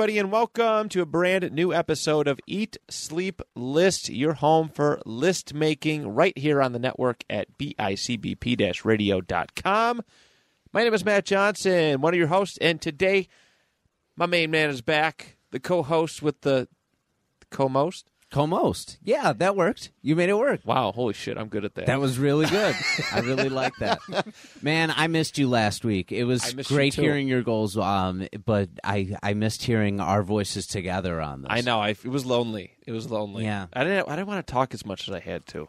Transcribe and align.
Everybody, 0.00 0.18
and 0.18 0.32
welcome 0.32 0.88
to 0.88 1.02
a 1.02 1.04
brand 1.04 1.52
new 1.52 1.74
episode 1.74 2.26
of 2.26 2.40
Eat, 2.46 2.78
Sleep, 2.88 3.42
List, 3.54 4.08
your 4.08 4.32
home 4.32 4.70
for 4.70 4.98
list 5.04 5.52
making 5.52 6.08
right 6.08 6.36
here 6.38 6.62
on 6.62 6.72
the 6.72 6.78
network 6.78 7.22
at 7.28 7.58
bicbp 7.58 8.82
radio.com. 8.82 10.00
My 10.72 10.84
name 10.84 10.94
is 10.94 11.04
Matt 11.04 11.26
Johnson, 11.26 12.00
one 12.00 12.14
of 12.14 12.18
your 12.18 12.28
hosts, 12.28 12.56
and 12.62 12.80
today 12.80 13.28
my 14.16 14.24
main 14.24 14.50
man 14.50 14.70
is 14.70 14.80
back, 14.80 15.36
the 15.50 15.60
co 15.60 15.82
host 15.82 16.22
with 16.22 16.40
the, 16.40 16.66
the 17.40 17.46
co 17.50 17.68
most. 17.68 18.08
Co-most. 18.30 18.98
Yeah, 19.02 19.32
that 19.32 19.56
worked. 19.56 19.90
You 20.02 20.14
made 20.14 20.28
it 20.28 20.38
work. 20.38 20.60
Wow, 20.64 20.92
holy 20.92 21.14
shit, 21.14 21.36
I'm 21.36 21.48
good 21.48 21.64
at 21.64 21.74
that. 21.74 21.86
That 21.86 22.00
was 22.00 22.18
really 22.18 22.46
good. 22.46 22.76
I 23.12 23.20
really 23.20 23.48
like 23.48 23.72
that. 23.80 23.98
Man, 24.62 24.92
I 24.96 25.08
missed 25.08 25.36
you 25.36 25.48
last 25.48 25.84
week. 25.84 26.12
It 26.12 26.22
I 26.22 26.24
was 26.24 26.54
missed 26.54 26.70
you 26.70 26.76
great 26.76 26.92
too. 26.92 27.02
hearing 27.02 27.26
your 27.26 27.42
goals, 27.42 27.76
um, 27.76 28.26
but 28.44 28.68
I, 28.84 29.16
I 29.22 29.34
missed 29.34 29.64
hearing 29.64 30.00
our 30.00 30.22
voices 30.22 30.66
together 30.66 31.20
on 31.20 31.42
this. 31.42 31.48
I 31.50 31.60
know, 31.62 31.80
I, 31.80 31.90
it 31.90 32.06
was 32.06 32.24
lonely. 32.24 32.72
It 32.86 32.92
was 32.92 33.10
lonely. 33.10 33.44
Yeah. 33.44 33.66
I 33.72 33.82
didn't, 33.84 34.08
I 34.08 34.14
didn't 34.16 34.28
want 34.28 34.46
to 34.46 34.52
talk 34.52 34.74
as 34.74 34.86
much 34.86 35.08
as 35.08 35.14
I 35.14 35.20
had 35.20 35.46
to. 35.48 35.68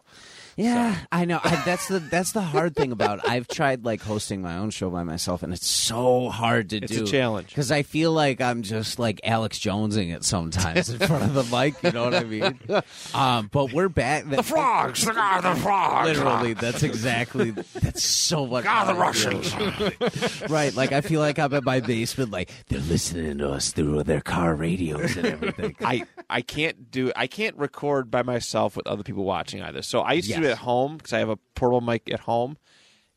Yeah, 0.57 0.97
I 1.11 1.25
know. 1.25 1.39
I, 1.43 1.61
that's 1.65 1.87
the 1.87 1.99
that's 1.99 2.33
the 2.33 2.41
hard 2.41 2.75
thing 2.75 2.91
about. 2.91 3.27
I've 3.27 3.47
tried 3.47 3.85
like 3.85 4.01
hosting 4.01 4.41
my 4.41 4.57
own 4.57 4.69
show 4.69 4.89
by 4.89 5.03
myself, 5.03 5.43
and 5.43 5.53
it's 5.53 5.67
so 5.67 6.29
hard 6.29 6.69
to 6.71 6.77
It's 6.77 6.91
do. 6.91 7.01
It's 7.01 7.09
a 7.09 7.11
challenge. 7.13 7.47
because 7.47 7.71
I 7.71 7.83
feel 7.83 8.11
like 8.11 8.41
I'm 8.41 8.61
just 8.61 8.99
like 8.99 9.21
Alex 9.23 9.59
Jonesing 9.59 10.13
it 10.15 10.23
sometimes 10.23 10.89
in 10.89 10.99
front 10.99 11.23
of 11.23 11.33
the 11.33 11.43
mic. 11.55 11.81
You 11.83 11.91
know 11.91 12.03
what 12.03 12.15
I 12.15 12.23
mean? 12.23 12.59
Um, 13.13 13.49
but 13.51 13.73
we're 13.73 13.89
back. 13.89 14.29
The 14.29 14.41
frogs! 14.43 15.03
The 15.05 15.13
guy, 15.13 15.41
the 15.41 15.55
frogs! 15.59 16.07
Literally, 16.07 16.53
that's 16.53 16.83
exactly. 16.83 17.51
That's 17.51 18.03
so 18.03 18.45
much. 18.47 18.63
God, 18.63 18.85
the 18.87 18.93
how 18.95 19.07
I 19.09 19.13
feel. 19.13 19.31
Russians! 19.41 20.41
right? 20.49 20.73
Like 20.73 20.91
I 20.91 21.01
feel 21.01 21.19
like 21.19 21.37
I'm 21.39 21.53
in 21.53 21.63
my 21.63 21.79
basement. 21.81 22.31
Like 22.31 22.51
they're 22.67 22.79
listening 22.79 23.37
to 23.39 23.49
us 23.51 23.71
through 23.71 24.03
their 24.03 24.21
car 24.21 24.55
radios 24.55 25.15
and 25.17 25.25
everything. 25.27 25.75
I 25.81 26.05
I 26.29 26.41
can't 26.41 26.89
do 26.91 27.11
I 27.15 27.27
can't 27.27 27.57
record 27.57 28.09
by 28.11 28.23
myself 28.23 28.75
with 28.77 28.87
other 28.87 29.03
people 29.03 29.23
watching 29.25 29.61
either. 29.61 29.81
So 29.81 30.01
I 30.01 30.13
used 30.13 30.31
to 30.31 30.40
do 30.41 30.47
Yes. 30.47 30.57
at 30.57 30.63
home 30.63 30.97
because 30.97 31.13
I 31.13 31.19
have 31.19 31.29
a 31.29 31.37
portable 31.55 31.81
mic 31.81 32.11
at 32.11 32.19
home, 32.21 32.57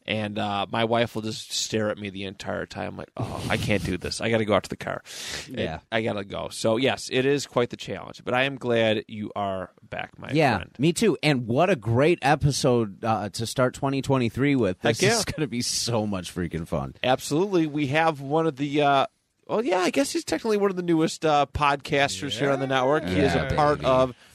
and 0.07 0.39
uh, 0.39 0.67
my 0.71 0.85
wife 0.85 1.15
will 1.15 1.23
just 1.23 1.51
stare 1.53 1.89
at 1.91 1.97
me 1.99 2.11
the 2.11 2.25
entire 2.25 2.67
time. 2.67 2.97
Like, 2.97 3.09
oh, 3.17 3.47
I 3.49 3.57
can't 3.57 3.83
do 3.83 3.97
this. 3.97 4.21
I 4.21 4.29
got 4.31 4.39
to 4.39 4.45
go 4.45 4.55
out 4.55 4.65
to 4.65 4.69
the 4.69 4.77
car. 4.77 5.03
And 5.47 5.59
Yeah. 5.59 5.79
I 5.91 6.03
got 6.03 6.13
to 6.15 6.25
go. 6.25 6.49
So 6.51 6.77
yes, 6.77 7.09
it 7.11 7.25
is 7.25 7.47
quite 7.47 7.71
the 7.71 7.77
challenge. 7.79 8.23
But 8.25 8.35
I 8.35 8.43
am 8.45 8.57
glad 8.57 9.05
you 9.09 9.33
are 9.35 9.71
back, 9.83 10.19
my 10.19 10.31
yeah, 10.33 10.57
friend. 10.57 10.71
me 10.79 10.93
too. 10.93 11.17
And 11.23 11.47
what 11.47 11.71
a 11.71 11.77
great 11.77 12.19
episode 12.21 13.03
uh, 13.03 13.31
to 13.31 13.47
start 13.47 13.73
2023 13.75 14.57
with. 14.57 14.79
This 14.83 15.01
yeah. 15.01 15.17
is 15.17 15.25
going 15.25 15.41
to 15.41 15.47
be 15.49 15.63
so 15.63 16.07
much 16.07 16.35
freaking 16.35 16.69
fun. 16.69 16.95
Absolutely, 17.03 17.67
we 17.67 17.87
have 17.89 18.21
one 18.21 18.47
of 18.47 18.57
the. 18.57 18.83
Uh, 18.83 19.07
well, 19.47 19.63
yeah, 19.65 19.79
I 19.81 19.91
guess 19.91 20.11
he's 20.13 20.25
technically 20.25 20.57
one 20.57 20.71
of 20.71 20.77
the 20.77 20.83
newest 20.83 21.25
uh, 21.25 21.45
podcasters 21.53 22.33
here 22.33 22.51
on 22.51 22.61
the 22.61 22.67
network. 22.67 23.05
He 23.07 23.21
is 23.21 23.35
a 23.35 23.39
Yeah, 23.51 23.55
part 23.55 23.79
baby. 23.79 23.87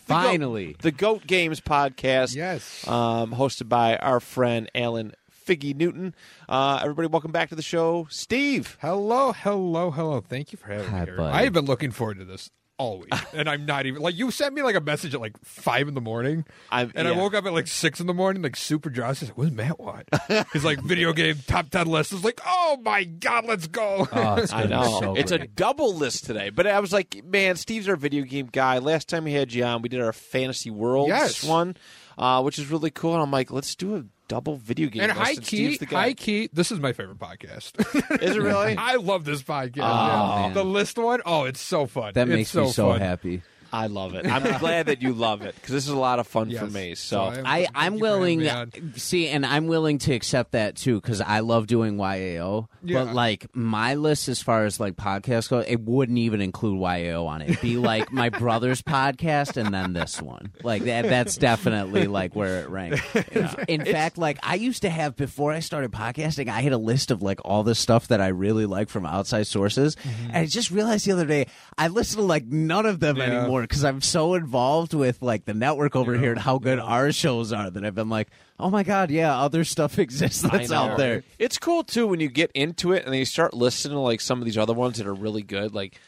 Of 0.09 0.15
the 0.17 0.23
Goat- 0.23 0.29
Finally. 0.31 0.75
the 0.81 0.91
Goat 0.91 1.27
Games 1.27 1.61
podcast. 1.61 2.35
Yes. 2.35 2.87
um, 2.87 3.31
hosted 3.33 3.69
by 3.69 3.95
our 3.97 4.19
friend 4.19 4.69
Alan 4.75 5.13
Figgy 5.47 5.75
Newton. 5.75 6.13
Uh, 6.47 6.79
everybody, 6.81 7.07
welcome 7.07 7.31
back 7.31 7.49
to 7.49 7.55
the 7.55 7.61
show, 7.63 8.07
Steve. 8.09 8.77
Hello, 8.81 9.31
hello, 9.31 9.89
hello. 9.91 10.21
Thank 10.21 10.51
you 10.51 10.57
for 10.57 10.67
having 10.67 10.87
Hi, 10.89 10.99
me 11.01 11.05
here. 11.05 11.17
buddy. 11.17 11.37
I 11.37 11.43
have 11.43 11.53
been 11.53 11.65
looking 11.65 11.91
forward 11.91 12.19
to 12.19 12.25
this 12.25 12.49
all 12.79 12.99
week, 13.01 13.13
and 13.33 13.47
I'm 13.47 13.65
not 13.67 13.85
even 13.85 14.01
like 14.01 14.17
you 14.17 14.31
sent 14.31 14.55
me 14.55 14.63
like 14.63 14.75
a 14.75 14.81
message 14.81 15.13
at 15.13 15.21
like 15.21 15.33
five 15.43 15.87
in 15.87 15.93
the 15.93 16.01
morning, 16.01 16.45
I'm- 16.71 16.91
and 16.95 17.07
yeah. 17.07 17.13
I 17.13 17.17
woke 17.17 17.35
up 17.35 17.45
at 17.45 17.53
like 17.53 17.67
six 17.67 17.99
in 17.99 18.07
the 18.07 18.13
morning, 18.13 18.41
like 18.41 18.55
super 18.55 18.89
drowsy. 18.89 19.27
Like, 19.27 19.37
what's 19.37 19.51
Matt 19.51 19.79
want? 19.79 20.07
He's 20.53 20.63
like 20.65 20.81
video 20.81 21.13
game 21.13 21.35
top 21.45 21.69
ten 21.69 21.85
list. 21.87 22.13
It's 22.13 22.23
like, 22.23 22.39
oh 22.45 22.79
my 22.83 23.03
god, 23.03 23.45
let's 23.45 23.67
go. 23.67 24.07
Oh, 24.11 24.35
it's 24.35 24.51
I 24.53 24.63
know 24.63 24.99
so 24.99 25.15
it's 25.15 25.31
a 25.31 25.39
double 25.45 25.93
list 25.93 26.25
today, 26.25 26.49
but 26.49 26.65
I 26.65 26.79
was 26.79 26.91
like, 26.93 27.21
man, 27.25 27.57
Steve's 27.57 27.87
our 27.89 27.95
video 27.97 28.23
game 28.23 28.47
guy. 28.51 28.79
Last 28.79 29.09
time 29.09 29.25
we 29.25 29.33
had 29.33 29.53
you 29.53 29.63
on, 29.65 29.81
we 29.81 29.89
did 29.89 30.01
our 30.01 30.13
Fantasy 30.13 30.69
Worlds 30.71 31.09
Yes. 31.09 31.43
one, 31.43 31.75
uh, 32.17 32.41
which 32.41 32.57
is 32.57 32.71
really 32.71 32.91
cool. 32.91 33.13
And 33.13 33.21
I'm 33.21 33.31
like, 33.31 33.51
let's 33.51 33.75
do 33.75 33.97
a 33.97 34.05
double 34.29 34.55
video 34.55 34.87
game. 34.87 35.01
and 35.01 35.11
high 35.11 35.35
key, 35.35 35.75
high 35.77 36.13
key. 36.13 36.49
This 36.53 36.71
is 36.71 36.79
my 36.79 36.93
favorite 36.93 37.19
podcast. 37.19 37.73
is 38.23 38.37
it 38.37 38.39
really? 38.41 38.77
I 38.77 38.95
love 38.95 39.25
this 39.25 39.43
podcast. 39.43 39.79
Oh, 39.79 40.47
yeah. 40.47 40.51
The 40.53 40.63
list 40.63 40.97
one, 40.97 41.21
oh, 41.25 41.43
it's 41.43 41.59
so 41.59 41.85
fun. 41.85 42.13
that 42.13 42.29
It's 42.29 42.35
makes 42.35 42.55
me 42.55 42.69
so 42.71 42.91
fun. 42.91 43.01
happy. 43.01 43.41
I 43.71 43.87
love 43.87 44.15
it. 44.15 44.25
I'm 44.25 44.59
glad 44.59 44.87
that 44.87 45.01
you 45.01 45.13
love 45.13 45.41
it 45.41 45.55
because 45.55 45.73
this 45.73 45.83
is 45.85 45.89
a 45.91 45.97
lot 45.97 46.19
of 46.19 46.27
fun 46.27 46.51
for 46.55 46.65
me. 46.67 46.95
So, 46.95 47.21
am- 47.31 47.45
I, 47.45 47.63
thank 47.63 47.69
I'm 47.75 47.93
you 47.93 47.99
for 47.99 48.05
having 48.05 48.39
willing 48.39 48.39
me 48.39 48.91
see, 48.95 49.27
and 49.27 49.45
I'm 49.45 49.67
willing 49.67 49.97
to 49.99 50.13
accept 50.13 50.53
that 50.53 50.75
too 50.75 50.99
because 50.99 51.21
I 51.21 51.39
love 51.41 51.67
doing 51.67 51.97
YAO. 51.97 52.67
Yeah. 52.83 53.03
But 53.05 53.13
like 53.13 53.47
my 53.55 53.95
list, 53.95 54.27
as 54.29 54.41
far 54.41 54.65
as 54.65 54.79
like 54.79 54.95
podcasts 54.95 55.49
go, 55.49 55.59
it 55.59 55.81
wouldn't 55.81 56.17
even 56.17 56.41
include 56.41 56.79
YAO 56.79 57.25
on 57.25 57.41
it. 57.41 57.49
It'd 57.49 57.61
be 57.61 57.77
like 57.77 58.11
my 58.11 58.29
brother's 58.29 58.81
podcast 58.81 59.57
and 59.57 59.73
then 59.73 59.93
this 59.93 60.21
one. 60.21 60.51
Like 60.63 60.83
that. 60.83 61.05
That's 61.09 61.37
definitely 61.37 62.07
like 62.07 62.35
where 62.35 62.61
it 62.61 62.69
ranks. 62.69 63.01
In 63.67 63.85
fact, 63.85 64.17
like 64.17 64.39
I 64.43 64.55
used 64.55 64.81
to 64.83 64.89
have 64.89 65.15
before 65.15 65.51
I 65.51 65.59
started 65.59 65.91
podcasting, 65.91 66.49
I 66.49 66.61
had 66.61 66.71
a 66.73 66.77
list 66.77 67.11
of 67.11 67.21
like 67.21 67.39
all 67.45 67.63
the 67.63 67.75
stuff 67.75 68.07
that 68.09 68.21
I 68.21 68.27
really 68.29 68.65
like 68.65 68.89
from 68.89 69.05
outside 69.05 69.47
sources, 69.47 69.95
and 70.27 70.37
I 70.37 70.45
just 70.45 70.71
realized 70.71 71.05
the 71.05 71.11
other 71.11 71.25
day 71.25 71.47
I 71.77 71.87
listen 71.87 72.17
to 72.17 72.23
like 72.23 72.45
none 72.45 72.85
of 72.85 72.99
them 72.99 73.17
Yeah. 73.17 73.23
anymore 73.23 73.58
because 73.61 73.83
I'm 73.83 74.01
so 74.01 74.33
involved 74.33 74.93
with 74.93 75.21
like 75.21 75.45
the 75.45 75.53
network 75.53 75.95
over 75.95 76.17
here 76.17 76.31
and 76.31 76.39
how 76.39 76.57
good 76.57 76.79
our 76.79 77.11
shows 77.11 77.51
are 77.53 77.69
that 77.69 77.85
I've 77.85 77.95
been 77.95 78.09
like, 78.09 78.29
oh 78.59 78.69
my 78.69 78.83
god, 78.83 79.11
yeah, 79.11 79.37
other 79.37 79.63
stuff 79.63 79.97
exists 79.99 80.41
that's 80.41 80.71
out 80.71 80.97
there. 80.97 81.23
It's 81.37 81.57
cool 81.57 81.83
too 81.83 82.07
when 82.07 82.19
you 82.19 82.29
get 82.29 82.51
into 82.53 82.93
it 82.93 83.03
and 83.03 83.13
then 83.13 83.19
you 83.19 83.25
start 83.25 83.53
listening 83.53 83.95
to 83.95 83.99
like 83.99 84.21
some 84.21 84.39
of 84.39 84.45
these 84.45 84.57
other 84.57 84.73
ones 84.73 84.97
that 84.97 85.07
are 85.07 85.13
really 85.13 85.43
good, 85.43 85.73
like 85.73 85.99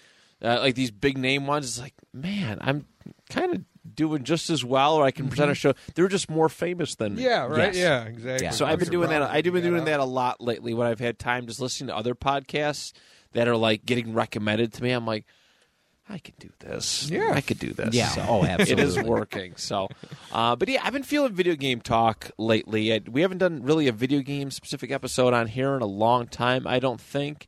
uh, 0.44 0.59
like 0.59 0.75
these 0.75 0.91
big 0.91 1.17
name 1.17 1.45
ones. 1.47 1.66
It's 1.66 1.79
like, 1.79 1.94
man, 2.13 2.57
I'm 2.62 2.85
kind 3.29 3.53
of 3.53 3.62
doing 3.95 4.23
just 4.23 4.50
as 4.50 4.63
well, 4.63 4.95
or 4.95 5.03
I 5.06 5.12
can 5.12 5.28
present 5.28 5.51
a 5.51 5.56
show. 5.56 5.73
They're 5.95 6.07
just 6.07 6.29
more 6.29 6.50
famous 6.50 6.95
than 6.95 7.16
me. 7.16 7.23
Mm-hmm. 7.23 7.29
Yeah, 7.31 7.45
right. 7.45 7.73
Yes. 7.73 7.78
Yeah, 7.78 8.03
exactly. 8.03 8.45
Yeah. 8.45 8.51
So 8.51 8.66
I've 8.66 8.79
been 8.79 8.89
doing 8.89 9.09
that. 9.09 9.22
I've 9.23 9.44
been 9.44 9.63
doing 9.63 9.85
that 9.85 10.00
a 10.00 10.06
lot 10.06 10.41
lately 10.41 10.73
when 10.73 10.88
I've 10.88 11.00
had 11.00 11.19
time 11.19 11.47
just 11.47 11.59
listening 11.59 11.88
to 11.89 11.95
other 11.95 12.16
podcasts 12.16 12.94
that 13.33 13.47
are 13.47 13.56
like 13.57 13.85
getting 13.85 14.13
recommended 14.13 14.73
to 14.73 14.83
me. 14.83 14.91
I'm 14.91 15.06
like, 15.06 15.25
I 16.09 16.17
could 16.17 16.38
do 16.39 16.50
this. 16.59 17.09
Yeah. 17.09 17.31
I 17.34 17.41
could 17.41 17.59
do 17.59 17.72
this. 17.73 17.94
Yeah. 17.95 18.09
So 18.09 18.25
Oh, 18.28 18.44
absolutely. 18.44 18.84
is 18.84 19.00
working. 19.00 19.53
So, 19.56 19.88
uh, 20.34 20.56
but 20.57 20.67
yeah, 20.67 20.81
I've 20.84 20.91
been 20.94 21.03
feeling 21.03 21.34
video 21.34 21.56
game 21.56 21.79
talk 21.79 22.31
lately. 22.38 22.94
I, 22.94 23.01
we 23.09 23.22
haven't 23.22 23.38
done 23.38 23.63
really 23.63 23.88
a 23.88 23.91
video 23.94 24.19
game 24.22 24.51
specific 24.51 24.91
episode 24.91 25.34
on 25.34 25.47
here 25.47 25.73
in 25.75 25.81
a 25.81 25.85
long 25.88 26.28
time. 26.28 26.67
I 26.67 26.79
don't 26.79 27.00
think. 27.00 27.47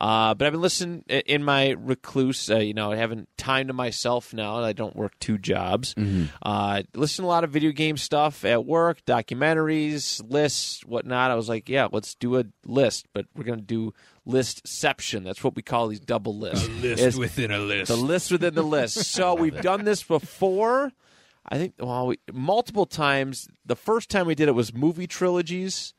Uh, 0.00 0.32
but 0.34 0.46
I've 0.46 0.52
been 0.52 0.60
listening 0.60 1.02
in 1.08 1.42
my 1.42 1.70
recluse, 1.70 2.48
uh, 2.50 2.58
you 2.58 2.72
know, 2.72 2.92
having 2.92 3.26
time 3.36 3.66
to 3.66 3.72
myself 3.72 4.32
now. 4.32 4.62
I 4.62 4.72
don't 4.72 4.94
work 4.94 5.18
two 5.18 5.38
jobs. 5.38 5.94
Uh, 6.42 6.82
listen 6.94 7.24
to 7.24 7.26
a 7.26 7.30
lot 7.30 7.42
of 7.42 7.50
video 7.50 7.72
game 7.72 7.96
stuff 7.96 8.44
at 8.44 8.64
work, 8.64 9.04
documentaries, 9.04 10.22
lists, 10.30 10.84
whatnot. 10.84 11.32
I 11.32 11.34
was 11.34 11.48
like, 11.48 11.68
yeah, 11.68 11.88
let's 11.90 12.14
do 12.14 12.38
a 12.38 12.44
list, 12.64 13.06
but 13.12 13.26
we're 13.34 13.42
going 13.44 13.58
to 13.58 13.64
do 13.64 13.92
listception. 14.26 15.24
That's 15.24 15.42
what 15.42 15.56
we 15.56 15.62
call 15.62 15.88
these 15.88 16.00
double 16.00 16.36
lists. 16.36 16.68
list 16.68 17.02
It's 17.02 17.16
within 17.16 17.50
a 17.50 17.58
list. 17.58 17.88
the 17.88 17.96
list 17.96 18.30
within 18.30 18.54
the 18.54 18.62
list. 18.62 18.98
So 19.18 19.34
we've 19.34 19.60
done 19.60 19.84
this 19.84 20.02
before. 20.02 20.92
I 21.44 21.56
think 21.58 21.74
well, 21.80 22.08
we, 22.08 22.18
multiple 22.32 22.86
times. 22.86 23.48
The 23.66 23.74
first 23.74 24.10
time 24.10 24.26
we 24.26 24.34
did 24.36 24.48
it 24.48 24.52
was 24.54 24.72
movie 24.72 25.06
trilogies, 25.08 25.92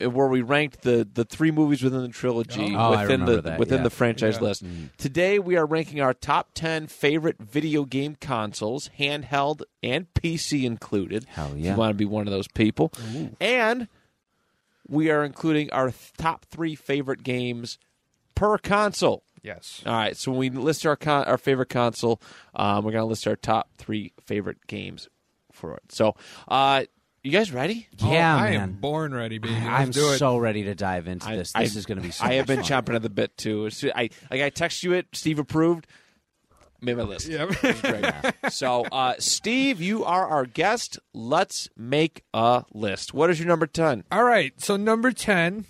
where 0.00 0.28
we 0.28 0.42
ranked 0.42 0.82
the 0.82 1.06
the 1.12 1.24
three 1.24 1.50
movies 1.50 1.82
within 1.82 2.02
the 2.02 2.08
trilogy 2.08 2.74
Oh, 2.76 2.90
within 2.98 3.24
the 3.24 3.40
that, 3.42 3.58
within 3.58 3.78
yeah. 3.78 3.82
the 3.84 3.90
franchise 3.90 4.36
Yeah. 4.36 4.48
list. 4.48 4.64
Today 4.98 5.38
we 5.38 5.56
are 5.56 5.66
ranking 5.66 6.00
our 6.00 6.14
top 6.14 6.50
ten 6.54 6.86
favorite 6.86 7.36
video 7.38 7.84
game 7.84 8.16
consoles, 8.20 8.90
handheld 8.98 9.62
and 9.82 10.12
PC 10.14 10.64
included. 10.64 11.24
Hell 11.28 11.52
If 11.56 11.64
you 11.64 11.74
want 11.74 11.90
to 11.90 11.94
be 11.94 12.04
one 12.04 12.26
of 12.26 12.32
those 12.32 12.48
people, 12.48 12.92
and 13.40 13.88
we 14.88 15.10
are 15.10 15.24
including 15.24 15.70
our 15.72 15.90
th- 15.90 16.12
top 16.16 16.44
three 16.46 16.74
favorite 16.74 17.22
games 17.22 17.78
per 18.34 18.58
console. 18.58 19.22
yes. 19.42 19.82
All 19.86 19.92
right, 19.94 20.16
so 20.16 20.30
when 20.32 20.40
we 20.40 20.50
list 20.50 20.84
our 20.86 20.96
con- 20.96 21.24
our 21.24 21.38
favorite 21.38 21.68
console, 21.68 22.20
um, 22.54 22.84
we're 22.84 22.92
going 22.92 23.02
to 23.02 23.06
list 23.06 23.26
our 23.26 23.36
top 23.36 23.68
three 23.78 24.12
favorite 24.24 24.66
games 24.66 25.08
for 25.52 25.74
it. 25.74 25.82
So, 25.92 26.14
uh, 26.48 26.84
You 27.22 27.30
guys 27.30 27.52
ready? 27.52 27.86
Yeah, 27.98 28.34
oh, 28.34 28.38
I 28.38 28.50
man. 28.52 28.60
am 28.60 28.72
born 28.72 29.12
ready, 29.12 29.38
baby. 29.38 29.52
Let's 29.54 29.66
I'm 29.66 29.90
do 29.90 30.12
it. 30.12 30.18
so 30.18 30.38
ready 30.38 30.62
to 30.64 30.74
dive 30.74 31.06
into 31.06 31.28
I- 31.28 31.36
this. 31.36 31.52
I- 31.54 31.64
This 31.64 31.76
is 31.76 31.84
going 31.84 31.98
to 31.98 32.04
be 32.04 32.10
so 32.12 32.24
I 32.24 32.34
have 32.34 32.48
much 32.48 32.56
been 32.56 32.64
fun. 32.64 32.84
chomping 32.84 32.94
at 32.96 33.02
the 33.02 33.10
bit 33.10 33.36
too. 33.36 33.66
As 33.66 33.76
soon- 33.76 33.92
I 33.94 34.08
like 34.30 34.40
I 34.40 34.48
text 34.48 34.82
you 34.82 34.94
it. 34.94 35.06
Steve 35.12 35.38
approved. 35.38 35.86
Made 36.80 36.96
my 36.96 37.02
list. 37.02 37.28
Yep. 37.28 37.50
So, 38.50 38.84
uh, 38.86 39.14
Steve, 39.18 39.82
you 39.82 40.02
are 40.04 40.26
our 40.26 40.46
guest. 40.46 40.98
Let's 41.12 41.68
make 41.76 42.24
a 42.32 42.64
list. 42.72 43.12
What 43.12 43.28
is 43.28 43.38
your 43.38 43.46
number 43.48 43.66
ten? 43.66 44.04
All 44.10 44.24
right. 44.24 44.58
So 44.58 44.76
number 44.76 45.12
ten. 45.12 45.66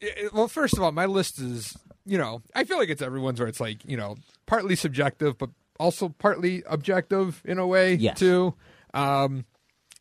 i- 0.00 0.06
i- 0.06 0.28
Well, 0.32 0.46
first 0.46 0.76
of 0.76 0.84
all, 0.84 0.92
my 0.92 1.06
list 1.06 1.40
is 1.40 1.76
you 2.04 2.16
know 2.16 2.42
I 2.54 2.62
feel 2.62 2.78
like 2.78 2.90
it's 2.90 3.02
everyone's 3.02 3.40
where 3.40 3.48
it's 3.48 3.58
like 3.60 3.78
you 3.84 3.96
know 3.96 4.16
partly 4.46 4.76
subjective, 4.76 5.36
but 5.36 5.50
also 5.80 6.10
partly 6.10 6.62
objective 6.68 7.42
in 7.44 7.58
a 7.58 7.66
way 7.66 7.94
Yes. 7.94 8.16
too. 8.20 8.54
Um, 8.94 9.46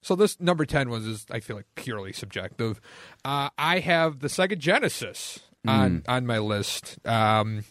so 0.06 0.16
this 0.16 0.40
number 0.40 0.66
ten 0.66 0.90
was 0.90 1.06
is 1.08 1.26
I 1.32 1.40
feel 1.40 1.56
like 1.56 1.66
purely 1.74 2.14
subjective. 2.14 2.80
Uh, 3.24 3.50
I 3.58 3.80
have 3.80 4.20
the 4.20 4.28
Sega 4.28 4.56
Genesis 4.58 5.40
on 5.68 6.04
on 6.08 6.26
my 6.28 6.38
list. 6.38 7.00
Um, 7.08 7.64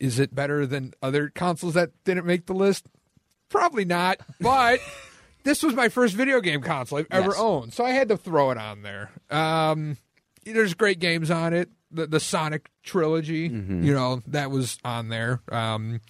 is 0.00 0.18
it 0.18 0.34
better 0.34 0.66
than 0.66 0.92
other 1.00 1.30
consoles 1.30 1.74
that 1.74 1.90
didn't 2.04 2.26
make 2.26 2.46
the 2.46 2.52
list? 2.54 2.86
Probably 3.48 3.84
not, 3.84 4.18
but 4.40 4.80
this 5.44 5.62
was 5.62 5.74
my 5.74 5.88
first 5.88 6.14
video 6.14 6.40
game 6.40 6.60
console 6.60 6.98
I've 6.98 7.06
ever 7.10 7.28
Yes. 7.30 7.38
owned, 7.38 7.72
so 7.72 7.84
I 7.84 7.90
had 7.92 8.08
to 8.08 8.16
throw 8.16 8.50
it 8.50 8.58
on 8.58 8.82
there. 8.82 9.10
Um, 9.30 9.96
there's 10.44 10.74
great 10.74 10.98
games 10.98 11.30
on 11.30 11.52
it. 11.54 11.70
The, 11.92 12.08
the 12.08 12.20
Sonic 12.20 12.68
trilogy, 12.82 13.42
you 13.48 13.94
know, 13.94 14.20
that 14.26 14.50
was 14.50 14.76
on 14.84 15.08
there. 15.08 15.40
Um, 15.52 16.00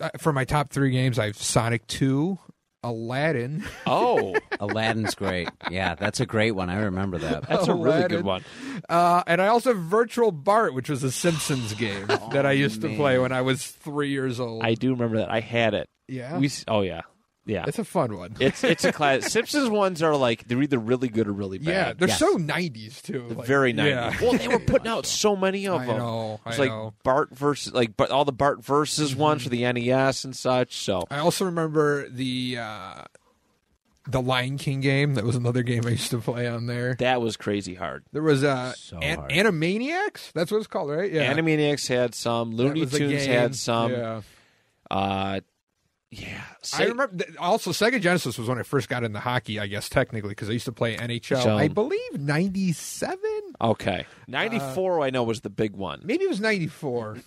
uh, 0.00 0.10
for 0.18 0.32
my 0.32 0.44
top 0.44 0.70
three 0.72 0.90
games, 0.90 1.16
I 1.18 1.26
have 1.26 1.36
Sonic 1.36 1.86
Two, 1.86 2.38
Aladdin. 2.84 3.64
Oh, 3.86 4.36
Aladdin's 4.60 5.14
great. 5.14 5.48
Yeah, 5.70 5.94
that's 5.94 6.20
a 6.20 6.26
great 6.26 6.52
one. 6.52 6.68
I 6.68 6.82
remember 6.82 7.18
that. 7.18 7.48
that's 7.48 7.66
a 7.66 7.74
really 7.74 8.06
good 8.08 8.24
one. 8.24 8.44
Uh, 8.88 9.22
and 9.26 9.40
I 9.40 9.48
also 9.48 9.72
have 9.74 9.82
Virtual 9.82 10.30
Bart, 10.30 10.74
which 10.74 10.90
was 10.90 11.02
a 11.02 11.10
Simpsons 11.10 11.72
game 11.78 12.06
that 12.06 12.44
I 12.44 12.52
used 12.52 12.82
to 12.82 12.94
play 12.94 13.18
when 13.18 13.32
I 13.32 13.40
was 13.40 13.66
three 13.66 14.10
years 14.10 14.38
old. 14.38 14.62
I 14.62 14.74
do 14.74 14.90
remember 14.90 15.16
that. 15.16 15.30
I 15.30 15.40
had 15.40 15.72
it. 15.74 15.88
yeah, 16.08 16.38
We. 16.38 16.50
Oh 16.68 16.82
yeah. 16.82 17.02
Yeah. 17.46 17.64
it's 17.68 17.78
a 17.78 17.84
fun 17.84 18.16
one. 18.16 18.36
It's 18.40 18.64
it's 18.64 18.84
a 18.84 18.92
class. 18.98 19.30
Simpsons 19.30 19.68
ones 19.68 20.02
are 20.02 20.16
like 20.16 20.48
they're 20.48 20.62
either 20.62 20.78
really 20.78 21.08
good 21.08 21.28
or 21.28 21.32
really 21.32 21.58
bad. 21.58 21.66
yeah, 21.68 21.92
they're 21.92 22.08
Yes. 22.08 22.18
so 22.18 22.36
'90s 22.38 23.02
too. 23.02 23.28
Like, 23.28 23.46
very 23.46 23.72
nice. 23.72 23.88
Yeah. 23.90 24.16
Well, 24.22 24.38
they 24.38 24.48
were 24.48 24.58
putting 24.58 24.88
out 24.88 25.04
so 25.06 25.36
many 25.36 25.66
of 25.68 25.82
I 25.82 25.86
them. 25.86 25.98
know, 25.98 26.40
I 26.46 26.50
It's 26.50 26.58
like 26.58 26.70
know. 26.70 26.94
Bart 27.02 27.30
versus 27.36 27.72
like 27.74 27.96
but 27.96 28.10
all 28.10 28.24
the 28.24 28.32
Bart 28.32 28.64
versus 28.64 29.14
ones 29.14 29.42
for 29.42 29.50
the 29.50 29.70
NES 29.70 30.24
and 30.24 30.34
such. 30.34 30.76
So 30.78 31.02
I 31.10 31.18
also 31.18 31.44
remember 31.44 32.08
the 32.08 32.56
uh, 32.60 33.02
the 34.08 34.20
Lion 34.22 34.56
King 34.58 34.80
game. 34.80 35.14
That 35.14 35.24
was 35.24 35.36
another 35.36 35.62
game 35.62 35.82
I 35.86 35.90
used 35.90 36.10
to 36.12 36.18
play 36.18 36.46
on 36.46 36.66
there. 36.66 36.94
that 36.98 37.20
was 37.20 37.36
crazy 37.36 37.74
hard. 37.74 38.04
There 38.12 38.22
was 38.22 38.42
uh, 38.44 38.72
So 38.76 38.98
An- 38.98 39.18
hard. 39.18 39.30
Animaniacs. 39.30 40.32
That's 40.32 40.50
what 40.50 40.58
it's 40.58 40.66
called, 40.66 40.90
right? 40.90 41.10
Yeah, 41.12 41.32
Animaniacs 41.32 41.88
had 41.88 42.14
some. 42.14 42.50
That 42.52 42.56
Looney 42.62 42.80
was 42.80 42.94
a 42.94 42.98
Tunes 42.98 43.24
game. 43.26 43.30
had 43.34 43.54
some. 43.54 43.92
Yeah. 43.92 44.22
Uh, 44.90 45.40
yeah. 46.14 46.42
I 46.74 46.84
remember 46.84 47.24
also 47.38 47.70
Sega 47.72 48.00
Genesis 48.00 48.38
was 48.38 48.48
when 48.48 48.58
I 48.58 48.62
first 48.62 48.88
got 48.88 49.04
into 49.04 49.20
hockey. 49.20 49.58
I 49.60 49.66
guess 49.66 49.88
technically 49.88 50.30
because 50.30 50.48
I 50.48 50.52
used 50.52 50.64
to 50.66 50.72
play 50.72 50.96
NHL. 50.96 51.42
So- 51.42 51.56
I 51.56 51.68
believe 51.68 52.18
'97. 52.18 53.18
Okay, 53.60 54.06
Uh, 54.28 54.30
ninety 54.30 54.58
four. 54.58 55.00
I 55.02 55.10
know 55.10 55.22
was 55.22 55.40
the 55.40 55.50
big 55.50 55.74
one. 55.74 56.00
Maybe 56.04 56.24
it 56.24 56.28
was 56.28 56.40
94. 56.40 57.18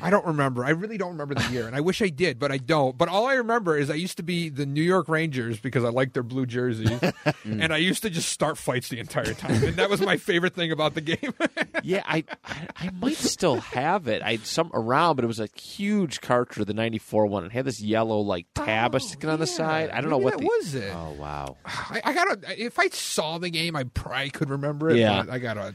I 0.00 0.10
don't 0.10 0.26
remember. 0.26 0.64
I 0.64 0.70
really 0.70 0.98
don't 0.98 1.10
remember 1.10 1.34
the 1.34 1.50
year. 1.52 1.66
And 1.66 1.74
I 1.74 1.80
wish 1.80 2.02
I 2.02 2.08
did, 2.08 2.38
but 2.38 2.52
I 2.52 2.58
don't. 2.58 2.96
But 2.96 3.08
all 3.08 3.26
I 3.26 3.34
remember 3.34 3.76
is 3.76 3.90
I 3.90 3.94
used 3.94 4.16
to 4.18 4.22
be 4.22 4.48
the 4.48 4.66
New 4.66 4.82
York 4.82 5.08
Rangers 5.08 5.58
because 5.60 5.84
I 5.84 5.88
liked 5.88 6.14
their 6.14 6.22
blue 6.22 6.46
jerseys. 6.46 6.90
and 7.44 7.72
I 7.72 7.78
used 7.78 8.02
to 8.02 8.10
just 8.10 8.28
start 8.28 8.58
fights 8.58 8.88
the 8.88 8.98
entire 8.98 9.34
time. 9.34 9.62
And 9.62 9.76
that 9.76 9.90
was 9.90 10.00
my 10.00 10.16
favorite 10.16 10.54
thing 10.54 10.72
about 10.72 10.94
the 10.94 11.00
game. 11.00 11.34
Yeah, 11.82 12.02
I, 12.04 12.24
I 12.44 12.68
I 12.76 12.90
might 13.00 13.16
still 13.16 13.60
have 13.60 14.08
it. 14.08 14.20
I 14.20 14.32
had 14.32 14.46
some 14.46 14.72
around, 14.74 15.16
but 15.16 15.24
it 15.24 15.28
was 15.28 15.38
a 15.38 15.48
huge 15.56 16.20
cartridge, 16.20 16.66
the 16.66 16.74
ninety 16.74 16.98
four 16.98 17.26
one. 17.26 17.44
It 17.44 17.52
had 17.52 17.64
this 17.64 17.80
yellow 17.80 18.18
like 18.20 18.46
tab 18.54 18.94
oh, 18.94 18.98
sticking 18.98 19.30
on 19.30 19.38
the 19.38 19.46
side. 19.46 19.90
I 19.90 20.00
don't 20.00 20.10
know 20.10 20.18
what 20.18 20.32
that 20.32 20.40
the 20.40 20.46
was 20.46 20.74
it. 20.74 20.92
Oh 20.92 21.12
wow. 21.12 21.56
I, 21.64 22.00
I 22.02 22.12
gotta. 22.12 22.60
If 22.60 22.80
I 22.80 22.88
saw 22.88 23.38
the 23.38 23.50
game, 23.50 23.76
I 23.76 23.84
probably 23.84 24.30
could 24.30 24.50
remember 24.50 24.90
it. 24.90 24.96
Yeah. 24.96 25.26
I 25.30 25.38
gotta. 25.38 25.74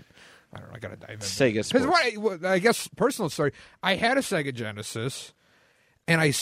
I 0.53 0.59
don't 0.59 0.69
know. 0.69 0.75
I 0.75 0.79
gotta 0.79 0.95
dive 0.97 1.09
in. 1.11 1.19
Sega 1.19 1.63
Sports. 1.65 1.85
what 1.85 2.05
I, 2.05 2.17
what- 2.17 2.45
I 2.45 2.59
guess 2.59 2.87
personal 2.97 3.29
story. 3.29 3.53
I 3.81 3.95
had 3.95 4.17
a 4.17 4.21
Sega 4.21 4.53
Genesis, 4.53 5.33
and 6.07 6.19
I, 6.19 6.33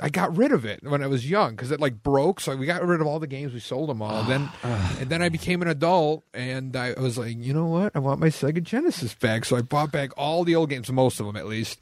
I 0.00 0.08
got 0.08 0.36
rid 0.36 0.52
of 0.52 0.64
it 0.64 0.80
when 0.84 1.02
I 1.02 1.06
was 1.08 1.28
young 1.28 1.52
because 1.56 1.70
it 1.70 1.80
like 1.80 2.02
broke. 2.02 2.40
So 2.40 2.54
we 2.56 2.66
got 2.66 2.84
rid 2.84 3.00
of 3.00 3.06
all 3.06 3.18
the 3.18 3.26
games. 3.26 3.52
We 3.52 3.60
sold 3.60 3.88
them 3.88 4.00
all. 4.02 4.22
then 4.24 4.48
and 4.62 5.10
then 5.10 5.20
I 5.22 5.28
became 5.30 5.62
an 5.62 5.68
adult, 5.68 6.24
and 6.32 6.76
I 6.76 6.92
was 6.92 7.18
like, 7.18 7.36
you 7.38 7.52
know 7.52 7.66
what? 7.66 7.92
I 7.94 7.98
want 7.98 8.20
my 8.20 8.28
Sega 8.28 8.62
Genesis 8.62 9.14
back. 9.14 9.44
So 9.44 9.56
I 9.56 9.62
bought 9.62 9.90
back 9.90 10.10
all 10.16 10.44
the 10.44 10.54
old 10.54 10.70
games, 10.70 10.90
most 10.92 11.18
of 11.20 11.26
them 11.26 11.36
at 11.36 11.46
least. 11.46 11.80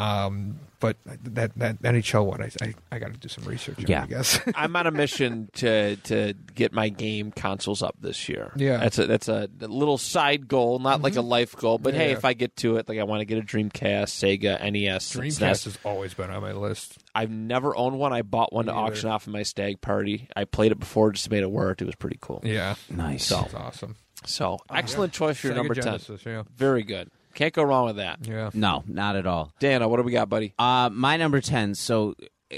Um, 0.00 0.58
but 0.80 0.96
that 1.04 1.52
that 1.58 1.82
NHL 1.82 2.24
one, 2.24 2.42
I 2.42 2.50
I, 2.62 2.74
I 2.90 2.98
got 2.98 3.12
to 3.12 3.18
do 3.18 3.28
some 3.28 3.44
research. 3.44 3.78
on, 3.80 3.84
Yeah. 3.86 4.04
I 4.04 4.06
guess. 4.06 4.40
I'm 4.54 4.74
on 4.74 4.86
a 4.86 4.90
mission 4.90 5.50
to 5.56 5.96
to 5.96 6.32
get 6.54 6.72
my 6.72 6.88
game 6.88 7.32
consoles 7.32 7.82
up 7.82 7.96
this 8.00 8.26
year. 8.28 8.50
Yeah. 8.56 8.78
that's 8.78 8.98
a 8.98 9.06
that's 9.06 9.28
a 9.28 9.48
little 9.60 9.98
side 9.98 10.48
goal, 10.48 10.78
not 10.78 11.02
like 11.02 11.16
a 11.16 11.20
life 11.20 11.54
goal. 11.54 11.76
But 11.76 11.92
hey, 11.92 12.12
if 12.12 12.24
I 12.24 12.32
get 12.32 12.56
to 12.58 12.76
it, 12.76 12.88
like 12.88 12.98
I 12.98 13.02
want 13.02 13.20
to 13.20 13.26
get 13.26 13.36
a 13.36 13.42
Dreamcast, 13.42 14.08
Sega, 14.40 14.58
NES, 14.72 15.12
Dreamcast 15.12 15.38
SNES. 15.38 15.64
has 15.64 15.78
always 15.84 16.14
been 16.14 16.30
on 16.30 16.40
my 16.40 16.52
list. 16.52 16.96
I've 17.14 17.30
never 17.30 17.76
owned 17.76 17.98
one. 17.98 18.14
I 18.14 18.22
bought 18.22 18.52
one 18.52 18.66
to 18.66 18.72
either. 18.72 18.80
auction 18.80 19.10
off 19.10 19.26
of 19.26 19.34
my 19.34 19.42
stag 19.42 19.82
party. 19.82 20.28
I 20.34 20.44
played 20.44 20.72
it 20.72 20.78
before 20.80 21.12
just 21.12 21.26
to 21.26 21.30
make 21.30 21.42
it 21.42 21.50
work. 21.50 21.82
It 21.82 21.84
was 21.84 21.96
pretty 21.96 22.18
cool. 22.22 22.40
Yeah, 22.42 22.76
Nice. 22.88 23.26
So, 23.26 23.42
that's 23.42 23.54
awesome. 23.54 23.96
So 24.24 24.58
excellent 24.70 25.12
choice 25.12 25.38
for 25.38 25.48
your 25.48 25.56
Sega 25.56 25.58
number 25.58 25.74
ten. 25.74 26.00
Yeah, 26.24 26.42
Very 26.56 26.84
good. 26.84 27.10
Can't 27.34 27.54
go 27.54 27.62
wrong 27.62 27.86
with 27.86 27.96
that. 27.96 28.18
yeah. 28.26 28.50
No, 28.54 28.82
not 28.86 29.16
at 29.16 29.26
all. 29.26 29.52
Dana, 29.60 29.88
what 29.88 29.96
do 29.98 30.02
we 30.02 30.12
got, 30.12 30.28
buddy? 30.28 30.52
Uh, 30.58 30.90
my 30.92 31.16
number 31.16 31.40
10. 31.40 31.74
So, 31.74 32.14
uh, 32.52 32.56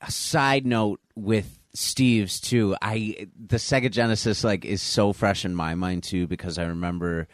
a 0.00 0.10
side 0.10 0.64
note 0.66 1.00
with 1.16 1.58
Steve's 1.74 2.40
too. 2.40 2.76
I 2.80 3.28
the 3.38 3.56
Sega 3.56 3.90
Genesis 3.90 4.42
like 4.44 4.64
is 4.64 4.80
so 4.80 5.12
fresh 5.12 5.44
in 5.44 5.54
my 5.54 5.74
mind 5.74 6.02
too 6.04 6.26
because 6.26 6.56
I 6.58 6.64
remember 6.64 7.26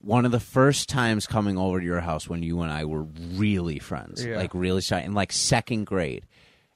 one 0.00 0.24
of 0.24 0.32
the 0.32 0.40
first 0.40 0.88
times 0.88 1.26
coming 1.26 1.58
over 1.58 1.78
to 1.78 1.84
your 1.84 2.00
house 2.00 2.26
when 2.28 2.42
you 2.42 2.62
and 2.62 2.72
I 2.72 2.86
were 2.86 3.02
really 3.34 3.78
friends, 3.78 4.24
Yeah. 4.24 4.36
like 4.38 4.50
really 4.54 4.80
shy 4.80 5.00
in 5.02 5.12
like 5.12 5.30
second 5.30 5.84
grade. 5.84 6.24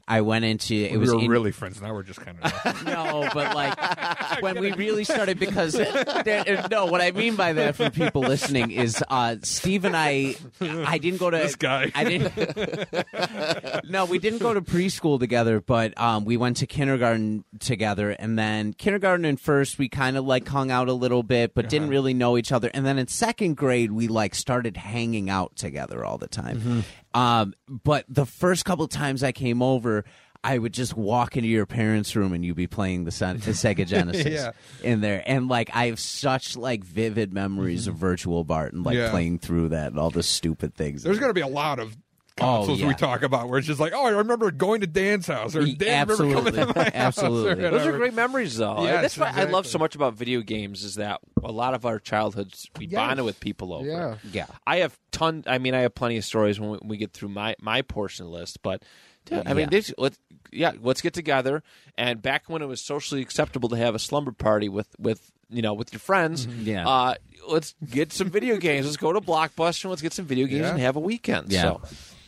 I 0.07 0.21
went 0.21 0.45
into 0.45 0.75
it 0.75 0.93
we 0.93 0.99
was 0.99 1.15
were 1.15 1.21
in, 1.21 1.31
really 1.31 1.51
friends. 1.51 1.81
Now 1.81 1.95
we're 1.95 2.03
just 2.03 2.21
kind 2.21 2.37
of. 2.43 2.85
no, 2.85 3.29
but 3.33 3.55
like 3.55 4.41
when 4.43 4.61
we 4.61 4.73
really 4.73 5.05
started, 5.05 5.39
because 5.39 5.73
there- 5.73 6.67
no, 6.71 6.87
what 6.87 7.01
I 7.01 7.11
mean 7.11 7.37
by 7.37 7.55
that 7.55 7.77
for 7.77 7.89
people 7.89 8.21
listening 8.23 8.71
is 8.71 9.03
uh, 9.09 9.37
Steve 9.43 9.85
and 9.87 9.97
I, 9.97 10.35
I 10.61 10.99
didn't 10.99 11.19
go 11.21 11.31
to 11.31 11.39
This 11.39 11.57
guy. 11.57 11.91
I 11.95 12.05
didn't. 12.05 13.85
no, 13.91 14.05
we 14.05 14.19
didn't 14.19 14.41
go 14.41 14.53
to 14.53 14.61
preschool 14.61 15.19
together, 15.19 15.61
but 15.61 15.99
um, 15.99 16.25
we 16.27 16.37
went 16.37 16.59
to 16.59 16.67
kindergarten 16.67 17.45
together, 17.59 18.11
and 18.11 18.39
then 18.39 18.75
kindergarten 18.75 19.25
and 19.25 19.41
first 19.41 19.79
we 19.79 19.89
kind 19.89 20.17
of 20.19 20.25
like 20.27 20.47
hung 20.47 20.71
out 20.71 20.89
a 20.89 20.93
little 20.93 21.23
bit, 21.23 21.55
but 21.55 21.69
didn't 21.69 21.89
really 21.89 22.15
know 22.15 22.37
each 22.37 22.53
other, 22.53 22.71
and 22.75 22.85
then 22.85 22.99
in 22.99 23.07
second 23.07 23.57
grade 23.57 23.91
we 23.93 24.09
like 24.09 24.35
started 24.35 24.77
hanging 24.77 25.31
out 25.31 25.57
together 25.57 26.05
all 26.05 26.19
the 26.19 26.29
time. 26.29 26.85
Um, 27.15 27.55
but 27.69 28.05
the 28.09 28.27
first 28.27 28.65
couple 28.65 28.87
times 28.89 29.23
I 29.23 29.33
came 29.33 29.63
over. 29.63 30.05
I 30.47 30.59
would 30.59 30.75
just 30.75 30.95
walk 30.95 31.39
into 31.39 31.49
your 31.49 31.65
parents' 31.65 32.15
room 32.15 32.35
and 32.35 32.45
you'd 32.45 32.55
be 32.55 32.67
playing 32.67 33.05
the, 33.05 33.11
the 33.13 33.53
Sega 33.53 33.87
Genesis 33.89 34.27
Yeah. 34.27 34.51
in 34.83 35.01
there, 35.01 35.23
and 35.25 35.49
like 35.49 35.71
I 35.73 35.87
have 35.87 35.99
such 35.99 36.55
like 36.55 36.85
vivid 36.85 37.33
memories 37.33 37.87
of 37.87 37.95
Virtual 37.95 38.45
Bart 38.45 38.75
and 38.75 38.85
like 38.85 38.95
Yeah. 38.99 39.09
playing 39.09 39.39
through 39.39 39.71
that 39.71 39.87
and 39.93 39.99
all 39.99 40.11
the 40.11 40.23
stupid 40.23 40.75
things. 40.75 41.03
There's 41.03 41.19
going 41.19 41.31
to 41.31 41.35
be 41.35 41.41
a 41.41 41.47
lot 41.49 41.79
of 41.79 41.97
consoles 42.37 42.81
yeah. 42.81 42.89
we 42.89 42.95
talk 42.95 43.23
about 43.23 43.49
where 43.49 43.59
it's 43.59 43.67
just 43.69 43.79
like, 43.81 43.93
oh, 43.95 44.05
I 44.07 44.11
remember 44.11 44.51
going 44.51 44.81
to 44.81 44.87
Dan's 44.87 45.27
house 45.27 45.55
or 45.55 45.65
Dan 45.65 46.09
remember 46.09 46.17
coming 46.17 46.59
absolutely. 46.59 46.61
to 46.61 46.67
my 46.79 46.85
house. 46.85 46.93
Absolutely. 46.95 47.51
or 47.65 47.71
Those 47.71 47.71
Those 47.83 47.87
are 47.87 47.97
great 47.97 48.15
memories, 48.15 48.57
though. 48.57 48.83
Yes, 48.83 49.03
That's 49.03 49.19
what 49.19 49.35
I 49.35 49.45
love 49.45 49.67
so 49.67 49.79
much 49.79 49.95
about 49.95 50.15
video 50.15 50.41
games 50.41 50.83
is 50.85 50.97
that 50.97 51.21
a 51.43 51.53
lot 51.53 51.75
of 51.75 51.87
our 51.87 51.99
childhoods 51.99 52.69
we 52.79 52.87
Yes. 52.87 52.95
bonded 52.99 53.25
with 53.25 53.39
people 53.41 53.73
over. 53.73 53.87
Yeah. 53.87 54.17
yeah. 54.33 54.47
I 54.67 54.79
have 54.79 54.99
ton. 55.13 55.45
I 55.47 55.59
mean, 55.59 55.75
I 55.75 55.81
have 55.81 55.95
plenty 55.95 56.17
of 56.17 56.25
stories 56.25 56.59
when 56.59 56.71
we, 56.71 56.79
we 56.85 56.97
get 56.97 57.13
through 57.13 57.29
my 57.29 57.55
my 57.61 57.83
portion 57.83 58.31
list. 58.31 58.63
But 58.63 58.83
dude, 59.27 59.43
I 59.47 59.55
mean, 59.55 59.65
Yeah. 59.65 59.67
this, 59.71 59.95
let's 59.99 60.19
yeah, 60.51 60.73
let's 60.81 61.01
get 61.01 61.15
together. 61.15 61.63
And 61.97 62.21
back 62.21 62.49
when 62.49 62.63
it 62.63 62.67
was 62.67 62.81
socially 62.81 63.21
acceptable 63.23 63.69
to 63.71 63.77
have 63.77 63.95
a 63.95 63.99
slumber 63.99 64.33
party 64.33 64.69
with 64.69 64.89
with 64.99 65.31
you 65.51 65.63
know 65.63 65.75
with 65.75 65.93
your 65.93 66.01
friends, 66.01 66.47
Yeah. 66.47 66.89
uh, 66.89 67.15
let's 67.49 67.75
get 67.89 68.13
some 68.13 68.31
video 68.31 68.57
games. 68.57 68.87
Let's 68.87 68.97
go 68.97 69.13
to 69.13 69.21
Blockbuster. 69.21 69.85
and 69.85 69.91
Let's 69.91 70.03
get 70.03 70.13
some 70.13 70.25
video 70.27 70.47
games 70.47 70.63
Yeah. 70.63 70.71
and 70.73 70.81
have 70.81 70.97
a 70.97 71.01
weekend. 71.01 71.53
Yeah. 71.53 71.63
So, 71.63 71.83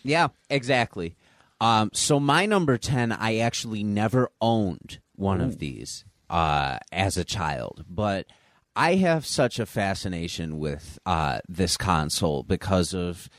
Yeah, 0.09 0.29
exactly. 0.49 1.17
Um, 1.61 1.91
so 1.93 2.21
my 2.21 2.47
number 2.47 2.77
10, 2.77 3.13
I 3.13 3.39
actually 3.39 3.83
never 3.83 4.31
owned 4.41 4.99
one 5.15 5.41
of 5.41 5.59
these 5.59 6.05
uh, 6.29 6.79
as 6.93 7.17
a 7.17 7.25
child, 7.25 7.85
but 7.89 8.27
I 8.75 8.97
have 8.97 9.25
such 9.25 9.59
a 9.59 9.65
fascination 9.65 10.59
with 10.59 10.99
uh, 11.07 11.41
this 11.49 11.79
console 11.79 12.43
because 12.43 12.93
of 12.93 13.31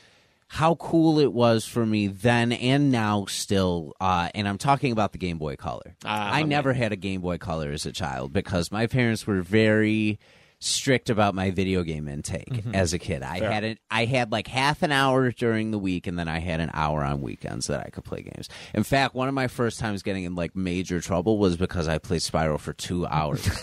how 0.48 0.74
cool 0.76 1.18
it 1.18 1.32
was 1.32 1.64
for 1.66 1.84
me 1.86 2.06
then 2.06 2.52
and 2.52 2.90
now 2.90 3.26
still. 3.26 3.94
Uh, 4.00 4.30
and 4.34 4.48
I'm 4.48 4.58
talking 4.58 4.92
about 4.92 5.12
the 5.12 5.18
Game 5.18 5.38
Boy 5.38 5.56
Color. 5.56 5.94
Ah, 6.04 6.32
I 6.32 6.42
never 6.42 6.72
had 6.72 6.90
a 6.90 6.96
Game 6.96 7.20
Boy 7.20 7.38
Color 7.38 7.70
as 7.70 7.86
a 7.86 7.92
child 7.92 8.32
because 8.32 8.72
my 8.72 8.86
parents 8.86 9.26
were 9.26 9.42
very 9.42 10.18
strict 10.60 11.08
about 11.10 11.34
my 11.34 11.50
video 11.50 11.82
game 11.82 12.08
intake 12.08 12.48
Mm-hmm. 12.48 12.74
as 12.74 12.92
a 12.92 12.98
kid. 12.98 13.22
I 13.22 13.38
had 13.40 13.64
it 13.64 13.78
I 13.90 14.04
had 14.06 14.32
like 14.32 14.46
half 14.48 14.82
an 14.82 14.90
hour 14.92 15.30
during 15.30 15.70
the 15.70 15.78
week 15.78 16.06
and 16.06 16.18
then 16.18 16.28
I 16.28 16.38
had 16.40 16.60
an 16.60 16.70
hour 16.74 17.04
on 17.04 17.20
weekends 17.20 17.66
that 17.68 17.84
I 17.86 17.90
could 17.90 18.04
play 18.04 18.22
games. 18.22 18.48
In 18.74 18.82
fact, 18.82 19.14
one 19.14 19.28
of 19.28 19.34
my 19.34 19.46
first 19.48 19.78
times 19.78 20.02
getting 20.02 20.24
in 20.24 20.34
like 20.34 20.56
major 20.56 21.00
trouble 21.00 21.38
was 21.38 21.56
because 21.56 21.86
I 21.88 21.98
played 21.98 22.20
Spyro 22.22 22.58
for 22.58 22.72
2 22.72 23.06
hours. 23.06 23.46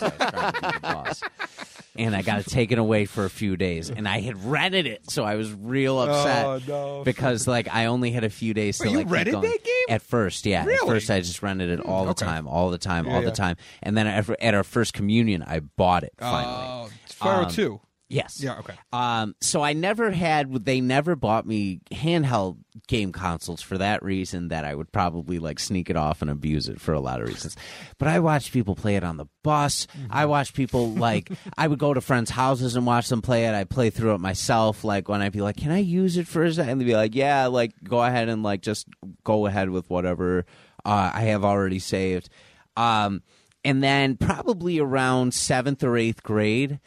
because 1.96 2.04
I 2.04 2.04
was 2.04 2.04
trying 2.04 2.04
to 2.04 2.04
beat 2.04 2.04
the 2.04 2.06
boss. 2.06 2.06
And 2.06 2.16
I 2.16 2.22
got 2.22 2.40
it 2.40 2.46
taken 2.52 2.78
away 2.78 3.04
for 3.06 3.24
a 3.24 3.30
few 3.30 3.56
days, 3.56 3.90
and 3.90 4.08
I 4.08 4.20
had 4.20 4.44
rented 4.44 4.86
it, 4.86 5.10
so 5.10 5.24
I 5.24 5.34
was 5.36 5.52
real 5.52 6.00
upset 6.00 6.44
Oh, 6.46 6.60
no. 6.66 7.04
because 7.04 7.46
like 7.46 7.68
I 7.72 7.86
only 7.86 8.10
had 8.10 8.24
a 8.24 8.30
few 8.30 8.54
days 8.54 8.78
to 8.78 8.88
Wait, 8.88 8.96
like 8.96 9.10
rented 9.10 9.34
that 9.34 9.64
game? 9.64 9.74
At 9.88 10.02
first, 10.02 10.46
yeah. 10.46 10.64
At 10.66 10.80
first, 10.86 11.10
I 11.10 11.20
just 11.20 11.42
rented 11.42 11.70
it 11.70 11.80
all 11.80 12.04
the 12.04 12.10
okay. 12.12 12.24
time, 12.26 12.46
all 12.48 12.70
the 12.70 12.78
time, 12.78 13.06
Yeah, 13.06 13.14
all 13.14 13.20
yeah. 13.22 13.30
the 13.30 13.36
time, 13.36 13.56
and 13.82 13.96
then 13.96 14.06
at, 14.06 14.54
our 14.54 14.64
first 14.64 14.92
communion, 14.94 15.42
I 15.42 15.60
bought 15.60 16.02
it 16.04 16.12
finally. 16.18 16.54
Oh, 16.56 16.90
it's 17.04 17.14
Spyro 17.14 17.44
Um, 17.44 17.50
2. 17.50 17.80
Yes. 18.08 18.40
Yeah, 18.40 18.58
okay. 18.58 18.74
Um, 18.92 19.34
so 19.40 19.62
I 19.62 19.72
never 19.72 20.12
had. 20.12 20.64
They 20.64 20.80
never 20.80 21.16
bought 21.16 21.44
me 21.44 21.80
handheld 21.90 22.58
game 22.86 23.10
consoles 23.10 23.62
for 23.62 23.78
that 23.78 24.02
reason. 24.04 24.48
That 24.48 24.64
I 24.64 24.76
would 24.76 24.92
probably 24.92 25.40
like 25.40 25.58
sneak 25.58 25.90
it 25.90 25.96
off 25.96 26.22
and 26.22 26.30
abuse 26.30 26.68
it 26.68 26.80
for 26.80 26.92
a 26.92 27.00
lot 27.00 27.20
of 27.20 27.26
reasons. 27.26 27.56
But 27.98 28.06
I 28.06 28.20
watched 28.20 28.52
people 28.52 28.76
play 28.76 28.94
it 28.94 29.02
on 29.02 29.16
the 29.16 29.26
bus. 29.42 29.88
I 30.08 30.26
watched 30.26 30.54
people 30.54 30.92
like 30.92 31.32
I 31.58 31.66
would 31.66 31.80
go 31.80 31.92
to 31.94 32.00
friends' 32.00 32.30
houses 32.30 32.76
and 32.76 32.86
watch 32.86 33.08
them 33.08 33.22
play 33.22 33.46
it. 33.46 33.54
I'd 33.54 33.70
play 33.70 33.90
through 33.90 34.14
it 34.14 34.20
myself. 34.20 34.84
Like 34.84 35.08
when 35.08 35.20
I'd 35.20 35.32
be 35.32 35.40
like, 35.40 35.56
"Can 35.56 35.72
I 35.72 35.78
use 35.78 36.16
it 36.16 36.28
for 36.28 36.44
a 36.44 36.52
second? 36.52 36.70
And 36.70 36.80
they'd 36.80 36.84
be 36.84 36.94
like, 36.94 37.16
"Yeah, 37.16 37.46
like 37.46 37.72
go 37.82 38.02
ahead 38.04 38.28
and 38.28 38.44
like 38.44 38.62
just 38.62 38.86
go 39.24 39.46
ahead 39.46 39.70
with 39.70 39.90
whatever 39.90 40.46
uh, 40.84 41.10
I 41.12 41.22
have 41.22 41.44
already 41.44 41.80
saved." 41.80 42.28
Um, 42.76 43.22
and 43.64 43.82
then 43.82 44.16
probably 44.16 44.78
around 44.78 45.34
seventh 45.34 45.82
or 45.82 45.96
eighth 45.96 46.22
grade 46.22 46.78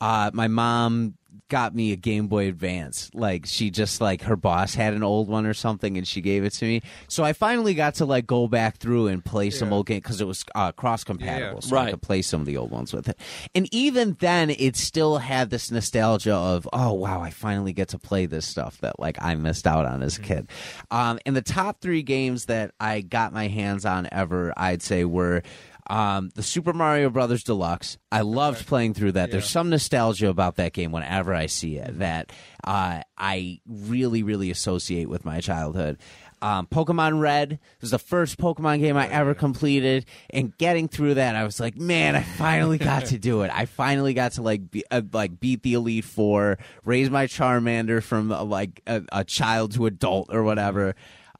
uh, 0.00 0.30
my 0.34 0.48
mom 0.48 1.14
got 1.50 1.74
me 1.74 1.92
a 1.92 1.96
Game 1.96 2.26
Boy 2.26 2.46
Advance. 2.48 3.10
Like 3.14 3.46
she 3.46 3.70
just 3.70 4.02
like 4.02 4.20
her 4.22 4.36
boss 4.36 4.74
had 4.74 4.92
an 4.92 5.02
old 5.02 5.28
one 5.28 5.46
or 5.46 5.54
something, 5.54 5.96
and 5.96 6.06
she 6.06 6.20
gave 6.20 6.44
it 6.44 6.50
to 6.54 6.66
me. 6.66 6.82
So 7.08 7.24
I 7.24 7.32
finally 7.32 7.72
got 7.72 7.94
to 7.96 8.04
like 8.04 8.26
go 8.26 8.48
back 8.48 8.76
through 8.76 9.06
and 9.06 9.24
play 9.24 9.48
some 9.48 9.68
Yeah. 9.68 9.74
old 9.76 9.86
game 9.86 9.96
because 10.00 10.20
it 10.20 10.26
was 10.26 10.44
uh, 10.54 10.72
cross 10.72 11.04
compatible, 11.04 11.60
Yeah. 11.62 11.68
so 11.68 11.76
I 11.78 11.90
could 11.90 12.02
play 12.02 12.20
some 12.20 12.40
of 12.42 12.46
the 12.46 12.58
old 12.58 12.70
ones 12.70 12.92
with 12.92 13.08
it. 13.08 13.18
And 13.54 13.66
even 13.72 14.16
then, 14.20 14.50
it 14.50 14.76
still 14.76 15.16
had 15.18 15.48
this 15.48 15.70
nostalgia 15.70 16.34
of 16.34 16.68
oh 16.72 16.92
wow, 16.92 17.22
I 17.22 17.30
finally 17.30 17.72
get 17.72 17.88
to 17.88 17.98
play 17.98 18.26
this 18.26 18.46
stuff 18.46 18.76
that 18.82 19.00
like 19.00 19.16
I 19.22 19.34
missed 19.34 19.66
out 19.66 19.86
on 19.86 20.02
as 20.02 20.18
a 20.18 20.20
kid. 20.20 20.48
Um, 20.90 21.18
and 21.24 21.34
the 21.34 21.40
top 21.42 21.80
three 21.80 22.02
games 22.02 22.44
that 22.44 22.72
I 22.78 23.00
got 23.00 23.32
my 23.32 23.48
hands 23.48 23.86
on 23.86 24.06
ever, 24.12 24.52
I'd 24.56 24.82
say 24.82 25.04
were. 25.06 25.42
Um, 25.88 26.30
the 26.34 26.42
Super 26.42 26.72
Mario 26.72 27.08
Brothers 27.08 27.42
Deluxe. 27.42 27.96
I 28.12 28.20
loved 28.20 28.66
playing 28.66 28.94
through 28.94 29.12
that. 29.12 29.30
There's 29.30 29.48
some 29.48 29.70
nostalgia 29.70 30.28
about 30.28 30.56
that 30.56 30.74
game 30.74 30.92
whenever 30.92 31.34
I 31.34 31.46
see 31.46 31.76
it 31.76 31.98
that 31.98 32.30
uh, 32.62 33.00
I 33.16 33.60
really, 33.66 34.22
really 34.22 34.50
associate 34.50 35.08
with 35.08 35.24
my 35.24 35.40
childhood. 35.40 35.98
Um, 36.40 36.66
Pokemon 36.66 37.20
Red 37.20 37.58
was 37.80 37.90
the 37.90 37.98
first 37.98 38.38
Pokemon 38.38 38.80
game 38.80 38.96
I 38.96 39.08
ever 39.08 39.34
completed, 39.34 40.06
and 40.30 40.56
getting 40.56 40.86
through 40.88 41.14
that, 41.14 41.34
I 41.34 41.44
was 41.44 41.58
like, 41.58 41.76
man, 41.76 42.14
I 42.14 42.22
finally 42.22 42.78
got 42.78 43.06
to 43.06 43.18
do 43.18 43.42
it. 43.42 43.50
I 43.52 43.64
finally 43.64 44.14
got 44.14 44.32
to 44.32 44.42
like 44.42 44.70
be, 44.70 44.84
uh, 44.90 45.02
like 45.12 45.40
beat 45.40 45.62
the 45.62 45.74
Elite 45.74 46.04
Four, 46.04 46.58
raise 46.84 47.10
my 47.10 47.26
Charmander 47.26 48.02
from 48.02 48.30
uh, 48.30 48.44
like 48.44 48.82
a, 48.86 49.02
a 49.10 49.24
child 49.24 49.72
to 49.74 49.86
adult 49.86 50.28
or 50.32 50.44
whatever. 50.44 50.94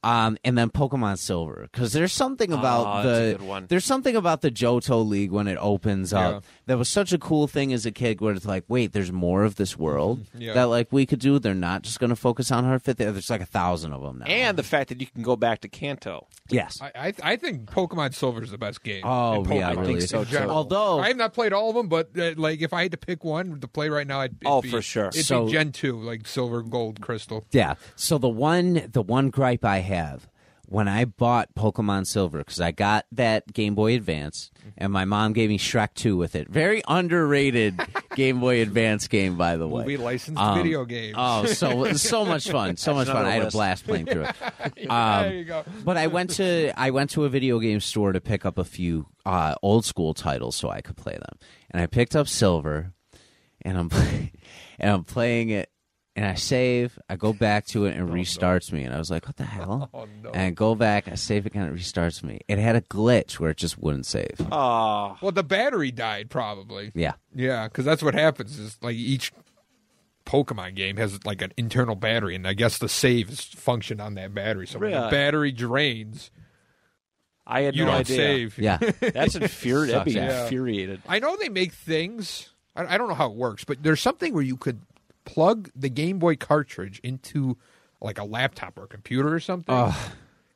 Um, 0.05 0.39
and 0.45 0.57
then 0.57 0.71
Pokemon 0.71 1.19
Silver, 1.19 1.69
because 1.73 1.93
there's 1.93 2.13
something 2.13 2.53
about 2.53 3.05
Oh, 3.05 3.09
the 3.09 3.65
there's 3.69 3.85
something 3.85 4.15
about 4.15 4.43
the 4.43 4.51
Johto 4.51 5.05
League 5.07 5.33
when 5.33 5.49
it 5.49 5.59
opens 5.61 6.13
up 6.13 6.45
that 6.67 6.79
was 6.79 6.89
such 6.89 7.13
a 7.13 7.19
cool 7.19 7.49
thing 7.49 7.73
as 7.73 7.85
a 7.85 7.91
kid 7.91 8.21
where 8.21 8.33
it's 8.33 8.47
like, 8.47 8.63
wait, 8.69 8.93
there's 8.93 9.11
more 9.11 9.43
of 9.43 9.57
this 9.57 9.77
world 9.77 10.25
Yeah. 10.39 10.55
that 10.55 10.65
like 10.69 10.93
we 10.93 11.05
could 11.05 11.19
do. 11.19 11.41
They're 11.41 11.53
not 11.53 11.83
just 11.83 11.99
going 11.99 12.11
to 12.11 12.17
focus 12.17 12.53
on 12.53 12.65
her 12.65 12.79
fifth. 12.79 12.99
There's 12.99 13.29
like 13.29 13.41
a 13.41 13.47
thousand 13.47 13.93
of 13.93 14.03
them 14.03 14.19
now. 14.21 14.27
And 14.27 14.57
the 14.57 14.63
fact 14.63 14.89
that 14.91 15.01
you 15.01 15.07
can 15.09 15.23
go 15.25 15.35
back 15.35 15.63
to 15.63 15.69
Kanto. 15.69 16.29
Yes, 16.51 16.81
I, 16.83 16.91
I 16.95 17.13
I 17.33 17.37
think 17.37 17.71
Pokemon 17.71 18.15
Silver 18.15 18.43
is 18.43 18.51
the 18.51 18.59
best 18.59 18.83
game. 18.83 19.03
Oh, 19.05 19.43
in 19.45 19.53
yeah, 19.53 19.73
Pokemon. 19.73 19.77
really 19.81 19.93
in 19.93 19.99
is. 19.99 20.11
so, 20.11 20.25
general. 20.25 20.49
too. 20.49 20.55
Although- 20.55 20.99
I 21.01 21.09
have 21.09 21.17
not 21.17 21.33
played 21.35 21.53
all 21.53 21.69
of 21.71 21.75
them, 21.77 21.89
but 21.89 22.11
uh, 22.19 22.33
like 22.37 22.61
if 22.63 22.73
I 22.73 22.83
had 22.83 22.93
to 22.93 22.99
pick 22.99 23.25
one 23.25 23.61
to 23.61 23.69
play 23.69 23.89
right 23.89 24.07
now, 24.07 24.21
I'd 24.21 24.33
it'd 24.33 24.43
Oh, 24.47 24.63
be- 24.63 24.71
for 24.71 24.83
sure. 24.83 25.09
It'd 25.09 25.25
So- 25.25 25.47
be 25.47 25.53
Gen 25.53 25.73
two, 25.73 25.99
like 26.01 26.27
Silver, 26.27 26.63
Gold, 26.63 27.01
Crystal. 27.01 27.45
yeah. 27.53 27.75
So 27.97 28.19
the 28.19 28.29
one 28.29 28.89
the 28.93 29.03
one 29.03 29.31
gripe 29.31 29.65
I 29.65 29.79
have 29.79 30.29
when 30.71 30.87
I 30.87 31.07
bought 31.07 31.49
Pokemon 31.57 32.07
Silver 32.07 32.39
because 32.39 32.61
I 32.61 32.73
got 32.73 33.07
that 33.13 33.51
Game 33.55 33.75
Boy 33.75 33.95
Advance 33.95 34.51
and 34.77 34.93
my 34.93 35.07
mom 35.07 35.33
gave 35.33 35.49
me 35.49 35.59
Shrek 35.59 35.95
Two 35.95 36.17
with 36.19 36.35
it. 36.37 36.47
Very 36.49 36.83
underrated 36.87 37.81
Game 38.17 38.39
Boy 38.41 38.61
Advance 38.61 39.09
game, 39.09 39.37
by 39.39 39.57
the 39.57 39.67
way. 39.67 39.85
We 39.85 39.97
licensed 39.97 40.39
Um, 40.41 40.59
video 40.63 40.85
games. 40.85 41.15
Oh, 41.17 41.47
so 41.47 41.93
so 41.95 42.25
much 42.27 42.51
fun, 42.51 42.77
so 42.77 42.93
much 42.93 43.07
fun! 43.07 43.17
another 43.17 43.29
I 43.31 43.33
had 43.33 43.41
a 43.43 43.45
list. 43.47 43.55
blast 43.57 43.87
playing 43.87 44.07
through 44.07 44.25
it. 44.25 44.37
there 44.77 44.93
Um, 44.93 45.33
you 45.33 45.45
go. 45.45 45.65
but 45.85 45.97
I 45.97 46.07
went 46.09 46.31
to 46.35 46.71
I 46.79 46.91
went 46.91 47.11
to 47.11 47.25
a 47.25 47.29
video 47.31 47.59
game 47.61 47.81
store 47.81 48.13
to 48.13 48.21
pick 48.21 48.45
up 48.45 48.59
a 48.59 48.65
few 48.65 49.07
uh, 49.25 49.55
old 49.63 49.87
school 49.87 50.13
titles 50.13 50.55
so 50.57 50.69
I 50.69 50.83
could 50.83 50.97
play 50.99 51.15
them, 51.15 51.39
and 51.71 51.81
I 51.83 51.87
picked 51.87 52.15
up 52.15 52.29
Silver, 52.29 52.93
and 53.63 53.79
I'm 53.79 53.91
and 54.79 54.91
I'm 54.91 55.05
playing 55.05 55.49
it, 55.49 55.71
and 56.19 56.27
I 56.27 56.35
save, 56.35 56.99
I 57.09 57.15
go 57.15 57.33
back 57.33 57.65
to 57.67 57.87
it, 57.87 57.97
and 57.97 58.11
oh, 58.11 58.13
restarts 58.13 58.73
me, 58.73 58.83
and 58.83 58.93
I 58.93 58.99
was 58.99 59.09
like, 59.09 59.25
what 59.27 59.37
the 59.37 59.45
hell? 59.45 59.89
Oh 59.95 60.07
no. 60.21 60.31
And 60.31 60.43
I 60.43 60.51
go 60.51 60.75
back, 60.75 61.07
I 61.07 61.15
save 61.15 61.47
again, 61.47 61.63
and 61.63 61.79
it 61.79 61.81
restarts 61.81 62.25
me. 62.25 62.41
It 62.49 62.59
had 62.59 62.75
a 62.75 62.81
glitch 62.81 63.39
where 63.39 63.51
it 63.51 63.57
just 63.57 63.79
wouldn't 63.79 64.05
save. 64.05 64.35
Oh, 64.51 65.17
well, 65.23 65.31
the 65.31 65.45
battery 65.45 65.93
died 65.93 66.29
probably. 66.29 66.91
Yeah, 66.95 67.13
Yeah, 67.33 67.69
because 67.69 67.85
that's 67.85 68.03
what 68.03 68.15
happens. 68.15 68.59
Is 68.59 68.77
like 68.83 68.97
each 68.97 69.33
Pokemon 70.27 70.75
game 70.75 70.97
has 70.97 71.25
like 71.25 71.41
an 71.41 71.53
internal 71.57 71.95
battery, 71.95 72.35
and 72.35 72.47
I 72.49 72.55
guess 72.55 72.79
the 72.79 72.89
save 72.89 73.31
is 73.31 73.41
functioned 73.41 74.01
on 74.01 74.15
that 74.15 74.35
battery. 74.35 74.67
So 74.67 74.81
when 74.81 74.91
the 74.91 75.09
battery 75.11 75.53
drains, 75.53 76.33
I 77.47 77.61
had 77.63 77.77
you 77.77 77.85
no 77.85 77.93
don't 77.93 78.01
idea. 78.01 78.17
save. 78.17 78.59
yeah. 78.59 78.77
That's 79.01 79.37
infuriating. 79.37 80.01
I'd 80.01 80.05
be 80.05 80.13
Sucks, 80.13 80.23
yeah. 80.23 80.43
infuriated. 80.43 81.01
I 81.09 81.21
know 81.21 81.37
they 81.37 81.49
make 81.49 81.73
things. 81.73 82.51
I, 82.77 82.95
I 82.95 82.99
don't 82.99 83.09
know 83.09 83.15
how 83.15 83.31
it 83.31 83.37
works, 83.37 83.65
but 83.65 83.83
there's 83.83 84.01
something 84.01 84.35
where 84.35 84.43
you 84.43 84.57
could 84.57 84.81
plug 85.29 85.71
the 85.77 85.89
Game 85.91 86.19
Boy 86.19 86.37
cartridge 86.37 87.01
into 87.05 87.57
like 88.01 88.19
a 88.19 88.25
laptop 88.25 88.79
or 88.79 88.85
a 88.85 88.89
computer 88.89 89.33
or 89.35 89.41
something, 89.41 89.75
Ugh. 89.75 89.95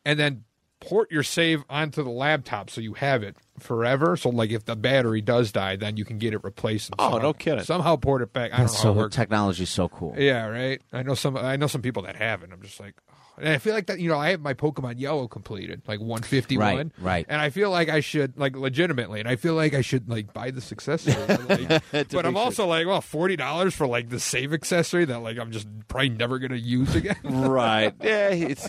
and 0.04 0.18
then 0.18 0.44
port 0.80 1.12
your 1.12 1.22
save 1.22 1.62
onto 1.70 2.02
the 2.02 2.10
laptop 2.10 2.70
so 2.70 2.80
you 2.80 2.94
have 2.94 3.22
it 3.22 3.36
forever. 3.60 4.16
So 4.16 4.30
like 4.30 4.50
if 4.50 4.64
the 4.64 4.74
battery 4.74 5.20
does 5.20 5.52
die, 5.52 5.76
then 5.76 5.96
you 5.96 6.04
can 6.04 6.18
get 6.18 6.32
it 6.34 6.42
replaced. 6.42 6.90
And 6.90 6.96
Oh, 6.98 7.04
somehow- 7.10 7.18
no 7.18 7.32
kidding. 7.34 7.64
Somehow 7.64 7.96
port 7.96 8.22
it 8.22 8.32
back. 8.32 8.52
I 8.52 8.56
don't 8.58 8.66
know 8.66 8.72
how 8.72 8.78
so 8.78 8.90
it 8.92 8.96
works. 8.96 9.14
technology's 9.16 9.70
so 9.70 9.88
cool. 9.88 10.14
Yeah, 10.18 10.46
right. 10.46 10.80
I 10.92 11.02
know 11.04 11.14
some. 11.14 11.36
I 11.36 11.56
know 11.56 11.66
some 11.68 11.82
people 11.82 12.02
that 12.04 12.16
have 12.16 12.42
it. 12.42 12.50
I'm 12.52 12.62
just 12.62 12.80
like. 12.80 12.94
And 13.38 13.48
I 13.48 13.58
feel 13.58 13.74
like 13.74 13.86
that. 13.86 13.98
You 14.00 14.08
know, 14.08 14.18
I 14.18 14.30
have 14.30 14.40
my 14.40 14.54
Pokemon 14.54 14.98
Yellow 14.98 15.28
completed, 15.28 15.82
like 15.86 16.00
151. 16.00 16.76
Right, 16.76 16.90
right. 17.00 17.26
And 17.28 17.40
I 17.40 17.50
feel 17.50 17.70
like 17.70 17.88
I 17.88 18.00
should, 18.00 18.36
like, 18.38 18.56
legitimately, 18.56 19.20
and 19.20 19.28
I 19.28 19.36
feel 19.36 19.54
like 19.54 19.74
I 19.74 19.80
should, 19.80 20.08
like, 20.08 20.32
buy 20.32 20.50
the 20.50 20.62
accessory. 20.72 21.14
like, 21.14 21.82
but 22.10 22.26
I'm 22.26 22.34
be 22.34 22.38
also 22.40 22.66
like, 22.66 22.86
well, 22.86 23.00
forty 23.00 23.36
dollars 23.36 23.74
for 23.74 23.86
like 23.86 24.08
the 24.08 24.20
save 24.20 24.52
accessory 24.52 25.04
that 25.06 25.18
like 25.20 25.38
I'm 25.38 25.50
just 25.52 25.66
probably 25.88 26.10
never 26.10 26.38
gonna 26.38 26.56
use 26.56 26.94
again. 26.94 27.16
right. 27.24 27.92
Yeah, 28.02 28.28
it's 28.30 28.68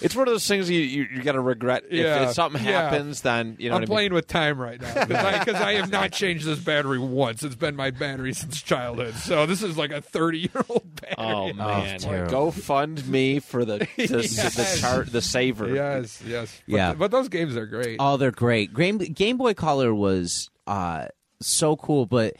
it's 0.00 0.14
one 0.16 0.28
of 0.28 0.34
those 0.34 0.46
things 0.46 0.68
you 0.70 0.80
you, 0.80 1.06
you 1.14 1.22
got 1.22 1.32
to 1.32 1.40
regret. 1.40 1.84
If- 1.90 2.00
Yeah. 2.04 2.28
If, 2.28 2.34
something 2.34 2.62
Yeah. 2.64 2.90
happens, 2.90 3.22
then 3.22 3.56
you 3.58 3.68
know. 3.68 3.76
I'm 3.76 3.80
what 3.82 3.88
I 3.88 3.90
mean? 3.90 3.94
playing 3.96 4.14
with 4.14 4.26
time 4.26 4.58
right 4.60 4.80
now 4.80 5.04
because 5.06 5.24
I, 5.24 5.44
'cause 5.44 5.54
I 5.54 5.74
have 5.74 5.90
not 5.90 6.12
changed 6.12 6.44
this 6.46 6.58
battery 6.58 6.98
once. 6.98 7.42
It's 7.42 7.54
been 7.56 7.76
my 7.76 7.90
battery 7.90 8.32
since 8.34 8.60
childhood, 8.62 9.14
so 9.14 9.46
this 9.46 9.62
is 9.62 9.76
like 9.78 9.90
a 9.90 10.00
30 10.00 10.38
year 10.38 10.64
old 10.68 10.94
battery. 11.00 11.14
Oh 11.18 11.52
man, 11.52 11.98
terrible. 11.98 12.30
go 12.30 12.50
fund 12.50 13.06
me 13.08 13.38
for 13.40 13.64
the 13.64 13.86
the, 14.08 14.18
Yes. 14.22 14.54
the 14.54 14.80
chart 14.80 15.12
the 15.12 15.22
saver. 15.22 15.68
Yes, 15.74 16.22
yes, 16.26 16.60
but, 16.66 16.74
Yeah. 16.76 16.94
But 16.94 17.10
those 17.10 17.28
games 17.28 17.56
are 17.56 17.66
great. 17.66 17.96
Oh, 18.00 18.16
they're 18.16 18.30
great. 18.30 18.74
Game 18.74 18.98
Game 18.98 19.36
Boy 19.36 19.54
Color 19.54 19.94
was 19.94 20.50
uh, 20.66 21.06
so 21.40 21.76
cool, 21.76 22.06
but 22.06 22.34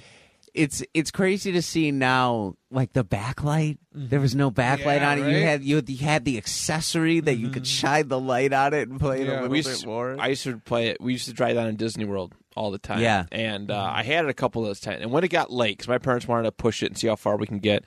it's 0.52 0.82
it's 0.94 1.10
crazy 1.12 1.52
to 1.52 1.62
see 1.62 1.90
now 1.92 2.56
like 2.72 2.92
the 2.92 3.04
backlight. 3.04 3.78
There 3.92 4.18
was 4.20 4.34
no 4.34 4.50
backlight 4.50 4.78
Mm-hmm. 4.78 5.02
Yeah, 5.02 5.10
on 5.12 5.18
it. 5.18 5.20
You 5.20 5.26
right? 5.26 5.34
Mm-hmm. 5.34 5.44
had 5.46 5.64
you, 5.64 5.82
you 5.86 6.04
had 6.04 6.24
the 6.24 6.38
accessory 6.38 7.20
that 7.20 7.36
you 7.36 7.50
could 7.50 7.66
shine 7.66 8.08
the 8.08 8.18
light 8.18 8.52
on 8.52 8.74
it 8.74 8.88
and 8.88 8.98
play 8.98 9.20
it 9.22 9.26
Yeah. 9.28 9.32
a 9.32 9.34
little 9.34 9.48
We 9.50 9.58
bit 9.62 9.66
used, 9.68 9.86
more. 9.86 10.16
I 10.18 10.28
used 10.28 10.42
to 10.44 10.58
play 10.58 10.88
it. 10.88 11.00
We 11.00 11.12
used 11.12 11.26
to 11.26 11.32
drive 11.32 11.54
down 11.54 11.68
in 11.68 11.76
Disney 11.76 12.04
World 12.04 12.34
all 12.56 12.72
the 12.72 12.78
time. 12.78 12.98
Yeah. 13.00 13.26
and 13.30 13.70
uh, 13.70 13.92
I 13.94 14.02
had 14.02 14.24
it 14.24 14.28
a 14.28 14.34
couple 14.34 14.62
of 14.62 14.68
those 14.68 14.80
times. 14.80 15.02
And 15.02 15.12
when 15.12 15.22
it 15.22 15.28
got 15.28 15.52
late, 15.52 15.78
because 15.78 15.88
my 15.88 15.98
parents 15.98 16.26
wanted 16.26 16.42
to 16.44 16.52
push 16.52 16.82
it 16.82 16.86
and 16.86 16.98
see 16.98 17.06
how 17.06 17.14
far 17.14 17.36
we 17.36 17.46
can 17.46 17.60
get, 17.60 17.84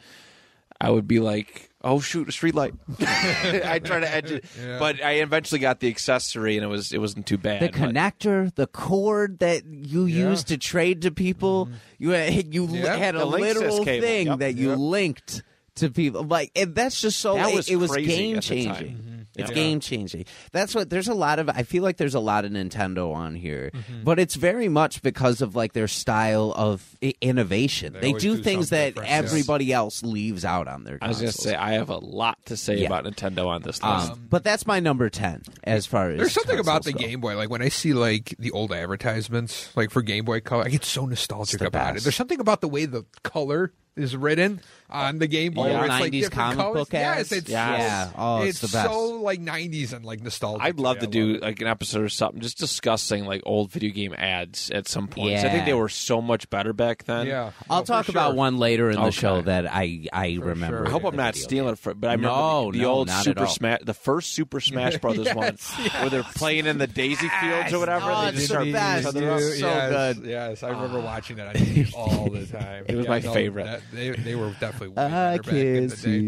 I 0.79 0.89
would 0.89 1.05
be 1.07 1.19
like, 1.19 1.69
"Oh 1.83 1.99
shoot, 1.99 2.27
a 2.29 2.31
street 2.31 2.55
light!" 2.55 2.73
I 2.99 3.79
try 3.83 3.99
to 3.99 4.09
edge 4.09 4.31
it, 4.31 4.45
Yeah. 4.59 4.79
but 4.79 5.03
I 5.03 5.13
eventually 5.15 5.59
got 5.59 5.79
the 5.79 5.89
accessory, 5.89 6.55
and 6.57 6.63
it 6.63 6.67
was 6.67 6.91
it 6.91 6.99
wasn't 6.99 7.25
too 7.27 7.37
bad. 7.37 7.61
the 7.61 7.69
but- 7.69 7.79
connector, 7.79 8.53
the 8.55 8.67
cord 8.67 9.39
that 9.39 9.65
you 9.65 10.05
Yeah. 10.05 10.29
used 10.29 10.47
to 10.47 10.57
trade 10.57 11.01
to 11.03 11.11
people, 11.11 11.65
mm-hmm. 11.67 11.75
you 11.99 12.09
had, 12.11 12.53
you 12.53 12.67
Yeah, 12.67 12.95
had 12.95 13.15
a 13.15 13.19
the 13.19 13.25
literal 13.25 13.83
thing 13.83 14.27
Yep. 14.27 14.39
that 14.39 14.55
you 14.55 14.69
Yep. 14.69 14.77
linked 14.79 15.43
to 15.75 15.89
people. 15.89 16.23
Like 16.23 16.51
and 16.55 16.75
that's 16.75 17.01
just 17.01 17.19
so. 17.19 17.35
That 17.35 17.49
it- 17.51 17.55
was 17.55 17.69
it, 17.69 17.75
was 17.77 17.91
game 17.95 18.37
at 18.37 18.43
the 18.43 18.65
time. 18.65 18.75
changing. 18.75 18.95
Mm-hmm. 18.97 19.12
It's 19.35 19.49
Yeah. 19.49 19.55
game 19.55 19.79
changing. 19.79 20.25
That's 20.51 20.75
what. 20.75 20.89
There's 20.89 21.07
a 21.07 21.13
lot 21.13 21.39
of. 21.39 21.49
I 21.49 21.63
feel 21.63 21.81
like 21.83 21.97
there's 21.97 22.13
a 22.15 22.19
lot 22.19 22.45
of 22.45 22.51
Nintendo 22.51 23.13
on 23.13 23.35
here, 23.35 23.71
Mm-hmm. 23.73 24.03
but 24.03 24.19
it's 24.19 24.35
very 24.35 24.69
much 24.69 25.01
because 25.01 25.41
of 25.41 25.55
like 25.55 25.73
their 25.73 25.87
style 25.87 26.53
of 26.55 26.83
i- 27.03 27.15
innovation. 27.21 27.93
They 27.93 27.99
They, 27.99 28.13
do 28.13 28.35
do 28.37 28.43
things 28.43 28.69
that 28.69 28.89
different, 28.95 29.09
yes. 29.09 29.23
everybody 29.25 29.73
else 29.73 30.03
leaves 30.03 30.45
out 30.45 30.67
on 30.67 30.83
their. 30.83 30.99
I 31.01 31.07
was 31.07 31.17
gonna 31.19 31.31
say 31.31 31.55
I 31.55 31.73
have 31.73 31.89
a 31.89 31.97
lot 31.97 32.37
to 32.45 32.55
say 32.57 32.77
Yeah. 32.77 32.87
about 32.87 33.05
Nintendo 33.05 33.47
on 33.47 33.61
this 33.63 33.81
list. 33.81 34.11
Um, 34.11 34.27
but 34.29 34.43
that's 34.43 34.67
my 34.67 34.79
number 34.79 35.09
ten 35.09 35.41
as 35.63 35.85
far 35.85 36.11
as 36.11 36.17
There's 36.19 36.33
something 36.33 36.59
about 36.59 36.83
the 36.83 36.93
go. 36.93 36.99
Game 36.99 37.19
Boy. 37.19 37.35
Like 37.35 37.49
when 37.49 37.61
I 37.61 37.69
see 37.69 37.93
like 37.93 38.35
the 38.37 38.51
old 38.51 38.71
advertisements, 38.71 39.69
like 39.75 39.89
for 39.91 40.01
Game 40.01 40.25
Boy 40.25 40.39
Color, 40.41 40.65
I 40.65 40.69
get 40.69 40.85
so 40.85 41.05
nostalgic 41.05 41.59
the 41.59 41.67
about 41.67 41.97
it. 41.97 42.03
There's 42.03 42.15
something 42.15 42.39
about 42.39 42.61
the 42.61 42.67
way 42.69 42.85
the 42.85 43.03
color 43.23 43.73
is 43.95 44.15
written 44.17 44.59
oh, 44.89 44.97
on 44.99 45.19
the 45.19 45.27
Game 45.27 45.53
Boy. 45.53 45.63
Old 45.69 45.73
where 45.73 45.85
it's 45.85 45.89
like 45.99 46.11
90s 46.11 46.21
different 46.21 46.33
comic 46.33 46.57
colors. 46.57 46.73
book 46.73 46.93
ads? 46.95 47.31
Yes, 47.31 47.39
it's 47.39 47.49
Yes. 47.49 47.79
Yeah. 47.79 48.09
Oh, 48.17 48.41
it's 48.41 48.59
the 48.59 48.67
best. 48.67 48.89
so 48.89 49.21
like 49.21 49.39
90s 49.39 49.93
and 49.93 50.03
like 50.03 50.21
nostalgic. 50.23 50.63
I'd 50.63 50.79
love 50.79 50.99
to 50.99 51.07
do 51.07 51.35
it. 51.35 51.41
like 51.43 51.61
an 51.61 51.67
episode 51.67 52.01
or 52.01 52.09
something 52.09 52.41
just 52.41 52.57
discussing 52.57 53.25
like 53.25 53.41
old 53.45 53.71
video 53.71 53.91
game 53.93 54.15
ads 54.17 54.71
at 54.71 54.87
some 54.87 55.07
point. 55.07 55.35
'Cause 55.35 55.45
I 55.45 55.49
think 55.49 55.65
they 55.65 55.73
were 55.75 55.89
so 55.89 56.21
much 56.21 56.49
better 56.49 56.73
back 56.73 57.03
then. 57.03 57.27
Yeah, 57.27 57.51
I'll 57.69 57.79
Oh, 57.79 57.81
for 57.81 57.87
talk 57.87 58.05
sure. 58.05 58.13
about 58.13 58.35
one 58.35 58.57
later 58.57 58.89
in 58.89 58.95
the 58.95 59.01
Okay. 59.03 59.11
show 59.11 59.41
that 59.41 59.67
I 59.71 60.07
I 60.11 60.37
remember. 60.41 60.77
sure. 60.79 60.87
I 60.87 60.89
hope 60.89 61.03
I'm 61.05 61.15
not 61.15 61.35
stealing 61.35 61.67
game. 61.67 61.73
it, 61.73 61.79
for, 61.79 61.93
but 61.93 62.09
I 62.09 62.13
remember 62.13 62.35
No, 62.35 62.71
the, 62.71 62.77
the 62.79 62.83
no, 62.83 62.89
old 62.91 63.09
Super. 63.11 63.45
Smash, 63.47 63.79
the 63.83 63.93
first 63.93 64.33
Super 64.33 64.59
Smash 64.59 64.97
Brothers 64.97 65.27
Yes, 65.35 65.35
one, 65.35 65.55
where 66.01 66.09
they're 66.09 66.23
playing 66.23 66.65
in 66.65 66.79
the 66.79 66.87
Daisy 66.87 67.29
Fields 67.29 67.73
or 67.73 67.79
whatever. 67.79 68.11
Oh, 68.11 68.21
they 68.23 68.27
it's 68.29 68.37
just 68.37 68.47
the 68.47 68.53
start 68.53 68.63
beating 68.63 68.73
best, 68.73 69.01
each 69.03 69.07
other 69.07 69.19
dude. 69.19 69.29
up. 69.29 69.39
so 69.39 69.89
good. 70.21 70.25
Yes, 70.29 70.63
I 70.63 70.69
remember 70.69 70.97
ah. 70.99 71.05
watching 71.05 71.35
that 71.37 71.55
all 71.95 72.29
the 72.29 72.45
time. 72.51 72.85
It 72.87 72.95
was 72.95 73.07
my 73.07 73.19
favorite. 73.21 73.81
That- 73.91 73.95
they, 73.95 74.09
they 74.11 74.35
were 74.35 74.49
definitely 74.59 74.89
way 74.89 75.03
I 75.03 75.37
better 75.37 75.43
back 75.43 75.53
in 75.53 75.89
can't 75.89 75.89
the 75.89 75.95
day. 75.95 76.01
see 76.01 76.19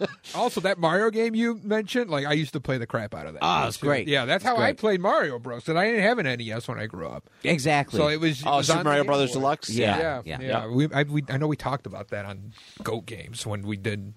you. 0.00 0.06
Also, 0.34 0.60
that 0.62 0.78
Mario 0.78 1.10
game 1.10 1.34
you 1.34 1.60
mentioned, 1.62 2.10
like 2.10 2.26
I 2.26 2.32
used 2.32 2.52
to 2.54 2.60
play 2.60 2.78
the 2.78 2.86
crap 2.86 3.14
out 3.14 3.26
of 3.26 3.34
that. 3.34 3.40
Oh, 3.42 3.60
game, 3.60 3.68
it's 3.68 3.76
too. 3.78 3.86
great. 3.86 4.08
Yeah, 4.08 4.24
that's 4.24 4.44
how 4.44 4.52
It's 4.54 4.60
I 4.60 4.66
great. 4.66 4.78
played 4.78 5.00
Mario 5.00 5.38
Bros. 5.38 5.68
And 5.68 5.78
I 5.78 5.86
didn't 5.86 6.02
have 6.02 6.18
an 6.18 6.26
NES 6.38 6.68
when 6.68 6.78
I 6.78 6.86
grew 6.86 7.08
up, 7.08 7.28
exactly. 7.42 7.98
so 7.98 8.08
it 8.08 8.20
was. 8.20 8.40
it 8.40 8.46
Oh, 8.46 8.56
was 8.58 8.66
Super 8.66 8.78
on 8.78 8.84
the 8.84 8.90
Mario 8.90 9.02
Game 9.02 9.06
Brothers 9.06 9.30
Boy. 9.30 9.34
Deluxe. 9.40 9.70
Yeah. 9.70 9.98
Yeah, 9.98 10.22
yeah. 10.24 10.40
yeah. 10.40 10.66
We, 10.66 10.88
I, 10.92 11.02
we, 11.04 11.22
I 11.28 11.36
know 11.38 11.46
we 11.46 11.56
talked 11.56 11.86
about 11.86 12.08
that 12.08 12.24
on 12.24 12.52
Goat 12.82 13.06
Games 13.06 13.46
when 13.46 13.62
we 13.62 13.76
did 13.76 14.14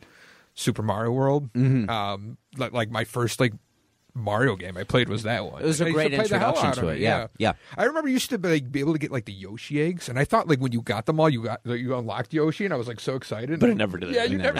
Super 0.55 0.81
Mario 0.81 1.11
World. 1.11 1.51
Mm-hmm. 1.53 1.89
Um, 1.89 2.37
like, 2.57 2.71
like 2.73 2.89
my 2.91 3.03
first 3.03 3.39
like 3.39 3.53
Mario 4.17 4.55
game 4.55 4.77
I 4.77 4.83
played 4.83 5.09
was 5.09 5.23
that 5.23 5.45
one. 5.45 5.61
It 5.61 5.65
was 5.65 5.79
a 5.79 5.85
And 5.85 5.95
I 5.95 6.01
used 6.01 6.09
great 6.09 6.09
to 6.09 6.17
play 6.17 6.27
the 6.27 6.39
hell 6.39 6.49
introduction 6.49 6.83
to 6.83 6.89
of 6.89 6.95
it, 6.95 7.01
yeah, 7.01 7.27
yeah. 7.37 7.53
I 7.77 7.85
remember 7.85 8.09
you 8.09 8.15
used 8.15 8.29
to 8.31 8.37
be, 8.37 8.49
like, 8.49 8.71
be 8.71 8.79
able 8.79 8.93
to 8.93 8.99
get 8.99 9.11
like 9.11 9.25
the 9.25 9.33
Yoshi 9.33 9.81
eggs, 9.81 10.09
and 10.09 10.17
I 10.17 10.25
thought 10.25 10.47
like 10.47 10.59
when 10.59 10.71
you 10.71 10.81
got 10.81 11.05
them 11.05 11.19
all, 11.19 11.29
you 11.29 11.43
got 11.43 11.61
you 11.65 11.95
unlocked 11.95 12.33
Yoshi, 12.33 12.65
and 12.65 12.73
I 12.73 12.77
was 12.77 12.87
like 12.87 12.99
so 12.99 13.15
excited. 13.15 13.59
But 13.59 13.69
I 13.69 13.73
never 13.73 13.97
did. 13.97 14.13
Yeah, 14.13 14.23
it. 14.23 14.31
you 14.31 14.37
never. 14.37 14.59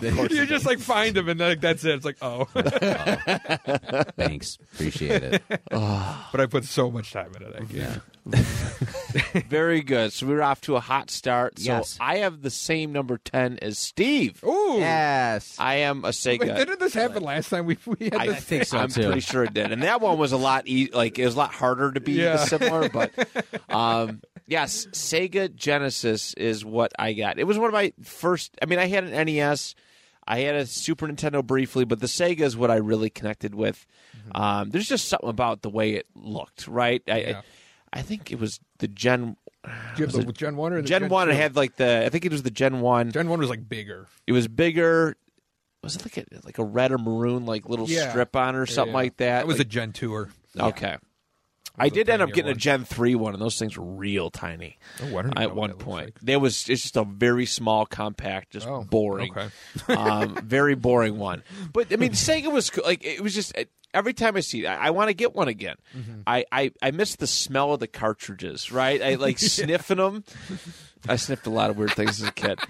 did. 0.00 0.30
you 0.30 0.46
just 0.46 0.66
like 0.66 0.78
find 0.78 1.14
them, 1.14 1.28
and 1.28 1.38
then 1.38 1.50
like, 1.50 1.60
that's 1.60 1.84
it. 1.84 1.94
It's 1.94 2.04
like 2.04 2.16
oh, 2.22 2.44
Thanks, 4.16 4.58
appreciate 4.74 5.22
it. 5.22 5.42
but 5.70 6.40
I 6.40 6.46
put 6.46 6.64
so 6.64 6.90
much 6.90 7.12
time 7.12 7.32
into 7.36 7.50
that 7.50 7.68
game. 7.68 8.02
Very 9.48 9.82
good. 9.82 10.12
So 10.12 10.26
we 10.26 10.34
were 10.34 10.42
off 10.42 10.60
to 10.62 10.76
a 10.76 10.80
hot 10.80 11.10
start. 11.10 11.58
So 11.58 11.64
Yes. 11.72 11.96
I 12.00 12.18
have 12.18 12.42
the 12.42 12.50
same 12.50 12.92
number 12.92 13.18
ten 13.18 13.58
as 13.60 13.78
Steve. 13.78 14.42
Ooh, 14.44 14.76
yes, 14.78 15.56
I 15.58 15.76
am 15.76 16.04
a 16.04 16.08
Sega. 16.08 16.40
Wait, 16.40 16.56
didn't 16.56 16.80
this 16.80 16.94
happen 16.94 17.22
last 17.22 17.50
time 17.50 17.66
we 17.66 17.76
we 17.86 18.06
had 18.06 18.14
I 18.16 18.26
this? 18.28 18.44
think 18.44 18.64
so 18.64 18.78
I'm 18.78 18.88
too. 18.88 19.04
pretty 19.04 19.20
sure 19.20 19.44
it 19.44 19.54
did, 19.54 19.72
and 19.72 19.82
that 19.82 20.00
one 20.00 20.18
was 20.18 20.32
a 20.32 20.36
lot 20.36 20.66
e- 20.66 20.90
like 20.92 21.18
it 21.18 21.24
was 21.24 21.34
a 21.34 21.38
lot 21.38 21.52
harder 21.52 21.92
to 21.92 22.00
be 22.00 22.12
Yeah. 22.12 22.36
similar. 22.44 22.88
But 22.88 23.12
um, 23.68 24.20
yes, 24.46 24.86
Sega 24.92 25.54
Genesis 25.54 26.34
is 26.34 26.64
what 26.64 26.92
I 26.98 27.12
got. 27.12 27.38
It 27.38 27.44
was 27.44 27.58
one 27.58 27.68
of 27.68 27.74
my 27.74 27.92
first. 28.02 28.56
I 28.62 28.66
mean, 28.66 28.78
I 28.78 28.86
had 28.86 29.04
an 29.04 29.26
NES, 29.26 29.74
I 30.26 30.40
had 30.40 30.54
a 30.56 30.66
Super 30.66 31.06
Nintendo 31.06 31.44
briefly, 31.44 31.84
but 31.84 32.00
the 32.00 32.06
Sega 32.06 32.40
is 32.40 32.56
what 32.56 32.70
I 32.70 32.76
really 32.76 33.10
connected 33.10 33.54
with. 33.54 33.86
Um, 34.34 34.70
there's 34.70 34.88
just 34.88 35.08
something 35.08 35.28
about 35.28 35.60
the 35.62 35.68
way 35.70 35.92
it 35.94 36.06
looked, 36.14 36.66
right? 36.66 37.02
I, 37.06 37.18
Yeah. 37.20 37.42
I, 37.94 38.02
think 38.02 38.30
it 38.32 38.38
was 38.40 38.60
the 38.78 38.88
Gen 38.88 39.36
Do 39.64 39.70
you 40.02 40.06
have 40.06 40.12
the 40.12 40.32
Gen 40.32 40.56
One 40.56 40.72
or 40.72 40.82
the 40.82 40.88
Gen 40.88 41.08
One. 41.08 41.28
It 41.28 41.32
two? 41.32 41.38
had 41.38 41.56
like 41.56 41.76
the 41.76 42.04
I 42.04 42.08
think 42.10 42.24
it 42.24 42.32
was 42.32 42.42
the 42.42 42.50
Gen 42.50 42.80
One. 42.80 43.10
Gen 43.12 43.28
One 43.28 43.38
was 43.38 43.48
like 43.50 43.66
bigger. 43.68 44.06
It 44.26 44.32
was 44.32 44.48
bigger. 44.48 45.16
Was 45.82 45.96
it 45.96 46.02
like 46.04 46.16
a 46.18 46.24
like 46.44 46.58
a 46.58 46.64
red 46.64 46.92
or 46.92 46.98
maroon 46.98 47.46
like 47.46 47.68
little 47.68 47.88
Yeah. 47.88 48.10
strip 48.10 48.34
on 48.36 48.56
or 48.56 48.66
something 48.66 48.92
Yeah. 48.92 48.96
like 48.98 49.16
that? 49.18 49.38
That 49.40 49.46
was 49.46 49.58
Like- 49.58 49.66
a 49.66 49.70
Gen 49.70 49.92
Two 49.92 50.12
or 50.14 50.30
Okay. 50.58 50.96
I 51.76 51.88
did 51.88 52.08
end 52.08 52.22
up 52.22 52.32
getting 52.32 52.52
a. 52.52 52.54
Gen 52.54 52.84
three 52.84 53.14
one, 53.14 53.32
and 53.32 53.42
those 53.42 53.58
things 53.58 53.76
were 53.76 53.84
real 53.84 54.30
tiny. 54.30 54.78
Oh, 55.02 55.06
I 55.18 55.22
don't 55.22 55.26
even 55.32 55.38
At 55.42 55.54
one 55.56 55.72
point, 55.74 56.06
like. 56.06 56.20
there 56.22 56.38
was 56.38 56.68
it's 56.68 56.82
just 56.82 56.96
a 56.96 57.04
very 57.04 57.46
small, 57.46 57.84
compact, 57.86 58.50
just 58.52 58.66
Oh, 58.68 58.84
boring, 58.84 59.32
okay. 59.36 59.48
um, 59.94 60.36
very 60.36 60.74
boring 60.76 61.18
one. 61.18 61.42
But 61.72 61.92
I 61.92 61.96
mean, 61.96 62.12
Sega 62.12 62.52
was 62.52 62.76
like 62.78 63.04
it 63.04 63.20
was 63.20 63.34
just 63.34 63.52
every 63.92 64.12
time 64.12 64.36
I 64.36 64.40
see 64.40 64.64
it, 64.64 64.68
I, 64.68 64.86
I 64.86 64.90
want 64.90 65.08
to 65.08 65.14
get 65.14 65.34
one 65.34 65.48
again. 65.48 65.76
Mm-hmm. 65.96 66.20
I, 66.26 66.44
I 66.52 66.72
I 66.80 66.90
miss 66.92 67.16
the 67.16 67.26
smell 67.26 67.72
of 67.72 67.80
the 67.80 67.88
cartridges, 67.88 68.70
right? 68.70 69.02
I 69.02 69.14
like 69.16 69.38
sniffing 69.40 69.96
them. 69.98 70.22
I 71.08 71.16
sniffed 71.16 71.46
a 71.46 71.50
lot 71.50 71.70
of 71.70 71.76
weird 71.76 71.92
things 71.92 72.22
as 72.22 72.28
a 72.28 72.32
kid. 72.32 72.60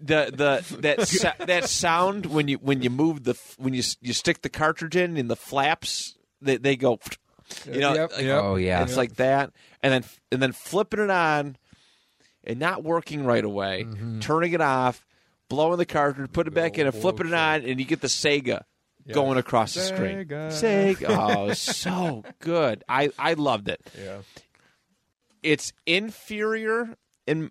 The 0.00 0.30
the 0.32 0.76
that 0.82 1.08
sa- 1.08 1.44
that 1.44 1.68
sound 1.68 2.26
when 2.26 2.48
you 2.48 2.58
when 2.58 2.82
you 2.82 2.90
move 2.90 3.24
the 3.24 3.34
when 3.58 3.74
you 3.74 3.82
you 4.00 4.12
stick 4.12 4.42
the 4.42 4.48
cartridge 4.48 4.94
in 4.96 5.16
and 5.16 5.28
the 5.28 5.36
flaps 5.36 6.16
they 6.40 6.56
they 6.58 6.76
go, 6.76 6.98
you 7.66 7.80
know, 7.80 7.94
Yep, 7.94 8.12
like- 8.12 8.24
yep. 8.24 8.42
Oh, 8.42 8.56
yeah. 8.56 8.82
it's 8.82 8.96
like 8.96 9.16
that, 9.16 9.50
and 9.82 9.92
then 9.92 10.04
and 10.32 10.42
then 10.42 10.52
flipping 10.52 11.00
it 11.00 11.10
on 11.10 11.56
and 12.44 12.58
not 12.58 12.84
working 12.84 13.24
right 13.24 13.44
away, 13.44 13.84
Mm-hmm. 13.84 14.20
turning 14.20 14.52
it 14.52 14.60
off, 14.60 15.04
blowing 15.48 15.78
the 15.78 15.86
cartridge, 15.86 16.32
put 16.32 16.46
it 16.46 16.54
back 16.54 16.78
in, 16.78 16.86
and 16.86 16.94
flipping 16.94 17.28
it 17.28 17.34
on, 17.34 17.62
and 17.62 17.78
you 17.80 17.84
get 17.86 18.00
the 18.00 18.08
Sega 18.08 18.62
going 19.12 19.38
across 19.38 19.74
the 19.74 19.80
screen. 19.80 20.24
Sega. 20.26 20.96
Sega, 20.98 21.06
oh, 21.08 21.52
so 21.52 22.24
good. 22.40 22.82
I 22.88 23.10
I 23.18 23.34
loved 23.34 23.68
it. 23.68 23.80
Yeah. 23.96 24.18
It's 25.42 25.72
inferior 25.86 26.96
in 27.26 27.50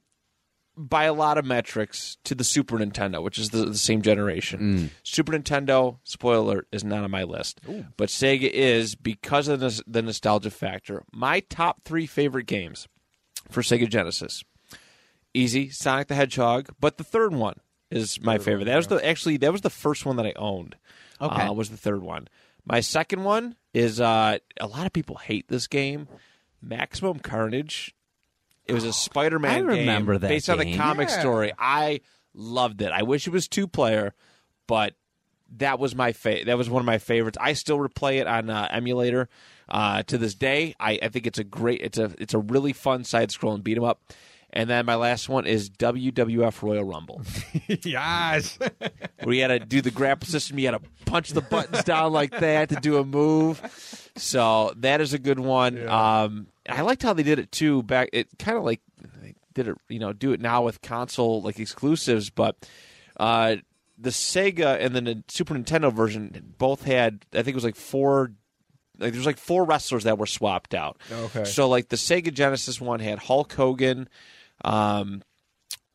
by 0.78 1.06
a 1.06 1.14
lot 1.14 1.38
of 1.38 1.46
metrics 1.46 2.18
to 2.26 2.36
the 2.36 2.44
Super 2.44 2.78
Nintendo, 2.78 3.24
which 3.24 3.38
is 3.38 3.50
the, 3.52 3.66
the 3.66 3.78
same 3.78 4.02
generation. 4.02 4.92
Super 5.04 5.32
Nintendo, 5.34 6.00
spoiler 6.04 6.40
alert, 6.54 6.68
is 6.72 6.84
not 6.84 7.04
on 7.04 7.12
my 7.12 7.24
list, 7.24 7.62
but 7.98 8.10
Sega 8.10 8.50
is 8.50 8.96
because 8.96 9.48
of 9.48 9.60
the, 9.60 9.82
the 9.88 10.02
nostalgia 10.02 10.52
factor. 10.52 11.04
My 11.14 11.40
top 11.42 11.84
three 11.84 12.06
favorite 12.06 12.46
games 12.48 12.88
for 13.50 13.62
Sega 13.62 13.88
Genesis: 13.90 14.44
easy, 15.34 15.70
Sonic 15.70 16.08
the 16.08 16.16
Hedgehog, 16.16 16.70
but 16.80 16.98
the 16.98 17.04
third 17.04 17.34
one 17.34 17.60
is 17.92 18.22
my 18.22 18.38
favorite. 18.38 18.66
That 18.66 18.78
was 18.78 18.88
the 18.88 19.06
actually 19.06 19.38
that 19.38 19.52
was 19.52 19.62
the 19.62 19.70
first 19.70 20.06
one 20.06 20.18
that 20.18 20.26
I 20.26 20.34
owned. 20.36 20.76
Okay. 21.22 21.44
uh, 21.44 21.54
was 21.54 21.70
the 21.70 21.78
third 21.78 22.02
one. 22.04 22.28
My 22.66 22.80
second 22.82 23.24
one 23.24 23.56
is 23.74 24.02
uh, 24.02 24.40
a 24.60 24.68
lot 24.68 24.86
of 24.86 24.94
people 24.94 25.18
hate 25.18 25.48
this 25.48 25.68
game, 25.68 26.08
Maximum 26.62 27.20
Carnage. 27.20 27.96
It 28.65 28.73
was 28.73 28.84
a 28.84 28.93
Spider-Man 28.93 29.51
I 29.51 29.60
remember 29.60 30.13
game 30.13 30.21
that 30.21 30.28
based 30.28 30.49
on 30.49 30.58
the 30.58 30.65
game. 30.65 30.78
comic 30.78 31.10
Yeah. 31.10 31.19
story. 31.19 31.54
I 31.58 32.01
loved 32.34 32.82
it. 32.82 32.91
I 32.91 33.04
wish 33.04 33.28
it 33.28 33.32
was 33.32 33.47
two 33.47 33.67
player, 33.67 34.13
but 34.67 34.93
that 35.58 35.78
was 35.80 35.95
my 35.95 36.12
fa- 36.12 36.43
that 36.45 36.58
was 36.58 36.69
one 36.69 36.80
of 36.82 36.86
my 36.86 36.97
favorites. 36.97 37.38
I 37.39 37.54
still 37.54 37.78
replay 37.78 38.19
it 38.19 38.28
on 38.28 38.49
uh, 38.49 38.67
emulator 38.71 39.30
uh, 39.69 40.04
to 40.04 40.17
this 40.17 40.34
day. 40.34 40.75
I, 40.80 40.99
I 41.04 41.10
think 41.10 41.28
it's 41.28 41.39
a 41.39 41.43
great 41.43 41.82
it's 41.82 41.97
a 41.97 42.12
it's 42.17 42.34
a 42.34 42.39
really 42.39 42.73
fun 42.73 43.04
side 43.04 43.30
scrolling 43.30 43.63
beat 43.63 43.78
'em 43.78 43.84
up. 43.84 44.01
And 44.51 44.69
then 44.69 44.86
my 44.86 44.95
last 44.95 45.28
one 45.28 45.45
is 45.45 45.69
WWF 45.69 46.63
Royal 46.63 46.86
Rumble. 46.86 47.21
yes. 47.67 48.58
where 49.23 49.36
you 49.36 49.41
had 49.41 49.47
to 49.49 49.60
do 49.60 49.82
the 49.82 49.91
grapple 49.91 50.28
system. 50.28 50.58
You 50.60 50.67
had 50.71 50.82
to 50.82 50.89
punch 51.06 51.32
the 51.32 51.41
buttons 51.41 51.84
down 51.84 52.13
like 52.13 52.32
that 52.32 52.69
to 52.69 52.75
do 52.78 52.97
a 52.97 53.04
move. 53.04 53.62
So 54.15 54.71
that 54.78 55.01
is 55.01 55.13
a 55.13 55.19
good 55.19 55.39
one. 55.39 55.86
Um, 55.89 56.47
I 56.69 56.82
liked 56.82 57.04
how 57.04 57.13
they 57.13 57.23
did 57.23 57.39
it 57.39 57.51
too. 57.51 57.84
Back, 57.84 58.10
it 58.13 58.28
kind 58.39 58.58
of 58.58 58.63
like 58.63 58.82
they 59.21 59.36
did 59.54 59.67
it. 59.67 59.78
You 59.89 59.99
know, 59.99 60.13
do 60.13 60.32
it 60.34 60.41
now 60.41 60.63
with 60.63 60.82
console 60.82 61.41
like 61.41 61.60
exclusives, 61.60 62.30
but. 62.30 62.56
Uh, 63.17 63.58
the 63.97 64.10
Sega 64.10 64.78
and 64.80 64.93
then 64.93 65.06
the 65.06 65.23
Super 65.30 65.54
Nintendo 65.56 65.91
version 65.91 66.54
both 66.58 66.84
had, 66.84 67.25
I 67.32 67.38
think 67.38 67.49
it 67.49 67.56
was 67.56 67.63
like 67.63 67.78
four, 67.78 68.34
like 68.99 69.13
there's 69.13 69.25
like 69.25 69.38
four 69.38 69.63
wrestlers 69.63 70.04
that 70.04 70.17
were 70.17 70.25
swapped 70.25 70.73
out. 70.73 70.97
Okay. 71.10 71.45
So 71.45 71.69
like 71.69 71.88
the 71.88 71.95
Sega 71.95 72.34
Genesis 72.34 72.82
one 72.82 72.99
had 72.99 73.19
Hulk 73.19 73.54
Hogan, 73.54 74.10
um, 74.65 75.23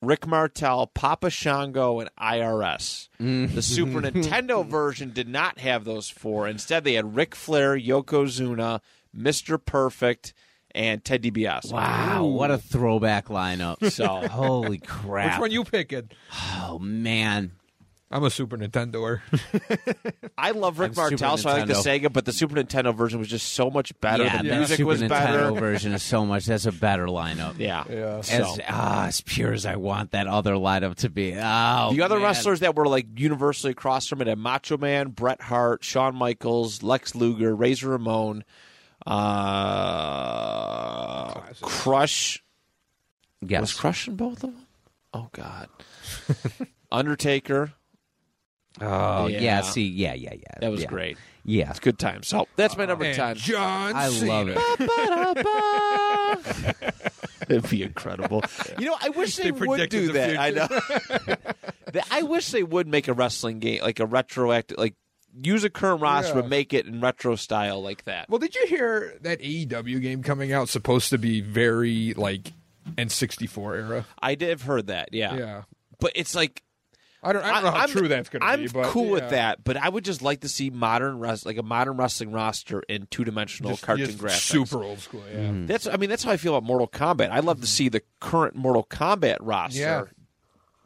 Rick 0.03 0.27
Martel, 0.27 0.87
Papa 0.87 1.29
Shango, 1.29 2.01
and 2.01 2.09
IRS. 2.19 3.09
The 3.19 3.61
Super 3.63 4.01
Nintendo 4.01 4.67
version 4.67 5.11
did 5.11 5.29
not 5.29 5.59
have 5.59 5.85
those 5.85 6.09
four. 6.09 6.49
Instead, 6.49 6.85
they 6.85 6.95
had 6.95 7.15
Ric 7.15 7.35
Flair, 7.35 7.79
Yokozuna, 7.79 8.81
Mr. 9.15 9.63
Perfect, 9.63 10.33
and 10.75 11.05
Ted 11.05 11.23
DiBiase. 11.23 11.73
Wow, 11.73 12.25
what 12.25 12.51
a 12.51 12.59
throwback 12.59 13.29
lineup. 13.29 13.79
So 13.91 14.07
Holy 14.07 14.79
crap. 14.79 15.35
Which 15.35 15.41
one 15.41 15.51
you 15.51 15.65
picking? 15.65 16.11
Oh 16.33 16.79
man. 16.79 17.53
I'm 18.13 18.25
a 18.25 18.31
Super 18.31 18.57
Nintendoer. 18.57 19.21
I 20.39 20.51
love 20.51 20.81
Rick 20.81 20.93
I'm 20.93 21.11
Martel, 21.11 21.37
so 21.37 21.49
I 21.49 21.59
like 21.59 21.69
the 21.69 21.75
Sega, 21.75 22.13
but 22.13 22.25
the 22.25 22.33
Super 22.33 22.57
Nintendo 22.57 22.93
version 22.93 23.21
was 23.21 23.29
just 23.29 23.53
so 23.53 23.71
much 23.71 23.99
better. 24.01 24.25
yeah, 24.25 24.43
the 24.43 24.49
the 24.49 24.57
music 24.57 24.77
Super 24.79 24.89
was 24.89 25.01
Nintendo 25.01 25.09
better. 25.09 25.53
version 25.61 25.93
is 25.93 26.03
so 26.03 26.27
much. 26.27 26.47
That's 26.47 26.67
a 26.67 26.73
better 26.73 27.07
lineup. 27.07 27.59
Yeah. 27.59 27.85
Yeah. 27.89 28.21
So. 28.23 28.35
As 28.35 28.61
ah, 28.69 29.07
as 29.07 29.21
pure 29.21 29.53
as 29.53 29.65
I 29.65 29.77
want 29.77 30.11
that 30.11 30.27
other 30.27 30.55
lineup 30.55 30.97
to 30.97 31.09
be. 31.09 31.35
Oh, 31.37 31.93
the 31.93 32.03
other 32.03 32.17
man. 32.17 32.25
wrestlers 32.25 32.61
that 32.61 32.75
were 32.75 32.89
like 32.89 33.07
universally 33.17 33.71
across 33.73 34.09
from 34.09 34.23
it 34.23 34.27
had 34.27 34.39
Macho 34.39 34.77
Man, 34.77 35.11
Bret 35.11 35.41
Hart, 35.41 35.85
Shawn 35.85 36.17
Michaels, 36.17 36.83
Lex 36.83 37.15
Luger, 37.15 37.55
Razor 37.55 37.91
Ramon, 37.91 38.43
uh, 39.07 39.13
Classic. 41.33 41.63
Crush. 41.63 42.43
yes. 43.41 43.61
Was 43.61 43.75
Crush 43.75 44.09
in 44.09 44.17
both 44.17 44.45
of 44.45 44.55
them? 44.55 44.67
Oh 45.13 45.29
God. 45.33 45.69
Undertaker. 46.93 47.73
Oh 48.81 49.27
yeah. 49.27 49.41
Yeah. 49.41 49.61
See, 49.63 49.87
yeah, 49.89 50.15
yeah, 50.15 50.35
yeah. 50.35 50.55
That 50.61 50.71
was 50.71 50.83
yeah. 50.83 50.89
great. 50.89 51.19
Yeah. 51.45 51.71
It's 51.71 51.81
good 51.81 51.99
time. 51.99 52.23
So 52.23 52.47
that's 52.57 52.77
my 52.77 52.87
number 52.87 53.05
And 53.05 53.17
ten. 53.17 53.37
John 53.37 53.93
I 53.95 54.09
love 54.09 54.49
it. 54.49 54.59
It'd 57.49 57.69
be 57.71 57.83
incredible. 57.83 58.43
You 58.79 58.87
know, 58.87 58.97
I 59.01 59.09
wish 59.11 59.37
they, 59.37 59.51
They 59.51 59.67
would 59.67 59.91
do 59.91 60.09
the 60.09 60.13
that. 60.13 60.39
I 60.39 60.51
know. 60.51 60.69
I 62.11 62.23
wish 62.23 62.51
they 62.51 62.63
would 62.63 62.87
make 62.87 63.09
a 63.09 63.13
wrestling 63.13 63.59
game 63.59 63.83
like 63.83 63.99
a 63.99 64.07
retroactive, 64.07 64.79
like 64.79 64.95
use 65.43 65.65
a 65.65 65.71
current 65.71 66.01
roster 66.03 66.35
Yeah. 66.35 66.41
but 66.43 66.49
make 66.49 66.73
it 66.75 66.87
in 66.87 67.01
retro 67.01 67.37
style 67.37 67.83
like 67.83 68.05
that. 68.05 68.29
Well, 68.29 68.39
did 68.39 68.55
you 68.55 68.67
hear 68.67 69.17
that 69.23 69.41
AEW 69.41 70.01
game 70.01 70.23
coming 70.23 70.53
out 70.53 70.69
supposed 70.69 71.11
to 71.11 71.19
be 71.19 71.41
very 71.41 72.15
like 72.15 72.53
N64 72.97 73.77
era? 73.77 74.07
I 74.21 74.35
did 74.35 74.51
have 74.51 74.63
heard 74.63 74.89
that, 74.89 75.11
yeah. 75.13 75.35
Yeah. 75.37 75.63
But 75.99 76.13
it's 76.15 76.35
like 76.35 76.63
I 77.23 77.35
don't, 77.35 77.45
I 77.45 77.53
don't 77.55 77.65
know 77.65 77.71
how 77.73 77.77
I'm- 77.81 77.91
true 77.91 78.09
that's 78.09 78.31
going 78.31 78.41
to 78.41 78.47
be. 78.57 78.65
I'm. 78.65 78.69
But 78.73 78.87
cool 78.93 79.05
yeah. 79.07 79.11
with 79.13 79.31
that, 79.31 79.63
but 79.63 79.77
I 79.77 79.89
would 79.89 80.07
just 80.07 80.23
like 80.23 80.41
to 80.41 80.49
see 80.49 80.71
modern 80.71 81.19
res- 81.19 81.45
like 81.45 81.59
a 81.59 81.63
modern 81.63 81.99
wrestling 81.99 82.33
roster 82.33 82.81
in 82.89 83.07
two 83.11 83.25
dimensional 83.25 83.77
cartoon 83.77 84.07
just 84.07 84.19
graphics. 84.19 84.41
Super 84.41 84.83
old 84.83 85.01
school, 85.01 85.23
yeah. 85.31 85.51
That's 85.67 85.87
I 85.87 85.97
mean 85.99 86.09
that's 86.09 86.25
how 86.25 86.33
I 86.33 86.39
feel 86.39 86.57
about 86.57 86.67
Mortal 86.67 86.89
Kombat. 86.89 87.31
I'd 87.31 87.45
love 87.45 87.61
to 87.61 87.67
see 87.67 87.91
the 87.91 88.01
current 88.21 88.57
Mortal 88.57 88.85
Kombat 88.85 89.37
roster 89.41 89.79
Yeah. 89.81 90.05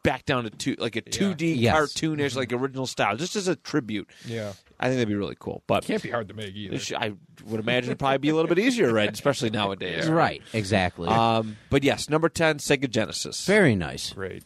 Back 0.05 0.23
down 0.25 0.43
to 0.45 0.49
two 0.49 0.75
like 0.79 0.95
a 0.95 1.01
two 1.01 1.33
D 1.33 1.53
Yes. 1.53 1.75
cartoonish 1.75 2.35
like 2.35 2.53
original 2.53 2.85
style, 2.85 3.17
just 3.17 3.35
as 3.35 3.47
a 3.49 3.55
tribute. 3.57 4.09
Yeah. 4.25 4.53
I 4.79 4.85
think 4.87 4.95
that'd 4.97 5.07
be 5.07 5.15
really 5.15 5.37
cool. 5.39 5.63
But 5.67 5.85
Can't 5.85 6.03
be 6.03 6.09
hard 6.11 6.27
to 6.29 6.33
make 6.33 6.53
either. 6.55 6.75
it 6.75 6.93
I 6.93 7.13
would 7.45 7.59
imagine 7.59 7.89
it'd 7.91 7.99
probably 7.99 8.17
be 8.19 8.29
a 8.29 8.35
little 8.35 8.49
bit 8.49 8.59
easier, 8.59 8.91
right? 8.93 9.11
Especially 9.11 9.49
nowadays. 9.49 10.07
Right. 10.09 10.41
Exactly. 10.53 11.07
Um, 11.07 11.57
but 11.69 11.83
yes, 11.83 12.09
number 12.09 12.29
ten, 12.29 12.57
Sega 12.57 12.89
Genesis. 12.89 13.45
Very 13.45 13.75
nice. 13.75 14.11
Great. 14.13 14.43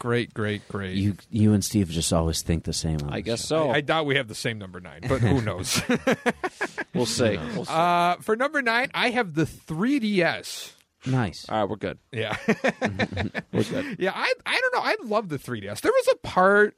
Great, 0.00 0.34
great, 0.34 0.66
great. 0.66 0.96
You, 0.96 1.16
you 1.30 1.52
and 1.52 1.64
Steve 1.64 1.88
just 1.88 2.12
always 2.12 2.42
think 2.42 2.64
the 2.64 2.72
same. 2.72 2.98
on 3.02 3.10
I 3.10 3.18
this 3.20 3.24
guess 3.26 3.40
show. 3.42 3.66
so. 3.66 3.70
I 3.70 3.80
doubt 3.80 4.06
we 4.06 4.16
have 4.16 4.26
the 4.26 4.34
same 4.34 4.58
number 4.58 4.80
nine, 4.80 5.02
but 5.08 5.20
who 5.20 5.40
knows? 5.40 5.80
we'll 6.94 7.06
see. 7.06 7.36
We'll 7.54 7.64
see. 7.64 7.72
uh, 7.72 8.16
for 8.16 8.34
number 8.34 8.60
nine, 8.60 8.90
I 8.92 9.10
have 9.10 9.34
the 9.34 9.44
3DS. 9.44 10.72
Nice. 11.06 11.46
All 11.48 11.60
right, 11.60 11.68
we're 11.68 11.76
good. 11.76 11.98
Yeah. 12.12 12.36
We're 13.52 13.64
good. 13.64 13.96
Yeah, 13.98 14.12
I 14.14 14.32
I 14.46 14.60
don't 14.60 14.74
know. 14.74 14.80
I 14.80 14.96
love 15.04 15.28
the 15.28 15.38
3DS. 15.38 15.80
There 15.80 15.92
was 15.92 16.08
a 16.12 16.16
part 16.16 16.76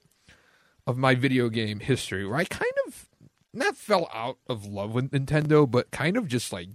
of 0.86 0.96
my 0.96 1.14
video 1.14 1.48
game 1.48 1.80
history 1.80 2.26
where 2.26 2.36
I 2.36 2.44
kind 2.44 2.72
of 2.86 3.08
not 3.52 3.76
fell 3.76 4.08
out 4.12 4.38
of 4.48 4.66
love 4.66 4.92
with 4.92 5.10
Nintendo, 5.10 5.70
but 5.70 5.90
kind 5.90 6.16
of 6.16 6.28
just 6.28 6.52
like 6.52 6.68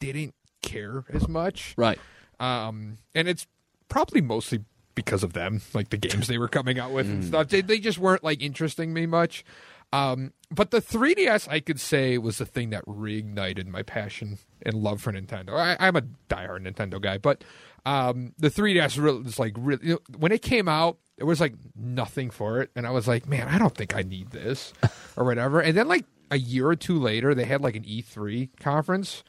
didn't 0.00 0.34
care 0.62 1.04
as 1.12 1.28
much. 1.28 1.74
Right. 1.76 1.98
Um, 2.40 2.98
and 3.14 3.28
it's 3.28 3.46
probably 3.88 4.20
mostly 4.20 4.64
because 4.94 5.22
of 5.22 5.32
them, 5.32 5.62
like 5.74 5.90
the 5.90 5.96
games 5.96 6.26
they 6.26 6.38
were 6.38 6.48
coming 6.48 6.78
out 6.78 6.92
with 6.92 7.06
and 7.06 7.24
stuff. 7.24 7.48
They, 7.48 7.60
they 7.60 7.78
just 7.78 7.98
weren't 7.98 8.24
like 8.24 8.42
interesting 8.42 8.92
me 8.92 9.06
much. 9.06 9.44
Um, 9.92 10.32
but 10.50 10.70
the 10.70 10.80
3DS, 10.80 11.48
I 11.48 11.60
could 11.60 11.80
say, 11.80 12.18
was 12.18 12.38
the 12.38 12.46
thing 12.46 12.70
that 12.70 12.84
reignited 12.86 13.66
my 13.66 13.82
passion 13.82 14.38
and 14.62 14.74
love 14.74 15.00
for 15.00 15.12
Nintendo. 15.12 15.54
I, 15.56 15.76
I'm 15.78 15.96
a 15.96 16.02
diehard 16.28 16.66
Nintendo 16.66 17.00
guy, 17.00 17.18
but 17.18 17.44
um, 17.86 18.32
the 18.38 18.50
3DS 18.50 19.02
really 19.02 19.22
was 19.22 19.38
like 19.38 19.54
really 19.56 19.86
you 19.86 19.92
know, 19.94 20.16
when 20.18 20.32
it 20.32 20.42
came 20.42 20.68
out, 20.68 20.98
there 21.16 21.26
was 21.26 21.40
like 21.40 21.54
nothing 21.74 22.30
for 22.30 22.60
it, 22.60 22.70
and 22.76 22.86
I 22.86 22.90
was 22.90 23.08
like, 23.08 23.26
man, 23.26 23.48
I 23.48 23.58
don't 23.58 23.74
think 23.74 23.96
I 23.96 24.02
need 24.02 24.30
this 24.30 24.72
or 25.16 25.24
whatever. 25.24 25.60
And 25.60 25.76
then 25.76 25.88
like 25.88 26.04
a 26.30 26.38
year 26.38 26.68
or 26.68 26.76
two 26.76 26.98
later, 26.98 27.34
they 27.34 27.44
had 27.44 27.60
like 27.60 27.76
an 27.76 27.84
E3 27.84 28.50
conference 28.60 29.24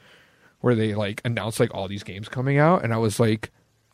where 0.60 0.74
they 0.74 0.94
like 0.94 1.20
announced 1.24 1.58
like 1.58 1.74
all 1.74 1.88
these 1.88 2.02
games 2.04 2.28
coming 2.28 2.58
out, 2.58 2.84
and 2.84 2.92
I 2.92 2.98
was 2.98 3.18
like, 3.18 3.50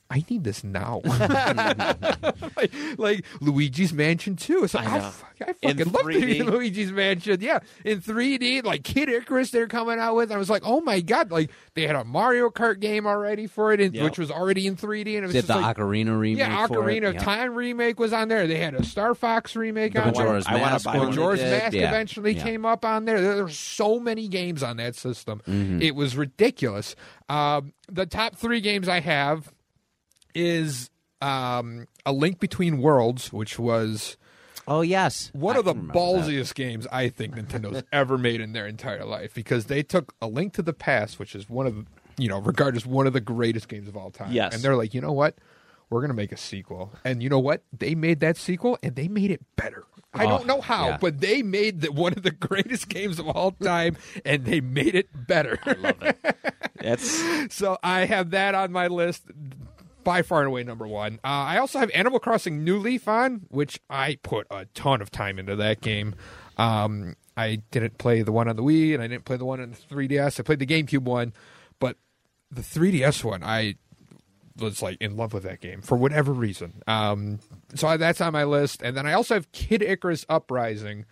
I 0.08 0.24
need 0.30 0.44
this 0.44 0.62
now. 0.62 1.00
like, 1.04 2.72
like 2.98 3.24
Luigi's 3.40 3.92
Mansion 3.92 4.36
2. 4.36 4.64
It's 4.64 4.74
like, 4.74 4.86
I 4.88 4.96
I, 4.98 5.00
fuck- 5.00 5.32
I 5.42 5.54
In 5.62 5.76
fucking 5.78 5.92
love 5.92 6.04
3D. 6.04 6.44
Luigi's 6.50 6.92
Mansion. 6.92 7.40
Yeah, 7.40 7.58
in 7.84 8.00
3D, 8.00 8.64
like 8.64 8.84
Kid 8.84 9.08
Icarus, 9.08 9.50
they're 9.50 9.66
coming 9.66 9.98
out 9.98 10.14
with. 10.16 10.30
I 10.32 10.36
was 10.36 10.48
like, 10.48 10.62
oh 10.64 10.80
my 10.80 11.00
god! 11.00 11.30
Like 11.30 11.50
they 11.74 11.86
had 11.86 11.96
a 11.96 12.04
Mario 12.04 12.50
Kart 12.50 12.80
game 12.80 13.06
already 13.06 13.46
for 13.46 13.72
it, 13.72 13.80
and, 13.80 13.94
Yep. 13.94 14.04
which 14.04 14.18
was 14.18 14.30
already 14.30 14.66
in 14.66 14.76
3D, 14.76 14.98
and 15.00 15.08
it 15.08 15.22
was 15.22 15.32
Did 15.32 15.46
just 15.46 15.48
the 15.48 15.56
like, 15.56 15.76
Ocarina 15.76 16.18
remake? 16.18 16.38
yeah, 16.38 16.66
for 16.66 16.88
it? 16.88 17.02
Ocarina 17.02 17.08
of 17.08 17.14
Yeah. 17.14 17.20
Time 17.24 17.54
remake 17.54 17.98
was 17.98 18.12
on 18.12 18.28
there. 18.28 18.46
They 18.46 18.58
had 18.58 18.74
a 18.74 18.84
Star 18.84 19.14
Fox 19.14 19.56
remake 19.56 19.94
The 19.94 20.02
on 20.06 20.12
there. 20.14 20.24
Majora's 20.24 20.46
I 20.46 20.52
wanna 20.54 20.64
Mask. 20.66 20.84
buy 20.84 20.90
one 20.92 21.00
one. 21.00 21.08
Majora's. 21.10 21.40
Mask 21.40 21.72
Yeah. 21.74 21.88
eventually 21.88 22.32
Yeah. 22.34 22.42
came 22.44 22.64
up 22.64 22.84
on 22.84 23.04
there. 23.06 23.20
There 23.20 23.42
were 23.44 23.50
so 23.50 23.98
many 24.00 24.28
games 24.28 24.62
on 24.62 24.76
that 24.78 24.94
system. 24.94 25.42
Mm-hmm. 25.48 25.82
It 25.82 25.94
was 25.94 26.16
ridiculous. 26.16 26.94
Um, 27.28 27.72
the 27.90 28.06
top 28.06 28.36
three 28.36 28.60
games 28.60 28.88
I 28.88 29.00
have 29.00 29.52
is 30.36 30.90
um, 31.20 31.86
A 32.04 32.12
Link 32.12 32.38
Between 32.40 32.78
Worlds, 32.78 33.32
which 33.32 33.58
was 33.58 34.16
Oh 34.68 34.80
yes, 34.80 35.30
one 35.32 35.56
I 35.56 35.60
of 35.60 35.64
the 35.64 35.72
remember 35.74 35.92
that. 35.92 35.98
ballsiest 35.98 36.54
games 36.54 36.86
I 36.92 37.08
think 37.08 37.34
Nintendo's 37.36 37.82
ever 37.92 38.18
made 38.18 38.40
in 38.40 38.52
their 38.52 38.66
entire 38.66 39.04
life 39.04 39.32
because 39.34 39.66
they 39.66 39.82
took 39.82 40.14
A 40.20 40.26
Link 40.26 40.52
to 40.54 40.62
the 40.62 40.72
Past, 40.72 41.18
which 41.18 41.34
is 41.36 41.48
one 41.48 41.66
of 41.66 41.74
the, 41.76 41.86
you 42.18 42.28
know, 42.28 42.38
regarded 42.40 42.76
as 42.76 42.84
one 42.86 43.06
of 43.06 43.12
the 43.12 43.20
greatest 43.20 43.68
games 43.68 43.86
of 43.88 43.96
all 43.96 44.10
time. 44.10 44.32
Yes. 44.32 44.54
And 44.54 44.62
they're 44.62 44.76
like, 44.76 44.92
you 44.92 45.00
know 45.00 45.12
what? 45.12 45.36
We're 45.88 46.00
going 46.00 46.10
to 46.10 46.14
make 46.16 46.32
a 46.32 46.36
sequel. 46.36 46.92
And 47.04 47.22
you 47.22 47.28
know 47.28 47.38
what? 47.38 47.62
They 47.72 47.94
made 47.94 48.18
that 48.20 48.36
sequel 48.36 48.76
and 48.82 48.96
they 48.96 49.06
made 49.06 49.30
it 49.30 49.40
better. 49.54 49.84
I 50.12 50.24
Oh, 50.24 50.28
don't 50.30 50.46
know 50.48 50.60
how, 50.60 50.88
yeah. 50.88 50.98
but 51.00 51.20
they 51.20 51.42
made 51.42 51.82
the, 51.82 51.92
one 51.92 52.14
of 52.14 52.24
the 52.24 52.30
greatest 52.32 52.88
games 52.88 53.20
of 53.20 53.28
all 53.28 53.52
time 53.52 53.96
and 54.24 54.44
they 54.44 54.60
made 54.60 54.96
it 54.96 55.08
better. 55.28 55.60
I 55.64 55.72
love 55.74 56.02
it. 56.02 56.16
That's 56.80 57.54
so 57.54 57.78
I 57.84 58.04
have 58.06 58.30
that 58.30 58.54
on 58.56 58.72
my 58.72 58.88
list. 58.88 59.24
By 60.06 60.22
far 60.22 60.38
and 60.38 60.46
away, 60.46 60.62
number 60.62 60.86
one. 60.86 61.14
Uh, 61.24 61.26
I 61.26 61.58
also 61.58 61.80
have 61.80 61.90
Animal 61.92 62.20
Crossing 62.20 62.62
New 62.62 62.78
Leaf 62.78 63.08
on, 63.08 63.46
which 63.48 63.80
I 63.90 64.18
put 64.22 64.46
a 64.52 64.66
ton 64.66 65.02
of 65.02 65.10
time 65.10 65.36
into 65.36 65.56
that 65.56 65.80
game. 65.80 66.14
Um, 66.56 67.16
I 67.36 67.56
didn't 67.72 67.98
play 67.98 68.22
the 68.22 68.30
one 68.30 68.48
on 68.48 68.54
the 68.54 68.62
Wii, 68.62 68.94
and 68.94 69.02
I 69.02 69.08
didn't 69.08 69.24
play 69.24 69.36
the 69.36 69.44
one 69.44 69.60
on 69.60 69.72
the 69.72 69.76
3DS. 69.76 70.38
I 70.38 70.44
played 70.44 70.60
the 70.60 70.66
GameCube 70.66 71.02
one, 71.02 71.32
but 71.80 71.96
the 72.52 72.60
3DS 72.62 73.24
one, 73.24 73.42
I 73.42 73.74
was 74.56 74.80
like 74.80 74.96
in 75.00 75.16
love 75.16 75.32
with 75.32 75.42
that 75.42 75.60
game 75.60 75.82
for 75.82 75.96
whatever 75.96 76.32
reason. 76.32 76.84
Um, 76.86 77.40
so 77.74 77.96
that's 77.96 78.20
on 78.20 78.32
my 78.32 78.44
list, 78.44 78.82
and 78.82 78.96
then 78.96 79.08
I 79.08 79.12
also 79.12 79.34
have 79.34 79.50
Kid 79.50 79.82
Icarus 79.82 80.24
Uprising, 80.28 81.04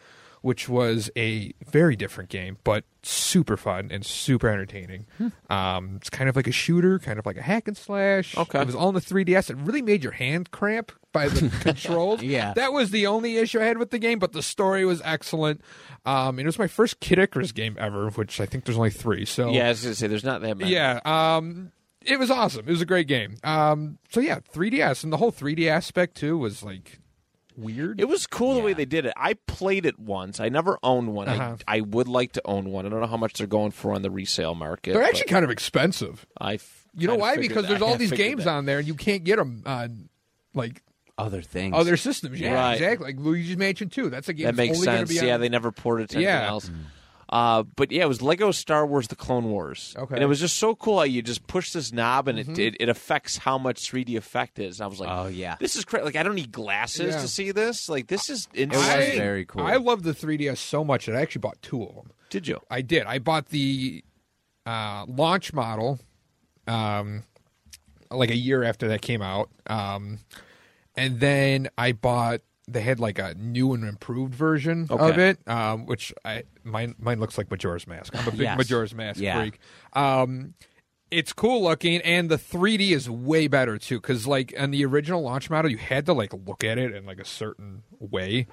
which 0.44 0.68
was 0.68 1.10
a 1.16 1.50
very 1.66 1.96
different 1.96 2.28
game, 2.28 2.58
but 2.64 2.84
super 3.02 3.56
fun 3.56 3.88
and 3.90 4.04
super 4.04 4.50
entertaining. 4.50 5.06
Um, 5.48 5.94
it's 5.96 6.10
kind 6.10 6.28
of 6.28 6.36
like 6.36 6.46
a 6.46 6.52
shooter, 6.52 6.98
kind 6.98 7.18
of 7.18 7.24
like 7.24 7.38
a 7.38 7.42
hack 7.42 7.66
and 7.66 7.74
slash. 7.74 8.36
Okay. 8.36 8.60
it 8.60 8.66
was 8.66 8.74
all 8.74 8.90
in 8.90 8.94
the 8.94 9.00
3DS. 9.00 9.48
It 9.48 9.56
really 9.56 9.80
made 9.80 10.02
your 10.02 10.12
hand 10.12 10.50
cramp 10.50 10.92
by 11.12 11.28
the 11.28 11.48
controls. 11.62 12.22
Yeah. 12.22 12.52
that 12.56 12.74
was 12.74 12.90
the 12.90 13.06
only 13.06 13.38
issue 13.38 13.58
I 13.58 13.64
had 13.64 13.78
with 13.78 13.88
the 13.90 13.98
game, 13.98 14.18
but 14.18 14.32
the 14.32 14.42
story 14.42 14.84
was 14.84 15.00
excellent. 15.02 15.62
Um, 16.04 16.38
and 16.38 16.40
it 16.40 16.44
was 16.44 16.58
my 16.58 16.66
first 16.68 17.00
Kid 17.00 17.18
Icarus 17.18 17.52
game 17.52 17.78
ever, 17.80 18.10
which 18.10 18.38
I 18.38 18.44
think 18.44 18.66
there's 18.66 18.76
only 18.76 18.90
three. 18.90 19.24
So 19.24 19.48
yeah. 19.50 19.64
I 19.64 19.68
was 19.70 19.82
gonna 19.82 19.94
say 19.94 20.08
there's 20.08 20.24
not 20.24 20.42
that 20.42 20.58
many. 20.58 20.70
yeah. 20.70 21.00
Um, 21.06 21.72
it 22.02 22.18
was 22.18 22.30
awesome. 22.30 22.68
It 22.68 22.70
was 22.70 22.82
a 22.82 22.86
great 22.86 23.08
game. 23.08 23.36
Um, 23.44 23.96
so 24.10 24.20
yeah, 24.20 24.40
3DS 24.52 25.04
and 25.04 25.10
the 25.10 25.16
whole 25.16 25.32
3D 25.32 25.68
aspect 25.68 26.18
too 26.18 26.36
was 26.36 26.62
like 26.62 27.00
weird. 27.56 28.00
It 28.00 28.08
was 28.08 28.26
cool 28.26 28.54
the 28.54 28.60
way 28.60 28.72
they 28.72 28.84
did 28.84 29.06
it. 29.06 29.12
I 29.16 29.34
played 29.34 29.86
it 29.86 29.98
once. 29.98 30.40
I 30.40 30.48
never 30.48 30.78
owned 30.82 31.12
one. 31.14 31.28
Uh-huh. 31.28 31.56
I, 31.68 31.78
I 31.78 31.80
would 31.80 32.08
like 32.08 32.32
to 32.32 32.42
own 32.44 32.70
one. 32.70 32.86
I 32.86 32.88
don't 32.88 33.00
know 33.00 33.06
how 33.06 33.16
much 33.16 33.34
they're 33.34 33.46
going 33.46 33.70
for 33.70 33.92
on 33.92 34.02
the 34.02 34.10
resale 34.10 34.54
market. 34.54 34.92
They're 34.94 35.02
actually 35.02 35.26
kind 35.26 35.44
of 35.44 35.50
expensive. 35.50 36.26
I 36.40 36.54
f- 36.54 36.86
You 36.96 37.06
know 37.08 37.16
why? 37.16 37.36
Because 37.36 37.62
that. 37.64 37.68
there's 37.68 37.82
all 37.82 37.96
these 37.96 38.12
games 38.12 38.44
that. 38.44 38.50
on 38.50 38.64
there, 38.66 38.78
and 38.78 38.86
you 38.88 38.94
can't 38.94 39.24
get 39.24 39.36
them 39.36 39.62
on 39.66 40.08
like 40.54 40.82
other 41.16 41.42
things. 41.42 41.74
other 41.76 41.96
systems. 41.96 42.40
Yeah, 42.40 42.54
Right. 42.54 42.72
exactly. 42.74 43.06
Like 43.12 43.18
Luigi's 43.24 43.56
Mansion 43.56 43.88
2. 43.88 44.10
That's 44.10 44.28
a 44.28 44.32
game 44.32 44.46
That 44.46 44.56
makes 44.56 44.74
only 44.76 44.84
sense. 44.86 45.10
Be 45.10 45.20
on, 45.20 45.26
Yeah, 45.26 45.36
they 45.38 45.48
never 45.48 45.70
ported 45.70 46.04
it 46.04 46.10
to 46.10 46.16
anything 46.16 46.34
Yeah. 46.34 46.48
else. 46.48 46.70
Uh, 47.28 47.62
but 47.76 47.90
yeah, 47.90 48.04
it 48.04 48.08
was 48.08 48.20
Lego 48.22 48.50
Star 48.50 48.86
Wars: 48.86 49.08
The 49.08 49.16
Clone 49.16 49.50
Wars, 49.50 49.94
Okay. 49.98 50.14
and 50.14 50.22
it 50.22 50.26
was 50.26 50.40
just 50.40 50.56
so 50.56 50.74
cool 50.74 50.98
how 50.98 51.04
you 51.04 51.22
just 51.22 51.46
push 51.46 51.72
this 51.72 51.92
knob 51.92 52.28
and 52.28 52.38
it, 52.38 52.58
it 52.58 52.76
it 52.80 52.88
affects 52.88 53.38
how 53.38 53.56
much 53.58 53.90
3D 53.90 54.16
effect 54.16 54.58
is. 54.58 54.78
And 54.80 54.84
I 54.84 54.88
was 54.88 55.00
like, 55.00 55.08
Oh, 55.10 55.26
yeah. 55.28 55.56
this 55.58 55.74
is 55.76 55.84
crazy. 55.84 56.04
Like 56.04 56.16
I 56.16 56.22
don't 56.22 56.34
need 56.34 56.52
glasses 56.52 57.14
Yeah. 57.14 57.20
to 57.22 57.28
see 57.28 57.50
this. 57.50 57.88
Like 57.88 58.08
this 58.08 58.28
is 58.30 58.48
insane. 58.54 59.16
very 59.18 59.44
cool. 59.44 59.62
I 59.62 59.76
love 59.76 60.02
the 60.02 60.12
3DS 60.12 60.58
so 60.58 60.84
much 60.84 61.06
that 61.06 61.16
I 61.16 61.22
actually 61.22 61.40
bought 61.40 61.60
two 61.62 61.82
of 61.82 61.94
them. 61.94 62.10
Did 62.30 62.46
you? 62.48 62.60
I 62.70 62.82
did. 62.82 63.04
I 63.06 63.18
bought 63.18 63.46
the 63.46 64.04
uh, 64.66 65.04
launch 65.08 65.52
model, 65.52 66.00
um, 66.66 67.22
like 68.10 68.30
a 68.30 68.36
year 68.36 68.62
after 68.64 68.88
that 68.88 69.02
came 69.02 69.22
out, 69.22 69.50
um, 69.66 70.18
and 70.96 71.20
then 71.20 71.68
I 71.76 71.92
bought 71.92 72.40
they 72.66 72.80
had 72.80 72.98
like 73.00 73.18
a 73.18 73.34
new 73.34 73.72
and 73.74 73.84
improved 73.84 74.34
version 74.34 74.86
of 74.90 75.18
it, 75.18 75.38
um, 75.46 75.86
which 75.86 76.12
I 76.24 76.44
mine 76.62 76.94
mine 76.98 77.20
looks 77.20 77.36
like 77.36 77.50
Majora's 77.50 77.86
Mask. 77.86 78.14
I'm 78.16 78.26
a 78.26 78.30
big 78.30 78.40
Yes. 78.40 78.56
Majora's 78.58 78.94
Mask 78.94 79.20
Yeah. 79.20 79.40
freak. 79.40 79.58
Um, 79.92 80.54
it's 81.10 81.32
cool 81.32 81.62
looking, 81.62 82.00
and 82.00 82.28
the 82.30 82.38
3D 82.38 82.90
is 82.90 83.08
way 83.08 83.46
better 83.46 83.78
too. 83.78 84.00
Because 84.00 84.26
like 84.26 84.54
on 84.58 84.70
the 84.70 84.84
original 84.84 85.22
launch 85.22 85.50
model, 85.50 85.70
you 85.70 85.76
had 85.76 86.06
to 86.06 86.12
like 86.12 86.32
look 86.32 86.64
at 86.64 86.78
it 86.78 86.94
in 86.94 87.04
like 87.06 87.20
a 87.20 87.24
certain 87.24 87.82
way, 88.00 88.46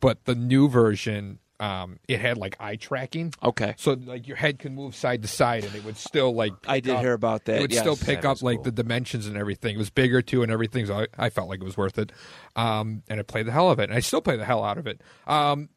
but 0.00 0.24
the 0.24 0.34
new 0.34 0.68
version, 0.68 1.38
um, 1.62 2.00
it 2.08 2.20
had 2.20 2.38
like 2.38 2.56
eye 2.58 2.74
tracking. 2.74 3.32
Okay. 3.40 3.74
So 3.78 3.92
like 3.92 4.26
your 4.26 4.36
head 4.36 4.58
can 4.58 4.74
move 4.74 4.96
side 4.96 5.22
to 5.22 5.28
side, 5.28 5.64
and 5.64 5.72
it 5.76 5.84
would 5.84 5.96
still 5.96 6.34
like. 6.34 6.52
I 6.66 6.80
did 6.80 6.96
up- 6.96 7.00
hear 7.00 7.12
about 7.12 7.44
that. 7.44 7.58
It 7.58 7.60
would 7.62 7.72
Yes, 7.72 7.82
still 7.82 7.94
pick 7.96 8.24
up 8.24 8.38
is 8.38 8.42
like 8.42 8.64
the 8.64 8.72
dimensions 8.72 9.28
and 9.28 9.36
everything. 9.36 9.76
It 9.76 9.78
was 9.78 9.88
bigger 9.88 10.20
too, 10.22 10.42
and 10.42 10.50
everything. 10.50 10.86
So 10.86 11.06
I, 11.18 11.26
I 11.26 11.30
felt 11.30 11.48
like 11.48 11.60
it 11.60 11.64
was 11.64 11.76
worth 11.76 11.98
it, 11.98 12.10
um, 12.56 13.04
and 13.08 13.20
I 13.20 13.22
played 13.22 13.46
the 13.46 13.52
hell 13.52 13.70
of 13.70 13.78
it, 13.78 13.84
and 13.84 13.94
I 13.94 14.00
still 14.00 14.20
play 14.20 14.36
the 14.36 14.44
hell 14.44 14.64
out 14.64 14.76
of 14.76 14.88
it. 14.88 15.02
Um, 15.28 15.68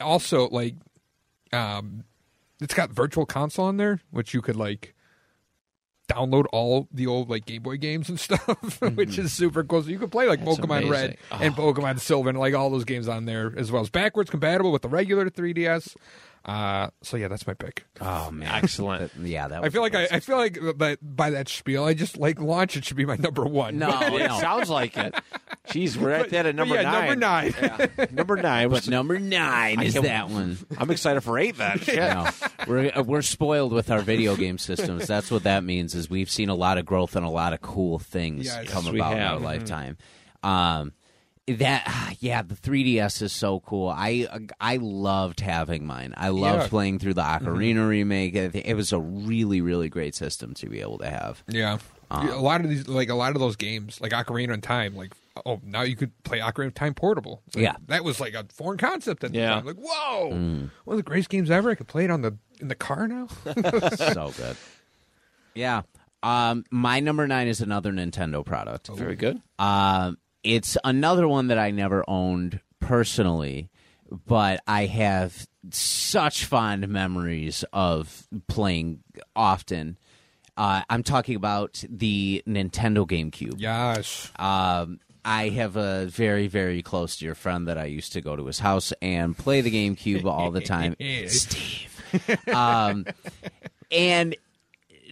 also, 0.00 0.48
like, 0.50 0.76
um, 1.52 2.04
it's 2.60 2.74
got 2.74 2.90
Virtual 2.90 3.26
Console 3.26 3.66
on 3.66 3.78
there, 3.78 4.00
which 4.12 4.32
you 4.34 4.40
could 4.40 4.56
like 4.56 4.94
download 6.12 6.44
all 6.52 6.88
the 6.92 7.06
old 7.06 7.30
like 7.30 7.46
Game 7.46 7.62
Boy 7.62 7.76
games 7.76 8.08
and 8.08 8.18
stuff, 8.26 8.80
which 8.80 9.18
is 9.18 9.32
super 9.32 9.64
cool. 9.64 9.82
So 9.82 9.88
you 9.90 9.98
could 9.98 10.12
play 10.12 10.26
like 10.28 10.40
Mm-hmm. 10.40 10.48
That's 10.48 10.58
Pokemon 10.60 10.90
Red. 10.90 11.16
Oh. 11.30 11.38
and 11.40 11.54
Pokemon 11.54 12.00
Silver 12.00 12.28
and 12.28 12.38
like 12.38 12.54
all 12.54 12.70
those 12.70 12.84
games 12.84 13.08
on 13.08 13.24
there 13.26 13.52
as 13.56 13.70
well. 13.72 13.82
It's 13.82 13.90
backwards 13.90 14.30
compatible 14.30 14.72
with 14.72 14.82
the 14.82 14.88
regular 14.88 15.30
3DS. 15.30 15.94
Uh, 16.44 16.90
so 17.02 17.16
yeah, 17.16 17.28
that's 17.28 17.46
my 17.46 17.54
pick. 17.54 17.84
Oh 18.00 18.30
man, 18.32 18.48
Excellent. 18.64 19.12
That- 19.14 19.26
yeah, 19.28 19.46
that. 19.46 19.58
I 19.58 19.60
was 19.60 19.72
feel 19.72 19.82
like 19.82 19.94
I, 19.94 20.08
I 20.10 20.18
feel 20.20 20.36
like 20.36 20.58
that 20.78 20.98
by 21.00 21.30
that 21.30 21.48
spiel, 21.48 21.84
I 21.84 21.94
just 21.94 22.18
like 22.18 22.40
launch. 22.40 22.76
It 22.76 22.84
should 22.84 22.96
be 22.96 23.06
my 23.06 23.14
number 23.16 23.44
one. 23.44 23.78
No, 23.78 23.88
It 24.02 24.28
sounds 24.40 24.68
like 24.68 24.96
it. 24.96 25.14
Jeez, 25.68 25.96
we're 25.96 26.10
at 26.10 26.30
that 26.30 26.46
at 26.46 26.56
number 26.56 26.74
yeah, 26.74 26.82
nine. 26.82 26.94
number 27.06 27.16
nine. 27.16 27.54
Yeah. 27.62 28.06
Number 28.10 28.36
nine. 28.36 28.68
But 28.70 28.88
number 28.88 29.20
nine 29.20 29.80
is 29.82 29.94
that 29.94 30.28
one. 30.28 30.58
I'm 30.76 30.90
excited 30.90 31.20
for 31.20 31.38
eight 31.38 31.56
then. 31.56 31.78
Shit. 31.82 31.96
No, 31.96 32.28
we're 32.66 32.90
uh, 32.92 33.02
we're 33.04 33.22
spoiled 33.22 33.72
with 33.72 33.88
our 33.90 34.00
video 34.00 34.34
game 34.34 34.58
systems. 34.58 35.06
That's 35.06 35.30
what 35.30 35.44
that 35.44 35.62
means. 35.62 35.94
Is 35.94 36.10
we've 36.10 36.28
seen 36.30 36.48
a 36.48 36.54
lot 36.56 36.76
of 36.78 36.84
growth 36.86 37.14
and 37.14 37.24
a 37.24 37.30
lot 37.30 37.52
of 37.52 37.60
cool 37.60 38.00
things 38.00 38.46
Yes. 38.46 38.68
come 38.68 38.84
Yes, 38.86 38.92
we 38.92 38.98
about 38.98 39.12
in 39.12 39.22
our 39.22 39.28
have. 39.34 39.42
lifetime. 39.42 39.96
Um, 40.42 40.92
that 41.48 42.16
yeah, 42.20 42.42
the 42.42 42.54
3ds 42.54 43.22
is 43.22 43.32
so 43.32 43.60
cool. 43.60 43.88
I 43.88 44.26
I 44.60 44.76
loved 44.76 45.40
having 45.40 45.86
mine. 45.86 46.14
I 46.16 46.28
loved 46.28 46.62
Yeah. 46.62 46.68
playing 46.68 46.98
through 46.98 47.14
the 47.14 47.22
Ocarina 47.22 47.88
remake. 47.88 48.34
It, 48.34 48.54
it 48.54 48.74
was 48.74 48.92
a 48.92 48.98
really 49.00 49.60
really 49.60 49.88
great 49.88 50.14
system 50.14 50.54
to 50.54 50.66
be 50.68 50.80
able 50.80 50.98
to 50.98 51.08
have. 51.10 51.42
Yeah. 51.48 51.78
Uh, 52.10 52.28
a 52.30 52.40
lot 52.42 52.60
of 52.60 52.68
these, 52.68 52.86
like 52.88 53.08
a 53.08 53.14
lot 53.14 53.32
of 53.34 53.40
those 53.40 53.56
games, 53.56 53.98
like 54.00 54.12
Ocarina 54.12 54.52
of 54.54 54.60
Time, 54.60 54.94
like 54.94 55.14
oh, 55.46 55.60
now 55.64 55.80
you 55.80 55.96
could 55.96 56.10
play 56.24 56.40
Ocarina 56.40 56.66
of 56.66 56.74
Time 56.74 56.92
portable. 56.94 57.42
Like- 57.54 57.62
Yeah. 57.64 57.76
that 57.86 58.04
was 58.04 58.20
like 58.20 58.34
a 58.34 58.44
foreign 58.52 58.76
concept 58.78 59.24
at 59.24 59.32
the 59.32 59.38
Yeah. 59.38 59.54
time. 59.54 59.64
Like, 59.64 59.76
whoa, 59.76 60.30
Mm. 60.32 60.70
one 60.84 60.94
of 60.94 60.96
the 60.98 61.02
greatest 61.02 61.30
games 61.30 61.50
ever. 61.50 61.70
I 61.70 61.74
could 61.74 61.88
play 61.88 62.04
it 62.04 62.10
on 62.10 62.20
the 62.22 62.36
in 62.60 62.68
the 62.68 62.74
car 62.74 63.08
now. 63.08 63.28
so 63.96 64.32
good. 64.36 64.56
Yeah. 65.54 65.82
Um, 66.22 66.64
my 66.70 67.00
number 67.00 67.26
nine 67.26 67.48
is 67.48 67.60
another 67.60 67.90
Nintendo 67.92 68.44
product. 68.44 68.88
Very 68.94 69.16
good. 69.16 69.40
Um, 69.58 70.18
it's 70.42 70.76
another 70.84 71.26
one 71.28 71.48
that 71.48 71.58
I 71.58 71.70
never 71.70 72.04
owned 72.08 72.60
personally, 72.80 73.70
but 74.10 74.60
I 74.66 74.86
have 74.86 75.46
such 75.70 76.44
fond 76.44 76.88
memories 76.88 77.64
of 77.72 78.26
playing 78.48 79.02
often. 79.36 79.98
Uh, 80.56 80.82
I'm 80.90 81.02
talking 81.02 81.36
about 81.36 81.82
the 81.88 82.42
Nintendo 82.46 83.06
GameCube. 83.06 83.54
yes. 83.58 84.30
Um, 84.36 85.00
I 85.24 85.50
have 85.50 85.76
a 85.76 86.06
very, 86.06 86.48
very 86.48 86.82
close 86.82 87.16
dear 87.16 87.34
friend 87.36 87.68
that 87.68 87.78
I 87.78 87.84
used 87.84 88.12
to 88.14 88.20
go 88.20 88.34
to 88.34 88.44
his 88.46 88.58
house 88.58 88.92
and 89.00 89.38
play 89.38 89.60
the 89.60 89.70
GameCube 89.70 90.24
all 90.24 90.50
the 90.50 90.60
time. 90.60 90.96
Steve. 91.28 91.88
Um, 92.52 93.06
and 93.90 94.36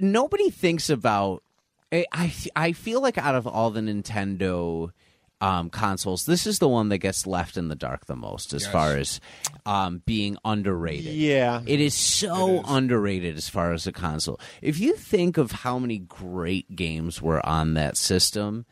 nobody 0.00 0.50
thinks 0.50 0.90
about. 0.90 1.42
I, 1.92 2.06
I 2.12 2.32
I 2.54 2.72
feel 2.72 3.00
like 3.00 3.18
out 3.18 3.34
of 3.34 3.46
all 3.46 3.70
the 3.70 3.80
Nintendo 3.80 4.90
um, 5.40 5.70
consoles, 5.70 6.26
this 6.26 6.46
is 6.46 6.58
the 6.58 6.68
one 6.68 6.88
that 6.90 6.98
gets 6.98 7.26
left 7.26 7.56
in 7.56 7.68
the 7.68 7.74
dark 7.74 8.06
the 8.06 8.16
most 8.16 8.52
as 8.52 8.62
Yes. 8.64 8.72
far 8.72 8.96
as 8.96 9.20
um, 9.66 10.02
being 10.04 10.36
underrated. 10.44 11.14
Yeah. 11.14 11.62
It 11.66 11.80
is 11.80 11.94
so 11.94 12.48
It 12.48 12.54
is. 12.60 12.64
underrated 12.68 13.36
as 13.36 13.48
far 13.48 13.72
as 13.72 13.86
a 13.86 13.92
console. 13.92 14.38
If 14.62 14.78
you 14.78 14.94
think 14.96 15.38
of 15.38 15.50
how 15.52 15.78
many 15.78 15.98
great 15.98 16.76
games 16.76 17.22
were 17.22 17.44
on 17.46 17.74
that 17.74 17.96
system, 17.96 18.66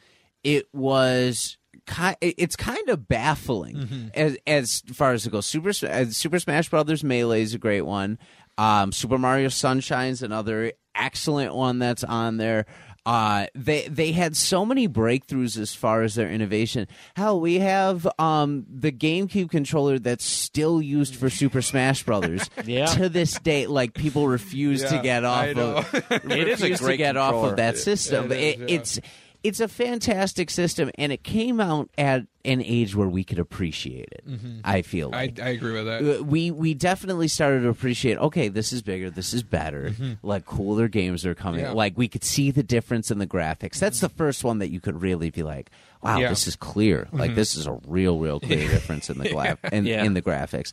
it 0.45 0.67
was 0.75 1.57
ki- 1.87 2.17
it's 2.21 2.57
kind 2.57 2.89
of 2.89 3.09
baffling 3.09 3.77
Mm-hmm. 3.77 4.09
as 4.15 4.37
as 4.47 4.83
far 4.95 5.13
as 5.13 5.27
it 5.27 5.31
goes. 5.31 5.47
Super 5.47 5.71
uh, 5.71 6.05
Super 6.11 6.39
Smash 6.39 6.69
Brothers 6.69 7.03
Melee 7.03 7.43
is 7.43 7.55
a 7.55 7.59
great 7.59 7.83
one. 7.83 8.19
Um, 8.57 8.93
Super 8.93 9.19
Mario 9.19 9.49
Sunshine's 9.49 10.23
another 10.23 10.73
excellent 10.95 11.55
one 11.55 11.79
that's 11.79 12.03
on 12.05 12.39
there. 12.39 12.67
Uh, 13.09 13.47
they 13.55 13.89
they 13.89 14.13
had 14.13 14.37
so 14.37 14.67
many 14.67 14.87
breakthroughs 14.87 15.59
as 15.59 15.75
far 15.75 16.03
as 16.03 16.15
their 16.15 16.29
innovation. 16.31 16.87
Hell, 17.17 17.41
we 17.41 17.59
have 17.61 18.07
um, 18.19 18.67
the 18.69 18.93
GameCube 18.93 19.51
controller 19.51 19.99
that's 19.99 20.27
still 20.27 20.83
used 20.83 21.17
for 21.17 21.31
Super 21.31 21.63
Smash 21.63 22.03
Brothers. 22.03 22.49
Yeah. 22.67 22.85
To 22.87 23.09
this 23.09 23.39
day, 23.39 23.67
like 23.67 23.95
people 23.95 24.29
refuse 24.29 24.85
to 24.85 25.01
get 25.03 25.25
off 25.25 25.45
I 25.45 25.53
know. 25.55 25.77
of 25.79 25.95
It 26.11 26.49
is 26.49 26.61
a 26.61 26.65
refuse 26.65 26.79
to 26.81 26.85
great 26.85 26.99
get 26.99 27.17
off 27.17 27.35
of 27.51 27.57
that 27.57 27.79
system. 27.79 28.31
It 28.31 28.37
is, 28.39 28.41
It- 28.43 28.59
yeah. 28.59 28.77
It's 28.77 29.01
it's 29.45 29.61
a 29.61 29.69
fantastic 29.69 30.51
system, 30.51 30.91
and 30.97 31.13
it 31.13 31.23
came 31.23 31.61
out 31.61 31.89
at 31.97 32.27
an 32.45 32.61
age 32.63 32.97
where 32.97 33.09
we 33.09 33.23
could 33.23 33.39
appreciate 33.39 34.09
it. 34.11 34.25
I 34.65 34.83
feel 34.83 35.11
Mm-hmm. 35.11 35.15
I, 35.15 35.21
like. 35.27 35.41
I 35.41 35.49
agree 35.51 35.73
with 35.75 35.87
that. 35.87 36.21
Uh, 36.21 36.25
we 36.25 36.51
we 36.51 36.75
definitely 36.75 37.29
started 37.29 37.61
to 37.61 37.69
appreciate. 37.69 38.19
Okay, 38.19 38.49
this 38.49 38.73
is 38.73 38.83
bigger. 38.83 39.11
This 39.11 39.33
is 39.33 39.43
better. 39.43 39.93
Like 40.23 40.45
cooler 40.45 40.89
games 40.89 41.25
are 41.25 41.35
coming. 41.35 41.61
Mm-hmm. 41.61 41.71
Yeah. 41.71 41.77
Like 41.77 41.97
we 41.97 42.09
could 42.09 42.25
see 42.25 42.51
the 42.51 42.63
difference 42.65 43.11
in 43.11 43.19
the 43.19 43.27
graphics. 43.27 43.79
That's 43.79 44.01
the 44.01 44.09
first 44.09 44.43
one 44.45 44.59
that 44.59 44.71
you 44.71 44.81
could 44.81 45.01
really 45.01 45.31
be 45.31 45.43
like, 45.43 45.71
"Wow, 46.03 46.17
Yeah. 46.19 46.25
Mm-hmm. 46.25 46.31
this 46.33 46.47
is 46.49 46.57
clear. 46.57 47.09
Like 47.13 47.35
this 47.35 47.55
is 47.55 47.67
a 47.67 47.79
real, 47.87 48.19
real 48.19 48.41
clear 48.41 48.69
difference 48.71 49.09
in 49.09 49.19
the 49.19 49.29
gla- 49.31 49.59
in, 49.73 49.87
Yeah. 49.87 50.05
in 50.05 50.15
the 50.15 50.23
graphics." 50.23 50.73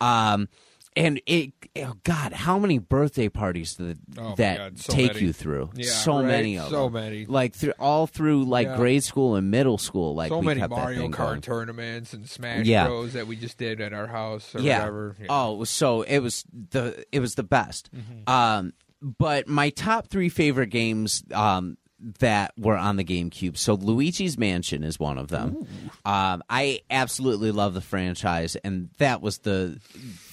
Um, 0.00 0.48
and 0.98 1.20
it, 1.26 1.52
oh 1.76 1.94
God, 2.04 2.32
how 2.32 2.58
many 2.58 2.78
birthday 2.78 3.28
parties 3.28 3.76
that 3.76 3.96
Oh 4.18 4.34
that 4.36 4.78
so 4.78 4.92
take 4.92 5.14
many. 5.14 5.26
you 5.26 5.32
through? 5.32 5.70
Yeah, 5.74 5.90
so 5.90 6.16
right, 6.16 6.26
many 6.26 6.58
of 6.58 6.68
so 6.68 6.84
them. 6.84 6.92
many. 6.94 7.24
Like 7.26 7.54
through 7.54 7.72
all 7.78 8.06
through 8.06 8.44
like 8.44 8.66
Yeah. 8.66 8.76
grade 8.76 9.04
school 9.04 9.36
and 9.36 9.50
middle 9.50 9.78
school. 9.78 10.14
Like 10.14 10.28
so 10.30 10.40
we 10.40 10.46
many 10.46 10.66
Mario 10.66 11.08
Kart 11.08 11.16
going. 11.16 11.40
tournaments 11.40 12.12
and 12.12 12.28
Smash 12.28 12.66
Yeah. 12.66 12.86
Bros 12.88 13.12
that 13.14 13.26
we 13.26 13.36
just 13.36 13.56
did 13.58 13.80
at 13.80 13.92
our 13.92 14.06
house 14.08 14.54
or 14.54 14.60
yeah. 14.60 14.80
whatever. 14.80 15.16
Yeah. 15.20 15.26
Oh, 15.30 15.64
so 15.64 16.02
it 16.02 16.18
was 16.18 16.44
the 16.70 17.04
it 17.12 17.20
was 17.20 17.34
the 17.36 17.44
best. 17.44 17.88
Mm-hmm. 17.94 18.28
Um, 18.30 18.72
but 19.00 19.46
my 19.46 19.70
top 19.70 20.08
three 20.08 20.28
favorite 20.28 20.70
games 20.70 21.22
um, 21.32 21.78
that 22.20 22.52
were 22.58 22.76
on 22.76 22.96
the 22.96 23.04
GameCube. 23.04 23.56
So 23.56 23.74
Luigi's 23.74 24.38
Mansion 24.38 24.84
is 24.84 24.98
one 25.00 25.18
of 25.18 25.28
them. 25.28 25.66
Um, 26.04 26.42
I 26.48 26.80
absolutely 26.90 27.50
love 27.52 27.74
the 27.74 27.80
franchise, 27.80 28.56
and 28.56 28.88
that 28.98 29.20
was 29.22 29.38
the 29.38 29.78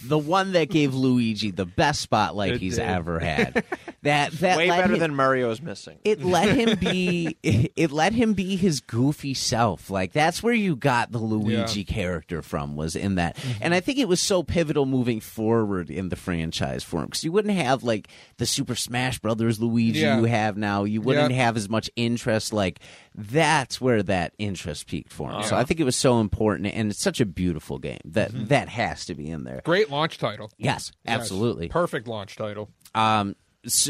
the 0.07 0.17
one 0.17 0.51
that 0.53 0.69
gave 0.69 0.93
Luigi 0.95 1.51
the 1.51 1.65
best 1.65 2.01
spotlight 2.01 2.53
It 2.53 2.61
he's 2.61 2.75
did. 2.77 2.85
ever 2.85 3.19
had. 3.31 3.63
That 4.03 4.31
that 4.33 4.57
Way 4.57 4.69
better 4.69 4.93
him- 4.93 4.99
than 4.99 5.15
Mario's 5.15 5.61
missing. 5.61 5.97
it 6.03 6.23
let 6.23 6.55
him 6.55 6.77
be 6.79 7.35
it 7.43 7.91
let 7.91 8.13
him 8.13 8.33
be 8.33 8.55
his 8.55 8.79
goofy 8.81 9.33
self 9.33 9.89
like 9.89 10.11
that's 10.13 10.43
where 10.43 10.53
you 10.53 10.75
got 10.75 11.11
the 11.11 11.17
luigi 11.17 11.83
character 11.83 12.41
from 12.41 12.75
was 12.75 12.95
in 12.95 13.15
that 13.15 13.35
Mm-hmm. 13.35 13.63
and 13.63 13.73
i 13.73 13.79
think 13.79 13.97
it 13.97 14.07
was 14.07 14.19
so 14.21 14.43
pivotal 14.43 14.85
moving 14.85 15.19
forward 15.19 15.89
in 15.89 16.09
the 16.09 16.15
franchise 16.15 16.83
for 16.83 16.99
him 16.99 17.05
because 17.07 17.23
you 17.23 17.31
wouldn't 17.31 17.55
have 17.55 17.83
like 17.83 18.07
the 18.37 18.45
super 18.45 18.75
smash 18.75 19.17
brothers 19.19 19.59
luigi 19.59 19.99
Yeah. 20.01 20.19
you 20.19 20.25
have 20.25 20.55
now 20.57 20.83
you 20.83 21.01
wouldn't 21.01 21.31
Yep. 21.31 21.39
have 21.39 21.57
as 21.57 21.67
much 21.69 21.89
interest 21.95 22.53
like 22.53 22.79
that's 23.17 23.79
where 23.79 24.03
that 24.03 24.33
interest 24.37 24.87
peaked 24.87 25.11
for 25.13 25.31
him 25.31 25.41
so 25.43 25.55
i 25.55 25.63
think 25.63 25.79
it 25.79 25.83
was 25.85 25.95
so 25.95 26.19
important 26.19 26.67
and 26.73 26.91
it's 26.91 27.01
such 27.01 27.21
a 27.21 27.25
beautiful 27.25 27.77
game 27.79 27.99
that 28.05 28.31
Mm-hmm. 28.31 28.45
that 28.47 28.67
has 28.69 29.05
to 29.05 29.15
be 29.15 29.29
in 29.29 29.43
there 29.45 29.61
Great 29.63 29.89
launch 29.89 30.17
title. 30.17 30.51
yes 30.57 30.91
Yes. 31.05 31.13
absolutely 31.21 31.69
Perfect 31.69 32.07
launch 32.07 32.35
title. 32.35 32.69
um 32.93 33.35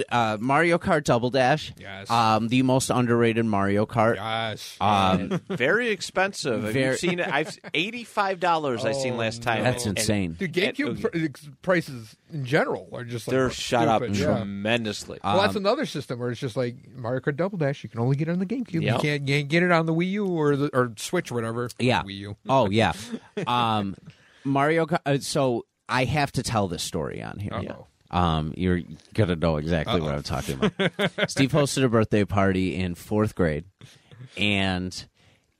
uh, 0.10 0.38
mario 0.40 0.78
kart 0.78 1.04
double 1.04 1.30
dash 1.30 1.74
Yes. 1.78 2.10
um 2.10 2.48
the 2.48 2.62
most 2.62 2.90
underrated 2.90 3.46
mario 3.46 3.86
kart 3.86 4.16
Yes. 4.16 4.78
um, 4.80 5.42
Very 5.50 5.90
expensive. 5.90 6.64
Have 6.64 6.74
Very- 6.74 6.92
you 6.92 6.98
seen 6.98 7.20
it? 7.20 7.28
I've 7.28 7.58
eighty-five 7.74 8.40
dollars. 8.40 8.86
I 8.86 8.92
seen 8.94 9.14
Oh, 9.14 9.18
last 9.18 9.42
time. 9.42 9.64
That's 9.64 9.86
And 9.86 9.98
insane. 9.98 10.34
Dude, 10.34 10.54
GameCube 10.54 11.02
pr- 11.02 11.08
ex- 11.26 11.50
prices 11.62 12.16
in 12.32 12.46
general 12.46 12.88
are 12.94 13.04
just 13.04 13.28
like 13.28 13.34
They're 13.34 13.50
shot 13.50 13.88
up 13.88 14.02
yeah. 14.04 14.26
tremendously. 14.26 15.20
Well, 15.24 15.42
that's 15.42 15.56
Um, 15.56 15.64
another 15.64 15.86
system 15.86 16.20
where 16.20 16.32
it's 16.32 16.40
just 16.40 16.56
like 16.58 16.76
Mario 16.96 17.20
Kart 17.22 17.36
Double 17.38 17.58
Dash. 17.58 17.84
You 17.84 17.90
can 17.90 18.00
only 18.00 18.16
get 18.16 18.28
it 18.28 18.32
on 18.32 18.40
the 18.40 18.46
GameCube. 18.46 18.82
Yep. 18.82 18.96
You 18.96 19.00
can't, 19.02 19.28
can't 19.28 19.48
get 19.50 19.64
it 19.64 19.72
on 19.72 19.86
the 19.86 19.94
Wii 19.94 20.12
U 20.12 20.26
or 20.28 20.56
the 20.56 20.70
or 20.74 20.94
Switch 20.98 21.32
or 21.32 21.36
whatever. 21.36 21.70
Yeah. 21.80 22.04
Wii 22.04 22.18
U. 22.20 22.38
Oh 22.48 22.70
yeah. 22.70 22.94
Um, 23.48 23.96
Mario. 24.44 24.86
Kart- 24.86 25.00
uh, 25.06 25.20
So 25.20 25.66
I 25.90 26.06
have 26.06 26.32
to 26.34 26.44
tell 26.44 26.68
this 26.68 26.84
story 26.84 27.22
on 27.22 27.40
here. 27.40 27.54
Uh-oh. 27.54 27.88
Um, 28.12 28.54
you're 28.56 28.82
gonna 29.14 29.36
know 29.36 29.58
exactly 29.58 30.00
what 30.00 30.14
I'm 30.14 30.24
talking 30.24 30.56
about. 30.56 31.02
Steve 31.30 31.52
hosted 31.52 31.84
a 31.84 31.90
birthday 31.90 32.24
party 32.26 32.76
in 32.76 32.96
fourth 32.96 33.36
grade, 33.36 33.66
and 34.38 35.06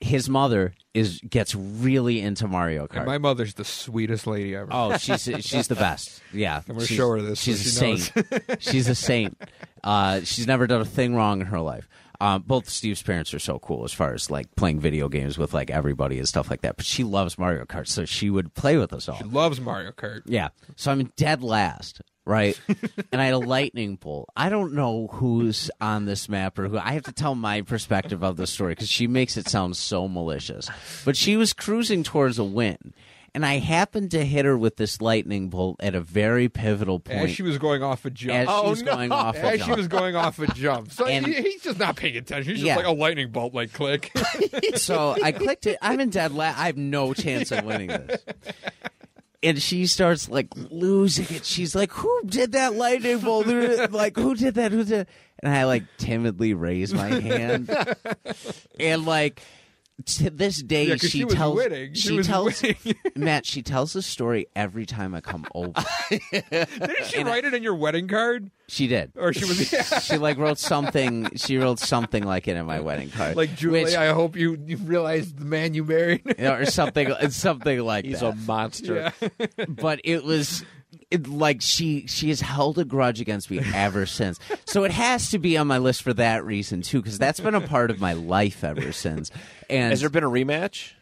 his 0.00 0.28
mother 0.28 0.74
is 0.94 1.20
gets 1.28 1.54
really 1.54 2.20
into 2.20 2.46
Mario 2.48 2.86
Kart. 2.86 2.98
And 2.98 3.06
my 3.06 3.18
mother's 3.18 3.54
the 3.54 3.64
sweetest 3.64 4.26
lady 4.26 4.54
ever. 4.54 4.68
Oh, 4.70 4.96
she's 4.98 5.22
she's 5.40 5.68
the 5.68 5.74
best. 5.74 6.22
Yeah, 6.32 6.62
I'm 6.68 6.74
gonna 6.76 6.86
show 6.86 7.10
her 7.10 7.20
this 7.22 7.40
so 7.40 7.44
She's 7.44 7.66
a 7.66 7.70
she 7.80 7.90
knows. 7.90 8.04
saint. 8.04 8.62
she's 8.62 8.88
a 8.88 8.94
saint. 8.94 9.42
Uh, 9.84 10.18
she's 10.24 10.48
never 10.48 10.66
done 10.66 10.80
a 10.80 10.84
thing 10.84 11.14
wrong 11.14 11.40
in 11.40 11.46
her 11.46 11.60
life. 11.60 11.88
Um, 12.20 12.42
both 12.44 12.68
Steve's 12.68 13.02
parents 13.04 13.32
are 13.34 13.38
so 13.38 13.60
cool 13.60 13.84
as 13.84 13.92
far 13.92 14.14
as 14.14 14.32
like 14.32 14.52
playing 14.56 14.80
video 14.80 15.08
games 15.08 15.38
with 15.38 15.54
like 15.54 15.70
everybody 15.70 16.18
and 16.18 16.26
stuff 16.26 16.50
like 16.50 16.62
that. 16.62 16.76
But 16.76 16.84
she 16.86 17.04
loves 17.04 17.38
Mario 17.38 17.64
Kart, 17.66 17.86
so 17.86 18.04
she 18.04 18.28
would 18.28 18.52
play 18.54 18.78
with 18.78 18.92
us 18.92 19.08
all. 19.08 19.18
She 19.18 19.22
loves 19.24 19.60
Mario 19.60 19.92
Kart. 19.92 20.22
Yeah. 20.26 20.48
So 20.74 20.90
I'm 20.90 21.12
dead 21.16 21.44
last, 21.44 22.00
right? 22.26 22.60
and 23.12 23.22
I 23.22 23.24
had 23.26 23.34
a 23.34 23.38
lightning 23.38 23.96
bolt. 23.96 24.28
I 24.36 24.48
don't 24.50 24.74
know 24.74 25.06
who's 25.12 25.70
on 25.80 26.04
this 26.04 26.28
map 26.28 26.58
or 26.58 26.68
who. 26.68 26.76
I 26.78 26.92
have 26.92 27.04
to 27.04 27.12
tell 27.12 27.34
my 27.34 27.62
perspective 27.62 28.22
of 28.22 28.36
the 28.36 28.46
story 28.46 28.72
because 28.72 28.88
she 28.90 29.06
makes 29.06 29.36
it 29.38 29.48
sound 29.48 29.76
so 29.76 30.06
malicious. 30.08 30.68
But 31.04 31.16
she 31.16 31.36
was 31.36 31.52
cruising 31.54 32.02
towards 32.02 32.38
a 32.38 32.44
win. 32.44 32.92
And 33.34 33.44
I 33.44 33.58
happened 33.58 34.12
to 34.12 34.24
hit 34.24 34.46
her 34.46 34.56
with 34.56 34.76
this 34.78 35.02
lightning 35.02 35.50
bolt 35.50 35.76
at 35.80 35.94
a 35.94 36.00
very 36.00 36.48
pivotal 36.48 36.98
point. 36.98 37.28
As 37.28 37.30
she 37.32 37.42
was 37.42 37.58
going 37.58 37.82
off 37.82 38.06
a 38.06 38.10
jump. 38.10 38.32
As 38.32 38.48
she 38.48 38.54
Oh, 38.54 38.70
was 38.70 38.82
no. 38.82 38.94
going 38.94 39.12
off 39.12 39.36
a 39.36 39.42
As 39.46 39.62
she 39.62 39.72
was 39.72 39.88
going 39.88 40.16
off 40.16 40.38
a 40.38 40.46
jump. 40.54 40.90
So 40.90 41.04
And- 41.04 41.26
he- 41.26 41.42
he's 41.42 41.62
just 41.62 41.78
not 41.78 41.96
paying 41.96 42.16
attention. 42.16 42.48
He's 42.54 42.60
just 42.62 42.66
Yeah. 42.66 42.76
like 42.76 42.86
a 42.86 42.92
lightning 42.92 43.30
bolt, 43.32 43.52
like 43.52 43.74
click. 43.74 44.10
so 44.76 45.14
I 45.22 45.32
clicked 45.32 45.66
it. 45.66 45.76
I'm 45.82 46.00
in 46.00 46.08
dead 46.08 46.32
last. 46.32 46.58
I 46.58 46.64
have 46.64 46.78
no 46.78 47.12
chance 47.12 47.52
of 47.52 47.62
winning 47.66 47.88
this. 47.88 48.24
And 49.42 49.60
she 49.60 49.86
starts 49.86 50.28
like 50.28 50.48
losing 50.54 51.26
it. 51.34 51.44
She's 51.44 51.74
like, 51.74 51.92
"Who 51.92 52.22
did 52.26 52.52
that 52.52 52.74
lightning 52.74 53.18
bolt? 53.18 53.46
Like, 53.90 54.16
who 54.16 54.34
did 54.34 54.54
that? 54.54 54.72
Who 54.72 54.84
did?" 54.84 55.06
And 55.42 55.52
I 55.52 55.64
like 55.64 55.84
timidly 55.98 56.54
raise 56.54 56.94
my 56.94 57.08
hand, 57.08 57.70
and 58.80 59.04
like 59.04 59.42
to 60.04 60.30
this 60.30 60.62
day, 60.62 60.88
Yeah, 60.88 60.96
she, 60.96 61.08
she 61.08 61.24
tells. 61.24 61.60
She 61.62 61.90
she 61.94 62.12
was 62.16 62.26
tells. 62.26 62.62
Matt. 63.16 63.46
She 63.46 63.62
tells 63.62 63.92
the 63.94 64.02
story 64.02 64.46
every 64.54 64.84
time 64.86 65.14
I 65.14 65.20
come 65.20 65.46
over. 65.54 65.72
Didn't 66.30 67.06
she 67.06 67.24
write 67.24 67.44
it 67.44 67.54
in 67.54 67.62
your 67.62 67.74
wedding 67.74 68.06
card? 68.06 68.50
She 68.68 68.86
did. 68.88 69.12
Or 69.16 69.32
she 69.32 69.44
was 69.44 70.02
She 70.04 70.18
like 70.18 70.38
wrote 70.38 70.58
something. 70.58 71.30
She 71.36 71.56
wrote 71.56 71.78
something 71.78 72.24
like 72.24 72.46
it 72.48 72.56
in 72.56 72.66
my 72.66 72.80
wedding 72.80 73.10
card, 73.10 73.36
like 73.36 73.54
Julie? 73.56 73.84
which- 73.84 73.94
I 73.94 74.12
hope 74.12 74.36
you 74.36 74.58
you 74.66 74.76
realize 74.76 75.32
the 75.32 75.44
man 75.44 75.72
you 75.74 75.84
married. 75.84 76.22
or 76.40 76.66
something. 76.66 77.12
Something 77.30 77.80
like 77.80 78.04
He's 78.04 78.20
that. 78.20 78.32
a 78.32 78.36
monster. 78.36 79.12
yeah. 79.30 79.64
but 79.68 80.00
it 80.04 80.24
was 80.24 80.64
it, 81.16 81.28
like 81.28 81.60
she 81.62 82.06
she 82.06 82.28
has 82.28 82.40
held 82.40 82.78
a 82.78 82.84
grudge 82.84 83.20
against 83.20 83.50
me 83.50 83.60
ever 83.74 84.06
since. 84.06 84.38
So 84.64 84.84
it 84.84 84.90
has 84.92 85.30
to 85.30 85.38
be 85.38 85.56
on 85.56 85.66
my 85.66 85.78
list 85.78 86.02
for 86.02 86.14
that 86.14 86.44
reason 86.44 86.82
too, 86.82 87.02
because 87.02 87.18
that's 87.18 87.40
been 87.40 87.54
a 87.54 87.60
part 87.60 87.90
of 87.90 88.00
my 88.00 88.12
life 88.12 88.62
ever 88.64 88.92
since. 88.92 89.30
And 89.68 89.90
Has 89.90 90.00
there 90.00 90.10
been 90.10 90.24
a 90.24 90.30
rematch? 90.30 90.92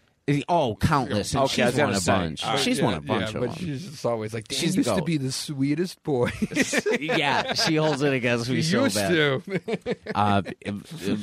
oh, 0.49 0.75
countless. 0.77 1.35
And 1.35 1.43
Okay, 1.45 1.65
was 1.67 1.75
she's 1.75 1.79
won 1.79 1.91
a 1.93 2.01
say. 2.01 2.13
bunch. 2.13 2.45
Right. 2.45 2.59
She's 2.59 2.79
yeah, 2.79 2.85
won 2.87 2.95
a 2.95 3.01
bunch 3.03 3.21
yeah, 3.21 3.27
of 3.29 3.35
but 3.47 3.55
them. 3.57 3.67
she's 3.67 3.91
just 3.91 4.07
always 4.07 4.33
like, 4.33 4.47
She's 4.51 4.75
used 4.75 4.89
the 4.89 4.97
to 4.97 5.03
be 5.03 5.19
the 5.19 5.31
sweetest 5.31 6.03
boy. 6.03 6.31
yeah, 7.01 7.53
she 7.53 7.77
holds 7.77 8.01
it 8.01 8.15
against 8.15 8.49
me 8.49 8.57
He 8.57 8.63
so 8.63 8.85
used 8.85 8.97
bad. 8.97 9.11
to. 9.11 9.43
Uh, 10.15 10.43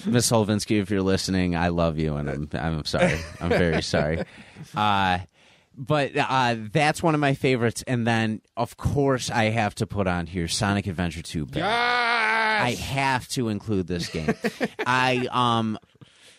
Miss 0.05 0.29
Holvinsky, 0.29 0.79
if 0.81 0.89
you're 0.91 1.01
listening, 1.01 1.55
I 1.55 1.69
love 1.69 1.97
you, 1.97 2.15
and 2.17 2.29
I'm 2.29 2.49
I'm 2.53 2.85
sorry. 2.85 3.17
I'm 3.39 3.49
very 3.49 3.81
sorry. 3.81 4.23
Uh, 4.75 5.19
but 5.77 6.11
uh, 6.15 6.55
that's 6.71 7.01
one 7.01 7.13
of 7.13 7.19
my 7.21 7.33
favorites, 7.33 7.83
and 7.87 8.05
then 8.05 8.41
of 8.57 8.77
course 8.77 9.29
I 9.29 9.45
have 9.45 9.75
to 9.75 9.87
put 9.87 10.07
on 10.07 10.27
here 10.27 10.47
Sonic 10.47 10.87
Adventure 10.87 11.21
2. 11.21 11.45
Battle. 11.47 11.67
I 11.69 12.75
have 12.79 13.27
to 13.29 13.49
include 13.49 13.87
this 13.87 14.09
game. 14.09 14.33
I 14.85 15.27
um 15.31 15.77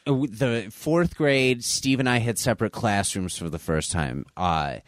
the 0.05 0.69
fourth 0.71 1.17
grade, 1.17 1.65
Steve 1.65 2.01
and 2.01 2.09
I 2.09 2.19
had 2.19 2.39
separate 2.39 2.73
classrooms 2.73 3.37
for 3.37 3.49
the 3.49 3.59
first 3.59 3.93
time. 3.93 4.27
Uh 4.37 4.79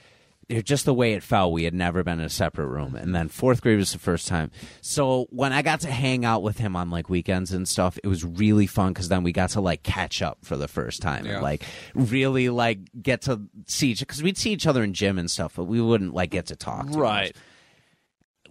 just 0.64 0.84
the 0.84 0.94
way 0.94 1.14
it 1.14 1.22
fell, 1.22 1.50
we 1.52 1.64
had 1.64 1.74
never 1.74 2.02
been 2.02 2.18
in 2.20 2.24
a 2.26 2.28
separate 2.30 2.66
room, 2.68 2.94
and 2.94 3.14
then 3.14 3.28
fourth 3.28 3.60
grade 3.62 3.78
was 3.78 3.92
the 3.92 3.98
first 3.98 4.26
time. 4.28 4.50
So 4.80 5.26
when 5.30 5.52
I 5.52 5.62
got 5.62 5.80
to 5.80 5.90
hang 5.90 6.24
out 6.24 6.42
with 6.42 6.58
him 6.58 6.76
on 6.76 6.90
like 6.90 7.08
weekends 7.08 7.52
and 7.52 7.66
stuff, 7.68 7.98
it 8.04 8.08
was 8.08 8.24
really 8.24 8.66
fun 8.66 8.92
because 8.92 9.08
then 9.08 9.22
we 9.22 9.32
got 9.32 9.50
to 9.50 9.60
like 9.60 9.82
catch 9.82 10.22
up 10.22 10.38
for 10.42 10.56
the 10.56 10.68
first 10.68 11.02
time 11.02 11.24
Yeah. 11.26 11.34
and 11.34 11.42
like 11.42 11.62
really 11.94 12.48
like 12.48 12.78
get 13.00 13.22
to 13.22 13.42
see 13.66 13.90
each 13.90 14.00
because 14.00 14.22
we'd 14.22 14.36
see 14.38 14.52
each 14.52 14.66
other 14.66 14.82
in 14.82 14.92
gym 14.94 15.18
and 15.18 15.30
stuff, 15.30 15.54
but 15.56 15.64
we 15.64 15.80
wouldn't 15.80 16.14
like 16.14 16.30
get 16.30 16.46
to 16.46 16.56
talk. 16.56 16.86
much 16.86 16.96
Right. 16.96 17.36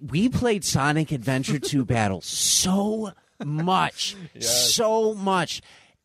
we 0.01 0.29
played 0.29 0.63
Sonic 0.65 1.11
Adventure 1.11 1.59
2 1.59 1.85
Battle 1.93 2.21
so 2.21 3.11
much, 3.43 4.15
so 4.39 5.13
much, 5.13 5.61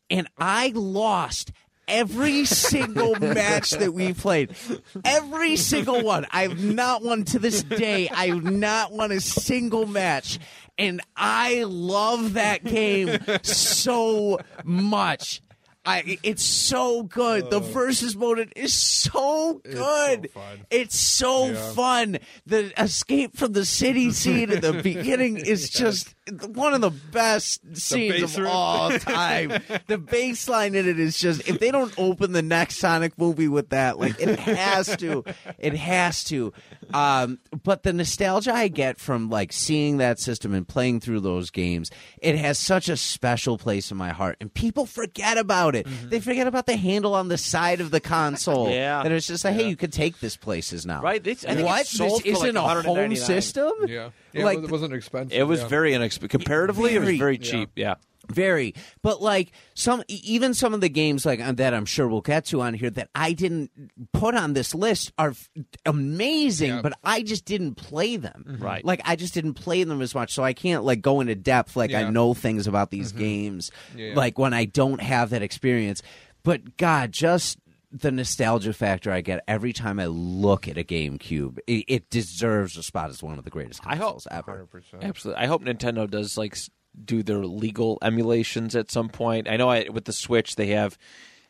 and 0.09 0.27
I 0.37 0.71
lost 0.75 1.51
every 1.89 2.45
single 2.45 3.15
match 3.19 3.71
that 3.71 3.93
we 3.93 4.13
played. 4.13 4.55
Every 5.03 5.57
single 5.57 6.03
one. 6.03 6.25
I've 6.31 6.63
not 6.63 7.03
won 7.03 7.23
to 7.25 7.39
this 7.39 7.63
day. 7.63 8.07
I've 8.09 8.43
not 8.43 8.91
won 8.91 9.11
a 9.11 9.19
single 9.19 9.85
match. 9.85 10.39
And 10.77 11.01
I 11.15 11.63
love 11.65 12.33
that 12.33 12.63
game 12.63 13.17
so 13.43 14.39
much. 14.63 15.41
I, 15.85 16.19
it's 16.23 16.43
so 16.43 17.03
good. 17.03 17.49
the 17.49 17.57
oh. 17.57 17.59
versus 17.61 18.15
mode 18.15 18.51
is 18.55 18.73
so 18.73 19.61
good. 19.63 20.29
fun. 20.31 20.65
It's 20.69 20.97
so 20.97 21.47
Yeah. 21.47 21.71
fun. 21.71 22.19
The 22.45 22.71
escape 22.81 23.35
from 23.35 23.53
the 23.53 23.65
city 23.65 24.11
scene 24.11 24.51
at 24.51 24.61
the 24.61 24.73
beginning 24.73 25.37
is 25.37 25.69
just 25.81 26.13
one 26.53 26.73
of 26.73 26.81
the 26.81 26.89
best 26.89 27.61
scenes 27.77 28.21
bass 28.21 28.35
of 28.37 28.43
riff. 28.43 28.51
all 28.51 28.89
time. 28.99 29.53
the 29.87 29.97
bass 29.97 30.47
line 30.49 30.75
in 30.75 30.87
it 30.87 30.99
is 30.99 31.17
just 31.19 31.47
if 31.47 31.59
they 31.59 31.71
don't 31.71 31.93
open 31.97 32.31
the 32.31 32.41
next 32.41 32.77
Sonic 32.77 33.17
movie 33.17 33.47
with 33.47 33.69
that, 33.69 33.99
like 33.99 34.19
it 34.19 34.39
has 34.39 34.95
to. 34.97 35.23
It 35.57 35.73
has 35.75 36.23
to. 36.25 36.53
Um, 36.93 37.39
but 37.63 37.83
the 37.83 37.93
nostalgia 37.93 38.53
I 38.53 38.67
get 38.67 38.99
from 38.99 39.29
like 39.29 39.53
seeing 39.53 39.97
that 39.97 40.19
system 40.19 40.53
and 40.53 40.67
playing 40.67 41.01
through 41.01 41.19
those 41.21 41.49
games, 41.51 41.91
it 42.19 42.35
has 42.37 42.57
such 42.57 42.89
a 42.89 42.97
special 42.97 43.57
place 43.57 43.91
in 43.91 43.97
my 43.97 44.09
heart. 44.09 44.37
And 44.41 44.53
people 44.53 44.85
forget 44.85 45.37
about 45.37 45.75
it. 45.75 45.87
They 46.09 46.19
forget 46.19 46.47
about 46.47 46.65
the 46.65 46.77
handle 46.77 47.13
on 47.13 47.27
the 47.27 47.37
side 47.37 47.81
of 47.81 47.91
the 47.91 47.99
console. 47.99 48.69
Yeah. 48.79 49.01
And 49.01 49.13
it's 49.13 49.27
just 49.27 49.43
like, 49.43 49.55
hey, 49.55 49.67
you 49.67 49.75
could 49.75 49.91
take 49.91 50.19
this 50.19 50.37
places 50.37 50.85
now. 50.85 51.01
Right. 51.01 51.25
It's, 51.25 51.43
I 51.45 51.55
think 51.55 51.67
What? 51.67 51.81
It's 51.81 51.97
this 51.97 52.21
isn't 52.25 52.55
a 52.55 52.61
home 52.61 53.15
system? 53.15 53.71
Yeah. 53.87 54.09
Yeah 54.33 54.43
Like, 54.45 54.59
it 54.59 54.69
wasn't 54.71 54.93
expensive. 54.93 55.37
It 55.37 55.43
was 55.43 55.61
yeah. 55.61 55.67
very 55.67 55.93
inexpensive. 55.93 56.29
Comparatively, 56.31 56.95
it 56.95 56.99
was 56.99 57.05
Very- 57.07 57.17
very 57.17 57.37
cheap. 57.37 57.69
Yeah. 57.75 57.95
Very, 58.31 58.75
but 59.01 59.23
like 59.23 59.51
some, 59.73 60.03
e- 60.07 60.21
even 60.23 60.53
some 60.53 60.75
of 60.75 60.81
the 60.81 60.89
games 60.89 61.25
like 61.25 61.39
uh, 61.39 61.51
that, 61.53 61.73
I'm 61.73 61.85
sure 61.87 62.07
we'll 62.07 62.21
get 62.21 62.45
to 62.47 62.61
on 62.61 62.75
here 62.75 62.91
that 62.91 63.09
I 63.15 63.33
didn't 63.33 63.71
put 64.13 64.35
on 64.35 64.53
this 64.53 64.75
list 64.75 65.11
are 65.17 65.29
f- 65.31 65.49
amazing, 65.83 66.69
Yeah. 66.75 66.81
but 66.83 66.93
I 67.03 67.23
just 67.23 67.45
didn't 67.45 67.73
play 67.75 68.17
them. 68.17 68.57
Right. 68.59 68.85
like 68.85 69.01
I 69.03 69.15
just 69.15 69.33
didn't 69.33 69.55
play 69.55 69.83
them 69.83 69.99
as 70.01 70.13
much, 70.13 70.31
so 70.33 70.43
I 70.43 70.53
can't 70.53 70.83
like 70.83 71.01
go 71.01 71.21
into 71.21 71.33
depth. 71.33 71.75
Like 71.75 71.93
I 71.93 72.07
know 72.09 72.35
things 72.35 72.67
about 72.67 72.91
these 72.91 73.11
games, 73.11 73.71
Yeah. 73.95 74.13
like 74.15 74.37
when 74.37 74.53
I 74.53 74.65
don't 74.65 75.01
have 75.01 75.31
that 75.31 75.41
experience. 75.41 76.03
But 76.43 76.77
God, 76.77 77.11
just 77.11 77.57
the 77.91 78.11
nostalgia 78.11 78.73
factor 78.73 79.11
I 79.11 79.21
get 79.21 79.43
every 79.47 79.73
time 79.73 79.99
I 79.99 80.05
look 80.05 80.67
at 80.67 80.77
a 80.77 80.83
GameCube, 80.83 81.59
it, 81.67 81.85
it 81.87 82.09
deserves 82.09 82.77
a 82.77 82.83
spot 82.83 83.09
as 83.09 83.23
one 83.23 83.37
of 83.37 83.43
the 83.43 83.49
greatest 83.49 83.81
I 83.85 83.95
hope- 83.95 84.23
consoles 84.23 84.27
ever. 84.29 84.67
100%. 84.71 85.01
Absolutely. 85.01 85.43
I 85.43 85.47
hope 85.47 85.63
Nintendo 85.63 86.09
does 86.09 86.37
like 86.37 86.57
do 87.03 87.23
their 87.23 87.45
legal 87.45 87.97
emulations 88.01 88.75
at 88.75 88.91
some 88.91 89.09
point. 89.09 89.47
I 89.49 89.57
know 89.57 89.69
I, 89.69 89.89
with 89.89 90.05
the 90.05 90.13
Switch 90.13 90.55
they 90.55 90.67
have 90.67 90.97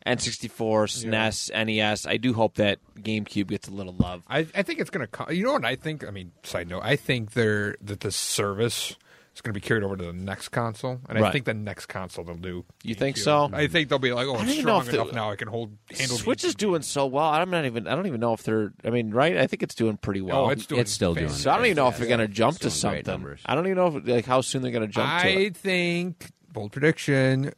N64, 0.05 1.05
SNES, 1.05 1.65
NES. 1.65 2.05
I 2.05 2.17
do 2.17 2.33
hope 2.33 2.55
that 2.55 2.79
GameCube 2.95 3.47
gets 3.47 3.67
a 3.67 3.71
little 3.71 3.93
love. 3.97 4.23
I, 4.27 4.39
I 4.55 4.63
think 4.63 4.79
it's 4.79 4.89
going 4.89 5.05
to 5.05 5.11
come. 5.11 5.31
You 5.31 5.43
know 5.43 5.53
what 5.53 5.65
I 5.65 5.75
think? 5.75 6.07
I 6.07 6.11
mean, 6.11 6.31
side 6.43 6.69
note, 6.69 6.81
I 6.83 6.95
think 6.95 7.33
they're 7.33 7.75
that 7.81 7.99
the 7.99 8.11
service 8.11 8.95
is 9.39 9.41
going 9.41 9.53
to 9.53 9.59
be 9.59 9.65
carried 9.65 9.83
over 9.83 9.95
to 9.95 10.03
the 10.07 10.13
next 10.13 10.49
console, 10.49 10.99
and 11.07 11.17
I 11.17 11.21
Right. 11.21 11.31
think 11.31 11.45
the 11.45 11.53
next 11.53 11.85
console 11.85 12.25
they'll 12.25 12.35
do. 12.35 12.65
You 12.83 12.93
think 12.93 13.15
GameCube. 13.15 13.23
so? 13.23 13.49
I 13.53 13.67
think 13.67 13.87
they'll 13.87 13.97
be 13.97 14.11
like, 14.11 14.27
oh, 14.27 14.33
don't 14.33 14.43
it's 14.43 14.51
even 14.53 14.65
know 14.65 14.81
strong 14.81 14.85
if 14.85 14.91
the- 14.91 15.01
enough 15.01 15.13
now. 15.13 15.31
I 15.31 15.35
can 15.37 15.47
hold 15.47 15.77
handle. 15.97 16.17
Switch 16.17 16.43
is 16.43 16.53
GameCube. 16.53 16.57
doing 16.57 16.81
so 16.81 17.05
well. 17.05 17.25
I'm 17.25 17.49
not 17.49 17.65
even. 17.65 17.87
I 17.87 17.95
don't 17.95 18.05
even 18.07 18.19
know 18.19 18.33
if 18.33 18.43
they're. 18.43 18.73
I 18.83 18.89
mean, 18.89 19.11
right? 19.11 19.37
I 19.37 19.47
think 19.47 19.63
it's 19.63 19.75
doing 19.75 19.95
pretty 19.97 20.21
well. 20.21 20.45
Oh, 20.45 20.49
it's 20.49 20.65
doing. 20.65 20.81
It's 20.81 20.91
still 20.91 21.13
doing 21.13 21.27
fantastic. 21.27 21.43
so 21.45 21.51
I 21.51 21.55
don't 21.55 21.65
even 21.67 21.77
know 21.77 21.87
if 21.87 21.97
they're 21.97 22.07
going 22.07 22.19
to 22.19 22.27
jump 22.27 22.59
to 22.59 22.67
It's 22.67 22.81
great 22.81 23.05
something. 23.05 23.11
numbers. 23.11 23.41
I 23.45 23.55
don't 23.55 23.65
even 23.65 23.77
know 23.77 23.95
if, 23.97 24.05
like 24.07 24.25
how 24.25 24.41
soon 24.41 24.61
they're 24.61 24.71
going 24.71 24.85
to 24.87 24.93
jump 24.93 25.07
to 25.21 25.27
I 25.27 25.29
it. 25.31 25.55
think 25.57 26.31
bold 26.51 26.71
prediction, 26.73 27.53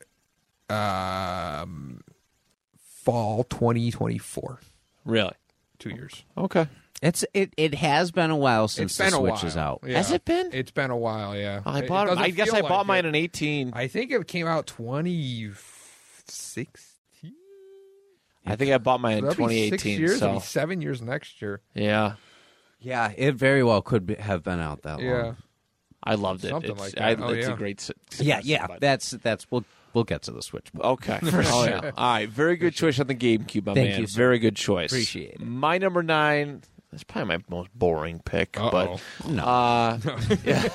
um, 0.70 2.02
fall 3.04 3.44
twenty 3.46 3.92
twenty 3.92 4.18
four. 4.18 4.60
Really? 5.06 5.34
Two 5.80 5.90
years. 5.90 6.24
Okay. 6.38 6.68
It's 7.02 7.26
it. 7.34 7.54
It 7.58 7.74
has 7.76 8.12
been 8.12 8.30
a 8.30 8.36
while 8.38 8.68
since 8.68 8.96
the 8.98 9.10
Switch 9.10 9.44
is 9.44 9.58
out. 9.58 9.80
Yeah. 9.86 9.98
Has 9.98 10.12
it 10.12 10.24
been? 10.24 10.52
It's 10.54 10.70
been 10.72 10.92
a 10.92 10.98
while. 10.98 11.36
Yeah. 11.36 11.62
Oh, 11.66 11.72
I 11.72 11.80
It- 11.80 11.84
it 11.86 11.88
bought. 11.88 12.10
I 12.18 12.30
guess 12.30 12.50
I 12.54 12.60
like 12.60 12.68
bought 12.70 12.86
it. 12.86 12.88
mine 12.88 13.06
in 13.06 13.16
18. 13.16 13.72
I 13.74 13.88
think 13.88 14.12
it 14.12 14.28
came 14.28 14.46
out 14.46 14.68
twenty 14.68 15.50
sixteen. 16.28 17.34
I 18.46 18.56
think 18.56 18.72
I 18.72 18.78
bought 18.80 19.02
mine 19.02 19.20
in 19.20 19.26
That'll 19.26 19.48
be 19.48 19.70
2018. 19.70 19.80
Six 19.80 19.86
years. 20.00 20.20
so 20.20 20.26
It'll 20.28 20.40
be 20.40 20.46
seven 20.46 20.82
years 20.82 21.02
next 21.02 21.42
year. 21.42 21.62
yeah, 21.76 22.14
Yeah, 22.80 23.12
it 23.16 23.36
very 23.36 23.64
well 23.64 23.82
could 23.84 24.08
be, 24.08 24.16
have 24.16 24.44
been 24.44 24.60
out 24.60 24.82
that 24.84 25.00
Yeah. 25.00 25.22
long. 25.22 25.38
I 26.04 26.16
loved 26.16 26.44
it. 26.44 26.50
Something 26.50 26.72
It's, 26.72 26.80
like 26.80 27.00
I, 27.00 27.14
that. 27.14 27.24
Oh, 27.24 27.30
it's 27.30 27.48
yeah. 27.48 27.54
a 27.54 27.58
great. 27.58 27.90
Yeah, 28.20 28.42
yeah. 28.44 28.66
but- 28.68 28.82
That's 28.82 29.12
that's 29.12 29.46
we'll 29.52 29.64
we'll 29.94 30.04
get 30.06 30.24
to 30.24 30.32
the 30.32 30.42
Switch. 30.42 30.66
Okay. 30.80 31.20
oh, 31.24 31.66
yeah. 31.66 31.92
All 31.96 32.14
right. 32.14 32.28
Very 32.30 32.56
good 32.56 32.74
choice 32.74 33.00
on 33.00 33.06
the 33.06 33.14
GameCube, 33.14 33.68
my 33.68 33.76
Thank 33.76 33.90
man. 33.92 34.00
you, 34.02 34.08
sir. 34.08 34.18
Very 34.18 34.40
good 34.40 34.56
choice. 34.56 34.92
Appreciate 34.92 35.34
it. 35.36 35.42
My 35.42 35.78
number 35.78 36.02
nine. 36.02 36.64
That's 36.92 37.04
probably 37.06 37.38
my 37.38 37.44
most 37.50 37.70
boring 37.74 38.20
pick, 38.26 38.60
Uh-oh. 38.60 38.70
but 39.22 39.30
No. 39.30 39.44
uh, 39.44 39.98
yeah, 40.44 40.68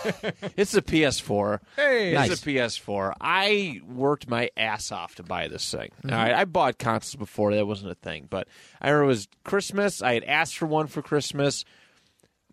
it's 0.57 0.75
a 0.75 0.81
PS4. 0.81 1.61
Hey, 1.77 2.15
It's 2.15 2.29
Nice. 2.31 2.43
a 2.43 2.47
PS4. 2.47 3.13
I 3.21 3.81
worked 3.87 4.27
my 4.29 4.49
ass 4.57 4.91
off 4.93 5.17
to 5.17 5.23
buy 5.23 5.49
this 5.49 5.71
thing. 5.71 5.91
Mm-hmm. 6.03 6.11
All 6.13 6.19
right, 6.19 6.33
I 6.35 6.45
bought 6.47 6.79
consoles 6.79 7.17
before 7.17 7.55
that 7.55 7.67
wasn't 7.67 7.91
a 7.93 7.97
thing, 7.97 8.29
but 8.31 8.49
I 8.81 8.89
remember 8.89 9.05
it 9.05 9.09
was 9.09 9.29
Christmas. 9.45 10.01
I 10.01 10.15
had 10.15 10.25
asked 10.25 10.57
for 10.57 10.65
one 10.67 10.87
for 10.87 11.03
Christmas. 11.03 11.65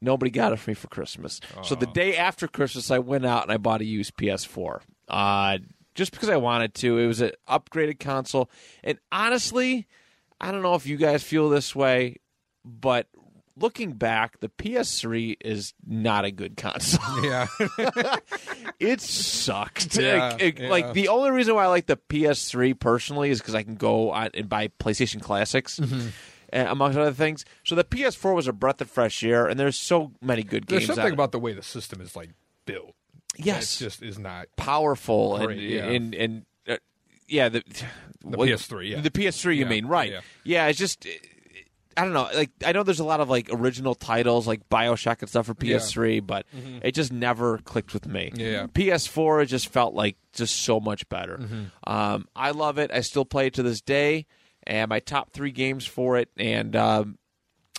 Nobody 0.02 0.30
got 0.30 0.52
it 0.52 0.58
for 0.60 0.72
me 0.72 0.76
for 0.76 0.90
Christmas. 0.90 1.40
So 1.64 1.76
the 1.76 1.86
day 1.86 2.18
after 2.18 2.50
Christmas, 2.50 2.92
I 2.92 3.00
went 3.00 3.26
out 3.26 3.44
and 3.44 3.52
I 3.54 3.56
bought 3.58 3.80
a 3.80 3.86
used 3.86 4.18
PS4. 4.18 4.82
Uh, 5.08 5.60
just 5.96 6.12
because 6.12 6.28
I 6.28 6.36
wanted 6.36 6.74
to. 6.76 6.98
It 6.98 7.08
was 7.08 7.22
an 7.22 7.32
upgraded 7.48 8.00
console, 8.02 8.50
and 8.84 8.98
honestly, 9.14 9.88
I 10.42 10.52
don't 10.52 10.62
know 10.64 10.76
if 10.76 10.86
you 10.86 10.98
guys 10.98 11.24
feel 11.24 11.48
this 11.50 11.74
way, 11.74 12.18
but 12.66 13.08
looking 13.56 13.94
back, 13.94 14.40
the 14.40 14.50
PS3 14.50 15.38
is 15.42 15.74
not 15.86 16.26
a 16.26 16.32
good 16.32 16.58
console. 16.58 17.24
yeah. 17.24 17.48
it 18.80 19.02
sucked. 19.02 19.98
Yeah, 19.98 20.36
it- 20.40 20.60
yeah. 20.60 20.70
like, 20.70 20.94
the 20.94 21.08
only 21.10 21.32
reason 21.32 21.56
why 21.56 21.66
I 21.66 21.68
like 21.68 21.86
the 21.88 21.98
PS3 21.98 22.80
personally 22.80 23.30
is 23.30 23.40
because 23.40 23.56
I 23.56 23.64
can 23.64 23.76
go 23.76 24.12
on 24.12 24.30
and 24.34 24.50
buy 24.50 24.70
PlayStation 24.80 25.22
Classics. 25.22 25.80
Mm-hmm. 25.80 26.08
uh, 26.54 26.66
Amongst 26.70 26.98
other 26.98 27.14
things, 27.14 27.46
so 27.64 27.76
the 27.76 27.84
PS4 27.84 28.36
was 28.36 28.48
a 28.48 28.54
breath 28.54 28.80
of 28.82 28.90
fresh 28.90 29.24
air, 29.24 29.48
and 29.48 29.60
there's 29.60 29.76
so 29.78 30.12
many 30.22 30.44
good 30.44 30.66
There's 30.68 30.82
games. 30.82 30.88
something 30.88 31.04
on 31.06 31.12
it. 31.12 31.14
about 31.14 31.32
the 31.32 31.40
way 31.40 31.54
the 31.54 31.64
system 31.64 32.00
is 32.02 32.16
like 32.16 32.30
built. 32.66 32.94
yes, 33.38 33.80
It 33.82 33.86
just 33.86 34.04
is 34.04 34.20
not 34.20 34.48
powerful 34.56 35.38
Great, 35.40 35.58
and 35.60 35.70
yeah. 35.70 35.86
and 35.86 36.16
and 36.16 36.46
uh, 36.68 36.78
yeah, 37.28 37.50
the 37.50 37.64
the 38.24 38.38
what- 38.38 38.50
PS3. 38.50 38.90
Yeah. 38.92 39.02
The 39.02 39.10
PS3, 39.10 39.56
you 39.58 39.66
mean 39.66 39.86
right? 39.88 40.12
yeah. 40.12 40.22
Yeah. 40.44 40.68
it's 40.68 40.78
just 40.80 41.08
I 41.98 42.04
don't 42.04 42.14
know. 42.14 42.30
Like 42.34 42.52
I 42.66 42.72
know 42.72 42.84
there's 42.84 43.00
a 43.00 43.04
lot 43.06 43.20
of 43.20 43.30
like 43.30 43.50
original 43.52 43.96
titles 43.96 44.48
like 44.48 44.68
Bioshock 44.70 45.20
and 45.22 45.30
stuff 45.30 45.46
for 45.48 45.54
PS3, 45.54 46.26
but 46.26 46.46
it 46.82 46.94
just 46.94 47.12
never 47.12 47.58
clicked 47.60 47.94
with 47.94 48.08
me. 48.08 48.32
Yeah. 48.36 48.68
PS4 48.68 49.44
it 49.44 49.46
just 49.48 49.68
felt 49.70 49.94
like 49.94 50.18
just 50.34 50.56
so 50.64 50.80
much 50.80 51.08
better. 51.10 51.38
Mm-hmm. 51.38 51.64
Um, 51.92 52.28
I 52.36 52.52
love 52.52 52.78
it. 52.78 52.92
I 52.92 53.02
still 53.02 53.26
play 53.26 53.48
it 53.48 53.54
to 53.56 53.64
this 53.64 53.82
day. 53.82 54.26
And 54.66 54.90
my 54.90 55.00
top 55.00 55.32
three 55.32 55.52
games 55.52 55.86
for 55.86 56.18
it, 56.18 56.30
and 56.38 56.74
um, 56.76 57.18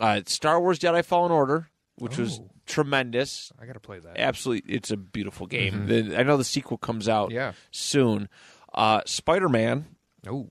uh, 0.01 0.21
Star 0.27 0.61
Wars 0.61 0.79
Jedi 0.79 1.03
Fallen 1.05 1.33
Order, 1.33 1.69
which 1.97 2.19
was 2.19 2.41
Oh. 2.41 2.51
tremendous 2.67 3.53
I 3.61 3.67
gotta 3.67 3.79
play 3.81 3.99
that. 4.01 4.19
absolutely 4.19 4.75
it's 4.75 4.91
a 4.91 4.97
beautiful 4.97 5.47
game 5.47 5.87
The- 5.87 6.19
i 6.19 6.23
know 6.23 6.37
the 6.39 6.45
sequel 6.45 6.79
comes 6.79 7.09
out 7.11 7.29
Mm-hmm. 7.29 7.37
Yeah. 7.37 7.53
soon 7.71 8.29
uh, 8.75 9.03
spider-man 9.07 9.87
Oh, 9.89 9.95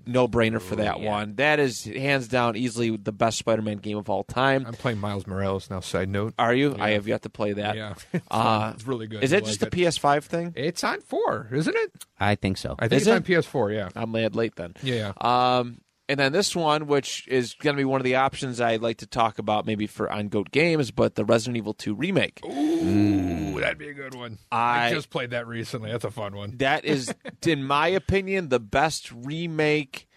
no 0.06 0.28
brainer 0.28 0.62
for 0.62 0.76
that 0.78 1.00
yeah. 1.00 1.10
one 1.10 1.36
that 1.36 1.60
is 1.60 1.84
hands 1.86 2.28
down 2.28 2.56
easily 2.56 2.96
the 2.98 3.12
best 3.12 3.38
spider-man 3.38 3.78
game 3.78 3.98
of 3.98 4.10
all 4.10 4.24
time 4.24 4.66
I'm 4.68 4.74
playing 4.74 5.00
Miles 5.00 5.26
Morales 5.28 5.70
now. 5.70 5.80
Side 5.80 6.10
note. 6.10 6.34
are 6.40 6.54
you 6.54 6.76
i 6.80 6.92
have 6.92 7.08
yet 7.08 7.22
to 7.24 7.30
play 7.30 7.54
that 7.54 7.76
Yeah, 7.76 7.96
uh, 8.32 8.72
it's 8.76 8.86
really 8.88 9.08
good. 9.08 9.24
is 9.24 9.32
it 9.32 9.44
like 9.44 9.46
just 9.46 9.64
a 9.64 9.68
ps5 9.68 10.24
thing 10.24 10.54
It's 10.56 10.84
on 10.84 11.02
four, 11.02 11.50
isn't 11.52 11.76
it? 11.76 11.92
I 12.20 12.36
think 12.36 12.58
so. 12.58 12.76
I 12.80 12.88
think 12.88 13.02
Is 13.02 13.08
it's 13.08 13.12
it? 13.14 13.16
on 13.16 13.24
PS4. 13.24 13.74
Yeah. 13.76 13.90
i'm 13.96 14.12
mad 14.12 14.36
late 14.36 14.56
then 14.56 14.74
Yeah. 14.84 15.14
um, 15.20 15.80
and 16.10 16.20
then 16.20 16.32
this 16.34 16.56
one, 16.56 16.88
which 16.88 17.28
is 17.28 17.54
going 17.56 17.76
to 17.76 17.80
be 17.80 17.86
one 17.86 18.02
of 18.02 18.06
the 18.06 18.16
options 18.16 18.60
I'd 18.60 18.82
like 18.82 18.98
to 18.98 19.08
talk 19.08 19.40
about, 19.40 19.66
maybe 19.66 19.88
for 19.88 20.12
on 20.12 20.28
Goat 20.28 20.52
Games, 20.52 20.92
but 20.92 21.16
the 21.16 21.24
Resident 21.26 21.58
Evil 21.58 21.74
2 21.74 21.96
remake. 21.96 22.42
Ooh, 22.46 22.50
mm. 22.50 23.60
that'd 23.62 23.78
be 23.78 23.90
a 23.90 23.94
good 23.94 24.14
one. 24.16 24.38
I- 24.52 24.88
I 24.88 24.92
just 24.92 25.10
played 25.10 25.32
that 25.32 25.48
recently. 25.48 25.92
That's 25.92 26.04
a 26.04 26.12
fun 26.12 26.36
one. 26.36 26.58
That 26.58 26.84
is, 26.86 27.14
in 27.48 27.64
my 27.64 27.88
opinion, 27.88 28.50
the 28.50 28.60
best 28.60 29.12
remake 29.12 30.08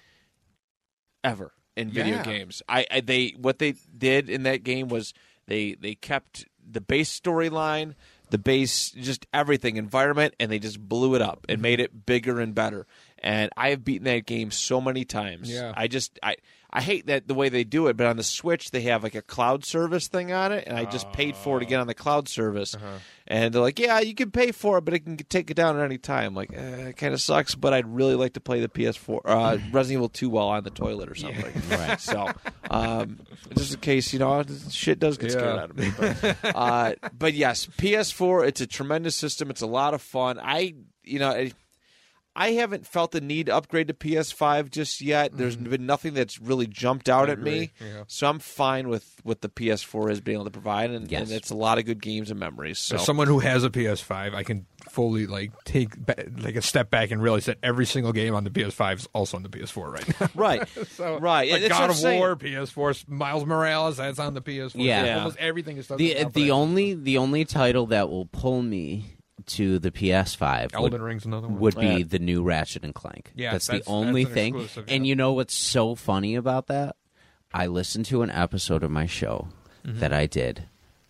ever 1.23 1.53
in 1.77 1.91
video 1.91 2.17
Yeah. 2.17 2.23
games. 2.25 2.63
I, 2.69 2.87
I 2.91 3.01
they 3.01 3.35
what 3.39 3.59
they 3.59 3.75
did 3.97 4.29
in 4.31 4.45
that 4.45 4.65
game 4.65 4.89
was 4.89 5.13
they 5.47 5.75
they 5.75 5.95
kept 5.95 6.47
the 6.69 6.81
base 6.81 7.19
storyline, 7.19 7.95
the 8.31 8.39
base 8.39 8.91
just 8.91 9.27
everything 9.33 9.77
environment, 9.77 10.35
and 10.41 10.51
they 10.51 10.59
just 10.59 10.81
blew 10.81 11.15
it 11.15 11.23
up 11.23 11.47
and 11.49 11.61
made 11.63 11.81
it 11.81 12.07
bigger 12.07 12.41
and 12.41 12.55
better. 12.55 12.87
And 13.27 13.51
I 13.57 13.71
have 13.71 13.85
beaten 13.85 14.05
that 14.05 14.25
game 14.25 14.53
so 14.53 14.81
many 14.81 15.05
times. 15.05 15.51
Yeah. 15.51 15.73
I 15.77 15.89
just 15.89 16.17
I 16.23 16.37
I 16.71 16.81
hate 16.81 17.07
that 17.07 17.27
the 17.27 17.35
way 17.35 17.49
they 17.49 17.65
do 17.65 17.89
it, 17.89 17.97
but 17.97 18.07
on 18.07 18.17
the 18.17 18.23
Switch 18.23 18.71
they 18.71 18.83
have 18.83 19.03
like 19.03 19.15
a 19.17 19.23
cloud 19.23 19.65
service 19.65 20.07
thing 20.07 20.31
on 20.33 20.53
it, 20.53 20.65
and 20.67 20.77
I 20.79 20.85
just 20.85 21.11
paid 21.13 21.35
for 21.35 21.57
it 21.57 21.61
to 21.61 21.67
get 21.67 21.81
on 21.81 21.87
the 21.89 21.95
cloud 21.95 22.29
service. 22.29 22.75
Uh-huh. 22.77 22.99
And 23.27 23.53
they're 23.53 23.63
like, 23.63 23.79
"Yeah, 23.81 23.99
you 24.01 24.15
can 24.15 24.31
pay 24.31 24.53
for 24.53 24.79
it, 24.79 24.85
but 24.85 24.95
it 24.95 25.01
can 25.01 25.17
take 25.17 25.51
it 25.51 25.55
down 25.55 25.77
at 25.77 25.85
any 25.85 25.99
time." 25.99 26.35
Like, 26.35 26.53
eh, 26.55 26.89
it 26.91 26.97
kind 26.97 27.15
of 27.15 27.21
sucks, 27.21 27.55
but 27.57 27.73
I'd 27.73 27.89
really 27.89 28.15
like 28.15 28.35
to 28.35 28.41
play 28.41 28.61
the 28.61 28.69
PS4, 28.69 29.21
uh, 29.25 29.59
Resident 29.73 29.99
Evil 29.99 30.09
2 30.09 30.31
while 30.31 30.49
on 30.49 30.63
the 30.63 30.71
toilet 30.71 31.11
or 31.11 31.15
something. 31.17 31.53
Right. 31.71 32.01
So, 32.01 32.29
um, 32.71 33.19
just 33.57 33.75
in 33.75 33.81
case 33.81 34.13
you 34.13 34.21
know, 34.21 34.45
shit 34.71 35.01
does 35.01 35.19
get 35.19 35.33
scared 35.33 35.57
Yeah. 35.57 35.63
out 35.63 35.71
of 35.71 35.77
me. 35.79 35.91
But, 35.99 36.37
uh, 36.45 36.95
but 37.19 37.35
yes, 37.35 37.67
PS4. 37.79 38.47
It's 38.47 38.61
a 38.61 38.67
tremendous 38.69 39.17
system. 39.17 39.51
It's 39.51 39.63
a 39.63 39.67
lot 39.67 39.95
of 39.95 40.03
fun. 40.03 40.39
I, 40.41 40.75
you 41.03 41.19
know. 41.19 41.31
I, 41.31 41.51
I 42.39 42.51
haven't 42.53 42.87
felt 42.87 43.13
the 43.13 43.21
need 43.21 43.47
to 43.47 43.55
upgrade 43.57 43.89
to 43.89 43.95
PS5 43.95 44.71
just 44.71 45.01
yet. 45.01 45.37
There's 45.37 45.57
been 45.57 45.87
nothing 45.87 46.13
that's 46.15 46.39
really 46.41 46.67
jumped 46.67 47.09
out 47.09 47.29
Mm-hmm. 47.29 47.31
I 47.31 47.33
at 47.33 47.39
agree, 47.39 47.59
me, 47.61 47.71
yeah. 47.81 48.03
so 48.09 48.29
I'm 48.29 48.39
fine 48.39 48.89
with 48.89 49.11
what 49.23 49.41
the 49.41 49.49
PS4 49.49 50.11
has 50.11 50.21
been 50.21 50.35
able 50.35 50.45
to 50.45 50.51
provide, 50.51 50.91
and, 50.91 51.11
Yes. 51.11 51.23
and 51.23 51.33
it's 51.33 51.51
a 51.51 51.55
lot 51.57 51.79
of 51.79 51.87
good 51.87 52.01
games 52.03 52.31
and 52.31 52.39
memories. 52.39 52.79
So 52.79 52.97
As 52.97 53.05
someone 53.07 53.27
who 53.27 53.39
has 53.41 53.65
a 53.65 53.71
PS5, 53.71 54.35
I 54.35 54.43
can 54.43 54.67
fully 54.91 55.27
like 55.27 55.51
take 55.65 55.97
ba- 55.97 56.27
like 56.39 56.57
a 56.57 56.63
step 56.63 56.91
back 56.91 57.11
and 57.11 57.21
realize 57.23 57.47
that 57.47 57.59
every 57.63 57.87
single 57.87 58.13
game 58.13 58.35
on 58.35 58.45
the 58.45 58.51
PS5 58.51 58.97
is 58.99 59.09
also 59.15 59.37
on 59.39 59.43
the 59.43 59.49
PS4 59.49 59.91
right 59.93 60.21
now. 60.21 60.29
right, 60.35 60.69
so, 60.91 61.19
right. 61.19 61.51
Like 61.51 61.63
That's 61.63 61.73
God 61.73 61.91
of 61.91 61.97
saying. 61.97 62.21
War, 62.21 62.37
PS4, 62.37 63.09
Miles 63.09 63.45
Morales, 63.47 63.97
that's 63.97 64.19
on 64.19 64.35
the 64.35 64.43
PS4. 64.43 64.73
Yeah. 64.75 65.05
Yeah. 65.07 65.19
almost 65.19 65.39
everything 65.39 65.79
is. 65.79 65.89
the 65.89 66.23
on 66.25 66.33
the 66.33 66.51
only 66.51 66.95
the 66.95 67.17
only 67.19 67.45
title 67.47 67.87
that 67.87 68.11
will 68.11 68.27
pull 68.27 68.61
me 68.63 69.07
to 69.47 69.79
the 69.79 69.91
PS5 69.91 70.75
Elden 70.75 70.93
would, 70.93 71.01
Ring's 71.01 71.25
another 71.25 71.49
one. 71.49 71.59
would 71.61 71.77
be 71.79 71.87
Yeah. 71.87 72.05
the 72.09 72.19
new 72.19 72.43
Ratchet 72.43 72.85
and 72.85 72.95
Clank. 72.95 73.33
Yeah, 73.35 73.53
that's, 73.53 73.67
that's- 73.69 73.85
the 73.85 73.91
only 73.91 74.25
that's 74.25 74.31
an 74.31 74.35
thing. 74.35 74.55
exclusive, 74.55 74.85
And 74.89 75.07
yeah. 75.07 75.11
you 75.11 75.17
know 75.17 75.33
what's 75.33 75.55
so 75.55 75.95
funny 75.95 76.35
about 76.35 76.67
that? 76.67 76.97
I 77.55 77.67
listened 77.69 78.07
to 78.07 78.23
an 78.23 78.31
episode 78.31 78.83
of 78.83 78.91
my 78.91 79.07
show 79.07 79.49
Mm-hmm. 79.87 80.01
that 80.01 80.13
I 80.13 80.27
did 80.27 80.65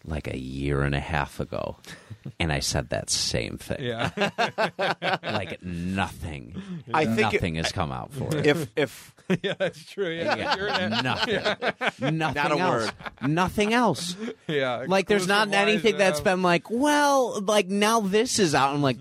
like 0.04 0.28
a 0.28 0.38
year 0.38 0.82
and 0.82 0.94
a 0.94 1.00
half 1.00 1.40
ago, 1.40 1.78
and 2.38 2.52
I 2.52 2.60
said 2.60 2.90
that 2.90 3.08
same 3.08 3.56
thing. 3.56 3.78
yeah, 3.82 4.10
Like 5.22 5.62
nothing, 5.62 6.62
I 6.92 7.06
think 7.06 7.20
nothing 7.32 7.54
has 7.54 7.72
come 7.72 7.90
out 7.90 8.12
for 8.12 8.28
it. 8.36 8.44
if 8.46 8.68
if 8.76 9.14
yeah, 9.42 9.54
that's 9.58 9.84
true. 9.84 10.10
Yeah, 10.10 10.36
Yeah, 10.36 10.56
You're 10.56 10.68
in 10.68 10.92
it. 10.92 11.02
nothing, 11.02 12.16
nothing 12.18 12.18
Not 12.18 12.52
a 12.52 12.58
else, 12.58 12.92
nothing 13.22 13.74
else. 13.74 14.16
yeah. 14.46 14.84
Like 14.86 15.08
there's 15.08 15.26
not 15.26 15.48
exclusive-wise, 15.48 15.68
anything 15.74 15.98
that's 15.98 16.20
yeah. 16.20 16.24
been 16.24 16.42
like, 16.42 16.70
well, 16.70 17.40
like 17.40 17.68
now 17.68 18.00
this 18.00 18.38
is 18.38 18.54
out. 18.54 18.74
I'm 18.74 18.82
like, 18.82 18.98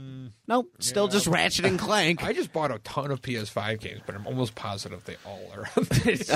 nope, 0.48 0.72
still 0.80 1.06
Yeah. 1.06 1.12
just 1.12 1.28
Ratchet 1.28 1.66
and 1.66 1.78
Clank. 1.80 2.24
I 2.24 2.34
just 2.34 2.52
bought 2.54 2.72
a 2.72 2.80
ton 2.80 3.12
of 3.12 3.22
PS5 3.22 3.80
games, 3.80 4.02
but 4.06 4.16
I'm 4.16 4.26
almost 4.28 4.56
positive 4.56 5.04
they 5.06 5.16
all 5.26 5.42
are 5.54 5.68
on 5.78 5.84
this. 6.04 6.30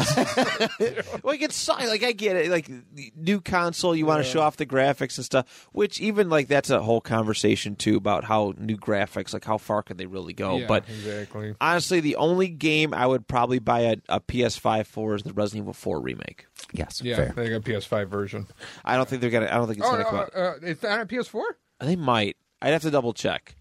like 1.24 1.42
it's 1.42 1.56
si- 1.56 1.72
like 1.88 2.04
I 2.04 2.12
get 2.12 2.36
it. 2.36 2.50
Like 2.50 2.70
new 3.16 3.42
console, 3.42 3.96
you 3.96 4.06
want 4.06 4.24
to 4.24 4.30
show 4.30 4.42
off 4.42 4.58
the 4.58 4.66
graphics 4.66 5.18
and 5.18 5.26
stuff. 5.26 5.68
Which 5.72 6.00
even 6.02 6.30
like 6.30 6.48
that's 6.48 6.70
a 6.70 6.82
whole 6.82 7.02
conversation 7.02 7.76
too 7.76 7.98
about 7.98 8.24
how 8.24 8.54
new 8.58 8.78
graphics, 8.78 9.34
like 9.34 9.46
how 9.46 9.58
far 9.58 9.84
can 9.84 9.98
they 9.98 10.06
really 10.06 10.34
go? 10.34 10.58
Yeah, 10.58 10.68
but 10.68 10.84
exactly. 10.90 11.56
honestly, 11.62 12.00
the 12.00 12.16
only 12.18 12.48
game 12.50 12.94
I 12.94 13.06
would 13.08 13.28
probably 13.28 13.60
buy 13.60 13.82
a, 13.82 13.96
a 14.10 14.20
PS5 14.20 14.86
for 14.86 15.16
is 15.16 15.24
the 15.24 15.34
Resident 15.34 15.64
Evil 15.66 15.74
4 15.74 16.00
remake. 16.02 16.46
yes, 16.74 17.02
Yeah, 17.04 17.16
fair. 17.16 17.34
they 17.36 17.50
got 17.50 17.56
a 17.58 17.60
PS5 17.62 18.08
version. 18.08 18.48
I 18.84 18.96
don't 18.96 19.08
think 19.08 19.22
they're 19.22 19.30
gonna. 19.30 19.48
I 19.48 19.56
don't 19.56 19.68
think 19.68 19.80
it's 19.80 19.88
Oh, 19.88 19.92
gonna 19.92 20.04
no, 20.04 20.10
come 20.10 20.20
out. 20.20 20.36
uh, 20.36 20.54
it's 20.62 20.84
not 20.84 21.00
on 21.00 21.08
PS4. 21.08 21.42
They 21.82 21.96
might. 21.96 22.38
I'd 22.62 22.72
have 22.74 22.82
to 22.82 22.92
double 22.92 23.14
check. 23.14 23.56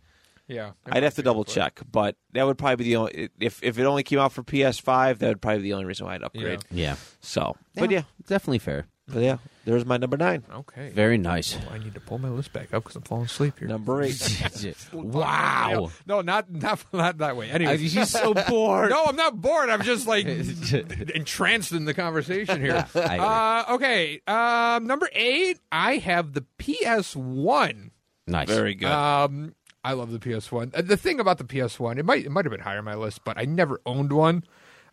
Yeah, 0.49 0.73
I'd 0.87 1.03
have 1.03 1.15
to 1.17 1.23
double 1.23 1.45
check, 1.45 1.81
but 1.93 2.17
that 2.33 2.45
would 2.47 2.57
probably 2.59 2.77
be 2.77 2.85
the 2.85 2.97
only. 2.97 3.29
If 3.39 3.63
if 3.63 3.79
it 3.79 3.85
only 3.85 4.03
came 4.03 4.19
out 4.19 4.33
for 4.33 4.43
PS5, 4.43 5.19
that 5.19 5.29
would 5.29 5.43
probably 5.43 5.59
be 5.59 5.69
the 5.69 5.75
only 5.75 5.85
reason 5.85 6.07
why 6.07 6.15
I'd 6.15 6.23
upgrade. 6.23 6.61
Yeah, 6.71 6.97
So, 7.21 7.57
but 7.75 7.91
yeah, 7.91 8.03
definitely 8.27 8.59
fair. 8.59 8.87
but 9.07 9.23
yeah, 9.23 9.39
there's 9.67 9.85
my 9.87 9.97
number 9.99 10.17
nine. 10.17 10.45
Okay. 10.53 10.89
Very 10.91 11.17
nice. 11.19 11.57
I 11.71 11.79
need 11.79 11.93
to 11.95 12.01
pull 12.01 12.19
my 12.19 12.29
list 12.31 12.53
back 12.55 12.73
up 12.75 12.83
because 12.85 12.97
I'm 12.97 13.03
falling 13.03 13.25
asleep 13.27 13.59
here. 13.59 13.69
Number 13.69 14.03
eight. 14.03 14.77
wow. 14.93 15.91
No, 16.07 16.21
not 16.23 16.51
not 16.51 16.83
not 16.95 17.19
that 17.19 17.37
way. 17.37 17.51
Anyway, 17.51 17.77
He's 17.77 18.11
so 18.11 18.33
bored. 18.49 18.89
no, 18.91 19.05
I'm 19.05 19.17
not 19.17 19.39
bored. 19.41 19.69
I'm 19.69 19.83
just 19.83 20.07
like 20.07 20.27
entranced 20.27 21.73
in 21.73 21.85
the 21.85 21.95
conversation 21.95 22.61
here. 22.61 22.87
Uh, 22.95 23.65
okay, 23.73 24.21
um, 24.27 24.87
number 24.87 25.09
eight. 25.13 25.59
I 25.71 25.97
have 25.97 26.33
the 26.33 26.45
PS1. 26.59 27.91
nice. 28.27 28.49
Very 28.49 28.75
good. 28.75 28.89
Um, 28.91 29.55
I 29.85 29.93
love 29.93 30.11
the 30.11 30.19
PS1. 30.19 30.77
Uh, 30.77 30.83
The 30.83 30.97
thing 30.97 31.21
about 31.21 31.39
the 31.39 31.45
PS1, 31.45 31.99
it 31.99 32.05
might 32.05 32.25
it 32.25 32.31
might 32.31 32.45
have 32.45 32.53
been 32.53 32.61
higher 32.61 32.79
on 32.79 32.85
my 32.85 32.95
list, 32.95 33.25
but 33.25 33.39
I 33.39 33.45
never 33.45 33.81
owned 33.87 34.13
one. 34.13 34.45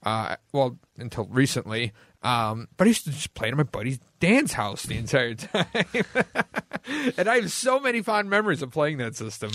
Uh, 0.03 0.35
well, 0.53 0.77
until 0.97 1.25
recently. 1.25 1.91
Um, 2.21 2.67
but 2.77 2.85
I 2.85 2.89
used 2.89 3.05
to 3.05 3.11
just 3.11 3.33
play 3.33 3.47
it 3.47 3.51
at 3.51 3.57
my 3.57 3.63
buddy's 3.63 3.99
Dan's 4.19 4.53
house 4.53 4.83
the 4.83 4.97
entire 4.97 5.33
time, 5.35 5.65
and 7.17 7.27
I 7.27 7.35
have 7.35 7.51
so 7.51 7.79
many 7.79 8.01
fond 8.01 8.29
memories 8.29 8.61
of 8.61 8.71
playing 8.71 8.97
that 8.97 9.15
system. 9.15 9.51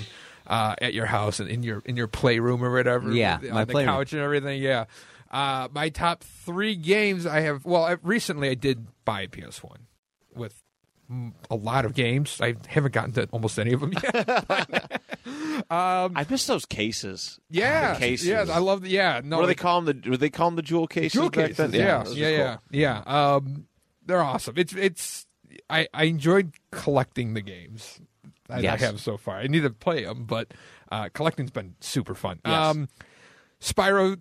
uh, 0.47 0.75
at 0.81 0.95
your 0.95 1.07
house 1.07 1.39
and 1.41 1.49
in 1.49 1.63
your 1.63 1.83
in 1.85 1.97
your 1.97 2.09
playroom 2.09 2.63
or 2.65 2.73
whatever. 2.73 3.13
Yeah, 3.13 3.37
on 3.37 3.51
my 3.51 3.65
the 3.65 3.73
playroom. 3.73 3.95
couch 3.95 4.13
and 4.13 4.23
everything. 4.23 4.61
Yeah. 4.63 4.87
Uh, 5.31 5.69
my 5.73 5.89
top 5.91 6.25
three 6.25 6.75
games 6.75 7.27
I 7.27 7.41
have. 7.41 7.65
Well, 7.65 7.85
I, 7.85 7.97
recently 8.03 8.49
I 8.51 8.55
did 8.55 8.87
buy 9.05 9.23
a 9.23 9.29
PS 9.29 9.63
One 9.63 9.87
with 10.35 10.61
a 11.51 11.57
lot 11.57 11.85
of 11.85 11.95
games. 11.95 12.39
I 12.41 12.55
haven't 12.69 12.93
gotten 12.93 13.13
to 13.13 13.29
almost 13.33 13.59
any 13.59 13.73
of 13.73 13.81
them 13.81 13.93
yet. 13.93 15.01
I 15.71 16.27
miss 16.29 16.47
those 16.47 16.65
cases. 16.67 17.39
yeah, 17.51 17.95
the 17.95 17.99
cases. 18.01 18.27
yeah, 18.29 18.47
I 18.51 18.59
love 18.59 18.83
the 18.83 18.89
yeah. 18.91 19.21
No, 19.23 19.37
what 19.37 19.43
do 19.43 19.47
they 19.49 19.53
it- 19.53 19.59
call 19.59 19.81
them? 19.83 20.01
The, 20.03 20.11
would 20.11 20.21
they 20.21 20.31
call 20.31 20.49
them 20.49 20.57
the 20.57 20.63
jewel 20.63 20.87
cases? 20.87 21.13
Jewel 21.13 21.31
cases. 21.31 21.57
then? 21.57 21.73
Yeah, 21.73 22.03
those 22.05 22.17
are 22.17 22.19
yeah, 22.19 22.29
cool. 22.31 22.63
yeah, 22.71 23.03
yeah. 23.07 23.35
Um, 23.35 23.67
they're 24.07 24.23
awesome. 24.23 24.55
It's 24.57 24.73
it's. 24.75 25.27
I 25.69 25.89
I 25.93 26.05
enjoyed 26.05 26.53
collecting 26.71 27.35
the 27.35 27.41
games 27.43 28.01
that 28.49 28.63
Yes. 28.63 28.81
I 28.83 28.87
have 28.87 29.01
so 29.01 29.17
far. 29.17 29.39
I 29.39 29.47
need 29.47 29.61
to 29.63 29.71
play 29.71 30.05
them, 30.05 30.25
but 30.25 30.53
uh, 30.91 31.09
collecting's 31.13 31.51
been 31.51 31.75
super 31.81 32.15
fun. 32.15 32.41
Yes. 32.45 32.55
Um, 32.55 32.89
Spyro, 33.61 34.21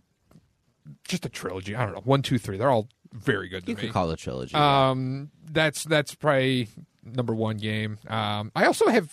just 1.08 1.26
a 1.26 1.30
trilogy. 1.30 1.76
I 1.76 1.86
don't 1.86 1.94
know, 1.96 2.02
one, 2.04 2.22
two, 2.22 2.38
three. 2.38 2.58
They're 2.58 2.70
all 2.70 2.90
very 3.14 3.50
good 3.50 3.66
to 3.66 3.72
You 3.72 3.76
me. 3.76 3.82
could 3.84 3.94
call 3.94 4.10
it 4.10 4.14
a 4.14 4.18
trilogy. 4.18 4.56
Um, 4.56 5.32
that's 5.52 5.84
that's 5.84 6.16
probably 6.16 6.70
number 7.04 7.34
one 7.34 7.58
game. 7.58 7.98
Um, 8.08 8.52
I 8.56 8.66
also 8.66 8.88
have 8.88 9.12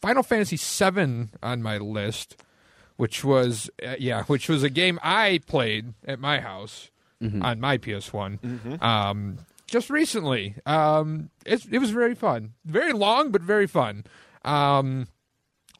Final 0.00 0.22
Fantasy 0.22 0.56
VII 0.56 1.28
on 1.42 1.62
my 1.62 1.78
list, 1.78 2.42
which 2.96 3.24
was 3.24 3.70
uh, 3.86 3.96
yeah, 3.98 4.22
which 4.24 4.48
was 4.48 4.62
a 4.62 4.70
game 4.70 4.98
I 5.02 5.40
played 5.46 5.94
at 6.06 6.18
my 6.20 6.40
house 6.40 6.90
on 7.20 7.58
my 7.60 7.76
PS 7.78 8.12
One. 8.12 8.78
Um, 8.80 9.38
just 9.66 9.90
recently. 9.90 10.54
Um, 10.64 11.30
it's, 11.44 11.66
it 11.66 11.78
was 11.78 11.90
very 11.90 12.14
fun, 12.14 12.52
very 12.64 12.92
long 12.92 13.30
but 13.32 13.42
very 13.42 13.66
fun. 13.66 14.04
Um, 14.44 15.08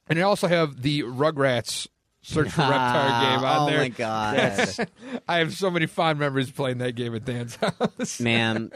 and 0.09 0.19
I 0.19 0.23
also 0.23 0.49
have 0.49 0.83
the 0.83 1.03
Rugrats 1.05 1.87
Search 2.29 2.51
for 2.51 2.61
Reptar 2.61 3.21
game 3.39 3.45
on 3.45 3.63
oh 3.63 3.67
there. 3.71 3.79
Oh 3.79 3.83
my 3.83 3.89
god, 3.89 4.89
I 5.27 5.39
have 5.39 5.55
so 5.55 5.71
many 5.71 5.87
fond 5.87 6.19
memories 6.19 6.51
playing 6.51 6.79
that 6.79 6.93
game 6.95 7.15
at 7.15 7.25
Dan's 7.25 7.57
house. 7.57 8.21
man! 8.21 8.71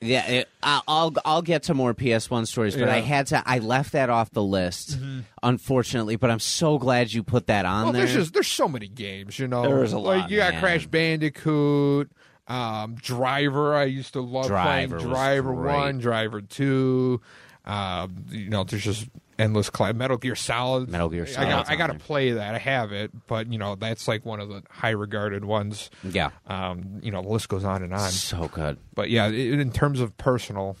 Yeah, 0.00 0.26
it, 0.26 0.48
I'll 0.62 1.14
I'll 1.24 1.42
get 1.42 1.62
to 1.64 1.74
more 1.74 1.94
PS1 1.94 2.46
stories, 2.48 2.74
but 2.74 2.88
Yeah. 2.88 2.94
I 2.94 3.00
had 3.00 3.28
to. 3.28 3.42
I 3.46 3.60
left 3.60 3.92
that 3.92 4.10
off 4.10 4.30
the 4.32 4.42
list, 4.42 4.98
unfortunately. 5.42 6.16
But 6.16 6.30
I'm 6.30 6.40
so 6.40 6.78
glad 6.78 7.12
you 7.12 7.22
put 7.22 7.46
that 7.46 7.64
on 7.64 7.84
Well, 7.84 7.92
there. 7.92 8.02
there's 8.04 8.14
just 8.16 8.34
there's 8.34 8.48
so 8.48 8.66
many 8.68 8.88
games, 8.88 9.38
you 9.38 9.46
know. 9.48 9.62
There 9.62 9.84
is 9.84 9.92
a 9.92 9.98
Like 9.98 10.22
lot, 10.22 10.30
you 10.30 10.38
got. 10.38 10.54
Crash 10.58 10.86
Bandicoot, 10.86 12.10
um, 12.48 12.96
Driver. 12.96 13.74
I 13.74 13.84
used 13.84 14.14
to 14.14 14.20
love 14.20 14.46
Driver 14.48 14.96
playing 14.98 15.10
Driver. 15.12 15.52
One, 15.52 15.98
Driver 15.98 16.40
Two. 16.40 17.20
Um, 17.64 18.24
you 18.30 18.48
know, 18.50 18.64
there's 18.64 18.82
just 18.84 19.08
endless. 19.38 19.70
Cl- 19.74 19.92
Metal 19.94 20.16
Gear 20.16 20.34
Solid. 20.34 20.88
Metal 20.88 21.08
Gear 21.08 21.22
I 21.22 21.26
Solid's 21.26 21.50
got, 21.68 21.70
I 21.70 21.76
got 21.76 21.86
to 21.88 21.94
play 21.98 22.32
that. 22.32 22.54
I 22.54 22.58
have 22.58 22.92
it, 22.92 23.10
but 23.26 23.52
you 23.52 23.58
know 23.58 23.74
that's 23.74 24.08
like 24.08 24.24
one 24.24 24.40
of 24.40 24.48
the 24.48 24.62
high 24.70 24.90
regarded 24.90 25.44
ones. 25.44 25.90
yeah, 26.04 26.30
Um, 26.46 27.00
you 27.02 27.10
know, 27.10 27.22
the 27.22 27.28
list 27.28 27.48
goes 27.48 27.64
on 27.64 27.82
and 27.82 27.92
on. 27.94 28.10
so 28.10 28.48
good. 28.48 28.78
But 28.94 29.10
yeah, 29.10 29.24
i 29.24 29.28
in 29.28 29.70
terms 29.72 30.00
of 30.00 30.16
personal 30.16 30.76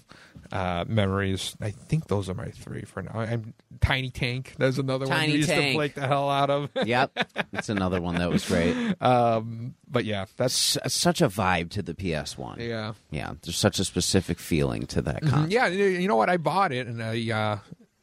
uh, 0.52 0.84
memories, 0.88 1.54
I 1.60 1.70
think 1.70 2.06
those 2.06 2.28
are 2.30 2.34
my 2.34 2.48
three 2.50 2.82
for 2.82 3.02
now. 3.02 3.12
I'm 3.14 3.52
Tiny 3.80 4.10
Tank. 4.10 4.54
There's 4.58 4.78
another 4.78 5.06
one 5.06 5.16
Tiny 5.16 5.32
we 5.32 5.38
used 5.38 5.50
Tank. 5.50 5.66
to 5.72 5.74
flake 5.74 5.94
the 5.94 6.06
hell 6.06 6.30
out 6.30 6.48
of. 6.50 6.70
Yep, 6.86 7.10
it's 7.52 7.68
another 7.68 8.00
one 8.00 8.14
that 8.16 8.30
was 8.30 8.46
great. 8.46 8.74
um, 9.02 9.74
but 9.90 10.04
yeah, 10.04 10.24
that's 10.36 10.76
S- 10.78 10.92
such 10.94 11.20
a 11.20 11.28
vibe 11.28 11.70
to 11.70 11.82
the 11.82 11.92
PS1. 11.94 12.58
yeah. 12.66 12.94
Yeah, 13.10 13.32
there's 13.42 13.56
such 13.58 13.78
a 13.78 13.84
specific 13.84 14.38
feeling 14.38 14.86
to 14.86 15.02
that 15.02 15.22
console. 15.22 15.50
Yeah, 15.52 15.66
you 15.66 15.84
you 15.84 16.08
know 16.08 16.16
what? 16.16 16.30
I 16.30 16.38
bought 16.38 16.72
it, 16.72 16.86
and 16.86 17.02
I 17.02 17.30
uh, 17.30 17.58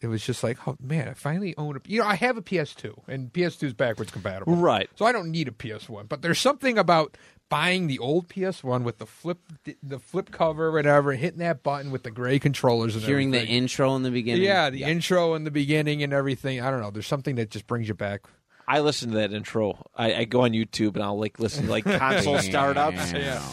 it 0.06 0.10
was 0.10 0.24
just 0.24 0.44
like, 0.44 0.68
oh 0.68 0.78
man, 0.80 1.10
I 1.10 1.14
finally 1.14 1.56
own 1.58 1.76
a. 1.76 1.80
You 1.86 2.02
know, 2.02 2.08
I 2.08 2.16
have 2.16 2.38
a 2.38 2.42
PS2, 2.42 3.08
and 3.08 3.34
PS2 3.34 3.64
is 3.64 3.74
backwards 3.74 4.12
compatible, 4.12 4.56
Right. 4.56 4.90
So 4.96 5.06
I 5.06 5.12
don't 5.12 5.32
need 5.32 5.48
a 5.48 5.52
PS1. 5.52 6.08
But 6.08 6.22
there's 6.22 6.40
something 6.40 6.78
about 6.78 7.18
buying 7.50 7.88
the 7.88 8.00
old 8.00 8.28
PS1 8.30 8.84
with 8.84 8.98
the 9.00 9.06
flip, 9.06 9.40
the 9.84 10.00
flip 10.00 10.32
cover, 10.32 10.72
whatever, 10.72 11.14
hitting 11.14 11.40
that 11.40 11.64
button 11.64 11.92
with 11.92 12.04
the 12.04 12.12
gray 12.12 12.40
controllers, 12.40 12.96
and 12.96 13.04
Hearing 13.04 13.32
the 13.32 13.46
intro 13.46 13.96
in 13.96 14.04
the 14.04 14.12
beginning. 14.12 14.44
yeah, 14.44 14.70
the 14.70 14.84
intro 14.84 15.34
in 15.36 15.44
the 15.44 15.52
beginning 15.52 16.04
and 16.04 16.14
everything. 16.14 16.62
I 16.62 16.72
don't 16.72 16.82
know. 16.82 16.92
There's 16.92 17.08
something 17.08 17.36
that 17.36 17.50
just 17.52 17.68
brings 17.68 17.88
you 17.88 17.94
back. 17.94 18.22
I 18.68 18.80
listen 18.80 19.12
to 19.12 19.18
that 19.18 19.32
intro. 19.34 19.86
I, 19.96 20.14
I 20.16 20.24
go 20.26 20.42
on 20.42 20.52
YouTube 20.52 20.96
and 20.96 21.04
I'll 21.04 21.20
like 21.20 21.40
listen 21.40 21.66
to 21.66 21.72
like 21.72 21.84
console 22.00 22.40
startups. 22.40 23.12
Yeah. 23.14 23.44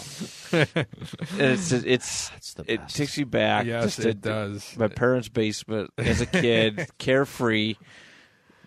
And 0.52 0.66
it's 1.38 1.72
it's 1.72 2.28
That's 2.30 2.54
the 2.54 2.72
it 2.72 2.88
takes 2.88 3.16
you 3.18 3.26
back. 3.26 3.66
Yes, 3.66 3.96
just 3.96 3.98
it 4.00 4.04
to- 4.04 4.28
does. 4.28 4.76
My 4.76 4.88
parents' 4.88 5.28
basement 5.28 5.90
as 5.98 6.20
a 6.20 6.26
kid, 6.26 6.88
carefree, 6.98 7.74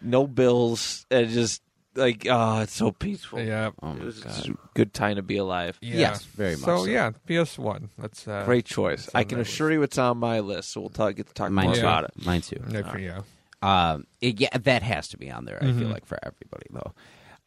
no 0.02 0.28
bills, 0.28 1.06
and 1.12 1.30
just 1.30 1.62
like 1.96 2.28
oh, 2.30 2.60
it's 2.62 2.74
so 2.74 2.92
peaceful. 2.92 3.40
Yeah. 3.40 3.72
Oh 3.82 3.92
It 3.92 4.00
my 4.00 4.06
was 4.06 4.20
god. 4.20 4.50
a 4.50 4.54
good 4.74 4.94
time 4.94 5.16
to 5.16 5.24
be 5.24 5.38
alive. 5.38 5.78
Yeah. 5.82 5.96
Yes, 5.98 6.26
very 6.26 6.56
much 6.58 6.66
So, 6.66 6.78
so. 6.80 6.86
yeah, 6.86 7.12
PS1. 7.28 7.90
That's 7.98 8.28
uh, 8.28 8.44
Great 8.46 8.66
choice. 8.66 9.10
I 9.16 9.24
can 9.24 9.38
that 9.38 9.48
assure 9.48 9.72
you 9.72 9.82
it's 9.84 9.98
on 9.98 10.18
my 10.18 10.42
list, 10.42 10.72
so 10.74 10.82
we'll 10.82 10.90
talk, 10.90 11.16
get 11.16 11.28
to 11.28 11.34
talk 11.34 11.52
Mine 11.52 11.66
more 11.68 11.76
too. 11.76 11.82
about 11.82 12.04
it. 12.06 12.12
Mine 12.26 12.42
too. 12.42 12.62
Yeah, 12.70 12.92
for 12.92 13.00
you. 13.00 13.24
Um, 13.62 14.06
it, 14.22 14.40
yeah, 14.40 14.58
that 14.58 14.84
has 14.84 15.08
to 15.10 15.18
be 15.18 15.32
on 15.32 15.46
there. 15.46 15.58
I 15.62 15.66
Mm-hmm. 15.66 15.80
feel 15.80 15.88
like 15.90 16.06
for 16.06 16.20
everybody 16.24 16.68
though. 16.72 16.94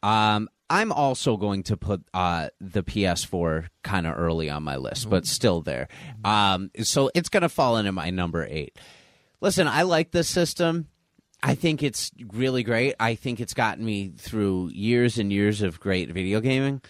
Um, 0.07 0.49
I'm 0.69 0.91
also 0.91 1.35
going 1.35 1.63
to 1.63 1.77
put 1.77 2.03
uh, 2.13 2.49
the 2.61 2.83
PS4 2.83 3.67
kind 3.83 4.05
of 4.07 4.17
early 4.17 4.49
on 4.49 4.63
my 4.63 4.77
list, 4.77 5.09
but 5.09 5.25
still 5.25 5.61
there. 5.61 5.87
Um, 6.23 6.69
so 6.83 7.09
it's 7.15 7.29
going 7.29 7.41
to 7.41 7.49
fall 7.49 7.77
into 7.77 7.91
my 7.91 8.09
number 8.11 8.45
eight. 8.49 8.77
Listen, 9.41 9.67
I 9.67 9.81
like 9.81 10.11
this 10.11 10.27
system. 10.29 10.87
I 11.41 11.55
think 11.55 11.81
it's 11.81 12.11
really 12.33 12.63
great. 12.63 12.95
I 12.99 13.15
think 13.15 13.39
it's 13.39 13.53
gotten 13.53 13.83
me 13.83 14.09
through 14.17 14.69
years 14.73 15.17
and 15.17 15.31
years 15.33 15.61
of 15.61 15.79
great 15.79 16.11
video 16.11 16.39
gaming. 16.39 16.81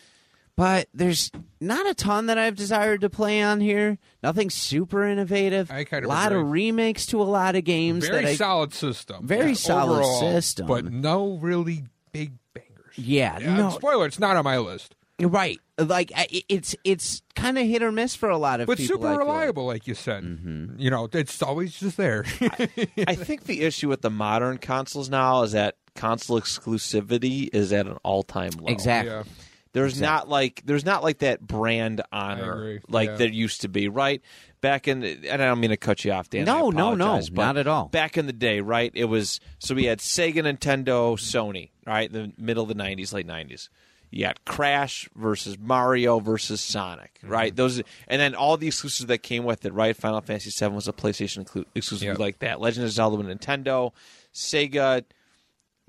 But 0.59 0.89
there's 0.93 1.31
not 1.61 1.89
a 1.89 1.93
ton 1.93 2.25
that 2.25 2.37
I've 2.37 2.57
desired 2.57 2.99
to 3.01 3.09
play 3.09 3.41
on 3.41 3.61
here. 3.61 3.97
Nothing 4.21 4.49
super 4.49 5.05
innovative. 5.07 5.71
I 5.71 5.85
kind 5.85 6.03
a 6.03 6.07
of 6.07 6.13
lot 6.13 6.33
of 6.33 6.51
remakes 6.51 7.05
to 7.07 7.21
a 7.21 7.23
lot 7.23 7.55
of 7.55 7.63
games. 7.63 8.05
Very 8.05 8.23
that 8.25 8.29
I, 8.31 8.35
solid 8.35 8.73
system. 8.73 9.25
Very 9.25 9.55
solid 9.55 9.99
overall, 9.99 10.19
system. 10.19 10.67
But 10.67 10.83
no 10.91 11.37
really 11.37 11.85
big 12.11 12.33
bangers. 12.53 12.97
Yeah, 12.97 13.39
Yeah, 13.39 13.55
no, 13.55 13.69
Spoiler, 13.69 14.05
it's 14.05 14.19
not 14.19 14.35
on 14.35 14.43
my 14.43 14.57
list. 14.57 14.95
right. 15.21 15.61
Like 15.77 16.11
it's 16.27 16.75
it's 16.83 17.21
kind 17.37 17.57
of 17.57 17.65
hit 17.65 17.81
or 17.81 17.93
miss 17.93 18.13
for 18.15 18.27
a 18.27 18.37
lot 18.37 18.59
of 18.59 18.67
But 18.67 18.79
people. 18.79 18.97
But 18.97 19.03
super 19.03 19.07
I 19.07 19.11
feel 19.11 19.27
like. 19.27 19.27
reliable, 19.37 19.65
like 19.65 19.87
you 19.87 19.93
said. 19.93 20.25
Mm-hmm. 20.25 20.77
You 20.77 20.89
know, 20.89 21.07
it's 21.13 21.41
always 21.41 21.79
just 21.79 21.95
there. 21.95 22.25
I 22.41 23.15
think 23.15 23.45
the 23.45 23.61
issue 23.61 23.87
with 23.87 24.01
the 24.01 24.09
modern 24.09 24.57
consoles 24.57 25.09
now 25.09 25.43
is 25.43 25.53
that 25.53 25.77
console 25.95 26.37
exclusivity 26.37 27.49
is 27.53 27.71
at 27.71 27.87
an 27.87 27.95
all-time 28.03 28.51
low. 28.59 28.67
Exactly. 28.67 29.09
yeah. 29.13 29.23
There's 29.71 30.01
not 30.01 30.27
like 30.27 30.63
there's 30.65 30.85
not 30.85 31.03
like 31.03 31.19
that 31.19 31.41
brand 31.45 32.01
honor 32.11 32.81
like 32.87 33.09
Yeah. 33.09 33.15
there 33.17 33.27
used 33.27 33.61
to 33.61 33.67
be, 33.69 33.87
right? 33.87 34.21
Back 34.61 34.87
in 34.87 35.01
the, 35.01 35.29
and 35.29 35.41
I 35.41 35.45
don't 35.45 35.59
mean 35.59 35.69
to 35.69 35.77
cut 35.77 36.03
you 36.03 36.11
off, 36.11 36.29
Dan. 36.29 36.45
No, 36.45 36.69
no, 36.69 36.95
no, 36.95 37.19
not 37.31 37.55
at 37.57 37.67
all. 37.67 37.85
Back 37.85 38.17
in 38.17 38.25
the 38.25 38.33
day, 38.33 38.61
right? 38.61 38.91
It 38.95 39.05
was 39.05 39.39
so 39.59 39.75
we 39.75 39.85
had 39.85 39.99
Sega, 39.99 40.35
Nintendo, 40.43 41.13
Sony, 41.17 41.69
right? 41.85 42.11
The 42.11 42.31
middle 42.37 42.63
of 42.63 42.69
the 42.69 42.75
'90s, 42.75 43.13
late 43.13 43.27
'90s. 43.27 43.69
You 44.11 44.25
got 44.25 44.43
Crash 44.43 45.07
versus 45.15 45.55
Mario 45.59 46.19
versus 46.19 46.61
Sonic, 46.61 47.19
Mm-hmm. 47.23 47.29
right? 47.31 47.55
Those, 47.55 47.77
and 48.07 48.19
then 48.19 48.33
all 48.33 48.57
the 48.57 48.65
exclusives 48.65 49.05
that 49.05 49.19
came 49.19 49.43
with 49.43 49.65
it, 49.65 49.71
right? 49.73 49.95
Final 49.95 50.19
Fantasy 50.21 50.49
VII 50.49 50.73
was 50.73 50.87
a 50.87 50.93
PlayStation 50.93 51.41
exclusive 51.75 52.07
Yep. 52.07 52.17
like 52.19 52.39
that. 52.39 52.59
Legend 52.59 52.85
of 52.87 52.91
Zelda 52.91 53.23
Nintendo, 53.23 53.91
Sega, 54.33 55.03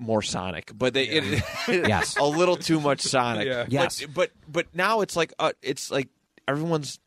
more 0.01 0.21
Sonic, 0.21 0.71
but 0.75 0.93
they 0.93 1.03
it, 1.05 1.43
Yes. 1.67 2.17
a 2.17 2.23
little 2.25 2.57
too 2.57 2.79
much 2.81 3.01
Sonic. 3.01 3.47
Yeah. 3.47 3.65
Yes. 3.69 4.01
But, 4.01 4.13
but 4.13 4.31
but 4.47 4.65
now 4.75 5.01
it's 5.01 5.15
like 5.15 5.31
uh, 5.39 5.51
it's 5.61 5.91
like 5.91 6.09
everyone's 6.47 6.99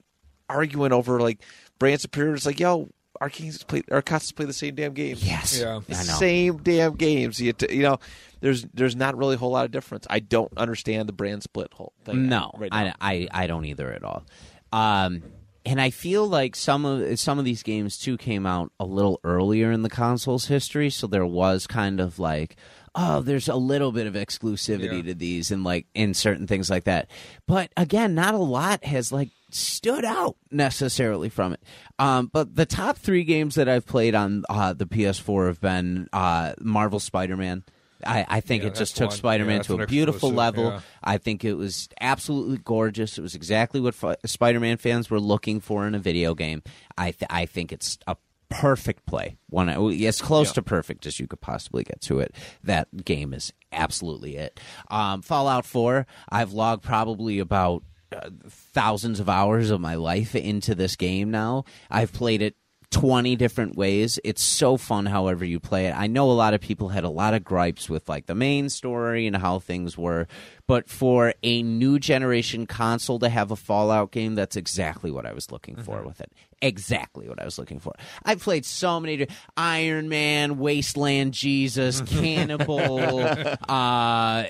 arguing 0.49 0.92
over 0.92 1.20
like 1.20 1.42
brand 1.78 2.01
superior. 2.01 2.34
It's 2.34 2.47
like 2.47 2.61
yo, 2.61 2.88
our 3.20 3.28
kings 3.28 3.62
play 3.64 3.82
our 3.90 4.03
consoles 4.03 4.32
play 4.32 4.47
the 4.47 4.53
same 4.53 4.74
damn 4.74 4.92
games. 4.95 5.24
Yes, 5.24 5.59
Yeah. 5.61 5.80
The 5.86 5.95
I 5.95 5.99
know. 5.99 6.12
same 6.14 6.57
damn 6.59 6.95
games. 6.95 7.40
You, 7.40 7.53
t- 7.53 7.74
you 7.76 7.82
know, 7.82 7.99
there's 8.40 8.64
there's 8.74 8.97
not 8.97 9.16
really 9.16 9.34
a 9.34 9.38
whole 9.38 9.51
lot 9.53 9.64
of 9.64 9.70
difference. 9.70 10.07
I 10.09 10.20
don't 10.20 10.53
understand 10.57 11.09
the 11.09 11.12
brand 11.12 11.42
split 11.42 11.72
whole 11.72 11.92
thing. 12.05 12.28
No, 12.28 12.51
right. 12.57 12.70
I, 12.72 12.92
I 13.01 13.28
I 13.32 13.47
don't 13.47 13.64
either 13.64 13.92
at 13.92 14.05
all. 14.05 14.24
Um, 14.72 15.22
and 15.66 15.80
I 15.80 15.88
feel 15.90 16.26
like 16.26 16.57
some 16.57 16.84
of 16.84 17.18
some 17.18 17.38
of 17.38 17.45
these 17.47 17.62
games 17.62 17.97
too 17.97 18.18
came 18.18 18.45
out 18.45 18.70
a 18.78 18.84
little 18.84 19.18
earlier 19.24 19.72
in 19.72 19.80
the 19.82 19.88
console's 19.88 20.47
history, 20.47 20.90
so 20.90 21.07
there 21.07 21.24
was 21.24 21.66
kind 21.66 22.01
of 22.01 22.18
like, 22.18 22.57
oh, 22.95 23.20
there's 23.20 23.49
a 23.49 23.55
little 23.57 23.92
bit 23.92 24.07
of 24.07 24.14
exclusivity 24.14 24.97
Yeah. 24.99 25.03
to 25.03 25.14
these, 25.14 25.51
and 25.51 25.64
like 25.64 25.86
in 25.95 26.14
certain 26.14 26.47
things 26.47 26.70
like 26.70 26.84
that. 26.84 27.09
But 27.47 27.70
again, 27.76 28.14
not 28.14 28.34
a 28.34 28.38
lot 28.38 28.84
has 28.84 29.11
like 29.12 29.30
stood 29.51 30.05
out 30.05 30.36
necessarily 30.51 31.28
from 31.28 31.53
it. 31.53 31.61
Um, 31.99 32.28
but 32.32 32.55
the 32.57 32.66
top 32.66 32.97
three 32.99 33.24
games 33.24 33.55
that 33.57 33.68
I've 33.68 33.86
played 33.86 34.14
on 34.14 34.45
uh, 34.49 34.72
the 34.72 34.86
PS4 34.86 35.47
have 35.49 35.61
been 35.61 36.09
uh, 36.12 36.55
Marvel 36.61 36.99
Spider-Man. 37.01 37.62
I, 38.07 38.26
I 38.28 38.40
think 38.40 38.62
Yeah, 38.64 38.68
it 38.70 38.74
just 38.74 38.97
took. 38.97 39.12
Spider-Man 39.12 39.59
Yeah, 39.59 39.62
to 39.62 39.80
a 39.82 39.86
beautiful 39.86 40.30
level. 40.30 40.64
yeah. 40.64 40.80
I 41.03 41.16
think 41.18 41.42
it 41.45 41.55
was 41.55 41.88
absolutely 42.01 42.59
gorgeous. 42.59 43.16
It 43.16 43.22
was 43.22 43.34
exactly 43.34 43.80
what 43.80 43.95
fi- 43.95 44.16
Spider-Man 44.26 44.76
fans 44.76 45.09
were 45.09 45.20
looking 45.20 45.61
for 45.61 45.86
in 45.86 45.95
a 45.95 45.99
video 45.99 46.34
game. 46.34 46.62
I 46.99 47.12
th- 47.12 47.28
I 47.30 47.47
think 47.47 47.72
it's 47.72 47.97
a 48.07 48.16
perfect 48.61 49.07
play. 49.07 49.36
One 49.48 49.68
as 49.68 50.20
close 50.20 50.48
Yeah. 50.48 50.55
to 50.55 50.62
perfect 50.62 51.07
as 51.07 51.18
you 51.20 51.26
could 51.26 51.40
possibly 51.40 51.84
get 51.84 52.00
to 52.02 52.18
it. 52.20 52.34
That 52.62 53.05
game 53.05 53.32
is 53.34 53.52
absolutely 53.72 54.36
it. 54.36 54.61
Um, 54.90 55.22
Fallout 55.22 55.64
Four. 55.66 56.07
I've 56.28 56.52
logged 56.52 56.82
probably 56.82 57.38
about 57.38 57.82
uh, 58.14 58.30
thousands 58.48 59.18
of 59.20 59.28
hours 59.28 59.70
of 59.70 59.80
my 59.80 59.96
life 59.96 60.34
into 60.34 60.74
this 60.74 60.94
game 60.96 61.30
now. 61.30 61.64
I've 61.90 62.12
played 62.12 62.42
it 62.42 62.55
20 62.95 63.34
different 63.34 63.74
ways. 63.74 64.20
It's 64.22 64.42
so 64.42 64.76
fun 64.76 65.07
however 65.07 65.45
you 65.45 65.59
play 65.59 65.86
it. 65.86 65.95
I 65.97 66.07
know 66.07 66.30
a 66.30 66.32
lot 66.32 66.55
of 66.55 66.61
people 66.61 66.90
had 66.90 67.03
a 67.03 67.09
lot 67.11 67.34
of 67.34 67.42
gripes 67.42 67.90
with 67.90 68.09
like 68.09 68.26
the 68.26 68.36
main 68.36 68.68
story 68.68 69.26
and 69.26 69.36
how 69.36 69.59
things 69.59 69.99
were, 69.99 70.28
but 70.68 70.88
for 70.88 71.34
a 71.42 71.62
new 71.64 71.99
generation 71.99 72.66
console 72.66 73.18
to 73.18 73.28
have 73.28 73.51
a 73.51 73.57
Fallout 73.57 74.12
game, 74.12 74.36
that's 74.36 74.55
exactly 74.55 75.11
what 75.11 75.26
I 75.26 75.32
was 75.32 75.51
looking 75.51 75.74
for 75.74 76.03
with 76.03 76.20
it. 76.20 76.30
Exactly 76.62 77.28
what 77.28 77.42
I 77.42 77.45
was 77.45 77.59
looking 77.59 77.80
for. 77.80 77.95
I 78.24 78.36
played 78.36 78.64
so 78.64 79.01
many 79.01 79.26
Iron 79.57 80.09
Man, 80.09 80.59
Wasteland 80.59 81.34
Jesus, 81.34 82.01
Cannibal, 82.07 83.20
uh 83.68 84.45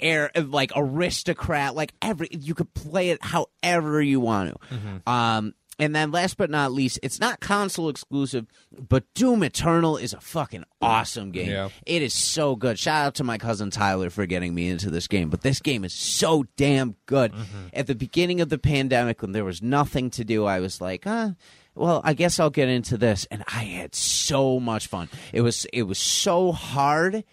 air 0.00 0.30
like 0.34 0.72
aristocrat, 0.74 1.76
like 1.76 1.94
every 2.02 2.28
you 2.32 2.54
could 2.56 2.74
play 2.74 3.10
it 3.10 3.20
however 3.22 4.02
you 4.02 4.18
want 4.18 4.56
to. 4.70 5.10
Um 5.10 5.54
and 5.78 5.94
then 5.94 6.10
last 6.10 6.36
but 6.36 6.50
not 6.50 6.72
least, 6.72 6.98
it's 7.02 7.18
not 7.18 7.40
console 7.40 7.88
exclusive, 7.88 8.46
but 8.88 9.04
Doom 9.14 9.42
Eternal 9.42 9.96
is 9.96 10.12
a 10.12 10.20
fucking 10.20 10.64
awesome 10.80 11.30
game. 11.30 11.50
Yeah. 11.50 11.70
It 11.86 12.02
is 12.02 12.12
so 12.12 12.56
good. 12.56 12.78
Shout 12.78 13.06
out 13.06 13.14
to 13.16 13.24
my 13.24 13.38
cousin 13.38 13.70
Tyler 13.70 14.10
for 14.10 14.26
getting 14.26 14.54
me 14.54 14.68
into 14.68 14.90
this 14.90 15.08
game, 15.08 15.30
but 15.30 15.42
this 15.42 15.60
game 15.60 15.84
is 15.84 15.92
so 15.92 16.44
damn 16.56 16.96
good. 17.06 17.32
Mm-hmm. 17.32 17.68
At 17.72 17.86
the 17.86 17.94
beginning 17.94 18.40
of 18.40 18.48
the 18.48 18.58
pandemic, 18.58 19.22
when 19.22 19.32
there 19.32 19.44
was 19.44 19.62
nothing 19.62 20.10
to 20.10 20.24
do, 20.24 20.44
I 20.44 20.60
was 20.60 20.80
like, 20.80 21.04
huh. 21.04 21.32
Well, 21.74 22.02
I 22.04 22.12
guess 22.12 22.38
I'll 22.38 22.50
get 22.50 22.68
into 22.68 22.98
this, 22.98 23.26
and 23.30 23.42
I 23.48 23.64
had 23.64 23.94
so 23.94 24.60
much 24.60 24.88
fun. 24.88 25.08
It 25.32 25.40
was 25.40 25.64
it 25.72 25.84
was 25.84 25.98
so 25.98 26.52
hard, 26.52 27.24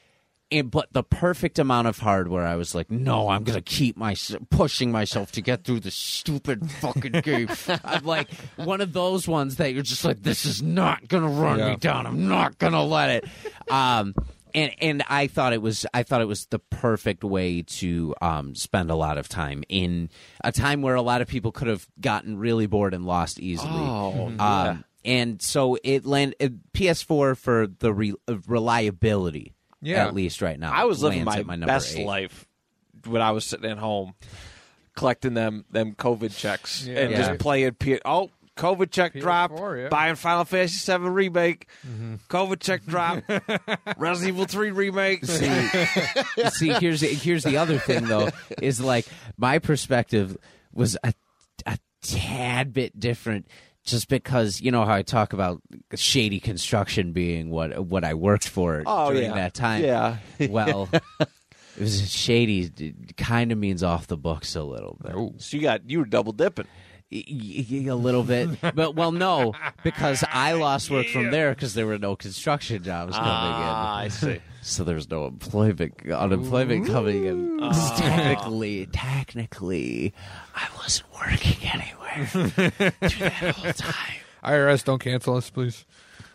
and 0.51 0.71
but 0.71 0.87
the 0.93 1.03
perfect 1.03 1.59
amount 1.59 1.87
of 1.87 1.99
hard 1.99 2.27
where 2.27 2.45
I 2.45 2.55
was 2.55 2.73
like, 2.73 2.89
no, 2.89 3.29
I'm 3.29 3.43
gonna 3.43 3.61
keep 3.61 3.95
my 3.97 4.15
pushing 4.49 4.91
myself 4.91 5.31
to 5.33 5.41
get 5.41 5.63
through 5.63 5.81
the 5.81 5.91
stupid 5.91 6.69
fucking 6.71 7.11
game. 7.23 7.49
I'm 7.83 8.03
like 8.05 8.31
one 8.55 8.81
of 8.81 8.93
those 8.93 9.27
ones 9.27 9.57
that 9.57 9.73
you're 9.73 9.83
just 9.83 10.03
like, 10.05 10.23
this 10.23 10.45
is 10.45 10.61
not 10.61 11.07
gonna 11.07 11.29
run 11.29 11.59
Yeah. 11.59 11.69
me 11.71 11.75
down. 11.75 12.05
I'm 12.07 12.27
not 12.27 12.57
gonna 12.57 12.83
let 12.83 13.09
it. 13.09 13.25
Um, 13.71 14.15
and 14.55 14.73
and 14.81 15.03
I 15.07 15.27
thought 15.27 15.53
it 15.53 15.61
was 15.61 15.85
I 15.93 16.01
thought 16.01 16.21
it 16.21 16.27
was 16.27 16.47
the 16.47 16.57
perfect 16.57 17.23
way 17.23 17.61
to 17.61 18.15
um, 18.19 18.55
spend 18.55 18.89
a 18.89 18.95
lot 18.95 19.19
of 19.19 19.29
time 19.29 19.63
in 19.69 20.09
a 20.43 20.51
time 20.51 20.81
where 20.81 20.95
a 20.95 21.03
lot 21.03 21.21
of 21.21 21.27
people 21.27 21.51
could 21.51 21.67
have 21.67 21.87
gotten 22.01 22.37
really 22.39 22.65
bored 22.65 22.95
and 22.95 23.05
lost 23.05 23.39
easily. 23.39 23.69
Oh, 23.71 24.33
Um, 24.39 24.83
and 25.05 25.39
so 25.41 25.77
it 25.83 26.05
landed 26.05 26.59
PS4 26.73 27.37
for 27.37 27.67
the 27.67 27.93
re- 27.93 28.15
reliability. 28.47 29.53
Yeah. 29.81 30.05
at 30.07 30.13
least 30.13 30.41
right 30.41 30.59
now. 30.59 30.71
I 30.73 30.85
was 30.85 31.01
living 31.01 31.23
my, 31.23 31.43
my 31.43 31.57
best 31.57 31.95
eight. 31.95 32.05
life 32.05 32.45
when 33.05 33.21
I 33.21 33.31
was 33.31 33.45
sitting 33.45 33.69
at 33.69 33.77
home 33.77 34.13
collecting 34.95 35.33
them 35.33 35.63
them 35.71 35.93
COVID 35.95 36.35
checks 36.35 36.85
Yeah. 36.85 36.99
and 36.99 37.11
Yeah. 37.11 37.17
just 37.27 37.39
playing. 37.39 37.71
P- 37.73 37.99
oh, 38.03 38.29
COVID 38.57 38.91
check 38.91 39.13
PS4, 39.13 39.21
dropped. 39.21 39.53
yeah. 39.77 39.87
Buying 39.87 40.15
Final 40.15 40.43
Fantasy 40.43 40.91
VII 40.91 41.07
remake. 41.07 41.67
Mm-hmm. 41.87 42.15
COVID 42.27 42.59
check 42.59 42.85
dropped. 42.85 43.21
Resident 43.97 44.35
Evil 44.35 44.45
Three 44.45 44.71
remake. 44.71 45.23
See, 45.23 46.69
here's 46.73 46.99
here's 46.99 47.43
the 47.43 47.55
other 47.57 47.77
thing 47.77 48.05
though 48.05 48.29
is 48.61 48.81
like 48.81 49.05
my 49.37 49.59
perspective 49.59 50.35
was 50.73 50.97
a, 51.03 51.13
a 51.65 51.77
tad 52.01 52.73
bit 52.73 52.99
different. 52.99 53.47
Just 53.89 54.07
because 54.09 54.61
you 54.61 54.71
know 54.71 54.85
how 54.85 54.93
I 54.93 55.01
talk 55.01 55.33
about 55.33 55.61
shady 55.95 56.39
construction 56.39 57.11
being 57.11 57.49
what 57.49 57.85
what 57.85 58.03
I 58.03 58.13
worked 58.13 58.47
for 58.47 58.83
Oh, 58.85 59.09
during 59.11 59.29
yeah. 59.29 59.35
that 59.35 59.53
time. 59.53 59.83
Yeah. 59.83 60.17
Well, 60.49 60.89
it 61.19 61.29
was 61.79 62.11
shady. 62.11 62.93
Kind 63.17 63.51
of 63.51 63.57
means 63.57 63.83
off 63.83 64.07
the 64.07 64.17
books 64.17 64.55
a 64.55 64.63
little 64.63 64.97
bit. 65.01 65.41
So 65.41 65.57
you 65.57 65.63
got 65.63 65.89
you 65.89 65.99
were 65.99 66.05
double 66.05 66.33
dipping. 66.33 66.67
Y- 67.11 67.65
y- 67.71 67.85
a 67.89 67.95
little 67.95 68.21
bit, 68.23 68.49
but 68.75 68.93
well, 68.95 69.11
no, 69.11 69.53
because 69.83 70.23
I 70.31 70.53
lost 70.53 70.91
work 70.91 71.07
from 71.07 71.31
there 71.31 71.55
because 71.55 71.73
there 71.73 71.87
were 71.87 71.97
no 71.97 72.15
construction 72.15 72.83
jobs 72.83 73.15
coming 73.15 73.31
Ah, 73.31 73.97
I 73.97 74.07
see. 74.09 74.33
in, 74.33 74.41
so 74.61 74.83
there's 74.83 75.09
no 75.09 75.25
employment 75.25 75.95
unemployment 76.07 76.85
coming 76.85 77.25
in. 77.25 77.57
Technically, 77.97 78.85
technically, 78.93 80.13
I 80.55 80.67
wasn't 80.77 81.11
working 81.13 81.57
anywhere 81.67 82.25
through 82.27 83.29
that 83.29 83.55
whole 83.55 83.73
time. 83.73 84.15
IRS, 84.43 84.83
don't 84.83 84.99
cancel 84.99 85.35
us, 85.37 85.49
please. 85.49 85.85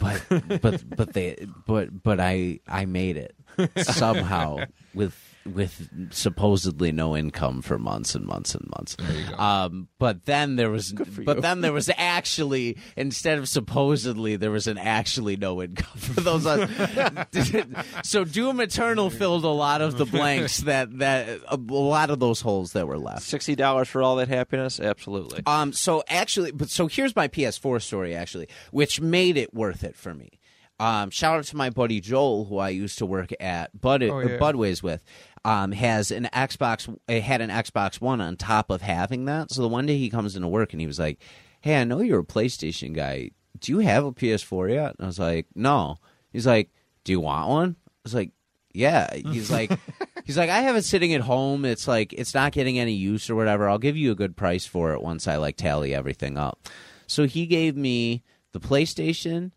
But 0.01 0.23
but 0.61 0.83
but 0.97 1.13
they 1.13 1.47
but 1.69 2.03
but 2.03 2.19
I 2.19 2.59
I 2.67 2.85
made 2.85 3.17
it 3.17 3.37
somehow 3.85 4.57
with 4.93 5.15
with 5.47 5.89
supposedly 6.11 6.91
no 6.93 7.17
income 7.17 7.61
for 7.63 7.79
months 7.79 8.15
and 8.15 8.25
months 8.27 8.55
and 8.55 8.67
months. 8.77 8.97
Um, 9.37 9.89
but 9.99 10.25
then 10.25 10.57
there 10.57 10.71
was, 10.71 10.93
but 10.93 11.43
then 11.43 11.61
there 11.61 11.73
was 11.73 11.91
actually 11.97 12.79
instead 12.97 13.39
of 13.39 13.49
supposedly 13.49 14.37
there 14.37 14.51
was 14.51 14.67
an 14.67 14.79
actually 14.79 15.37
no 15.37 15.63
income 15.63 15.99
for 15.99 16.21
those. 16.21 16.45
so 18.05 18.25
Doom 18.25 18.61
Eternal 18.61 19.11
filled 19.11 19.45
a 19.45 19.49
lot 19.49 19.81
of 19.83 19.99
the 19.99 20.07
blanks 20.07 20.59
that 20.63 20.99
that 20.99 21.41
a 21.49 21.57
lot 21.57 22.11
of 22.11 22.19
those 22.21 22.41
holes 22.41 22.73
that 22.73 22.87
were 22.87 22.99
left. 22.99 23.23
Sixty 23.23 23.55
dollars 23.55 23.89
for 23.89 24.03
all 24.03 24.17
that 24.17 24.29
happiness? 24.29 24.81
Absolutely. 24.81 25.43
Um. 25.47 25.73
So 25.73 26.03
actually, 26.09 26.53
but 26.53 26.71
so 26.71 26.87
here's 26.87 27.15
my 27.15 27.29
PS4 27.29 27.83
story 27.83 28.15
actually, 28.15 28.49
which 28.71 29.01
made 29.01 29.37
it 29.37 29.53
worth 29.55 29.85
it 29.85 29.97
for 29.97 30.15
me. 30.15 30.41
Um. 30.81 31.11
Shout 31.11 31.39
out 31.39 31.45
to 31.45 31.57
my 31.57 31.71
buddy 31.71 32.01
Joel, 32.01 32.47
who 32.47 32.59
I 32.59 32.71
used 32.71 32.99
to 32.99 33.07
work 33.07 33.31
at 33.41 33.79
Bud 33.81 34.03
Oh, 34.03 34.19
yeah. 34.21 34.39
Budways 34.39 34.83
with. 34.83 35.05
Um. 35.45 35.73
Has 35.73 36.11
an 36.11 36.29
Xbox. 36.33 36.95
It 37.09 37.23
had 37.23 37.41
an 37.41 37.51
Xbox 37.51 38.01
One 38.01 38.21
on 38.21 38.37
top 38.37 38.71
of 38.71 38.83
having 38.83 39.27
that. 39.27 39.51
So 39.51 39.63
the 39.63 39.69
one 39.69 39.87
day 39.87 39.99
he 39.99 40.11
comes 40.11 40.37
into 40.37 40.49
work 40.49 40.73
and 40.73 40.81
he 40.81 40.87
was 40.87 40.99
like, 40.99 41.21
"Hey, 41.61 41.81
I 41.81 41.85
know 41.85 42.01
you're 42.01 42.21
a 42.21 42.25
PlayStation 42.25 42.95
guy. 42.95 43.31
Do 43.59 43.73
you 43.73 43.79
have 43.81 44.05
a 44.05 44.13
PS4 44.13 44.71
yet?" 44.71 44.95
And 44.99 45.05
I 45.05 45.07
was 45.07 45.19
like, 45.19 45.47
"No." 45.55 45.97
He's 46.33 46.47
like, 46.47 46.71
"Do 47.05 47.13
you 47.13 47.21
want 47.21 47.49
one?" 47.49 47.77
I 47.87 47.91
was 48.05 48.15
like, 48.15 48.33
yeah, 48.75 49.15
he's 49.15 49.51
like, 49.51 49.71
he's 50.25 50.37
like, 50.37 50.51
I 50.51 50.63
have 50.63 50.77
it 50.77 50.85
sitting 50.85 51.15
at 51.15 51.23
home. 51.23 51.65
It's 51.65 51.89
like 51.89 52.13
it's 52.13 52.35
not 52.35 52.53
getting 52.53 52.79
any 52.79 52.93
use 52.93 53.31
or 53.31 53.37
whatever. 53.37 53.69
I'll 53.69 53.79
give 53.79 53.97
you 53.97 54.11
a 54.11 54.17
good 54.17 54.37
price 54.37 54.67
for 54.67 54.93
it 54.93 55.01
once 55.01 55.27
I 55.27 55.37
like 55.37 55.57
tally 55.57 55.95
everything 55.95 56.37
up. 56.37 56.69
So 57.07 57.27
he 57.27 57.47
gave 57.47 57.77
me 57.77 58.25
the 58.53 58.61
PlayStation, 58.61 59.53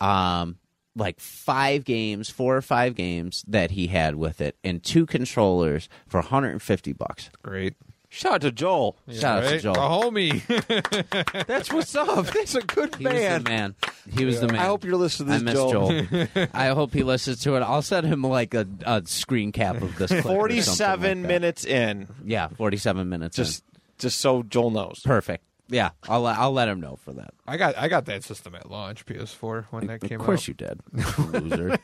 um, 0.00 0.58
like 0.96 1.20
five 1.20 1.84
games, 1.84 2.28
four 2.30 2.56
or 2.56 2.62
five 2.62 2.94
games 2.94 3.44
that 3.48 3.70
he 3.72 3.86
had 3.88 4.14
with 4.16 4.40
it, 4.40 4.56
and 4.62 4.82
two 4.82 5.06
controllers 5.06 5.88
for 6.06 6.18
150 6.18 6.92
bucks. 6.92 7.30
Great. 7.42 7.74
Shout 8.10 8.32
out 8.34 8.40
to 8.42 8.52
Joel. 8.52 8.98
Shout 9.10 9.42
out 9.42 9.48
to 9.48 9.58
Joel. 9.58 9.74
A 9.74 9.78
homie. 9.78 11.46
That's 11.46 11.72
what's 11.72 11.94
up. 11.96 12.26
That's 12.26 12.54
a 12.54 12.60
good 12.60 12.94
He 12.96 13.04
was 13.06 13.14
man. 13.14 13.42
the 13.44 13.48
man. 13.50 13.74
He 14.14 14.24
was 14.26 14.38
the 14.40 14.48
man. 14.48 14.56
I 14.60 14.64
hope 14.66 14.84
you're 14.84 14.98
listening 14.98 15.32
I 15.32 15.38
to 15.38 15.44
miss 15.44 15.54
this, 15.54 16.28
Joel. 16.34 16.48
I 16.52 16.66
hope 16.68 16.92
he 16.92 17.04
listens 17.04 17.40
to 17.44 17.56
it. 17.56 17.60
I'll 17.60 17.80
send 17.80 18.06
him 18.06 18.22
like 18.22 18.52
a, 18.52 18.66
a 18.84 19.02
screen 19.06 19.50
cap 19.50 19.80
of 19.80 19.96
this. 19.96 20.10
clip 20.10 20.26
or 20.26 20.28
Forty-seven 20.28 21.22
like 21.22 21.28
minutes 21.28 21.64
in, 21.64 22.06
Yeah, 22.22 22.48
forty-seven 22.48 23.08
minutes. 23.08 23.38
in. 23.38 23.44
just 23.44 23.64
just 23.98 24.20
so 24.20 24.42
Joel 24.42 24.72
knows. 24.72 25.00
Perfect. 25.02 25.42
Yeah, 25.72 25.90
I'll 26.08 26.24
I'll 26.26 26.52
let 26.52 26.68
him 26.68 26.80
know 26.80 26.96
for 26.96 27.12
that. 27.14 27.32
I 27.46 27.56
got 27.56 27.76
I 27.78 27.88
got 27.88 28.04
that 28.04 28.22
system 28.22 28.54
at 28.54 28.70
launch, 28.70 29.06
PS4, 29.06 29.64
when 29.70 29.86
that 29.88 30.00
came 30.02 30.20
out. 30.20 30.20
of 30.20 30.26
course 30.26 30.46
you 30.46 30.54
did, 30.54 30.80
loser. 31.18 31.78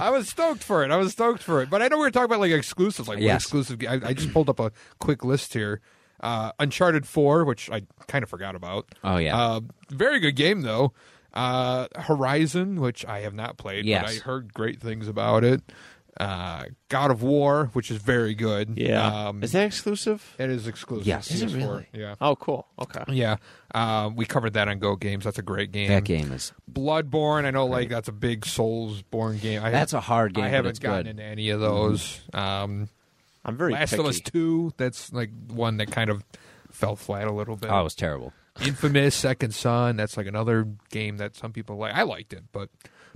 I 0.00 0.10
was 0.10 0.28
stoked 0.28 0.64
for 0.64 0.82
it. 0.84 0.90
I 0.90 0.96
was 0.96 1.12
stoked 1.12 1.42
for 1.42 1.62
it. 1.62 1.70
But 1.70 1.82
I 1.82 1.88
know 1.88 1.98
we 1.98 2.04
were 2.04 2.10
talking 2.10 2.24
about 2.26 2.40
like 2.40 2.50
exclusives, 2.52 3.08
like 3.08 3.18
Yes. 3.18 3.42
exclusive. 3.42 3.80
I, 3.88 4.00
I 4.08 4.12
just 4.14 4.32
pulled 4.32 4.48
up 4.48 4.58
a 4.58 4.72
quick 4.98 5.24
list 5.24 5.52
here. 5.54 5.80
Uh, 6.20 6.52
Uncharted 6.58 7.06
Four, 7.06 7.44
which 7.44 7.68
I 7.70 7.82
kind 8.06 8.22
of 8.22 8.30
forgot 8.30 8.54
about. 8.54 8.86
Oh, 9.04 9.16
yeah. 9.16 9.36
uh, 9.36 9.60
very 9.90 10.18
good 10.20 10.36
game 10.36 10.62
though. 10.62 10.92
Uh, 11.34 11.88
Horizon, 11.96 12.80
which 12.80 13.04
I 13.06 13.20
have 13.20 13.34
not 13.34 13.56
played, 13.56 13.84
Yes. 13.86 14.02
but 14.02 14.10
I 14.10 14.18
heard 14.24 14.54
great 14.54 14.80
things 14.80 15.08
about 15.08 15.44
it. 15.44 15.62
Uh, 16.20 16.64
God 16.88 17.10
of 17.10 17.22
War, 17.22 17.70
which 17.72 17.90
is 17.90 17.96
very 17.96 18.34
good. 18.34 18.74
Yeah. 18.76 19.28
um, 19.28 19.42
Is 19.42 19.52
that 19.52 19.64
exclusive? 19.66 20.34
it 20.38 20.50
is 20.50 20.66
exclusive. 20.66 21.06
Yes. 21.06 21.30
Is 21.30 21.42
it 21.42 21.50
really? 21.56 21.86
Yeah. 21.92 22.16
Oh, 22.20 22.36
cool. 22.36 22.66
Okay. 22.78 23.02
Yeah, 23.08 23.36
uh, 23.74 24.10
we 24.14 24.26
covered 24.26 24.52
that 24.52 24.68
on 24.68 24.78
Go 24.78 24.94
Games. 24.96 25.24
That's 25.24 25.38
a 25.38 25.42
great 25.42 25.72
game. 25.72 25.88
that 25.88 26.04
game 26.04 26.30
is 26.32 26.52
Bloodborne. 26.70 27.46
I 27.46 27.50
know, 27.50 27.64
like 27.66 27.88
that's 27.88 28.08
a 28.08 28.12
big 28.12 28.42
Soulsborne 28.42 29.40
game. 29.40 29.64
I 29.64 29.70
that's 29.70 29.94
a 29.94 30.00
hard 30.00 30.34
game. 30.34 30.44
I 30.44 30.48
haven't 30.48 30.80
gotten 30.80 31.04
good. 31.04 31.10
into 31.12 31.22
any 31.24 31.48
of 31.48 31.60
those. 31.60 32.20
Um, 32.34 32.88
I'm 33.44 33.56
very 33.56 33.72
Last 33.72 33.90
picky. 33.90 34.00
of 34.02 34.06
Us 34.08 34.20
Two. 34.20 34.72
That's 34.76 35.12
like 35.14 35.30
one 35.48 35.78
that 35.78 35.90
kind 35.90 36.10
of 36.10 36.22
fell 36.70 36.94
flat 36.94 37.26
a 37.26 37.32
little 37.32 37.56
bit. 37.56 37.70
Oh, 37.70 37.80
it 37.80 37.84
was 37.84 37.94
terrible. 37.94 38.32
Infamous 38.60 39.14
Second 39.14 39.54
Son. 39.54 39.96
That's 39.96 40.18
like 40.18 40.26
another 40.26 40.68
game 40.90 41.16
that 41.16 41.34
some 41.36 41.52
people 41.52 41.76
like. 41.76 41.94
I 41.94 42.02
liked 42.02 42.34
it, 42.34 42.44
but 42.52 42.68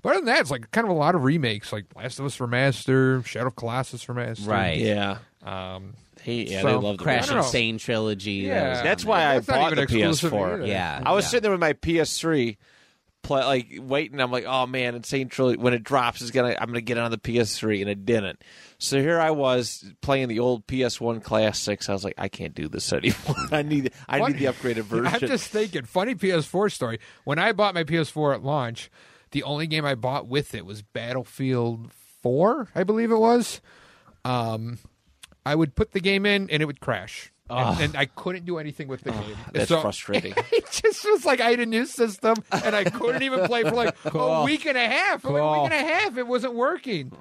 but 0.06 0.10
other 0.12 0.18
than 0.20 0.26
that, 0.26 0.40
it's 0.42 0.50
like 0.52 0.70
kind 0.70 0.84
of 0.84 0.90
a 0.90 0.94
lot 0.98 1.16
of 1.16 1.24
remakes, 1.24 1.72
like 1.72 1.86
Last 1.96 2.20
of 2.20 2.26
Us 2.26 2.36
Remaster, 2.38 3.24
Shadow 3.26 3.48
of 3.48 3.56
Colossus 3.56 4.04
Remaster. 4.06 4.46
Right. 4.46 4.78
Yeah. 4.78 5.18
Um, 5.42 5.94
He, 6.22 6.44
yeah, 6.52 6.62
So, 6.62 6.66
they 6.68 6.74
love 6.74 6.98
the 6.98 7.02
Crash 7.02 7.24
I 7.24 7.26
don't 7.26 7.36
and 7.38 7.44
know. 7.46 7.50
Sane 7.50 7.78
trilogy. 7.78 8.46
that 8.46 8.54
Yeah. 8.54 8.68
was 8.70 8.82
That's 8.82 9.04
why 9.04 9.24
I 9.26 9.34
That's 9.34 9.48
not 9.48 9.54
bought 9.56 9.66
even 9.72 9.76
the 9.76 9.82
exclusive 9.82 10.32
PS4. 10.32 10.52
either. 10.54 10.66
Yeah. 10.66 11.02
I 11.04 11.12
was 11.12 11.24
yeah. 11.24 11.28
sitting 11.30 11.42
there 11.42 11.50
with 11.52 11.60
my 11.60 11.72
PS3, 11.72 12.56
play 13.22 13.44
like 13.44 13.66
waiting. 13.80 14.20
I'm 14.20 14.30
like, 14.30 14.44
oh 14.46 14.66
man, 14.68 14.94
N. 14.94 15.02
Sane 15.02 15.28
Trilogy 15.28 15.58
when 15.60 15.74
it 15.74 15.82
drops 15.82 16.22
is 16.22 16.30
gonna 16.30 16.56
I'm 16.60 16.68
gonna 16.68 16.80
get 16.80 16.96
it 16.96 17.00
on 17.00 17.10
the 17.10 17.18
PS3, 17.18 17.80
and 17.80 17.90
it 17.90 18.06
didn't. 18.06 18.40
So 18.78 19.00
here 19.00 19.18
I 19.20 19.30
was 19.32 19.84
playing 20.02 20.28
the 20.28 20.38
old 20.38 20.64
PS1 20.68 21.24
classics. 21.24 21.88
I 21.88 21.92
was 21.92 22.04
like, 22.04 22.14
I 22.18 22.28
can't 22.28 22.54
do 22.54 22.68
this 22.68 22.92
anymore. 22.92 23.34
I 23.50 23.62
need 23.62 23.92
I 24.08 24.20
Funny- 24.20 24.34
need 24.34 24.42
the 24.46 24.52
upgraded 24.52 24.82
version. 24.84 25.06
I'm 25.08 25.18
just 25.20 25.48
thinking, 25.48 25.82
funny 25.84 26.14
PS4 26.14 26.70
story. 26.72 27.00
When 27.24 27.40
I 27.40 27.50
bought 27.50 27.74
my 27.74 27.82
PS4 27.82 28.34
at 28.36 28.44
launch, 28.44 28.90
the 29.30 29.42
only 29.42 29.66
game 29.66 29.84
I 29.84 29.94
bought 29.94 30.26
with 30.26 30.54
it 30.54 30.64
was 30.66 30.82
Battlefield 30.82 31.92
4, 32.22 32.68
I 32.74 32.84
believe 32.84 33.10
it 33.10 33.18
was. 33.18 33.60
Um, 34.24 34.78
I 35.44 35.54
would 35.54 35.74
put 35.74 35.92
the 35.92 36.00
game 36.00 36.26
in 36.26 36.50
and 36.50 36.62
it 36.62 36.66
would 36.66 36.80
crash. 36.80 37.32
And, 37.48 37.58
ah. 37.58 37.78
and 37.80 37.96
I 37.96 38.06
couldn't 38.06 38.44
do 38.44 38.58
anything 38.58 38.88
with 38.88 39.02
the 39.02 39.12
ah, 39.12 39.20
game. 39.20 39.36
That's 39.52 39.68
So- 39.68 39.80
frustrating. 39.80 40.34
It 40.52 40.68
just 40.70 41.04
was 41.04 41.24
like 41.24 41.40
I 41.40 41.50
had 41.50 41.60
a 41.60 41.66
new 41.66 41.86
system 41.86 42.34
and 42.50 42.74
I 42.74 42.84
couldn't 42.84 43.22
even 43.22 43.44
play 43.46 43.62
for 43.62 43.70
like 43.72 43.94
a 44.04 44.42
week 44.44 44.66
and 44.66 44.76
a 44.76 44.86
half. 44.86 45.22
For 45.22 45.30
like 45.30 45.42
a 45.42 45.62
week 45.62 45.72
and 45.72 45.88
a 45.88 45.92
half, 45.94 46.16
it 46.18 46.26
wasn't 46.26 46.54
working. 46.54 47.12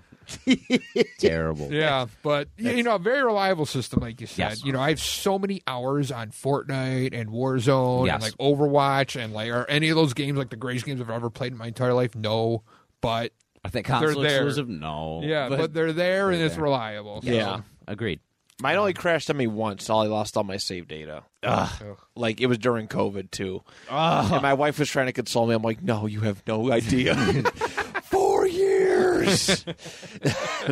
Terrible. 1.20 1.72
Yeah, 1.72 2.08
but 2.24 2.50
y- 2.60 2.72
you 2.72 2.84
know, 2.84 2.96
a 2.96 3.00
very 3.00 3.24
reliable 3.24 3.66
system, 3.66 4.00
like 4.02 4.20
you 4.22 4.28
said. 4.28 4.38
Yes. 4.50 4.64
You 4.66 4.74
know, 4.74 4.80
I 4.80 4.90
have 4.90 5.00
so 5.00 5.38
many 5.38 5.62
hours 5.68 6.12
on 6.12 6.30
Fortnite 6.32 7.14
and 7.14 7.30
Warzone 7.30 8.08
Yes. 8.08 8.16
and 8.16 8.24
like 8.24 8.34
Overwatch 8.38 9.20
and 9.22 9.34
like 9.34 9.52
are 9.52 9.66
any 9.70 9.90
of 9.90 9.96
those 9.96 10.14
games 10.14 10.38
like 10.38 10.50
the 10.50 10.56
greatest 10.56 10.86
games 10.86 11.02
I've 11.02 11.10
ever 11.10 11.30
played 11.30 11.52
in 11.52 11.58
my 11.58 11.68
entire 11.68 11.94
life? 11.94 12.16
No, 12.16 12.64
but 13.02 13.32
Are 13.64 13.70
they 13.72 13.84
console 13.84 14.22
there. 14.22 14.38
exclusive? 14.38 14.70
No. 14.70 15.22
yeah, 15.24 15.50
but, 15.50 15.74
they're 15.74 15.94
there 15.94 16.32
and 16.32 16.42
it's 16.42 16.58
reliable. 16.58 17.22
so- 17.22 17.30
Yeah. 17.30 17.62
Agreed. 17.88 18.20
Mine 18.62 18.78
only 18.78 18.92
um, 18.92 19.02
crashed 19.02 19.30
on 19.30 19.38
me 19.38 19.48
once. 19.48 19.90
All 19.90 20.02
I 20.02 20.08
lost 20.08 20.38
all 20.38 20.44
my 20.44 20.58
save 20.58 20.88
data. 20.88 21.24
Ugh. 21.44 21.98
Like 22.16 22.40
it 22.40 22.48
was 22.48 22.58
during 22.58 22.88
COVID 22.88 23.32
too. 23.32 23.64
And 23.90 24.42
my 24.42 24.54
wife 24.54 24.80
was 24.80 24.90
trying 24.90 25.08
to 25.08 25.14
console 25.14 25.46
me. 25.46 25.54
I'm 25.56 25.62
like, 25.62 25.82
no, 25.84 26.06
you 26.06 26.22
have 26.22 26.42
no 26.48 26.72
idea. 26.72 27.16
Four 28.06 28.48
years. 28.48 29.66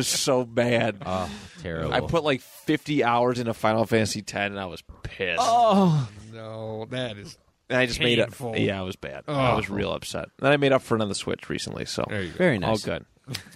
so 0.00 0.44
bad. 0.44 0.96
Oh, 1.04 1.28
terrible. 1.60 1.92
I 1.92 2.00
put 2.00 2.24
like 2.24 2.40
50 2.40 3.04
hours 3.04 3.38
into 3.38 3.52
Final 3.52 3.84
Fantasy 3.84 4.20
X, 4.20 4.32
and 4.32 4.58
I 4.58 4.66
was 4.66 4.82
pissed. 5.02 5.40
oh, 5.42 6.08
No, 6.32 6.86
that 6.90 7.18
is 7.18 7.36
and 7.68 7.78
I 7.78 7.86
just 7.86 8.00
made 8.00 8.18
it. 8.18 8.24
painful. 8.26 8.56
Yeah, 8.56 8.80
it 8.80 8.84
was 8.84 8.96
bad. 8.96 9.24
I 9.26 9.54
was 9.54 9.70
real 9.70 9.92
upset. 9.92 10.28
Then 10.38 10.52
I 10.52 10.56
made 10.56 10.72
up 10.72 10.82
for 10.82 10.96
it 10.96 11.02
on 11.02 11.08
the 11.08 11.14
Switch 11.14 11.48
recently. 11.48 11.84
So 11.86 12.04
there 12.08 12.22
you 12.22 12.30
go. 12.30 12.36
very 12.38 12.58
nice. 12.58 12.68
all 12.68 12.78
good. 12.78 13.04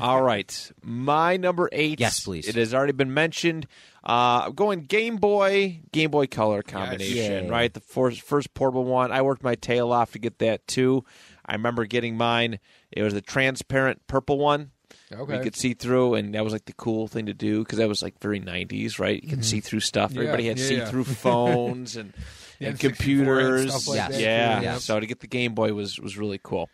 All 0.01 0.23
right, 0.23 0.73
my 0.83 1.37
number 1.37 1.69
eight. 1.73 2.01
Yes, 2.01 2.21
please. 2.21 2.49
It 2.49 2.55
has 2.55 2.73
already 2.73 2.93
been 2.95 3.13
mentioned. 3.13 3.67
Uh, 4.05 4.45
I'm 4.47 4.55
going 4.55 4.81
Game 4.83 5.17
Boy, 5.17 5.81
Game 5.93 6.11
Boy 6.11 6.27
Color 6.27 6.63
combination. 6.63 7.45
Yay. 7.45 7.49
Right, 7.51 7.73
the 7.73 7.81
first, 7.81 8.23
first 8.23 8.55
portable 8.55 8.85
one. 8.85 9.11
I 9.13 9.23
worked 9.23 9.43
my 9.43 9.55
tail 9.57 9.93
off 9.93 10.13
to 10.13 10.19
get 10.19 10.39
that 10.39 10.67
too. 10.67 11.05
I 11.45 11.55
remember 11.55 11.85
getting 11.85 12.17
mine. 12.17 12.59
It 12.93 13.03
was 13.03 13.15
the 13.15 13.21
transparent 13.21 14.07
purple 14.07 14.39
one. 14.39 14.71
Okay. 15.13 15.37
You 15.37 15.43
could 15.43 15.57
see 15.57 15.73
through, 15.75 16.15
and 16.15 16.35
that 16.35 16.45
was 16.45 16.53
like 16.53 16.67
the 16.67 16.75
cool 16.75 17.09
thing 17.09 17.27
to 17.27 17.35
do 17.35 17.61
because 17.65 17.79
that 17.79 17.89
was 17.89 18.03
like 18.03 18.19
very 18.21 18.41
'90s, 18.41 18.99
right? 18.99 19.23
You 19.23 19.29
can 19.31 19.43
see 19.43 19.61
through 19.61 19.81
stuff. 19.81 20.11
Mm-hmm. 20.11 20.19
Yeah, 20.19 20.25
Everybody 20.25 20.47
had 20.49 20.59
yeah, 20.59 20.65
see 20.67 20.77
yeah. 20.77 20.85
through 20.91 21.05
phones 21.05 21.97
and 21.97 22.13
and 22.61 22.79
64 22.79 22.79
and 22.79 22.79
computers. 22.79 23.71
stuff 23.71 23.89
like 23.89 23.97
Yes. 23.97 24.11
that, 24.13 24.21
yeah, 24.21 24.59
too. 24.59 24.65
Yes. 24.65 24.85
so 24.85 25.01
to 25.01 25.07
get 25.07 25.21
the 25.21 25.27
Game 25.27 25.55
Boy 25.55 25.73
was 25.73 25.99
was 25.99 26.19
really 26.19 26.39
cool. 26.43 26.69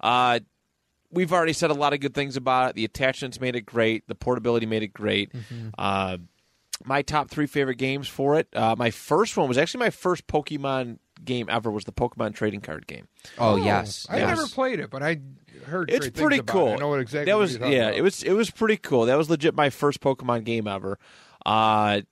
Uh, 0.00 0.38
we've 1.10 1.32
already 1.32 1.52
said 1.52 1.70
a 1.70 1.74
lot 1.74 1.92
of 1.92 2.00
good 2.00 2.14
things 2.14 2.36
about 2.36 2.70
it. 2.70 2.74
The 2.76 2.84
attachments 2.84 3.40
made 3.40 3.56
it 3.56 3.62
great. 3.66 4.06
The 4.06 4.14
portability 4.14 4.66
made 4.66 4.82
it 4.84 4.92
great. 4.92 5.32
Mm-hmm. 5.32 5.68
Uh, 5.76 6.18
my 6.84 7.02
top 7.02 7.30
three 7.30 7.46
favorite 7.46 7.76
games 7.76 8.08
for 8.08 8.38
it. 8.38 8.48
Uh, 8.54 8.74
my 8.76 8.90
first 8.90 9.36
one 9.36 9.48
was 9.48 9.58
actually 9.58 9.80
my 9.80 9.90
first 9.90 10.26
Pokemon 10.26 10.98
game 11.24 11.48
ever. 11.50 11.70
Was 11.70 11.84
the 11.84 11.92
Pokemon 11.92 12.34
trading 12.34 12.60
card 12.60 12.86
game. 12.86 13.08
Oh, 13.38 13.56
yes. 13.56 14.06
I 14.08 14.18
yes. 14.18 14.28
never 14.28 14.46
played 14.46 14.80
it, 14.80 14.90
but 14.90 15.02
I 15.02 15.20
heard 15.66 15.90
It's 15.90 16.06
great 16.06 16.14
pretty 16.14 16.36
things 16.36 16.50
about 16.50 16.52
cool. 16.52 16.68
It. 16.68 16.72
I 16.72 16.76
know 16.76 16.88
what 16.88 17.00
exactly 17.00 17.26
that 17.26 17.34
what 17.34 17.40
was 17.40 17.56
you're 17.56 17.68
yeah. 17.68 17.88
about. 17.88 17.94
It 17.94 18.02
was 18.02 18.22
it 18.22 18.32
was 18.32 18.50
pretty 18.50 18.76
cool. 18.76 19.06
That 19.06 19.18
was 19.18 19.28
legit 19.30 19.54
my 19.54 19.70
first 19.70 20.00
Pokemon 20.00 20.44
game 20.44 20.66
ever. 20.66 20.98
Uh, 21.44 22.02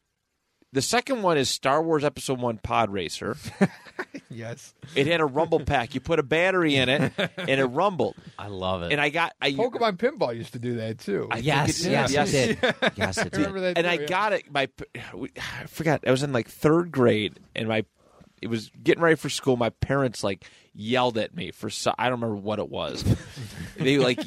the 0.73 0.83
second 0.83 1.23
one 1.23 1.39
is 1.39 1.49
Star 1.49 1.83
Wars 1.83 2.05
Episode 2.05 2.41
One 2.41 2.59
Pod 2.59 2.91
Racer. 2.91 3.37
yes. 4.31 4.75
It 4.95 5.07
had 5.07 5.21
a 5.21 5.25
rumble 5.25 5.61
pack. 5.61 5.95
You 5.95 6.01
put 6.01 6.19
a 6.19 6.23
battery 6.23 6.77
in 6.77 6.89
it, 6.89 7.13
and 7.17 7.49
it 7.49 7.65
rumbled. 7.65 8.17
I 8.39 8.49
love 8.49 8.83
it. 8.83 8.93
And 8.93 9.01
I 9.01 9.09
got 9.09 9.33
I, 9.41 9.53
Pokemon 9.53 9.97
Pinball 9.97 10.37
used 10.37 10.53
to 10.53 10.59
do 10.59 10.77
that 10.77 10.99
too. 10.99 11.29
I 11.31 11.39
yes, 11.39 11.85
it 11.85 11.91
yes, 11.91 12.13
yes. 12.13 12.35
it 12.35 12.61
did. 12.61 12.75
Yes, 12.97 13.19
it 13.19 13.31
did. 13.31 13.37
remember 13.39 13.61
that. 13.61 13.79
and 13.79 13.87
too, 13.87 13.91
I 13.91 13.95
yeah. 13.95 14.07
got 14.07 14.33
it. 14.35 14.53
My 14.53 14.69
I 14.95 15.67
forgot. 15.67 16.07
I 16.07 16.11
was 16.11 16.23
in 16.23 16.33
like 16.33 16.49
third 16.49 16.91
grade, 16.91 17.41
and 17.57 17.69
my 17.69 17.85
it 18.43 18.49
was 18.49 18.71
getting 18.83 19.03
ready 19.03 19.17
for 19.17 19.31
school. 19.31 19.57
My 19.57 19.71
parents 19.71 20.23
like 20.23 20.45
yelled 20.81 21.19
at 21.19 21.35
me 21.35 21.51
for 21.51 21.69
so, 21.69 21.93
I 21.99 22.05
don't 22.09 22.21
remember 22.21 22.41
what 22.41 22.59
it 22.61 22.71
was. 22.71 23.05
they 23.77 23.99
like 23.99 24.21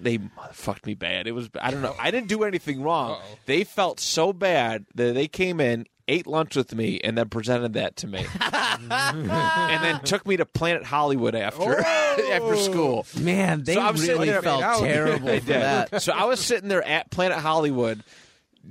they 0.00 0.18
fucked 0.52 0.86
me 0.86 0.94
bad. 0.94 1.26
It 1.26 1.32
was 1.32 1.48
I 1.60 1.70
don't 1.70 1.82
know. 1.82 1.94
I 1.98 2.10
didn't 2.10 2.28
do 2.28 2.44
anything 2.44 2.82
wrong. 2.82 3.12
Uh-oh. 3.12 3.38
They 3.46 3.64
felt 3.64 3.98
so 3.98 4.32
bad 4.32 4.84
that 4.94 5.14
they 5.14 5.26
came 5.26 5.60
in. 5.60 5.86
Ate 6.08 6.28
lunch 6.28 6.54
with 6.54 6.72
me 6.72 7.00
and 7.02 7.18
then 7.18 7.28
presented 7.30 7.72
that 7.72 7.96
to 7.96 8.06
me, 8.06 8.24
and 8.40 9.84
then 9.84 10.00
took 10.04 10.24
me 10.24 10.36
to 10.36 10.46
Planet 10.46 10.84
Hollywood 10.84 11.34
after 11.34 11.80
after 11.80 12.56
school. 12.56 13.04
Man, 13.18 13.64
they 13.64 13.74
So 13.74 13.80
I'm 13.80 13.96
really 13.96 14.28
there- 14.28 14.40
felt 14.42 14.60
Now- 14.60 14.78
terrible 14.78 15.26
for 15.40 15.46
that. 15.46 16.02
So 16.02 16.12
I 16.12 16.24
was 16.26 16.38
sitting 16.38 16.68
there 16.68 16.86
at 16.86 17.10
Planet 17.10 17.38
Hollywood. 17.38 18.04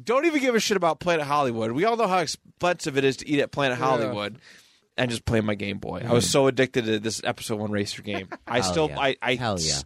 Don't 0.01 0.25
even 0.25 0.39
give 0.39 0.55
a 0.55 0.59
shit 0.61 0.77
about 0.77 0.99
Planet 1.01 1.25
Hollywood. 1.25 1.71
We 1.73 1.83
all 1.85 1.97
know 1.97 2.07
how 2.07 2.19
expensive 2.19 2.97
it 2.97 3.03
is 3.03 3.17
to 3.17 3.27
eat 3.27 3.39
at 3.41 3.51
Planet 3.51 3.77
Hollywood. 3.77 4.37
And 4.97 5.11
just 5.11 5.25
playing 5.25 5.45
my 5.45 5.55
Game 5.55 5.77
Boy. 5.79 6.03
I 6.07 6.13
was 6.13 6.29
so 6.29 6.47
addicted 6.47 6.85
to 6.85 6.99
this 6.99 7.21
episode 7.23 7.59
one 7.59 7.71
racer 7.71 8.01
game. 8.01 8.29
I 8.47 8.61
Hell 8.61 8.71
still, 8.71 8.89
yeah. 8.89 8.99
I, 8.99 9.15
I 9.21 9.35
Hell 9.35 9.57
yeah. 9.59 9.79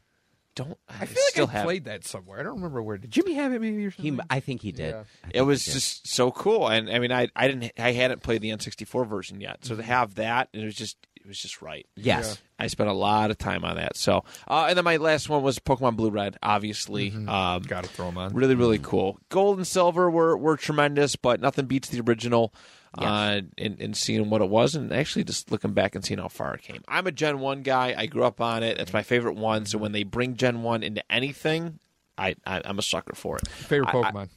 don't. 0.55 0.77
I, 0.87 1.01
I 1.01 1.05
feel 1.05 1.23
like 1.35 1.49
I 1.49 1.51
have. 1.51 1.65
played 1.65 1.85
that 1.85 2.05
somewhere. 2.05 2.39
I 2.39 2.43
don't 2.43 2.55
remember 2.57 2.83
where. 2.83 2.97
Did 2.99 3.09
Jimmy 3.09 3.33
have 3.33 3.51
it 3.53 3.59
maybe 3.59 3.85
or 3.87 3.89
He, 3.89 4.09
something? 4.09 4.25
I 4.29 4.39
think 4.39 4.61
he 4.61 4.71
did. 4.71 4.89
Yeah. 4.93 4.99
I 4.99 5.25
think 5.27 5.35
It 5.35 5.41
was 5.41 5.65
did. 5.65 5.71
just 5.73 6.07
so 6.07 6.29
cool, 6.31 6.67
and 6.67 6.89
I 6.91 6.99
mean, 6.99 7.11
I, 7.11 7.29
I 7.35 7.47
didn't, 7.47 7.71
I 7.79 7.91
hadn't 7.93 8.21
played 8.21 8.41
the 8.41 8.51
N64 8.51 9.07
version 9.07 9.41
yet, 9.41 9.65
so 9.65 9.75
to 9.75 9.81
have 9.83 10.15
that, 10.15 10.49
it 10.53 10.63
was 10.63 10.75
just, 10.75 10.97
it 11.15 11.25
was 11.27 11.39
just 11.39 11.61
right. 11.63 11.87
yes. 11.95 12.39
I 12.59 12.67
spent 12.67 12.89
a 12.89 12.93
lot 12.93 13.31
of 13.31 13.37
time 13.37 13.63
on 13.65 13.77
that. 13.77 13.95
So, 13.97 14.25
uh, 14.47 14.65
and 14.69 14.77
then 14.77 14.83
my 14.83 14.97
last 14.97 15.27
one 15.29 15.41
was 15.41 15.59
Pokemon 15.59 15.95
Blue 15.95 16.09
Red. 16.11 16.37
Obviously, 16.43 17.09
Mm-hmm. 17.11 17.29
um, 17.29 17.61
Got 17.63 17.85
to 17.85 17.89
throw 17.89 18.07
them 18.07 18.17
on. 18.17 18.33
really 18.33 18.53
really 18.55 18.79
cool 18.79 19.17
gold 19.29 19.57
and 19.57 19.65
silver 19.65 20.11
were, 20.11 20.37
were 20.37 20.57
tremendous 20.57 21.15
but 21.15 21.39
nothing 21.39 21.65
beats 21.65 21.87
the 21.89 22.01
original 22.01 22.53
uh 22.97 23.41
and, 23.57 23.79
and 23.79 23.95
seeing 23.95 24.29
what 24.29 24.41
it 24.41 24.49
was 24.49 24.75
and 24.75 24.91
actually 24.91 25.23
just 25.23 25.51
looking 25.51 25.73
back 25.73 25.93
and 25.95 26.03
seeing 26.03 26.19
how 26.19 26.27
far 26.27 26.55
it 26.55 26.61
came. 26.63 26.81
I'm 26.87 27.05
a 27.07 27.11
gen 27.11 27.39
1 27.39 27.61
guy. 27.61 27.93
I 27.97 28.07
grew 28.07 28.23
up 28.23 28.41
on 28.41 28.63
it. 28.63 28.79
It's 28.79 28.93
my 28.93 29.03
favorite 29.03 29.35
one. 29.35 29.65
So 29.65 29.77
when 29.77 29.91
they 29.91 30.03
bring 30.03 30.35
gen 30.35 30.63
1 30.63 30.83
into 30.83 31.03
anything 31.11 31.79
i, 32.17 32.35
I 32.45 32.61
i'm 32.65 32.79
a 32.79 32.81
sucker 32.81 33.15
for 33.15 33.37
it. 33.37 33.47
Favorite 33.47 33.93
I- 33.93 33.99
I- 33.99 34.11
Pokemon. 34.11 34.29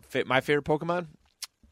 Fa- 0.00 0.24
my 0.26 0.40
favorite 0.40 0.64
pokemon? 0.64 1.06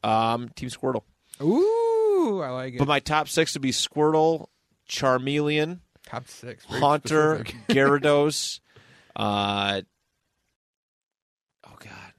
Um 0.04 0.50
team 0.50 0.68
squirtle. 0.68 1.02
Ooh, 1.42 2.40
I 2.42 2.50
like 2.50 2.74
it. 2.74 2.78
but 2.78 2.86
my 2.88 3.00
top 3.00 3.28
six 3.28 3.54
would 3.54 3.62
be 3.62 3.70
squirtle 3.72 4.46
charmeleon 4.88 5.80
Top 6.06 6.28
six. 6.28 6.64
Haunter 6.66 7.44
gyarados 7.68 8.60
uh 9.16 9.80
oh 11.66 11.76
god 11.80 12.12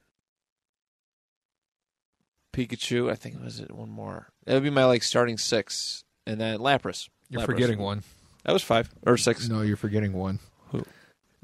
Pikachu. 2.52 3.10
I 3.10 3.14
think 3.14 3.36
it 3.36 3.40
was 3.42 3.60
it 3.60 3.70
one 3.72 3.88
more. 3.90 4.28
That 4.46 4.54
would 4.54 4.62
be 4.62 4.70
my 4.70 4.84
like 4.84 5.02
starting 5.02 5.38
six, 5.38 6.04
and 6.26 6.40
then 6.40 6.58
Lapras. 6.58 7.08
You're 7.28 7.42
Lapras. 7.42 7.46
forgetting 7.46 7.78
one. 7.78 8.02
That 8.44 8.52
was 8.52 8.62
five 8.62 8.88
or 9.06 9.16
six. 9.16 9.48
No, 9.48 9.60
you're 9.62 9.76
forgetting 9.76 10.12
one. 10.12 10.38
Who? 10.70 10.84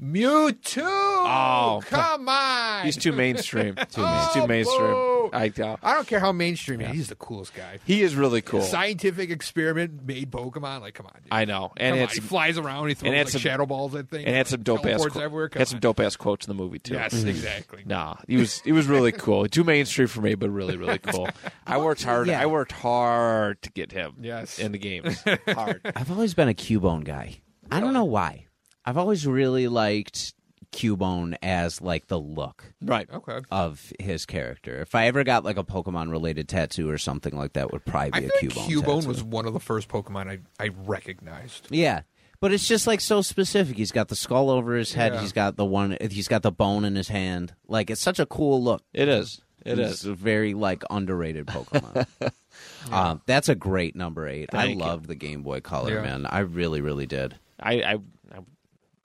Mewtwo. 0.01 0.83
Oh, 0.83 1.81
come 1.85 2.27
on. 2.29 2.85
He's 2.85 2.97
too 2.97 3.11
mainstream. 3.11 3.75
too 3.91 4.01
Oh, 4.03 4.31
He's 4.33 4.33
too 4.41 4.47
mainstream. 4.47 4.93
Boo. 5.31 5.37
I 5.37 5.51
uh, 5.63 5.77
I 5.83 5.93
don't 5.93 6.07
care 6.07 6.19
how 6.19 6.31
mainstream 6.31 6.79
he 6.79 6.85
is. 6.87 6.91
He's 6.93 7.07
the 7.09 7.15
coolest 7.15 7.53
guy. 7.53 7.79
he 7.85 8.01
is 8.01 8.15
really 8.15 8.41
cool. 8.41 8.61
Scientific 8.61 9.29
experiment 9.29 10.05
made 10.05 10.31
Pokemon. 10.31 10.81
Like, 10.81 10.93
come 10.93 11.05
on, 11.05 11.13
dude. 11.23 11.27
I 11.31 11.45
know, 11.45 11.71
and 11.77 11.93
Come 11.95 11.99
it 11.99 12.09
on, 12.09 12.15
he 12.15 12.19
flies 12.21 12.57
around. 12.57 12.87
He 12.89 12.93
throws 12.93 13.13
had 13.13 13.25
like 13.25 13.29
some- 13.31 13.41
shadow 13.41 13.65
balls. 13.65 13.95
I 13.95 14.03
think. 14.03 14.27
and 14.27 14.35
had 14.35 14.47
some 14.47 14.63
dope 14.63 14.79
ass. 14.79 14.85
Teleports 14.85 15.13
Qu- 15.15 15.21
everywhere. 15.21 15.49
Come 15.49 15.59
had 15.59 15.67
some 15.67 15.79
dope 15.79 15.99
ass 15.99 16.15
quotes 16.15 16.47
in 16.47 16.55
the 16.55 16.61
movie 16.61 16.79
too. 16.79 16.93
Yes, 16.93 17.13
exactly. 17.23 17.83
Nah, 17.85 18.15
he 18.27 18.37
was 18.37 18.59
he 18.61 18.71
was 18.71 18.87
really 18.87 19.11
cool. 19.11 19.47
Too 19.47 19.63
mainstream 19.63 20.07
for 20.07 20.21
me, 20.21 20.35
but 20.35 20.49
really 20.49 20.77
really 20.77 20.99
cool. 20.99 21.29
I 21.67 21.77
worked 21.77 22.03
hard. 22.03 22.27
Yeah. 22.27 22.41
I 22.41 22.45
worked 22.45 22.71
hard 22.71 23.61
to 23.63 23.71
get 23.71 23.91
him. 23.91 24.15
Yes. 24.21 24.59
in 24.59 24.71
the 24.71 24.77
games, 24.77 25.23
hard. 25.47 25.81
I've 25.95 26.11
always 26.11 26.33
been 26.33 26.49
a 26.49 26.53
Cubone 26.53 27.03
guy. 27.03 27.41
I 27.71 27.79
don't 27.79 27.93
know 27.93 28.05
why. 28.05 28.45
I've 28.85 28.97
always 28.97 29.27
really 29.27 29.67
liked 29.67 30.33
Cubone 30.71 31.35
as 31.41 31.81
like 31.81 32.07
the 32.07 32.19
look 32.19 32.65
Right. 32.81 33.09
Okay. 33.11 33.39
of 33.51 33.91
his 33.99 34.25
character. 34.25 34.81
If 34.81 34.95
I 34.95 35.07
ever 35.07 35.23
got 35.23 35.43
like 35.43 35.57
a 35.57 35.63
Pokemon 35.63 36.11
related 36.11 36.47
tattoo 36.47 36.89
or 36.89 36.97
something 36.97 37.35
like 37.35 37.53
that, 37.53 37.71
would 37.71 37.85
probably 37.85 38.11
I 38.13 38.19
be 38.21 38.25
a 38.27 38.29
think 38.29 38.53
Cubone. 38.53 38.67
Cubone 38.67 38.95
tattoo. 38.97 39.07
was 39.07 39.23
one 39.23 39.45
of 39.45 39.53
the 39.53 39.59
first 39.59 39.87
Pokemon 39.87 40.29
I, 40.29 40.63
I 40.63 40.69
recognized. 40.69 41.67
Yeah. 41.71 42.01
But 42.39 42.51
it's 42.53 42.67
just 42.67 42.85
like 42.85 43.01
so 43.01 43.21
specific. 43.21 43.77
He's 43.77 43.91
got 43.91 44.09
the 44.09 44.15
skull 44.15 44.49
over 44.51 44.75
his 44.75 44.93
head. 44.93 45.13
Yeah. 45.13 45.21
He's 45.21 45.31
got 45.33 45.55
the 45.55 45.65
one. 45.65 45.97
He's 45.99 46.27
got 46.27 46.43
the 46.43 46.51
bone 46.51 46.85
in 46.85 46.95
his 46.95 47.07
hand. 47.07 47.53
Like 47.67 47.89
it's 47.89 48.01
such 48.01 48.19
a 48.19 48.27
cool 48.27 48.63
look. 48.63 48.83
It 48.93 49.07
is. 49.07 49.41
It 49.65 49.79
He's 49.79 49.87
is. 49.89 50.05
a 50.05 50.13
very 50.13 50.53
like 50.53 50.83
underrated 50.89 51.47
Pokemon. 51.47 52.05
um, 52.91 53.21
that's 53.25 53.49
a 53.49 53.55
great 53.55 53.95
number 53.95 54.27
eight. 54.27 54.49
I 54.53 54.67
Thank 54.67 54.83
you. 54.83 54.99
the 55.07 55.15
Game 55.15 55.41
Boy 55.41 55.61
Color, 55.61 55.95
Yeah. 55.95 56.01
man. 56.03 56.25
I 56.27 56.39
really, 56.39 56.79
really 56.79 57.05
did. 57.07 57.35
I, 57.59 57.73
I, 57.81 57.97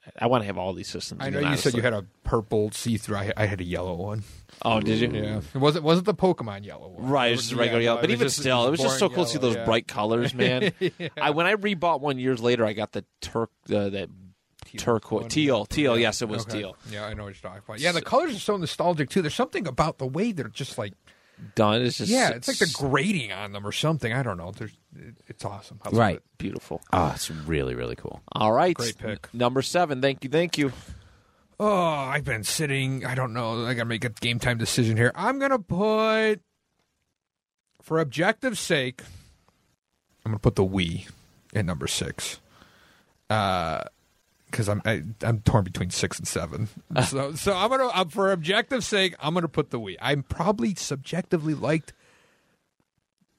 I 0.07 0.25
I 0.25 0.27
want 0.27 0.43
to 0.43 0.47
have 0.47 0.59
all 0.59 0.73
these 0.73 0.89
systems. 0.89 1.21
I 1.23 1.31
know 1.31 1.39
again, 1.39 1.53
you 1.53 1.57
said 1.57 1.75
you 1.75 1.83
had 1.83 1.93
a 1.93 2.05
purple 2.25 2.71
see-through. 2.73 3.17
I, 3.17 3.33
I 3.37 3.47
had 3.47 3.61
a 3.61 3.65
yellow 3.65 3.95
one. 3.95 4.25
Oh, 4.65 4.81
did 4.81 4.99
you? 5.01 5.11
Yeah, 5.13 5.41
it 5.55 5.59
wasn't 5.59 5.85
wasn't 5.85 6.07
the 6.07 6.15
Pokemon 6.15 6.65
yellow 6.65 6.89
one. 6.89 7.09
Right, 7.09 7.29
It 7.31 7.35
it's 7.35 7.43
just 7.43 7.53
was- 7.53 7.59
regular 7.61 7.81
yeah, 7.81 7.85
yellow. 7.91 8.01
But 8.01 8.11
even 8.11 8.27
just- 8.27 8.39
still, 8.41 8.67
it 8.67 8.71
was 8.71 8.81
just 8.81 8.99
so 8.99 9.09
boring 9.09 9.15
cool 9.17 9.25
to 9.27 9.31
see 9.31 9.39
those 9.39 9.55
yeah. 9.57 9.65
bright 9.65 9.87
colors, 9.89 10.35
man. 10.43 10.73
I 11.21 11.31
when 11.31 11.47
I 11.47 11.55
rebought 11.55 12.01
one 12.01 12.19
years 12.19 12.41
later, 12.41 12.65
I 12.65 12.73
got 12.73 12.93
the 12.93 13.05
turk 13.21 13.51
uh, 13.71 13.91
that 13.91 14.09
turquoise 14.77 15.33
teal 15.33 15.67
teal. 15.67 15.99
Yes, 15.99 16.23
it 16.23 16.29
was 16.29 16.43
Okay. 16.43 16.59
teal. 16.59 16.77
Yeah, 16.91 17.05
I 17.05 17.15
know 17.15 17.25
what 17.25 17.35
you're 17.35 17.51
talking 17.51 17.63
about. 17.67 17.81
Yeah, 17.81 17.93
the 17.93 18.03
colors 18.03 18.35
are 18.35 18.39
so 18.41 18.57
nostalgic 18.57 19.11
too. 19.11 19.23
There's 19.23 19.35
something 19.35 19.67
about 19.67 19.99
the 19.99 20.07
way 20.07 20.33
they're 20.33 20.49
just 20.49 20.79
like 20.79 20.95
Done. 21.57 21.83
It's 21.83 21.99
just 21.99 22.11
yeah, 22.11 22.31
it's 22.31 22.47
like 22.47 22.59
the 22.59 22.73
grading 22.73 23.33
on 23.33 23.53
them 23.53 23.67
or 23.67 23.73
something. 23.73 24.13
I 24.13 24.23
don't 24.23 24.37
know. 24.37 24.53
There's, 24.57 24.77
it's 25.27 25.45
awesome. 25.45 25.81
I 25.85 25.89
love 25.89 25.99
Right. 25.99 26.17
it. 26.17 26.23
beautiful. 26.39 26.81
Oh, 26.93 27.11
it's 27.15 27.31
really 27.31 27.75
really 27.75 27.97
cool. 27.97 28.21
All 28.33 28.53
right, 28.53 28.77
Great 28.77 28.97
pick. 28.99 29.29
Number 29.35 29.61
seven. 29.63 30.01
Thank 30.01 30.23
you. 30.23 30.31
Thank 30.31 30.57
you. 30.57 30.73
Oh, 31.59 31.75
I've 31.85 32.25
been 32.25 32.45
sitting. 32.45 33.05
I 33.05 33.15
don't 33.17 33.33
know. 33.33 33.65
I 33.67 33.75
gotta 33.75 33.87
make 33.89 34.05
a 34.05 34.09
game 34.11 34.39
time 34.39 34.57
decision 34.59 34.97
here. 34.97 35.11
I'm 35.17 35.39
gonna 35.41 35.59
put, 35.59 36.37
for 37.83 37.99
objective 37.99 38.57
sake, 38.59 39.03
I'm 40.25 40.31
gonna 40.33 40.39
put 40.39 40.55
the 40.57 40.65
Wii 40.65 41.09
at 41.55 41.65
number 41.65 41.87
six. 41.89 42.41
Uh, 43.29 43.83
because 44.53 44.69
I'm 44.69 44.81
I, 44.85 45.03
I'm 45.23 45.41
torn 45.41 45.65
between 45.65 45.91
six 45.91 46.19
and 46.19 46.29
seven. 46.29 46.69
so 47.09 47.35
so 47.35 47.57
I'm 47.57 47.69
gonna 47.71 47.89
uh, 47.89 48.05
for 48.05 48.31
objective 48.31 48.85
sake, 48.85 49.17
I'm 49.19 49.35
gonna 49.35 49.49
put 49.49 49.71
the 49.71 49.81
Wii. 49.81 49.97
I'm 50.01 50.23
probably 50.23 50.75
subjectively 50.77 51.55
liked 51.55 51.93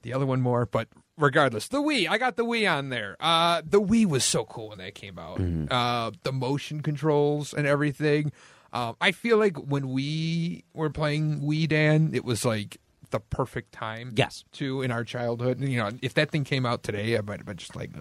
the 0.02 0.14
other 0.14 0.26
one 0.26 0.42
more, 0.42 0.66
but 0.66 0.90
regardless, 1.18 1.70
the 1.70 1.82
Wii. 1.82 2.10
I 2.10 2.18
got 2.18 2.36
the 2.36 2.44
Wii 2.46 2.70
on 2.70 2.90
there. 2.90 3.16
Uh, 3.20 3.62
the 3.66 3.82
Wii 3.82 4.06
was 4.06 4.26
so 4.26 4.44
cool 4.44 4.70
when 4.70 4.80
that 4.80 4.96
came 4.96 5.18
out. 5.18 5.40
Uh, 5.72 6.12
the 6.24 6.34
motion 6.34 6.82
controls 6.82 7.54
and 7.54 7.66
everything. 7.66 8.32
Um, 8.74 8.96
I 9.00 9.12
feel 9.12 9.38
like 9.38 9.56
when 9.58 9.90
we 9.90 10.66
were 10.74 10.90
playing 10.90 11.42
Wii, 11.42 11.70
Dan, 11.70 12.12
it 12.14 12.26
was 12.26 12.44
like 12.44 12.80
the 13.12 13.20
perfect 13.20 13.72
time. 13.72 14.12
Yes. 14.16 14.44
To 14.54 14.82
in 14.82 14.92
our 14.92 15.04
childhood, 15.04 15.62
you 15.62 15.78
know, 15.78 15.92
if 16.02 16.16
that 16.16 16.32
thing 16.32 16.44
came 16.44 16.66
out 16.66 16.84
today, 16.84 17.18
I 17.18 17.22
might 17.22 17.38
have 17.38 17.46
been 17.46 17.58
just 17.58 17.76
like. 17.76 17.92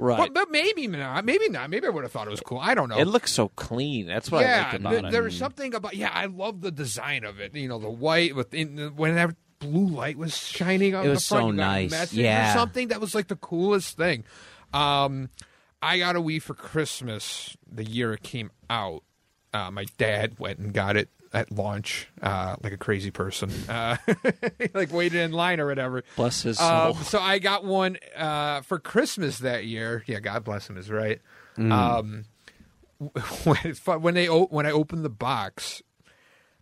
Right. 0.00 0.16
But, 0.16 0.32
but 0.32 0.50
maybe 0.50 0.86
not. 0.86 1.26
Maybe 1.26 1.50
not. 1.50 1.68
Maybe 1.68 1.86
I 1.86 1.90
would 1.90 2.04
have 2.04 2.10
thought 2.12 2.26
it 2.26 2.30
was 2.30 2.40
cool. 2.40 2.58
I 2.58 2.74
don't 2.74 2.88
know. 2.88 2.98
it 2.98 3.06
looks 3.06 3.30
so 3.30 3.48
clean. 3.48 4.06
That's 4.06 4.30
what 4.30 4.44
I 4.44 4.48
yeah, 4.48 4.62
like 4.64 4.80
about 4.80 4.90
th- 4.92 5.04
it. 5.04 5.10
there 5.10 5.22
was 5.22 5.36
something 5.36 5.74
about 5.74 5.94
yeah. 5.94 6.10
I 6.10 6.24
love 6.24 6.62
the 6.62 6.70
design 6.70 7.24
of 7.24 7.38
it. 7.38 7.54
You 7.54 7.68
know, 7.68 7.78
the 7.78 7.90
white 7.90 8.34
with 8.34 8.54
in, 8.54 8.96
when 8.96 9.14
that 9.16 9.36
blue 9.58 9.88
light 9.88 10.16
was 10.16 10.34
shining 10.34 10.94
on 10.94 11.04
It 11.04 11.08
the 11.08 11.20
front. 11.20 11.20
so 11.20 11.36
you 11.50 11.56
got 11.56 11.78
a 11.78 11.86
nice. 11.86 12.12
Yeah. 12.14 12.54
something 12.54 12.88
that 12.88 13.00
was 13.00 13.14
like 13.14 13.28
the 13.28 13.36
coolest 13.36 13.98
thing. 13.98 14.24
Um, 14.72 15.28
I 15.82 15.98
got 15.98 16.16
a 16.16 16.20
Wii 16.20 16.40
for 16.40 16.54
Christmas 16.54 17.56
the 17.70 17.84
year 17.84 18.14
it 18.14 18.22
came 18.22 18.50
out. 18.70 19.02
Uh, 19.52 19.70
my 19.70 19.84
dad 19.98 20.38
went 20.38 20.60
and 20.60 20.72
got 20.72 20.96
it 20.96 21.10
at 21.32 21.52
launch, 21.52 22.08
uh, 22.22 22.56
like 22.62 22.72
a 22.72 22.76
crazy 22.76 23.10
person, 23.10 23.50
uh, 23.68 23.96
like 24.74 24.92
waited 24.92 25.20
in 25.20 25.32
line 25.32 25.60
or 25.60 25.66
whatever. 25.66 26.02
Bless 26.16 26.42
his 26.42 26.58
soul. 26.58 26.68
Um, 26.68 26.94
so 27.04 27.20
I 27.20 27.38
got 27.38 27.64
one 27.64 27.98
uh, 28.16 28.62
for 28.62 28.78
Christmas 28.78 29.38
that 29.38 29.64
year. 29.64 30.02
Yeah, 30.06 30.20
God 30.20 30.44
bless 30.44 30.68
him 30.68 30.76
is 30.76 30.90
right. 30.90 31.20
Um, 31.56 32.24
when, 33.44 33.74
when 34.02 34.14
they 34.14 34.26
when 34.26 34.66
I 34.66 34.70
opened 34.70 35.04
the 35.04 35.10
box, 35.10 35.82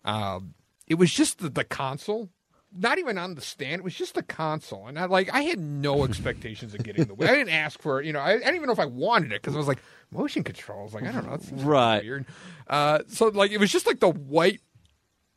um, 0.03 0.53
it 0.87 0.95
was 0.95 1.11
just 1.13 1.39
the, 1.39 1.49
the 1.49 1.63
console. 1.63 2.29
Not 2.71 2.99
even 2.99 3.17
on 3.17 3.33
the 3.33 3.41
stand. 3.41 3.79
It 3.79 3.83
was 3.83 3.95
just 3.95 4.13
the 4.13 4.21
console, 4.21 4.85
and 4.87 4.99
I 4.99 5.05
like 5.05 5.33
I 5.33 5.41
had 5.41 5.59
no 5.59 6.03
expectations 6.05 6.73
of 6.75 6.83
getting 6.83 7.05
the. 7.05 7.15
I 7.23 7.33
didn't 7.33 7.49
ask 7.49 7.81
for 7.81 7.99
it. 7.99 8.05
You 8.05 8.13
know, 8.13 8.19
I, 8.19 8.33
I 8.33 8.37
didn't 8.37 8.55
even 8.55 8.67
know 8.67 8.73
if 8.73 8.79
I 8.79 8.85
wanted 8.85 9.31
it 9.31 9.41
because 9.41 9.55
I 9.55 9.57
was 9.57 9.67
like 9.67 9.79
motion 10.11 10.43
controls. 10.43 10.93
Like 10.93 11.03
I 11.03 11.11
don't 11.11 11.27
know, 11.27 11.33
it 11.33 11.41
seems 11.41 11.63
Right. 11.63 12.03
Weird. 12.03 12.25
Uh, 12.67 12.99
so 13.07 13.27
like 13.29 13.51
it 13.51 13.59
was 13.59 13.71
just 13.71 13.87
like 13.87 13.99
the 13.99 14.09
white 14.11 14.61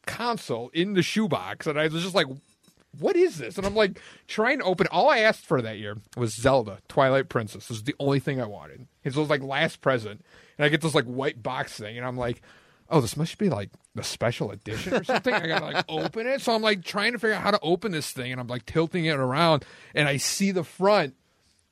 console 0.07 0.69
in 0.75 0.93
the 0.93 1.03
shoebox, 1.03 1.67
and 1.67 1.81
I 1.81 1.89
was 1.89 2.03
just 2.03 2.15
like, 2.15 2.27
"What 2.99 3.17
is 3.17 3.39
this?" 3.39 3.57
And 3.57 3.67
I'm 3.67 3.75
like 3.75 3.99
trying 4.29 4.59
to 4.59 4.65
open. 4.65 4.87
All 4.91 5.09
I 5.09 5.19
asked 5.21 5.47
for 5.47 5.63
that 5.63 5.79
year 5.79 5.97
was 6.19 6.35
Zelda 6.37 6.81
Twilight 6.89 7.31
Princess. 7.31 7.69
This 7.69 7.79
was 7.79 7.85
the 7.85 7.95
only 7.99 8.21
thing 8.21 8.43
I 8.43 8.47
wanted. 8.47 8.87
It 9.05 9.17
was 9.17 9.31
like 9.31 9.43
last 9.43 9.81
present, 9.81 10.23
and 10.59 10.67
I 10.67 10.69
get 10.69 10.83
this 10.83 10.95
like 10.95 11.07
white 11.07 11.43
box 11.43 11.73
thing, 11.79 11.97
and 11.97 12.07
I'm 12.07 12.17
like. 12.17 12.43
Oh, 12.89 13.01
this 13.01 13.17
must 13.17 13.39
be 13.39 13.49
like 13.49 13.71
the 13.95 14.03
special 14.03 14.51
edition 14.51 14.95
or 14.95 15.05
something. 15.05 15.35
I 15.35 15.47
gotta 15.47 15.65
like 15.67 15.85
open 15.89 16.27
it. 16.27 16.41
So 16.41 16.55
I'm 16.55 16.63
like 16.63 16.85
trying 16.85 17.13
to 17.13 17.19
figure 17.19 17.35
out 17.37 17.43
how 17.43 17.51
to 17.51 17.61
open 17.63 17.93
this 17.93 18.11
thing, 18.13 18.33
and 18.33 18.41
I'm 18.41 18.49
like 18.49 18.67
tilting 18.67 19.05
it 19.07 19.17
around, 19.17 19.65
and 19.95 20.09
I 20.09 20.17
see 20.19 20.51
the 20.51 20.65
front 20.65 21.15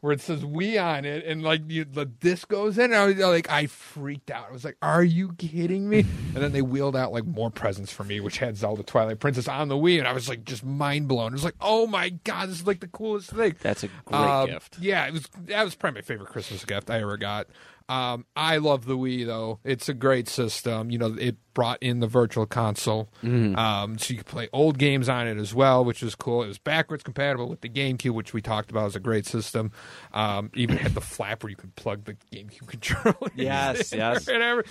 where 0.01 0.15
it 0.15 0.21
says 0.23 0.43
"Wii" 0.43 0.83
on 0.83 1.05
it, 1.05 1.27
and 1.27 1.43
like 1.43 1.61
you, 1.69 1.85
the 1.85 2.07
disc 2.07 2.49
goes 2.49 2.79
in. 2.79 2.85
And 2.87 2.95
I 2.95 3.05
was 3.05 3.17
like, 3.19 3.51
I 3.51 3.67
freaked 3.67 4.31
out. 4.31 4.47
I 4.49 4.53
was 4.53 4.65
like, 4.65 4.79
"Are 4.81 5.05
you 5.05 5.35
kidding 5.35 5.87
me?" 5.91 6.01
And 6.01 6.37
then 6.37 6.53
they 6.53 6.63
wheeled 6.63 6.97
out 6.97 7.13
like 7.13 7.27
more 7.27 7.51
presents 7.51 7.93
for 7.93 8.03
me, 8.05 8.19
which 8.19 8.39
had 8.39 8.57
Zelda 8.57 8.83
Twilight 8.83 9.19
Princess 9.21 9.47
on 9.47 9.69
the 9.69 9.75
Wii, 9.77 9.99
and 9.99 10.09
I 10.09 10.13
was 10.13 10.27
like, 10.27 10.45
just 10.47 10.65
mind 10.65 11.07
blown. 11.07 11.33
It 11.33 11.35
was 11.35 11.45
like, 11.45 11.57
"Oh 11.61 11.87
my 11.87 12.09
god, 12.11 12.49
this 12.49 12.61
is 12.61 12.67
like 12.67 12.81
the 12.81 12.89
coolest 12.89 13.31
thing." 13.31 13.57
That's 13.61 13.85
a 13.85 13.89
great 14.07 14.19
Um, 14.19 14.47
gift. 14.49 14.79
Yeah, 14.81 15.07
it 15.07 15.13
was. 15.13 15.27
That 15.47 15.65
was 15.65 15.75
probably 15.75 15.99
my 15.99 16.03
favorite 16.03 16.31
Christmas 16.31 16.65
gift 16.65 16.89
I 16.89 17.01
ever 17.03 17.19
got. 17.19 17.49
Um, 17.91 18.25
I 18.37 18.59
love 18.59 18.85
the 18.87 18.97
Wii 18.97 19.27
though; 19.27 19.59
it's 19.65 19.89
a 19.89 19.95
great 19.95 20.29
system. 20.29 20.91
You 20.91 20.99
know, 20.99 21.17
it 21.19 21.37
brought 21.55 21.83
in 21.83 21.99
the 22.01 22.07
Virtual 22.07 22.47
Console, 22.47 23.09
Mm-hmm. 23.25 23.57
um, 23.57 23.99
so 23.99 24.13
you 24.13 24.19
could 24.19 24.27
play 24.27 24.49
old 24.53 24.79
games 24.79 25.09
on 25.09 25.27
it 25.27 25.37
as 25.39 25.53
well, 25.55 25.85
which 25.85 26.01
was 26.03 26.15
cool. 26.15 26.43
It 26.45 26.47
was 26.47 26.59
backwards 26.59 27.03
compatible 27.03 27.49
with 27.49 27.63
the 27.63 27.69
GameCube, 27.69 28.13
which 28.15 28.33
we 28.33 28.41
talked 28.41 28.71
about 28.71 28.87
as 28.87 28.97
a 28.97 29.01
great 29.01 29.27
system. 29.27 29.73
Um, 30.13 30.51
even 30.55 30.77
had 30.77 30.95
the 30.95 31.01
flap 31.01 31.43
where 31.43 31.51
you 31.51 31.57
could 31.57 31.75
plug 31.75 32.05
the 32.05 32.15
GameCube 32.33 32.67
controller. 32.69 33.31
Yes, 33.35 33.93
in 33.93 33.99
yes. 34.01 34.27
whatever. 34.27 34.65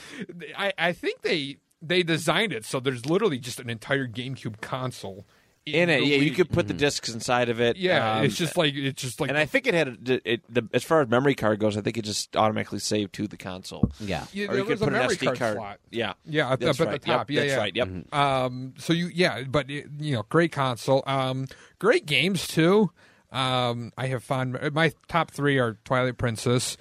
I, 0.57 0.71
I 0.77 0.93
think 0.93 1.21
they 1.21 1.57
they 1.81 2.03
designed 2.03 2.51
it 2.51 2.65
so 2.65 2.81
there's 2.81 3.05
literally 3.05 3.39
just 3.39 3.57
an 3.59 3.69
entire 3.69 4.05
GameCube 4.05 4.59
console 4.59 5.25
in 5.75 5.89
it, 5.89 6.03
yeah, 6.03 6.17
you 6.17 6.31
could 6.31 6.49
put 6.49 6.67
the 6.67 6.73
discs 6.73 7.09
inside 7.09 7.49
of 7.49 7.59
it. 7.61 7.77
Yeah, 7.77 8.17
um, 8.17 8.25
it's 8.25 8.35
just 8.35 8.57
like 8.57 8.73
it's 8.75 9.01
just 9.01 9.19
like 9.19 9.29
and 9.29 9.37
I 9.37 9.45
think 9.45 9.67
it 9.67 9.73
had 9.73 9.87
a, 10.09 10.31
it, 10.33 10.41
the, 10.53 10.67
as 10.73 10.83
far 10.83 11.01
as 11.01 11.09
memory 11.09 11.35
card 11.35 11.59
goes, 11.59 11.77
I 11.77 11.81
think 11.81 11.97
it 11.97 12.03
just 12.03 12.35
automatically 12.35 12.79
saved 12.79 13.13
to 13.13 13.27
the 13.27 13.37
console. 13.37 13.91
Yeah. 13.99 14.25
Yeah, 14.33 14.45
or 14.45 14.47
there 14.47 14.57
you 14.57 14.63
could 14.63 14.69
was 14.71 14.81
a 14.81 14.85
put 14.85 14.93
an 14.93 14.99
memory 14.99 15.15
SD 15.15 15.25
card 15.25 15.37
card. 15.39 15.55
slot. 15.57 15.79
Yeah, 15.91 16.13
Yeah, 16.25 16.49
up, 16.49 16.59
that's 16.59 16.79
up 16.79 16.87
at 16.87 16.91
right. 16.91 17.01
the 17.01 17.05
top. 17.07 17.29
Yep, 17.29 17.35
yeah, 17.35 17.41
that's 17.41 17.51
yeah. 17.53 17.57
right. 17.57 17.75
Yep. 17.75 18.13
Um, 18.13 18.73
so 18.77 18.93
you, 18.93 19.09
yeah, 19.13 19.43
but 19.43 19.69
it, 19.69 19.87
you 19.99 20.15
know, 20.15 20.23
great 20.29 20.51
console. 20.51 21.03
Um, 21.07 21.47
great 21.79 22.05
games 22.05 22.47
too. 22.47 22.91
Um, 23.31 23.91
I 23.97 24.07
have 24.07 24.23
fun. 24.23 24.57
My 24.73 24.91
top 25.07 25.31
three 25.31 25.59
are 25.59 25.77
Twilight 25.85 26.17
Princess. 26.17 26.77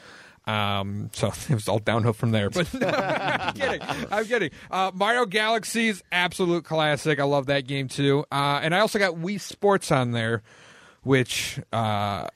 Um, 0.49 1.11
so 1.13 1.29
it 1.49 1.55
was 1.55 1.69
all 1.69 1.79
downhill 1.79 2.13
from 2.15 2.31
there. 2.31 2.49
But 2.51 2.73
no, 2.81 2.89
I'm 2.89 3.53
kidding. 3.55 3.81
I'm 4.11 4.25
kidding. 4.25 4.51
Uh, 4.71 4.91
Mario 4.95 5.27
Galaxy's 5.27 6.03
absolute 6.11 6.65
classic. 6.65 7.21
I 7.21 7.25
love 7.25 7.47
that 7.47 7.67
game 7.67 7.89
too. 7.89 8.25
Uh, 8.33 8.61
and 8.63 8.75
I 8.75 8.81
also 8.81 8.99
got 8.99 9.15
Wii 9.15 9.41
Sports 9.41 9.93
on 9.93 10.13
there, 10.13 10.43
which 11.03 11.61
uh, 11.73 12.29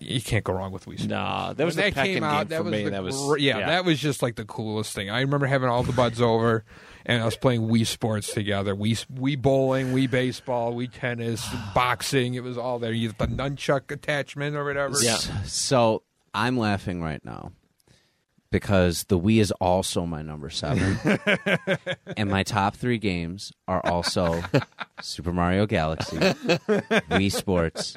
you 0.00 0.20
can't 0.22 0.44
go 0.44 0.52
wrong 0.52 0.70
with 0.72 0.84
Wii 0.84 0.94
Sports. 0.98 1.06
Nah, 1.06 1.52
that 1.54 1.64
was 1.64 1.76
When 1.76 1.86
the 1.86 1.90
that 1.94 2.04
came 2.06 2.22
out, 2.22 2.48
game 2.48 2.48
that 2.50 2.56
for 2.58 2.62
was 2.64 2.72
me. 2.72 2.84
the 2.84 2.90
That 2.90 3.02
was 3.02 3.16
gr- 3.16 3.38
yeah, 3.38 3.66
that 3.66 3.84
was 3.84 3.98
just 3.98 4.22
like 4.22 4.36
the 4.36 4.44
coolest 4.44 4.94
thing. 4.94 5.10
I 5.10 5.20
remember 5.20 5.46
having 5.46 5.68
all 5.68 5.82
the 5.82 5.92
buds 5.92 6.20
over, 6.20 6.64
and 7.04 7.20
I 7.20 7.24
was 7.24 7.36
playing 7.36 7.62
Wii 7.62 7.86
Sports 7.86 8.32
together. 8.32 8.76
Wii 8.76 9.04
Wii 9.12 9.40
bowling, 9.42 9.88
Wii 9.92 10.08
baseball, 10.08 10.72
Wii 10.74 10.88
tennis, 10.92 11.44
boxing. 11.74 12.34
It 12.34 12.44
was 12.44 12.56
all 12.56 12.78
there. 12.78 12.92
You 12.92 13.08
the 13.08 13.26
nunchuck 13.26 13.90
attachment 13.90 14.54
or 14.54 14.64
whatever. 14.64 14.94
Yeah. 15.02 15.16
So 15.44 16.02
I'm 16.34 16.58
laughing 16.58 17.02
right 17.02 17.24
now 17.24 17.52
because 18.50 19.04
the 19.04 19.18
Wii 19.18 19.40
is 19.40 19.50
also 19.52 20.06
my 20.06 20.22
number 20.22 20.48
seven, 20.50 20.98
and 22.16 22.30
my 22.30 22.42
top 22.42 22.76
three 22.76 22.98
games 22.98 23.52
are 23.66 23.80
also 23.84 24.42
Super 25.00 25.32
Mario 25.32 25.66
Galaxy, 25.66 26.16
Wii 26.16 27.32
Sports, 27.32 27.96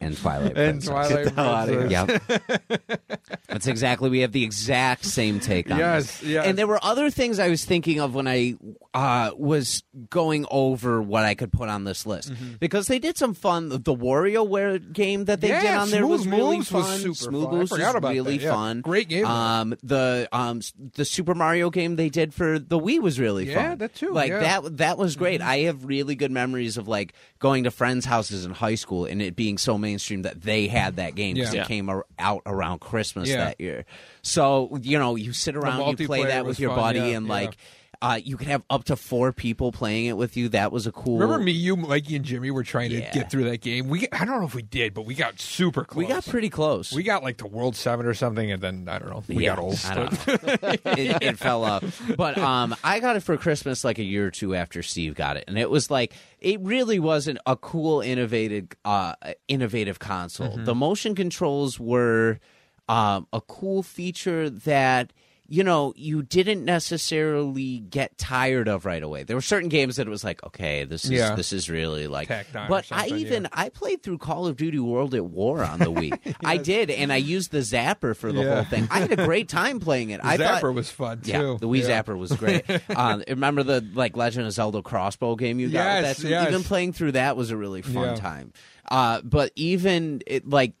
and 0.00 0.16
Twilight 0.16 0.56
And 0.56 0.82
Princess. 0.82 0.88
Twilight 1.34 1.68
Princess. 1.68 1.90
Yep. 1.90 3.02
That's 3.48 3.66
exactly. 3.66 4.10
We 4.10 4.20
have 4.20 4.32
the 4.32 4.42
exact 4.44 5.04
same 5.04 5.38
take 5.40 5.70
on 5.70 5.78
Yes, 5.78 6.18
this. 6.20 6.28
yes. 6.30 6.46
And 6.46 6.56
there 6.56 6.66
were 6.66 6.82
other 6.82 7.10
things 7.10 7.38
I 7.38 7.48
was 7.48 7.64
thinking 7.64 8.00
of 8.00 8.14
when 8.14 8.26
I 8.26 8.54
uh, 8.94 9.32
was 9.36 9.82
going 10.10 10.46
over 10.50 11.02
what 11.02 11.24
I 11.24 11.34
could 11.34 11.52
put 11.52 11.68
on 11.68 11.84
this 11.84 12.06
list 12.06 12.32
because 12.58 12.86
they 12.86 12.98
did 12.98 13.16
some 13.18 13.34
fun. 13.34 13.68
The 13.68 13.78
WarioWare 13.78 14.92
game 14.92 15.26
that 15.26 15.40
they 15.40 15.48
Mm-hmm. 15.52 15.64
Yeah, 15.66 15.72
did 15.72 15.80
on 15.80 15.90
there 15.90 16.06
was 16.06 16.26
really 16.26 16.56
Moves 16.58 16.70
fun. 16.70 16.80
was 16.82 17.02
super 17.02 17.14
Smooth 17.14 17.44
fun. 17.44 17.54
I 17.54 17.58
Moves 17.58 17.70
forgot 17.72 17.86
was 17.88 17.94
about 17.96 18.12
really 18.12 18.38
that, 18.38 18.44
yeah. 18.44 18.50
fun. 18.52 18.80
Great 18.80 19.08
game. 19.08 19.26
Um, 19.26 19.74
the 19.82 20.28
um, 20.32 20.60
the 20.94 21.04
Super 21.04 21.34
Mario 21.34 21.68
game 21.68 21.96
they 21.96 22.08
did 22.08 22.32
for 22.32 22.58
the 22.58 22.78
Wii 22.78 23.00
was 23.00 23.20
really 23.20 23.48
Yeah, 23.50 23.54
fun. 23.54 23.64
Yeah, 23.64 23.74
that 23.76 23.94
too, 23.94 24.12
Like 24.12 24.30
yeah. 24.30 24.38
that 24.60 24.76
that 24.78 24.98
was 24.98 25.16
great. 25.16 25.40
Mm-hmm. 25.40 25.48
I 25.50 25.56
have 25.64 25.84
really 25.84 26.14
good 26.14 26.30
memories 26.30 26.78
of 26.78 26.88
like 26.88 27.12
going 27.38 27.64
to 27.64 27.70
friends' 27.70 28.06
houses 28.06 28.46
in 28.46 28.52
high 28.52 28.76
school 28.76 29.04
and 29.04 29.20
it 29.20 29.36
being 29.36 29.58
so 29.58 29.76
mainstream 29.82 30.22
that 30.22 30.40
they 30.40 30.66
had 30.68 30.96
that 30.96 31.14
game 31.14 31.34
because 31.34 31.52
Yeah. 31.52 31.62
it 31.62 31.68
came 31.68 31.90
ar- 31.90 32.06
out 32.18 32.40
around 32.46 32.78
Christmas 32.80 33.28
Yeah. 33.28 33.36
that 33.44 33.60
year. 33.60 33.84
So 34.22 34.78
you 34.80 34.98
know, 34.98 35.16
you 35.16 35.34
sit 35.34 35.54
around, 35.56 35.98
you 35.98 36.06
play 36.06 36.20
multiplayer 36.20 36.28
that 36.28 36.44
was 36.46 36.52
with 36.56 36.60
your 36.60 36.70
fun, 36.70 36.78
buddy, 36.78 36.98
yeah, 37.00 37.16
and 37.18 37.26
yeah. 37.26 37.32
like. 37.32 37.56
Uh, 38.02 38.18
you 38.22 38.36
could 38.36 38.48
have 38.48 38.64
up 38.68 38.82
to 38.82 38.96
four 38.96 39.32
people 39.32 39.70
playing 39.70 40.06
it 40.06 40.16
with 40.16 40.36
you. 40.36 40.48
That 40.48 40.72
was 40.72 40.88
a 40.88 40.92
cool. 40.92 41.20
Remember 41.20 41.42
me, 41.42 41.52
you, 41.52 41.76
Mikey, 41.76 42.16
and 42.16 42.24
Jimmy 42.24 42.50
were 42.50 42.64
trying 42.64 42.90
to 42.90 43.00
get 43.12 43.30
through 43.30 43.44
that 43.44 43.60
game. 43.60 43.88
We 43.88 44.08
I 44.10 44.24
don't 44.24 44.40
know 44.40 44.46
if 44.46 44.56
we 44.56 44.62
did, 44.62 44.92
but 44.92 45.06
we 45.06 45.14
got 45.14 45.38
super 45.38 45.84
close. 45.84 45.96
We 45.96 46.06
got 46.06 46.26
pretty 46.26 46.50
close. 46.50 46.92
We 46.92 47.04
got 47.04 47.22
like 47.22 47.36
the 47.36 47.46
World 47.46 47.76
Seven 47.76 48.04
or 48.04 48.12
something, 48.14 48.50
and 48.50 48.60
then 48.60 48.88
I 48.88 48.98
don't 48.98 49.08
know. 49.08 49.22
We 49.28 49.44
Yeah, 49.44 49.54
got 49.54 49.58
old. 49.60 49.80
I 49.86 49.94
don't 49.94 50.26
know. 50.26 50.32
it, 50.92 51.22
it 51.22 51.38
fell 51.38 51.62
off. 51.62 52.02
But 52.16 52.38
um, 52.38 52.74
I 52.82 52.98
got 52.98 53.14
it 53.14 53.20
for 53.20 53.36
Christmas 53.36 53.84
like 53.84 53.98
a 54.00 54.04
year 54.04 54.26
or 54.26 54.30
two 54.32 54.56
after 54.56 54.82
Steve 54.82 55.14
got 55.14 55.36
it, 55.36 55.44
and 55.46 55.56
it 55.56 55.70
was 55.70 55.88
like 55.88 56.12
it 56.40 56.60
really 56.60 56.98
wasn't 56.98 57.38
a 57.46 57.54
cool, 57.54 58.00
innovative, 58.00 58.66
uh, 58.84 59.14
innovative 59.46 60.00
console. 60.00 60.48
Mm-hmm. 60.48 60.64
The 60.64 60.74
motion 60.74 61.14
controls 61.14 61.78
were 61.78 62.40
um, 62.88 63.28
a 63.32 63.40
cool 63.40 63.84
feature 63.84 64.50
that. 64.50 65.12
You 65.54 65.64
know, 65.64 65.92
you 65.96 66.22
didn't 66.22 66.64
necessarily 66.64 67.80
get 67.80 68.16
tired 68.16 68.68
of 68.68 68.86
right 68.86 69.02
away. 69.02 69.22
There 69.24 69.36
were 69.36 69.42
certain 69.42 69.68
games 69.68 69.96
that 69.96 70.06
it 70.06 70.10
was 70.10 70.24
like, 70.24 70.42
okay, 70.44 70.84
this 70.84 71.04
is 71.04 71.10
Yeah. 71.10 71.34
this 71.34 71.52
is 71.52 71.68
really 71.68 72.06
like. 72.06 72.28
Tacked 72.28 72.56
on 72.56 72.66
or 72.66 72.68
But 72.70 72.86
I 72.90 73.08
even 73.08 73.42
yeah. 73.42 73.48
I 73.52 73.68
played 73.68 74.02
through 74.02 74.16
Call 74.16 74.46
of 74.46 74.56
Duty 74.56 74.78
World 74.78 75.14
at 75.14 75.26
War 75.26 75.62
on 75.62 75.78
the 75.78 75.92
Wii. 75.92 76.36
I 76.44 76.56
did, 76.56 76.88
and 76.90 77.12
I 77.12 77.16
used 77.16 77.50
the 77.50 77.58
zapper 77.58 78.16
for 78.16 78.32
the 78.32 78.40
Yeah. 78.42 78.54
whole 78.54 78.64
thing. 78.64 78.88
I 78.90 79.00
had 79.00 79.12
a 79.12 79.16
great 79.26 79.50
time 79.50 79.78
playing 79.78 80.08
it. 80.08 80.20
I 80.24 80.38
Zapper 80.38 80.60
thought, 80.62 80.74
was 80.74 80.88
fun 80.90 81.20
too. 81.20 81.30
yeah, 81.30 81.38
the 81.60 81.68
Wii. 81.68 81.84
Zapper 81.86 82.16
was 82.16 82.32
great. 82.32 82.64
um, 82.96 83.22
remember 83.28 83.62
the 83.62 83.86
like 83.92 84.16
Legend 84.16 84.46
of 84.46 84.52
Zelda 84.54 84.80
crossbow 84.80 85.36
game 85.36 85.60
you 85.60 85.68
got? 85.68 86.02
Yes, 86.02 86.24
yes. 86.24 86.48
even 86.48 86.62
playing 86.62 86.94
through 86.94 87.12
that 87.12 87.36
was 87.36 87.50
a 87.50 87.58
really 87.58 87.82
fun 87.82 88.16
time. 88.16 88.54
Uh, 88.90 89.20
but 89.22 89.52
even 89.54 90.22
it 90.26 90.48
like 90.48 90.72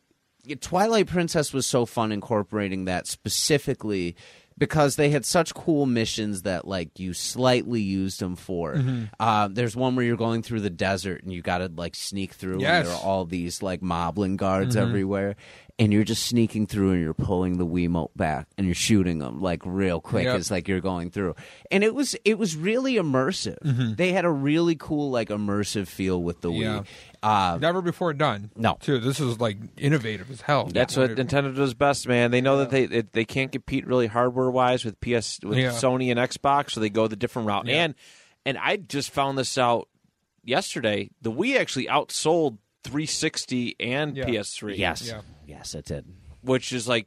Twilight 0.60 1.08
Princess 1.08 1.52
was 1.52 1.66
so 1.66 1.84
fun 1.86 2.10
incorporating 2.10 2.86
that 2.86 3.06
specifically 3.06 4.16
because 4.58 4.96
they 4.96 5.10
had 5.10 5.24
such 5.24 5.54
cool 5.54 5.86
missions 5.86 6.42
that 6.42 6.66
like 6.66 6.98
you 6.98 7.12
slightly 7.14 7.80
used 7.80 8.20
them 8.20 8.36
for. 8.36 8.74
Mm-hmm. 8.74 9.04
Uh, 9.18 9.48
there's 9.48 9.74
one 9.76 9.96
where 9.96 10.04
you're 10.04 10.16
going 10.16 10.42
through 10.42 10.60
the 10.60 10.70
desert 10.70 11.22
and 11.22 11.32
you 11.32 11.42
got 11.42 11.58
to 11.58 11.70
like 11.74 11.94
sneak 11.94 12.32
through, 12.34 12.60
Yes. 12.60 12.86
and 12.86 12.86
there 12.88 12.94
are 12.94 13.02
all 13.04 13.24
these 13.24 13.62
like 13.62 13.80
moblin 13.80 14.36
guards 14.36 14.76
Mm-hmm. 14.76 14.88
everywhere. 14.88 15.36
And 15.78 15.92
you're 15.92 16.04
just 16.04 16.26
sneaking 16.26 16.66
through, 16.66 16.92
and 16.92 17.02
you're 17.02 17.14
pulling 17.14 17.56
the 17.56 17.66
Wiimote 17.66 18.10
back, 18.14 18.46
and 18.56 18.66
you're 18.66 18.74
shooting 18.74 19.18
them 19.18 19.40
like 19.40 19.62
real 19.64 20.00
quick 20.00 20.24
Yep. 20.26 20.36
as 20.36 20.50
like 20.50 20.68
you're 20.68 20.80
going 20.82 21.10
through. 21.10 21.34
And 21.72 21.82
it 21.82 21.94
was 21.94 22.14
it 22.24 22.38
was 22.38 22.54
really 22.54 22.94
immersive. 22.96 23.96
They 23.96 24.12
had 24.12 24.24
a 24.24 24.30
really 24.30 24.76
cool 24.76 25.10
like 25.10 25.30
immersive 25.30 25.88
feel 25.88 26.22
with 26.22 26.40
the 26.42 26.50
Mm-hmm. 26.50 26.60
Yeah. 26.62 26.78
Wii. 26.80 26.86
Uh, 27.22 27.56
Never 27.60 27.80
before 27.82 28.12
done. 28.12 28.50
No. 28.56 28.76
too. 28.80 28.98
This 28.98 29.20
is 29.20 29.38
like 29.40 29.56
innovative 29.76 30.30
as 30.30 30.40
hell. 30.40 30.66
That's 30.72 30.96
what 30.96 31.10
Nintendo 31.12 31.54
does 31.54 31.72
best, 31.74 32.08
man. 32.08 32.30
They 32.32 32.40
know 32.40 32.58
that 32.58 32.70
they 32.70 32.82
it, 32.84 33.12
they 33.12 33.24
can't 33.24 33.52
compete 33.52 33.86
really 33.86 34.08
hardware 34.08 34.50
wise 34.50 34.84
with 34.84 35.00
PS 35.00 35.38
with 35.42 35.58
Yeah. 35.58 35.70
Sony 35.70 36.10
and 36.10 36.18
Xbox, 36.18 36.72
so 36.72 36.80
they 36.80 36.90
go 36.90 37.06
the 37.06 37.14
different 37.16 37.46
route. 37.46 37.66
Yeah. 37.66 37.84
And 37.84 37.94
and 38.44 38.58
I 38.58 38.76
just 38.76 39.10
found 39.12 39.38
this 39.38 39.56
out 39.56 39.88
yesterday. 40.42 41.10
The 41.22 41.30
Wii 41.30 41.56
actually 41.58 41.86
outsold 41.86 42.58
360 42.84 43.76
and 43.78 44.16
Yeah. 44.16 44.24
PS3. 44.26 44.76
yes, 44.76 45.06
Yeah. 45.06 45.20
yes, 45.46 45.74
it 45.76 45.84
did. 45.84 46.04
which 46.42 46.72
is 46.72 46.88
like 46.88 47.06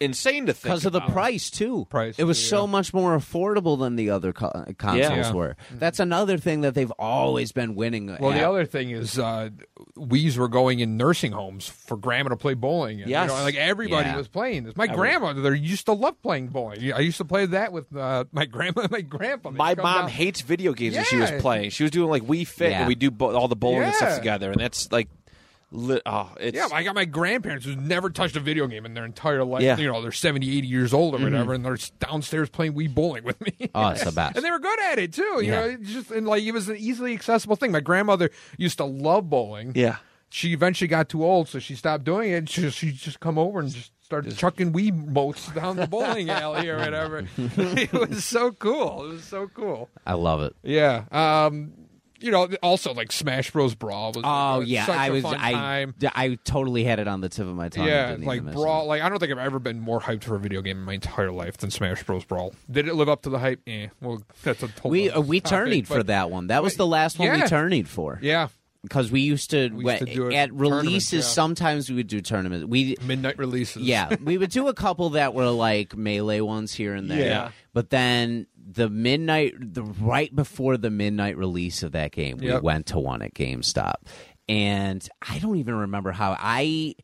insane 0.00 0.46
to 0.46 0.52
think 0.52 0.62
because 0.64 0.84
of 0.86 0.92
the 0.92 0.98
about. 0.98 1.12
price 1.12 1.50
too. 1.50 1.86
Price, 1.88 2.18
it 2.18 2.24
was 2.24 2.38
too, 2.40 2.46
so 2.48 2.66
much 2.66 2.92
more 2.92 3.16
affordable 3.16 3.78
than 3.78 3.96
the 3.96 4.10
other 4.10 4.32
co- 4.32 4.50
consoles 4.76 5.26
Yeah. 5.28 5.32
were. 5.32 5.56
That's 5.72 6.00
another 6.00 6.36
thing 6.38 6.62
that 6.62 6.74
they've 6.74 6.90
always 6.98 7.52
been 7.52 7.74
winning. 7.74 8.06
Well, 8.20 8.32
at. 8.32 8.38
the 8.38 8.48
other 8.48 8.64
thing 8.66 8.90
is, 8.90 9.18
uh, 9.18 9.50
Wii's 9.96 10.36
were 10.36 10.48
going 10.48 10.80
in 10.80 10.96
nursing 10.96 11.32
homes 11.32 11.68
for 11.68 11.96
grandma 11.96 12.30
to 12.30 12.36
play 12.36 12.54
bowling. 12.54 13.00
And, 13.02 13.10
Yes. 13.10 13.30
you 13.30 13.36
know, 13.36 13.42
like 13.44 13.54
everybody 13.54 14.08
Yeah. 14.08 14.16
was 14.16 14.28
playing 14.28 14.64
this. 14.64 14.76
My 14.76 14.86
grandmother 14.88 15.54
used 15.54 15.86
to 15.86 15.92
love 15.92 16.20
playing 16.22 16.48
bowling. 16.48 16.92
I 16.92 16.98
used 17.00 17.18
to 17.18 17.24
play 17.24 17.46
that 17.46 17.72
with 17.72 17.94
uh, 17.96 18.24
my 18.32 18.44
grandma 18.54 18.82
and 18.82 18.90
my 18.90 19.00
grandpa. 19.02 19.50
They'd 19.50 19.58
My 19.58 19.74
come 19.74 19.82
mom 19.84 20.00
down- 20.02 20.10
hates 20.10 20.40
video 20.40 20.72
games 20.72 20.94
that 20.96 21.06
she 21.06 21.16
was 21.16 21.30
Yeah. 21.30 21.40
playing. 21.40 21.70
She 21.70 21.82
was 21.84 21.92
doing 21.92 22.10
like 22.10 22.22
Wii 22.24 22.46
Fit, 22.46 22.70
Yeah. 22.70 22.78
and 22.80 22.88
we 22.88 22.94
do 22.96 23.10
bo- 23.10 23.34
all 23.36 23.48
the 23.48 23.56
bowling 23.56 23.82
and 23.84 23.94
stuff 23.94 24.10
Yeah. 24.10 24.18
together, 24.18 24.50
and 24.50 24.60
that's 24.60 24.90
like, 24.90 25.08
li- 25.74 26.00
oh, 26.06 26.30
it's 26.40 26.56
Yeah, 26.56 26.68
I 26.72 26.82
got 26.82 26.94
my 26.94 27.04
grandparents 27.04 27.64
who 27.66 27.76
never 27.76 28.08
touched 28.10 28.36
a 28.36 28.40
video 28.40 28.66
game 28.66 28.86
in 28.86 28.94
their 28.94 29.04
entire 29.04 29.44
life. 29.44 29.62
Yeah. 29.62 29.72
Mm-hmm. 29.74 29.82
You 29.82 29.92
know, 29.92 30.02
they're 30.02 30.12
70, 30.12 30.58
80 30.58 30.66
years 30.66 30.94
old 30.94 31.14
or 31.14 31.18
whatever, 31.22 31.52
and 31.54 31.64
they're 31.64 31.76
downstairs 32.00 32.48
playing 32.48 32.74
Wii 32.74 32.94
bowling 32.94 33.24
with 33.24 33.40
me. 33.40 33.70
Oh, 33.74 33.88
it's 33.88 34.04
the 34.04 34.12
best. 34.12 34.36
and 34.36 34.44
they 34.44 34.50
were 34.50 34.58
good 34.60 34.80
at 34.80 34.98
it 34.98 35.12
too. 35.12 35.22
You 35.22 35.42
Yeah. 35.42 35.50
know, 35.60 35.66
it's 35.80 35.92
just 35.92 36.10
and 36.10 36.26
like 36.26 36.42
it 36.44 36.52
was 36.52 36.68
an 36.68 36.76
easily 36.76 37.12
accessible 37.12 37.56
thing. 37.56 37.72
My 37.72 37.80
grandmother 37.80 38.30
used 38.56 38.78
to 38.78 38.84
love 38.84 39.28
bowling. 39.28 39.72
yeah. 39.74 39.96
She 40.30 40.52
eventually 40.52 40.88
got 40.88 41.08
too 41.08 41.22
old, 41.24 41.48
so 41.48 41.60
she 41.60 41.76
stopped 41.76 42.02
doing 42.02 42.32
it. 42.32 42.48
She 42.48 42.68
she 42.70 42.90
just 42.90 43.20
come 43.20 43.38
over 43.38 43.60
and 43.60 43.70
just 43.72 43.92
started 44.02 44.36
chucking 44.36 44.72
Wii 44.72 44.92
motes 45.12 45.46
down 45.52 45.76
the 45.76 45.86
bowling 45.86 46.28
alley 46.30 46.68
or 46.68 46.76
whatever. 46.78 47.24
it 47.36 47.92
was 47.92 48.24
so 48.24 48.50
cool. 48.50 49.04
It 49.04 49.08
was 49.14 49.24
so 49.24 49.46
cool. 49.54 49.88
I 50.04 50.14
love 50.14 50.42
it. 50.42 50.56
Yeah. 50.64 51.04
Um. 51.12 51.72
You 52.24 52.30
know, 52.30 52.48
also 52.62 52.94
like 52.94 53.12
Smash 53.12 53.50
Bros. 53.50 53.74
Brawl 53.74 54.12
was. 54.12 54.22
Oh 54.24 54.58
like, 54.60 54.68
yeah, 54.68 54.86
I 54.88 55.10
was 55.10 55.24
I 55.24 55.52
time. 55.52 55.94
I 56.14 56.38
totally 56.44 56.84
had 56.84 56.98
it 56.98 57.06
on 57.06 57.20
the 57.20 57.28
tip 57.28 57.46
of 57.46 57.54
my 57.54 57.68
tongue. 57.68 57.86
Yeah, 57.86 58.16
like 58.18 58.42
Brawl. 58.42 58.84
it. 58.84 58.86
Like 58.86 59.02
I 59.02 59.08
don't 59.08 59.18
think 59.18 59.30
I've 59.30 59.38
ever 59.38 59.58
been 59.58 59.78
more 59.78 60.00
hyped 60.00 60.24
for 60.24 60.34
a 60.34 60.40
video 60.40 60.62
game 60.62 60.78
in 60.78 60.84
my 60.84 60.94
entire 60.94 61.30
life 61.30 61.58
than 61.58 61.70
Smash 61.70 62.02
Bros. 62.04 62.24
Brawl. 62.24 62.54
Did 62.70 62.88
it 62.88 62.94
live 62.94 63.08
up 63.10 63.22
to 63.22 63.30
the 63.30 63.38
hype? 63.38 63.60
Eh. 63.66 63.88
Well, 64.00 64.22
that's 64.42 64.62
a. 64.62 64.70
We 64.84 65.10
uh, 65.10 65.20
we 65.20 65.40
tourneyed 65.40 65.86
for 65.86 66.02
that 66.02 66.30
one. 66.30 66.46
That 66.46 66.62
was 66.62 66.76
the 66.76 66.86
last 66.86 67.18
one 67.18 67.30
we 67.30 67.46
tourneyed 67.46 67.88
for. 67.88 68.18
Yeah, 68.22 68.48
because 68.84 69.10
we 69.10 69.20
used 69.20 69.50
to, 69.50 69.70
We 69.70 69.84
used 69.90 70.06
to 70.06 70.14
do 70.14 70.32
at 70.32 70.52
releases. 70.52 71.12
yeah. 71.24 71.30
Sometimes 71.30 71.88
we 71.88 71.96
would 71.96 72.06
do 72.06 72.20
tournaments. 72.20 72.66
We 72.66 72.96
midnight 73.02 73.38
releases. 73.38 73.82
yeah, 73.82 74.14
we 74.22 74.38
would 74.38 74.50
do 74.50 74.68
a 74.68 74.74
couple 74.84 75.10
that 75.10 75.34
were 75.34 75.50
like 75.50 75.96
melee 75.96 76.40
ones 76.40 76.72
here 76.72 76.94
and 76.94 77.10
there. 77.10 77.18
Yeah. 77.18 77.50
But 77.72 77.90
then 77.90 78.46
the 78.66 78.88
midnight, 78.88 79.54
the 79.58 79.82
right 79.82 80.34
before 80.34 80.76
the 80.76 80.90
midnight 80.90 81.36
release 81.36 81.82
of 81.82 81.92
that 81.92 82.12
game, 82.12 82.38
we 82.38 82.56
went 82.58 82.86
to 82.86 82.98
one 82.98 83.22
at 83.22 83.34
GameStop, 83.34 83.94
and 84.48 85.06
I 85.22 85.38
don't 85.38 85.56
even 85.56 85.74
remember 85.74 86.12
how 86.12 86.36
I. 86.38 86.94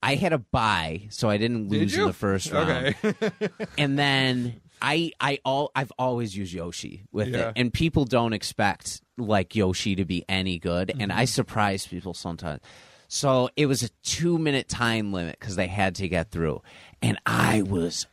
I 0.00 0.14
had 0.14 0.32
a 0.32 0.38
buy, 0.38 1.08
so 1.10 1.28
I 1.28 1.38
didn't 1.38 1.70
Did 1.70 1.80
lose 1.80 1.96
in 1.96 2.06
the 2.06 2.12
first 2.12 2.52
round. 2.52 2.94
Okay. 3.02 3.30
and 3.78 3.98
then 3.98 4.60
I 4.80 5.10
I 5.20 5.40
all 5.44 5.72
I've 5.74 5.90
always 5.98 6.36
used 6.36 6.52
Yoshi 6.52 7.02
with 7.10 7.26
Yeah. 7.28 7.48
it, 7.48 7.54
and 7.56 7.72
people 7.74 8.04
don't 8.04 8.32
expect 8.32 9.00
like 9.16 9.56
Yoshi 9.56 9.96
to 9.96 10.04
be 10.04 10.24
any 10.28 10.60
good, 10.60 10.90
and 10.90 11.10
Mm-hmm. 11.10 11.18
I 11.18 11.24
surprise 11.24 11.84
people 11.84 12.14
sometimes. 12.14 12.60
So 13.08 13.50
it 13.56 13.66
was 13.66 13.82
a 13.82 13.88
two 14.04 14.38
minute 14.38 14.68
time 14.68 15.12
limit 15.12 15.36
because 15.40 15.56
they 15.56 15.66
had 15.66 15.96
to 15.96 16.06
get 16.08 16.30
through, 16.30 16.62
and 17.02 17.18
I 17.26 17.62
was 17.62 18.06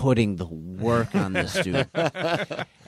putting 0.00 0.36
the 0.36 0.46
work 0.46 1.14
on 1.14 1.32
this 1.32 1.54
dude, 1.62 1.88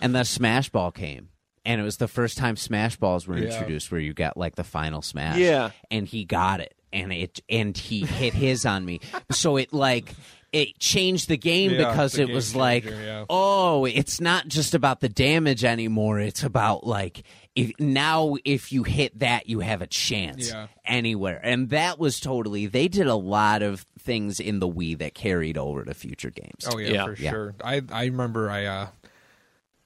and 0.00 0.14
the 0.14 0.24
Smash 0.24 0.68
Ball 0.70 0.90
came. 0.90 1.28
And 1.66 1.80
it 1.80 1.84
was 1.84 1.96
the 1.96 2.09
first 2.09 2.36
time 2.36 2.57
Smash 2.57 2.96
Balls 2.96 3.26
were 3.26 3.38
Yeah. 3.38 3.50
introduced, 3.52 3.90
where 3.90 4.00
you 4.00 4.12
got 4.12 4.36
like 4.36 4.55
the 4.57 4.64
final 4.64 5.00
smash. 5.00 5.38
Yeah. 5.38 5.70
and 5.90 6.07
he 6.07 6.24
got 6.24 6.61
it, 6.61 6.74
and 6.92 7.11
it 7.12 7.40
and 7.48 7.76
he 7.76 8.05
hit 8.05 8.34
his 8.34 8.66
on 8.66 8.84
me. 8.84 9.00
So 9.30 9.57
it 9.57 9.72
like 9.72 10.14
it 10.52 10.78
changed 10.78 11.28
the 11.28 11.36
game 11.38 11.70
Yeah, 11.72 11.88
because 11.90 12.12
it's 12.14 12.18
a 12.18 12.22
it 12.22 12.26
game 12.26 12.34
was 12.34 12.55
like, 12.55 12.84
changer, 12.84 13.02
yeah. 13.02 13.24
oh, 13.30 13.86
it's 13.86 14.20
not 14.20 14.46
just 14.46 14.74
about 14.74 15.00
the 15.00 15.09
damage 15.09 15.64
anymore. 15.64 16.20
It's 16.20 16.42
about 16.44 16.86
like 16.86 17.22
if, 17.57 17.72
now 17.80 18.36
if 18.44 18.70
you 18.70 18.82
hit 18.82 19.18
that, 19.20 19.48
you 19.48 19.61
have 19.61 19.80
a 19.82 19.86
chance 19.86 20.50
Yeah. 20.50 20.66
anywhere. 20.84 21.40
And 21.42 21.70
that 21.70 21.98
was 21.98 22.20
totally. 22.20 22.66
They 22.66 22.88
did 22.88 23.07
a 23.07 23.14
lot 23.16 23.62
of 23.62 23.84
things 24.05 24.38
in 24.40 24.59
the 24.61 24.68
Wii 24.68 24.98
that 24.98 25.14
carried 25.14 25.57
over 25.59 25.84
to 25.84 25.94
future 25.94 26.30
games. 26.30 26.66
Oh 26.70 26.78
yeah, 26.78 26.88
Yeah. 26.92 27.05
for 27.07 27.14
Yeah. 27.22 27.30
sure. 27.30 27.55
I 27.64 27.82
I 27.90 28.05
remember 28.05 28.50
I 28.50 28.64
uh 28.66 28.86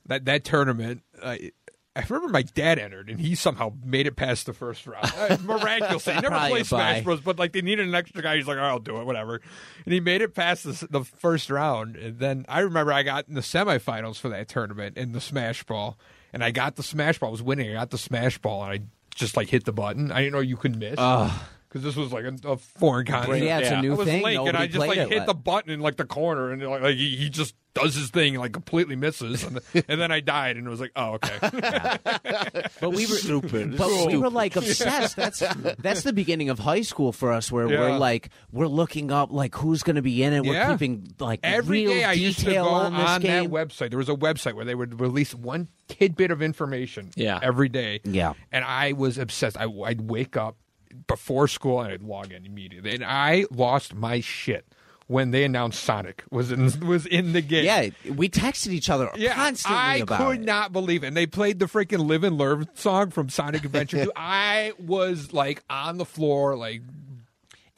that 0.07 0.25
that 0.27 0.45
tournament. 0.45 1.03
I 1.23 1.53
I 1.97 2.05
remember 2.09 2.29
my 2.29 2.43
dad 2.43 2.79
entered 2.79 3.11
and 3.11 3.19
he 3.21 3.35
somehow 3.35 3.73
made 3.85 4.07
it 4.07 4.15
past 4.15 4.47
the 4.47 4.53
first 4.53 4.87
round. 4.87 5.11
Uh, 5.17 5.37
miraculously, 5.45 6.15
he 6.15 6.21
never 6.21 6.39
played 6.49 6.65
Smash. 6.67 7.03
Bros, 7.03 7.21
but 7.21 7.41
like 7.41 7.53
they 7.53 7.61
needed 7.61 7.89
an 7.89 7.95
extra 7.95 8.23
guy. 8.23 8.37
He's 8.37 8.47
like, 8.47 8.59
I'll 8.59 8.79
do 8.79 9.01
it, 9.01 9.05
whatever. 9.05 9.41
And 9.85 9.93
he 9.93 9.99
made 9.99 10.21
it 10.23 10.33
past 10.33 10.63
the, 10.63 10.87
the 10.89 11.05
first 11.05 11.51
round. 11.51 11.97
And 11.97 12.21
then 12.21 12.45
I 12.49 12.61
remember 12.61 12.93
I 12.93 13.03
got 13.03 13.27
in 13.29 13.35
the 13.35 13.41
semifinals 13.41 14.17
for 14.21 14.29
that 14.29 14.47
tournament 14.49 14.97
in 14.97 15.11
the 15.11 15.21
Smash 15.21 15.65
Ball, 15.65 15.99
and 16.33 16.45
I 16.45 16.53
got 16.53 16.77
the 16.77 16.85
Smash 16.85 17.19
Ball. 17.19 17.31
I 17.31 17.33
was 17.33 17.43
winning. 17.43 17.69
I 17.71 17.75
got 17.75 17.91
the 17.91 17.99
Smash 17.99 18.39
Ball, 18.39 18.63
and 18.63 18.73
I 18.73 18.79
just 19.17 19.37
like 19.37 19.49
hit 19.49 19.65
the 19.65 19.73
button. 19.73 20.13
I 20.13 20.21
didn't 20.21 20.35
know 20.35 20.41
you 20.41 20.57
could 20.57 20.77
miss. 20.77 21.01
Because 21.69 21.83
this 21.83 21.97
was 21.97 22.13
like 22.13 22.25
a, 22.25 22.35
a 22.49 22.57
foreign 22.57 23.07
continent. 23.07 23.45
Yeah, 23.45 23.59
it's 23.59 23.71
a 23.71 23.83
new 23.83 23.93
I 23.95 23.97
was 23.97 24.07
thing. 24.09 24.23
Link, 24.23 24.49
and 24.49 24.57
I 24.57 24.67
just 24.67 24.79
like 24.87 24.97
hit 24.99 25.11
yet. 25.11 25.27
the 25.27 25.35
button 25.35 25.71
in 25.71 25.81
like 25.81 25.97
the 25.97 26.05
corner, 26.07 26.51
and 26.51 26.63
like, 26.63 26.83
like 26.83 26.97
he, 26.97 27.17
he 27.17 27.29
just 27.31 27.55
does 27.75 27.95
his 27.95 28.11
thing, 28.11 28.35
and, 28.35 28.41
like 28.43 28.53
completely 28.53 28.97
misses, 28.97 29.45
and, 29.45 29.61
and 29.87 30.01
then 30.01 30.11
I 30.11 30.21
died, 30.21 30.57
and 30.57 30.67
it 30.67 30.71
was 30.71 30.81
like, 30.81 30.93
oh 30.97 31.15
okay, 31.23 31.39
But 32.81 32.91
we 32.91 33.07
were 33.07 33.17
Stupid. 33.17 33.77
But 33.77 34.07
we 34.07 34.17
were 34.17 34.31
like 34.31 34.57
obsessed. 34.57 35.17
That's 35.17 35.41
that's 35.79 36.03
the 36.03 36.13
beginning 36.13 36.49
of 36.51 36.59
high 36.59 36.83
school 36.83 37.13
for 37.13 37.33
us, 37.33 37.53
where 37.53 37.69
Yeah. 37.71 37.81
we're 37.81 37.99
like 37.99 38.31
we're 38.53 38.67
looking 38.67 39.11
up 39.13 39.31
like 39.33 39.55
who's 39.55 39.83
going 39.83 39.97
to 39.97 40.03
be 40.03 40.23
in 40.23 40.33
it. 40.33 40.45
We're 40.45 40.55
Yeah. 40.55 40.73
keeping 40.73 41.13
like 41.19 41.41
every 41.43 41.87
real 41.87 41.91
day 41.91 42.05
I 42.05 42.13
used 42.13 42.39
to 42.41 42.53
go 42.53 42.65
on 42.69 42.95
this 42.95 43.19
game. 43.19 43.51
that 43.51 43.51
website. 43.51 43.91
There 43.91 43.99
was 43.99 44.09
a 44.09 44.15
website 44.15 44.55
where 44.55 44.65
they 44.65 44.75
would 44.75 45.01
release 45.01 45.35
one 45.35 45.69
tidbit 45.89 46.31
of 46.31 46.41
information, 46.43 47.11
Yeah. 47.17 47.39
every 47.43 47.69
day, 47.69 48.01
Yeah. 48.05 48.33
and 48.53 48.65
I 48.65 48.93
was 48.93 49.19
obsessed. 49.19 49.57
I, 49.59 49.67
I'd 49.85 50.01
wake 50.03 50.37
up 50.37 50.57
before 51.07 51.49
school 51.49 51.81
and 51.81 51.93
I'd 51.93 52.03
log 52.03 52.33
in 52.33 52.45
immediately, 52.47 52.95
and 52.95 53.05
I 53.05 53.47
lost 53.51 53.95
my 53.95 54.21
shit 54.21 54.65
when 55.07 55.31
they 55.31 55.43
announced 55.45 55.83
Sonic 55.83 56.23
was 56.31 56.53
in 56.53 56.65
was 56.87 57.07
in 57.07 57.33
the 57.33 57.41
game. 57.41 57.65
Yeah, 57.65 57.89
we 58.15 58.29
texted 58.29 58.69
each 58.69 58.91
other 58.91 59.11
Yeah, 59.17 59.35
constantly 59.35 59.79
I 59.81 59.97
about 59.97 60.19
could 60.21 60.41
it. 60.41 60.45
not 60.45 60.73
believe 60.73 61.03
it. 61.05 61.09
And 61.09 61.17
they 61.17 61.27
played 61.27 61.59
the 61.59 61.67
freaking 61.67 62.07
"Live 62.07 62.25
and 62.25 62.37
Learn" 62.37 62.69
song 62.75 63.11
from 63.11 63.29
Sonic 63.31 63.65
Adventure 63.65 64.05
2. 64.05 64.13
I 64.17 64.73
was 64.79 65.33
like 65.33 65.63
on 65.71 65.97
the 65.97 66.05
floor, 66.05 66.57
like 66.57 66.83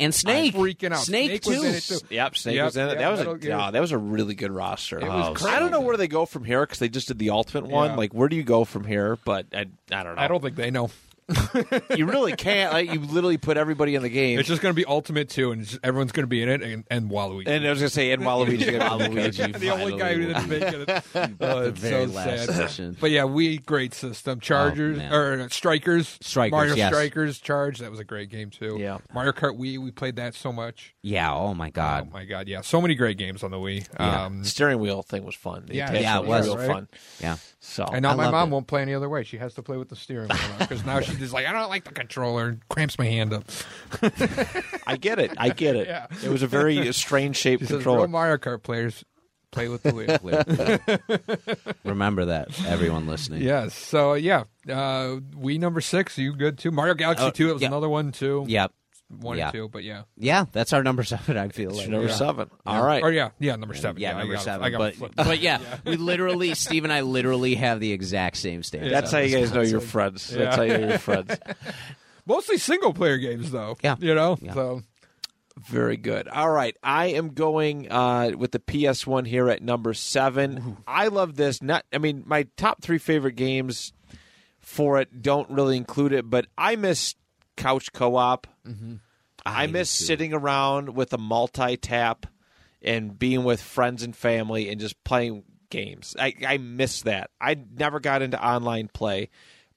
And 0.01 0.13
Snake, 0.15 0.55
freaking 0.55 0.91
out. 0.93 1.05
Snake, 1.05 1.45
Snake 1.45 1.47
was 1.47 1.57
too. 1.61 1.65
in 1.69 1.75
it, 1.75 1.83
too. 2.09 2.15
Yep, 2.15 2.37
Snake 2.37 2.57
Yep, 2.57 2.65
was 2.65 2.77
in 2.77 2.83
it. 2.89 2.89
yep, 2.89 2.99
that 2.99 3.11
was 3.11 3.21
a 3.21 3.39
Gear. 3.39 3.51
yeah, 3.51 3.71
that 3.71 3.81
was 3.81 3.93
a 3.93 3.99
really 3.99 4.35
good 4.35 4.51
roster. 4.51 4.99
It 4.99 5.05
oh, 5.05 5.09
was 5.17 5.29
Oh, 5.29 5.35
crazy. 5.35 5.55
I 5.55 5.61
don't 5.61 5.71
know 5.71 5.83
where 5.83 5.97
they 5.97 6.09
go 6.09 6.27
from 6.27 6.43
here 6.45 6.63
because 6.63 6.79
they 6.81 6.89
just 6.89 7.07
did 7.09 7.19
the 7.21 7.31
ultimate 7.31 7.71
one. 7.71 7.91
Yeah. 7.91 7.97
Like, 7.97 8.13
where 8.13 8.29
do 8.29 8.35
you 8.35 8.43
go 8.43 8.65
from 8.65 8.85
here? 8.85 9.19
But 9.25 9.47
I, 9.53 9.67
I 9.93 10.03
don't 10.03 10.17
know. 10.17 10.23
I 10.23 10.27
don't 10.27 10.43
think 10.43 10.57
they 10.57 10.71
know. 10.73 10.91
you 11.97 12.07
really 12.07 12.33
can't. 12.33 12.73
Like, 12.73 12.93
you 12.93 13.01
literally 13.01 13.39
put 13.39 13.57
everybody 13.57 13.95
in 13.95 14.03
the 14.03 14.09
game. 14.09 14.39
It's 14.39 14.49
just 14.49 14.63
going 14.63 14.73
to 14.75 14.77
be 14.77 14.85
Ultimate 14.85 15.29
2, 15.29 15.53
and 15.53 15.63
it's 15.63 15.71
just- 15.73 15.85
everyone's 15.85 16.13
going 16.13 16.25
to 16.25 16.29
be 16.29 16.43
in 16.43 16.49
it, 16.49 16.63
and, 16.63 16.85
and 16.91 17.11
Waluigi. 17.11 17.49
and 17.49 17.67
I 17.67 17.71
was 17.71 17.79
gonna 17.81 17.91
say, 17.91 18.13
and 18.13 18.23
Waluigi's 18.23 18.67
gonna 18.67 19.09
be 19.09 19.17
Waluigi. 19.17 19.59
the 19.59 19.71
only 19.71 19.97
guy 19.99 20.15
who 20.15 20.27
didn't 20.27 20.49
make 20.49 20.63
it. 20.63 21.05
Oh, 21.41 21.61
The 21.63 21.69
it's 21.69 21.81
very 21.81 22.07
so 22.07 22.13
last 22.13 22.47
sad. 22.47 22.59
mission. 22.59 22.97
But 23.01 23.11
yeah, 23.11 23.25
we 23.25 23.59
great 23.59 23.95
system. 23.95 24.41
Chargers 24.41 24.99
man. 24.99 25.13
or 25.13 25.49
Strikers, 25.51 26.19
Strikers, 26.21 26.53
Mario 26.53 26.75
yes. 26.75 26.93
Strikers, 26.93 27.39
Charge. 27.41 27.79
That 27.79 27.91
was 27.91 28.01
a 28.01 28.05
great 28.05 28.31
game 28.31 28.51
too. 28.51 28.77
Yeah. 28.79 28.99
Mario 29.13 29.33
Kart 29.33 29.59
Wii. 29.59 29.79
We 29.79 29.91
played 29.91 30.17
that 30.17 30.35
so 30.35 30.53
much. 30.53 30.95
Yeah. 31.03 31.33
Oh 31.35 31.55
my 31.55 31.71
God. 31.71 32.09
Oh 32.11 32.13
my 32.13 32.25
god, 32.25 32.49
yeah, 32.49 32.61
so 32.61 32.81
many 32.81 32.95
great 32.95 33.19
games 33.19 33.43
on 33.43 33.51
the 33.51 33.57
Wii. 33.57 33.87
Yeah. 33.99 34.25
Um, 34.25 34.45
steering 34.45 34.79
wheel 34.79 35.03
thing 35.03 35.25
was 35.25 35.35
fun. 35.35 35.65
The 35.67 35.77
Yeah, 35.77 35.85
attachment 35.91 36.03
yeah, 36.05 36.19
it 36.21 36.27
was, 36.27 36.47
real 36.47 36.57
right? 36.59 36.67
fun. 36.69 36.89
Yeah. 37.21 37.37
So 37.63 37.85
and 37.85 38.03
now 38.03 38.13
I 38.13 38.15
my 38.17 38.31
mom 38.31 38.49
it. 38.49 38.53
won't 38.53 38.67
play 38.67 38.81
any 38.81 38.95
other 38.95 39.09
way. 39.09 39.23
She 39.23 39.37
has 39.37 39.53
to 39.55 39.63
play 39.63 39.77
with 39.77 39.91
the 39.91 39.97
steering 39.97 40.29
wheel 40.29 40.39
because 40.61 40.83
now 40.87 41.01
she's 41.01 41.19
just 41.19 41.35
like, 41.35 41.47
I 41.47 41.53
don't 41.53 41.69
like 41.69 41.85
the 41.85 41.93
controller. 41.93 42.49
and 42.49 42.69
Cramps 42.71 42.99
my 42.99 43.05
hand 43.05 43.35
up. 43.35 43.45
I 44.87 44.97
get 44.97 45.19
it. 45.19 45.33
I 45.37 45.51
get 45.51 45.77
it. 45.77 45.87
Yeah. 45.91 46.07
It 46.25 46.31
was 46.31 46.43
a 46.43 46.47
very 46.47 46.91
strange 46.95 47.37
shaped 47.37 47.61
She 47.61 47.67
says, 47.67 47.77
controller. 47.77 48.09
Mario 48.09 48.39
Kart 48.39 48.63
players 48.63 49.05
play 49.51 49.69
with 49.69 49.83
the 49.83 49.91
Wii. 49.91 51.75
Remember 51.85 52.27
that, 52.27 52.49
everyone 52.67 53.07
listening. 53.07 53.43
yes. 53.43 53.75
So 53.75 54.15
yeah, 54.15 54.45
uh, 54.69 55.19
Wii 55.37 55.59
number 55.59 55.81
six. 55.81 56.17
You 56.17 56.35
good 56.35 56.57
too? 56.59 56.71
Mario 56.71 56.95
Galaxy 56.95 57.25
Oh, 57.27 57.31
two. 57.31 57.51
It 57.51 57.53
was 57.55 57.63
yeah. 57.63 57.69
another 57.69 57.89
one 57.89 58.13
too. 58.13 58.45
Yep. 58.49 58.73
One 59.19 59.37
Yeah. 59.39 59.47
and 59.47 59.53
two. 59.53 59.69
But 59.69 59.83
yeah. 59.85 60.03
Yeah, 60.17 60.45
that's 60.53 60.73
our 60.73 60.83
number 60.83 61.03
seven. 61.03 61.37
I 61.37 61.49
feel 61.49 61.71
It's 61.71 61.81
like. 61.81 61.89
number 61.89 62.07
Yeah. 62.09 62.15
seven. 62.15 62.51
All 62.65 62.83
right. 62.85 63.03
Or 63.03 63.11
yeah, 63.13 63.31
yeah, 63.41 63.57
number 63.57 63.75
seven. 63.75 64.01
Yeah, 64.01 64.15
I 64.15 64.19
number 64.21 64.35
got 64.35 64.41
it. 64.41 64.45
seven. 64.45 64.65
I 64.65 64.71
got 64.71 64.95
but, 65.01 65.17
but 65.17 65.41
yeah, 65.41 65.59
we 65.85 65.97
literally, 65.97 66.55
Steve 66.55 66.85
and 66.85 66.93
I 66.93 67.01
literally 67.01 67.57
have 67.57 67.81
the 67.81 67.93
exact 67.93 68.37
same 68.37 68.63
standard. 68.63 68.93
That's 68.93 69.11
how 69.13 69.19
you 69.19 69.37
guys 69.37 69.53
know 69.53 69.63
you're 69.63 69.81
friends. 69.81 70.29
That's 70.29 70.55
how 70.57 70.63
you 70.63 70.79
know 70.79 70.89
you're 70.89 70.99
friends. 70.99 71.37
Mostly 72.27 72.59
single 72.59 72.93
player 72.93 73.19
games 73.19 73.51
though. 73.51 73.77
Yeah. 73.83 73.97
You 73.99 74.15
know. 74.15 74.39
Yeah. 74.41 74.55
So 74.55 74.83
Very 75.69 75.97
good. 75.97 76.29
All 76.29 76.51
right. 76.51 76.77
I 76.83 77.07
am 77.07 77.31
going 77.31 77.91
uh, 77.91 78.33
with 78.39 78.53
the 78.53 78.61
PS1 78.61 79.27
here 79.27 79.49
at 79.51 79.63
number 79.63 79.93
seven. 79.93 80.77
I 80.87 81.09
love 81.09 81.35
this. 81.37 81.61
Not, 81.61 81.85
I 81.93 81.99
mean, 81.99 82.23
my 82.27 82.45
top 82.57 82.81
three 82.83 82.99
favorite 82.99 83.35
games 83.37 83.93
for 84.61 85.01
it 85.01 85.21
don't 85.23 85.51
really 85.51 85.77
include 85.77 86.13
it, 86.13 86.31
but 86.31 86.47
I 86.57 86.77
miss 86.77 87.15
couch 87.61 87.93
co 87.93 88.17
op. 88.17 88.47
I, 89.45 89.67
do 89.67 89.73
miss 89.73 89.91
sitting 89.91 90.35
around 90.35 90.95
with 90.95 91.13
a 91.13 91.19
multi 91.19 91.77
tap 91.77 92.27
and 92.83 93.19
being 93.19 93.45
with 93.45 93.61
friends 93.61 94.03
and 94.03 94.15
family 94.15 94.69
and 94.69 94.81
just 94.81 95.03
playing 95.05 95.45
games. 95.71 96.17
I, 96.19 96.35
I 96.47 96.59
miss 96.59 97.03
that. 97.03 97.31
I 97.41 97.57
never 97.77 98.01
got 98.01 98.23
into 98.23 98.45
online 98.45 98.89
play, 98.89 99.31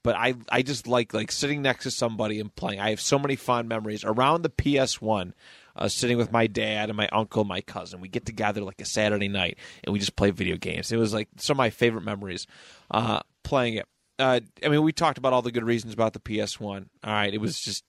but 0.03 0.15
I 0.15 0.35
I 0.49 0.61
just 0.63 0.87
like 0.87 1.13
like 1.13 1.31
sitting 1.31 1.61
next 1.61 1.83
to 1.83 1.91
somebody 1.91 2.39
and 2.39 2.53
playing. 2.53 2.79
I 2.79 2.89
have 2.89 3.01
so 3.01 3.17
many 3.17 3.35
fond 3.35 3.69
memories 3.69 4.03
around 4.03 4.41
the 4.41 4.49
PS1. 4.49 5.33
Uh, 5.75 5.87
sitting 5.87 6.17
with 6.17 6.31
my 6.31 6.45
dad 6.45 6.91
and 6.91 6.95
my 6.95 7.07
uncle, 7.11 7.43
my 7.43 7.59
cousin, 7.59 7.99
we 7.99 8.07
get 8.07 8.27
together 8.27 8.61
like 8.61 8.79
a 8.79 8.85
Saturday 8.85 9.27
night 9.27 9.57
and 9.83 9.91
we 9.91 9.97
just 9.97 10.15
play 10.15 10.29
video 10.29 10.55
games. 10.55 10.91
It 10.91 10.97
was 10.97 11.15
like 11.15 11.29
some 11.37 11.55
of 11.55 11.57
my 11.57 11.71
favorite 11.71 12.03
memories 12.03 12.45
uh, 12.91 13.21
playing 13.41 13.75
it. 13.75 13.87
Uh, 14.23 14.39
I 14.63 14.69
mean, 14.69 14.81
we 14.83 14.93
talked 14.93 15.17
about 15.17 15.33
all 15.33 15.41
the 15.41 15.51
good 15.51 15.63
reasons 15.65 15.93
about 15.93 16.13
the 16.13 16.19
PS1. 16.19 16.85
All 17.03 17.13
right, 17.13 17.33
it 17.33 17.41
was 17.41 17.59
just 17.59 17.83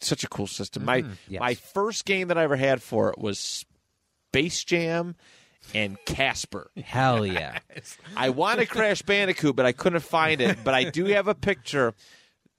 such 0.00 0.24
a 0.24 0.28
cool 0.28 0.46
system. 0.46 0.84
My 0.84 1.04
Yes. 1.28 1.40
my 1.40 1.54
first 1.54 2.04
game 2.04 2.28
that 2.28 2.36
I 2.38 2.42
ever 2.42 2.56
had 2.56 2.82
for 2.82 3.10
it 3.10 3.18
was 3.18 3.64
Space 4.30 4.64
Jam 4.64 5.14
and 5.74 5.96
Casper. 6.06 6.70
Hell 6.82 7.24
yeah. 7.26 7.60
I 8.16 8.30
wanted 8.30 8.68
Crash 8.68 9.02
Bandicoot, 9.02 9.54
but 9.56 9.66
I 9.66 9.72
couldn't 9.72 10.00
find 10.00 10.40
it. 10.40 10.58
But 10.64 10.74
I 10.74 10.84
do 10.90 11.04
have 11.06 11.28
a 11.28 11.34
picture, 11.34 11.94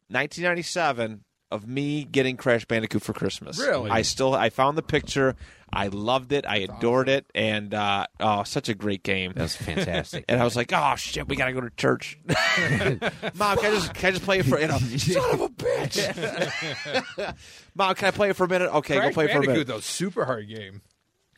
1997, 0.07 1.23
of 1.51 1.67
me 1.67 2.03
getting 2.05 2.37
Crash 2.37 2.65
Bandicoot 2.65 3.01
for 3.01 3.13
Christmas. 3.13 3.59
Really? 3.59 3.89
I 3.89 4.01
still 4.01 4.33
I 4.33 4.49
found 4.49 4.77
the 4.77 4.81
picture. 4.81 5.35
I 5.73 5.87
loved 5.87 6.33
it. 6.33 6.45
I 6.45 6.57
adored 6.57 7.07
it, 7.07 7.25
and 7.33 7.73
uh, 7.73 8.05
oh, 8.19 8.43
such 8.43 8.67
a 8.67 8.73
great 8.73 9.03
game. 9.03 9.31
That's 9.35 9.55
fantastic. 9.55 10.25
And 10.29 10.41
I 10.41 10.43
was 10.43 10.55
like, 10.55 10.71
"Oh 10.73 10.95
shit, 10.97 11.27
we 11.29 11.35
gotta 11.35 11.53
go 11.53 11.61
to 11.61 11.69
church." 11.69 12.19
Mom, 12.27 13.57
can 13.57 13.71
I 13.71 13.75
just 13.75 13.93
can 13.93 14.07
I 14.07 14.11
just 14.11 14.23
play 14.23 14.39
it 14.39 14.45
for 14.45 14.59
you 14.59 14.67
know? 14.67 14.77
Son 14.97 15.33
of 15.33 15.41
a 15.41 15.49
bitch. 15.49 17.35
Mom, 17.75 17.95
can 17.95 18.07
I 18.07 18.11
play 18.11 18.29
it 18.29 18.35
for 18.35 18.43
a 18.45 18.49
minute? 18.49 18.73
Okay, 18.75 18.97
Crash 18.97 19.09
go 19.09 19.13
play 19.13 19.25
it 19.25 19.31
for 19.31 19.37
a 19.37 19.41
Bandicoot 19.41 19.53
minute. 19.53 19.67
though, 19.67 19.79
super 19.79 20.25
hard 20.25 20.47
game. 20.49 20.81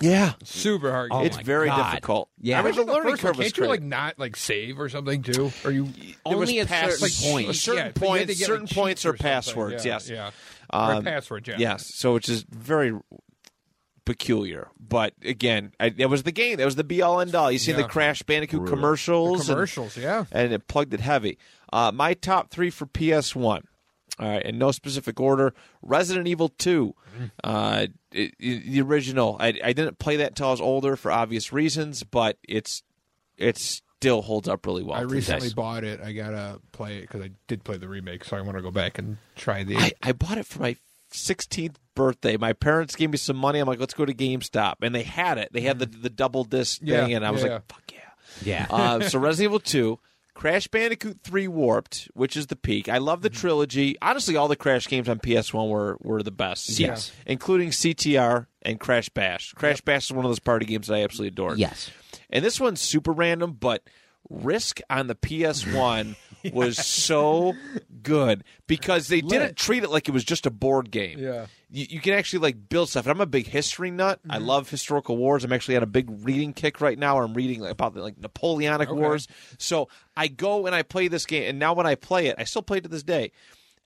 Yeah, 0.04 0.34
Super 0.44 0.92
hard 0.92 1.12
game. 1.12 1.20
Oh 1.22 1.24
it's 1.24 1.38
very 1.38 1.68
God. 1.68 1.92
difficult. 1.92 2.30
Yeah. 2.42 2.60
I 2.60 2.64
mean, 2.64 2.76
the 2.76 2.82
Especially 2.82 2.94
learning 2.94 3.12
first 3.14 3.22
curve 3.24 3.38
was 3.38 3.46
Can't 3.46 3.58
you 3.58 3.62
great. 3.62 3.70
like 3.70 3.82
not 3.84 4.20
like 4.20 4.36
save 4.36 4.80
or 4.80 4.90
something 4.90 5.22
too? 5.24 5.52
Or 5.64 5.72
you 5.72 5.90
Only 6.26 6.60
at 6.60 6.68
pass- 6.68 7.00
certain 7.00 7.02
like, 7.04 7.32
points. 7.46 7.60
Certain 7.62 7.86
Yeah, 7.86 7.92
but 7.94 8.02
you 8.02 8.14
had 8.14 8.20
to 8.20 8.26
points, 8.28 8.40
get, 8.40 8.46
certain 8.48 8.66
like, 8.66 8.74
points 8.76 9.02
cheats 9.02 9.06
are 9.06 9.10
or 9.10 9.18
passwords. 9.18 9.86
Yeah, 9.86 9.94
yes, 9.94 10.10
Yeah. 10.10 10.32
Um, 10.72 10.98
or 10.98 11.02
password. 11.04 11.48
Yeah. 11.48 11.56
yes. 11.58 11.94
So 11.96 12.16
it's 12.16 12.28
just 12.28 12.48
very 12.50 12.94
peculiar. 14.06 14.70
But 14.80 15.14
again, 15.24 15.72
I, 15.80 15.94
it 15.98 16.08
was 16.10 16.24
the 16.24 16.32
game. 16.32 16.58
That 16.58 16.66
was 16.66 16.76
the 16.76 16.84
be 16.84 17.02
all 17.02 17.20
end 17.22 17.36
all. 17.36 17.52
You 17.52 17.60
see 17.60 17.72
the 17.72 17.84
Crash 17.86 18.22
Bandicoot 18.24 18.60
Brutal. 18.62 18.76
commercials, 18.76 19.40
and- 19.42 19.56
Commercials. 19.56 19.98
Yeah. 19.98 20.26
and 20.32 20.52
it 20.54 20.68
plugged 20.68 20.94
it 20.94 21.00
heavy. 21.00 21.38
Uh, 21.72 21.92
my 21.94 22.14
top 22.14 22.52
three 22.52 22.70
for 22.70 22.86
PS1. 22.86 23.42
All 23.44 23.62
right, 24.20 24.44
in 24.44 24.58
no 24.58 24.72
specific 24.72 25.20
order. 25.20 25.54
Resident 25.82 26.28
Evil 26.28 26.50
2, 26.50 26.94
uh, 27.44 27.88
it- 28.12 28.34
it- 28.40 28.72
the 28.72 28.82
original. 28.82 29.38
I, 29.40 29.48
I 29.64 29.74
didn't 29.74 30.00
play 30.00 30.18
that 30.18 30.30
until 30.30 30.48
I 30.48 30.52
was 30.52 30.62
older 30.62 30.96
for 30.96 31.12
obvious 31.12 31.52
reasons, 31.52 32.04
but 32.04 32.38
it's 32.48 32.84
it 33.38 33.58
still 33.58 34.22
holds 34.22 34.48
up 34.48 34.66
really 34.66 34.84
well. 34.84 34.98
I 35.00 35.02
recently 35.02 35.48
day. 35.50 35.54
bought 35.56 35.84
it. 35.84 36.00
I 36.02 36.12
gotta 36.14 36.60
play 36.72 36.98
it 36.98 37.02
because 37.02 37.22
I 37.22 37.32
did 37.48 37.64
play 37.64 37.78
the 37.78 37.88
remake, 37.88 38.24
so 38.26 38.38
I 38.38 38.42
want 38.42 38.58
to 38.58 38.62
go 38.62 38.72
back 38.72 39.00
and 39.00 39.18
try 39.36 39.64
the. 39.64 39.78
I, 39.78 39.92
I 40.04 40.12
bought 40.12 40.38
it 40.38 40.46
for 40.46 40.62
my 40.62 40.76
16th 41.12 41.76
birthday. 41.96 42.38
My 42.38 42.54
parents 42.54 42.96
gave 42.96 43.10
me 43.10 43.18
some 43.18 43.38
money. 43.38 43.60
I'm 43.60 43.68
like, 43.68 43.80
let's 43.80 43.94
go 43.94 44.06
to 44.06 44.14
GameStop, 44.14 44.76
and 44.82 44.94
they 44.94 45.04
had 45.04 45.38
it. 45.38 45.50
They 45.52 45.62
had 45.62 45.80
the 45.80 45.86
the 45.88 46.10
double 46.10 46.44
disc 46.44 46.82
Yeah, 46.84 47.06
thing, 47.06 47.14
and 47.16 47.26
I 47.26 47.32
was 47.32 47.44
yeah. 47.44 47.54
like, 47.54 47.68
fuck 47.68 47.84
yeah. 47.92 48.00
Yeah. 48.44 48.68
Uh, 48.70 49.00
so 49.02 49.20
Resident 49.20 49.50
Evil 49.52 49.60
2, 49.60 50.00
Crash 50.44 50.68
Bandicoot 50.68 51.20
3 51.24 51.48
Warped, 51.48 52.10
which 52.16 52.36
is 52.36 52.48
the 52.48 52.58
peak. 52.58 52.90
I 52.90 52.98
love 52.98 53.22
the 53.22 53.30
Mm-hmm. 53.30 53.40
trilogy. 53.40 53.96
Honestly, 54.02 54.36
all 54.36 54.50
the 54.50 54.58
Crash 54.58 54.90
games 54.90 55.08
on 55.08 55.20
PS1 55.20 55.70
were 55.70 55.96
were 56.02 56.22
the 56.22 56.32
best. 56.32 56.68
Yes. 56.78 57.14
Including 57.26 57.70
CTR 57.70 58.48
and 58.62 58.78
Crash 58.78 59.08
Bash. 59.08 59.54
Crash 59.54 59.80
Bash 59.80 60.08
is 60.08 60.12
one 60.12 60.26
of 60.26 60.30
those 60.30 60.40
party 60.40 60.66
games 60.66 60.88
that 60.88 60.96
I 60.96 61.04
absolutely 61.04 61.30
adore. 61.30 61.56
yes. 61.56 61.92
And 62.30 62.44
this 62.44 62.60
one's 62.60 62.82
super 62.82 63.14
random, 63.14 63.54
but 63.58 63.84
Risk 64.30 64.82
on 64.90 65.08
the 65.08 65.16
PS1 65.16 66.18
was 66.54 66.78
so 66.78 67.54
good 68.02 68.44
because 68.68 69.08
they 69.08 69.22
didn't 69.22 69.56
treat 69.56 69.84
it 69.84 69.90
like 69.90 70.10
it 70.10 70.12
was 70.12 70.24
just 70.24 70.46
a 70.46 70.52
board 70.52 70.92
game. 70.92 71.20
Yeah. 71.20 71.46
You, 71.70 71.86
you 71.90 72.00
can 72.02 72.14
actually 72.14 72.40
like 72.40 72.70
build 72.70 72.90
stuff. 72.90 73.06
And 73.06 73.12
I'm 73.12 73.22
a 73.22 73.26
big 73.26 73.48
history 73.48 73.92
nut. 73.92 74.20
I 74.30 74.38
Mm-hmm. 74.38 74.46
love 74.46 74.70
historical 74.70 75.18
wars. 75.18 75.44
I'm 75.44 75.54
actually 75.54 75.78
on 75.78 75.84
a 75.84 75.88
big 75.88 76.08
reading 76.26 76.54
kick 76.54 76.82
right 76.82 76.98
now. 77.00 77.20
I'm 77.20 77.34
reading 77.34 77.62
like, 77.62 77.72
about 77.72 77.94
the 77.94 78.02
like 78.02 78.18
Napoleonic 78.20 78.92
Wars. 78.92 79.28
So 79.58 79.88
I 80.18 80.28
go 80.28 80.66
and 80.66 80.76
I 80.76 80.84
play 80.84 81.08
this 81.08 81.26
game, 81.26 81.50
and 81.50 81.60
now 81.60 81.74
when 81.74 81.86
I 81.88 81.96
play 81.96 82.28
it, 82.28 82.36
I 82.38 82.44
still 82.44 82.62
play 82.62 82.78
it 82.78 82.82
to 82.82 82.90
this 82.90 83.04
day. 83.04 83.32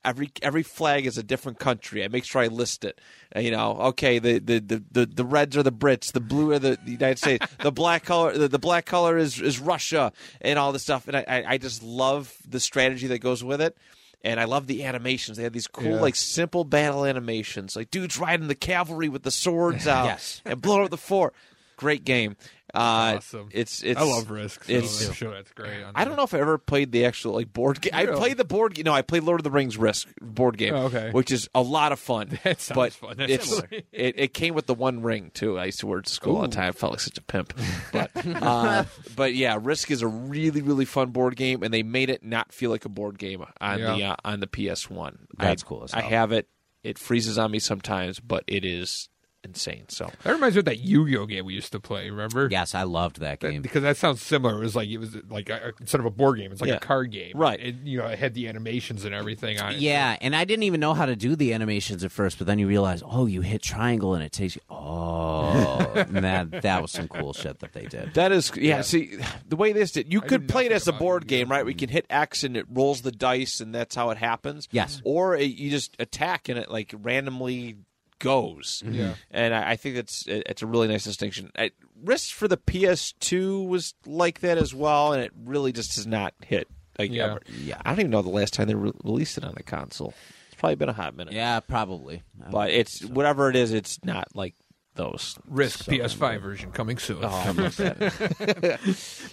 Every 0.07 0.31
every 0.41 0.63
flag 0.63 1.05
is 1.05 1.17
a 1.17 1.23
different 1.23 1.59
country. 1.59 2.03
I 2.03 2.07
make 2.07 2.23
sure 2.23 2.41
I 2.41 2.47
list 2.47 2.85
it. 2.85 2.99
You 3.35 3.51
know, 3.51 3.75
okay, 3.91 4.19
the 4.19 4.39
the, 4.39 4.59
the, 4.59 4.83
the, 4.91 5.05
the 5.05 5.25
reds 5.25 5.57
are 5.57 5.63
the 5.63 5.71
Brits, 5.71 6.11
the 6.13 6.21
blue 6.21 6.51
are 6.53 6.59
the, 6.59 6.77
the 6.85 6.91
United 6.91 7.17
States, 7.19 7.45
the 7.61 7.71
black 7.71 8.05
color 8.05 8.37
the, 8.37 8.47
the 8.47 8.59
black 8.59 8.85
color 8.85 9.17
is 9.17 9.39
is 9.41 9.59
Russia, 9.59 10.13
and 10.41 10.57
all 10.57 10.71
this 10.71 10.83
stuff. 10.83 11.07
And 11.07 11.17
I, 11.17 11.43
I 11.45 11.57
just 11.57 11.83
love 11.83 12.33
the 12.47 12.59
strategy 12.59 13.07
that 13.07 13.19
goes 13.19 13.43
with 13.43 13.61
it. 13.61 13.77
And 14.23 14.39
I 14.39 14.45
love 14.45 14.65
the 14.65 14.83
animations. 14.83 15.37
They 15.37 15.43
have 15.43 15.53
these 15.53 15.67
cool, 15.67 15.85
Yeah. 15.95 16.01
like 16.01 16.15
simple 16.15 16.63
battle 16.63 17.05
animations, 17.05 17.75
like 17.75 17.91
dudes 17.91 18.17
riding 18.17 18.47
the 18.47 18.55
cavalry 18.55 19.09
with 19.09 19.21
the 19.23 19.31
swords 19.31 19.87
out 19.95 20.05
Yes. 20.05 20.41
and 20.43 20.59
blowing 20.61 20.85
up 20.85 20.89
the 20.89 20.97
fort. 20.97 21.33
Great 21.75 22.03
game. 22.03 22.35
Uh, 22.73 23.15
awesome. 23.17 23.49
It's 23.53 23.81
it's 23.83 23.99
I 23.99 24.03
love 24.03 24.29
Risk. 24.29 24.65
So 24.65 24.73
it's- 24.73 25.07
I'm 25.07 25.13
sure 25.13 25.33
that's 25.33 25.51
great. 25.51 25.83
on 25.83 25.93
I 25.95 26.03
don't 26.05 26.17
know 26.17 26.23
if 26.23 26.33
I 26.33 26.39
ever 26.39 26.57
played 26.57 26.91
the 26.91 27.05
actual 27.05 27.33
like 27.33 27.51
board 27.53 27.79
game. 27.81 27.91
I 27.93 28.05
played 28.05 28.37
the 28.37 28.43
board 28.45 28.75
game. 28.75 28.83
No, 28.85 28.93
I 28.93 29.01
played 29.01 29.23
Lord 29.23 29.39
of 29.39 29.43
the 29.45 29.51
Rings 29.51 29.77
Risk 29.77 30.09
board 30.21 30.57
game, 30.57 30.73
Oh, 30.73 30.85
okay. 30.87 31.11
which 31.11 31.31
is 31.31 31.49
a 31.55 31.61
lot 31.61 31.91
of 31.91 31.99
fun. 31.99 32.37
That 32.43 32.59
sounds 32.61 32.75
but 32.75 32.93
fun. 32.93 33.15
That's 33.17 33.31
It's 33.31 33.61
it, 33.91 34.15
it 34.17 34.33
came 34.33 34.53
with 34.53 34.65
the 34.67 34.73
one 34.73 35.01
ring 35.01 35.31
too. 35.33 35.57
I 35.57 35.65
used 35.65 35.79
to 35.79 35.87
wear 35.87 35.99
it 35.99 36.05
to 36.05 36.13
school 36.13 36.35
all 36.37 36.41
the 36.43 36.47
time. 36.49 36.69
I 36.69 36.71
felt 36.71 36.91
like 36.93 36.99
such 36.99 37.17
a 37.17 37.21
pimp. 37.23 37.53
But 37.93 38.11
uh, 38.25 38.83
but 39.15 39.33
yeah, 39.33 39.57
Risk 39.61 39.89
is 39.91 40.01
a 40.01 40.07
really 40.07 40.61
really 40.61 40.85
fun 40.85 41.11
board 41.11 41.35
game, 41.35 41.63
and 41.63 41.73
they 41.73 41.83
made 41.83 42.09
it 42.09 42.23
not 42.23 42.51
feel 42.51 42.69
like 42.69 42.85
a 42.85 42.89
board 42.89 43.17
game 43.17 43.43
on 43.61 43.79
the 43.79 44.03
uh, 44.03 44.15
on 44.25 44.39
the 44.41 44.47
PS 44.47 44.89
One. 44.89 45.27
That's 45.37 45.63
I, 45.63 45.65
cool 45.67 45.83
as 45.83 45.93
I 45.93 46.01
have 46.01 46.31
it. 46.31 46.47
It 46.83 46.97
freezes 46.97 47.37
on 47.37 47.51
me 47.51 47.59
sometimes, 47.59 48.19
but 48.19 48.43
it 48.47 48.63
is 48.63 49.09
insane. 49.47 49.85
So 49.89 50.11
That 50.23 50.33
reminds 50.33 50.55
me 50.55 50.59
of 50.59 50.65
that 50.65 50.79
Yu-Gi-Oh 50.79 51.25
game 51.25 51.45
we 51.45 51.53
used 51.53 51.71
to 51.71 51.79
play. 51.79 52.09
Remember? 52.09 52.47
Yes, 52.51 52.75
I 52.75 52.83
loved 52.83 53.19
that 53.19 53.39
That- 53.39 53.51
game. 53.51 53.61
because 53.61 53.83
that 53.83 53.97
sounds 53.97 54.21
similar. 54.21 54.57
It 54.57 54.59
was 54.63 54.75
like 54.75 54.89
it 54.89 54.97
was 54.97 55.17
like 55.29 55.49
a, 55.49 55.73
instead 55.79 55.99
of 55.99 56.05
a 56.05 56.09
board 56.11 56.37
game, 56.39 56.51
it's 56.51 56.61
like 56.61 56.69
Yeah. 56.69 56.75
a 56.75 56.79
card 56.79 57.11
game, 57.11 57.33
Right. 57.35 57.59
It, 57.59 57.75
you 57.83 57.97
know, 57.97 58.05
it 58.07 58.19
had 58.19 58.33
the 58.33 58.47
animations 58.47 59.05
and 59.05 59.13
everything 59.15 59.59
on 59.59 59.73
it. 59.73 59.79
Yeah, 59.79 60.17
and 60.21 60.35
I 60.35 60.45
didn't 60.45 60.63
even 60.63 60.79
know 60.79 60.93
how 60.93 61.05
to 61.05 61.15
do 61.15 61.35
the 61.35 61.53
animations 61.53 62.03
at 62.03 62.11
first, 62.11 62.37
but 62.37 62.47
then 62.47 62.59
you 62.59 62.67
realize, 62.67 63.01
oh, 63.05 63.25
you 63.25 63.41
hit 63.41 63.61
triangle 63.61 64.13
and 64.13 64.23
it 64.23 64.31
takes 64.31 64.55
you. 64.55 64.61
Oh, 64.69 65.91
and 65.95 66.17
that 66.23 66.61
that 66.63 66.81
was 66.81 66.91
some 66.91 67.07
cool 67.07 67.33
shit 67.33 67.59
that 67.59 67.73
they 67.73 67.85
did. 67.85 68.13
that 68.13 68.31
is 68.31 68.51
yeah. 68.55 68.81
See 68.81 69.17
the 69.47 69.55
way 69.55 69.73
this 69.73 69.91
did, 69.91 70.11
you 70.11 70.21
could 70.21 70.47
play 70.47 70.65
it 70.65 70.71
as 70.71 70.87
a 70.87 70.93
board 70.93 71.23
Yu-Gi-Oh. 71.23 71.37
game, 71.37 71.49
right? 71.51 71.65
We 71.65 71.73
mm-hmm. 71.73 71.79
can 71.79 71.89
hit 71.89 72.05
X 72.09 72.43
and 72.43 72.57
it 72.57 72.65
rolls 72.69 73.01
the 73.01 73.11
dice, 73.11 73.59
and 73.59 73.73
that's 73.73 73.95
how 73.95 74.09
it 74.09 74.17
happens. 74.17 74.67
Yes. 74.71 75.01
or 75.03 75.35
it, 75.35 75.45
you 75.55 75.69
just 75.69 75.95
attack 75.99 76.49
and 76.49 76.57
it 76.59 76.69
like 76.69 76.93
randomly 77.01 77.77
goes. 78.19 78.81
Mm-hmm. 78.85 78.93
Yeah. 78.95 79.13
and 79.31 79.53
I, 79.53 79.71
I 79.71 79.75
think 79.75 79.95
that's 79.95 80.25
it's 80.27 80.61
a 80.61 80.67
really 80.67 80.87
nice 80.87 81.03
distinction. 81.03 81.51
I, 81.57 81.71
Risk 82.03 82.33
for 82.35 82.47
the 82.47 82.57
PS2 82.57 83.67
was 83.67 83.93
like 84.05 84.39
that 84.41 84.57
as 84.57 84.73
well, 84.73 85.13
and 85.13 85.23
it 85.23 85.31
really 85.45 85.71
just 85.71 85.95
does 85.95 86.07
not 86.07 86.33
hit. 86.45 86.67
Like, 86.99 87.11
Yeah. 87.11 87.25
ever. 87.31 87.41
yeah. 87.61 87.81
I 87.85 87.91
don't 87.91 87.99
even 87.99 88.11
know 88.11 88.21
the 88.21 88.29
last 88.29 88.53
time 88.53 88.67
they 88.67 88.75
re- 88.75 88.91
released 89.03 89.37
it 89.37 89.43
on 89.43 89.53
a 89.57 89.63
console. 89.63 90.13
It's 90.47 90.55
probably 90.59 90.75
been 90.75 90.89
a 90.89 90.93
hot 90.93 91.15
minute. 91.15 91.33
Yeah, 91.33 91.59
probably. 91.59 92.23
but 92.51 92.71
it's 92.71 93.03
whatever 93.05 93.49
it 93.49 93.55
is, 93.55 93.71
it's 93.73 94.03
not 94.03 94.27
like 94.35 94.55
those. 94.97 95.39
Risk 95.47 95.83
So- 95.85 95.91
PS5 95.93 96.41
version 96.41 96.71
coming 96.71 96.97
soon. 96.97 97.19
Oh, 97.23 97.27
I'm. 97.29 97.55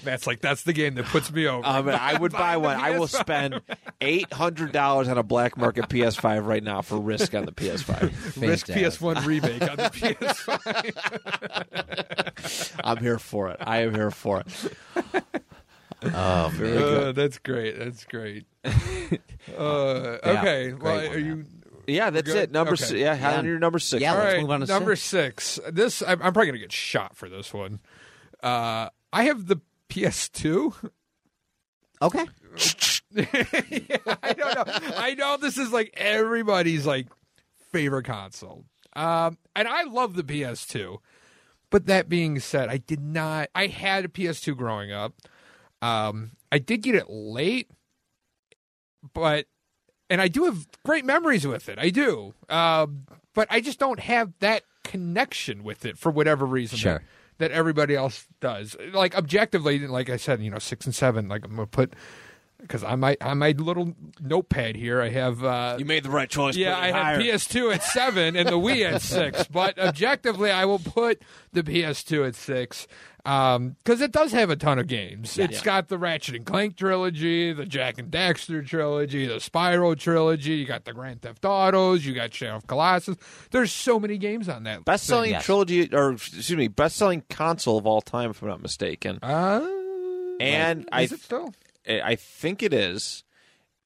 That's 0.04 0.26
like 0.26 0.40
that's 0.40 0.62
the 0.64 0.72
game 0.74 0.94
that 0.94 1.04
puts 1.06 1.30
me 1.32 1.46
over. 1.46 1.66
Um, 1.66 1.88
I 1.88 2.16
would 2.18 2.32
buy 2.32 2.56
one. 2.58 2.76
I 2.78 2.98
will 2.98 3.06
spend 3.08 3.60
eight 4.00 4.32
hundred 4.32 4.72
dollars 4.72 5.08
on 5.08 5.16
a 5.18 5.22
black 5.22 5.56
market 5.56 5.88
PS5 5.88 6.46
right 6.46 6.62
now 6.62 6.82
for 6.82 6.98
Risk 6.98 7.34
on 7.34 7.46
the 7.46 7.52
PS5. 7.52 8.40
Risk 8.40 8.66
PS1 8.68 9.24
remake 9.26 9.62
on 9.62 9.76
the 9.76 9.90
PS5. 9.90 12.80
I'm 12.84 12.98
here 12.98 13.18
for 13.18 13.48
it. 13.50 13.56
I 13.60 13.78
am 13.78 13.94
here 13.94 14.10
for 14.10 14.40
it. 14.40 14.46
Oh, 16.06 16.50
Very 16.52 16.72
man. 16.72 16.78
good. 16.80 17.02
Uh, 17.02 17.12
that's 17.12 17.38
great. 17.38 17.78
That's 17.78 18.04
great. 18.04 18.44
Uh, 19.56 20.18
okay. 20.22 20.74
Well, 20.74 20.98
great 20.98 21.08
one, 21.08 21.16
are 21.16 21.18
you? 21.18 21.46
Yeah, 21.86 22.10
that's 22.10 22.30
it. 22.30 22.50
Number 22.50 22.72
Okay. 22.72 22.84
six. 22.84 22.92
Yeah, 23.00 23.14
Yeah. 23.14 23.42
your 23.42 23.58
number 23.58 23.78
six? 23.78 24.00
Yeah, 24.02 24.12
All 24.12 24.18
let's 24.18 24.34
right. 24.34 24.40
move 24.42 24.50
on 24.50 24.60
to 24.60 24.66
number 24.66 24.96
six. 24.96 25.58
This 25.70 26.02
I'm, 26.02 26.20
I'm 26.22 26.32
probably 26.32 26.46
gonna 26.46 26.58
get 26.58 26.72
shot 26.72 27.16
for 27.16 27.28
this 27.28 27.52
one. 27.52 27.80
Uh, 28.42 28.88
I 29.12 29.24
have 29.24 29.46
the 29.46 29.60
PS2. 29.88 30.90
Okay. 32.02 32.24
yeah, 33.14 34.14
I 34.22 34.32
don't 34.32 34.54
know. 34.56 34.64
I 34.96 35.14
know 35.14 35.36
this 35.36 35.56
is 35.58 35.72
like 35.72 35.94
everybody's 35.96 36.84
like 36.86 37.06
favorite 37.72 38.04
console. 38.04 38.64
Um, 38.96 39.38
and 39.56 39.66
I 39.68 39.84
love 39.84 40.14
the 40.14 40.22
PS2. 40.24 40.98
But 41.70 41.86
that 41.86 42.08
being 42.08 42.38
said, 42.38 42.68
I 42.68 42.76
did 42.76 43.00
not. 43.00 43.48
I 43.54 43.66
had 43.66 44.04
a 44.04 44.08
PS2 44.08 44.56
growing 44.56 44.92
up. 44.92 45.14
Um, 45.82 46.32
I 46.52 46.58
did 46.58 46.82
get 46.82 46.94
it 46.94 47.06
late, 47.08 47.68
but 49.12 49.46
and 50.10 50.20
I 50.20 50.28
do 50.28 50.44
have 50.44 50.66
great 50.84 51.04
memories 51.04 51.46
with 51.46 51.68
it. 51.68 51.78
I 51.78 51.90
do. 51.90 52.34
Um, 52.48 53.06
but 53.34 53.48
I 53.50 53.60
just 53.60 53.78
don't 53.78 54.00
have 54.00 54.32
that 54.40 54.62
connection 54.84 55.64
with 55.64 55.84
it 55.84 55.98
for 55.98 56.10
whatever 56.10 56.44
reason. 56.46 56.78
Sure. 56.78 56.92
That, 56.94 57.02
that 57.38 57.50
everybody 57.50 57.96
else 57.96 58.26
does. 58.40 58.76
Like 58.92 59.16
objectively, 59.16 59.86
like 59.86 60.08
I 60.08 60.16
said, 60.16 60.40
you 60.40 60.50
know, 60.50 60.58
six 60.58 60.86
and 60.86 60.94
seven. 60.94 61.28
Like 61.28 61.44
I'm 61.44 61.56
gonna 61.56 61.66
put 61.66 61.94
because 62.64 62.82
I 62.84 62.94
my 62.96 63.16
on 63.20 63.38
my 63.38 63.52
little 63.52 63.94
notepad 64.20 64.76
here, 64.76 65.00
I 65.00 65.08
have. 65.10 65.44
Uh, 65.44 65.76
You 65.78 65.84
made 65.84 66.02
the 66.02 66.10
right 66.10 66.28
choice. 66.28 66.56
yeah, 66.56 66.72
I 66.76 66.90
putting 66.90 66.94
have 66.94 67.04
higher. 67.04 67.20
PS2 67.20 67.74
at 67.74 67.82
seven 67.98 68.36
and 68.36 68.48
the 68.48 68.58
Wii 68.58 68.92
at 68.92 69.02
six. 69.02 69.44
But 69.46 69.78
objectively, 69.78 70.50
I 70.50 70.64
will 70.64 70.78
put 70.78 71.22
the 71.52 71.62
PS2 71.62 72.26
at 72.28 72.34
six 72.34 72.86
because 73.24 74.02
it 74.02 74.12
does 74.12 74.32
have 74.32 74.50
a 74.50 74.56
ton 74.56 74.78
of 74.78 74.86
games. 74.86 75.38
It's 75.38 75.58
Yeah. 75.60 75.64
got 75.64 75.88
the 75.88 75.96
Ratchet 75.96 76.34
and 76.34 76.44
Clank 76.44 76.76
trilogy, 76.76 77.54
the 77.54 77.64
Jak 77.64 77.98
and 77.98 78.10
Daxter 78.10 78.66
trilogy, 78.66 79.26
the 79.26 79.36
Spyro 79.36 79.98
trilogy. 79.98 80.52
You 80.56 80.66
got 80.66 80.84
the 80.84 80.92
Grand 80.92 81.22
Theft 81.22 81.42
Autos. 81.44 82.04
You 82.04 82.12
got 82.12 82.34
Shadow 82.34 82.56
of 82.56 82.66
Colossus. 82.66 83.16
There's 83.50 83.72
so 83.72 83.98
many 83.98 84.18
games 84.18 84.46
on 84.48 84.64
that. 84.64 84.84
Best 84.84 85.06
selling 85.06 85.30
Yes. 85.30 85.44
trilogy, 85.46 85.88
or 85.94 86.12
excuse 86.12 86.54
me, 86.56 86.68
best 86.68 86.96
selling 86.96 87.22
console 87.30 87.78
of 87.78 87.86
all 87.86 88.02
time, 88.02 88.28
if 88.28 88.42
I'm 88.42 88.48
not 88.48 88.60
mistaken. 88.60 89.18
Uh, 89.22 89.66
And 90.40 90.86
I, 90.92 91.02
is 91.02 91.12
it 91.12 91.20
still? 91.20 91.54
Eh, 91.86 92.00
I 92.02 92.14
think 92.16 92.62
it 92.62 92.72
is. 92.72 93.24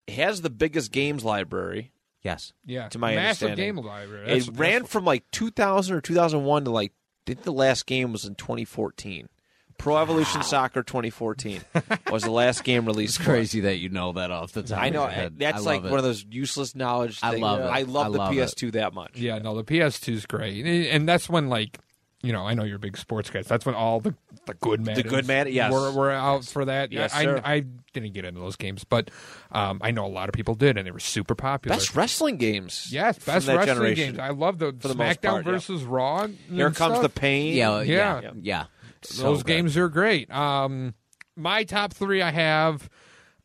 Has 0.09 0.41
the 0.41 0.51
biggest 0.51 0.91
games 0.93 1.25
library. 1.25 1.93
Yes. 2.23 2.53
Yeah, 2.65 2.89
to 2.89 2.99
my 2.99 3.15
massive 3.15 3.51
understanding. 3.51 3.77
game 3.83 3.85
library. 3.87 4.27
That's- 4.27 4.49
it 4.49 4.55
ran 4.57 4.73
that's- 4.73 4.91
from 4.91 5.05
like 5.05 5.31
2000 5.31 5.95
or 5.97 6.01
2001 6.01 6.65
to 6.65 6.71
like. 6.71 6.93
I 7.27 7.33
think 7.33 7.43
the 7.43 7.53
last 7.53 7.85
game 7.85 8.11
was 8.13 8.25
in 8.25 8.35
2014. 8.37 9.29
Pro 9.77 9.99
Evolution 9.99 10.43
Soccer 10.43 10.83
2014 10.83 11.61
was 12.11 12.23
the 12.25 12.31
last 12.31 12.65
game 12.65 12.87
released. 12.87 13.19
It's 13.19 13.25
crazy 13.27 13.61
that 13.61 13.77
you 13.77 13.91
know 13.91 14.13
that 14.15 14.31
off 14.31 14.53
the 14.53 14.63
top. 14.63 14.79
I 14.79 14.87
of 14.87 14.93
know 14.95 15.03
your 15.03 15.11
head. 15.11 15.39
that's 15.39 15.59
I 15.59 15.61
like 15.61 15.83
love 15.83 15.91
one 15.93 15.99
of 15.99 16.05
those 16.05 16.25
useless 16.29 16.75
knowledge. 16.75 17.19
I 17.23 17.33
things. 17.33 17.43
love 17.43 17.61
it. 17.61 17.65
I 17.65 17.83
love 17.83 18.07
I 18.07 18.11
the 18.11 18.19
love. 18.19 18.33
PS2 18.35 18.73
that 18.73 18.95
much. 18.95 19.17
Yeah, 19.19 19.39
no, 19.39 19.55
the 19.55 19.63
PS2 19.63 20.15
is 20.15 20.27
great, 20.27 20.65
and, 20.65 20.87
and 20.87 21.09
that's 21.09 21.29
when 21.29 21.49
like. 21.49 21.79
You 22.21 22.33
know, 22.33 22.45
I 22.45 22.55
know 22.55 22.65
you're 22.65 22.79
big 22.79 22.97
sports 22.97 23.31
guys. 23.31 23.47
That's 23.47 23.65
when 23.65 23.77
all 23.77 24.01
the 24.01 24.13
the 24.47 24.55
good 24.55 24.85
man, 24.85 25.01
good 25.03 25.27
Madden- 25.29 25.53
yes. 25.53 25.73
were, 25.73 25.93
were 25.93 26.11
out 26.11 26.45
for 26.45 26.65
that. 26.65 26.91
Yes, 26.91 27.15
I, 27.15 27.23
sir. 27.23 27.41
I 27.45 27.61
didn't 27.93 28.13
get 28.13 28.25
into 28.25 28.41
those 28.41 28.57
games, 28.57 28.83
but 28.83 29.11
um, 29.53 29.79
I 29.85 29.93
know 29.93 30.05
a 30.05 30.09
lot 30.09 30.29
of 30.29 30.33
people 30.33 30.57
did, 30.57 30.77
and 30.77 30.85
they 30.87 30.91
were 30.91 30.99
super 30.99 31.37
popular. 31.37 31.77
Best 31.77 31.95
wrestling 31.95 32.37
games. 32.37 32.89
yes, 32.91 33.17
best 33.21 33.47
that 33.47 33.57
wrestling 33.59 33.77
generation. 33.77 34.07
games. 34.17 34.19
I 34.19 34.31
love 34.31 34.59
the, 34.59 34.73
the 34.73 34.89
SmackDown 34.89 35.31
part, 35.31 35.47
yeah. 35.47 35.53
versus 35.53 35.85
Raw. 35.85 36.23
and 36.25 36.37
Here 36.51 36.71
comes 36.73 36.95
stuff. 36.95 37.03
the 37.03 37.09
pain. 37.09 37.55
Yeah, 37.55 37.83
yeah, 37.83 38.21
Yeah. 38.21 38.31
yeah. 38.43 38.65
So 39.03 39.23
Those 39.23 39.45
good. 39.45 39.53
games 39.53 39.77
are 39.77 39.89
great. 39.89 40.29
Um, 40.33 40.95
my 41.37 41.63
top 41.63 41.93
three, 41.95 42.21
I 42.21 42.33
have 42.33 42.91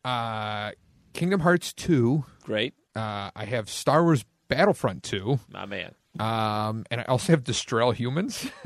uh, 0.04 0.72
Kingdom 1.14 1.42
Hearts 1.42 1.74
two. 1.74 2.26
Great, 2.44 2.74
Uh, 2.96 3.30
I 3.36 3.46
have 3.46 3.70
Star 3.70 4.04
Wars 4.04 4.26
Battlefront 4.48 5.04
two. 5.04 5.40
my 5.52 5.68
man. 5.68 5.94
Um, 6.20 6.86
and 6.92 7.02
I 7.02 7.06
also 7.06 7.34
have 7.34 7.44
Destroy 7.44 7.84
All 7.86 7.92
Humans. 7.92 8.48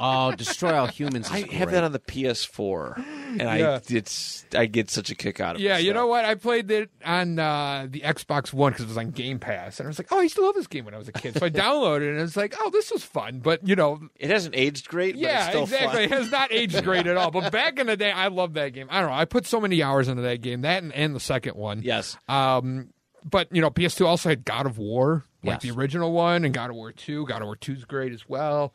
Oh, 0.00 0.32
destroy 0.32 0.74
all 0.74 0.86
humans. 0.86 1.26
Is 1.26 1.32
I 1.32 1.54
have 1.54 1.70
that 1.70 1.82
on 1.82 1.92
the 1.92 1.98
PS4, 1.98 2.96
and 2.98 3.40
Yeah. 3.40 3.80
I 3.80 3.80
it's 3.94 4.44
I 4.54 4.66
get 4.66 4.90
such 4.90 5.10
a 5.10 5.14
kick 5.14 5.40
out 5.40 5.56
of 5.56 5.60
it. 5.60 5.64
Yeah, 5.64 5.78
you 5.78 5.84
still. 5.90 5.94
know 5.94 6.06
what? 6.06 6.24
I 6.24 6.34
played 6.34 6.70
it 6.70 6.90
on 7.04 7.38
uh, 7.38 7.86
the 7.88 8.00
Xbox 8.00 8.52
One 8.52 8.72
because 8.72 8.84
it 8.84 8.88
was 8.88 8.98
on 8.98 9.10
Game 9.10 9.38
Pass, 9.38 9.80
and 9.80 9.86
I 9.86 9.88
was 9.88 9.98
like, 9.98 10.08
"Oh, 10.12 10.18
I 10.18 10.22
used 10.22 10.36
to 10.36 10.42
love 10.42 10.54
this 10.54 10.66
game 10.66 10.84
when 10.84 10.94
I 10.94 10.98
was 10.98 11.08
a 11.08 11.12
kid." 11.12 11.38
So 11.38 11.46
I 11.46 11.50
downloaded 11.50 12.02
it, 12.02 12.10
and 12.12 12.20
it's 12.20 12.36
like, 12.36 12.54
"Oh, 12.60 12.70
this 12.70 12.90
was 12.90 13.02
fun." 13.02 13.40
But 13.40 13.66
you 13.66 13.74
know, 13.76 14.00
It 14.18 14.30
hasn't 14.30 14.54
aged 14.56 14.88
great. 14.88 15.14
but 15.14 15.22
it's 15.22 15.28
yeah, 15.32 15.48
still 15.48 15.62
exactly. 15.62 16.08
Fun. 16.08 16.18
It 16.18 16.22
has 16.22 16.30
not 16.30 16.52
aged 16.52 16.84
great 16.84 17.06
at 17.06 17.16
all. 17.16 17.30
But 17.30 17.50
back 17.50 17.78
in 17.78 17.86
the 17.86 17.96
day, 17.96 18.10
I 18.12 18.28
loved 18.28 18.54
that 18.54 18.70
game. 18.74 18.88
I 18.90 19.00
don't 19.00 19.10
know. 19.10 19.16
I 19.16 19.24
put 19.24 19.46
so 19.46 19.60
many 19.60 19.82
hours 19.82 20.08
into 20.08 20.22
that 20.22 20.42
game, 20.42 20.60
that 20.62 20.82
and, 20.82 20.92
and 20.92 21.14
the 21.14 21.20
second 21.20 21.56
one. 21.56 21.82
Yes, 21.82 22.16
Um, 22.28 22.90
but 23.24 23.48
you 23.54 23.60
know, 23.62 23.70
PS2 23.70 24.06
also 24.06 24.28
had 24.28 24.44
God 24.44 24.66
of 24.66 24.78
War, 24.78 25.24
like 25.46 25.62
Yes. 25.64 25.74
the 25.74 25.78
original 25.78 26.12
one, 26.12 26.44
and 26.44 26.52
God 26.52 26.70
of 26.70 26.76
War 26.76 26.92
Two. 26.92 27.26
God 27.26 27.42
of 27.42 27.46
War 27.46 27.56
Two 27.56 27.72
is 27.72 27.84
great 27.84 28.12
as 28.12 28.28
well. 28.28 28.72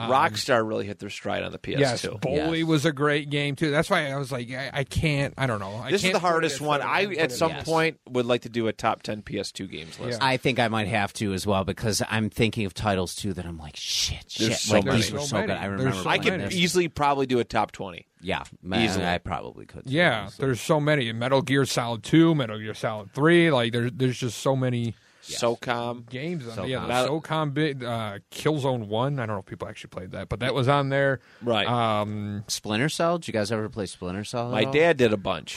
Um, 0.00 0.10
Rockstar 0.10 0.66
really 0.66 0.84
hit 0.86 0.98
their 0.98 1.10
stride 1.10 1.44
on 1.44 1.52
the 1.52 1.58
PS2. 1.58 1.78
Yes, 1.78 2.06
Bully 2.22 2.58
Yes. 2.60 2.66
was 2.66 2.84
a 2.84 2.92
great 2.92 3.30
game 3.30 3.54
too. 3.54 3.70
That's 3.70 3.88
why 3.88 4.10
I 4.10 4.16
was 4.16 4.32
like, 4.32 4.50
I, 4.50 4.70
I 4.72 4.84
can't. 4.84 5.32
I 5.38 5.46
don't 5.46 5.60
know. 5.60 5.76
I 5.76 5.92
this 5.92 6.00
is 6.00 6.10
can't 6.10 6.14
the 6.14 6.18
hardest 6.18 6.60
one. 6.60 6.82
I 6.82 7.04
at 7.14 7.30
some 7.30 7.50
Yes. 7.52 7.64
point 7.64 8.00
would 8.08 8.26
like 8.26 8.40
to 8.42 8.48
do 8.48 8.66
a 8.66 8.72
top 8.72 9.02
ten 9.04 9.22
PS2 9.22 9.70
games 9.70 10.00
list. 10.00 10.18
Yeah. 10.20 10.26
I 10.26 10.38
think 10.38 10.58
I 10.58 10.66
might 10.68 10.88
have 10.88 11.12
to 11.14 11.32
as 11.34 11.46
well 11.46 11.62
because 11.64 12.02
I'm 12.10 12.30
thinking 12.30 12.66
of 12.66 12.74
titles 12.74 13.14
too 13.14 13.32
that 13.34 13.44
I'm 13.44 13.58
like 13.58 13.76
shit, 13.76 14.24
shit. 14.28 14.48
There's 14.48 14.60
so 14.60 14.74
like 14.76 14.86
many. 14.86 14.96
these 14.96 15.12
were 15.12 15.20
so 15.20 15.26
so 15.26 15.40
good. 15.42 15.50
I 15.50 15.66
remember. 15.66 15.92
so 15.92 16.00
I 16.00 16.18
playing 16.18 16.22
could 16.22 16.40
many. 16.48 16.54
easily 16.56 16.88
probably 16.88 17.26
do 17.26 17.38
a 17.38 17.44
top 17.44 17.70
twenty. 17.70 18.06
Yeah, 18.24 18.42
man, 18.62 18.82
Easily. 18.84 19.04
I 19.06 19.18
probably 19.18 19.66
could. 19.66 19.84
too. 19.86 19.92
Yeah, 19.92 20.30
there's 20.38 20.60
so 20.60 20.80
many. 20.80 21.12
Metal 21.12 21.42
Gear 21.42 21.64
Solid 21.64 22.02
Two, 22.02 22.34
Metal 22.34 22.58
Gear 22.58 22.74
Solid 22.74 23.12
Three. 23.12 23.52
Like 23.52 23.72
there's 23.72 23.92
there's 23.94 24.18
just 24.18 24.38
so 24.38 24.56
many 24.56 24.94
SOCOM. 25.22 26.08
games. 26.08 26.46
On 26.46 26.56
SOCOM. 26.64 26.68
Yeah, 26.68 26.80
the 26.80 26.88
Metal- 26.88 27.20
SOCOM 27.20 27.54
bit, 27.54 27.82
uh, 27.82 28.18
Killzone 28.30 28.86
One. 28.88 29.18
I 29.18 29.26
don't 29.26 29.36
know 29.36 29.40
if 29.40 29.46
people 29.46 29.68
actually 29.68 29.88
played 29.90 30.10
that, 30.12 30.28
but 30.28 30.40
that 30.40 30.54
was 30.54 30.68
on 30.68 30.88
there. 30.88 31.20
Right. 31.42 31.66
Um, 31.66 32.44
Splinter 32.48 32.88
Cell. 32.88 33.18
Did 33.18 33.28
you 33.28 33.32
guys 33.34 33.52
ever 33.52 33.68
play 33.68 33.86
Splinter 33.86 34.24
Cell? 34.24 34.46
at 34.48 34.52
My 34.52 34.64
all? 34.64 34.72
dad 34.72 34.96
did 34.96 35.12
a 35.12 35.16
bunch. 35.16 35.56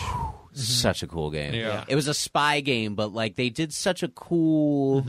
Such 0.54 1.04
a 1.04 1.08
cool 1.08 1.32
game. 1.32 1.54
Yeah. 1.54 1.84
It 1.88 1.96
was 1.96 2.08
a 2.08 2.14
spy 2.14 2.62
game, 2.62 2.96
but 2.96 3.14
like 3.14 3.36
they 3.36 3.50
did 3.50 3.74
such 3.74 4.04
a 4.04 4.08
cool 4.08 5.06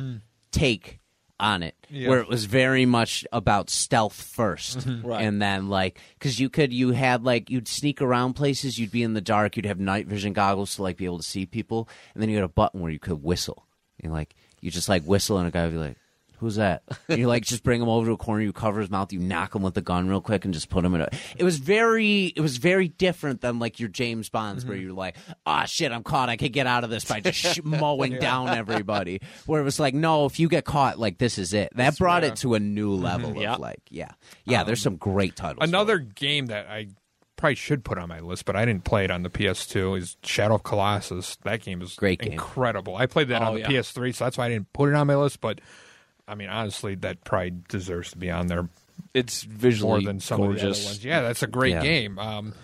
take 0.51 0.99
on 1.39 1.63
it 1.63 1.75
Yeah. 1.91 2.09
where 2.09 2.19
it 2.21 2.29
was 2.29 2.47
very 2.47 2.87
much 2.87 3.27
about 3.31 3.69
stealth 3.69 4.15
1st 4.37 5.05
Right. 5.05 5.21
and 5.23 5.41
then 5.43 5.69
like 5.69 6.01
because 6.19 6.41
you 6.41 6.49
could 6.49 6.73
you 6.73 6.93
had 6.93 7.25
like 7.25 7.51
you'd 7.51 7.69
sneak 7.69 8.01
around 8.01 8.33
places 8.33 8.79
you'd 8.79 8.91
be 8.91 9.03
in 9.03 9.13
the 9.13 9.21
dark 9.21 9.55
you'd 9.55 9.67
have 9.67 9.79
night 9.79 10.07
vision 10.07 10.33
goggles 10.33 10.77
to 10.77 10.83
like 10.83 10.97
be 10.97 11.05
able 11.05 11.19
to 11.19 11.23
see 11.23 11.45
people 11.45 11.91
and 12.15 12.23
then 12.23 12.31
you 12.31 12.37
had 12.37 12.45
a 12.45 12.49
button 12.49 12.81
where 12.81 12.91
you 12.91 12.99
could 12.99 13.23
whistle 13.23 13.67
and 14.03 14.15
like 14.15 14.35
you 14.67 14.71
just 14.71 14.89
like 14.91 15.05
whistle 15.05 15.39
and 15.39 15.49
a 15.49 15.51
guy 15.51 15.65
would 15.65 15.73
be 15.73 15.79
like 15.79 15.97
Who's 16.39 16.57
that? 16.57 16.83
And 17.09 17.19
you 17.19 17.29
like 17.29 17.45
just 17.47 17.63
bring 17.63 17.81
him 17.81 17.89
over 17.89 18.09
to 18.09 18.13
a 18.13 18.17
corner, 18.19 18.43
you 18.43 18.53
cover 18.53 18.81
his 18.81 18.91
mouth, 18.91 19.11
you 19.11 19.19
knock 19.19 19.55
him 19.55 19.63
with 19.63 19.73
the 19.73 19.81
gun 19.81 20.07
real 20.07 20.21
quick, 20.21 20.45
and 20.45 20.53
just 20.53 20.69
put 20.69 20.85
him 20.85 20.95
in 20.95 21.01
a. 21.01 21.09
It 21.39 21.45
was 21.45 21.57
very, 21.57 22.27
it 22.27 22.43
was 22.43 22.59
very 22.59 22.89
different 22.89 23.41
than 23.41 23.59
like 23.59 23.81
your 23.81 23.89
James 23.89 24.29
Bonds, 24.29 24.63
Mm-hmm. 24.63 24.69
where 24.71 24.79
you're 24.79 24.93
like, 24.93 25.17
ah, 25.47 25.65
shit, 25.65 25.93
I'm 25.93 26.03
caught, 26.03 26.29
I 26.29 26.37
could 26.37 26.53
get 26.53 26.67
out 26.67 26.85
of 26.85 26.91
this 26.91 27.07
by 27.07 27.21
just 27.21 27.39
sh- 27.39 27.61
mowing 27.65 28.19
down 28.19 28.51
everybody. 28.51 29.23
Where 29.47 29.63
it 29.63 29.65
was 29.65 29.81
like, 29.81 29.95
no, 29.95 30.27
if 30.27 30.39
you 30.39 30.51
get 30.51 30.67
caught, 30.67 30.99
like 30.99 31.17
this 31.17 31.39
is 31.39 31.55
it. 31.55 31.73
That 31.77 31.97
brought. 31.97 32.23
Mm-hmm. 32.23 32.33
it 32.35 32.37
to 32.41 32.53
a 32.55 32.61
new 32.61 32.93
level 32.93 33.35
Yeah. 33.41 33.55
of 33.55 33.61
like, 33.61 33.81
yeah, 33.89 34.11
yeah. 34.45 34.63
there's 34.63 34.83
some 34.83 34.97
great 34.97 35.37
titles. 35.37 35.61
for 35.61 35.65
Another 35.65 35.97
game 35.97 36.47
that 36.49 36.67
I 36.69 36.89
probably 37.37 37.55
should 37.55 37.85
put 37.85 37.99
on 37.99 38.09
my 38.09 38.21
list, 38.21 38.45
but 38.47 38.57
I 38.57 38.65
didn't 38.65 38.85
play 38.85 39.05
it 39.05 39.11
on 39.11 39.23
the 39.23 39.31
PS2 39.31 39.99
is 39.99 40.17
Shadow 40.23 40.55
of 40.57 40.63
Colossus. 40.63 41.37
That 41.45 41.63
game 41.63 41.83
is 41.83 41.95
Great 41.95 42.21
game. 42.21 42.33
incredible. 42.33 42.97
I 42.97 43.07
played 43.07 43.29
that 43.29 43.43
Oh, 43.43 43.47
on 43.49 43.55
the 43.55 43.61
yeah. 43.61 43.69
PS3, 43.69 44.15
so 44.15 44.25
that's 44.25 44.39
why 44.39 44.47
I 44.47 44.49
didn't 44.49 44.73
put 44.73 44.89
it 44.89 44.95
on 44.95 45.07
my 45.07 45.17
list. 45.17 45.41
But 45.41 45.61
I 46.29 46.35
mean, 46.35 46.49
honestly, 46.49 46.95
that 46.97 47.23
probably 47.25 47.55
deserves 47.69 48.11
to 48.13 48.19
be 48.19 48.31
on 48.31 48.47
there 48.49 48.69
It's 49.15 49.47
more 49.47 49.57
visually 49.57 50.05
than 50.07 50.21
some 50.21 50.41
of 50.43 50.49
the 50.49 50.53
other 50.55 50.61
gorgeous. 50.63 50.85
ones. 50.87 51.05
Yeah, 51.05 51.21
that's 51.23 51.43
a 51.43 51.47
great 51.47 51.73
Yeah. 51.73 51.83
game. 51.83 52.19
Um, 52.19 52.55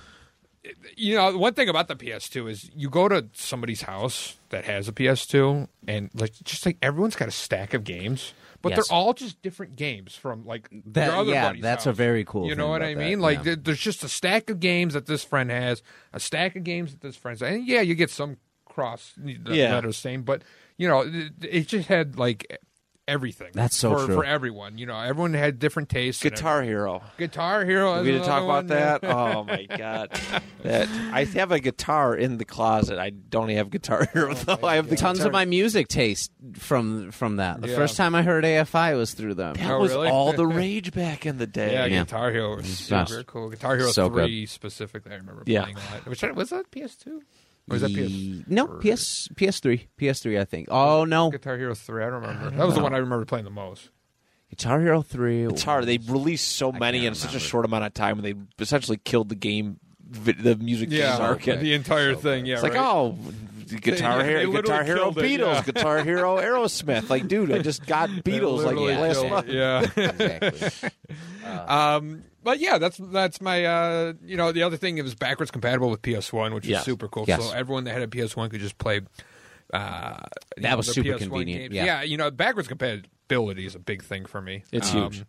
you 0.97 1.16
know, 1.16 1.36
one 1.36 1.55
thing 1.55 1.69
about 1.69 1.89
the 1.89 1.97
PS2 1.97 2.49
is 2.49 2.70
you 2.74 2.89
go 2.89 3.09
to 3.09 3.27
somebody's 3.32 3.82
house 3.82 4.36
that 4.51 4.65
has 4.65 4.86
a 4.89 4.93
PS2, 4.93 5.66
and 5.89 6.09
like 6.15 6.32
just 6.44 6.65
like 6.65 6.77
everyone's 6.81 7.16
got 7.16 7.28
a 7.28 7.32
stack 7.32 7.74
of 7.74 7.82
games, 7.85 8.32
but 8.62 8.70
Yes. 8.70 8.89
they're 8.89 8.97
all 8.97 9.12
just 9.12 9.43
different 9.43 9.76
games 9.76 10.14
from 10.14 10.47
like 10.47 10.68
That- 10.86 11.06
your 11.06 11.16
other 11.16 11.32
yeah, 11.32 11.48
buddy's 11.48 11.62
that's 11.62 11.86
a 11.86 11.93
very 11.93 12.24
cool 12.24 12.47
You 12.48 12.55
know 12.55 12.64
thing 12.64 12.70
what 12.70 12.76
about 12.82 12.89
I 12.90 12.94
that, 12.94 13.01
mean? 13.01 13.20
Like 13.20 13.44
yeah. 13.44 13.56
there's 13.60 13.80
just 13.80 14.02
a 14.05 14.09
stack 14.09 14.48
of 14.51 14.60
games 14.60 14.94
that 14.94 15.06
this 15.06 15.24
friend 15.24 15.51
has, 15.51 15.82
a 16.12 16.20
stack 16.20 16.56
of 16.56 16.64
games 16.64 16.93
that 16.93 17.01
this 17.01 17.16
friend 17.16 17.39
has, 17.39 17.43
and 17.55 17.66
yeah, 17.66 17.80
you 17.80 17.94
get 17.94 18.10
some 18.10 18.39
cross 18.64 19.12
that, 19.18 19.55
Yeah. 19.55 19.70
that 19.72 19.84
are 19.84 19.89
the 19.89 19.93
same, 19.93 20.22
but 20.22 20.43
you 20.78 20.89
know, 20.89 21.01
it, 21.02 21.32
it 21.43 21.68
just 21.68 21.89
had 21.89 22.18
like 22.18 22.59
everything. 23.12 23.51
That's 23.52 23.76
so 23.76 23.97
for, 23.98 24.06
true. 24.06 24.14
for 24.16 24.24
everyone. 24.24 24.78
You 24.78 24.86
know, 24.86 24.98
everyone 24.98 25.34
had 25.34 25.59
different 25.59 25.89
tastes. 25.89 26.22
Guitar 26.22 26.62
Hero. 26.62 27.02
Guitar 27.18 27.64
Hero. 27.64 27.94
is 27.97 28.05
We 28.06 28.12
didn't 28.12 28.26
talk 28.26 28.43
about 28.43 28.68
that. 28.68 29.05
Oh 29.05 29.44
my 29.44 29.64
god! 29.76 30.10
That 30.62 30.89
I 31.12 31.24
have 31.24 31.52
a 31.52 31.60
guitar 31.60 32.14
in 32.16 32.39
the 32.39 32.44
closet. 32.44 32.98
I 32.98 33.10
don't 33.10 33.48
have 33.51 33.70
Guitar 33.70 34.09
Hero 34.12 34.30
oh, 34.32 34.34
though. 34.34 34.66
I 34.66 34.76
have 34.76 34.89
the 34.89 34.97
Tons 34.97 35.18
guitar. 35.18 35.28
of 35.28 35.32
my 35.32 35.44
music 35.44 35.89
taste 35.89 36.32
from 36.55 37.10
from 37.10 37.36
that. 37.36 37.60
The 37.60 37.68
Yeah. 37.68 37.76
first 37.76 37.97
time 37.97 38.14
I 38.14 38.22
heard 38.22 38.44
AFI 38.44 38.97
was 38.97 39.12
through 39.14 39.34
them. 39.34 39.55
That 39.55 39.70
Oh, 39.70 39.80
was 39.80 39.93
really? 39.93 40.09
all 40.09 40.32
the 40.32 40.47
rage 40.62 40.93
back 40.93 41.26
in 41.26 41.39
the 41.39 41.47
day. 41.47 41.72
Yeah, 41.72 41.86
Yeah. 41.86 42.05
Guitar 42.05 42.30
Hero 42.30 42.56
was 42.56 42.66
super 42.66 43.22
cool. 43.24 43.51
Guitar 43.51 43.76
Hero 43.76 43.90
So 43.90 44.09
good. 44.09 44.24
3 44.26 44.47
specifically, 44.47 45.12
I 45.12 45.16
remember 45.16 45.43
Yeah. 45.47 45.62
playing 45.62 45.76
a 45.76 45.94
lot. 45.94 46.06
Which 46.06 46.22
was 46.22 46.51
that 46.51 46.70
PS2? 46.70 47.20
Or 47.70 47.74
was 47.74 47.82
that 47.82 47.90
PS? 47.90 48.10
Ye- 48.10 48.44
No, 48.48 48.66
PS 48.66 49.28
PS3, 49.34 49.86
PS3. 49.98 50.40
I 50.40 50.44
think. 50.44 50.68
Oh 50.70 51.05
no, 51.05 51.30
Guitar 51.30 51.56
Hero 51.56 51.74
3, 51.74 52.02
I 52.02 52.06
don't 52.10 52.20
remember. 52.22 52.51
That 52.51 52.66
was 52.66 52.74
the 52.74 52.82
one 52.82 52.94
I 52.94 52.98
remember 52.98 53.24
playing 53.24 53.44
the 53.44 53.51
most. 53.51 53.90
Guitar 54.51 54.80
Hero 54.80 55.01
Three. 55.02 55.44
It's 55.44 55.62
hard. 55.62 55.86
They 55.86 55.98
released 55.98 56.56
so 56.56 56.72
many 56.72 56.98
can't 56.98 57.09
in 57.09 57.14
such 57.14 57.34
a 57.34 57.40
short 57.40 57.64
amount 57.64 57.84
of 57.84 57.94
time, 57.94 58.18
and 58.18 58.24
they 58.26 58.34
essentially 58.62 58.98
killed 58.98 59.28
the 59.30 59.34
game, 59.34 59.78
the 60.10 60.56
music 60.56 60.89
Yeah, 60.90 61.16
market. 61.18 61.60
the 61.60 61.72
entire 61.72 62.14
thing. 62.14 62.44
Yeah, 62.44 62.55
It's 62.55 62.62
like, 62.62 62.74
oh, 62.76 63.16
Guitar 63.81 64.19
They- 64.19 64.24
they 64.24 64.28
Hero, 64.40 64.51
literally 64.51 64.62
Guitar 64.62 64.85
Hero, 64.85 65.09
it, 65.11 65.15
Beatles, 65.16 65.55
yeah. 65.55 65.62
Guitar 65.62 65.99
Hero, 66.05 66.36
Aerosmith. 66.39 67.09
Like, 67.11 67.28
dude, 67.28 67.51
I 67.53 67.59
just 67.59 67.86
got 67.86 68.09
Beatles 68.11 68.65
like 68.65 68.77
last 68.77 69.27
month. 69.28 69.49
Yeah. 69.49 69.81
exactly. 69.97 70.90
Um, 71.44 72.24
but 72.43 72.59
yeah, 72.59 72.78
that's 72.78 72.97
that's 72.99 73.40
my 73.40 73.65
uh, 73.65 74.12
you 74.24 74.36
know 74.36 74.53
the 74.53 74.62
other 74.62 74.77
thing 74.77 74.99
it 74.99 75.03
was 75.03 75.15
backwards 75.15 75.51
compatible 75.51 75.90
with 75.90 76.03
PS1, 76.03 76.55
which 76.55 76.66
Yes. 76.66 76.81
was 76.81 76.85
super 76.86 77.09
cool. 77.09 77.24
Yes. 77.28 77.44
So 77.44 77.55
everyone 77.55 77.85
that 77.85 77.93
had 77.93 78.03
a 78.03 78.07
PS1 78.09 78.51
could 78.51 78.61
just 78.61 78.78
play. 78.78 79.01
Uh, 79.73 80.19
That 80.59 80.77
was 80.77 80.93
super 80.93 81.09
PS1 81.11 81.19
convenient, 81.19 81.73
games. 81.73 81.86
yeah. 81.86 82.03
you 82.03 82.16
know, 82.19 82.31
backwards 82.31 82.69
compatibility 82.69 83.65
is 83.65 83.74
a 83.74 83.78
big 83.78 84.03
thing 84.03 84.27
for 84.27 84.40
me. 84.43 84.65
It's 84.70 84.93
Um, 84.93 85.03
huge. 85.12 85.24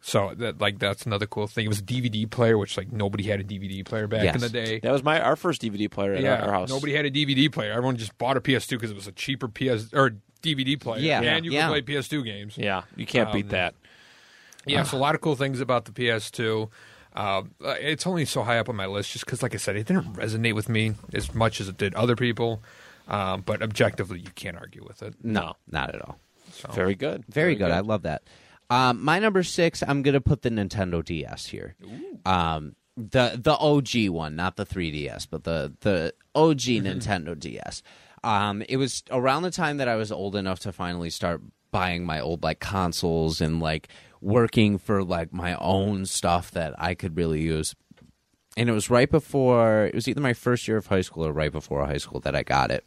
So 0.00 0.32
that 0.36 0.60
like 0.60 0.78
that's 0.78 1.06
another 1.06 1.26
cool 1.26 1.46
thing. 1.48 1.64
It 1.66 1.68
was 1.68 1.80
a 1.80 1.82
DVD 1.82 2.30
player, 2.30 2.56
which 2.56 2.76
like 2.76 2.92
nobody 2.92 3.24
had 3.24 3.40
a 3.40 3.44
DVD 3.44 3.84
player 3.84 4.06
back 4.06 4.22
Yes. 4.22 4.34
in 4.36 4.40
the 4.40 4.48
day. 4.48 4.78
That 4.80 4.92
was 4.92 5.02
my 5.02 5.20
our 5.20 5.34
first 5.36 5.60
DVD 5.60 5.90
player 5.90 6.14
at 6.14 6.22
yeah, 6.22 6.36
our, 6.36 6.48
our 6.48 6.52
house. 6.52 6.68
nobody 6.70 6.94
had 6.94 7.04
a 7.04 7.10
DVD 7.10 7.50
player. 7.52 7.72
Everyone 7.72 7.96
just 7.96 8.16
bought 8.16 8.36
a 8.36 8.40
PS2 8.40 8.70
because 8.70 8.90
it 8.90 8.94
was 8.96 9.06
a 9.08 9.12
cheaper 9.12 9.48
PS 9.48 9.92
or 9.92 10.14
DVD 10.42 10.78
player. 10.80 11.00
Yeah. 11.02 11.20
and 11.22 11.44
you 11.44 11.50
Yeah. 11.52 11.68
could 11.68 11.84
play 11.84 11.96
PS2 11.96 12.24
games. 12.24 12.56
Yeah, 12.56 12.82
you 12.96 13.06
can't 13.06 13.32
beat 13.32 13.46
Um, 13.46 13.50
that. 13.50 13.74
Yeah, 14.66 14.82
so 14.84 14.96
a 14.96 15.00
lot 15.00 15.14
of 15.14 15.20
cool 15.20 15.34
things 15.34 15.60
about 15.60 15.84
the 15.86 15.92
PS2. 15.92 16.70
Uh, 17.16 17.42
it's 17.80 18.06
only 18.06 18.24
so 18.24 18.42
high 18.44 18.58
up 18.58 18.68
on 18.68 18.76
my 18.76 18.86
list 18.86 19.10
just 19.12 19.24
because, 19.24 19.42
like 19.42 19.54
I 19.54 19.56
said, 19.56 19.74
it 19.76 19.86
didn't 19.86 20.12
resonate 20.14 20.54
with 20.54 20.68
me 20.68 20.92
as 21.14 21.34
much 21.34 21.60
as 21.60 21.68
it 21.68 21.76
did 21.76 21.94
other 21.94 22.14
people. 22.14 22.62
Um, 23.08 23.40
but 23.44 23.62
objectively, 23.62 24.20
you 24.20 24.30
can't 24.36 24.56
argue 24.56 24.84
with 24.86 25.02
it. 25.02 25.14
No, 25.24 25.56
not 25.70 25.92
at 25.94 26.02
all. 26.02 26.18
So. 26.52 26.68
Very 26.70 26.94
good. 26.94 27.24
Very 27.28 27.54
good. 27.56 27.70
I 27.70 27.80
love 27.80 28.02
that. 28.02 28.22
Um, 28.70 29.02
my 29.02 29.18
number 29.18 29.42
six, 29.42 29.82
I'm 29.86 30.02
gonna 30.02 30.20
put 30.20 30.42
the 30.42 30.50
Nintendo 30.50 31.04
DS 31.04 31.46
here. 31.46 31.74
Um, 32.26 32.74
the 32.96 33.38
the 33.42 33.56
OG 33.56 34.10
one, 34.10 34.34
not 34.36 34.56
the 34.56 34.66
3DS, 34.66 35.26
but 35.30 35.44
the 35.44 35.72
the 35.80 36.12
OG 36.34 36.58
Nintendo 36.60 37.38
DS. 37.38 37.82
Um, 38.24 38.62
it 38.68 38.76
was 38.76 39.04
around 39.10 39.42
the 39.42 39.50
time 39.50 39.76
that 39.76 39.88
I 39.88 39.96
was 39.96 40.10
old 40.10 40.34
enough 40.34 40.58
to 40.60 40.72
finally 40.72 41.08
start 41.10 41.40
buying 41.70 42.04
my 42.04 42.20
old 42.20 42.42
like 42.42 42.60
consoles 42.60 43.40
and 43.40 43.60
like 43.60 43.88
working 44.20 44.78
for 44.78 45.04
like 45.04 45.32
my 45.32 45.54
own 45.56 46.04
stuff 46.06 46.50
that 46.52 46.74
I 46.78 46.94
could 46.94 47.16
really 47.16 47.40
use. 47.40 47.74
And 48.56 48.68
it 48.68 48.72
was 48.72 48.90
right 48.90 49.08
before 49.08 49.84
it 49.84 49.94
was 49.94 50.08
either 50.08 50.20
my 50.20 50.32
first 50.32 50.66
year 50.66 50.76
of 50.76 50.88
high 50.88 51.02
school 51.02 51.24
or 51.24 51.32
right 51.32 51.52
before 51.52 51.86
high 51.86 51.98
school 51.98 52.18
that 52.20 52.34
I 52.34 52.42
got 52.42 52.72
it. 52.72 52.84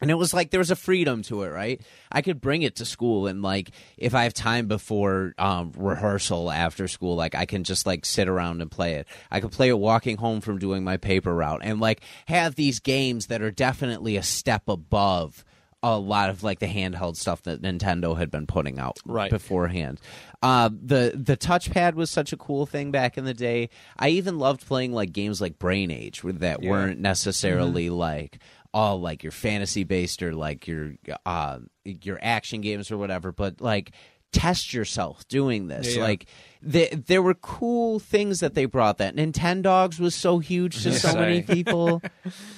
And 0.00 0.10
it 0.10 0.14
was 0.14 0.34
like 0.34 0.50
there 0.50 0.60
was 0.60 0.70
a 0.70 0.76
freedom 0.76 1.22
to 1.22 1.42
it, 1.42 1.48
right? 1.48 1.80
I 2.12 2.20
could 2.20 2.40
bring 2.40 2.60
it 2.62 2.76
to 2.76 2.84
school 2.84 3.26
and 3.26 3.40
like 3.40 3.70
if 3.96 4.14
I 4.14 4.24
have 4.24 4.34
time 4.34 4.66
before 4.66 5.32
um, 5.38 5.72
rehearsal 5.76 6.50
after 6.50 6.86
school, 6.86 7.16
like 7.16 7.34
I 7.34 7.46
can 7.46 7.64
just 7.64 7.86
like 7.86 8.04
sit 8.04 8.28
around 8.28 8.60
and 8.60 8.70
play 8.70 8.94
it. 8.96 9.06
I 9.30 9.40
could 9.40 9.52
play 9.52 9.68
it 9.70 9.78
walking 9.78 10.18
home 10.18 10.42
from 10.42 10.58
doing 10.58 10.84
my 10.84 10.98
paper 10.98 11.34
route 11.34 11.60
and 11.64 11.80
like 11.80 12.02
have 12.26 12.56
these 12.56 12.78
games 12.80 13.28
that 13.28 13.40
are 13.40 13.50
definitely 13.50 14.16
a 14.16 14.22
step 14.22 14.68
above 14.68 15.44
a 15.82 15.96
lot 15.98 16.30
of 16.30 16.42
like 16.42 16.58
the 16.58 16.66
handheld 16.66 17.16
stuff 17.16 17.42
that 17.44 17.62
Nintendo 17.62 18.16
had 18.16 18.30
been 18.30 18.46
putting 18.46 18.78
out 18.78 18.98
Right. 19.06 19.30
beforehand. 19.30 20.00
Uh, 20.42 20.68
the 20.68 21.12
the 21.14 21.36
touchpad 21.36 21.94
was 21.94 22.10
such 22.10 22.32
a 22.32 22.36
cool 22.36 22.66
thing 22.66 22.90
back 22.90 23.16
in 23.16 23.24
the 23.24 23.34
day. 23.34 23.68
I 23.98 24.08
even 24.08 24.38
loved 24.38 24.66
playing 24.66 24.92
like 24.92 25.12
games 25.12 25.40
like 25.40 25.58
Brain 25.58 25.90
Age 25.90 26.22
that 26.24 26.62
Yeah. 26.62 26.70
weren't 26.70 26.98
necessarily 27.00 27.88
like 27.90 28.38
all 28.76 29.00
like 29.00 29.22
your 29.22 29.32
fantasy 29.32 29.84
based 29.84 30.22
or 30.22 30.34
like 30.34 30.68
your 30.68 30.92
uh 31.24 31.58
your 31.82 32.18
action 32.20 32.60
games 32.60 32.90
or 32.90 32.98
whatever, 32.98 33.32
but 33.32 33.58
like 33.58 33.92
test 34.38 34.72
yourself 34.74 35.26
doing 35.28 35.68
this. 35.68 35.88
Yeah, 35.94 35.98
yeah. 35.98 36.02
Like 36.04 36.26
the, 36.62 36.88
there 37.06 37.22
were 37.22 37.34
cool 37.34 38.00
things 38.00 38.40
that 38.40 38.54
they 38.54 38.64
brought. 38.64 38.98
That 38.98 39.14
Nintendogs 39.14 40.00
was 40.00 40.14
so 40.14 40.38
huge 40.40 40.82
to 40.82 40.92
so 40.92 41.08
Yes, 41.08 41.14
many 41.14 41.42
people. 41.42 42.02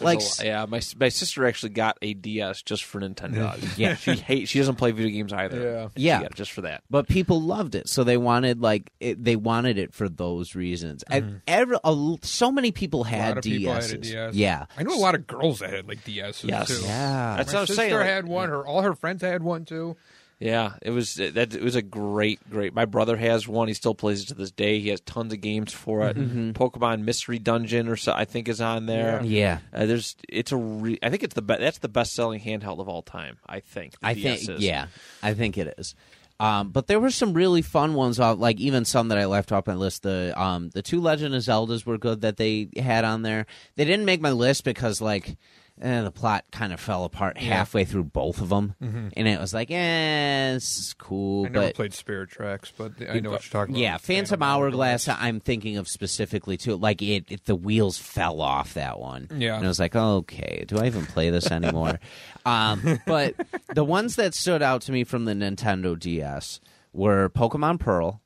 like 0.00 0.18
There's 0.20 0.40
a 0.40 0.42
lot- 0.44 0.46
yeah, 0.46 0.66
my 0.66 0.80
my 0.98 1.09
sister 1.09 1.46
actually 1.46 1.70
got 1.70 1.98
a 2.00 2.14
DS 2.14 2.62
just 2.62 2.84
for 2.84 3.00
Nintendo. 3.00 3.59
Yeah. 3.76 3.96
she 3.96 4.12
hate 4.14 4.48
she 4.48 4.59
doesn't 4.59 4.76
play 4.76 4.92
video 4.92 5.10
games 5.10 5.32
either. 5.32 5.60
Yeah. 5.60 5.88
She 5.96 6.02
Yeah. 6.05 6.22
got 6.22 6.34
just 6.34 6.52
for 6.52 6.62
that. 6.62 6.82
but 6.90 7.06
people 7.09 7.40
loved 7.42 7.74
it 7.74 7.88
so 7.88 8.02
they 8.05 8.16
wanted 8.16 8.60
like 8.62 8.90
it, 9.00 9.22
they 9.22 9.36
wanted 9.36 9.78
it 9.78 9.92
for 9.92 10.09
those 10.09 10.55
reasons 10.55 11.02
and 11.10 11.42
every 11.46 11.76
a 11.84 11.88
l 11.88 12.18
so 12.22 12.50
many 12.50 12.72
people 12.72 13.05
Mm-hmm. 13.05 13.14
A 13.14 13.18
had 13.18 13.28
lot 13.28 13.38
of 13.38 13.44
people 13.44 13.72
had 13.74 13.82
a 13.84 13.98
DSs. 13.98 14.02
DS. 14.02 14.34
yeah 14.34 14.66
I 14.78 14.82
know 14.84 14.94
a 14.94 14.98
lot 14.98 15.14
of 15.14 15.26
girls 15.26 15.59
that 15.60 15.70
had 15.72 15.86
like 15.86 16.02
DSs 16.05 16.48
Yes. 16.48 16.68
too. 16.68 16.84
yeah 16.86 17.36
That's 17.36 17.52
My 17.52 17.59
what 17.59 17.60
I'm 17.62 17.66
sister 17.66 17.74
saying. 17.82 17.94
like- 17.94 18.06
had 18.06 18.26
one. 18.26 18.48
Her 18.48 18.66
all 18.66 18.82
her 18.82 18.94
friends 18.94 19.22
had 19.22 19.42
one 19.42 19.64
too. 19.66 19.96
Yeah, 20.40 20.74
it 20.82 20.90
was 20.90 21.16
that. 21.16 21.36
It 21.55 21.62
was 21.62 21.74
a 21.74 21.82
great, 21.82 22.39
great. 22.48 22.73
My 22.73 22.85
brother 22.85 23.16
has 23.16 23.48
one. 23.48 23.66
He 23.66 23.74
still 23.74 23.94
plays 23.94 24.23
it 24.23 24.27
to 24.28 24.35
this 24.35 24.52
day. 24.52 24.78
He 24.78 24.89
has 24.90 25.01
tons 25.01 25.32
of 25.32 25.40
games 25.40 25.73
for 25.73 26.06
it. 26.09 26.16
Pokemon 26.55 27.02
Mystery 27.02 27.40
Dungeon 27.40 27.89
or 27.89 27.97
so 27.97 28.12
I 28.12 28.24
think 28.24 28.48
is 28.48 28.60
on 28.60 28.86
there. 28.86 29.20
yeah 29.24 29.59
Uh, 29.73 29.86
there's 29.86 30.15
it's 30.28 30.52
a 30.52 30.56
re- 30.56 30.98
I 31.02 31.10
think 31.10 31.24
it's 31.24 31.35
the 31.35 31.43
be- 31.43 31.56
that's 31.56 31.78
the 31.78 31.89
best 31.89 32.12
selling 32.15 32.40
handheld 32.40 32.78
of 32.78 32.89
all 32.89 33.02
time. 33.02 33.39
I 33.47 33.59
think. 33.60 33.98
the 33.98 34.06
I 34.06 34.15
DS 34.15 34.47
think 34.47 34.59
is. 34.59 34.65
yeah, 34.65 34.86
I 35.24 35.35
think 35.35 35.59
it 35.59 35.74
is. 35.77 35.97
Um, 36.40 36.69
but 36.70 36.86
there 36.86 37.01
were 37.01 37.10
some 37.10 37.32
really 37.32 37.62
fun 37.62 37.94
ones, 37.94 38.20
off, 38.20 38.39
like 38.39 38.60
even 38.60 38.85
some 38.85 39.09
that 39.09 39.19
I 39.19 39.27
left 39.27 39.51
off 39.51 39.66
my 39.66 39.74
list. 39.74 40.05
The 40.05 40.32
um, 40.40 40.70
the 40.70 40.82
two 40.82 41.01
Legend 41.01 41.35
of 41.35 41.43
Zeldas 41.43 41.85
were 41.85 41.98
good 41.98 42.20
that 42.20 42.36
they 42.36 42.69
had 42.77 43.05
on 43.05 43.23
there. 43.23 43.47
They 43.74 43.85
didn't 43.85 44.05
make 44.06 44.20
my 44.20 44.31
list 44.31 44.62
because 44.62 45.01
like 45.01 45.36
eh, 45.80 46.02
the 46.02 46.10
plot 46.10 46.44
kind 46.52 46.72
of 46.72 46.80
fell 46.80 47.05
apart 47.05 47.38
halfway 47.38 47.84
through 47.84 48.05
both 48.05 48.40
of 48.40 48.48
them, 48.48 48.74
and 48.80 49.28
it 49.28 49.40
was 49.40 49.52
like, 49.55 49.70
eh, 49.70 50.55
it's 50.55 50.94
cool, 50.94 51.46
I 51.46 51.48
never 51.48 51.66
but 51.66 51.74
played 51.74 51.94
Spirit 51.94 52.30
Tracks, 52.30 52.72
but 52.76 52.92
I 53.09 53.20
know 53.20 53.30
what 53.30 53.44
you're 53.44 53.50
talking 53.50 53.74
about. 53.74 53.80
yeah, 53.80 53.96
Phantom 53.98 54.42
Hourglass. 54.42 55.09
I'm 55.09 55.40
thinking 55.40 55.76
of 55.76 55.88
specifically 55.88 56.56
too. 56.56 56.76
Like 56.76 57.02
it, 57.02 57.24
it, 57.30 57.44
the 57.44 57.56
wheels 57.56 57.98
fell 57.98 58.40
off 58.40 58.74
that 58.74 58.98
one. 58.98 59.28
Yeah. 59.34 59.56
and 59.56 59.64
I 59.64 59.68
was 59.68 59.80
like, 59.80 59.96
okay, 59.96 60.64
do 60.66 60.78
I 60.78 60.86
even 60.86 61.06
play 61.06 61.30
this 61.30 61.50
anymore? 61.50 61.98
um, 62.46 63.00
but 63.06 63.34
the 63.74 63.84
ones 63.84 64.16
that 64.16 64.34
stood 64.34 64.62
out 64.62 64.82
to 64.82 64.92
me 64.92 65.05
from 65.05 65.24
the 65.24 65.32
Nintendo 65.34 65.98
DS 65.98 66.60
were 66.92 67.28
Pokemon 67.28 67.78
Pearl. 67.80 68.20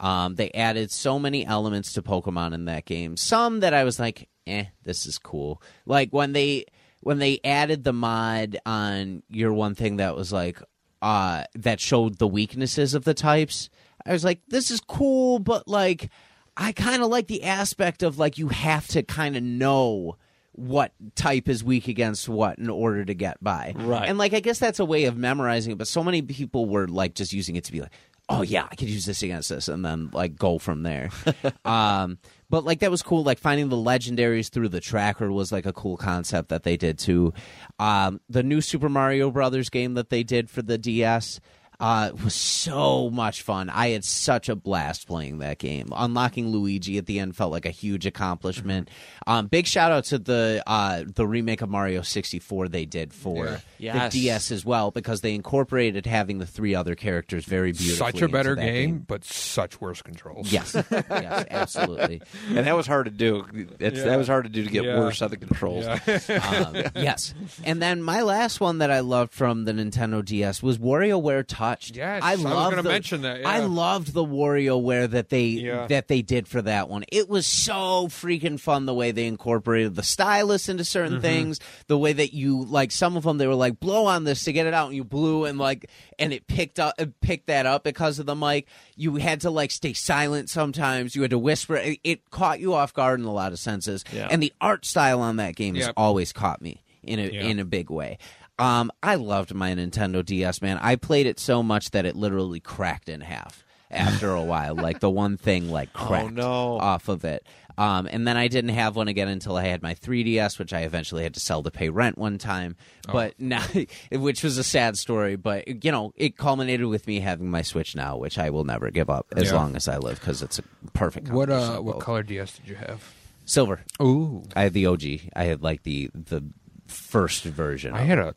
Um, 0.00 0.34
they 0.34 0.50
added 0.50 0.90
so 0.90 1.18
many 1.18 1.46
elements 1.46 1.92
to 1.92 2.02
Pokemon 2.02 2.54
in 2.54 2.64
that 2.64 2.86
game. 2.86 3.16
Some 3.16 3.60
that 3.60 3.72
I 3.72 3.84
was 3.84 4.00
like, 4.00 4.28
eh, 4.46 4.64
this 4.82 5.06
is 5.06 5.18
cool. 5.18 5.62
Like 5.86 6.10
when 6.10 6.32
they 6.32 6.64
when 7.02 7.18
they 7.18 7.40
added 7.44 7.84
the 7.84 7.92
mod 7.92 8.58
on 8.64 9.22
your 9.28 9.52
one 9.52 9.74
thing 9.74 9.96
that 9.96 10.16
was 10.16 10.32
like 10.32 10.58
uh, 11.02 11.44
that 11.56 11.80
showed 11.80 12.18
the 12.18 12.28
weaknesses 12.28 12.94
of 12.94 13.04
the 13.04 13.14
types. 13.14 13.68
I 14.06 14.12
was 14.12 14.24
like, 14.24 14.40
this 14.48 14.70
is 14.70 14.80
cool, 14.80 15.40
but 15.40 15.66
like, 15.66 16.10
I 16.56 16.72
kind 16.72 17.02
of 17.02 17.08
like 17.08 17.26
the 17.26 17.44
aspect 17.44 18.02
of 18.02 18.18
like 18.18 18.38
you 18.38 18.48
have 18.48 18.86
to 18.88 19.02
kind 19.02 19.36
of 19.36 19.42
know 19.42 20.16
what 20.52 20.92
type 21.14 21.48
is 21.48 21.64
weak 21.64 21.88
against 21.88 22.28
what 22.28 22.58
in 22.58 22.68
order 22.68 23.04
to 23.04 23.14
get 23.14 23.42
by. 23.42 23.72
Right. 23.74 24.08
And 24.08 24.18
like 24.18 24.32
I 24.32 24.40
guess 24.40 24.58
that's 24.58 24.78
a 24.78 24.84
way 24.84 25.04
of 25.04 25.16
memorizing 25.16 25.72
it, 25.72 25.78
but 25.78 25.88
so 25.88 26.04
many 26.04 26.22
people 26.22 26.66
were 26.66 26.86
like 26.86 27.14
just 27.14 27.32
using 27.32 27.56
it 27.56 27.64
to 27.64 27.72
be 27.72 27.80
like, 27.80 27.92
"Oh 28.28 28.42
yeah, 28.42 28.68
I 28.70 28.74
could 28.76 28.90
use 28.90 29.06
this 29.06 29.22
against 29.22 29.48
this," 29.48 29.68
and 29.68 29.84
then 29.84 30.10
like 30.12 30.36
go 30.36 30.58
from 30.58 30.82
there. 30.82 31.10
um, 31.64 32.18
but 32.52 32.66
like 32.66 32.80
that 32.80 32.90
was 32.90 33.02
cool. 33.02 33.24
Like 33.24 33.38
finding 33.38 33.70
the 33.70 33.76
legendaries 33.76 34.50
through 34.50 34.68
the 34.68 34.78
tracker 34.78 35.32
was 35.32 35.50
like 35.52 35.64
a 35.64 35.72
cool 35.72 35.96
concept 35.96 36.50
that 36.50 36.64
they 36.64 36.76
did 36.76 36.98
too. 36.98 37.32
Um, 37.78 38.20
the 38.28 38.42
new 38.42 38.60
Super 38.60 38.90
Mario 38.90 39.30
Brothers 39.30 39.70
game 39.70 39.94
that 39.94 40.10
they 40.10 40.22
did 40.22 40.50
for 40.50 40.60
the 40.60 40.76
DS. 40.76 41.40
Uh, 41.82 42.12
was 42.22 42.32
so 42.34 43.10
much 43.10 43.42
fun. 43.42 43.68
I 43.68 43.88
had 43.88 44.04
such 44.04 44.48
a 44.48 44.54
blast 44.54 45.08
playing 45.08 45.38
that 45.38 45.58
game. 45.58 45.88
Unlocking 45.90 46.50
Luigi 46.50 46.96
at 46.96 47.06
the 47.06 47.18
end 47.18 47.34
felt 47.34 47.50
like 47.50 47.66
a 47.66 47.70
huge 47.70 48.06
accomplishment. 48.06 48.88
Um, 49.26 49.48
big 49.48 49.66
shout 49.66 49.90
out 49.90 50.04
to 50.04 50.18
the 50.18 50.62
uh, 50.64 51.02
the 51.12 51.26
remake 51.26 51.60
of 51.60 51.68
Mario 51.68 52.02
64 52.02 52.68
they 52.68 52.84
did 52.86 53.12
for 53.12 53.60
Yeah. 53.78 54.08
the 54.08 54.20
DS 54.20 54.52
as 54.52 54.64
well 54.64 54.92
because 54.92 55.22
they 55.22 55.34
incorporated 55.34 56.06
having 56.06 56.38
the 56.38 56.46
three 56.46 56.76
other 56.76 56.94
characters 56.94 57.44
very 57.46 57.72
beautifully. 57.72 58.12
Such 58.12 58.22
a 58.22 58.28
better 58.28 58.52
into 58.52 58.62
that 58.64 58.70
game, 58.72 58.98
but 59.06 59.24
such 59.24 59.80
worse 59.80 60.02
controls. 60.02 60.52
Yes, 60.52 60.76
yes, 60.92 61.46
absolutely. 61.50 62.22
and 62.50 62.64
that 62.64 62.76
was 62.76 62.86
hard 62.86 63.06
to 63.06 63.10
do. 63.10 63.44
It's, 63.80 63.98
Yeah. 63.98 64.04
That 64.04 64.18
was 64.18 64.28
hard 64.28 64.44
to 64.44 64.50
do 64.50 64.62
to 64.62 64.70
get 64.70 64.84
Yeah. 64.84 65.00
worse 65.00 65.20
at 65.20 65.30
the 65.30 65.36
controls. 65.36 65.84
um, 65.86 66.76
yes. 66.94 67.34
And 67.64 67.82
then 67.82 68.02
my 68.04 68.22
last 68.22 68.60
one 68.60 68.78
that 68.78 68.92
I 68.92 69.00
loved 69.00 69.32
from 69.32 69.64
the 69.64 69.72
Nintendo 69.72 70.24
DS 70.24 70.62
was 70.62 70.78
WarioWare 70.78 71.44
Touched. 71.72 71.96
Yes, 71.96 72.22
I 72.22 72.32
I 72.32 72.34
was 72.36 72.44
love 72.44 72.70
gonna 72.74 72.82
mention 72.88 73.22
that, 73.22 73.40
yeah. 73.40 73.48
I 73.48 73.60
loved 73.60 74.12
the 74.12 74.24
WarioWare 74.24 75.10
that 75.10 75.28
they 75.30 75.44
Yeah. 75.46 75.86
that 75.86 76.08
they 76.08 76.22
did 76.22 76.46
for 76.48 76.60
that 76.62 76.88
one. 76.88 77.04
It 77.10 77.28
was 77.28 77.46
so 77.46 78.08
freaking 78.08 78.58
fun 78.60 78.86
the 78.86 78.94
way 78.94 79.10
they 79.10 79.26
incorporated 79.26 79.94
the 79.94 80.02
stylus 80.02 80.68
into 80.68 80.84
certain 80.84 81.14
Mm-hmm. 81.14 81.22
things, 81.22 81.60
the 81.86 81.96
way 81.98 82.12
that 82.12 82.34
you 82.34 82.64
like 82.64 82.90
some 82.92 83.16
of 83.16 83.24
them 83.24 83.38
they 83.38 83.46
were 83.46 83.54
like 83.54 83.80
blow 83.80 84.06
on 84.06 84.24
this 84.24 84.44
to 84.44 84.52
get 84.52 84.66
it 84.66 84.74
out 84.74 84.88
and 84.88 84.96
you 84.96 85.04
blew 85.04 85.44
and 85.44 85.58
like 85.58 85.88
and 86.18 86.32
it 86.32 86.46
picked 86.46 86.78
up 86.78 86.94
it 86.98 87.20
picked 87.20 87.46
that 87.46 87.66
up 87.66 87.84
because 87.84 88.18
of 88.18 88.26
the 88.26 88.34
mic. 88.36 88.66
You 88.96 89.16
had 89.16 89.40
to 89.42 89.50
like 89.50 89.70
stay 89.70 89.92
silent 89.92 90.50
sometimes. 90.50 91.16
You 91.16 91.22
had 91.22 91.30
to 91.32 91.38
whisper. 91.38 91.76
It, 91.76 91.98
it 92.04 92.30
caught 92.30 92.60
you 92.60 92.74
off 92.74 92.92
guard 92.92 93.20
in 93.20 93.26
a 93.26 93.32
lot 93.32 93.52
of 93.52 93.58
senses. 93.58 94.04
Yeah. 94.12 94.28
And 94.30 94.42
the 94.42 94.52
art 94.60 94.84
style 94.84 95.20
on 95.20 95.36
that 95.36 95.56
game 95.56 95.74
has 95.76 95.90
always 95.96 96.32
caught 96.32 96.60
me 96.60 96.82
in 97.02 97.18
a 97.18 97.24
Yeah. 97.26 97.42
in 97.42 97.58
a 97.58 97.64
big 97.64 97.90
way. 97.90 98.18
Um, 98.58 98.90
I 99.02 99.14
loved 99.16 99.54
my 99.54 99.74
Nintendo 99.74 100.24
DS, 100.24 100.60
man. 100.62 100.78
I 100.80 100.96
played 100.96 101.26
it 101.26 101.40
so 101.40 101.62
much 101.62 101.90
that 101.92 102.04
it 102.06 102.16
literally 102.16 102.60
cracked 102.60 103.08
in 103.08 103.20
half 103.20 103.64
after 103.90 104.30
a 104.34 104.42
while. 104.42 104.74
Like 104.74 105.00
the 105.00 105.10
one 105.10 105.36
thing 105.36 105.70
like 105.70 105.92
cracked 105.94 106.32
no. 106.34 106.78
off 106.78 107.08
of 107.08 107.24
it. 107.24 107.44
Um, 107.78 108.06
and 108.10 108.28
then 108.28 108.36
I 108.36 108.48
didn't 108.48 108.74
have 108.74 108.96
one 108.96 109.08
again 109.08 109.28
until 109.28 109.56
I 109.56 109.64
had 109.64 109.82
my 109.82 109.94
3DS, 109.94 110.58
which 110.58 110.74
I 110.74 110.80
eventually 110.80 111.22
had 111.22 111.32
to 111.34 111.40
sell 111.40 111.62
to 111.62 111.70
pay 111.70 111.88
rent 111.88 112.18
one 112.18 112.36
time. 112.36 112.76
But 113.10 113.40
now, 113.40 113.64
which 114.12 114.44
was 114.44 114.58
a 114.58 114.62
sad 114.64 114.98
story. 114.98 115.36
But 115.36 115.82
you 115.84 115.90
know, 115.90 116.12
it 116.16 116.36
culminated 116.36 116.86
with 116.86 117.06
me 117.06 117.20
having 117.20 117.50
my 117.50 117.62
Switch 117.62 117.96
now, 117.96 118.18
which 118.18 118.38
I 118.38 118.50
will 118.50 118.64
never 118.64 118.90
give 118.90 119.08
up 119.08 119.26
as 119.34 119.44
Yeah. 119.50 119.56
long 119.56 119.74
as 119.74 119.88
I 119.88 119.96
live 119.96 120.20
because 120.20 120.42
it's 120.42 120.58
a 120.58 120.62
perfect. 120.92 121.30
What 121.30 121.48
uh, 121.48 121.78
what 121.78 121.98
color 122.00 122.22
DS 122.22 122.58
did 122.58 122.68
you 122.68 122.74
have? 122.76 123.02
Silver. 123.46 123.80
Ooh, 124.00 124.44
I 124.54 124.64
had 124.64 124.74
the 124.74 124.86
OG. 124.86 125.02
I 125.34 125.44
had 125.44 125.62
like 125.62 125.82
the 125.82 126.10
the 126.14 126.44
first 126.92 127.44
version. 127.44 127.94
I 127.94 128.02
had 128.02 128.18
a. 128.18 128.34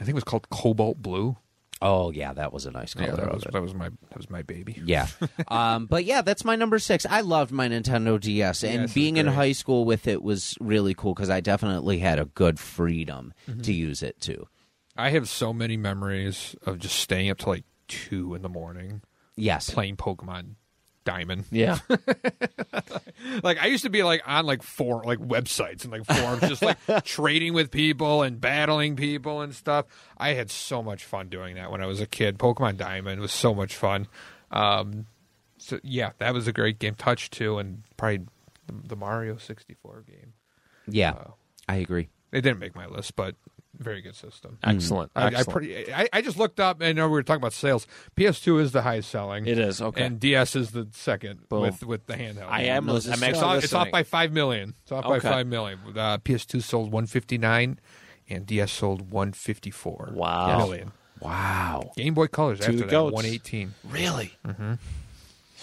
I 0.00 0.04
think 0.04 0.10
it 0.10 0.14
was 0.14 0.24
called 0.24 0.48
Cobalt 0.50 0.98
Blue. 1.02 1.36
Oh 1.80 2.12
yeah, 2.12 2.32
that 2.32 2.52
was 2.52 2.64
a 2.64 2.70
nice 2.70 2.94
color. 2.94 3.08
Yeah, 3.08 3.16
that 3.16 3.34
was 3.34 3.42
that 3.52 3.60
was 3.62 3.74
my 3.74 3.88
that 3.88 4.16
was 4.16 4.30
my 4.30 4.42
baby. 4.42 4.80
Yeah, 4.84 5.08
um, 5.48 5.86
but 5.86 6.04
yeah, 6.04 6.22
that's 6.22 6.44
my 6.44 6.54
number 6.54 6.78
six. 6.78 7.04
I 7.06 7.22
loved 7.22 7.50
my 7.50 7.68
Nintendo 7.68 8.20
DS, 8.20 8.62
and 8.62 8.92
being 8.94 9.16
in 9.16 9.26
high 9.26 9.50
school 9.52 9.84
with 9.84 10.06
it 10.06 10.22
was 10.22 10.56
really 10.60 10.94
cool 10.94 11.12
because 11.14 11.28
I 11.30 11.40
definitely 11.40 11.98
had 11.98 12.18
a 12.20 12.26
good 12.26 12.60
freedom 12.60 13.34
Mm-hmm. 13.48 13.62
to 13.62 13.72
use 13.72 14.02
it 14.04 14.20
too. 14.20 14.46
I 14.96 15.10
have 15.10 15.28
so 15.28 15.52
many 15.52 15.76
memories 15.76 16.54
of 16.66 16.78
just 16.78 16.96
staying 17.00 17.30
up 17.30 17.38
to 17.38 17.48
like 17.48 17.64
two 17.88 18.34
in 18.34 18.42
the 18.42 18.48
morning 18.48 19.02
Yes, 19.34 19.70
playing 19.70 19.96
Pokemon 19.96 20.54
Diamond. 21.04 21.44
Yeah. 21.50 21.78
Like 23.42 23.58
I 23.58 23.66
used 23.66 23.84
to 23.84 23.90
be 23.90 24.02
like 24.02 24.22
on 24.26 24.46
like 24.46 24.62
four 24.62 25.02
like 25.04 25.18
websites 25.18 25.84
and 25.84 25.92
like 25.92 26.04
forums, 26.04 26.40
just 26.48 26.62
like 26.62 26.78
trading 27.04 27.54
with 27.54 27.70
people 27.70 28.22
and 28.22 28.40
battling 28.40 28.96
people 28.96 29.40
and 29.42 29.54
stuff. 29.54 29.86
I 30.18 30.30
had 30.30 30.50
so 30.50 30.82
much 30.82 31.04
fun 31.04 31.28
doing 31.28 31.54
that 31.56 31.70
when 31.70 31.80
I 31.82 31.86
was 31.86 32.00
a 32.00 32.06
kid. 32.06 32.38
Pokemon 32.38 32.76
Diamond 32.78 33.20
was 33.20 33.32
so 33.32 33.54
much 33.54 33.76
fun. 33.76 34.08
Um, 34.50 35.06
so 35.58 35.78
yeah, 35.82 36.12
that 36.18 36.34
was 36.34 36.46
a 36.48 36.52
great 36.52 36.78
game. 36.78 36.94
Touch 36.94 37.30
too, 37.30 37.58
and 37.58 37.82
probably 37.96 38.26
the, 38.66 38.88
the 38.88 38.96
Mario 38.96 39.36
sixty 39.36 39.74
four 39.74 40.04
game. 40.06 40.32
yeah, 40.88 41.10
Uh, 41.12 41.30
I 41.68 41.76
agree. 41.76 42.08
It 42.32 42.40
didn't 42.40 42.58
make 42.58 42.74
my 42.74 42.86
list, 42.86 43.14
but 43.14 43.34
very 43.78 44.00
good 44.02 44.14
system. 44.14 44.58
Excellent. 44.62 45.10
I, 45.16 45.22
I, 45.22 45.26
Excellent. 45.28 45.50
pretty, 45.50 45.92
I, 45.92 46.08
I 46.12 46.20
just 46.22 46.36
looked 46.38 46.60
up 46.60 46.80
and 46.80 46.88
I 46.88 46.92
know 46.92 47.06
we 47.08 47.12
were 47.12 47.22
talking 47.22 47.40
about 47.42 47.52
sales. 47.54 47.86
PS2 48.16 48.60
is 48.60 48.72
the 48.72 48.82
highest 48.82 49.10
selling. 49.10 49.46
It 49.46 49.58
is, 49.58 49.80
okay. 49.80 50.04
And 50.04 50.20
DS 50.20 50.54
is 50.56 50.72
the 50.72 50.88
second 50.92 51.48
Boom. 51.48 51.62
with 51.62 51.82
with 51.84 52.06
the 52.06 52.14
handheld. 52.14 52.48
I 52.48 52.62
am. 52.64 52.86
Those 52.86 53.06
I'm 53.08 53.22
are 53.22 53.30
It's 53.30 53.38
off, 53.42 53.64
it's 53.64 53.72
off 53.72 53.90
by 53.90 54.02
five 54.02 54.32
million. 54.32 54.74
It's 54.82 54.92
off 54.92 55.04
Okay. 55.06 55.14
by 55.14 55.20
five 55.20 55.46
million. 55.46 55.78
Uh, 55.96 56.18
PS2 56.18 56.62
sold 56.62 56.92
159, 56.92 57.80
and 58.28 58.46
DS 58.46 58.70
sold 58.72 59.10
154 59.10 60.10
Wow. 60.12 60.58
million. 60.58 60.92
Wow. 61.20 61.92
Game 61.96 62.14
Boy 62.14 62.26
Colors 62.26 62.58
To 62.60 62.64
after 62.66 62.76
the 62.78 62.84
that 62.86 63.02
118. 63.04 63.74
Really? 63.88 64.32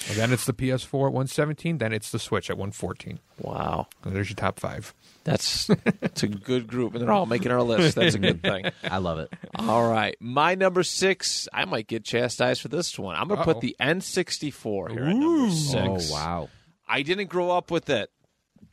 And 0.08 0.16
then 0.16 0.32
it's 0.32 0.46
the 0.46 0.54
PS4 0.54 1.08
at 1.08 1.14
117. 1.14 1.78
Then 1.80 1.92
it's 1.92 2.12
the 2.12 2.20
Switch 2.20 2.50
at 2.50 2.58
114. 2.58 3.20
Wow. 3.42 3.88
And 4.04 4.16
there's 4.16 4.30
your 4.30 4.36
top 4.38 4.60
five. 4.60 4.94
That's 5.24 5.70
it's 6.02 6.24
a 6.24 6.28
good 6.28 6.68
group, 6.68 6.94
and 6.94 7.02
they're 7.02 7.12
all 7.12 7.26
making 7.26 7.52
our 7.52 7.62
list. 7.62 7.96
That's 7.96 8.16
a 8.16 8.20
good 8.20 8.42
thing. 8.42 8.66
I 8.84 8.98
love 8.98 9.20
it. 9.20 9.32
All 9.56 9.90
right, 9.90 10.16
my 10.20 10.56
number 10.56 10.84
six. 10.84 11.48
I 11.54 11.66
might 11.66 11.88
get 11.88 12.04
chastised 12.04 12.62
for 12.62 12.68
this 12.70 12.98
one. 12.98 13.16
I'm 13.16 13.28
going 13.28 13.38
to 13.38 13.42
Uh-oh. 13.44 13.54
put 13.54 13.62
the 13.62 13.76
N64 13.80 14.92
here 14.92 15.04
at 15.06 15.16
number 15.16 15.52
six. 15.52 16.12
Oh 16.12 16.14
wow. 16.14 16.50
I 16.88 17.04
didn't 17.04 17.28
grow 17.28 17.52
up 17.52 17.70
with 17.70 17.90
it. 17.90 18.10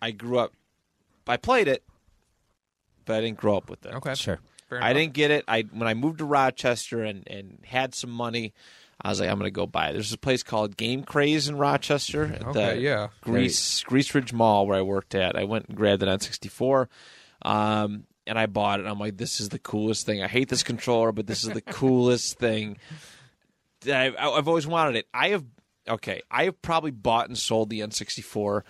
I 0.01 0.11
grew 0.13 0.39
up. 0.39 0.53
I 1.27 1.37
played 1.37 1.69
it, 1.69 1.83
but 3.05 3.17
I 3.17 3.21
didn't 3.21 3.39
grow 3.39 3.57
up 3.57 3.69
with 3.69 3.85
it. 3.85 3.95
Okay. 3.95 4.15
Sure. 4.15 4.39
Fair 4.69 4.83
I 4.83 4.93
didn't 4.93 5.13
get 5.13 5.31
it. 5.31 5.45
I 5.47 5.63
when 5.63 5.87
I 5.89 5.95
moved 5.95 6.19
to 6.19 6.25
Rochester 6.25 7.03
and 7.03 7.27
and 7.29 7.59
had 7.65 7.95
some 7.95 8.11
money, 8.11 8.53
I 9.01 9.11
was 9.11 9.21
like, 9.21 9.29
I'm 9.29 9.39
going 9.39 9.47
to 9.49 9.51
go 9.55 9.67
buy 9.67 9.91
it. 9.91 9.93
There's 9.93 10.13
a 10.13 10.19
place 10.19 10.43
called 10.43 10.77
Game 10.77 11.03
Craze 11.05 11.49
in 11.49 11.59
Rochester. 11.59 12.25
At 12.35 12.47
Okay, 12.47 12.75
the 12.77 12.81
yeah. 12.81 13.09
Greece 13.21 13.83
Greece 13.85 14.15
Ridge 14.15 14.33
Mall 14.33 14.67
where 14.67 14.79
I 14.79 14.83
worked 14.83 15.15
at. 15.15 15.37
I 15.37 15.45
went 15.45 15.67
and 15.67 15.77
grabbed 15.77 16.03
it 16.03 16.09
on 16.09 16.19
64, 16.21 16.89
um, 17.43 18.05
and 18.27 18.39
I 18.39 18.47
bought 18.47 18.81
it. 18.81 18.87
I'm 18.87 18.99
like, 18.99 19.17
this 19.19 19.41
is 19.41 19.51
the 19.51 19.59
coolest 19.59 20.07
thing. 20.07 20.23
I 20.23 20.29
hate 20.29 20.49
this 20.49 20.63
controller, 20.63 21.13
but 21.13 21.27
this 21.27 21.45
is 21.45 21.51
the 21.51 21.61
coolest 21.81 22.39
thing. 22.39 22.79
I've, 23.87 24.17
I've 24.19 24.49
always 24.49 24.67
wanted 24.67 24.97
it. 24.97 25.07
I 25.13 25.29
have 25.29 25.45
okay. 25.89 26.23
I 26.31 26.45
have 26.45 26.61
probably 26.63 26.91
bought 26.91 27.29
and 27.29 27.37
sold 27.37 27.71
the 27.71 27.81
N64 27.81 28.63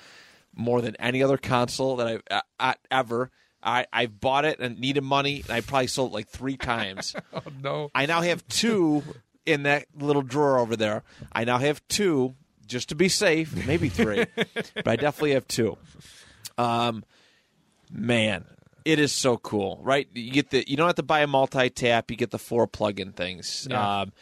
more 0.54 0.80
than 0.82 0.96
any 0.96 1.22
other 1.22 1.36
console 1.38 1.96
that 1.96 2.06
I've 2.08 2.22
uh, 2.30 2.40
uh, 2.58 2.74
ever. 2.90 3.30
I 3.62 3.86
I've 3.92 4.20
bought 4.20 4.44
it 4.44 4.58
and 4.60 4.78
needed 4.78 5.02
money, 5.02 5.42
and 5.42 5.50
I 5.50 5.60
probably 5.60 5.86
sold 5.86 6.10
it 6.10 6.14
like 6.14 6.28
three 6.28 6.56
times. 6.56 7.14
Oh, 7.32 7.42
no. 7.62 7.90
I 7.94 8.06
now 8.06 8.22
have 8.22 8.46
two 8.48 9.02
in 9.46 9.62
that 9.62 9.86
little 9.98 10.22
drawer 10.22 10.58
over 10.58 10.76
there. 10.76 11.02
I 11.32 11.44
now 11.44 11.58
have 11.58 11.80
two 11.88 12.34
just 12.66 12.88
to 12.90 12.94
be 12.94 13.08
safe, 13.08 13.54
maybe 13.66 13.88
three, 13.88 14.24
but 14.74 14.88
I 14.88 14.96
definitely 14.96 15.32
have 15.32 15.46
two. 15.48 15.78
Um, 16.58 17.04
man, 17.90 18.44
it 18.84 18.98
is 18.98 19.12
so 19.12 19.36
cool, 19.36 19.80
right? 19.82 20.08
You 20.14 20.32
get 20.32 20.50
the 20.50 20.64
you 20.68 20.76
don't 20.76 20.86
have 20.86 20.96
to 20.96 21.02
buy 21.02 21.20
a 21.20 21.26
multi 21.26 21.70
tap. 21.70 22.10
You 22.10 22.16
get 22.16 22.30
the 22.30 22.38
four 22.38 22.66
plug-in 22.66 23.12
things. 23.12 23.66
Yeah. 23.70 24.00
Um, 24.02 24.12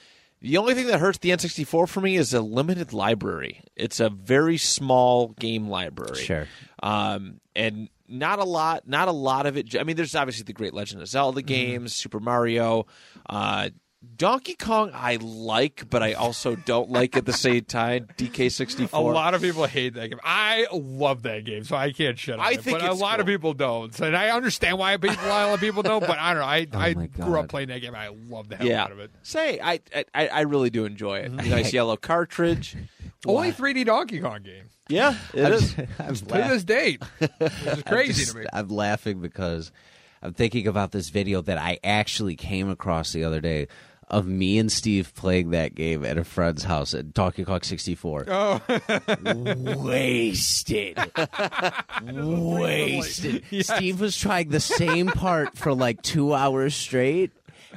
the 0.40 0.59
only 0.59 0.74
thing 0.74 0.88
that 0.88 1.01
hurts 1.01 1.18
the 1.18 1.30
N64 1.30 1.88
for 1.88 2.01
me 2.02 2.16
is 2.16 2.34
a 2.34 2.42
limited 2.42 2.92
library. 2.92 3.62
It's 3.76 3.98
a 3.98 4.10
very 4.10 4.59
small 4.59 5.28
game 5.28 5.68
library 5.68 6.22
Sure. 6.22 6.46
um, 6.82 7.40
and 7.56 7.88
not 8.09 8.38
a 8.40 8.44
lot, 8.44 8.86
not 8.86 9.09
a 9.09 9.12
lot 9.12 9.46
of 9.46 9.56
it. 9.56 9.74
I 9.74 9.84
mean, 9.84 9.96
there's 9.96 10.14
obviously 10.14 10.44
the 10.44 10.52
Great 10.52 10.74
Legend 10.74 11.01
of 11.01 11.09
Zelda 11.09 11.40
Mm-hmm. 11.40 11.46
games, 11.46 11.94
Super 11.94 12.20
Mario, 12.20 12.86
uh, 13.30 13.70
Donkey 14.16 14.55
Kong. 14.55 14.90
I 14.94 15.16
like, 15.20 15.89
but 15.90 16.02
I 16.02 16.12
also 16.14 16.56
don't 16.56 16.90
like 16.90 17.16
at 17.16 17.26
the 17.26 17.32
same 17.32 17.64
time. 17.64 18.09
DK64. 18.16 18.93
A 18.93 19.01
lot 19.01 19.35
of 19.35 19.43
people 19.43 19.64
hate 19.66 19.94
that 19.94 20.09
game. 20.09 20.20
I 20.22 20.66
love 20.72 21.22
that 21.22 21.44
game, 21.44 21.64
so 21.64 21.76
I 21.76 21.93
can't 21.93 22.18
shut 22.18 22.39
up. 22.39 22.44
I 22.44 22.52
it, 22.52 22.62
think 22.62 22.78
but 22.78 22.89
a 22.89 22.93
it's 22.93 23.01
lot 23.01 23.20
of 23.20 23.26
people 23.26 23.55
don't, 23.55 23.98
and 24.01 24.16
I 24.16 24.31
understand 24.31 24.78
why 24.78 24.97
people, 24.97 25.16
why 25.16 25.43
a 25.43 25.47
lot 25.48 25.55
of 25.55 25.60
people 25.60 25.82
don't. 25.82 26.01
But 26.06 26.18
I 26.18 26.35
don't 26.35 26.40
know. 26.43 26.47
I, 26.47 26.66
Oh 26.97 27.01
I 27.01 27.06
grew 27.06 27.39
up 27.40 27.48
playing 27.48 27.68
that 27.68 27.81
game. 27.81 27.94
I 27.94 28.09
love 28.28 28.48
the 28.48 28.56
hell 28.56 28.66
Yeah, 28.66 28.85
out 28.85 28.93
of 28.93 28.98
it. 29.01 29.10
say 29.22 29.59
I, 29.62 29.81
I 30.14 30.28
I 30.28 30.40
really 30.43 30.70
do 30.70 30.85
enjoy 30.85 31.18
it. 31.20 31.32
Mm-hmm. 31.32 31.51
Nice 31.51 31.72
yellow 31.72 31.97
cartridge. 31.97 32.76
Only 33.26 33.52
3D 33.52 33.86
Donkey 33.86 34.20
Kong 34.20 34.43
game 34.43 34.64
Yeah, 34.89 35.16
it 35.32 35.51
is. 35.52 35.74
I'm 35.98 36.14
to 36.14 36.24
this 36.26 36.62
date, 36.64 37.02
which 37.18 37.31
is 37.40 37.82
crazy 37.85 38.12
just- 38.24 38.32
to 38.32 38.39
me. 38.40 38.47
I'm 38.52 38.68
laughing 38.68 39.20
because 39.20 39.72
I'm 40.22 40.35
thinking 40.35 40.66
about 40.66 40.93
this 40.93 41.09
video 41.10 41.40
that 41.43 41.59
I 41.59 41.78
actually 41.85 42.36
came 42.36 42.68
across 42.70 43.12
the 43.12 43.24
other 43.24 43.40
day 43.40 43.68
of 44.09 44.26
me 44.26 44.59
and 44.59 44.70
Steve 44.70 45.12
playing 45.14 45.51
that 45.51 45.74
game 45.74 46.05
at 46.05 46.18
a 46.18 46.24
friend's 46.24 46.64
house 46.64 46.94
at 46.94 47.12
Donkey 47.12 47.44
Kong 47.44 47.62
64. 47.62 48.26
Oh, 48.28 48.60
Wasted. 49.78 50.98
Wasted. 52.02 53.44
Steve 53.60 54.01
was 54.01 54.16
trying 54.16 54.48
the 54.51 54.60
same 54.60 55.06
part 55.09 55.56
for 55.56 55.74
like 55.74 56.02
two 56.02 56.35
hours 56.35 56.74
straight. 56.74 57.31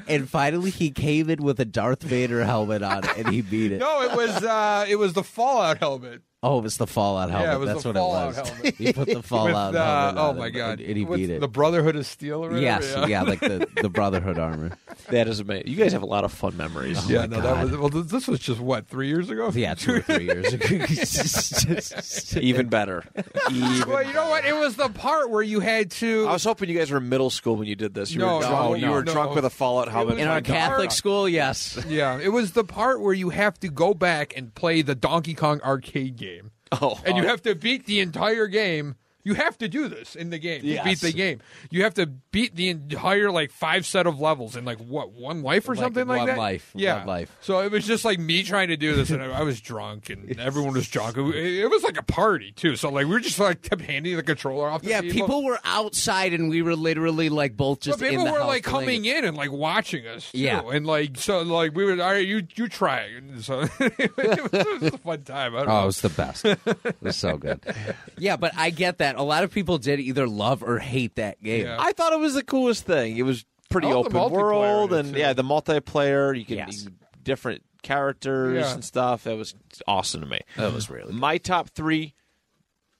And 0.07 0.29
finally, 0.29 0.69
he 0.69 0.91
came 0.91 1.27
in 1.29 1.41
with 1.41 1.59
a 1.59 1.65
Darth 1.65 2.03
Vader 2.03 2.43
helmet 2.45 2.83
on, 2.83 3.03
and 3.17 3.29
he 3.29 3.41
beat 3.41 3.71
it. 3.71 3.79
no, 3.79 4.03
it 4.03 4.15
was 4.15 4.43
uh, 4.43 4.85
it 4.87 4.95
was 4.97 5.13
the 5.13 5.23
Fallout 5.23 5.79
helmet. 5.79 6.21
Oh, 6.43 6.59
it 6.59 6.61
was 6.61 6.77
the 6.77 6.85
Fallout 6.85 7.31
helmet. 7.31 7.47
Yeah, 7.49 7.55
it 7.55 7.59
was 7.59 7.67
That's 7.69 7.81
the 7.83 7.89
what 7.89 7.95
Fallout 7.95 8.23
it 8.37 8.39
was. 8.41 8.49
helmet. 8.49 8.75
he 8.77 8.93
put 8.93 9.07
the 9.07 9.23
Fallout 9.23 9.71
With, 9.73 9.81
uh, 9.81 10.01
helmet 10.13 10.21
oh 10.21 10.29
on 10.29 10.37
my 10.37 10.45
it, 10.47 10.51
god! 10.51 10.79
and, 10.79 10.89
and 10.89 10.97
he 10.97 11.03
With 11.03 11.17
beat 11.19 11.29
it. 11.31 11.39
The 11.41 11.47
Brotherhood 11.47 11.95
of 11.95 12.05
Steel, 12.05 12.37
or 12.45 12.49
whatever? 12.49 12.61
yes, 12.61 12.93
yeah. 12.95 13.05
yeah. 13.07 13.21
like 13.23 13.39
the, 13.39 13.67
the 13.81 13.89
Brotherhood 13.89 14.37
armor. 14.37 14.77
That 15.09 15.27
is 15.27 15.39
amazing. 15.39 15.67
You 15.67 15.77
guys 15.77 15.93
have 15.93 16.03
a 16.03 16.07
lot 16.07 16.23
of 16.25 16.31
fun 16.31 16.55
memories. 16.55 17.09
Yeah, 17.09 17.21
my 17.21 17.25
no, 17.25 17.35
God. 17.41 17.43
that 17.43 17.63
was 17.63 17.77
well. 17.77 17.89
th- 17.89 18.05
This 18.05 18.27
was 18.27 18.39
just 18.39 18.59
what 18.59 18.87
three 18.87 19.07
years 19.07 19.31
ago. 19.31 19.49
Yeah, 19.53 19.73
two 19.73 19.95
or 19.95 20.01
three 20.01 20.25
years 20.25 20.53
ago. 20.53 22.39
Even 22.39 22.67
better. 22.69 23.03
Even 23.51 23.89
Well, 23.89 24.03
you 24.05 24.13
know 24.13 24.29
what? 24.29 24.45
It 24.45 24.55
was 24.55 24.75
the 24.75 24.89
part 24.89 25.29
where 25.31 25.41
you 25.41 25.59
had 25.59 25.89
to. 25.91 26.27
I 26.27 26.33
was 26.33 26.43
hoping 26.43 26.69
you 26.69 26.77
guys 26.77 26.91
were 26.91 26.97
in 26.97 27.09
middle 27.09 27.29
school 27.31 27.55
when 27.55 27.67
you 27.67 27.75
did 27.75 27.93
this. 27.95 28.11
You 28.11 28.19
No, 28.19 28.35
were 28.35 28.41
no, 28.41 28.47
drunk, 28.49 28.79
you 28.79 28.85
no, 28.85 28.91
were 28.91 29.03
no. 29.03 29.11
drunk 29.11 29.35
with 29.35 29.45
a 29.45 29.49
Fallout 29.49 29.89
helmet. 29.89 30.15
was 30.15 30.21
In 30.21 30.27
our 30.27 30.35
my 30.35 30.41
God. 30.41 30.53
Catholic 30.53 30.91
school, 30.91 31.27
yes. 31.27 31.79
yeah, 31.87 32.19
it 32.21 32.29
was 32.29 32.51
the 32.51 32.63
part 32.63 33.01
where 33.01 33.13
you 33.13 33.29
have 33.29 33.59
to 33.61 33.69
go 33.69 33.93
back 33.95 34.33
and 34.37 34.53
play 34.53 34.81
the 34.83 34.93
Donkey 34.95 35.33
Kong 35.33 35.61
arcade 35.61 36.15
game, 36.17 36.36
Oh, 36.81 36.99
and 37.05 37.17
you 37.17 37.23
have 37.23 37.41
to 37.43 37.55
beat 37.55 37.85
the 37.85 37.99
entire 38.01 38.47
game. 38.47 38.95
You 39.27 39.33
have 39.33 39.57
to 39.57 39.67
do 39.67 39.89
this 39.89 40.15
in 40.15 40.29
the 40.29 40.39
game. 40.39 40.61
Yes. 40.63 40.85
beat 40.85 41.01
the 41.01 41.11
game. 41.11 41.41
You 41.69 41.83
have 41.83 41.93
to 41.95 42.05
beat 42.05 42.55
the 42.55 42.69
entire 42.69 43.29
like 43.29 43.51
five 43.51 43.85
set 43.85 44.07
of 44.07 44.21
levels 44.21 44.55
in 44.55 44.63
like 44.63 44.77
what 44.79 45.11
one 45.11 45.43
life 45.43 45.67
or 45.67 45.75
Like 45.75 45.83
something 45.83 46.07
like 46.07 46.19
one 46.19 46.27
that. 46.27 46.37
life, 46.37 46.71
Yeah, 46.73 46.99
one 46.99 47.07
life. 47.07 47.35
So 47.41 47.59
it 47.59 47.71
was 47.71 47.85
just 47.85 48.05
like 48.05 48.19
me 48.19 48.43
trying 48.43 48.69
to 48.69 48.77
do 48.77 48.95
this, 48.95 49.09
and 49.09 49.21
I 49.21 49.39
I 49.39 49.43
was 49.43 49.59
drunk, 49.59 50.09
and 50.09 50.39
everyone 50.39 50.73
was 50.75 50.87
drunk. 50.87 51.17
It, 51.17 51.35
it 51.35 51.69
was 51.69 51.83
like 51.83 51.97
a 51.99 52.03
party 52.03 52.53
too. 52.53 52.77
So 52.77 52.89
like 52.89 53.05
we 53.05 53.11
were 53.11 53.19
just 53.19 53.37
like 53.37 53.61
kept 53.63 53.81
handing 53.81 54.15
the 54.15 54.23
controller 54.23 54.69
off. 54.69 54.83
Yeah, 54.85 55.01
people 55.01 55.43
were 55.43 55.59
outside, 55.65 56.33
and 56.33 56.49
we 56.49 56.61
were 56.61 56.75
literally 56.77 57.27
like 57.27 57.57
both 57.57 57.81
just 57.81 57.99
But 57.99 58.09
people 58.09 58.31
were 58.31 58.39
like 58.45 58.63
coming 58.63 59.03
it. 59.05 59.17
in 59.17 59.25
and 59.25 59.35
like 59.35 59.51
watching 59.51 60.07
us 60.07 60.31
too. 60.31 60.37
Yeah. 60.39 60.61
and 60.69 60.87
like 60.87 61.17
so 61.17 61.41
like 61.41 61.75
we 61.75 61.83
were 61.83 61.91
all 62.01 62.11
right 62.13 62.25
you 62.25 62.47
you 62.55 62.69
try 62.69 62.99
it. 63.01 63.23
And 63.23 63.43
so 63.43 63.61
it, 63.79 64.15
was, 64.17 64.93
a 64.93 64.97
fun 64.99 65.23
time 65.23 65.53
Oh, 65.53 65.63
know. 65.65 65.83
it 65.83 65.85
was 65.87 65.99
the 66.01 66.09
best. 66.09 66.45
it 66.45 66.59
was 67.01 67.17
so 67.17 67.37
good. 67.37 67.59
Yeah, 68.19 68.37
but 68.37 68.53
I 68.57 68.69
get 68.71 68.97
that. 68.99 69.16
A 69.17 69.23
lot 69.23 69.43
of 69.43 69.51
people 69.51 69.77
did 69.77 69.99
either 69.99 70.27
love 70.27 70.63
or 70.63 70.79
hate 70.79 71.15
that 71.15 71.41
game. 71.43 71.65
Yeah. 71.65 71.77
I 71.79 71.91
thought 71.91 72.13
it 72.13 72.19
was 72.19 72.33
the 72.35 72.43
coolest 72.43 72.85
thing. 72.85 73.17
It 73.17 73.23
was 73.23 73.45
pretty 73.69 73.87
I 73.87 73.91
open 73.93 74.13
world, 74.31 74.93
and 74.93 75.15
yeah, 75.15 75.33
the 75.33 75.43
multiplayer. 75.43 76.37
You 76.37 76.45
can 76.45 76.57
Yes. 76.57 76.87
different 77.23 77.63
characters 77.83 78.55
Yeah. 78.65 78.73
and 78.73 78.83
stuff. 78.85 79.23
That 79.25 79.35
was 79.37 79.53
awesome 79.87 80.21
to 80.21 80.27
me. 80.27 80.39
That 80.55 80.73
was 80.73 80.89
really 80.89 81.13
My 81.13 81.37
top 81.37 81.69
three. 81.69 82.13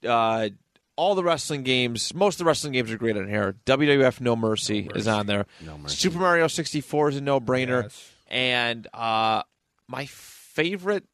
Uh, 0.06 0.50
all 0.96 1.14
the 1.14 1.22
wrestling 1.24 1.62
games, 1.62 2.12
most 2.12 2.34
of 2.34 2.38
the 2.38 2.44
wrestling 2.44 2.72
games 2.72 2.90
are 2.90 2.98
great 2.98 3.16
on 3.16 3.28
here. 3.28 3.54
WWF 3.64 4.20
No 4.20 4.34
Mercy, 4.34 4.90
is 4.94 5.06
on 5.06 5.26
there. 5.26 5.46
No 5.64 5.78
Mercy. 5.78 5.96
Super 5.96 6.18
Mario 6.18 6.48
64 6.48 7.10
is 7.10 7.16
a 7.16 7.20
no 7.20 7.40
brainer. 7.40 7.84
Yes. 7.84 8.10
And 8.28 8.86
uh, 8.92 9.42
my 9.86 10.06
favorite 10.06 11.04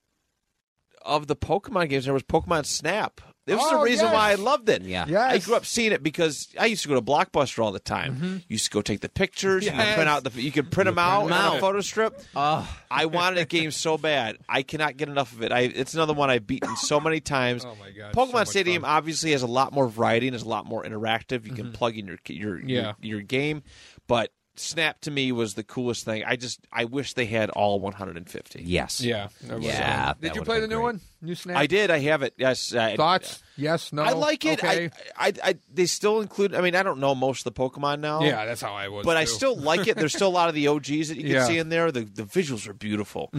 of 1.03 1.27
the 1.27 1.37
Pokemon 1.37 1.91
games 1.91 2.07
there 2.07 2.15
was 2.15 2.23
Pokemon 2.23 2.65
Snap. 2.65 3.21
This 3.47 3.59
was 3.59 3.71
the 3.71 3.77
Oh, 3.77 3.83
reason 3.83 4.07
yes. 4.07 4.15
why 4.15 4.31
I 4.31 4.35
loved 4.37 4.69
it. 4.71 4.83
Yeah. 4.83 5.05
Yes. 5.07 5.33
I 5.33 5.39
grew 5.39 5.55
up 5.57 5.67
seeing 5.67 5.93
it 5.93 6.03
because 6.03 6.49
I 6.59 6.65
used 6.67 6.83
to 6.85 6.89
go 6.89 6.95
to 6.95 7.03
Blockbuster 7.03 7.63
all 7.63 7.73
the 7.73 7.79
time. 7.79 8.17
You 8.23 8.55
Used 8.55 8.65
to 8.65 8.71
go 8.71 8.81
take 8.81 9.01
the 9.01 9.09
pictures. 9.11 9.65
You 9.65 9.71
could 9.71 9.81
Mm-hmm. 9.81 9.95
Print 9.95 10.09
out 10.09 10.25
the. 10.25 10.41
You 10.43 10.51
could 10.51 10.71
print 10.71 10.87
them 10.87 10.99
out 10.99 11.25
them 11.29 11.33
on 11.35 11.57
a 11.57 11.61
photo 11.61 11.81
strip. 11.83 12.19
Oh, 12.35 12.67
I 12.91 13.07
wanted 13.07 13.39
a 13.41 13.45
game 13.45 13.71
so 13.71 13.99
bad. 13.99 14.39
I 14.49 14.63
cannot 14.63 14.97
get 14.97 15.09
enough 15.09 15.33
of 15.33 15.43
it. 15.43 15.53
I, 15.53 15.61
it's 15.61 15.93
another 15.95 16.15
one 16.15 16.31
I've 16.31 16.47
beaten 16.47 16.75
so 16.77 17.01
many 17.01 17.21
times. 17.37 17.65
Oh 17.67 17.77
my 17.79 17.91
God, 17.91 18.15
Pokemon 18.15 18.47
so 18.47 18.51
Stadium 18.53 18.83
fun. 18.83 18.91
obviously 18.91 19.33
has 19.33 19.43
a 19.43 19.47
lot 19.47 19.73
more 19.73 19.89
variety 19.89 20.27
and 20.27 20.35
is 20.35 20.43
a 20.43 20.49
lot 20.49 20.65
more 20.67 20.83
interactive. 20.83 21.45
You 21.47 21.53
can 21.53 21.73
plug 21.73 21.97
in 21.99 22.07
your 22.07 22.19
your, 22.29 22.57
Mm-hmm. 22.59 22.69
Yeah. 22.71 22.81
your 23.01 23.19
your 23.19 23.21
game, 23.21 23.63
but 24.07 24.31
Snap 24.57 25.01
to 25.01 25.11
me 25.11 25.33
was 25.33 25.55
the 25.55 25.65
coolest 25.65 26.05
thing. 26.05 26.23
I 26.25 26.37
just 26.37 26.61
I 26.73 26.85
wish 26.85 27.15
they 27.15 27.27
had 27.27 27.51
all 27.51 27.81
150. 27.81 28.63
yes. 28.63 29.01
yeah 29.01 29.29
was, 29.51 29.65
Yeah, 29.65 30.11
uh, 30.11 30.15
did 30.21 30.37
you 30.37 30.43
play 30.43 30.61
the 30.61 30.69
new 30.69 30.77
great. 30.77 30.83
one 30.85 31.01
new 31.23 31.35
snap 31.35 31.57
I 31.57 31.67
did. 31.67 31.91
I 31.91 31.99
have 32.01 32.23
it. 32.23 32.35
Yes. 32.37 32.73
I, 32.75 32.95
thoughts 32.97 33.43
yes 33.57 33.93
no 33.93 34.03
I 34.03 34.13
like 34.13 34.45
it. 34.45 34.63
okay. 34.63 34.91
I, 35.17 35.29
I, 35.29 35.33
I, 35.43 35.55
they 35.73 35.87
still 35.87 36.21
include. 36.21 36.55
I 36.55 36.61
mean, 36.61 36.77
I 36.77 36.83
don't 36.85 37.01
know 37.01 37.15
most 37.17 37.45
of 37.47 37.53
the 37.55 37.61
Pokemon 37.61 37.99
now. 38.01 38.23
yeah 38.23 38.45
that's 38.45 38.61
how 38.61 38.75
I 38.75 38.89
was 38.89 39.05
but 39.05 39.17
I 39.17 39.25
still 39.25 39.57
like 39.57 39.89
it. 39.89 39.97
There's 39.97 40.15
still 40.15 40.29
a 40.29 40.37
lot 40.37 40.49
of 40.49 40.55
the 40.55 40.69
OGs 40.69 41.09
that 41.09 41.17
you 41.17 41.23
can 41.25 41.27
Yeah. 41.33 41.47
see 41.47 41.59
in 41.59 41.69
there. 41.69 41.91
The 41.91 42.03
the 42.05 42.23
visuals 42.25 42.69
are 42.69 42.75
beautiful. 42.75 43.31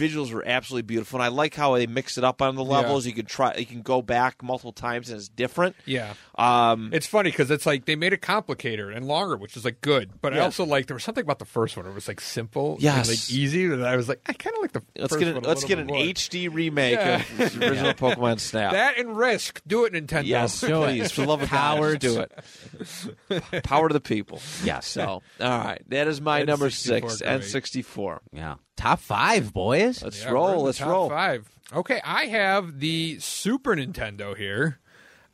Visuals 0.00 0.32
were 0.32 0.42
absolutely 0.46 0.82
beautiful, 0.86 1.18
and 1.18 1.24
I 1.24 1.28
like 1.28 1.54
how 1.54 1.74
they 1.76 1.86
mix 1.86 2.16
it 2.18 2.24
up 2.24 2.40
on 2.40 2.56
the 2.56 2.64
levels. 2.64 3.04
You 3.06 3.12
can 3.12 3.26
try, 3.26 3.54
you 3.56 3.66
can 3.66 3.82
go 3.82 4.00
back 4.02 4.42
multiple 4.42 4.72
times, 4.72 5.10
and 5.10 5.18
it's 5.18 5.28
different. 5.28 5.76
yeah 5.84 6.14
Um, 6.36 6.90
It's 6.92 7.06
funny 7.06 7.30
because 7.30 7.50
it's 7.50 7.66
like 7.66 7.84
they 7.84 7.96
made 7.96 8.12
it 8.12 8.22
complicated 8.22 8.92
and 8.94 9.06
longer, 9.06 9.36
which 9.36 9.56
is 9.56 9.64
like 9.64 9.80
good. 9.82 10.10
But 10.22 10.34
I 10.34 10.40
also 10.40 10.64
like 10.64 10.86
there 10.86 10.94
was 10.94 11.04
something 11.04 11.22
about 11.22 11.38
the 11.38 11.44
first 11.44 11.76
one. 11.76 11.86
It 11.86 11.94
was 11.94 12.08
like 12.08 12.20
simple, 12.20 12.74
and, 12.74 12.82
Yes. 12.82 13.08
like 13.08 13.30
easy. 13.30 13.64
And 13.66 13.84
I 13.86 13.96
was 13.96 14.08
like, 14.08 14.20
I 14.26 14.32
kind 14.32 14.56
of 14.56 14.62
like 14.62 14.72
the 14.72 14.82
let's 14.96 15.12
first 15.12 15.18
get 15.20 15.28
an, 15.28 15.34
one 15.34 15.44
a 15.44 15.48
let's 15.48 15.64
get 15.64 15.78
an 15.78 15.86
more. 15.88 15.98
HD 15.98 16.48
remake 16.52 16.94
Yeah. 16.98 17.22
of 17.38 17.58
the 17.58 17.68
original 17.70 17.92
Pokemon 17.94 18.40
Snap. 18.40 18.72
that 18.72 18.98
and 18.98 19.16
Risk. 19.16 19.60
Do 19.66 19.84
it, 19.84 19.92
Nintendo. 19.92 20.24
yes, 20.26 20.60
Do 20.60 20.66
it. 20.84 20.86
please, 20.86 21.12
for 21.12 21.20
the 21.22 21.26
love 21.28 21.42
of 21.42 21.50
God, 21.50 22.00
just 22.00 22.16
Cowards. 22.16 23.08
do 23.28 23.36
it. 23.36 23.62
Power 23.64 23.88
to 23.88 23.92
the 23.92 24.00
people. 24.00 24.40
Yes. 24.64 24.86
So, 24.86 25.02
all 25.04 25.22
right, 25.40 25.82
that 25.88 26.06
is 26.08 26.20
my 26.20 26.42
number 26.42 26.68
N64 26.68 26.72
six, 26.72 27.18
great. 27.18 27.30
N 27.30 27.42
sixty 27.42 27.82
four. 27.82 28.20
Yeah. 28.32 28.54
Top 28.80 28.98
five, 28.98 29.52
boys. 29.52 30.02
Let's 30.02 30.22
Yeah, 30.22 30.30
we're 30.30 30.30
in 30.30 30.34
roll. 30.34 30.58
the 30.58 30.64
Let's 30.64 30.78
top 30.78 30.88
roll. 30.88 31.08
Five. 31.10 31.48
Okay, 31.72 32.00
I 32.02 32.26
have 32.26 32.80
the 32.80 33.18
Super 33.20 33.76
Nintendo 33.76 34.36
here. 34.36 34.78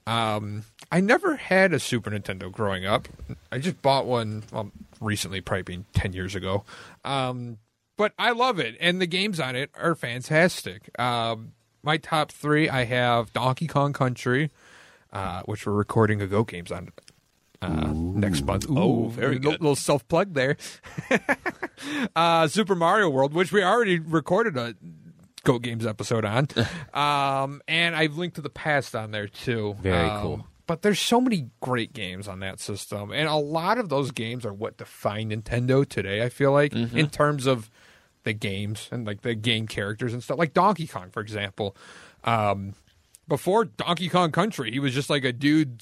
Um, 0.06 0.64
I 0.90 1.00
never 1.00 1.36
had 1.36 1.72
a 1.72 1.78
Super 1.80 2.10
Nintendo 2.10 2.50
growing 2.50 2.84
up. 2.84 3.08
I 3.50 3.58
just 3.58 3.80
bought 3.82 4.06
one 4.06 4.42
well, 4.52 4.70
recently, 5.00 5.40
probably 5.40 5.62
being 5.62 5.84
ten 5.94 6.12
years 6.12 6.34
ago. 6.34 6.64
Um, 7.04 7.58
but 7.96 8.12
I 8.18 8.32
love 8.32 8.58
it, 8.58 8.76
and 8.80 9.00
the 9.00 9.06
games 9.06 9.38
on 9.40 9.56
it 9.56 9.70
are 9.74 9.94
fantastic. 9.94 10.90
Um, 11.00 11.52
my 11.82 11.96
top 11.96 12.32
three, 12.32 12.68
I 12.68 12.84
have 12.84 13.32
Donkey 13.32 13.66
Kong 13.68 13.92
Country, 13.92 14.50
uh, 15.12 15.42
which 15.44 15.64
we're 15.66 15.72
recording 15.72 16.20
a 16.20 16.26
Go 16.26 16.42
Games 16.44 16.70
on 16.72 16.90
uh, 17.62 17.92
next 17.94 18.42
month. 18.44 18.68
Ooh, 18.70 18.78
Oh, 18.78 19.08
very 19.08 19.36
little, 19.36 19.52
good. 19.52 19.60
Little 19.60 19.76
self 19.76 20.06
plug 20.08 20.34
there. 20.34 20.56
uh, 22.16 22.48
Super 22.48 22.74
Mario 22.74 23.08
World, 23.10 23.32
which 23.34 23.52
we 23.52 23.62
already 23.62 23.98
recorded 23.98 24.56
a 24.56 24.74
Go 25.44 25.58
Games 25.58 25.86
episode 25.86 26.24
on, 26.24 26.48
um, 26.94 27.62
and 27.68 27.94
I've 27.94 28.16
linked 28.16 28.36
to 28.36 28.42
the 28.42 28.50
past 28.50 28.94
on 28.96 29.10
there 29.12 29.28
too. 29.28 29.76
Very 29.80 30.08
Um, 30.08 30.22
cool. 30.22 30.46
But 30.66 30.82
there's 30.82 30.98
so 30.98 31.20
many 31.20 31.50
great 31.60 31.92
games 31.92 32.26
on 32.26 32.40
that 32.40 32.58
system, 32.58 33.12
and 33.12 33.28
a 33.28 33.36
lot 33.36 33.78
of 33.78 33.88
those 33.88 34.10
games 34.10 34.44
are 34.44 34.52
what 34.52 34.76
define 34.76 35.30
Nintendo 35.30 35.88
today. 35.88 36.24
I 36.24 36.28
feel 36.28 36.50
like 36.50 36.72
Mm-hmm. 36.72 36.98
in 36.98 37.08
terms 37.10 37.46
of 37.46 37.70
the 38.24 38.32
games 38.32 38.88
and 38.90 39.06
like 39.06 39.22
the 39.22 39.36
game 39.36 39.68
characters 39.68 40.12
and 40.12 40.20
stuff, 40.24 40.38
like 40.38 40.52
Donkey 40.52 40.88
Kong, 40.88 41.10
for 41.12 41.20
example. 41.20 41.76
Um, 42.24 42.74
before 43.28 43.64
Donkey 43.66 44.08
Kong 44.08 44.32
Country, 44.32 44.72
he 44.72 44.80
was 44.80 44.92
just 44.92 45.08
like 45.08 45.22
a 45.24 45.32
dude, 45.32 45.80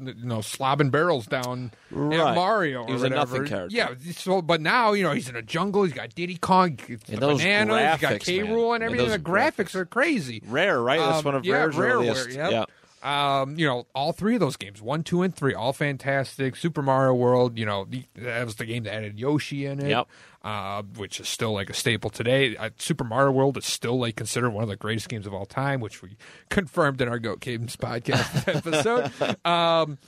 you 0.00 0.14
know, 0.24 0.38
slobbing 0.38 0.90
barrels 0.90 1.26
down 1.26 1.72
Right. 1.90 2.34
Mario. 2.34 2.84
He 2.86 2.90
or 2.90 2.94
was 2.94 3.02
a 3.02 3.06
whatever. 3.06 3.36
nothing 3.38 3.44
character. 3.46 3.76
Yeah. 3.76 3.94
So, 4.12 4.40
but 4.42 4.60
now 4.60 4.92
you 4.92 5.02
know 5.02 5.12
he's 5.12 5.28
in 5.28 5.36
a 5.36 5.42
jungle. 5.42 5.84
He's 5.84 5.92
got 5.92 6.14
Diddy 6.14 6.36
Kong, 6.36 6.78
And 6.88 7.20
bananas. 7.20 8.00
He's 8.00 8.00
got 8.00 8.20
K. 8.20 8.38
Rool 8.40 8.74
and 8.74 8.82
And 8.82 8.84
everything. 8.84 9.08
those 9.08 9.16
the 9.16 9.22
graphics 9.22 9.74
are 9.74 9.84
crazy. 9.86 10.42
Rare, 10.46 10.80
right? 10.82 10.98
That's 10.98 11.18
Um, 11.18 11.24
one 11.24 11.34
of 11.34 11.44
yeah, 11.44 11.54
Rare's 11.56 11.74
Rareware, 11.76 11.90
earliest. 11.92 12.30
yep. 12.32 12.50
Yeah. 12.50 12.64
Um, 13.02 13.58
you 13.58 13.66
know, 13.66 13.86
all 13.94 14.12
three 14.12 14.34
of 14.34 14.40
those 14.40 14.56
games, 14.56 14.82
one, 14.82 15.02
two, 15.02 15.22
and 15.22 15.34
three, 15.34 15.54
all 15.54 15.72
fantastic. 15.72 16.56
Super 16.56 16.82
Mario 16.82 17.14
World, 17.14 17.58
you 17.58 17.64
know, 17.64 17.86
the, 17.88 18.04
that 18.16 18.44
was 18.44 18.56
the 18.56 18.66
game 18.66 18.84
that 18.84 18.94
added 18.94 19.18
Yoshi 19.18 19.66
in 19.66 19.80
it. 19.80 19.88
Yep. 19.88 20.08
Uh, 20.42 20.82
which 20.96 21.20
is 21.20 21.28
still 21.28 21.52
like 21.52 21.68
a 21.68 21.74
staple 21.74 22.08
today. 22.08 22.56
Uh, 22.56 22.70
Super 22.78 23.04
Mario 23.04 23.30
World 23.30 23.58
is 23.58 23.66
still 23.66 23.98
like 23.98 24.16
considered 24.16 24.50
one 24.50 24.62
of 24.62 24.70
the 24.70 24.76
greatest 24.76 25.08
games 25.08 25.26
of 25.26 25.34
all 25.34 25.44
time, 25.44 25.80
which 25.80 26.02
we 26.02 26.16
confirmed 26.48 27.00
in 27.00 27.08
our 27.08 27.18
Goat 27.18 27.40
Games 27.40 27.76
podcast 27.76 28.48
episode. 28.54 29.36
Um, 29.46 29.98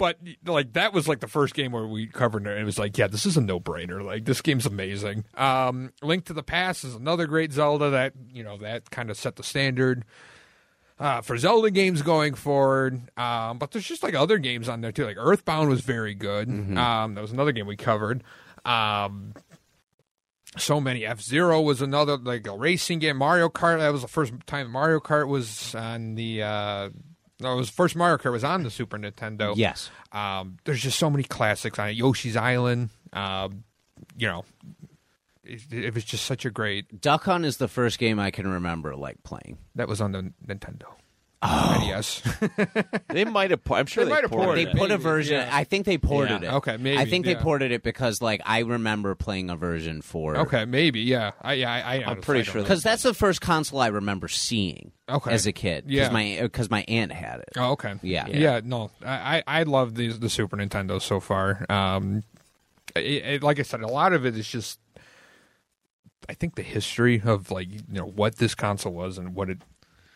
but 0.00 0.16
like 0.46 0.72
that 0.72 0.94
was 0.94 1.06
like 1.06 1.20
the 1.20 1.28
first 1.28 1.54
game 1.54 1.72
where 1.72 1.86
we 1.86 2.06
covered 2.06 2.46
it. 2.46 2.52
And 2.52 2.60
it 2.60 2.64
was 2.64 2.78
like, 2.78 2.96
yeah, 2.96 3.06
this 3.06 3.26
is 3.26 3.36
a 3.36 3.40
no 3.42 3.60
brainer. 3.60 4.02
Like 4.02 4.24
this 4.24 4.40
game's 4.40 4.64
amazing. 4.64 5.24
Um, 5.36 5.92
Link 6.02 6.24
to 6.24 6.32
the 6.32 6.42
Past 6.42 6.84
is 6.84 6.94
another 6.94 7.26
great 7.26 7.52
Zelda 7.52 7.90
that 7.90 8.14
you 8.32 8.42
know 8.42 8.56
that 8.58 8.90
kind 8.90 9.10
of 9.10 9.18
set 9.18 9.36
the 9.36 9.42
standard 9.42 10.06
uh, 11.00 11.22
for 11.22 11.36
Zelda 11.38 11.70
games 11.70 12.02
going 12.02 12.34
forward. 12.34 13.00
Um, 13.18 13.58
but 13.58 13.72
there's 13.72 13.86
just 13.86 14.02
like 14.02 14.14
other 14.14 14.38
games 14.38 14.68
on 14.68 14.82
there 14.82 14.92
too. 14.92 15.04
Like 15.04 15.16
Earthbound 15.18 15.68
was 15.70 15.80
very 15.80 16.14
good. 16.14 16.48
Um, 16.48 17.14
that 17.14 17.22
was 17.22 17.32
another 17.32 17.52
game 17.52 17.66
we 17.66 17.76
covered. 17.76 18.22
Um, 18.64 19.32
so 20.58 20.80
many 20.80 21.06
F 21.06 21.20
Zero 21.20 21.60
was 21.60 21.80
another 21.80 22.16
like 22.18 22.46
a 22.46 22.56
racing 22.56 22.98
game. 22.98 23.16
Mario 23.16 23.48
Kart 23.48 23.78
that 23.78 23.90
was 23.92 24.02
the 24.02 24.08
first 24.08 24.32
time 24.46 24.70
Mario 24.70 25.00
Kart 25.00 25.26
was 25.26 25.74
on 25.74 26.14
the. 26.16 26.42
Uh, 26.42 26.90
no, 27.40 27.54
it 27.54 27.56
was 27.56 27.70
first 27.70 27.96
Mario 27.96 28.18
Kart 28.18 28.32
was 28.32 28.44
on 28.44 28.64
the 28.64 28.70
Super 28.70 28.98
Nintendo. 28.98 29.54
Yes. 29.56 29.90
Um, 30.12 30.58
there's 30.64 30.82
just 30.82 30.98
so 30.98 31.08
many 31.08 31.24
classics 31.24 31.78
on 31.78 31.88
it. 31.88 31.92
Yoshi's 31.92 32.36
Island. 32.36 32.90
Um, 33.12 33.64
you 34.18 34.26
know, 34.26 34.44
it, 35.50 35.72
it 35.72 35.94
was 35.94 36.04
just 36.04 36.24
such 36.24 36.44
a 36.44 36.50
great. 36.50 37.00
Duck 37.00 37.24
Hunt 37.24 37.44
is 37.44 37.56
the 37.58 37.68
first 37.68 37.98
game 37.98 38.18
I 38.18 38.30
can 38.30 38.46
remember 38.46 38.94
like 38.96 39.22
playing. 39.22 39.58
That 39.74 39.88
was 39.88 40.00
on 40.00 40.12
the 40.12 40.32
Nintendo. 40.46 40.84
Oh. 41.42 41.82
Yes. 41.86 42.22
They 43.08 43.24
might 43.24 43.50
have. 43.50 43.64
po- 43.64 43.74
I'm 43.74 43.86
sure 43.86 44.04
They 44.04 44.10
they, 44.10 44.14
might 44.14 44.22
have 44.24 44.30
ported 44.30 44.46
ported 44.46 44.66
They 44.66 44.70
it. 44.72 44.76
put 44.76 44.90
a 44.90 44.98
version. 44.98 45.36
yeah. 45.36 45.48
I 45.50 45.64
think 45.64 45.84
they 45.86 45.96
ported 45.98 46.42
Yeah. 46.42 46.50
it. 46.52 46.54
Okay, 46.58 46.76
maybe, 46.76 46.98
I 46.98 47.06
think 47.06 47.24
they 47.24 47.34
ported 47.34 47.72
it 47.72 47.82
because 47.82 48.20
like 48.22 48.40
I 48.44 48.58
remember 48.60 49.14
playing 49.14 49.48
a 49.50 49.56
version 49.56 50.02
for. 50.02 50.36
okay, 50.36 50.64
maybe. 50.66 51.00
Yeah. 51.00 51.30
I, 51.40 51.54
yeah. 51.54 51.72
I, 51.72 51.80
I 51.96 52.04
I'm 52.10 52.20
pretty 52.20 52.44
sure. 52.44 52.60
Because 52.62 52.82
that's 52.82 53.02
the 53.02 53.14
first 53.14 53.40
console 53.40 53.80
I 53.80 53.86
remember 53.88 54.28
seeing 54.28 54.92
Okay. 55.08 55.32
as 55.32 55.46
a 55.46 55.52
kid. 55.52 55.86
Yeah. 55.88 56.02
Because 56.02 56.12
my 56.12 56.38
because 56.42 56.70
my 56.70 56.84
aunt 56.88 57.10
had 57.10 57.40
it. 57.40 57.48
Oh, 57.56 57.72
okay. 57.72 57.94
Yeah. 58.02 58.28
Yeah. 58.28 58.60
no, 58.62 58.90
I 59.04 59.38
I 59.46 59.60
I 59.60 59.62
love 59.64 59.94
these 59.94 60.20
the 60.20 60.28
Super 60.30 60.56
Nintendo 60.58 61.00
so 61.02 61.18
far. 61.20 61.64
Um, 61.70 62.22
it, 62.94 63.00
it- 63.02 63.42
like 63.42 63.58
I 63.58 63.62
said, 63.62 63.80
a 63.80 63.88
lot 63.88 64.12
of 64.12 64.26
it 64.26 64.36
is 64.36 64.46
just. 64.46 64.78
I 66.28 66.34
think 66.34 66.54
the 66.54 66.62
history 66.62 67.20
of 67.24 67.50
like 67.50 67.70
you 67.70 67.80
know 67.88 68.06
what 68.06 68.36
this 68.36 68.54
console 68.54 68.92
was 68.92 69.18
and 69.18 69.34
what 69.34 69.50
it, 69.50 69.58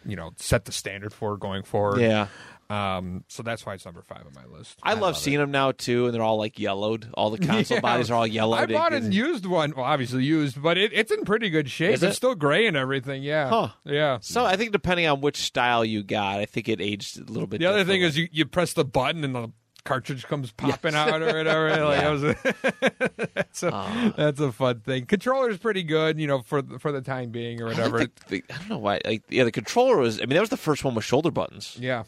you 0.05 0.17
know, 0.17 0.31
set 0.37 0.65
the 0.67 0.73
standard 0.73 1.13
for 1.13 1.37
going 1.37 1.63
forward. 1.63 2.01
Yeah, 2.01 2.27
Um. 2.71 3.25
So 3.29 3.43
that's 3.43 3.65
why 3.67 3.75
it's 3.75 3.85
number 3.85 4.03
five 4.03 4.25
on 4.27 4.33
my 4.35 4.45
list. 4.57 4.79
I, 4.83 4.95
love, 4.95 5.17
seeing 5.17 5.39
them 5.39 5.51
now 5.51 5.73
too, 5.73 6.07
and 6.07 6.15
they're 6.15 6.23
all 6.23 6.37
like 6.39 6.59
yellowed. 6.59 7.09
All 7.15 7.31
the 7.31 7.39
console 7.47 7.77
Yeah. 7.77 7.81
bodies 7.81 8.11
are 8.11 8.15
all 8.15 8.27
yellowed. 8.27 8.57
I 8.57 8.67
bought 8.67 8.93
It 8.93 9.03
a 9.05 9.13
used 9.13 9.47
one. 9.47 9.73
Well, 9.77 9.85
obviously 9.85 10.25
used, 10.25 10.63
but 10.63 10.77
it, 10.79 10.93
it's 10.93 11.11
in 11.13 11.25
pretty 11.25 11.51
good 11.51 11.69
shape. 11.71 11.95
It's 11.95 12.03
it? 12.03 12.13
still 12.15 12.35
gray 12.35 12.67
and 12.67 12.77
everything. 12.77 13.23
Yeah. 13.23 13.49
Huh. 13.49 13.69
Yeah. 13.85 14.19
So 14.21 14.45
I 14.45 14.57
think 14.57 14.73
depending 14.73 15.07
on 15.07 15.21
which 15.21 15.37
style 15.39 15.85
you 15.85 16.03
got, 16.03 16.39
I 16.39 16.47
think 16.47 16.69
it 16.69 16.81
aged 16.81 17.19
a 17.19 17.25
little 17.33 17.47
bit. 17.47 17.59
The 17.61 17.67
other 17.67 17.85
thing 17.85 18.03
is 18.03 18.17
you, 18.17 18.29
you 18.31 18.45
press 18.47 18.73
the 18.73 18.85
button 18.85 19.25
and 19.25 19.35
the 19.35 19.51
cartridge 19.85 20.25
comes 20.27 20.51
popping 20.53 20.95
out 20.95 21.21
or 21.23 21.27
whatever. 21.27 21.69
Like, 21.85 22.01
that 22.01 22.11
was 22.11 22.23
a- 22.25 23.29
that's, 23.35 23.63
a, 23.63 23.71
Ah. 23.73 24.15
that's 24.17 24.41
a 24.41 24.51
fun 24.53 24.81
thing. 24.81 25.07
Controller's 25.07 25.59
pretty 25.59 25.83
good, 25.83 26.19
you 26.19 26.27
know, 26.27 26.41
for 26.43 26.63
the- 26.63 26.79
for 26.79 26.91
the 26.93 27.01
time 27.03 27.31
being 27.31 27.61
or 27.61 27.67
I, 27.67 27.71
whatever. 27.71 27.99
like 27.99 28.15
the, 28.27 28.41
the- 28.41 28.45
I 28.55 28.59
don't 28.59 28.69
know 28.71 28.79
why. 28.79 29.01
Like, 29.05 29.23
yeah, 29.29 29.45
the 29.45 29.53
controller 29.53 29.97
was. 29.99 30.19
I 30.19 30.23
mean, 30.23 30.31
that 30.31 30.41
was 30.41 30.51
the 30.51 30.57
first 30.57 30.85
one 30.85 30.95
with 30.95 31.05
shoulder 31.05 31.31
buttons, 31.31 31.77
yeah, 31.81 32.05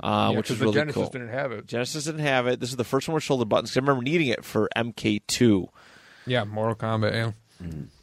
uh, 0.00 0.30
Yeah, 0.32 0.36
which 0.38 0.48
the 0.48 0.56
really 0.56 0.74
Genesis 0.74 0.94
cool. 1.02 1.10
didn't 1.10 1.28
have 1.28 1.52
it. 1.52 1.66
Genesis 1.66 2.04
didn't 2.04 2.20
have 2.20 2.46
it. 2.46 2.60
This 2.60 2.70
is 2.70 2.76
the 2.76 2.84
first 2.84 3.08
one 3.08 3.14
with 3.14 3.22
shoulder 3.24 3.44
buttons. 3.44 3.76
I 3.76 3.80
remember 3.80 4.02
needing 4.02 4.28
it 4.28 4.44
for 4.44 4.68
MK2, 4.76 5.68
Yeah, 6.26 6.44
Mortal 6.44 6.74
Kombat. 6.74 7.12
Yeah, 7.14 7.32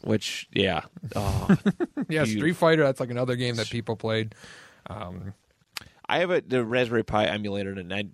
which 0.02 0.48
yeah, 0.52 0.82
oh, 1.16 1.56
yeah. 2.08 2.24
Street 2.24 2.52
Fighter. 2.54 2.84
That's 2.84 3.00
like 3.00 3.10
another 3.10 3.36
game 3.36 3.56
that 3.56 3.68
people 3.68 3.96
played. 3.96 4.34
Um, 4.88 5.34
I 6.08 6.20
have 6.20 6.30
a 6.30 6.40
the 6.40 6.64
Raspberry 6.64 7.02
Pi 7.04 7.26
emulator, 7.26 7.72
and 7.72 7.92
I, 7.92 8.04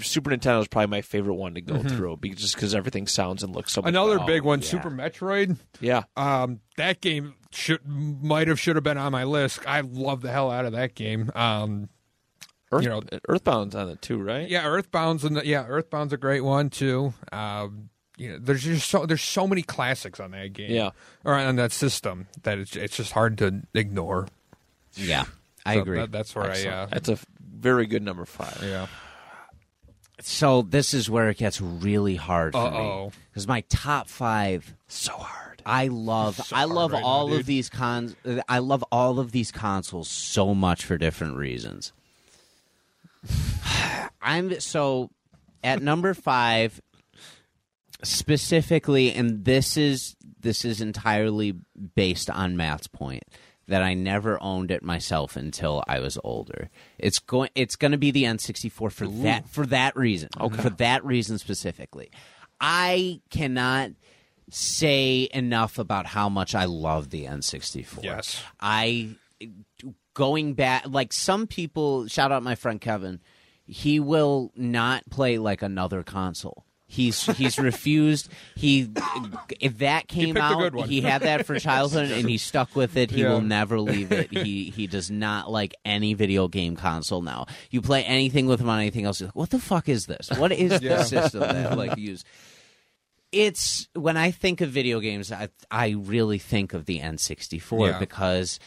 Super 0.00 0.30
Nintendo 0.30 0.60
is 0.60 0.68
probably 0.68 0.88
my 0.88 1.02
favorite 1.02 1.34
one 1.34 1.54
to 1.54 1.60
go 1.60 1.80
through, 1.82 2.16
because, 2.16 2.40
just 2.40 2.54
because 2.56 2.74
everything 2.74 3.06
sounds 3.06 3.42
and 3.44 3.54
looks 3.54 3.72
so. 3.72 3.80
much 3.80 3.88
Mm-hmm. 3.88 3.96
another 3.96 4.18
better. 4.18 4.26
big 4.32 4.42
one, 4.42 4.60
yeah. 4.60 4.66
Super 4.66 4.90
Metroid. 4.90 5.56
Yeah, 5.80 6.02
Um, 6.16 6.60
that 6.76 7.00
game 7.00 7.34
should 7.52 7.80
might 7.86 8.48
have 8.48 8.58
should 8.58 8.74
have 8.76 8.82
been 8.82 8.98
on 8.98 9.12
my 9.12 9.22
list. 9.24 9.60
I 9.66 9.80
love 9.82 10.20
the 10.22 10.32
hell 10.32 10.50
out 10.50 10.64
of 10.64 10.72
that 10.72 10.94
game. 10.96 11.30
Um, 11.36 11.88
Earth, 12.72 12.82
You 12.82 12.88
know- 12.88 13.02
Earthbound's 13.28 13.76
on 13.76 13.88
it 13.88 14.02
too, 14.02 14.20
right? 14.20 14.48
Yeah, 14.48 14.64
Earthbound's 14.64 15.22
and 15.22 15.40
yeah, 15.44 15.64
Earthbound's 15.68 16.12
a 16.12 16.16
great 16.16 16.40
one 16.40 16.70
too. 16.70 17.14
Um, 17.30 17.90
you 18.16 18.30
know, 18.32 18.38
there's 18.40 18.64
just 18.64 18.88
so 18.90 19.06
there's 19.06 19.22
so 19.22 19.46
many 19.46 19.62
classics 19.62 20.18
on 20.18 20.32
that 20.32 20.52
game. 20.54 20.72
Yeah. 20.72 20.90
or 21.24 21.34
on 21.34 21.54
that 21.56 21.70
system 21.70 22.26
that 22.42 22.58
it's 22.58 22.74
it's 22.74 22.96
just 22.96 23.12
hard 23.12 23.38
to 23.38 23.62
ignore. 23.74 24.26
Yeah, 24.94 25.24
I 25.64 25.74
So 25.74 25.80
agree. 25.82 25.98
that- 25.98 26.10
that's 26.10 26.34
where 26.34 26.50
I 26.50 26.64
uh, 26.66 26.86
That's 26.86 27.08
a 27.08 27.18
very 27.40 27.86
good 27.86 28.02
number 28.02 28.24
five. 28.24 28.58
yeah. 28.62 28.86
So 30.20 30.62
this 30.62 30.94
is 30.94 31.10
where 31.10 31.28
it 31.28 31.38
gets 31.38 31.60
really 31.60 32.16
hard 32.16 32.52
for 32.52 32.70
me 32.70 32.76
Uh-oh. 32.76 33.12
because 33.30 33.48
my 33.48 33.62
top 33.68 34.08
five. 34.08 34.74
So 34.88 35.12
hard. 35.12 35.62
I 35.66 35.88
love 35.88 36.36
So 36.36 36.54
I 36.56 36.64
love 36.64 36.92
right 36.92 37.02
all 37.02 37.28
dude. 37.28 37.40
of 37.40 37.46
these 37.46 37.68
cons. 37.70 38.14
I 38.48 38.58
love 38.58 38.84
all 38.92 39.18
of 39.18 39.32
these 39.32 39.50
consoles 39.50 40.08
so 40.08 40.54
much 40.54 40.84
for 40.84 40.98
different 40.98 41.36
reasons. 41.36 41.92
I'm 44.22 44.60
so 44.60 45.10
at 45.62 45.82
number 45.82 46.14
five 46.14 46.80
specifically, 48.02 49.12
and 49.12 49.44
this 49.44 49.76
is 49.76 50.16
this 50.40 50.64
is 50.64 50.80
entirely 50.80 51.54
based 51.94 52.28
on 52.28 52.56
Matt's 52.56 52.86
point 52.86 53.22
that 53.66 53.82
I 53.82 53.94
never 53.94 54.42
owned 54.42 54.70
it 54.70 54.82
myself 54.82 55.36
until 55.36 55.82
I 55.88 56.00
was 56.00 56.18
older. 56.22 56.70
It's 56.98 57.18
going 57.18 57.50
it's 57.54 57.76
going 57.76 57.92
to 57.92 57.98
be 57.98 58.10
the 58.10 58.24
N64 58.24 58.92
for 58.92 59.06
that 59.06 59.48
for 59.48 59.66
that 59.66 59.96
reason. 59.96 60.28
Okay. 60.38 60.62
For 60.62 60.70
that 60.70 61.04
reason 61.04 61.38
specifically. 61.38 62.10
I 62.60 63.20
cannot 63.30 63.92
say 64.50 65.28
enough 65.32 65.78
about 65.78 66.06
how 66.06 66.28
much 66.28 66.54
I 66.54 66.66
love 66.66 67.10
the 67.10 67.24
N64. 67.24 68.04
Yes. 68.04 68.42
I 68.60 69.16
going 70.14 70.54
back 70.54 70.84
like 70.86 71.12
some 71.12 71.46
people 71.46 72.06
shout 72.06 72.30
out 72.30 72.42
my 72.42 72.54
friend 72.54 72.80
Kevin 72.80 73.20
he 73.66 73.98
will 73.98 74.52
not 74.54 75.08
play 75.10 75.38
like 75.38 75.60
another 75.60 76.02
console 76.02 76.64
he's 76.94 77.24
he's 77.36 77.58
refused 77.58 78.28
he 78.54 78.88
if 79.60 79.78
that 79.78 80.06
came 80.08 80.36
out 80.36 80.74
he 80.86 81.00
had 81.00 81.22
that 81.22 81.44
for 81.44 81.58
childhood 81.58 82.10
and 82.10 82.28
he 82.28 82.38
stuck 82.38 82.74
with 82.76 82.96
it 82.96 83.10
he 83.10 83.22
Yeah. 83.22 83.30
will 83.30 83.40
never 83.40 83.80
leave 83.80 84.12
it 84.12 84.30
he 84.30 84.70
he 84.70 84.86
does 84.86 85.10
not 85.10 85.50
like 85.50 85.74
any 85.84 86.14
video 86.14 86.48
game 86.48 86.76
console 86.76 87.20
now 87.22 87.46
you 87.70 87.82
play 87.82 88.04
anything 88.04 88.46
with 88.46 88.60
him 88.60 88.68
on 88.68 88.78
anything 88.78 89.04
else 89.04 89.20
like, 89.20 89.34
what 89.34 89.50
the 89.50 89.58
fuck 89.58 89.88
is 89.88 90.06
this 90.06 90.30
what 90.38 90.52
is 90.52 90.70
Yeah. 90.82 90.96
this 90.98 91.08
system 91.08 91.40
that 91.40 91.76
like 91.76 91.96
use 91.98 92.24
it's 93.32 93.88
when 93.94 94.16
I 94.16 94.30
think 94.30 94.60
of 94.60 94.70
video 94.70 95.00
games, 95.00 95.32
I 95.32 95.48
I 95.70 95.88
really 95.98 96.38
think 96.38 96.72
of 96.72 96.84
the 96.86 97.00
N64 97.00 97.90
Yeah. 97.90 97.98
because 97.98 98.60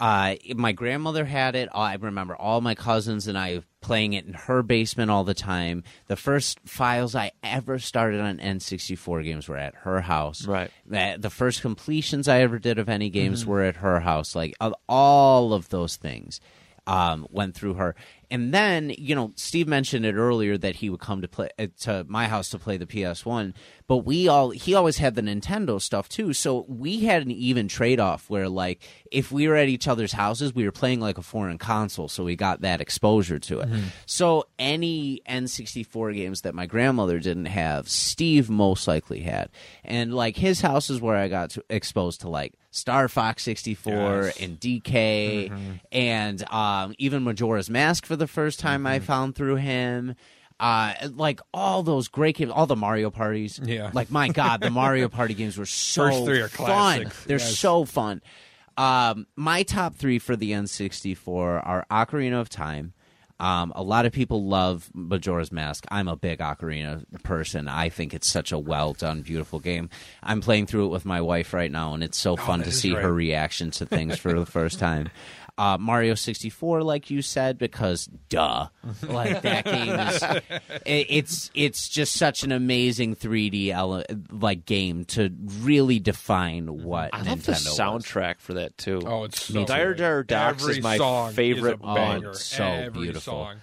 uh, 0.00 0.34
my 0.54 0.72
grandmother 0.72 1.24
had 1.26 1.54
it. 1.54 1.68
I 1.74 1.94
remember 1.94 2.34
all 2.34 2.60
my 2.60 2.74
cousins 2.74 3.26
and 3.26 3.36
I 3.36 3.62
playing 3.82 4.14
it 4.14 4.26
in 4.26 4.32
her 4.32 4.62
basement 4.62 5.10
all 5.10 5.24
the 5.24 5.34
time. 5.34 5.84
The 6.06 6.16
first 6.16 6.58
files 6.64 7.14
I 7.14 7.32
ever 7.42 7.78
started 7.78 8.20
on 8.20 8.38
N64 8.38 9.24
games 9.24 9.48
were 9.48 9.58
at 9.58 9.74
her 9.76 10.00
house. 10.00 10.46
Right. 10.46 10.70
The 10.86 11.30
first 11.30 11.60
completions 11.60 12.28
I 12.28 12.40
ever 12.40 12.58
did 12.58 12.78
of 12.78 12.88
any 12.88 13.10
games 13.10 13.44
were 13.44 13.62
at 13.62 13.76
her 13.76 14.00
house. 14.00 14.34
Like 14.34 14.54
all 14.88 15.52
of 15.52 15.68
those 15.68 15.96
things 15.96 16.40
um, 16.86 17.26
went 17.30 17.54
through 17.54 17.74
her. 17.74 17.94
And 18.30 18.54
then, 18.54 18.92
you 18.96 19.14
know, 19.14 19.32
Steve 19.36 19.68
mentioned 19.68 20.04
it 20.06 20.14
earlier 20.14 20.56
that 20.58 20.76
he 20.76 20.90
would 20.90 21.00
come 21.00 21.22
to 21.22 21.28
play 21.28 21.48
uh, 21.58 21.66
to 21.80 22.04
my 22.08 22.26
house 22.26 22.50
to 22.50 22.58
play 22.58 22.76
the 22.76 22.86
PS1, 22.86 23.54
but 23.90 24.04
we 24.04 24.28
all 24.28 24.50
he 24.50 24.72
always 24.72 24.98
had 24.98 25.16
the 25.16 25.20
Nintendo 25.20 25.82
stuff 25.82 26.08
too. 26.08 26.32
So 26.32 26.64
we 26.68 27.00
had 27.00 27.22
an 27.22 27.32
even 27.32 27.66
trade 27.66 27.98
off 27.98 28.30
where 28.30 28.48
like 28.48 28.80
if 29.10 29.32
we 29.32 29.48
were 29.48 29.56
at 29.56 29.66
each 29.66 29.88
other's 29.88 30.12
houses, 30.12 30.54
we 30.54 30.64
were 30.64 30.70
playing 30.70 31.00
like 31.00 31.18
a 31.18 31.22
foreign 31.22 31.58
console, 31.58 32.06
so 32.06 32.22
we 32.22 32.36
got 32.36 32.60
that 32.60 32.80
exposure 32.80 33.40
to 33.40 33.58
it. 33.58 33.68
Mm-hmm. 33.68 33.86
So 34.06 34.46
any 34.60 35.22
N64 35.28 36.14
games 36.14 36.42
that 36.42 36.54
my 36.54 36.66
grandmother 36.66 37.18
didn't 37.18 37.46
have, 37.46 37.88
Steve 37.88 38.48
most 38.48 38.86
likely 38.86 39.22
had. 39.22 39.48
And 39.82 40.14
like 40.14 40.36
his 40.36 40.60
house 40.60 40.88
is 40.88 41.00
where 41.00 41.16
I 41.16 41.26
got 41.26 41.50
to, 41.50 41.64
exposed 41.68 42.20
to 42.20 42.28
like 42.28 42.54
Star 42.70 43.08
Fox 43.08 43.42
64 43.42 43.92
Yes. 43.92 44.40
and 44.40 44.60
DK 44.60 45.50
mm-hmm. 45.50 45.72
and 45.90 46.48
um, 46.52 46.94
even 46.98 47.24
Majora's 47.24 47.68
Mask 47.68 48.06
for 48.06 48.14
the 48.14 48.28
first 48.28 48.60
time 48.60 48.86
I 48.86 48.98
mm-hmm. 48.98 49.06
found 49.06 49.34
through 49.34 49.56
him. 49.56 50.14
Uh, 50.60 50.92
like 51.16 51.40
all 51.54 51.82
those 51.82 52.08
great 52.08 52.36
games, 52.36 52.52
all 52.52 52.66
the 52.66 52.76
Mario 52.76 53.10
parties. 53.10 53.58
Yeah. 53.62 53.90
Like 53.94 54.10
my 54.10 54.28
God, 54.28 54.60
the 54.60 54.68
Mario 54.70 55.08
Party 55.18 55.32
games 55.34 55.56
were 55.56 55.64
so 55.66 56.04
First 56.10 56.24
three 56.26 56.40
are 56.42 56.48
fun. 56.48 56.66
classics. 56.66 57.24
They're 57.24 57.38
Yes. 57.38 57.56
so 57.58 57.84
fun. 57.86 58.20
Um, 58.76 59.26
my 59.36 59.62
top 59.62 59.94
three 59.94 60.18
for 60.18 60.36
the 60.36 60.52
N64 60.52 61.66
are 61.66 61.86
Ocarina 61.90 62.40
of 62.40 62.48
Time. 62.50 62.92
Um, 63.38 63.72
a 63.74 63.82
lot 63.82 64.04
of 64.04 64.12
people 64.12 64.44
love 64.44 64.90
Majora's 64.92 65.50
Mask. 65.50 65.86
I'm 65.90 66.08
a 66.08 66.16
big 66.16 66.40
Ocarina 66.40 67.04
person. 67.22 67.68
I 67.68 67.88
think 67.88 68.12
it's 68.12 68.26
such 68.26 68.52
a 68.52 68.58
well 68.58 68.92
done, 68.92 69.22
beautiful 69.22 69.60
game. 69.60 69.88
I'm 70.22 70.42
playing 70.42 70.66
through 70.66 70.84
it 70.86 70.88
with 70.90 71.06
my 71.06 71.22
wife 71.22 71.54
right 71.54 71.72
now, 71.72 71.94
and 71.94 72.04
it's 72.04 72.18
so 72.18 72.36
fun 72.36 72.60
to 72.64 72.68
is 72.68 72.78
see 72.78 72.90
great. 72.90 73.02
her 73.02 73.12
reaction 73.14 73.70
to 73.72 73.86
things 73.86 74.18
for 74.18 74.34
the 74.38 74.44
first 74.44 74.78
time. 74.88 75.08
Uh, 75.60 75.76
Mario 75.76 76.14
64, 76.14 76.82
like 76.82 77.10
you 77.10 77.20
said, 77.20 77.58
because 77.58 78.06
duh, 78.30 78.68
like 79.06 79.42
that 79.42 79.66
game 79.66 79.92
is, 80.00 80.22
it, 80.86 81.06
it's 81.10 81.50
it's 81.54 81.86
just 81.90 82.14
such 82.14 82.44
an 82.44 82.50
amazing 82.50 83.14
3D 83.14 83.68
ele- 83.68 84.04
like 84.30 84.64
game 84.64 85.04
to 85.04 85.30
really 85.60 85.98
define 85.98 86.82
what 86.82 87.10
I 87.12 87.18
Nintendo 87.20 87.28
love 87.28 87.44
the 87.44 87.52
was. 87.52 87.78
soundtrack 87.78 88.38
for 88.40 88.54
that 88.54 88.78
too. 88.78 89.02
Oh, 89.04 89.24
it's 89.24 89.42
so 89.42 89.66
Dire. 89.66 89.92
Dire 89.92 90.22
Docks 90.22 90.62
Every 90.62 90.78
is 90.78 90.82
my 90.82 91.30
favorite 91.34 91.74
is 91.74 91.80
a 91.82 91.86
one. 91.86 91.94
banger. 91.94 92.32
So 92.34 92.64
Every 92.64 93.02
beautiful. 93.02 93.20
Song. 93.44 93.56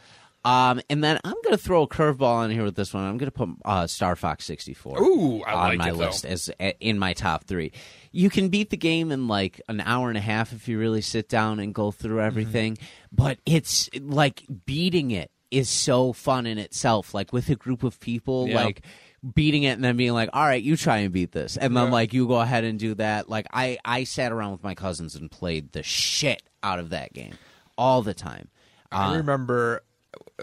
Um, 0.45 0.79
and 0.89 1.03
then 1.03 1.19
I'm 1.25 1.33
going 1.43 1.57
to 1.57 1.61
throw 1.61 1.81
a 1.81 1.87
curveball 1.89 2.45
in 2.45 2.51
here 2.51 2.63
with 2.63 2.75
this 2.75 2.93
one. 2.93 3.03
I'm 3.03 3.17
going 3.17 3.29
to 3.29 3.31
put 3.37 3.49
uh, 3.65 3.85
Star 3.85 4.15
Fox 4.15 4.45
64 4.45 5.01
Ooh, 5.01 5.41
I 5.41 5.51
on 5.53 5.67
like 5.69 5.77
my 5.79 5.89
it, 5.89 5.91
though. 5.93 5.97
list 5.97 6.25
as 6.25 6.49
in 6.79 6.97
my 6.99 7.11
top 7.13 7.43
three. 7.45 7.73
You 8.17 8.29
can 8.29 8.49
beat 8.49 8.69
the 8.71 8.77
game 8.77 9.11
in 9.11 9.27
like 9.27 9.61
an 9.69 9.79
hour 9.81 10.09
and 10.09 10.17
a 10.17 10.21
half 10.21 10.51
if 10.51 10.67
you 10.67 10.79
really 10.79 11.01
sit 11.01 11.29
down 11.29 11.59
and 11.59 11.73
go 11.73 11.91
through 11.91 12.17
Mm-hmm. 12.17 12.25
everything, 12.27 12.77
but 13.11 13.37
it's 13.45 13.89
like 14.01 14.43
beating 14.65 15.11
it 15.11 15.29
is 15.51 15.69
so 15.69 16.13
fun 16.13 16.45
in 16.45 16.57
itself. 16.57 17.13
Like 17.13 17.31
with 17.31 17.49
a 17.49 17.55
group 17.55 17.83
of 17.83 17.99
people, 17.99 18.47
Yeah. 18.49 18.55
like 18.65 18.81
beating 19.35 19.63
it 19.63 19.71
and 19.71 19.83
then 19.83 19.97
being 19.97 20.13
like, 20.13 20.29
"All 20.33 20.43
right, 20.45 20.61
you 20.61 20.75
try 20.77 20.97
and 20.97 21.13
beat 21.13 21.31
this," 21.31 21.57
and 21.57 21.75
then 21.77 21.85
Yeah. 21.85 21.91
like 21.91 22.13
you 22.13 22.27
go 22.27 22.39
ahead 22.41 22.63
and 22.63 22.79
do 22.79 22.95
that. 22.95 23.29
Like 23.29 23.45
I 23.53 23.77
I 23.85 24.03
sat 24.03 24.31
around 24.31 24.51
with 24.53 24.63
my 24.63 24.73
cousins 24.75 25.15
and 25.15 25.29
played 25.31 25.71
the 25.73 25.83
shit 25.83 26.41
out 26.63 26.79
of 26.79 26.89
that 26.89 27.13
game 27.13 27.33
all 27.77 28.01
the 28.01 28.13
time. 28.13 28.47
I 28.91 29.13
Uh, 29.13 29.17
remember 29.17 29.83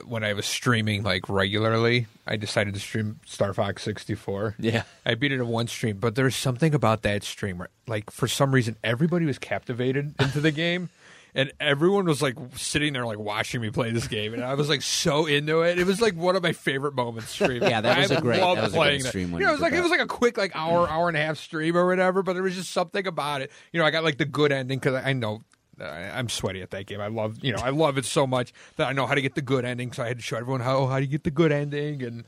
when 0.07 0.25
I 0.25 0.33
was 0.33 0.47
streaming 0.47 1.03
like 1.03 1.29
regularly, 1.29 2.07
I 2.27 2.37
decided 2.37 2.75
to 2.75 2.81
stream 2.81 3.21
Star 3.27 3.55
Fox 3.55 3.83
64. 3.85 4.57
Yeah. 4.59 4.83
I 5.07 5.15
beat 5.15 5.31
it 5.33 5.37
in 5.37 5.47
one 5.49 5.69
stream, 5.69 5.99
but 5.99 6.15
there's 6.15 6.35
something 6.37 6.75
about 6.75 7.03
that 7.03 7.23
stream 7.23 7.59
where, 7.59 7.69
like, 7.87 8.11
for 8.11 8.27
some 8.27 8.53
reason, 8.53 8.77
everybody 8.83 9.25
was 9.25 9.39
captivated 9.39 10.15
into 10.19 10.41
the 10.41 10.51
game. 10.51 10.91
And 11.37 11.53
everyone 11.59 12.05
was 12.05 12.23
like 12.23 12.37
sitting 12.55 12.93
there, 12.93 13.05
like 13.05 13.19
watching 13.19 13.61
me 13.61 13.69
play 13.71 13.91
this 13.91 14.07
game, 14.07 14.35
and 14.35 14.45
I 14.45 14.55
was 14.55 14.69
like 14.69 14.83
so 14.83 15.27
into 15.27 15.63
it. 15.63 15.81
It 15.81 15.85
was 15.85 16.01
like 16.01 16.15
one 16.15 16.37
of 16.37 16.45
my 16.45 16.53
favorite 16.53 16.95
moments 16.95 17.31
streaming. 17.31 17.63
Yeah, 17.69 17.81
that 17.81 17.99
was 17.99 18.13
I 18.13 18.15
a 18.15 18.21
great- 18.21 18.39
that 18.39 18.63
was 18.63 18.73
a 18.73 18.77
playing 18.77 19.01
stream 19.01 19.33
You 19.33 19.41
know, 19.41 19.49
it 19.49 19.53
was 19.55 19.61
like 19.61 19.73
it 19.73 19.81
was 19.81 19.91
like 19.91 19.99
a 19.99 20.07
quick 20.07 20.39
like 20.39 20.55
hour, 20.55 20.89
hour 20.89 21.09
and 21.09 21.17
a 21.17 21.21
half 21.21 21.37
stream 21.39 21.77
or 21.77 21.89
whatever. 21.89 22.23
But 22.23 22.35
there 22.35 22.43
was 22.45 22.55
just 22.55 22.71
something 22.71 23.05
about 23.05 23.41
it. 23.43 23.51
You 23.73 23.81
know, 23.81 23.85
I 23.85 23.91
got 23.91 24.05
like 24.05 24.17
the 24.19 24.27
good 24.27 24.53
ending 24.53 24.79
because 24.79 24.95
I 25.05 25.13
know 25.13 25.43
I'm 25.81 26.29
sweaty 26.29 26.63
at 26.63 26.71
that 26.71 26.87
game. 26.87 27.01
I 27.01 27.09
love, 27.09 27.39
you 27.43 27.53
know, 27.53 27.59
I 27.63 27.71
love 27.71 27.99
it 27.99 28.05
so 28.05 28.27
much 28.27 28.53
that 28.77 28.87
I 28.89 28.93
know 28.93 29.07
how 29.07 29.15
to 29.15 29.23
get 29.23 29.35
the 29.35 29.43
good 29.43 29.65
ending. 29.65 29.93
So 29.93 30.03
I 30.03 30.09
had 30.09 30.19
to 30.19 30.23
show 30.23 30.37
everyone 30.37 30.61
how 30.61 30.87
how 30.87 30.99
to 31.01 31.07
get 31.07 31.25
the 31.25 31.31
good 31.31 31.53
ending, 31.53 32.03
and 32.03 32.25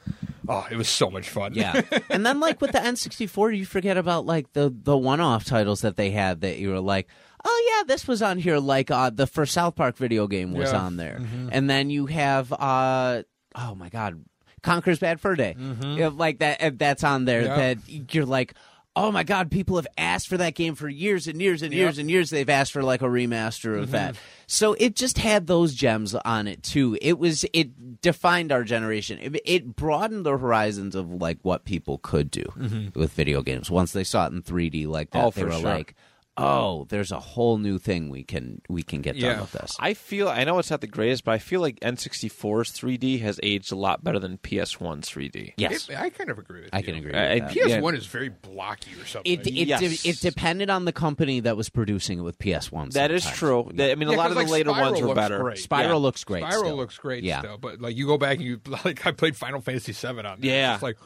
oh, 0.48 0.66
it 0.70 0.76
was 0.76 0.88
so 0.88 1.10
much 1.10 1.28
fun. 1.28 1.54
Yeah, 1.54 1.80
and 2.10 2.24
then 2.26 2.40
like 2.40 2.60
with 2.60 2.72
the 2.72 2.78
N64, 2.78 3.56
you 3.56 3.64
forget 3.66 3.96
about 3.96 4.26
like 4.26 4.52
the 4.52 4.74
the 4.74 4.96
one-off 4.96 5.44
titles 5.44 5.80
that 5.82 5.96
they 5.96 6.10
had 6.10 6.40
that 6.40 6.58
you 6.58 6.70
were 6.70 6.80
like, 6.80 7.08
oh 7.44 7.64
yeah, 7.76 7.84
this 7.86 8.08
was 8.08 8.22
on 8.22 8.38
here. 8.38 8.58
Like 8.58 8.90
uh, 8.90 9.10
the 9.10 9.26
first 9.26 9.52
South 9.52 9.76
Park 9.76 9.96
video 9.96 10.26
game 10.26 10.52
was 10.52 10.72
Yeah. 10.72 10.80
on 10.80 10.96
there, 10.96 11.20
and 11.52 11.68
then 11.70 11.90
you 11.90 12.06
have 12.06 12.52
uh, 12.52 13.22
oh 13.54 13.74
my 13.74 13.88
god, 13.88 14.24
Conker's 14.62 14.98
Bad 14.98 15.20
Fur 15.20 15.36
Day, 15.36 15.54
Yeah, 15.82 16.08
like 16.12 16.38
that. 16.40 16.60
uh, 16.62 16.70
That's 16.74 17.04
on 17.04 17.24
there. 17.26 17.42
Yeah. 17.42 17.56
That 17.56 18.14
you're 18.14 18.26
like. 18.26 18.54
Oh 18.98 19.12
my 19.12 19.24
God! 19.24 19.50
People 19.50 19.76
have 19.76 19.86
asked 19.98 20.26
for 20.26 20.38
that 20.38 20.54
game 20.54 20.74
for 20.74 20.88
years 20.88 21.28
and 21.28 21.40
years 21.40 21.60
and 21.60 21.70
Yep. 21.72 21.78
years 21.78 21.98
and 21.98 22.10
years. 22.10 22.30
They've 22.30 22.48
asked 22.48 22.72
for 22.72 22.82
like 22.82 23.02
a 23.02 23.06
remaster 23.06 23.76
of 23.76 23.84
mm-hmm. 23.84 23.92
that. 23.92 24.16
So 24.46 24.72
it 24.72 24.96
just 24.96 25.18
had 25.18 25.46
those 25.46 25.74
gems 25.74 26.14
on 26.14 26.48
it 26.48 26.62
too. 26.62 26.96
It 27.02 27.18
was 27.18 27.44
it 27.52 28.00
defined 28.00 28.52
our 28.52 28.64
generation. 28.64 29.18
It, 29.20 29.40
it 29.44 29.76
broadened 29.76 30.24
the 30.24 30.38
horizons 30.38 30.94
of 30.94 31.10
like 31.10 31.38
what 31.42 31.64
people 31.66 31.98
could 31.98 32.30
do 32.30 32.44
mm-hmm. 32.56 32.98
with 32.98 33.12
video 33.12 33.42
games 33.42 33.70
once 33.70 33.92
they 33.92 34.04
saw 34.04 34.26
it 34.26 34.32
in 34.32 34.42
3D 34.42 34.86
like 34.86 35.10
that. 35.10 35.24
Oh, 35.24 35.30
they 35.30 35.42
for 35.42 35.48
were 35.48 35.52
sure. 35.52 35.60
like, 35.62 35.94
"Oh, 36.38 36.86
there's 36.88 37.12
a 37.12 37.20
whole 37.20 37.58
new 37.58 37.78
thing 37.78 38.08
we 38.10 38.22
can 38.24 38.60
we 38.68 38.82
can 38.82 39.00
get 39.02 39.16
Yeah. 39.16 39.30
done 39.32 39.40
with 39.42 39.52
this." 39.52 39.76
I 39.80 39.94
feel 39.94 40.28
I 40.28 40.44
know 40.44 40.58
it's 40.58 40.70
not 40.70 40.80
the 40.80 40.86
greatest, 40.86 41.24
but 41.24 41.32
I 41.32 41.38
feel 41.38 41.60
like 41.60 41.78
N64's 41.80 42.70
3D 42.72 43.20
has 43.20 43.40
aged 43.42 43.72
a 43.72 43.76
lot 43.76 44.04
better 44.04 44.18
than 44.18 44.38
PS1's 44.38 45.08
3D. 45.08 45.54
yes, 45.56 45.88
It- 45.88 45.96
I 45.98 46.10
kind 46.10 46.30
of 46.30 46.38
agree 46.38 46.60
with 46.62 46.66
you. 46.66 46.70
I 46.72 46.78
you. 46.78 46.84
can 46.84 46.94
agree. 46.96 47.12
Uh, 47.12 47.22
with 47.22 47.30
and 47.42 47.50
that. 47.50 47.82
PS1 47.82 47.96
is 47.96 48.06
very 48.06 48.28
blocky 48.28 48.92
or 49.00 49.06
something. 49.06 49.32
It 49.32 49.46
it, 49.46 49.52
Yes. 49.68 49.80
de- 50.02 50.08
it 50.10 50.20
depended 50.20 50.70
on 50.70 50.84
the 50.84 50.92
company 50.92 51.40
that 51.40 51.56
was 51.56 51.68
producing 51.68 52.18
it 52.18 52.22
with 52.22 52.38
PS1. 52.38 52.90
That 52.94 53.10
is 53.10 53.22
sometimes. 53.22 53.38
true. 53.38 53.70
That- 53.74 53.90
I 53.90 53.94
mean, 53.94 54.08
a 54.08 54.12
lot 54.12 54.18
lot 54.18 54.22
'cause, 54.24 54.30
of 54.32 54.34
the 54.36 54.42
like, 54.44 54.50
later 54.50 54.70
Spyro 54.70 54.80
ones 54.80 55.00
were 55.00 55.06
looks 55.08 55.16
better. 55.16 55.38
great. 55.38 55.58
Spyro 55.58 55.82
Yeah. 55.88 55.94
looks 55.94 56.24
great. 56.24 56.44
Spyro 56.44 56.52
still. 56.58 56.76
looks 56.76 56.98
great 56.98 57.24
Yeah. 57.24 57.38
still, 57.40 57.58
but 57.58 57.80
like 57.80 57.96
you 57.96 58.06
go 58.06 58.18
back 58.18 58.36
and 58.38 58.44
you 58.46 58.60
like 58.84 59.06
I 59.06 59.12
played 59.12 59.36
Final 59.36 59.60
Fantasy 59.60 59.92
VII 59.92 60.08
on. 60.26 60.40
There. 60.40 60.50
Yeah. 60.50 60.74
it's 60.74 60.82
like 60.82 60.96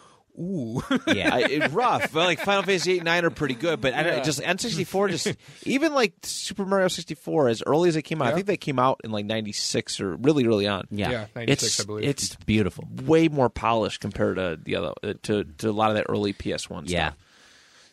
ooh. 0.40 0.82
Yeah, 1.06 1.34
I, 1.34 1.38
it, 1.40 1.72
rough. 1.72 2.12
But 2.12 2.24
like 2.26 2.40
Final 2.40 2.62
Fantasy 2.62 2.92
8 2.92 2.96
and 2.98 3.04
9 3.04 3.24
are 3.26 3.30
pretty 3.30 3.54
good, 3.54 3.80
but 3.80 3.92
I 3.94 4.02
don't, 4.02 4.24
just 4.24 4.40
N64 4.40 5.10
just 5.10 5.36
even 5.64 5.92
like 5.94 6.14
Super 6.22 6.64
Mario 6.64 6.88
64 6.88 7.48
as 7.48 7.62
early 7.66 7.88
as 7.88 7.96
it 7.96 8.02
came 8.02 8.22
out. 8.22 8.26
I 8.26 8.28
Yeah. 8.30 8.34
think 8.36 8.46
they 8.46 8.56
came 8.56 8.78
out 8.78 9.00
in 9.04 9.10
like 9.12 9.26
96 9.26 10.00
or 10.00 10.16
really 10.16 10.46
early 10.46 10.66
on. 10.66 10.86
yeah. 10.90 11.10
yeah, 11.10 11.26
96, 11.36 11.62
It's 11.64 11.80
I 11.80 11.84
believe. 11.84 12.08
it's 12.08 12.34
beautiful. 12.46 12.88
way 13.04 13.28
more 13.28 13.48
polished 13.50 14.00
compared 14.00 14.36
to 14.36 14.58
the 14.62 14.76
other 14.76 14.92
uh, 15.02 15.14
to 15.24 15.44
to 15.58 15.68
a 15.68 15.72
lot 15.72 15.90
of 15.90 15.96
that 15.96 16.06
early 16.08 16.32
PS1 16.32 16.84
Yeah. 16.86 17.10
stuff. 17.10 17.18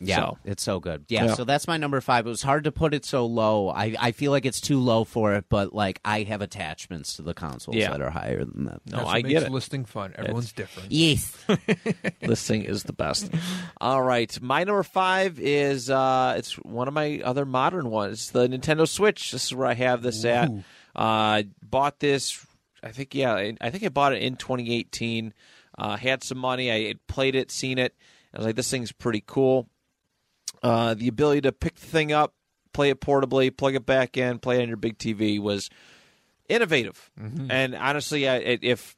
Yeah, 0.00 0.16
So- 0.16 0.38
it's 0.44 0.62
so 0.62 0.78
good. 0.80 1.04
Yeah, 1.08 1.24
Yeah. 1.26 1.34
so 1.34 1.44
that's 1.44 1.66
my 1.66 1.76
number 1.76 2.00
five. 2.00 2.26
It 2.26 2.30
was 2.30 2.42
hard 2.42 2.64
to 2.64 2.72
put 2.72 2.94
it 2.94 3.04
so 3.04 3.26
low. 3.26 3.68
I, 3.70 3.94
I 3.98 4.12
feel 4.12 4.30
like 4.30 4.46
it's 4.46 4.60
too 4.60 4.78
low 4.80 5.04
for 5.04 5.34
it, 5.34 5.46
but 5.48 5.74
like 5.74 6.00
I 6.04 6.22
have 6.22 6.40
attachments 6.40 7.14
to 7.16 7.22
the 7.22 7.34
consoles 7.34 7.76
Yeah. 7.76 7.90
that 7.90 8.00
are 8.00 8.10
higher 8.10 8.44
than 8.44 8.64
that. 8.66 8.80
No, 8.86 8.98
That's 8.98 9.08
I 9.08 9.12
what 9.18 9.26
get 9.28 9.42
it. 9.44 9.50
Listing 9.50 9.84
fun. 9.84 10.14
Everyone's 10.16 10.52
different. 10.52 10.92
Yes. 10.92 11.36
this 12.20 12.46
thing 12.46 12.62
is 12.64 12.84
the 12.84 12.92
best. 12.92 13.30
All 13.80 14.02
right, 14.02 14.40
my 14.40 14.64
number 14.64 14.82
five 14.82 15.38
is 15.40 15.90
uh, 15.90 16.34
it's 16.38 16.54
one 16.58 16.88
of 16.88 16.94
my 16.94 17.20
other 17.24 17.44
modern 17.44 17.90
ones, 17.90 18.30
the 18.30 18.48
Nintendo 18.48 18.86
Switch. 18.88 19.32
This 19.32 19.46
is 19.46 19.54
where 19.54 19.66
I 19.66 19.74
have 19.74 20.02
this 20.02 20.24
at. 20.24 20.50
Uh, 20.94 21.42
bought 21.62 21.98
this, 22.00 22.44
I 22.82 22.90
think, 22.92 23.14
yeah, 23.14 23.34
I- 23.34 23.56
I 23.60 23.70
think 23.70 23.84
I 23.84 23.88
bought 23.88 24.12
it 24.14 24.22
in 24.22 24.36
2018. 24.36 25.32
Uh, 25.76 25.96
had 25.96 26.24
some 26.24 26.38
money, 26.38 26.72
I 26.72 26.88
had 26.88 27.06
played 27.06 27.34
it, 27.36 27.50
seen 27.52 27.78
it. 27.78 27.94
I 28.34 28.38
was 28.38 28.46
like, 28.46 28.56
this 28.56 28.70
thing's 28.70 28.90
pretty 28.92 29.22
cool. 29.26 29.68
Uh, 30.62 30.94
the 30.94 31.08
ability 31.08 31.42
to 31.42 31.52
pick 31.52 31.76
the 31.76 31.86
thing 31.86 32.12
up, 32.12 32.34
play 32.72 32.90
it 32.90 33.00
portably, 33.00 33.56
plug 33.56 33.74
it 33.74 33.86
back 33.86 34.16
in, 34.16 34.38
play 34.38 34.58
it 34.58 34.62
on 34.62 34.68
your 34.68 34.76
big 34.76 34.98
TV 34.98 35.40
was 35.40 35.70
innovative. 36.48 37.10
And 37.50 37.74
honestly, 37.74 38.28
I, 38.28 38.36
if 38.36 38.96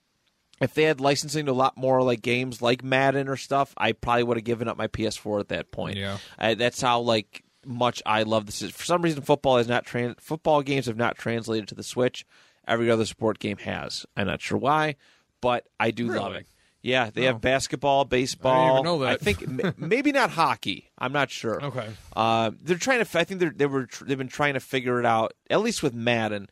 if 0.61 0.75
they 0.75 0.83
had 0.85 1.01
licensing 1.01 1.47
to 1.47 1.53
a 1.53 1.55
lot 1.55 1.77
more 1.77 2.03
like 2.03 2.21
games 2.23 2.61
like 2.61 2.85
Madden 2.85 3.29
or 3.29 3.37
stuff, 3.37 3.73
I 3.77 3.93
probably 3.93 4.25
would 4.25 4.37
have 4.37 4.45
given 4.45 4.69
up 4.69 4.77
my 4.77 4.89
PS4 4.89 5.41
at 5.41 5.49
that 5.49 5.71
point. 5.73 5.97
Yeah. 5.97 6.19
That's 6.39 6.81
how 6.81 7.01
like 7.01 7.43
much 7.65 8.03
I 8.05 8.23
love 8.25 8.47
this. 8.47 8.61
For 8.71 8.85
some 8.85 9.03
reason, 9.03 9.23
football 9.23 9.59
is 9.59 9.69
not 9.69 9.87
tran- 9.87 10.21
football 10.21 10.63
games 10.63 10.87
have 10.87 10.97
not 10.97 11.17
translated 11.17 11.69
to 11.69 11.75
the 11.75 11.83
Switch. 11.83 12.27
Every 12.67 12.91
other 12.91 13.07
sport 13.07 13.39
game 13.39 13.57
has. 13.59 14.05
I'm 14.17 14.27
not 14.27 14.41
sure 14.41 14.59
why, 14.59 14.97
but 15.41 15.67
I 15.79 15.91
do 15.91 16.09
love 16.09 16.33
it. 16.35 16.47
Yeah, 16.83 17.11
they 17.13 17.25
have 17.25 17.41
basketball, 17.43 18.05
baseball. 18.07 18.73
even 18.77 18.85
know 18.85 18.99
that. 19.01 19.09
I 19.11 19.17
think 19.17 19.79
maybe 19.79 20.13
not 20.13 20.31
hockey. 20.31 20.91
I'm 20.99 21.13
not 21.13 21.31
sure. 21.31 21.63
Okay. 21.63 21.89
Uh, 22.17 22.53
they're 22.63 22.79
trying 22.79 23.05
to. 23.05 23.19
I 23.19 23.25
think 23.25 23.41
they're, 23.41 23.53
they 23.55 23.67
were. 23.67 23.87
They've 24.03 24.17
been 24.17 24.29
trying 24.29 24.55
to 24.55 24.61
figure 24.61 24.99
it 24.99 25.05
out. 25.07 25.35
At 25.51 25.61
least 25.61 25.83
with 25.83 25.93
Madden, 25.93 26.49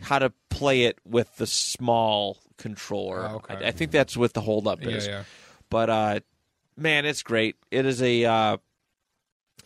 how 0.00 0.20
to 0.20 0.32
play 0.50 0.82
it 0.84 0.98
with 1.04 1.34
the 1.36 1.46
small 1.48 2.38
controller. 2.58 3.26
Oh, 3.28 3.34
okay. 3.36 3.56
I, 3.56 3.68
I 3.68 3.70
think 3.72 3.90
that's 3.90 4.16
what 4.16 4.34
the 4.34 4.40
holdup 4.40 4.82
Yeah, 4.84 4.90
is. 4.90 5.06
yeah. 5.08 5.24
But 5.68 5.90
uh, 5.90 6.20
man, 6.76 7.04
it's 7.04 7.22
great. 7.24 7.56
It 7.72 7.84
is 7.84 8.00
a. 8.02 8.24
Uh, 8.24 8.56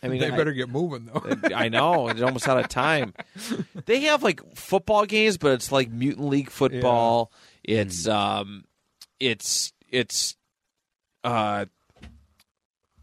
I 0.01 0.07
mean, 0.07 0.19
they 0.19 0.31
I- 0.31 0.35
better 0.37 0.51
get 0.53 0.69
moving 0.69 1.05
though. 1.13 1.23
I 1.55 1.69
know 1.69 2.07
it's 2.07 2.21
almost 2.21 2.47
out 2.47 2.57
of 2.59 2.69
time. 2.69 3.13
They 3.85 4.01
have 4.01 4.21
like 4.23 4.41
football 4.55 5.05
games, 5.05 5.37
but 5.37 5.51
it's 5.53 5.71
like 5.71 5.89
mutant 5.91 6.27
league 6.27 6.49
football. 6.49 7.31
It's 7.63 8.07
um, 8.07 8.65
it's 9.19 9.71
it's 9.89 10.35
uh. 11.23 11.65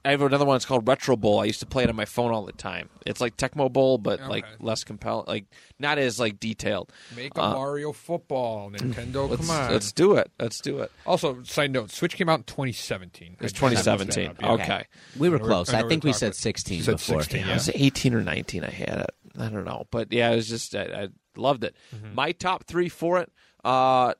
I 0.07 0.11
have 0.11 0.21
another 0.21 0.45
one. 0.45 0.57
It's 0.57 0.67
called 0.67 0.87
Retro 0.87 1.17
Bowl. 1.17 1.41
I 1.41 1.47
used 1.47 1.61
to 1.61 1.67
play 1.67 1.83
it 1.85 1.89
on 1.89 1.97
my 1.97 2.05
phone 2.05 2.31
all 2.31 2.45
the 2.45 2.53
time. 2.53 2.91
It's 3.07 3.23
like 3.23 3.39
Tecmo 3.39 3.73
Bowl, 3.73 3.97
but 3.97 4.21
like 4.29 4.45
less 4.61 4.85
compelling, 4.85 5.25
like 5.27 5.47
not 5.79 5.97
as 5.97 6.21
like 6.21 6.39
detailed. 6.39 6.93
Make 7.17 7.35
a 7.39 7.43
Uh, 7.43 7.53
Mario 7.55 7.91
football, 7.93 8.71
Nintendo. 8.71 9.31
Let's, 9.31 9.47
come 9.47 9.57
on. 9.57 9.73
let's 9.73 9.93
do 9.93 10.17
it. 10.17 10.31
Let's 10.39 10.61
do 10.61 10.81
it. 10.81 10.93
Also, 11.07 11.43
side 11.45 11.71
note: 11.73 11.91
Switch 11.91 12.17
came 12.17 12.29
out 12.29 12.41
in 12.41 12.45
2017. 12.45 13.37
It's 13.41 13.41
I 13.41 13.45
just 13.47 13.63
looked 13.63 13.75
that 13.77 13.99
2017. 13.99 14.29
up, 14.29 14.43
yeah. 14.43 14.53
Okay. 14.63 14.85
We 15.17 15.31
were 15.31 15.39
close. 15.39 15.73
we 15.73 15.79
I 15.79 15.89
think 15.89 16.05
we 16.05 16.11
talking- 16.11 16.19
said 16.19 16.35
16 16.35 16.83
said 16.83 16.93
before. 16.97 17.23
16, 17.23 17.43
I 17.43 17.47
yeah. 17.49 17.55
was 17.55 17.71
18 17.75 18.13
or 18.15 18.21
19. 18.21 18.63
I 18.63 18.69
had 18.71 18.99
it. 18.99 19.11
I 19.39 19.49
don't 19.49 19.65
know, 19.65 19.87
but 19.91 20.13
yeah, 20.13 20.31
it 20.33 20.37
was 20.37 20.51
just 20.51 20.75
I, 20.77 20.83
I 20.83 21.09
loved 21.35 21.65
it. 21.65 21.75
My 22.13 22.33
top 22.33 22.65
three 22.67 22.91
for 22.91 23.21
it. 23.21 23.33
Uh, 23.65 24.13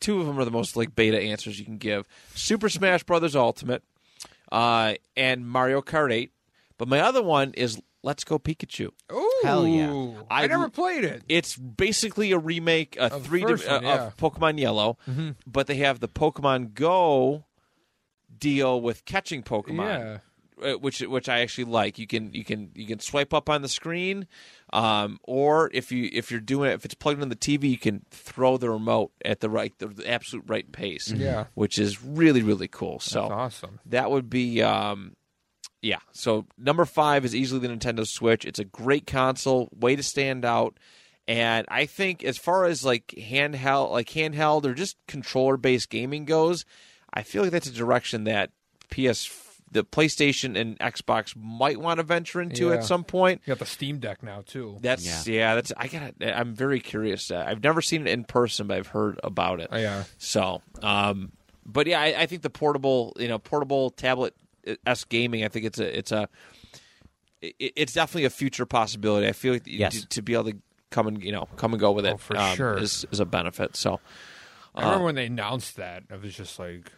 two 0.00 0.20
of 0.20 0.26
them 0.26 0.38
are 0.38 0.44
the 0.44 0.50
most 0.50 0.76
like 0.76 0.94
beta 0.94 1.18
answers 1.20 1.58
you 1.58 1.64
can 1.64 1.78
give: 1.78 2.06
Super 2.34 2.68
Smash 2.68 3.02
Brothers 3.04 3.34
Ultimate, 3.36 3.82
uh, 4.52 4.94
and 5.16 5.46
Mario 5.48 5.80
Kart 5.82 6.12
8. 6.12 6.32
But 6.78 6.88
my 6.88 7.00
other 7.00 7.22
one 7.22 7.52
is 7.54 7.80
Let's 8.02 8.24
Go 8.24 8.38
Pikachu. 8.38 8.90
Oh, 9.10 9.40
Hell 9.44 9.66
yeah. 9.66 10.20
I, 10.30 10.44
I- 10.44 10.46
never 10.48 10.68
played 10.68 11.04
it. 11.04 11.22
It's 11.28 11.56
basically 11.56 12.32
a 12.32 12.38
remake, 12.38 12.96
a 12.98 13.04
Of 13.14 13.22
the 13.22 13.28
three 13.28 13.42
first 13.42 13.66
uh, 13.68 13.74
one, 13.74 13.82
yeah. 13.84 14.06
of 14.08 14.16
Pokemon 14.16 14.58
Yellow, 14.58 14.98
but 15.46 15.66
they 15.68 15.76
have 15.76 16.00
the 16.00 16.08
Pokemon 16.08 16.74
Go 16.74 17.44
deal 18.36 18.80
with 18.80 19.04
catching 19.04 19.42
Pokemon 19.42 19.98
Yeah. 19.98 20.18
Uh, 20.62 20.72
which 20.72 21.00
which 21.00 21.28
I 21.28 21.40
actually 21.40 21.64
like. 21.64 21.98
You 21.98 22.06
can 22.06 22.32
you 22.32 22.44
can 22.44 22.70
you 22.74 22.86
can 22.86 23.00
swipe 23.00 23.34
up 23.34 23.48
on 23.48 23.62
the 23.62 23.68
screen, 23.68 24.26
um, 24.72 25.18
or 25.24 25.70
if 25.72 25.90
you 25.92 26.08
if 26.12 26.30
you're 26.30 26.40
doing 26.40 26.70
it 26.70 26.74
if 26.74 26.84
it's 26.84 26.94
plugged 26.94 27.22
in 27.22 27.28
the 27.28 27.36
TV, 27.36 27.70
you 27.70 27.78
can 27.78 28.04
throw 28.10 28.56
the 28.56 28.70
remote 28.70 29.12
at 29.24 29.40
the 29.40 29.50
right 29.50 29.72
the, 29.78 29.86
the 29.86 30.08
absolute 30.10 30.44
right 30.48 30.70
pace. 30.70 31.10
Yeah. 31.10 31.44
which 31.54 31.78
is 31.78 32.02
really 32.02 32.42
really 32.42 32.68
cool. 32.68 33.00
So 33.00 33.22
That's 33.22 33.32
awesome. 33.32 33.80
that 33.86 34.10
would 34.10 34.30
be 34.30 34.62
um, 34.62 35.16
yeah. 35.82 35.98
So 36.12 36.46
number 36.56 36.84
five 36.84 37.24
is 37.24 37.34
easily 37.34 37.66
the 37.66 37.74
Nintendo 37.74 38.06
Switch. 38.06 38.44
It's 38.44 38.58
a 38.58 38.64
great 38.64 39.06
console, 39.06 39.68
way 39.78 39.96
to 39.96 40.02
stand 40.02 40.44
out. 40.44 40.78
And 41.26 41.66
I 41.70 41.86
think 41.86 42.22
as 42.22 42.36
far 42.38 42.64
as 42.64 42.84
like 42.84 43.14
handheld, 43.18 43.90
like 43.90 44.08
handheld 44.08 44.64
or 44.66 44.74
just 44.74 44.96
controller 45.08 45.56
based 45.56 45.90
gaming 45.90 46.24
goes, 46.26 46.64
I 47.12 47.22
feel 47.22 47.42
like 47.42 47.52
that's 47.52 47.68
a 47.68 47.72
direction 47.72 48.24
that 48.24 48.50
PS 48.90 49.24
the 49.70 49.84
PlayStation 49.84 50.56
and 50.58 50.78
Xbox 50.78 51.34
might 51.36 51.78
want 51.80 51.98
to 51.98 52.04
venture 52.04 52.40
into 52.40 52.68
Yeah. 52.68 52.74
at 52.74 52.84
some 52.84 53.02
point. 53.04 53.42
You 53.44 53.50
got 53.52 53.58
the 53.58 53.66
Steam 53.66 53.98
Deck 53.98 54.22
now 54.22 54.42
too. 54.46 54.78
That's 54.80 55.26
yeah. 55.26 55.54
That's 55.56 55.72
I 55.76 55.88
got. 55.88 56.14
I'm 56.22 56.54
very 56.54 56.80
curious. 56.80 57.30
Uh, 57.30 57.44
I've 57.46 57.62
never 57.62 57.82
seen 57.82 58.06
it 58.06 58.10
in 58.10 58.24
person, 58.24 58.66
but 58.68 58.76
I've 58.76 58.86
heard 58.88 59.18
about 59.24 59.60
it. 59.60 59.68
Oh, 59.72 59.76
yeah. 59.78 60.04
So, 60.18 60.62
um, 60.82 61.32
but 61.66 61.86
yeah, 61.86 62.00
I, 62.00 62.22
I 62.22 62.26
think 62.26 62.42
the 62.42 62.50
portable, 62.50 63.14
you 63.18 63.26
know, 63.28 63.38
portable 63.38 63.90
tablet 63.90 64.34
s 64.86 65.04
gaming. 65.04 65.44
I 65.44 65.48
think 65.48 65.64
it's 65.66 65.78
a, 65.78 65.98
it's 65.98 66.12
a, 66.12 66.28
it, 67.42 67.54
it's 67.58 67.92
definitely 67.92 68.24
a 68.26 68.30
future 68.30 68.66
possibility. 68.66 69.26
I 69.26 69.32
feel 69.32 69.54
like 69.54 69.62
Yes. 69.66 70.00
to, 70.02 70.06
to 70.08 70.22
be 70.22 70.34
able 70.34 70.50
to 70.52 70.56
come 70.90 71.06
and 71.08 71.22
you 71.24 71.32
know 71.32 71.48
come 71.56 71.72
and 71.72 71.80
go 71.80 71.90
with 71.90 72.06
it 72.06 72.14
Oh, 72.14 72.16
for 72.18 72.36
um, 72.36 72.54
sure. 72.56 72.78
is 72.78 73.04
is 73.10 73.18
a 73.18 73.24
benefit. 73.24 73.74
So, 73.76 73.98
I 74.74 74.82
remember 74.84 75.04
when 75.06 75.14
they 75.16 75.26
announced 75.26 75.76
that, 75.76 76.04
I 76.10 76.16
was 76.16 76.34
just 76.34 76.58
like, 76.58 76.92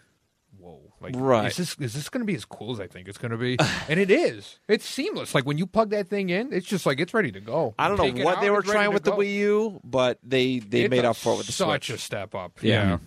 "Whoa! 0.67 0.81
Like, 1.01 1.15
Right. 1.17 1.47
is 1.51 1.57
this 1.57 1.77
is 1.79 1.95
this 1.95 2.09
going 2.09 2.23
to 2.23 2.27
be 2.27 2.35
as 2.35 2.45
cool 2.45 2.73
as 2.73 2.81
I 2.81 2.87
think 2.87 3.07
it's 3.09 3.19
going 3.19 3.31
to 3.31 3.37
be?" 3.37 3.57
and 3.89 4.01
it 4.01 4.11
is. 4.11 4.59
It's 4.69 4.85
seamless. 4.85 5.35
Like 5.35 5.45
when 5.47 5.59
you 5.59 5.67
plug 5.67 5.91
that 5.91 6.09
thing 6.09 6.31
in, 6.31 6.53
it's 6.53 6.67
just 6.67 6.87
like 6.87 6.99
it's 7.01 7.15
ready 7.15 7.31
to 7.33 7.41
go. 7.41 7.75
I 7.79 7.89
don't 7.89 7.97
Take 7.99 8.17
know 8.17 8.25
what 8.25 8.37
out, 8.39 8.41
they 8.43 8.51
were 8.51 8.63
trying 8.63 8.91
to 8.91 8.95
with 8.95 9.05
the. 9.05 9.13
Wii 9.13 9.35
U, 9.35 9.81
but 9.85 10.19
they 10.23 10.59
they 10.59 10.83
It's 10.83 10.91
made 10.91 11.05
up 11.05 11.17
for 11.17 11.35
it 11.35 11.37
with 11.39 11.47
the 11.47 11.53
such 11.53 11.87
Switch. 11.87 11.91
a 11.91 11.99
step 12.03 12.35
up. 12.35 12.59
Yeah. 12.63 12.99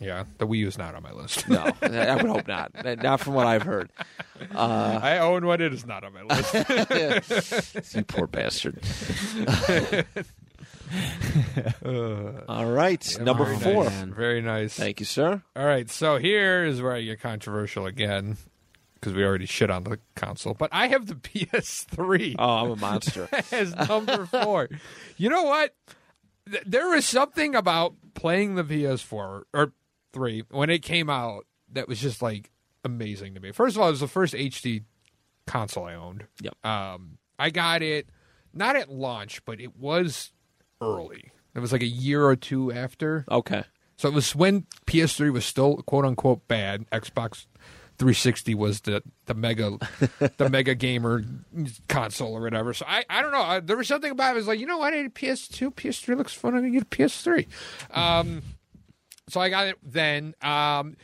Yeah, 0.00 0.06
yeah. 0.06 0.24
The 0.38 0.46
Wii 0.46 0.58
U 0.58 0.68
is 0.68 0.78
not 0.78 0.94
on 0.94 1.02
my 1.02 1.12
list. 1.12 1.48
no, 1.48 1.64
I 1.82 2.14
would 2.16 2.26
hope 2.26 2.46
not. 2.46 2.72
Not 3.02 3.20
from 3.20 3.34
what 3.34 3.46
I've 3.46 3.62
heard. 3.64 3.90
Uh, 4.54 5.00
I 5.02 5.18
own 5.18 5.44
one. 5.44 5.60
It 5.60 5.74
is 5.74 5.84
not 5.84 6.04
on 6.04 6.12
my 6.12 6.22
list. 6.22 6.54
You 7.96 8.04
poor 8.04 8.26
bastard. 8.28 8.80
All 12.48 12.66
right, 12.66 13.18
number 13.20 13.44
Very 13.44 13.58
four. 13.58 13.84
nice. 13.84 14.02
Very 14.04 14.42
nice. 14.42 14.74
Thank 14.74 15.00
you, 15.00 15.06
sir. 15.06 15.42
All 15.56 15.64
right, 15.66 15.90
so 15.90 16.16
here 16.18 16.64
is 16.64 16.80
where 16.82 16.92
I 16.92 17.02
get 17.02 17.20
controversial 17.20 17.86
again 17.86 18.36
because 18.94 19.12
we 19.14 19.24
already 19.24 19.46
shit 19.46 19.70
on 19.70 19.84
the 19.84 19.98
console, 20.16 20.54
but 20.54 20.70
I 20.72 20.88
have 20.88 21.06
the 21.06 21.14
PS3 21.14 22.36
Oh, 22.38 22.48
I'm 22.64 22.70
a 22.72 22.76
monster. 22.76 23.28
as 23.52 23.74
number 23.88 24.26
four. 24.26 24.68
you 25.16 25.28
know 25.30 25.44
what? 25.44 25.74
Th- 26.50 26.64
There 26.66 26.88
was 26.90 27.04
something 27.06 27.54
about 27.54 27.94
playing 28.14 28.56
the 28.56 28.64
PS4 28.64 29.42
or 29.54 29.72
three 30.12 30.42
when 30.50 30.70
it 30.70 30.80
came 30.82 31.08
out 31.10 31.46
that 31.72 31.86
was 31.88 32.00
just 32.00 32.22
like 32.22 32.50
amazing 32.84 33.34
to 33.34 33.40
me. 33.40 33.52
First 33.52 33.76
of 33.76 33.82
all, 33.82 33.88
it 33.88 33.92
was 33.92 34.00
the 34.00 34.08
first 34.08 34.34
HD 34.34 34.82
console 35.46 35.84
I 35.84 35.94
owned. 35.94 36.24
Yep. 36.42 36.54
Um, 36.66 37.18
I 37.38 37.50
got 37.50 37.82
it 37.82 38.08
not 38.52 38.74
at 38.76 38.90
launch, 38.90 39.44
but 39.44 39.60
it 39.60 39.76
was 39.76 40.32
early. 40.80 41.30
It 41.54 41.60
was 41.60 41.72
like 41.72 41.82
a 41.82 41.86
year 41.86 42.24
or 42.24 42.36
two 42.36 42.72
after. 42.72 43.24
Okay. 43.30 43.64
So 43.96 44.08
it 44.08 44.14
was 44.14 44.34
when 44.34 44.66
PS3 44.86 45.32
was 45.32 45.44
still 45.44 45.78
quote 45.78 46.04
unquote 46.04 46.46
bad. 46.46 46.88
Xbox 46.90 47.46
360 47.98 48.54
was 48.54 48.82
the 48.82 49.02
the 49.26 49.34
mega 49.34 49.76
the 50.36 50.48
mega 50.48 50.74
gamer 50.74 51.24
console 51.88 52.34
or 52.34 52.40
whatever. 52.40 52.72
So 52.72 52.84
I, 52.88 53.04
I 53.10 53.22
don't 53.22 53.32
know. 53.32 53.42
I, 53.42 53.60
there 53.60 53.76
was 53.76 53.88
something 53.88 54.10
about 54.10 54.28
it. 54.28 54.30
I 54.30 54.34
was 54.34 54.46
like, 54.46 54.60
you 54.60 54.66
know 54.66 54.78
what? 54.78 54.94
I 54.94 54.98
need 54.98 55.06
a 55.06 55.10
PS2. 55.10 55.74
PS3 55.74 56.16
looks 56.16 56.32
fun. 56.32 56.54
I'm 56.54 56.60
gonna 56.60 56.70
get 56.70 56.82
a 56.82 56.86
PS3. 56.86 57.46
Um, 57.90 58.42
so 59.28 59.40
I 59.40 59.48
got 59.48 59.66
it 59.66 59.78
then. 59.82 60.34
Um, 60.42 60.96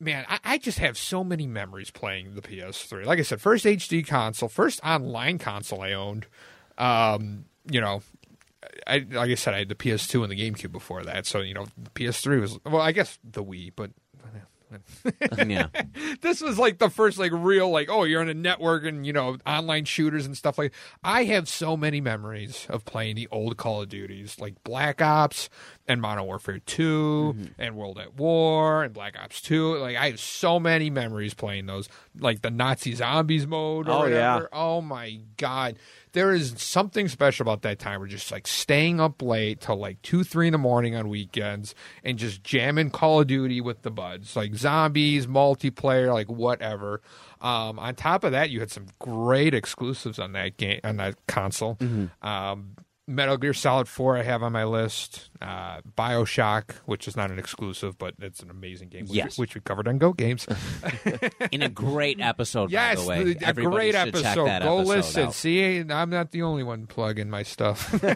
man, 0.00 0.26
I, 0.28 0.40
I 0.44 0.58
just 0.58 0.80
have 0.80 0.98
so 0.98 1.22
many 1.22 1.46
memories 1.46 1.92
playing 1.92 2.34
the 2.34 2.42
PS3. 2.42 3.06
Like 3.06 3.20
I 3.20 3.22
said, 3.22 3.40
first 3.40 3.64
HD 3.64 4.04
console, 4.06 4.48
first 4.48 4.80
online 4.84 5.38
console 5.38 5.80
I 5.80 5.92
owned. 5.92 6.26
Um, 6.76 7.44
you 7.70 7.80
know, 7.80 8.02
I 8.86 9.06
like 9.10 9.30
I 9.30 9.34
said, 9.34 9.54
I 9.54 9.58
had 9.58 9.68
the 9.68 9.74
PS2 9.74 10.22
and 10.22 10.32
the 10.32 10.36
GameCube 10.50 10.72
before 10.72 11.02
that. 11.04 11.26
So 11.26 11.40
you 11.40 11.54
know, 11.54 11.66
the 11.76 11.90
PS3 11.90 12.40
was 12.40 12.58
well, 12.64 12.80
I 12.82 12.92
guess 12.92 13.18
the 13.24 13.44
Wii, 13.44 13.72
but 13.74 13.90
yeah. 15.46 15.66
this 16.22 16.40
was 16.40 16.58
like 16.58 16.78
the 16.78 16.88
first 16.88 17.18
like 17.18 17.32
real 17.34 17.68
like 17.70 17.90
oh 17.90 18.04
you're 18.04 18.22
on 18.22 18.28
a 18.30 18.34
network 18.34 18.84
and 18.86 19.06
you 19.06 19.12
know 19.12 19.36
online 19.46 19.84
shooters 19.84 20.24
and 20.24 20.34
stuff 20.36 20.56
like 20.56 20.72
I 21.04 21.24
have 21.24 21.46
so 21.48 21.76
many 21.76 22.00
memories 22.00 22.66
of 22.70 22.84
playing 22.84 23.16
the 23.16 23.28
old 23.30 23.58
Call 23.58 23.82
of 23.82 23.90
Duties 23.90 24.38
like 24.40 24.62
Black 24.64 25.02
Ops 25.02 25.50
and 25.86 26.00
Modern 26.00 26.24
Warfare 26.24 26.58
2 26.64 27.34
mm-hmm. 27.36 27.52
and 27.60 27.76
World 27.76 27.98
at 27.98 28.14
War 28.14 28.82
and 28.82 28.94
Black 28.94 29.14
Ops 29.22 29.42
2 29.42 29.76
like 29.76 29.96
I 29.96 30.08
have 30.08 30.20
so 30.20 30.58
many 30.58 30.88
memories 30.88 31.34
playing 31.34 31.66
those 31.66 31.88
like 32.18 32.40
the 32.40 32.50
Nazi 32.50 32.94
zombies 32.94 33.46
mode 33.46 33.88
or 33.88 33.92
Oh, 33.92 34.06
yeah. 34.06 34.34
whatever. 34.36 34.48
oh 34.54 34.80
my 34.80 35.20
god 35.36 35.76
there 36.12 36.32
is 36.32 36.54
something 36.58 37.08
special 37.08 37.42
about 37.44 37.62
that 37.62 37.78
time. 37.78 38.00
We're 38.00 38.06
just 38.06 38.30
like 38.30 38.46
staying 38.46 39.00
up 39.00 39.22
late 39.22 39.60
till 39.60 39.76
like 39.76 40.00
two, 40.02 40.24
three 40.24 40.46
in 40.48 40.52
the 40.52 40.58
morning 40.58 40.94
on 40.94 41.08
weekends 41.08 41.74
and 42.04 42.18
just 42.18 42.44
jamming 42.44 42.90
Call 42.90 43.20
of 43.20 43.26
Duty 43.26 43.60
with 43.60 43.82
the 43.82 43.90
buds, 43.90 44.36
like 44.36 44.54
zombies, 44.54 45.26
multiplayer, 45.26 46.12
like 46.12 46.28
whatever. 46.28 47.00
Um, 47.40 47.78
on 47.78 47.94
top 47.94 48.24
of 48.24 48.32
that, 48.32 48.50
you 48.50 48.60
had 48.60 48.70
some 48.70 48.86
great 48.98 49.54
exclusives 49.54 50.18
on 50.18 50.32
that 50.32 50.56
game 50.58 50.80
on 50.84 50.98
that 50.98 51.16
console. 51.26 51.76
Um, 52.22 52.76
Metal 53.08 53.36
Gear 53.36 53.52
Solid 53.52 53.88
4 53.88 54.18
I 54.18 54.22
have 54.22 54.42
on 54.44 54.52
my 54.52 54.62
list. 54.64 55.28
Uh, 55.40 55.80
Bioshock, 55.98 56.70
which 56.86 57.08
is 57.08 57.16
not 57.16 57.32
an 57.32 57.38
exclusive, 57.38 57.98
but 57.98 58.14
it's 58.20 58.40
an 58.40 58.48
amazing 58.50 58.90
game, 58.90 59.02
which, 59.06 59.12
Yes. 59.12 59.36
we, 59.36 59.42
which 59.42 59.54
we 59.56 59.60
covered 59.60 59.88
on 59.88 59.98
Go 59.98 60.12
Games. 60.12 60.46
In 61.52 61.62
a 61.62 61.68
great 61.68 62.20
episode, 62.20 62.70
yes, 62.70 62.98
by 62.98 63.02
the 63.02 63.24
way. 63.24 63.34
the- 63.34 63.50
a 63.50 63.52
great 63.54 63.94
episode. 63.96 64.46
that 64.46 64.62
Go 64.62 64.78
episode 64.78 64.88
listen. 64.96 65.22
out. 65.26 65.34
See, 65.34 65.78
I'm 65.80 66.10
not 66.10 66.30
the 66.30 66.42
only 66.42 66.62
one 66.62 66.86
plugging 66.86 67.28
my 67.28 67.42
stuff. 67.42 67.92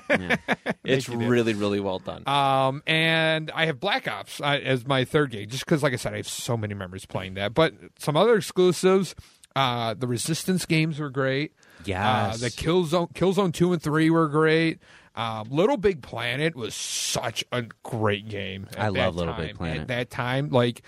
It's 0.84 1.08
really, 1.08 1.52
really 1.54 1.80
well 1.80 1.98
done. 1.98 2.22
Um, 2.28 2.80
and 2.86 3.50
I 3.52 3.66
have 3.66 3.80
Black 3.80 4.06
Ops 4.06 4.40
uh, 4.40 4.44
as 4.62 4.86
my 4.86 5.04
third 5.04 5.32
game, 5.32 5.48
just 5.48 5.64
because, 5.64 5.82
like 5.82 5.92
I 5.92 5.96
said, 5.96 6.14
I 6.14 6.18
have 6.18 6.28
so 6.28 6.56
many 6.56 6.74
memories 6.74 7.04
playing 7.04 7.34
that. 7.34 7.54
But 7.54 7.74
some 7.98 8.16
other 8.16 8.36
exclusives, 8.36 9.16
uh, 9.56 9.94
the 9.94 10.06
Resistance 10.06 10.64
games 10.64 11.00
were 11.00 11.10
great. 11.10 11.54
Yeah, 11.84 12.28
uh, 12.28 12.36
the 12.36 12.48
Killzone, 12.50 13.12
Killzone 13.12 13.52
two 13.52 13.72
and 13.72 13.82
three 13.82 14.10
were 14.10 14.28
great. 14.28 14.78
Um, 15.14 15.48
Little 15.50 15.76
Big 15.78 16.02
Planet 16.02 16.54
was 16.54 16.74
such 16.74 17.44
a 17.50 17.62
great 17.82 18.28
game. 18.28 18.68
I 18.76 18.88
love 18.88 19.16
Little 19.16 19.34
Big. 19.34 19.56
Planet. 19.56 19.82
At 19.82 19.88
that 19.88 20.10
time, 20.10 20.50
like 20.50 20.82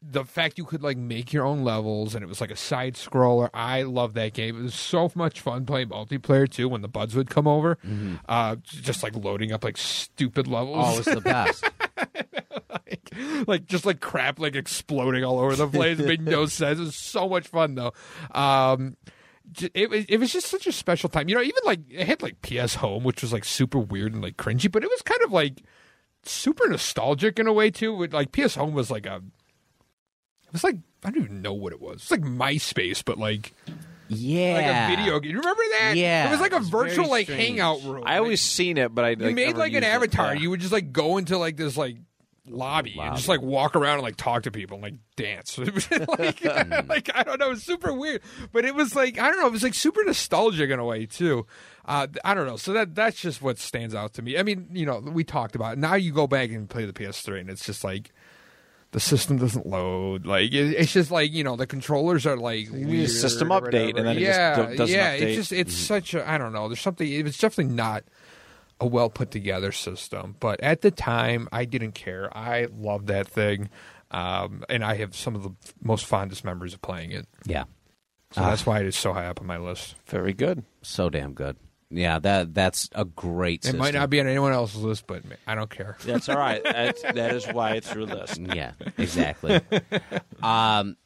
the 0.00 0.24
fact 0.24 0.58
you 0.58 0.64
could 0.64 0.82
like 0.82 0.96
make 0.96 1.32
your 1.32 1.44
own 1.44 1.64
levels 1.64 2.14
and 2.14 2.22
it 2.22 2.28
was 2.28 2.40
like 2.40 2.50
a 2.50 2.56
side 2.56 2.94
scroller. 2.94 3.50
I 3.52 3.82
love 3.82 4.14
that 4.14 4.32
game. 4.32 4.58
It 4.58 4.62
was 4.62 4.74
so 4.74 5.10
much 5.14 5.40
fun 5.40 5.66
playing 5.66 5.88
multiplayer 5.88 6.48
too 6.48 6.68
when 6.68 6.82
the 6.82 6.88
buds 6.88 7.14
would 7.16 7.30
come 7.30 7.48
over. 7.48 7.76
Mm-hmm. 7.76 8.16
Uh, 8.28 8.56
just 8.64 9.02
like 9.02 9.16
loading 9.16 9.52
up 9.52 9.64
like 9.64 9.76
stupid 9.76 10.46
levels 10.46 10.76
Oh, 10.78 10.98
it's 10.98 11.14
the 11.14 11.20
best. 11.20 11.64
like, 12.70 13.12
like 13.46 13.66
just 13.66 13.84
like 13.84 14.00
crap 14.00 14.38
like 14.38 14.54
exploding 14.54 15.24
all 15.24 15.40
over 15.40 15.56
the 15.56 15.66
place. 15.68 15.98
It 15.98 16.06
made 16.06 16.22
no 16.22 16.46
sense. 16.46 16.78
It 16.78 16.82
was 16.82 16.96
so 16.96 17.28
much 17.28 17.48
fun 17.48 17.74
though. 17.74 17.92
Um, 18.30 18.96
it 19.74 19.90
was 19.90 20.04
it 20.08 20.18
was 20.18 20.32
just 20.32 20.46
such 20.48 20.66
a 20.66 20.72
special 20.72 21.08
time. 21.08 21.28
You 21.28 21.36
know, 21.36 21.42
even 21.42 21.62
like 21.64 21.80
it 21.90 22.06
had 22.06 22.22
like 22.22 22.40
PS 22.42 22.76
Home, 22.76 23.04
which 23.04 23.22
was 23.22 23.32
like 23.32 23.44
super 23.44 23.78
weird 23.78 24.12
and 24.12 24.22
like 24.22 24.36
cringy, 24.36 24.70
but 24.70 24.82
it 24.84 24.90
was 24.90 25.02
kind 25.02 25.22
of 25.22 25.32
like 25.32 25.62
super 26.24 26.68
nostalgic 26.68 27.38
in 27.38 27.46
a 27.46 27.52
way 27.52 27.70
too. 27.70 27.94
With 27.94 28.12
like 28.12 28.32
PS 28.32 28.54
Home 28.56 28.72
was 28.74 28.90
like 28.90 29.06
a, 29.06 29.16
it 30.46 30.52
was 30.52 30.64
like 30.64 30.76
I 31.04 31.10
don't 31.10 31.24
even 31.24 31.42
know 31.42 31.54
what 31.54 31.72
it 31.72 31.80
was. 31.80 31.96
It's 32.02 32.10
like 32.10 32.22
MySpace, 32.22 33.04
but 33.04 33.18
like 33.18 33.52
Yeah. 34.08 34.54
like 34.54 34.66
a 34.66 34.96
video 34.96 35.20
game. 35.20 35.30
You 35.32 35.38
remember 35.38 35.62
that? 35.80 35.92
Yeah. 35.96 36.28
it 36.28 36.30
was 36.30 36.40
like 36.40 36.52
a 36.52 36.58
was 36.58 36.68
virtual 36.68 37.08
like 37.08 37.26
strange. 37.26 37.42
hangout 37.58 37.82
room. 37.84 38.02
I 38.06 38.18
always 38.18 38.40
seen 38.40 38.76
it, 38.78 38.94
but 38.94 39.04
I 39.04 39.10
you 39.10 39.16
like, 39.16 39.34
made 39.34 39.46
never 39.48 39.58
like 39.58 39.72
an 39.72 39.82
used 39.82 39.84
it. 39.86 39.94
avatar. 39.94 40.34
Yeah. 40.34 40.40
You 40.40 40.50
would 40.50 40.60
just 40.60 40.72
like 40.72 40.92
go 40.92 41.16
into 41.18 41.38
like 41.38 41.56
this 41.56 41.76
like 41.76 41.96
lobby, 42.50 42.96
and 43.00 43.16
just 43.16 43.28
like 43.28 43.42
walk 43.42 43.76
around 43.76 43.94
and 43.94 44.02
like 44.02 44.16
talk 44.16 44.42
to 44.44 44.50
people 44.50 44.76
and 44.76 44.82
like 44.82 44.94
dance. 45.16 45.58
Like, 46.18 46.44
like 46.88 47.10
I 47.14 47.22
don't 47.22 47.38
know, 47.38 47.46
it 47.46 47.50
was 47.50 47.62
super 47.62 47.92
weird, 47.92 48.22
but 48.52 48.64
it 48.64 48.74
was 48.74 48.94
like 48.94 49.18
I 49.18 49.28
don't 49.28 49.40
know, 49.40 49.46
it 49.46 49.52
was 49.52 49.62
like 49.62 49.74
super 49.74 50.02
nostalgic 50.04 50.70
in 50.70 50.78
a 50.78 50.84
way 50.84 51.06
too. 51.06 51.46
Uh, 51.84 52.06
I 52.24 52.34
don't 52.34 52.46
know, 52.46 52.56
so 52.56 52.72
that 52.72 52.94
that's 52.94 53.20
just 53.20 53.40
what 53.42 53.58
stands 53.58 53.94
out 53.94 54.14
to 54.14 54.22
me. 54.22 54.38
I 54.38 54.42
mean, 54.42 54.68
you 54.72 54.86
know, 54.86 55.00
we 55.00 55.24
talked 55.24 55.54
about 55.54 55.74
it. 55.74 55.78
now. 55.78 55.94
You 55.94 56.12
go 56.12 56.26
back 56.26 56.50
and 56.50 56.68
play 56.68 56.84
the 56.84 56.92
PS3, 56.92 57.40
and 57.40 57.50
it's 57.50 57.64
just 57.64 57.84
like. 57.84 58.12
The 58.90 59.00
system 59.00 59.36
doesn't 59.36 59.66
load. 59.66 60.24
Like 60.24 60.50
it, 60.50 60.72
it's 60.72 60.94
just 60.94 61.10
like 61.10 61.30
you 61.30 61.44
know 61.44 61.56
the 61.56 61.66
controllers 61.66 62.24
are 62.24 62.38
like 62.38 62.68
system 62.68 63.48
update, 63.48 63.98
and 63.98 64.06
then 64.06 64.16
it 64.16 64.20
just 64.20 64.38
yeah, 64.38 64.56
do- 64.56 64.76
doesn't 64.76 64.96
yeah. 64.96 65.14
update. 65.14 65.20
It's 65.20 65.36
just 65.36 65.52
it's 65.52 65.74
such 65.74 66.14
a 66.14 66.26
I 66.26 66.38
don't 66.38 66.54
know. 66.54 66.68
There's 66.68 66.80
something. 66.80 67.06
It's 67.06 67.36
definitely 67.36 67.74
not 67.74 68.04
a 68.80 68.86
well 68.86 69.10
put 69.10 69.30
together 69.30 69.72
system. 69.72 70.36
But 70.40 70.60
at 70.60 70.80
the 70.82 70.90
time, 70.90 71.48
I 71.52 71.64
didn't 71.64 71.92
care. 71.92 72.28
I 72.36 72.66
loved 72.76 73.08
that 73.08 73.26
thing, 73.28 73.70
um, 74.10 74.64
and 74.68 74.84
I 74.84 74.94
have 74.96 75.14
some 75.16 75.34
of 75.34 75.42
the 75.42 75.50
most 75.82 76.06
fondest 76.06 76.44
memories 76.44 76.74
of 76.74 76.82
playing 76.82 77.12
it. 77.12 77.26
yeah. 77.44 77.64
So 78.32 78.42
that's 78.42 78.66
why 78.66 78.80
it 78.80 78.86
is 78.86 78.94
so 78.94 79.14
high 79.14 79.24
up 79.26 79.40
on 79.40 79.46
my 79.46 79.56
list. 79.56 79.94
Very 80.06 80.34
good. 80.34 80.62
So 80.82 81.08
damn 81.08 81.32
good. 81.32 81.56
Yeah, 81.90 82.18
that 82.18 82.52
that's 82.52 82.90
a 82.94 83.06
great 83.06 83.60
It 83.60 83.64
system. 83.64 83.78
might 83.78 83.94
not 83.94 84.10
be 84.10 84.20
on 84.20 84.26
anyone 84.26 84.52
else's 84.52 84.82
list, 84.82 85.06
but 85.06 85.22
I 85.46 85.54
don't 85.54 85.70
care. 85.70 85.96
That's 86.04 86.28
all 86.28 86.36
right. 86.36 86.62
That's, 86.64 87.00
that 87.00 87.34
is 87.34 87.46
why 87.46 87.70
it's 87.76 87.94
your 87.94 88.04
list. 88.04 88.38
Yeah, 88.54 88.72
exactly. 88.98 89.54
um, 90.42 90.98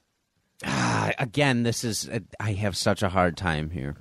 ah, 0.65 1.13
again, 1.21 1.63
this 1.63 1.85
is 1.85 2.11
I 2.41 2.53
have 2.55 2.77
such 2.77 3.05
a 3.05 3.09
hard 3.09 3.37
time 3.37 3.71
here. 3.71 3.95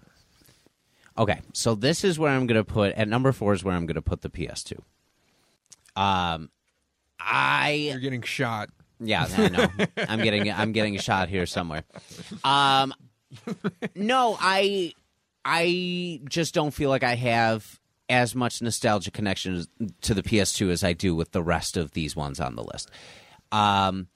Okay, 1.17 1.41
so 1.53 1.75
this 1.75 2.03
is 2.03 2.17
where 2.17 2.31
I'm 2.31 2.47
going 2.47 2.63
to 2.63 2.63
put 2.63 2.93
at 2.93 3.07
number 3.07 3.31
four 3.31 3.53
is 3.53 3.63
where 3.63 3.75
I'm 3.75 3.85
going 3.85 3.95
to 3.95 4.01
put 4.01 4.21
the 4.21 4.29
PS2. 4.29 4.79
Um, 5.95 6.49
I 7.19 7.89
You're 7.91 7.99
getting 7.99 8.21
shot. 8.21 8.69
Yeah, 8.99 9.27
I 9.37 9.49
know. 9.49 9.67
I'm 9.97 10.21
getting 10.21 10.51
I'm 10.51 10.71
getting 10.71 10.95
a 10.95 11.01
shot 11.01 11.27
here 11.27 11.45
somewhere. 11.45 11.83
Um, 12.43 12.93
no, 13.95 14.37
I 14.39 14.93
I 15.43 16.21
just 16.29 16.53
don't 16.53 16.71
feel 16.71 16.89
like 16.89 17.03
I 17.03 17.15
have 17.15 17.79
as 18.09 18.35
much 18.35 18.61
nostalgia 18.61 19.09
connection 19.09 19.65
to 20.01 20.13
the 20.13 20.21
PS2 20.21 20.69
as 20.69 20.83
I 20.83 20.93
do 20.93 21.15
with 21.15 21.31
the 21.31 21.41
rest 21.41 21.77
of 21.77 21.91
these 21.91 22.15
ones 22.15 22.39
on 22.39 22.55
the 22.55 22.63
list. 22.63 22.91
Um, 23.51 24.07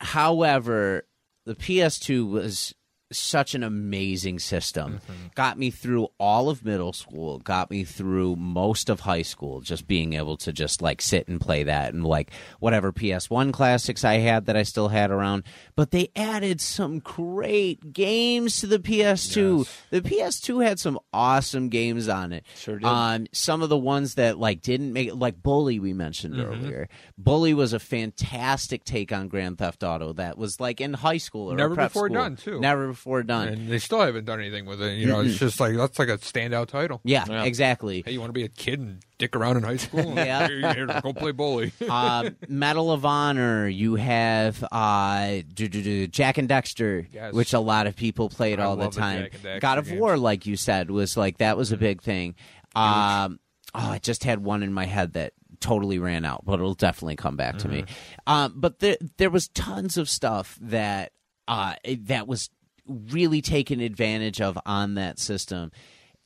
however, 0.00 1.06
the 1.44 1.54
PS2 1.54 2.28
was 2.28 2.74
such 3.12 3.54
an 3.54 3.62
amazing 3.62 4.38
system. 4.38 5.00
Got 5.34 5.58
me 5.58 5.70
through 5.70 6.08
all 6.18 6.48
of 6.50 6.64
middle 6.64 6.92
school, 6.92 7.38
got 7.38 7.70
me 7.70 7.84
through 7.84 8.36
most 8.36 8.88
of 8.88 9.00
high 9.00 9.22
school, 9.22 9.60
just 9.60 9.86
being 9.86 10.14
able 10.14 10.36
to 10.38 10.52
just 10.52 10.82
like 10.82 11.00
sit 11.00 11.28
and 11.28 11.40
play 11.40 11.62
that 11.64 11.94
and 11.94 12.04
like 12.04 12.30
whatever 12.58 12.92
PS1 12.92 13.52
classics 13.52 14.04
I 14.04 14.14
had 14.14 14.46
that 14.46 14.56
I 14.56 14.62
still 14.64 14.88
had 14.88 15.10
around. 15.10 15.44
But 15.76 15.90
they 15.92 16.10
added 16.16 16.60
some 16.60 16.98
great 16.98 17.92
games 17.92 18.60
to 18.60 18.66
the 18.66 18.78
PS2. 18.78 19.58
Yes. 19.58 19.82
The 19.90 20.00
PS2 20.02 20.64
had 20.66 20.78
some 20.80 20.98
awesome 21.12 21.68
games 21.68 22.08
on 22.08 22.32
it. 22.32 22.44
Sure 22.56 22.78
did. 22.78 22.86
Um, 22.86 23.26
some 23.32 23.62
of 23.62 23.68
the 23.68 23.76
ones 23.78 24.14
that 24.14 24.38
like 24.38 24.62
didn't 24.62 24.92
make 24.92 25.08
it, 25.08 25.14
like 25.16 25.42
Bully 25.42 25.78
we 25.78 25.92
mentioned 25.92 26.34
Mm-hmm. 26.34 26.40
earlier. 26.64 26.88
Bully 27.16 27.54
was 27.54 27.72
a 27.72 27.78
fantastic 27.78 28.84
take 28.84 29.12
on 29.12 29.28
Grand 29.28 29.58
Theft 29.58 29.82
Auto 29.84 30.12
that 30.14 30.36
was 30.36 30.58
like 30.60 30.80
in 30.80 30.92
high 30.94 31.18
school 31.18 31.52
or 31.52 31.56
Never 31.56 31.74
before 31.76 32.08
school. 32.08 32.16
done, 32.16 32.36
too. 32.36 32.58
Never 32.60 32.95
before 32.96 33.22
done. 33.22 33.48
and 33.48 33.68
they 33.68 33.78
still 33.78 34.00
haven't 34.00 34.24
done 34.24 34.40
anything 34.40 34.64
with 34.64 34.80
it. 34.80 34.96
You 34.96 35.06
know, 35.06 35.20
it's 35.20 35.38
just 35.38 35.60
like 35.60 35.76
that's 35.76 35.98
like 35.98 36.08
a 36.08 36.16
standout 36.18 36.68
title. 36.68 37.00
yeah, 37.04 37.24
Yeah. 37.28 37.44
exactly. 37.44 38.02
Hey, 38.04 38.12
you 38.12 38.20
want 38.20 38.30
to 38.30 38.32
be 38.32 38.44
a 38.44 38.48
kid 38.48 38.80
and 38.80 39.00
dick 39.18 39.36
around 39.36 39.58
in 39.58 39.62
high 39.62 39.76
school? 39.76 40.14
Yeah. 40.16 40.48
Here, 40.48 40.72
here, 40.74 41.00
go 41.02 41.12
play 41.12 41.32
bully. 41.32 41.72
uh, 41.88 42.30
Medal 42.48 42.90
of 42.90 43.04
Honor. 43.04 43.68
You 43.68 43.96
have 43.96 44.64
uh, 44.72 45.42
do, 45.52 45.68
do, 45.68 45.82
do, 45.82 46.06
Jak 46.06 46.38
and 46.38 46.48
Daxter, 46.48 47.06
Yes. 47.12 47.34
which 47.34 47.52
a 47.52 47.60
lot 47.60 47.86
of 47.86 47.94
people 47.96 48.28
played 48.30 48.58
I 48.58 48.64
all 48.64 48.76
the 48.76 48.84
love 48.84 48.94
the 48.94 49.00
time. 49.00 49.22
Jak 49.24 49.34
and 49.34 49.42
Daxter 49.42 49.60
God 49.60 49.78
of 49.78 49.86
games. 49.86 50.00
War, 50.00 50.16
like 50.16 50.46
you 50.46 50.56
said, 50.56 50.90
was 50.90 51.16
like 51.16 51.38
that 51.38 51.56
was 51.56 51.70
a 51.72 51.76
big 51.76 52.00
thing. 52.02 52.34
Um, 52.74 53.38
oh, 53.74 53.90
I 53.90 53.98
just 54.02 54.24
had 54.24 54.42
one 54.42 54.62
in 54.62 54.72
my 54.72 54.86
head 54.86 55.12
that 55.14 55.32
totally 55.60 55.98
ran 55.98 56.24
out, 56.24 56.44
but 56.44 56.54
it'll 56.54 56.74
definitely 56.74 57.16
come 57.16 57.36
back 57.36 57.58
to 57.58 57.68
me. 57.68 57.82
Mm-hmm. 57.82 58.32
Um, 58.32 58.52
but 58.56 58.78
there, 58.80 58.96
there 59.16 59.30
was 59.30 59.48
tons 59.48 59.96
of 59.96 60.08
stuff 60.08 60.58
that 60.60 61.12
uh, 61.48 61.74
that 62.00 62.26
was 62.26 62.50
really 62.88 63.42
taken 63.42 63.80
advantage 63.80 64.40
of 64.40 64.58
on 64.66 64.94
that 64.94 65.18
system, 65.18 65.72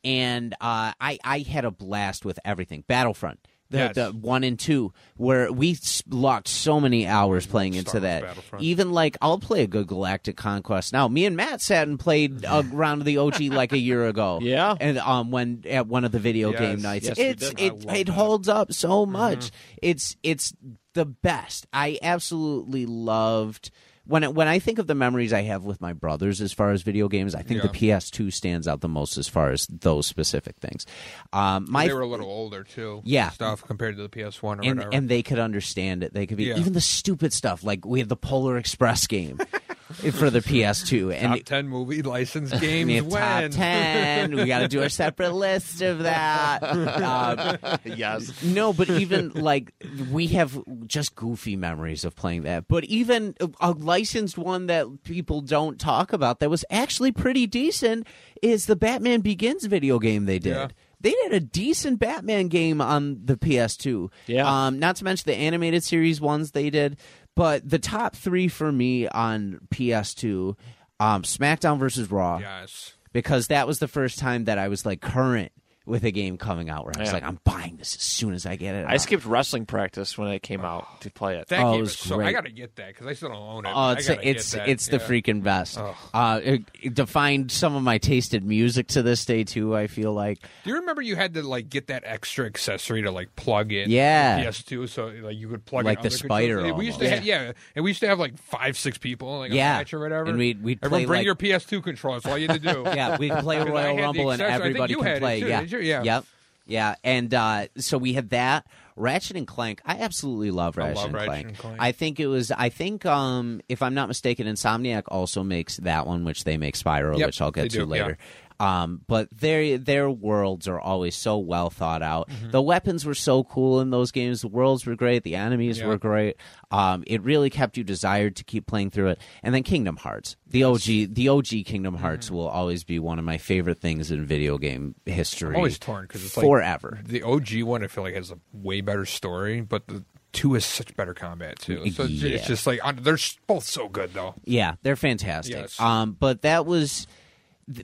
and 0.05 0.55
uh, 0.55 0.93
I 1.01 1.19
I 1.25 1.39
had 1.41 1.65
a 1.65 1.71
blast 1.71 2.25
with 2.25 2.39
everything. 2.45 2.85
Battlefront. 2.87 3.41
The, 3.71 3.79
Yes. 3.79 3.95
the 3.95 4.07
one 4.11 4.43
and 4.43 4.59
two, 4.59 4.93
where 5.17 5.53
we 5.53 5.79
locked 6.09 6.49
so 6.49 6.81
many 6.81 7.07
hours 7.07 7.47
playing 7.47 7.75
into 7.75 7.91
Star 7.91 8.01
Wars 8.01 8.37
that. 8.51 8.61
Even 8.61 8.91
like 8.91 9.17
I'll 9.23 9.39
play 9.39 9.63
a 9.63 9.69
good 9.69 9.87
Galactic 9.87 10.37
Conquest 10.37 10.93
now. 10.93 11.07
Me 11.07 11.25
and 11.25 11.37
Matt 11.37 11.61
sat 11.63 11.87
and 11.87 11.97
played 11.97 12.45
a 12.45 12.63
round 12.73 13.01
of 13.01 13.05
the 13.05 13.19
OG 13.19 13.43
like 13.43 13.71
a 13.73 13.79
year 13.79 14.09
ago. 14.09 14.41
Yeah. 14.43 14.75
and 14.81 14.99
um, 14.99 15.31
when 15.31 15.63
at 15.71 15.87
one 15.87 16.05
of 16.05 16.11
the 16.11 16.19
video 16.19 16.51
Yes. 16.51 16.59
game 16.61 16.83
nights, 16.83 17.07
Yes, 17.07 17.19
it's 17.21 17.49
it 17.51 17.61
it 17.61 17.81
that. 17.87 17.87
Mm-hmm. 18.07 18.13
holds 18.13 18.49
up 18.49 18.73
so 18.73 19.07
much. 19.07 19.53
It's 19.81 20.17
it's 20.25 20.53
the 20.95 21.05
best. 21.05 21.69
I 21.73 21.97
absolutely 22.03 22.87
loved. 22.87 23.71
When, 24.11 24.25
it, 24.25 24.35
when 24.35 24.49
I 24.49 24.59
think 24.59 24.79
of 24.81 24.87
the 24.89 24.95
memories 24.95 25.33
I 25.33 25.43
have 25.43 25.63
with 25.65 25.81
my 25.81 25.93
brothers 25.93 26.41
as 26.41 26.53
far 26.53 26.73
as 26.73 26.83
video 26.83 27.09
games, 27.09 27.35
I 27.35 27.43
think 27.43 27.63
Yeah. 27.63 27.71
the 27.71 27.79
PS2 27.79 28.33
stands 28.33 28.67
out 28.67 28.81
the 28.81 28.89
most 28.89 29.17
as 29.17 29.29
far 29.29 29.51
as 29.53 29.67
those 29.69 30.07
specific 30.07 30.57
things. 30.57 30.85
Um, 31.33 31.67
my 31.69 31.87
they 31.87 31.93
were 31.95 32.01
a 32.01 32.07
little 32.09 32.27
older 32.29 32.65
too. 32.65 33.03
Yeah. 33.05 33.31
stuff 33.31 33.63
compared 33.65 33.97
to 33.97 34.07
the 34.07 34.09
PS 34.09 34.43
One 34.43 34.59
or 34.59 34.63
and 34.65 34.79
whatever. 34.79 34.95
and 34.97 35.09
they 35.09 35.23
could 35.23 35.39
understand 35.39 36.03
it. 36.03 36.13
They 36.13 36.27
could 36.27 36.37
be 36.39 36.45
Yeah. 36.47 36.59
even 36.59 36.73
the 36.73 36.81
stupid 36.81 37.33
stuff 37.33 37.63
like 37.63 37.85
we 37.87 38.01
had 38.01 38.09
the 38.09 38.17
Polar 38.17 38.57
Express 38.57 39.07
game 39.07 39.39
for 40.13 40.31
the 40.31 40.41
PS2 40.41 41.13
and 41.15 41.35
top 41.35 41.45
ten 41.45 41.69
movie 41.69 42.03
licensed 42.03 42.55
we 42.55 42.61
games. 42.61 42.93
have 42.93 43.05
top 43.05 43.13
when? 43.43 43.51
ten. 43.51 44.37
we 44.37 44.45
got 44.47 44.61
to 44.61 44.69
do 44.69 44.83
a 44.83 44.91
separate 44.91 45.33
list 45.33 45.83
of 45.83 46.01
that. 46.01 46.63
Um, 46.63 47.59
yes. 47.85 48.43
no, 48.43 48.73
but 48.73 48.89
even 48.91 49.31
like 49.31 49.73
we 50.11 50.29
have 50.29 50.59
just 50.87 51.15
goofy 51.15 51.57
memories 51.57 52.05
of 52.05 52.15
playing 52.15 52.43
that. 52.43 52.69
But 52.69 52.85
even 52.85 53.35
a- 53.41 53.49
a 53.61 53.71
licensed 53.73 54.39
one 54.39 54.67
that 54.67 54.87
people 55.05 55.41
don't 55.41 55.79
talk 55.79 56.13
about 56.13 56.41
that 56.41 56.51
was 56.51 56.65
actually 56.71 57.13
pretty 57.13 57.47
decent 57.47 58.07
is 58.43 58.67
the 58.67 58.77
Batman 58.77 59.21
Begins 59.21 59.65
video 59.65 59.99
game 59.99 60.27
they 60.27 60.39
did. 60.39 60.51
Yeah. 60.55 60.69
They 61.03 61.13
did 61.13 61.33
a 61.33 61.41
decent 61.41 61.99
Batman 61.99 62.49
game 62.49 62.83
on 62.83 63.23
the 63.25 63.35
PS2. 63.37 64.11
Yeah. 64.27 64.67
Um, 64.67 64.79
not 64.79 64.97
to 64.97 65.05
mention 65.05 65.25
the 65.31 65.35
animated 65.35 65.83
series 65.83 66.21
ones 66.21 66.51
they 66.51 66.69
did. 66.69 66.99
But 67.41 67.67
the 67.67 67.79
top 67.79 68.15
three 68.17 68.49
for 68.49 68.71
me 68.71 69.09
on 69.09 69.61
PS2, 69.75 70.59
um, 71.01 71.23
SmackDown 71.23 71.79
versus 71.79 72.11
Raw 72.11 72.37
Yes. 72.39 72.93
because 73.15 73.47
that 73.47 73.67
was 73.67 73.79
the 73.79 73.89
first 73.89 74.19
time 74.19 74.45
that 74.45 74.59
I 74.59 74.69
was 74.69 74.85
like 74.85 75.01
current 75.01 75.51
with 75.87 76.05
a 76.05 76.11
game 76.11 76.37
coming 76.37 76.69
out 76.69 76.85
where 76.85 76.93
I 76.97 77.01
was 77.01 77.09
Yeah. 77.09 77.15
like, 77.15 77.23
I'm 77.25 77.41
buying 77.43 77.77
this 77.77 77.97
as 77.97 78.03
soon 78.03 78.35
as 78.35 78.45
I 78.47 78.57
get 78.57 78.75
it. 78.75 78.85
I 78.87 78.95
out. 78.95 79.01
skipped 79.01 79.25
wrestling 79.25 79.65
practice 79.67 80.17
when 80.17 80.29
it 80.29 80.41
came 80.43 80.61
out 80.61 81.01
to 81.01 81.11
play 81.11 81.39
it. 81.39 81.49
That 81.49 81.61
Oh, 81.65 81.75
it 81.79 81.81
was 81.81 81.91
is 81.95 81.99
so. 81.99 82.21
I 82.21 82.33
gotta 82.33 82.51
get 82.51 82.77
that 82.77 82.89
because 82.89 83.07
I 83.07 83.15
still 83.15 83.31
don't 83.31 83.39
own 83.39 83.67
it. 83.67 83.71
Oh, 83.75 83.79
I 83.81 83.95
gotta 83.95 84.17
get 84.17 84.25
it's 84.37 84.53
that. 84.53 84.69
it's 84.69 84.87
the 84.89 84.99
Yeah. 84.99 85.03
freaking 85.09 85.43
best. 85.43 85.79
Ugh. 85.79 85.95
Uh, 86.15 86.41
it, 86.45 86.63
it 86.81 86.95
defined 86.95 87.51
some 87.51 87.75
of 87.75 87.83
my 87.83 87.99
tasted 87.99 88.45
music 88.45 88.89
to 88.89 89.03
this 89.03 89.25
day 89.25 89.43
too. 89.43 89.75
I 89.75 89.87
feel 89.87 90.13
like 90.13 90.39
Do 90.65 90.71
you 90.71 90.77
remember 90.77 91.01
you 91.03 91.17
had 91.17 91.35
to 91.35 91.43
like 91.43 91.69
get 91.71 91.87
that 91.89 92.03
extra 92.07 92.47
accessory 92.47 93.03
to 93.03 93.11
like 93.11 93.35
plug 93.35 93.73
in? 93.73 93.91
Yeah. 93.91 94.45
PS2, 94.45 94.89
so 94.89 95.07
like 95.07 95.37
you 95.39 95.49
could 95.49 95.65
plug 95.65 95.87
Like 95.87 95.99
in 95.99 96.03
the 96.03 96.09
other 96.09 96.17
spider. 96.17 96.75
We 96.75 96.87
used 96.87 96.99
to 97.01 97.07
almost. 97.07 97.19
have, 97.21 97.25
yeah, 97.27 97.53
and 97.75 97.85
we 97.85 97.91
used 97.91 98.01
to 98.01 98.07
have 98.09 98.19
like 98.19 98.39
five, 98.39 98.77
six 98.77 98.99
people, 98.99 99.39
like 99.41 99.51
Yeah. 99.53 99.77
a 99.77 99.79
match 99.79 99.95
or 99.95 99.99
whatever. 100.01 100.27
And 100.29 100.39
we'd- 100.39 100.61
we'd 100.63 100.79
everyone 100.83 101.07
bring 101.07 101.19
like- 101.21 101.25
your 101.25 101.35
PS2 101.35 101.81
controller. 101.83 102.21
That's 102.21 102.27
all 102.27 102.39
you 102.39 102.47
had 102.49 102.63
to 102.63 102.73
do. 102.75 102.83
yeah, 102.95 103.17
we 103.19 103.31
could 103.31 103.39
play 103.41 103.57
'Cause 103.61 103.67
I 103.69 103.71
Royal 103.71 103.97
Rumble 103.97 104.31
and 104.31 104.43
accessory. 104.43 104.45
I 104.45 104.73
think 104.73 104.77
everybody 104.81 104.95
can 104.95 105.21
play. 105.21 105.39
yeah, 105.49 105.65
Yeah. 105.79 106.03
yep, 106.03 106.25
yeah. 106.67 106.95
And 107.05 107.33
uh, 107.33 107.67
so 107.77 107.99
we 107.99 108.15
had 108.15 108.31
that. 108.31 108.67
Ratchet 108.97 109.37
and 109.37 109.47
Clank. 109.47 109.81
I 109.87 109.99
absolutely 110.01 110.51
love 110.51 110.77
I 110.77 110.83
Ratchet, 110.83 110.97
love 110.97 111.05
and, 111.07 111.15
Ratchet 111.15 111.29
Clank. 111.29 111.47
and 111.47 111.59
Clank. 111.59 111.77
I 111.81 111.93
think 111.93 112.21
it 112.21 112.27
was. 112.27 112.51
I 112.51 112.69
think, 112.69 113.07
um, 113.07 113.63
if 113.69 113.81
I'm 113.81 113.95
not 113.95 114.09
mistaken, 114.09 114.47
Insomniac 114.47 115.05
also 115.09 115.43
makes 115.43 115.79
that 115.79 116.07
one, 116.07 116.25
which 116.25 116.45
they 116.45 116.59
make 116.59 116.75
Spyro, 116.77 117.17
Yep, 117.17 117.27
which 117.29 117.41
I'll 117.41 117.51
get 117.51 117.71
to 117.71 117.79
do, 117.79 117.85
later. 117.87 118.19
Um, 118.61 119.01
but 119.07 119.29
their 119.37 119.79
their 119.79 120.11
worlds 120.11 120.69
are 120.69 120.79
always 120.79 121.17
so 121.17 121.39
well 121.39 121.71
thought 121.71 122.03
out. 122.03 122.29
Mm-hmm. 122.29 122.51
The 122.51 122.61
weapons 122.63 123.07
were 123.07 123.15
so 123.15 123.43
cool 123.43 123.81
in 123.81 123.91
those 123.91 124.13
games. 124.13 124.43
The 124.43 124.49
worlds 124.49 124.85
were 124.85 124.95
great. 124.97 125.23
The 125.25 125.35
enemies 125.37 125.79
Yeah. 125.79 125.87
were 125.87 125.99
great. 125.99 126.37
Um, 126.71 127.03
it 127.07 127.23
really 127.23 127.49
kept 127.51 127.77
you 127.77 127.85
desired 127.85 128.37
to 128.37 128.45
keep 128.45 128.67
playing 128.67 128.91
through 128.91 129.09
it. 129.09 129.21
And 129.43 129.55
then 129.55 129.63
Kingdom 129.63 129.97
Hearts, 129.97 130.37
the 130.47 130.65
OG, 130.65 131.15
the 131.15 131.29
OG 131.29 131.65
Kingdom 131.65 131.95
Mm-hmm. 131.95 132.03
Hearts 132.05 132.31
will 132.31 132.47
always 132.49 132.85
be 132.85 132.99
one 132.99 133.19
of 133.19 133.25
my 133.25 133.39
favorite 133.39 133.79
things 133.81 134.11
in 134.11 134.25
video 134.27 134.59
game 134.59 134.95
history. 135.07 135.51
I'm 135.51 135.57
always 135.57 135.79
torn 135.79 136.03
because 136.05 136.25
it's 136.25 136.37
like 136.37 136.45
forever. 136.47 137.01
the 137.05 137.23
OG 137.23 137.63
one. 137.63 137.83
I 137.83 137.87
feel 137.87 138.05
like 138.05 138.15
has 138.15 138.31
a 138.31 138.39
way 138.53 138.81
better 138.83 139.07
story, 139.07 139.63
but 139.63 139.89
the 139.89 140.05
two 140.33 140.55
is 140.55 140.65
such 140.65 140.95
better 140.97 141.15
combat 141.15 141.59
too. 141.59 141.91
So 141.91 142.03
it's, 142.05 142.11
Yeah. 142.13 142.37
it's 142.37 142.47
just 142.47 142.67
like 142.67 142.79
uh, 142.85 142.93
they're 142.93 143.19
both 143.47 143.65
so 143.65 143.89
good 143.89 144.13
though. 144.15 144.35
Yeah, 144.45 144.75
they're 144.83 144.95
fantastic. 144.97 145.57
Yes. 145.57 145.81
Um, 145.81 146.13
but 146.21 146.43
that 146.43 146.67
was, 146.67 147.07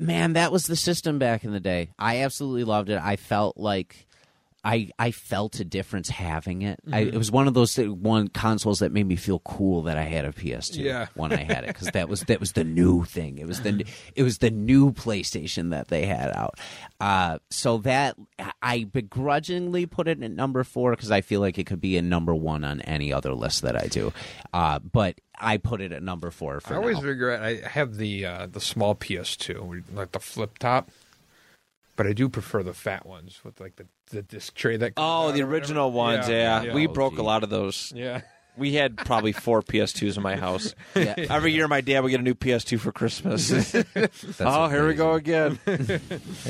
man, 0.01 0.35
that 0.35 0.53
was 0.53 0.67
the 0.67 0.77
system 0.77 1.19
back 1.19 1.45
in 1.45 1.53
the 1.53 1.61
day. 1.61 1.91
I 1.99 2.23
absolutely 2.23 2.65
loved 2.65 2.91
it. 2.91 3.01
I 3.03 3.17
felt 3.17 3.57
like. 3.57 4.06
I, 4.69 4.91
I 4.99 5.13
felt 5.13 5.61
a 5.61 5.65
difference 5.65 6.09
having 6.09 6.63
it. 6.63 6.81
Mm-hmm. 6.85 6.95
it 7.15 7.15
was 7.17 7.31
one 7.31 7.47
of 7.47 7.55
those 7.55 7.77
one 7.77 8.27
consoles 8.27 8.81
that 8.81 8.91
made 8.91 9.07
me 9.07 9.15
feel 9.15 9.39
cool 9.39 9.83
that 9.83 9.97
I 9.97 10.03
had 10.03 10.25
a 10.25 10.33
PS2 10.33 10.79
Yeah. 10.79 11.07
when 11.15 11.33
I 11.33 11.45
had 11.45 11.63
it 11.63 11.69
because 11.69 11.89
that 11.93 12.09
was 12.09 12.23
that 12.23 12.41
was 12.41 12.53
the 12.53 12.65
new 12.65 13.05
thing. 13.05 13.39
It 13.39 13.47
was 13.47 13.61
the 13.61 13.85
it 14.17 14.25
was 14.25 14.39
the 14.39 14.51
new 14.51 14.93
PlayStation 14.93 15.71
that 15.71 15.87
they 15.87 16.05
had 16.07 16.31
out. 16.33 16.59
Uh, 17.01 17.39
so 17.51 17.79
that 17.79 18.17
I 18.61 18.85
begrudgingly 18.85 19.87
put 19.87 20.09
it 20.09 20.21
at 20.23 20.31
number 20.33 20.65
four 20.65 20.91
because 20.91 21.11
I 21.13 21.21
feel 21.21 21.41
like 21.41 21.59
it 21.59 21.67
could 21.67 21.81
be 21.81 21.97
a 21.97 22.03
number 22.03 22.35
one 22.35 22.65
on 22.65 22.81
any 22.81 23.13
other 23.13 23.35
list 23.35 23.63
that 23.63 23.77
I 23.77 23.87
do. 23.87 24.13
Uh, 24.53 24.81
but 24.81 25.21
I 25.39 25.59
put 25.59 25.81
it 25.81 25.93
at 25.93 26.03
number 26.03 26.31
four 26.31 26.61
for 26.61 26.75
I 26.75 26.77
always 26.79 26.97
now. 26.99 27.03
regret. 27.05 27.43
I 27.43 27.69
have 27.69 27.97
the 27.97 28.27
uh, 28.27 28.47
the 28.51 28.61
small 28.61 28.95
PS2, 28.97 29.83
like 29.95 30.13
the 30.13 30.19
flip 30.21 30.59
top, 30.59 30.91
but 31.97 32.07
I 32.07 32.13
do 32.13 32.29
prefer 32.29 32.63
the 32.63 32.75
fat 32.75 33.05
ones 33.07 33.41
with 33.45 33.61
like 33.61 33.77
the 33.77 33.87
the 34.11 34.23
disc 34.23 34.55
tray 34.55 34.77
that. 34.77 34.95
comes 34.95 35.05
Oh, 35.05 35.29
out 35.29 35.35
the 35.35 35.43
original 35.43 35.91
ones. 35.91 36.29
Yeah, 36.29 36.73
we 36.75 36.87
Oh, 36.87 36.93
broke 36.93 37.15
gee. 37.15 37.21
a 37.21 37.25
lot 37.25 37.43
of 37.43 37.51
those. 37.51 37.93
yeah. 37.95 38.21
We 38.59 38.73
had 38.73 38.97
probably 38.97 39.33
four 39.33 39.61
PS2s 39.61 40.17
in 40.17 40.23
my 40.23 40.35
house. 40.47 40.75
Yeah. 40.95 41.15
Every 41.29 41.53
year, 41.53 41.69
my 41.69 41.83
dad 41.83 42.01
would 42.01 42.09
get 42.09 42.21
a 42.21 42.23
new 42.23 42.35
PS2 42.35 42.81
for 42.81 42.91
Christmas. 42.91 43.75
oh, 44.41 44.69
here 44.69 44.87
we 44.89 44.95
go 44.95 45.13
again. 45.13 45.59
Here 45.67 45.77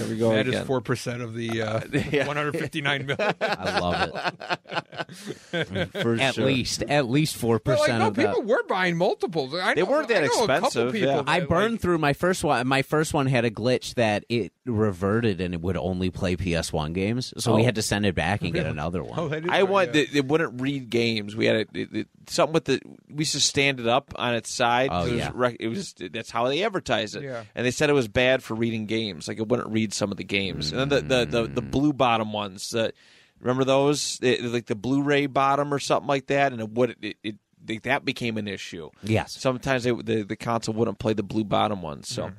we 0.08 0.16
go 0.16 0.30
again. 0.30 0.36
That 0.36 0.46
is 0.46 0.54
again. 0.54 0.66
four 0.66 0.80
percent 0.82 1.20
of 1.22 1.34
the 1.34 1.62
uh, 1.62 1.80
Yeah. 2.12 2.28
159 2.28 3.06
million. 3.06 3.34
I 3.40 3.80
love 3.80 4.10
it. 5.52 5.92
For 6.00 6.14
At 6.14 6.34
sure. 6.36 6.44
least, 6.44 6.82
at 6.84 7.08
least 7.08 7.36
four 7.36 7.58
But 7.58 7.72
like, 7.72 7.80
percent 7.80 7.98
no, 8.00 8.06
of 8.08 8.14
that. 8.14 8.26
people 8.34 8.42
were 8.42 8.62
buying 8.68 8.96
multiples. 8.96 9.54
I 9.54 9.74
They 9.74 9.82
know, 9.82 9.90
weren't 9.90 10.08
that 10.08 10.18
I 10.24 10.26
know 10.26 10.26
A 10.26 10.46
couple 10.46 10.54
expensive, 10.54 10.92
people 10.92 11.08
yeah. 11.08 11.16
that, 11.16 11.28
I 11.28 11.38
like- 11.40 11.48
burned 11.48 11.80
through 11.80 11.98
my 11.98 12.12
first 12.12 12.44
one. 12.44 12.66
My 12.66 12.82
first 12.82 13.14
one 13.14 13.26
had 13.26 13.44
a 13.44 13.50
glitch 13.50 13.94
that 13.94 14.24
it 14.28 14.52
reverted 14.66 15.40
and 15.40 15.54
it 15.54 15.60
would 15.60 15.76
only 15.76 16.10
play 16.10 16.36
PS1 16.36 16.92
games, 16.92 17.32
so 17.38 17.54
we 17.54 17.62
Oh. 17.62 17.64
had 17.64 17.76
to 17.76 17.82
send 17.82 18.04
it 18.06 18.14
back 18.14 18.42
and 18.42 18.52
get 18.52 18.66
another 18.66 19.02
one. 19.02 19.18
Oh, 19.18 19.28
that 19.28 19.44
is 19.44 19.50
I 19.50 19.60
right, 19.60 19.68
want 19.68 19.94
yeah. 19.94 20.02
it, 20.02 20.16
it 20.16 20.28
wouldn't 20.28 20.60
read 20.60 20.90
games. 20.90 21.36
We 21.36 21.46
had 21.46 21.56
a, 21.56 21.60
it, 21.72 21.88
it- 21.92 22.08
something 22.28 22.52
with 22.54 22.64
the 22.64 22.80
we 23.08 23.20
used 23.20 23.32
to 23.32 23.40
stand 23.40 23.78
it 23.80 23.86
up 23.86 24.12
on 24.16 24.34
its 24.34 24.50
side. 24.50 24.90
Oh, 24.92 25.06
it 25.06 25.12
was, 25.12 25.18
yeah. 25.20 25.30
rec- 25.34 25.56
it 25.60 25.68
was 25.68 25.94
that's 26.12 26.30
how 26.30 26.48
they 26.48 26.64
advertised 26.64 27.16
it. 27.16 27.22
Yeah. 27.22 27.44
And 27.54 27.64
they 27.64 27.70
said 27.70 27.88
it 27.90 27.94
was 27.94 28.08
bad 28.08 28.42
for 28.42 28.54
reading 28.54 28.86
games. 28.86 29.28
Like 29.28 29.38
it 29.38 29.48
wouldn't 29.48 29.68
read 29.70 29.92
some 29.94 30.10
of 30.10 30.16
the 30.16 30.24
games. 30.24 30.72
And 30.72 30.80
then 30.80 30.88
the 30.88 31.00
the, 31.00 31.24
the, 31.24 31.48
the 31.48 31.62
mm. 31.62 31.70
blue 31.70 31.92
bottom 31.92 32.32
ones. 32.32 32.70
That 32.70 32.94
remember 33.40 33.64
those 33.64 34.18
It- 34.22 34.42
like 34.44 34.66
the 34.66 34.74
Blu-ray 34.74 35.26
bottom 35.26 35.72
or 35.72 35.78
something 35.78 36.08
like 36.08 36.26
that. 36.26 36.52
And 36.52 36.60
it 36.60 36.70
would 36.70 36.96
it, 37.00 37.16
it, 37.22 37.36
they, 37.64 37.78
that 37.78 38.04
became 38.04 38.36
an 38.38 38.48
issue. 38.48 38.90
Yes. 39.02 39.32
Sometimes 39.38 39.84
they, 39.84 39.92
the 39.92 40.22
the 40.24 40.36
console 40.36 40.74
wouldn't 40.74 40.98
play 40.98 41.12
the 41.12 41.22
blue 41.22 41.44
bottom 41.44 41.82
ones. 41.82 42.08
So, 42.08 42.26
mm. 42.28 42.34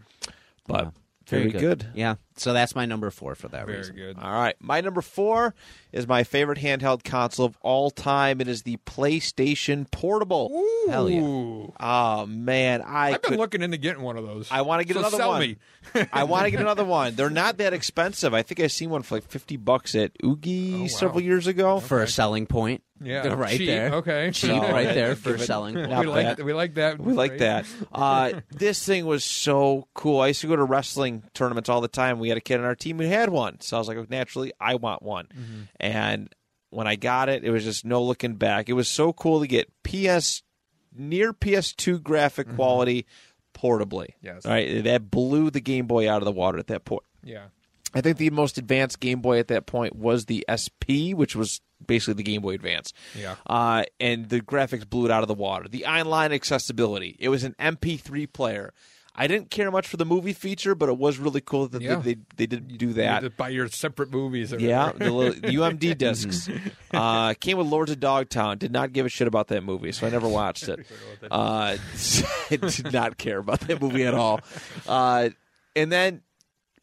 but 0.68 0.94
Yeah. 1.32 1.50
very, 1.50 1.52
good. 1.62 1.86
Yeah. 1.94 2.16
So 2.40 2.54
that's 2.54 2.76
my 2.76 2.86
number 2.86 3.10
four 3.10 3.36
for 3.36 3.48
that 3.50 3.66
Very 3.66 3.80
reason. 3.80 3.96
good. 3.96 4.18
All 4.20 4.32
right. 4.32 4.56
My 4.60 4.82
number 4.82 5.02
four 5.02 5.54
is 5.92 6.08
my 6.08 6.24
favorite 6.24 6.60
handheld 6.60 7.04
console 7.04 7.46
of 7.48 7.58
all 7.62 7.90
time. 7.92 8.40
It 8.42 8.48
is 8.48 8.64
the 8.64 8.78
PlayStation 8.86 9.90
Portable. 9.90 10.50
Hell 10.90 11.10
yeah. 11.10 11.20
Ooh. 11.22 11.74
Oh 11.80 12.26
man, 12.26 12.82
I 12.82 13.14
I've 13.14 13.22
been 13.22 13.32
could- 13.32 13.40
looking 13.40 13.62
into 13.62 13.78
getting 13.78 14.04
one 14.04 14.18
of 14.18 14.26
those. 14.26 14.48
I 14.52 14.62
want 14.62 14.82
to 14.82 14.88
get 14.88 14.94
So 14.96 15.00
another 15.00 15.18
sell 15.18 15.30
one. 15.30 15.42
me. 15.42 15.58
I 16.14 16.26
want 16.26 16.46
to 16.46 16.52
get 16.52 16.60
another 16.60 16.86
one. 16.86 17.16
They're 17.16 17.30
not 17.30 17.58
that 17.58 17.74
expensive. 17.74 18.34
I 18.34 18.42
think 18.44 18.60
I 18.60 18.68
seen 18.68 18.90
one 18.90 19.02
for 19.04 19.16
like 19.16 19.24
fifty 19.28 19.58
bucks 19.58 19.96
at 19.96 20.12
Oogie 20.24 20.76
Oh, 20.76 20.82
wow. 20.82 20.88
several 20.88 21.22
years 21.22 21.48
ago. 21.48 21.80
For 21.80 22.02
a 22.04 22.08
selling 22.08 22.46
point. 22.46 22.84
Yeah, 23.00 23.28
right 23.36 23.58
cheap, 23.58 23.68
there. 23.68 23.94
Okay, 23.96 24.32
Cheap 24.32 24.50
No, 24.62 24.72
right 24.72 24.86
there 24.94 25.16
for 25.16 25.34
give 25.34 25.44
selling 25.46 25.76
point. 25.76 25.90
Not 25.90 26.02
we 26.02 26.08
like 26.08 26.38
bad. 26.38 26.46
we 26.46 26.54
like 26.54 26.74
that. 26.76 27.00
We 27.00 27.14
like 27.14 27.32
Great. 27.32 27.40
that. 27.42 27.66
Uh, 27.92 28.42
this 28.50 28.84
thing 28.84 29.06
was 29.06 29.24
so 29.24 29.88
cool. 29.94 30.20
I 30.20 30.28
used 30.30 30.42
to 30.42 30.48
go 30.48 30.56
to 30.56 30.64
wrestling 30.64 31.24
tournaments 31.36 31.70
all 31.70 31.80
the 31.80 31.88
time. 31.88 32.18
We 32.20 32.27
had 32.30 32.38
a 32.38 32.42
kid 32.42 32.60
on 32.60 32.66
our 32.66 32.76
team 32.76 33.00
who 33.00 33.06
had 33.06 33.30
one, 33.30 33.60
so 33.62 33.78
I 33.78 33.80
was 33.80 33.88
like, 33.88 34.10
naturally, 34.10 34.54
I 34.60 34.76
want 34.76 35.02
one. 35.02 35.26
Mm-hmm. 35.26 35.62
And 35.80 36.36
when 36.70 36.88
I 36.88 36.96
got 36.96 37.30
it, 37.30 37.44
it 37.44 37.52
was 37.52 37.64
just 37.64 37.86
no 37.86 38.04
looking 38.04 38.36
back. 38.36 38.70
It 38.70 38.74
was 38.74 38.88
so 38.88 39.14
cool 39.14 39.42
to 39.42 39.48
get 39.48 39.72
PS 39.84 40.44
near 40.96 41.34
PS2 41.34 42.02
graphic 42.02 42.54
quality 42.56 43.06
portably. 43.54 44.10
Mm-hmm. 44.10 44.26
Yes. 44.26 44.46
right. 44.46 44.84
That 44.84 45.10
blew 45.10 45.50
the 45.50 45.62
Game 45.62 45.88
Boy 45.88 46.10
out 46.10 46.22
of 46.22 46.26
the 46.26 46.32
water 46.32 46.58
at 46.58 46.68
that 46.68 46.86
point. 46.86 47.04
Yeah. 47.24 47.46
I 47.94 48.02
think 48.02 48.18
the 48.18 48.30
most 48.30 48.58
advanced 48.58 49.00
Game 49.00 49.22
Boy 49.22 49.40
at 49.40 49.48
that 49.48 49.66
point 49.66 49.96
was 49.96 50.26
the 50.26 50.46
SP, 50.46 51.16
which 51.16 51.36
was 51.36 51.62
basically 51.86 52.16
the 52.16 52.24
Game 52.24 52.42
Boy 52.42 52.54
Advance. 52.54 52.94
Yeah. 53.18 53.36
Uh, 53.46 53.84
and 54.00 54.28
the 54.30 54.42
graphics 54.42 54.88
blew 54.88 55.06
it 55.06 55.12
out 55.12 55.24
of 55.24 55.28
the 55.28 55.34
water. 55.34 55.68
The 55.68 55.86
online 55.86 56.32
accessibility. 56.32 57.16
It 57.20 57.30
was 57.30 57.44
an 57.44 57.56
MP3 57.60 58.32
player. 58.32 58.74
I 59.20 59.26
didn't 59.26 59.50
care 59.50 59.72
much 59.72 59.88
for 59.88 59.98
the 59.98 60.06
movie 60.06 60.34
feature, 60.34 60.76
but 60.76 60.90
it 60.90 60.98
was 60.98 61.18
really 61.18 61.42
cool 61.42 61.68
that 61.70 61.82
Yeah. 61.82 61.96
they, 61.96 62.14
they, 62.14 62.20
they 62.36 62.46
did 62.46 62.78
do 62.78 62.94
that. 62.94 63.22
to 63.22 63.30
buy 63.32 63.50
your 63.50 63.68
separate 63.68 64.12
movies. 64.12 64.54
or 64.54 64.60
Yeah, 64.60 64.92
the 64.96 65.12
little 65.12 65.34
UMD 65.42 65.98
discs 65.98 66.48
uh, 66.94 67.34
came 67.34 67.58
with 67.58 67.66
Lords 67.68 67.92
of 67.92 68.00
Dogtown. 68.00 68.60
Did 68.60 68.72
not 68.72 68.94
give 68.94 69.08
a 69.08 69.10
shit 69.10 69.28
about 69.28 69.48
that 69.48 69.64
movie, 69.64 69.92
so 69.92 70.06
I 70.06 70.12
never 70.12 70.28
watched 70.28 70.68
it. 70.70 70.86
Uh, 71.32 71.78
I 72.52 72.56
did 72.58 72.94
not 72.94 73.18
care 73.18 73.40
about 73.40 73.62
that 73.62 73.82
movie 73.82 74.06
at 74.06 74.14
all. 74.14 74.40
Uh, 74.88 75.30
and 75.76 75.92
then 75.92 76.22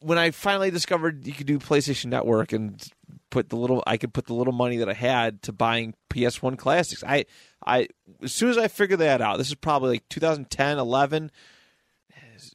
when 0.01 0.17
I 0.17 0.31
finally 0.31 0.69
discovered 0.71 1.25
you 1.25 1.33
could 1.33 1.47
do 1.47 1.57
PlayStation 1.57 2.07
Network 2.07 2.51
and 2.51 2.85
put 3.29 3.49
the 3.49 3.55
little, 3.55 3.81
I 3.87 3.97
could 3.97 4.13
put 4.13 4.25
the 4.27 4.33
little 4.33 4.53
money 4.53 4.77
that 4.77 4.89
I 4.89 4.93
had 4.93 5.41
to 5.43 5.53
buying 5.53 5.93
PS1 6.09 6.57
classics. 6.57 7.03
I, 7.03 7.25
I 7.65 7.87
as 8.21 8.33
soon 8.33 8.49
as 8.49 8.57
I 8.57 8.67
figured 8.67 8.99
that 8.99 9.21
out, 9.21 9.37
this 9.37 9.47
is 9.47 9.55
probably 9.55 9.91
like 9.91 10.09
2010, 10.09 10.77
11 10.77 11.31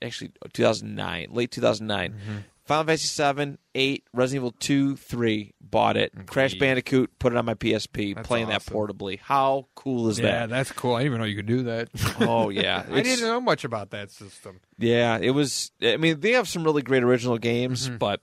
actually 0.03 0.31
2009, 0.53 1.29
late 1.31 1.51
2009. 1.51 2.11
Mm-hmm. 2.13 2.37
Final 2.67 2.85
Fantasy 2.85 3.09
7, 3.09 3.59
8, 3.75 4.05
Resident 4.13 4.37
Evil 4.45 4.55
2, 4.61 4.95
3, 4.97 5.55
bought 5.61 5.97
it. 5.97 6.13
Crash 6.27 6.55
Bandicoot, 6.55 7.11
put 7.19 7.33
it 7.33 7.37
on 7.37 7.45
my 7.45 7.55
PSP, 7.55 8.15
That's 8.15 8.29
playing 8.29 8.47
awesome. 8.53 8.63
that 8.65 8.73
portably. 8.97 9.19
How 9.19 9.67
cool 9.75 10.09
is 10.09 10.21
Yeah, 10.21 10.27
that? 10.27 10.41
Yeah, 10.41 10.47
that's 10.47 10.71
cool. 10.71 10.95
I 10.95 10.99
didn't 11.01 11.07
even 11.07 11.19
know 11.19 11.25
you 11.27 11.35
could 11.37 11.47
do 11.47 11.63
that. 11.65 11.89
Oh 12.21 12.49
yeah, 12.51 12.85
I 12.91 13.01
didn't 13.01 13.27
know 13.27 13.41
much 13.41 13.65
about 13.65 13.91
that 13.91 14.13
system. 14.13 14.61
Yeah, 14.79 15.19
it 15.21 15.31
was. 15.31 15.73
I 15.83 15.97
mean, 15.97 16.21
they 16.21 16.33
have 16.33 16.49
some 16.49 16.63
really 16.63 16.83
great 16.83 17.03
original 17.03 17.39
games, 17.39 17.89
Mm-hmm. 17.89 17.97
but 17.97 18.21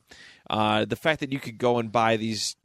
uh, 0.50 0.86
the 0.86 0.96
fact 0.96 1.20
that 1.20 1.34
you 1.34 1.40
could 1.40 1.58
go 1.58 1.78
and 1.80 1.92
buy 1.92 2.16
these 2.16 2.56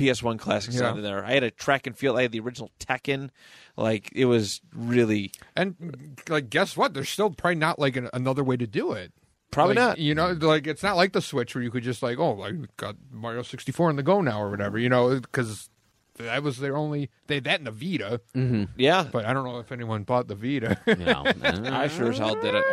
PS1 0.00 0.38
classics 0.38 0.76
Yeah. 0.80 0.90
on 0.90 1.02
there. 1.02 1.24
I 1.24 1.32
had 1.32 1.42
a 1.42 1.50
track 1.50 1.86
and 1.86 1.96
field. 1.96 2.18
I 2.18 2.22
had 2.22 2.32
the 2.32 2.40
original 2.40 2.70
Tekken. 2.80 3.30
Like 3.76 4.10
it 4.14 4.24
was 4.24 4.60
really 4.74 5.32
And 5.56 6.18
like, 6.28 6.50
guess 6.50 6.76
what? 6.76 6.94
There's 6.94 7.08
still 7.10 7.30
probably 7.30 7.54
not 7.56 7.78
like 7.78 7.96
an, 7.96 8.08
another 8.12 8.42
way 8.44 8.56
to 8.56 8.66
do 8.66 8.92
it. 8.92 9.12
probably 9.50 9.74
Like, 9.76 9.84
not. 9.88 9.98
You 9.98 10.14
know, 10.14 10.32
like 10.32 10.66
it's 10.66 10.82
not 10.82 10.96
like 10.96 11.12
the 11.12 11.20
Switch 11.22 11.54
where 11.54 11.62
you 11.62 11.70
could 11.70 11.82
just 11.84 12.02
like, 12.02 12.18
oh, 12.18 12.42
I 12.42 12.52
got 12.76 12.96
Mario 13.10 13.42
64 13.42 13.88
on 13.90 13.96
the 13.96 14.02
go 14.02 14.20
now 14.20 14.42
or 14.42 14.50
whatever. 14.50 14.78
You 14.78 14.88
know, 14.88 15.18
because 15.20 15.68
that 16.18 16.42
was 16.42 16.58
their 16.58 16.76
only 16.76 17.08
they 17.28 17.36
had 17.36 17.44
that 17.44 17.58
in 17.60 17.64
the 17.64 17.70
Vita. 17.70 18.20
Yeah, 18.76 19.06
But 19.10 19.24
I 19.24 19.32
don't 19.32 19.44
know 19.44 19.58
if 19.58 19.72
anyone 19.72 20.02
bought 20.02 20.28
the 20.28 20.34
Vita. 20.34 20.78
No. 20.98 21.24
I 21.74 21.88
sure 21.88 22.10
as 22.10 22.18
hell 22.18 22.34
did 22.34 22.54
it. 22.54 22.64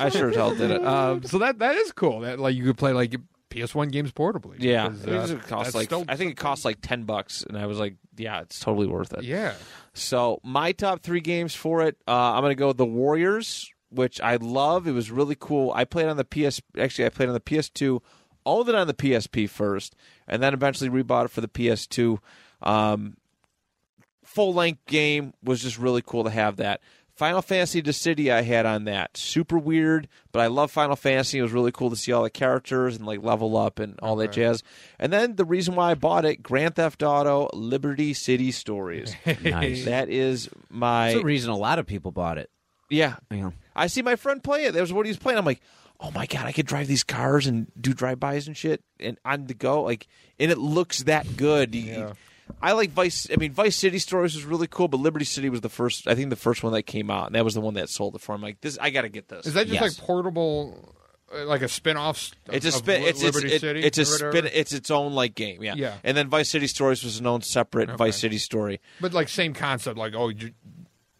I 0.00 0.08
sure 0.08 0.30
as 0.30 0.34
hell 0.36 0.54
did 0.56 0.72
it. 0.72 0.84
um, 0.84 1.22
so 1.22 1.38
that 1.38 1.58
that 1.60 1.76
is 1.76 1.92
cool. 1.92 2.20
That 2.20 2.40
like 2.40 2.56
you 2.56 2.64
could 2.64 2.78
play 2.78 2.92
like 2.92 3.14
PS1 3.50 3.90
games 3.92 4.12
portably. 4.12 4.56
Yeah, 4.58 4.88
because, 4.88 5.30
uh, 5.30 5.36
it 5.36 5.42
cost 5.46 5.72
that's 5.72 5.90
like 5.90 6.08
I 6.08 6.16
think 6.16 6.32
it 6.32 6.36
cost 6.36 6.64
like 6.64 6.78
ten 6.80 7.02
bucks, 7.04 7.42
and 7.42 7.58
I 7.58 7.66
was 7.66 7.78
like, 7.78 7.96
yeah, 8.16 8.40
it's 8.40 8.60
totally 8.60 8.86
worth 8.86 9.12
it. 9.12 9.24
Yeah. 9.24 9.54
So 9.92 10.40
my 10.42 10.72
top 10.72 11.02
three 11.02 11.20
games 11.20 11.54
for 11.54 11.82
it, 11.82 11.96
uh, 12.08 12.12
I'm 12.12 12.42
gonna 12.42 12.54
go 12.54 12.68
with 12.68 12.78
the 12.78 12.86
Warriors, 12.86 13.70
which 13.90 14.20
I 14.20 14.36
love. 14.36 14.86
It 14.86 14.92
was 14.92 15.10
really 15.10 15.36
cool. 15.38 15.72
I 15.74 15.84
played 15.84 16.06
on 16.06 16.16
the 16.16 16.24
PS. 16.24 16.62
Actually, 16.78 17.06
I 17.06 17.08
played 17.10 17.28
on 17.28 17.34
the 17.34 17.40
PS2. 17.40 18.00
Owned 18.46 18.70
it 18.70 18.74
on 18.74 18.86
the 18.86 18.94
PSP 18.94 19.48
first, 19.50 19.94
and 20.26 20.42
then 20.42 20.54
eventually 20.54 20.88
rebought 20.88 21.26
it 21.26 21.30
for 21.30 21.42
the 21.42 21.48
PS2. 21.48 22.18
Um, 22.62 23.16
full 24.24 24.54
length 24.54 24.86
game 24.86 25.34
was 25.42 25.60
just 25.60 25.78
really 25.78 26.02
cool 26.02 26.24
to 26.24 26.30
have 26.30 26.56
that. 26.56 26.80
Final 27.20 27.42
Fantasy 27.42 27.82
Dissidia 27.82 28.32
I 28.32 28.40
had 28.40 28.64
on 28.64 28.84
that. 28.84 29.14
Super 29.14 29.58
weird, 29.58 30.08
but 30.32 30.40
I 30.40 30.46
love 30.46 30.70
Final 30.70 30.96
Fantasy. 30.96 31.38
It 31.38 31.42
was 31.42 31.52
really 31.52 31.70
cool 31.70 31.90
to 31.90 31.96
see 31.96 32.12
all 32.12 32.22
the 32.22 32.30
characters 32.30 32.96
and 32.96 33.04
like 33.04 33.22
level 33.22 33.58
up 33.58 33.78
and 33.78 34.00
all 34.00 34.16
that 34.16 34.32
jazz. 34.32 34.62
And 34.98 35.12
then 35.12 35.36
the 35.36 35.44
reason 35.44 35.74
why 35.74 35.90
I 35.90 35.94
bought 35.96 36.24
it, 36.24 36.42
Grand 36.42 36.76
Theft 36.76 37.02
Auto 37.02 37.50
Liberty 37.52 38.14
City 38.14 38.50
Stories. 38.52 39.14
Nice. 39.44 39.84
that 39.84 40.08
is 40.08 40.48
my 40.70 41.08
That's 41.08 41.20
the 41.20 41.24
reason 41.26 41.50
a 41.50 41.58
lot 41.58 41.78
of 41.78 41.84
people 41.86 42.10
bought 42.10 42.38
it. 42.38 42.48
yeah. 42.88 43.16
You 43.30 43.36
know. 43.36 43.52
I 43.76 43.88
see 43.88 44.00
my 44.00 44.16
friend 44.16 44.42
play 44.42 44.64
it. 44.64 44.72
That 44.72 44.80
was 44.80 44.90
what 44.90 45.04
he 45.04 45.10
was 45.10 45.18
playing. 45.18 45.38
I'm 45.38 45.44
like, 45.44 45.60
oh 46.00 46.10
my 46.12 46.24
god, 46.24 46.46
I 46.46 46.52
could 46.52 46.64
drive 46.66 46.86
these 46.86 47.04
cars 47.04 47.46
and 47.46 47.70
do 47.78 47.92
drive-bys 47.92 48.46
and 48.46 48.56
shit 48.56 48.82
and 48.98 49.18
on 49.26 49.46
the 49.46 49.52
go. 49.52 49.82
Like, 49.82 50.06
and 50.38 50.50
it 50.50 50.56
looks 50.56 51.00
that 51.00 51.36
good. 51.36 51.74
Yeah. 51.74 52.14
I 52.62 52.72
like 52.72 52.90
Vice. 52.90 53.26
I 53.32 53.36
mean, 53.36 53.52
Vice 53.52 53.76
City 53.76 53.98
Stories 53.98 54.34
was 54.34 54.44
really 54.44 54.66
cool, 54.66 54.88
but 54.88 54.98
Liberty 54.98 55.24
City 55.24 55.48
was 55.50 55.60
the 55.60 55.68
first. 55.68 56.06
I 56.08 56.14
think 56.14 56.30
the 56.30 56.36
first 56.36 56.62
one 56.62 56.72
that 56.72 56.82
came 56.84 57.10
out, 57.10 57.26
and 57.26 57.34
that 57.34 57.44
was 57.44 57.54
the 57.54 57.60
one 57.60 57.74
that 57.74 57.88
sold 57.88 58.14
it 58.14 58.20
for 58.20 58.34
him. 58.34 58.42
Like 58.42 58.60
this, 58.60 58.78
I 58.80 58.90
got 58.90 59.02
to 59.02 59.08
get 59.08 59.28
this. 59.28 59.46
Is 59.46 59.54
that 59.54 59.66
just 59.68 59.80
Yes. 59.80 59.98
like 59.98 60.06
portable, 60.06 60.94
uh, 61.34 61.44
like 61.44 61.62
a 61.62 61.68
spin-off? 61.68 62.32
Of, 62.48 62.54
It's 62.54 62.66
a 62.66 62.72
spin. 62.72 63.02
Li- 63.02 63.08
It's 63.08 63.22
it's, 63.22 63.36
it- 63.38 63.60
City. 63.60 63.80
it's 63.82 63.98
a 63.98 64.02
or 64.02 64.04
whatever? 64.28 64.32
spin. 64.48 64.50
It's 64.54 64.72
its 64.72 64.90
own 64.90 65.12
like 65.12 65.34
game. 65.34 65.62
Yeah. 65.62 65.74
Yeah. 65.76 65.94
And 66.04 66.16
then 66.16 66.28
Vice 66.28 66.48
City 66.48 66.66
Stories 66.66 67.02
was 67.04 67.18
an 67.20 67.26
own 67.26 67.42
separate 67.42 67.88
Okay. 67.90 67.96
Vice 67.96 68.16
City 68.18 68.38
story. 68.38 68.80
but 69.00 69.12
like 69.12 69.28
same 69.28 69.54
concept. 69.54 69.96
Like 69.98 70.14
oh, 70.16 70.28
you, 70.28 70.52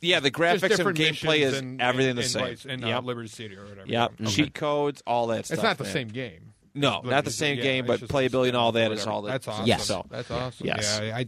Yeah, 0.00 0.20
the 0.20 0.30
graphics 0.30 0.78
and 0.84 0.96
gameplay 0.96 1.40
is 1.40 1.58
in- 1.58 1.80
everything 1.80 2.10
in, 2.10 2.16
the 2.16 2.22
in 2.22 2.28
same. 2.28 2.42
Vice- 2.46 2.64
in 2.64 2.84
uh, 2.84 2.88
Yep. 2.88 3.04
Liberty 3.04 3.28
City 3.28 3.56
or 3.56 3.64
whatever. 3.66 3.86
Yep. 3.86 4.12
Okay. 4.22 4.30
Cheat 4.30 4.54
codes, 4.54 5.02
all 5.06 5.26
that 5.28 5.46
stuff. 5.46 5.56
It's 5.56 5.62
not 5.62 5.78
the 5.78 5.84
man. 5.84 5.92
same 5.92 6.08
game. 6.08 6.49
No, 6.74 6.98
It's 7.00 7.08
not 7.08 7.24
the 7.24 7.30
same 7.30 7.56
City. 7.56 7.62
game, 7.62 7.84
Yeah, 7.84 7.86
but 7.88 7.92
it's 7.94 8.00
just 8.02 8.12
a 8.12 8.14
playability 8.14 8.48
and 8.48 8.56
all 8.56 8.72
spin-off 8.72 8.74
that 8.74 8.90
or 8.90 8.94
is 8.94 9.06
all 9.06 9.22
that. 9.22 9.30
That's 9.32 9.48
awesome. 9.48 9.66
Yes. 9.66 9.86
So 9.86 10.06
That's 10.08 10.30
awesome. 10.30 10.66
Yes. 10.66 11.00
Yeah, 11.02 11.16
I, 11.16 11.26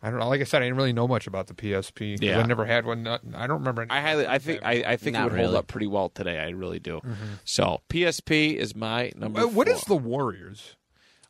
I 0.00 0.10
don't 0.10 0.20
know. 0.20 0.28
Like 0.28 0.40
I 0.40 0.44
said, 0.44 0.62
I 0.62 0.66
didn't 0.66 0.76
really 0.76 0.92
know 0.92 1.08
much 1.08 1.26
about 1.26 1.48
the 1.48 1.54
PSP. 1.54 2.16
'cause 2.18 2.22
Yeah. 2.24 2.38
I 2.38 2.46
never 2.46 2.64
had 2.64 2.86
one. 2.86 3.02
Not- 3.02 3.22
I 3.34 3.46
don't 3.48 3.58
remember. 3.58 3.86
I 3.90 4.00
highly, 4.00 4.26
I 4.26 4.38
think, 4.38 4.60
I, 4.64 4.84
I 4.86 4.96
think 4.96 5.16
it 5.16 5.20
Not 5.20 5.32
would 5.32 5.40
hold 5.40 5.54
up 5.56 5.66
pretty 5.66 5.88
well 5.88 6.08
today. 6.10 6.38
I 6.38 6.50
really 6.50 6.78
do. 6.78 7.00
So 7.44 7.80
PSP 7.90 8.54
is 8.54 8.76
my 8.76 9.10
number. 9.16 9.40
Uh, 9.40 9.46
what 9.48 9.66
four. 9.66 9.76
is 9.76 9.82
the 9.82 9.96
Warriors? 9.96 10.76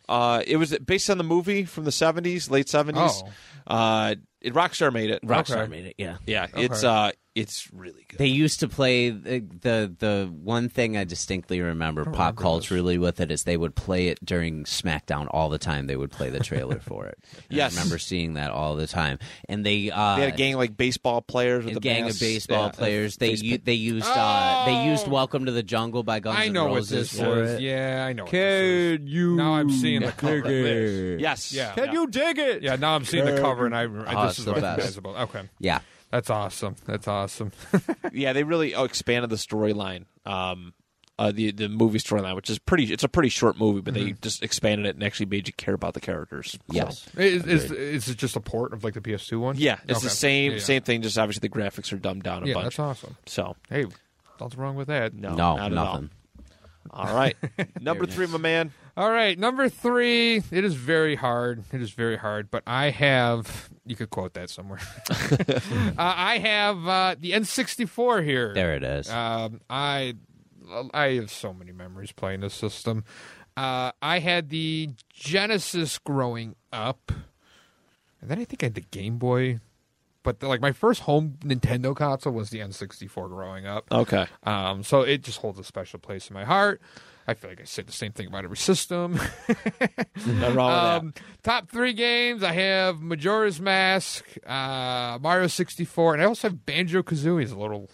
Uh, 0.08 0.42
it 0.46 0.56
was 0.56 0.76
based 0.78 1.08
on 1.10 1.18
the 1.18 1.24
movie 1.24 1.64
from 1.64 1.84
the 1.84 1.92
seventies, 1.92 2.50
late 2.50 2.68
seventies. 2.68 3.22
Oh. 3.66 3.74
Uh, 3.74 4.14
it, 4.40 4.54
Rockstar 4.54 4.92
made 4.92 5.10
it. 5.10 5.22
Rockstar 5.22 5.62
Okay. 5.62 5.70
made 5.70 5.84
it. 5.86 5.94
Yeah. 5.98 6.16
Yeah, 6.26 6.44
Okay. 6.44 6.64
it's 6.64 6.82
uh, 6.84 7.10
it's 7.40 7.72
really 7.72 8.04
good. 8.08 8.18
They 8.18 8.26
used 8.26 8.60
to 8.60 8.68
play 8.68 9.10
the 9.10 9.40
the, 9.60 9.94
the 9.98 10.30
one 10.42 10.68
thing 10.68 10.96
I 10.96 11.04
distinctly 11.04 11.60
remember 11.60 12.04
pop 12.04 12.12
remember 12.18 12.42
culturally 12.42 12.98
with 12.98 13.20
it 13.20 13.30
is 13.30 13.44
they 13.44 13.56
would 13.56 13.74
play 13.74 14.08
it 14.08 14.24
during 14.24 14.64
SmackDown 14.64 15.28
all 15.30 15.48
the 15.48 15.58
time. 15.58 15.86
They 15.86 15.96
would 15.96 16.10
play 16.10 16.30
the 16.30 16.40
trailer 16.40 16.78
for 16.80 17.06
it. 17.06 17.18
And 17.48 17.56
Yes. 17.56 17.72
I 17.74 17.78
remember 17.80 17.98
seeing 17.98 18.34
that 18.34 18.50
all 18.50 18.74
the 18.76 18.86
time. 18.86 19.18
And 19.48 19.64
they 19.64 19.90
uh, 19.90 20.16
they 20.16 20.22
had 20.22 20.34
a 20.34 20.36
gang 20.36 20.54
of, 20.54 20.58
like 20.60 20.76
baseball 20.76 21.20
players 21.22 21.64
with 21.64 21.72
a 21.72 21.74
the 21.74 21.80
gang 21.80 22.04
masks. 22.04 22.16
of 22.20 22.26
baseball 22.26 22.64
Yeah, 22.66 22.70
players. 22.72 23.16
They 23.16 23.30
face 23.30 23.42
u- 23.42 23.58
they 23.58 23.72
used 23.74 24.06
uh, 24.08 24.64
they 24.66 24.84
used 24.86 25.06
Oh! 25.06 25.10
"Welcome 25.10 25.46
to 25.46 25.52
the 25.52 25.62
Jungle" 25.62 26.02
by 26.02 26.20
Guns 26.20 26.38
I 26.38 26.46
N' 26.46 26.52
know 26.52 26.64
what 26.66 26.74
Roses 26.76 27.10
this 27.12 27.20
for 27.20 27.42
is. 27.42 27.50
it. 27.52 27.60
Yeah, 27.62 28.04
I 28.06 28.12
know. 28.12 28.24
What 28.24 28.32
this 28.32 29.00
is. 29.00 29.06
you? 29.08 29.36
Now 29.36 29.54
I'm 29.54 29.70
seeing 29.70 30.00
the 30.02 30.12
cover 30.12 30.38
of 30.38 30.44
this. 30.44 31.20
Yes. 31.20 31.52
Yeah. 31.52 31.72
Can 31.74 31.92
you 31.92 32.06
dig 32.08 32.38
it? 32.38 32.62
Yeah, 32.62 32.76
now 32.76 32.94
I'm 32.96 33.04
seeing 33.04 33.24
the 33.24 33.40
cover, 33.40 33.64
and 33.66 33.74
I, 33.74 33.82
I 33.82 33.86
Oh, 33.86 34.22
this 34.26 34.30
it's 34.32 34.38
is 34.40 34.44
the 34.44 34.52
what 34.52 34.60
best. 34.62 34.98
Okay, 35.04 35.42
Yeah. 35.60 35.80
That's 36.10 36.30
awesome. 36.30 36.76
That's 36.86 37.08
awesome. 37.08 37.52
Yeah, 38.12 38.32
they 38.32 38.42
really 38.44 38.74
oh, 38.74 38.84
expanded 38.84 39.30
the 39.30 39.36
storyline. 39.36 40.04
Um, 40.24 40.72
uh, 41.18 41.32
the 41.32 41.50
the 41.50 41.68
movie 41.68 41.98
storyline, 41.98 42.36
which 42.36 42.48
is 42.48 42.58
pretty. 42.58 42.92
It's 42.92 43.02
a 43.04 43.08
pretty 43.08 43.28
short 43.28 43.58
movie, 43.58 43.80
but 43.80 43.92
they 43.94 44.12
just 44.12 44.42
expanded 44.42 44.86
it 44.86 44.94
and 44.94 45.02
actually 45.04 45.26
made 45.26 45.46
you 45.48 45.52
care 45.54 45.74
about 45.74 45.94
the 45.94 46.00
characters. 46.00 46.52
So- 46.52 46.58
Yes. 46.70 47.06
is, 47.16 47.44
is 47.44 47.70
is 47.72 48.08
it 48.08 48.18
just 48.18 48.36
a 48.36 48.40
port 48.40 48.72
of 48.72 48.84
like 48.84 48.94
the 48.94 49.00
PS2 49.00 49.38
one? 49.40 49.56
Yeah, 49.58 49.78
it's 49.88 50.02
the 50.02 50.10
same 50.10 50.52
Yeah, 50.52 50.58
yeah. 50.58 50.62
same 50.64 50.82
thing. 50.82 51.02
Just 51.02 51.18
obviously 51.18 51.48
the 51.48 51.54
graphics 51.54 51.92
are 51.92 51.96
dumbed 51.96 52.22
down 52.22 52.44
a 52.44 52.46
Yeah, 52.46 52.54
bunch. 52.54 52.64
that's 52.76 52.78
awesome. 52.78 53.16
So 53.26 53.56
Hey, 53.68 53.84
nothing 54.40 54.60
wrong 54.60 54.76
with 54.76 54.86
that. 54.88 55.12
no, 55.12 55.30
No, 55.30 55.56
not 55.56 55.60
at 55.66 55.72
nothing. 55.72 56.10
All. 56.90 57.08
All 57.08 57.14
right, 57.14 57.36
number 57.80 58.06
three, 58.06 58.26
my 58.26 58.38
man. 58.38 58.72
All 58.96 59.10
right, 59.10 59.38
number 59.38 59.68
three. 59.68 60.42
It 60.50 60.64
is 60.64 60.74
very 60.74 61.14
hard. 61.14 61.64
It 61.72 61.80
is 61.80 61.90
very 61.90 62.16
hard, 62.16 62.50
but 62.50 62.62
I 62.66 62.90
have. 62.90 63.70
You 63.86 63.96
could 63.96 64.10
quote 64.10 64.34
that 64.34 64.50
somewhere. 64.50 64.80
uh, 65.10 65.92
I 65.96 66.38
have 66.38 66.86
uh, 66.86 67.16
the 67.18 67.32
N64 67.32 68.24
here. 68.24 68.54
There 68.54 68.74
it 68.74 68.82
is. 68.82 69.08
Um, 69.10 69.60
I 69.70 70.14
I 70.92 71.14
have 71.14 71.30
so 71.30 71.52
many 71.52 71.72
memories 71.72 72.12
playing 72.12 72.40
this 72.40 72.54
system. 72.54 73.04
Uh, 73.56 73.92
I 74.00 74.20
had 74.20 74.50
the 74.50 74.90
Genesis 75.12 75.98
growing 75.98 76.54
up, 76.72 77.10
and 78.20 78.30
then 78.30 78.38
I 78.38 78.44
think 78.44 78.62
I 78.62 78.66
had 78.66 78.74
the 78.74 78.82
Game 78.82 79.18
Boy. 79.18 79.58
But 80.28 80.42
like 80.42 80.60
my 80.60 80.72
first 80.72 81.00
home 81.00 81.38
Nintendo 81.40 81.96
console 81.96 82.34
was 82.34 82.50
the 82.50 82.58
N64 82.58 83.28
growing 83.30 83.66
up. 83.66 83.86
Okay, 83.90 84.26
Um, 84.42 84.82
so 84.82 85.00
it 85.00 85.22
just 85.22 85.38
holds 85.38 85.58
a 85.58 85.64
special 85.64 85.98
place 85.98 86.28
in 86.28 86.34
my 86.34 86.44
heart. 86.44 86.82
I 87.26 87.32
feel 87.32 87.48
like 87.48 87.62
I 87.62 87.64
say 87.64 87.80
the 87.82 87.92
same 87.92 88.12
thing 88.12 88.26
about 88.26 88.44
every 88.44 88.58
system. 88.58 89.18
nothing 90.26 90.54
wrong 90.54 90.70
Um, 91.00 91.14
top 91.42 91.70
three 91.70 91.94
games 91.94 92.42
I 92.42 92.52
have 92.52 93.00
Majora's 93.00 93.58
Mask, 93.58 94.22
uh, 94.46 95.18
Mario 95.18 95.46
64, 95.46 96.12
and 96.14 96.22
I 96.22 96.26
also 96.26 96.48
have 96.48 96.66
Banjo 96.66 97.02
Kazooie 97.02 97.44
as 97.44 97.52
a 97.52 97.58
little 97.58 97.88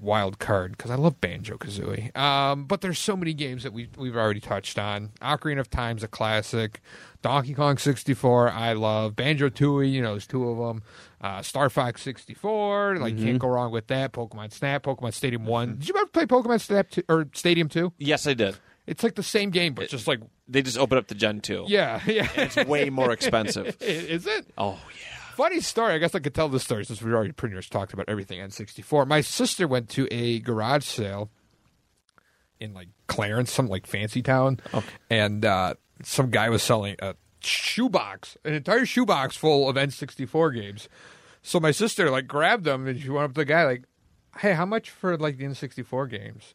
wild 0.00 0.38
card 0.38 0.72
because 0.72 0.90
I 0.90 0.94
love 0.96 1.20
Banjo 1.20 1.56
Kazooie. 1.56 2.16
Um, 2.16 2.64
but 2.64 2.80
there's 2.80 2.98
so 2.98 3.16
many 3.16 3.34
games 3.34 3.62
that 3.62 3.72
we 3.72 3.88
we've 3.96 4.16
already 4.16 4.40
touched 4.40 4.78
on. 4.78 5.10
Ocarina 5.20 5.60
of 5.60 5.70
Time's 5.70 6.02
a 6.02 6.08
classic. 6.08 6.80
Donkey 7.20 7.52
Kong 7.54 7.78
64, 7.78 8.50
I 8.50 8.74
love. 8.74 9.16
Banjo 9.16 9.48
Tooie, 9.48 9.90
you 9.90 10.00
know, 10.00 10.12
there's 10.12 10.26
two 10.26 10.48
of 10.48 10.58
them. 10.58 10.82
Uh, 11.20 11.42
Star 11.42 11.68
Fox 11.68 12.00
64, 12.02 12.98
like 12.98 13.18
can't 13.18 13.38
go 13.40 13.48
wrong 13.48 13.72
with 13.72 13.88
that. 13.88 14.12
Pokemon 14.12 14.52
Snap, 14.52 14.84
Pokemon 14.84 15.12
Stadium 15.12 15.44
One. 15.44 15.78
Did 15.78 15.88
you 15.88 15.94
ever 15.96 16.06
play 16.06 16.26
Pokemon 16.26 16.60
Snap 16.60 16.90
2, 16.90 17.02
or 17.08 17.28
Stadium 17.32 17.68
2? 17.68 17.92
Yes, 17.98 18.26
I 18.26 18.34
did. 18.34 18.56
It's 18.86 19.02
like 19.02 19.16
the 19.16 19.22
same 19.22 19.50
game, 19.50 19.74
but 19.74 19.88
just 19.88 20.06
like 20.08 20.20
They 20.48 20.62
just 20.62 20.78
open 20.78 20.96
up 20.96 21.08
the 21.08 21.14
Gen 21.14 21.40
two. 21.40 21.64
yeah, 21.68 22.00
yeah. 22.06 22.26
it's 22.36 22.56
way 22.66 22.88
more 22.88 23.12
expensive. 23.12 23.76
Is 23.82 24.26
it? 24.26 24.46
Oh 24.56 24.78
yeah. 24.94 25.17
Funny 25.38 25.60
story. 25.60 25.92
I 25.94 25.98
guess 25.98 26.16
I 26.16 26.18
could 26.18 26.34
tell 26.34 26.48
this 26.48 26.64
story 26.64 26.84
since 26.84 27.00
we 27.00 27.12
already 27.12 27.30
pretty 27.30 27.54
much 27.54 27.70
talked 27.70 27.92
about 27.92 28.08
everything 28.08 28.40
N64. 28.40 29.06
My 29.06 29.20
sister 29.20 29.68
went 29.68 29.88
to 29.90 30.08
a 30.10 30.40
garage 30.40 30.84
sale 30.84 31.30
in 32.58 32.74
like 32.74 32.88
Clarence, 33.06 33.52
some 33.52 33.68
like 33.68 33.86
fancy 33.86 34.20
town, 34.20 34.58
and 35.08 35.44
uh, 35.44 35.74
some 36.02 36.30
guy 36.30 36.48
was 36.48 36.64
selling 36.64 36.96
a 36.98 37.14
shoebox, 37.38 38.36
an 38.44 38.52
entire 38.54 38.84
shoebox 38.84 39.36
full 39.36 39.68
of 39.68 39.76
N64 39.76 40.54
games. 40.56 40.88
So 41.40 41.60
my 41.60 41.70
sister 41.70 42.10
like 42.10 42.26
grabbed 42.26 42.64
them 42.64 42.88
and 42.88 43.00
she 43.00 43.08
went 43.08 43.26
up 43.26 43.30
to 43.34 43.40
the 43.42 43.44
guy 43.44 43.64
like, 43.64 43.84
"Hey, 44.38 44.54
how 44.54 44.66
much 44.66 44.90
for 44.90 45.16
like 45.16 45.38
the 45.38 45.44
N64 45.44 46.10
games?" 46.10 46.52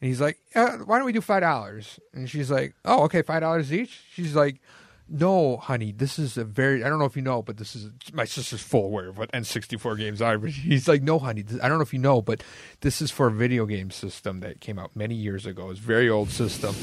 And 0.00 0.08
he's 0.08 0.20
like, 0.20 0.40
uh, 0.56 0.78
"Why 0.78 0.96
don't 0.96 1.06
we 1.06 1.12
do 1.12 1.20
five 1.20 1.42
dollars?" 1.42 2.00
And 2.12 2.28
she's 2.28 2.50
like, 2.50 2.74
"Oh, 2.84 3.04
okay, 3.04 3.22
five 3.22 3.42
dollars 3.42 3.72
each." 3.72 4.06
She's 4.12 4.34
like, 4.34 4.60
"No, 5.08 5.56
honey, 5.56 5.92
this 5.92 6.18
is 6.18 6.36
a 6.36 6.44
very 6.44 6.84
I 6.84 6.88
don't 6.88 6.98
know 6.98 7.04
if 7.04 7.16
you 7.16 7.22
know, 7.22 7.42
but 7.42 7.56
this 7.56 7.76
is 7.76 7.90
my 8.12 8.24
sister's 8.24 8.62
full 8.62 8.86
aware 8.86 9.08
of 9.08 9.18
what 9.18 9.32
N64 9.32 9.98
games 9.98 10.22
are." 10.22 10.38
But 10.38 10.50
he's 10.50 10.88
like, 10.88 11.02
"No, 11.02 11.18
honey, 11.18 11.42
this, 11.42 11.60
I 11.62 11.68
don't 11.68 11.78
know 11.78 11.82
if 11.82 11.92
you 11.92 11.98
know, 11.98 12.22
but 12.22 12.42
this 12.80 13.02
is 13.02 13.10
for 13.10 13.26
a 13.28 13.32
video 13.32 13.66
game 13.66 13.90
system 13.90 14.40
that 14.40 14.60
came 14.60 14.78
out 14.78 14.94
many 14.96 15.14
years 15.14 15.46
ago. 15.46 15.70
It's 15.70 15.80
a 15.80 15.82
very 15.82 16.08
old 16.08 16.30
system." 16.30 16.74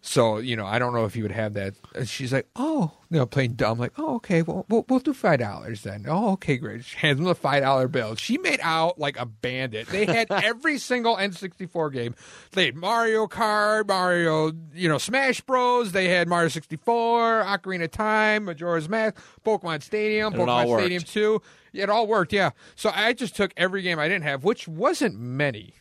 So 0.00 0.38
you 0.38 0.54
know, 0.56 0.64
I 0.64 0.78
don't 0.78 0.94
know 0.94 1.04
if 1.06 1.16
you 1.16 1.24
would 1.24 1.32
have 1.32 1.54
that. 1.54 1.74
And 1.94 2.08
she's 2.08 2.32
like, 2.32 2.46
"Oh, 2.54 2.92
you 3.10 3.18
know, 3.18 3.26
playing 3.26 3.54
dumb." 3.54 3.78
Like, 3.78 3.92
"Oh, 3.98 4.14
okay, 4.16 4.42
well, 4.42 4.64
we'll, 4.68 4.84
we'll 4.88 5.00
do 5.00 5.12
five 5.12 5.40
dollars 5.40 5.82
then." 5.82 6.04
Oh, 6.08 6.32
okay, 6.34 6.56
great. 6.56 6.84
She 6.84 6.96
hands 6.98 7.18
him 7.18 7.24
the 7.24 7.34
five 7.34 7.62
dollar 7.64 7.88
bill. 7.88 8.14
She 8.14 8.38
made 8.38 8.60
out 8.62 8.98
like 9.00 9.18
a 9.18 9.26
bandit. 9.26 9.88
They 9.88 10.06
had 10.06 10.28
every 10.30 10.78
single 10.78 11.16
N64 11.16 11.92
game. 11.92 12.14
They 12.52 12.66
had 12.66 12.76
Mario 12.76 13.26
Kart, 13.26 13.88
Mario, 13.88 14.52
you 14.72 14.88
know, 14.88 14.98
Smash 14.98 15.40
Bros. 15.40 15.90
They 15.90 16.08
had 16.08 16.28
Mario 16.28 16.48
64, 16.48 17.42
Ocarina 17.44 17.84
of 17.84 17.90
Time, 17.90 18.44
Majora's 18.44 18.88
Mask, 18.88 19.16
Pokemon 19.44 19.82
Stadium, 19.82 20.32
And 20.32 20.42
Pokemon. 20.42 20.78
Stadium 20.78 21.02
2. 21.02 21.42
It 21.74 21.90
all 21.90 22.06
worked. 22.06 22.32
Yeah. 22.32 22.50
So 22.76 22.90
I 22.94 23.12
just 23.14 23.34
took 23.34 23.52
every 23.56 23.82
game 23.82 23.98
I 23.98 24.06
didn't 24.08 24.24
have, 24.24 24.44
which 24.44 24.68
wasn't 24.68 25.18
many, 25.18 25.74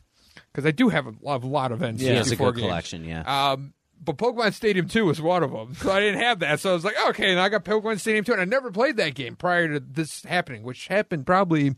because 0.52 0.65
I 0.65 0.72
do 0.72 0.89
have 0.89 1.06
a, 1.07 1.14
a 1.23 1.38
lot 1.38 1.72
of 1.72 1.80
N64 1.80 1.99
He 1.99 2.07
has 2.07 2.31
a 2.31 2.35
good 2.35 2.56
games. 2.56 2.61
collection. 2.68 3.06
Yeah. 3.06 3.52
Um, 3.52 3.73
but 4.03 4.18
Pokemon 4.18 4.53
Stadium 4.53 4.88
2 4.88 5.06
was 5.06 5.22
one 5.22 5.44
of 5.44 5.52
them. 5.52 5.76
So 5.82 5.91
I 5.91 5.99
didn't 5.99 6.22
have 6.22 6.40
that. 6.40 6.60
So 6.60 6.72
I 6.72 6.74
was 6.74 6.84
like, 6.84 6.95
okay, 7.10 7.32
and 7.32 7.40
I 7.40 7.49
got 7.49 7.64
Pokemon 7.65 7.99
Stadium 7.99 8.26
2. 8.26 8.34
And 8.34 8.41
I 8.41 8.45
never 8.45 8.72
played 8.72 8.98
that 8.98 9.15
game 9.15 9.36
prior 9.36 9.68
to 9.74 9.80
this 9.80 10.24
happening, 10.24 10.64
which 10.64 10.88
happened 10.88 11.26
probably, 11.26 11.69
I 11.69 11.74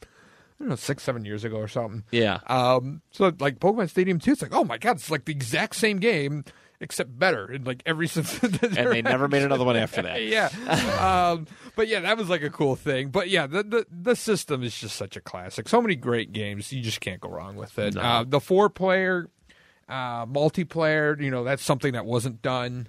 don't 0.59 0.69
know, 0.69 0.75
six, 0.75 1.03
seven 1.03 1.25
years 1.25 1.43
ago 1.43 1.57
or 1.57 1.67
something. 1.67 2.03
Yeah. 2.11 2.39
Um, 2.47 3.01
so 3.11 3.31
like 3.39 3.59
Pokemon 3.59 3.89
Stadium 3.89 4.19
2, 4.19 4.31
it's 4.31 4.41
like, 4.41 4.53
oh 4.53 4.63
my 4.63 4.77
God, 4.77 4.97
it's 4.97 5.11
like 5.11 5.25
the 5.25 5.31
exact 5.31 5.75
same 5.75 5.97
game, 5.97 6.43
except 6.79 7.17
better 7.17 7.51
in 7.51 7.63
like 7.65 7.83
every 7.85 8.07
sense. 8.09 8.41
and 8.41 8.53
they 8.53 9.01
never 9.01 9.27
made 9.27 9.43
another 9.43 9.65
one 9.65 9.75
after 9.75 10.01
that. 10.01 10.23
yeah. 10.23 10.49
um, 10.99 11.45
but 11.75 11.87
yeah, 11.87 11.99
that 12.01 12.17
was 12.17 12.29
like 12.29 12.43
a 12.43 12.49
cool 12.49 12.75
thing. 12.75 13.09
But 13.09 13.29
yeah, 13.29 13.47
the, 13.47 13.63
the 13.63 13.85
the 13.91 14.15
system 14.15 14.63
is 14.63 14.77
just 14.77 14.95
such 14.95 15.15
a 15.17 15.21
classic. 15.21 15.67
So 15.69 15.81
many 15.81 15.95
great 15.95 16.31
games, 16.31 16.71
you 16.71 16.81
just 16.81 17.01
can't 17.01 17.21
go 17.21 17.29
wrong 17.29 17.55
with 17.55 17.77
it. 17.79 17.95
No. 17.95 18.01
Uh, 18.01 18.23
the 18.27 18.39
four 18.39 18.69
player 18.69 19.29
uh, 19.89 20.25
multiplayer, 20.27 21.19
you 21.21 21.31
know, 21.31 21.43
that's 21.43 21.63
something 21.63 21.93
that 21.93 22.05
wasn't 22.05 22.41
done 22.41 22.87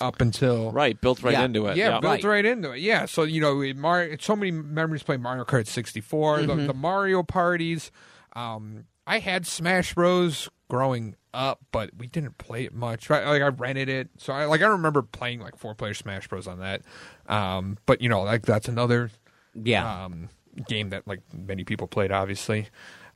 up 0.00 0.20
until 0.20 0.72
Right, 0.72 1.00
built 1.00 1.22
right 1.22 1.32
Yeah. 1.32 1.44
into 1.44 1.66
it. 1.68 1.76
yeah, 1.76 2.00
built 2.00 2.04
Right. 2.04 2.24
right. 2.24 2.44
into 2.44 2.72
it. 2.72 2.80
Yeah, 2.80 3.06
so 3.06 3.22
you 3.22 3.40
know, 3.40 3.60
it- 3.60 3.76
Mario. 3.76 4.16
So 4.20 4.34
many 4.34 4.50
memories 4.50 5.02
playing 5.04 5.22
Mario 5.22 5.44
Kart 5.44 5.66
64, 5.68 6.42
the, 6.42 6.54
the 6.56 6.74
Mario 6.74 7.22
parties. 7.22 7.92
Um, 8.34 8.84
I 9.06 9.18
had 9.20 9.46
Smash 9.46 9.94
Bros. 9.94 10.48
growing 10.68 11.14
up, 11.34 11.60
but 11.70 11.90
we 11.98 12.06
didn't 12.06 12.38
play 12.38 12.64
it 12.64 12.74
much. 12.74 13.08
Right, 13.10 13.24
like 13.26 13.42
I 13.42 13.48
rented 13.48 13.88
it, 13.88 14.08
so 14.18 14.32
I 14.32 14.46
like 14.46 14.62
I 14.62 14.66
remember 14.66 15.02
playing 15.02 15.40
like 15.40 15.56
four 15.56 15.74
player 15.74 15.94
Smash 15.94 16.26
Bros. 16.28 16.46
on 16.48 16.58
that. 16.60 16.82
Um, 17.28 17.78
but 17.86 18.00
you 18.00 18.08
know, 18.08 18.22
like 18.22 18.42
that's 18.46 18.68
another 18.68 19.10
yeah. 19.54 20.04
um, 20.04 20.28
game 20.66 20.90
that 20.90 21.06
like 21.06 21.20
many 21.32 21.62
people 21.64 21.86
played, 21.86 22.10
obviously. 22.10 22.68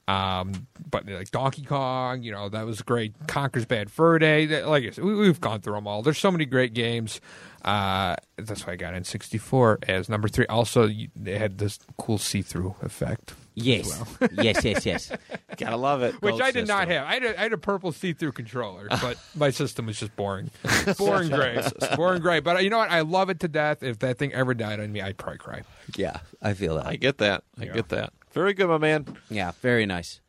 Um, 0.08 0.68
but 0.88 1.04
like 1.08 1.30
Donkey 1.32 1.62
Kong, 1.62 2.22
you 2.22 2.30
know 2.30 2.48
that 2.48 2.64
was 2.64 2.80
great. 2.82 3.14
Conker's 3.26 3.66
Bad 3.66 3.90
Fur 3.90 4.18
Day, 4.20 4.46
that, 4.46 4.68
like 4.68 4.84
I 4.84 4.90
said, 4.90 5.04
we, 5.04 5.14
we've 5.16 5.40
gone 5.40 5.60
through 5.60 5.74
them 5.74 5.88
all. 5.88 6.02
There's 6.02 6.18
so 6.18 6.30
many 6.30 6.44
great 6.44 6.74
games. 6.74 7.20
Uh, 7.64 8.14
that's 8.36 8.64
why 8.64 8.74
I 8.74 8.76
got 8.76 8.94
N64 8.94 9.88
as 9.88 10.08
number 10.08 10.28
three. 10.28 10.46
Also, 10.46 10.86
you, 10.86 11.08
they 11.16 11.36
had 11.36 11.58
this 11.58 11.80
cool 11.98 12.18
see-through 12.18 12.76
effect, 12.82 13.34
yes. 13.56 13.88
yes. 14.40 14.64
Yes. 14.64 14.86
Yes. 14.86 15.12
Gotta 15.56 15.76
love 15.76 16.02
it. 16.02 16.14
which 16.22 16.30
Gold 16.34 16.42
I 16.42 16.52
did 16.52 16.68
not 16.68 16.86
have. 16.86 17.04
I 17.04 17.14
had, 17.14 17.24
a, 17.24 17.40
I 17.40 17.42
had 17.42 17.52
a 17.52 17.58
purple 17.58 17.90
see-through 17.90 18.30
controller, 18.32 18.86
but 19.02 19.18
my 19.34 19.50
system 19.50 19.86
was 19.86 19.98
just 19.98 20.14
boring, 20.14 20.50
boring 20.96 21.30
gray, 21.30 21.60
boring 21.96 22.22
gray. 22.22 22.38
But 22.38 22.56
uh, 22.56 22.58
you 22.60 22.70
know 22.70 22.78
what? 22.78 22.90
I 22.92 23.00
love 23.00 23.30
it 23.30 23.40
to 23.40 23.48
death. 23.48 23.82
If 23.82 23.98
that 23.98 24.18
thing 24.18 24.32
ever 24.32 24.54
died 24.54 24.78
on 24.78 24.92
me, 24.92 25.00
I'd 25.00 25.18
probably 25.18 25.38
cry. 25.38 25.62
Yeah. 25.96 26.18
I 26.40 26.54
feel 26.54 26.76
that. 26.76 26.86
I 26.86 26.94
get 26.94 27.18
that. 27.18 27.42
I 27.58 27.64
Yeah. 27.64 27.72
get 27.72 27.88
that. 27.88 28.12
Very 28.36 28.52
good, 28.54 28.68
my 28.68 28.78
man. 28.78 29.06
Yeah, 29.30 29.52
very 29.62 29.86
nice. 29.86 30.20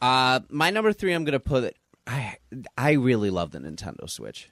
Uh, 0.00 0.40
my 0.48 0.70
number 0.70 0.92
three, 0.92 1.12
I'm 1.12 1.24
going 1.24 1.32
to 1.32 1.40
put 1.40 1.64
it. 1.64 1.76
I 2.06 2.36
I 2.78 2.92
really 2.92 3.30
love 3.30 3.50
the 3.50 3.58
Nintendo 3.58 4.08
Switch. 4.08 4.48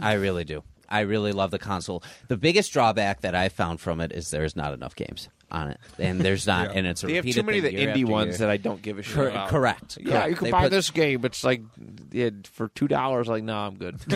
I 0.00 0.12
really 0.12 0.44
do. 0.44 0.62
I 0.88 1.00
really 1.00 1.32
love 1.32 1.50
the 1.50 1.58
console. 1.58 2.02
The 2.28 2.36
biggest 2.36 2.70
drawback 2.74 3.22
that 3.22 3.34
I 3.34 3.48
found 3.48 3.80
from 3.80 4.02
it 4.02 4.12
is 4.12 4.30
there's 4.30 4.54
not 4.54 4.74
enough 4.74 4.94
games 4.94 5.30
on 5.50 5.70
it, 5.70 5.80
and 5.98 6.20
there's 6.20 6.46
not, 6.46 6.66
Yeah. 6.72 6.78
and 6.78 6.86
it's 6.86 7.02
a 7.02 7.06
They 7.06 7.14
have 7.14 7.24
too 7.24 7.42
many 7.42 7.58
of 7.58 7.64
the 7.64 7.72
indie 7.74 8.04
ones 8.04 8.32
year. 8.32 8.38
that 8.40 8.50
I 8.50 8.58
don't 8.58 8.82
give 8.82 8.98
a 8.98 9.02
shit 9.02 9.14
Cor- 9.14 9.28
about. 9.28 9.48
correct. 9.48 9.96
Yeah, 10.02 10.10
correct. 10.10 10.28
you 10.30 10.36
can 10.36 10.44
They 10.44 10.50
buy 10.50 10.62
put- 10.64 10.70
this 10.72 10.90
game. 10.90 11.24
It's 11.24 11.42
like 11.44 11.62
yeah, 12.10 12.28
for 12.44 12.68
two 12.68 12.88
dollars. 12.88 13.26
Like, 13.28 13.42
no, 13.44 13.56
I'm 13.56 13.76
good. 13.76 13.96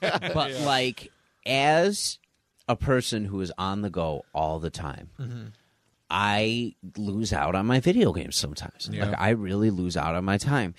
but 0.00 0.52
like 0.62 1.12
as 1.44 2.18
a 2.66 2.76
person 2.76 3.26
who 3.26 3.42
is 3.42 3.52
on 3.58 3.82
the 3.82 3.90
go 3.90 4.24
all 4.34 4.58
the 4.60 4.70
time, 4.70 5.10
I 6.10 6.74
lose 6.96 7.32
out 7.32 7.54
on 7.54 7.66
my 7.66 7.80
video 7.80 8.12
games 8.12 8.36
sometimes. 8.36 8.88
Yeah. 8.90 9.06
Like 9.06 9.20
I 9.20 9.30
really 9.30 9.70
lose 9.70 9.96
out 9.96 10.14
on 10.14 10.24
my 10.24 10.38
time. 10.38 10.74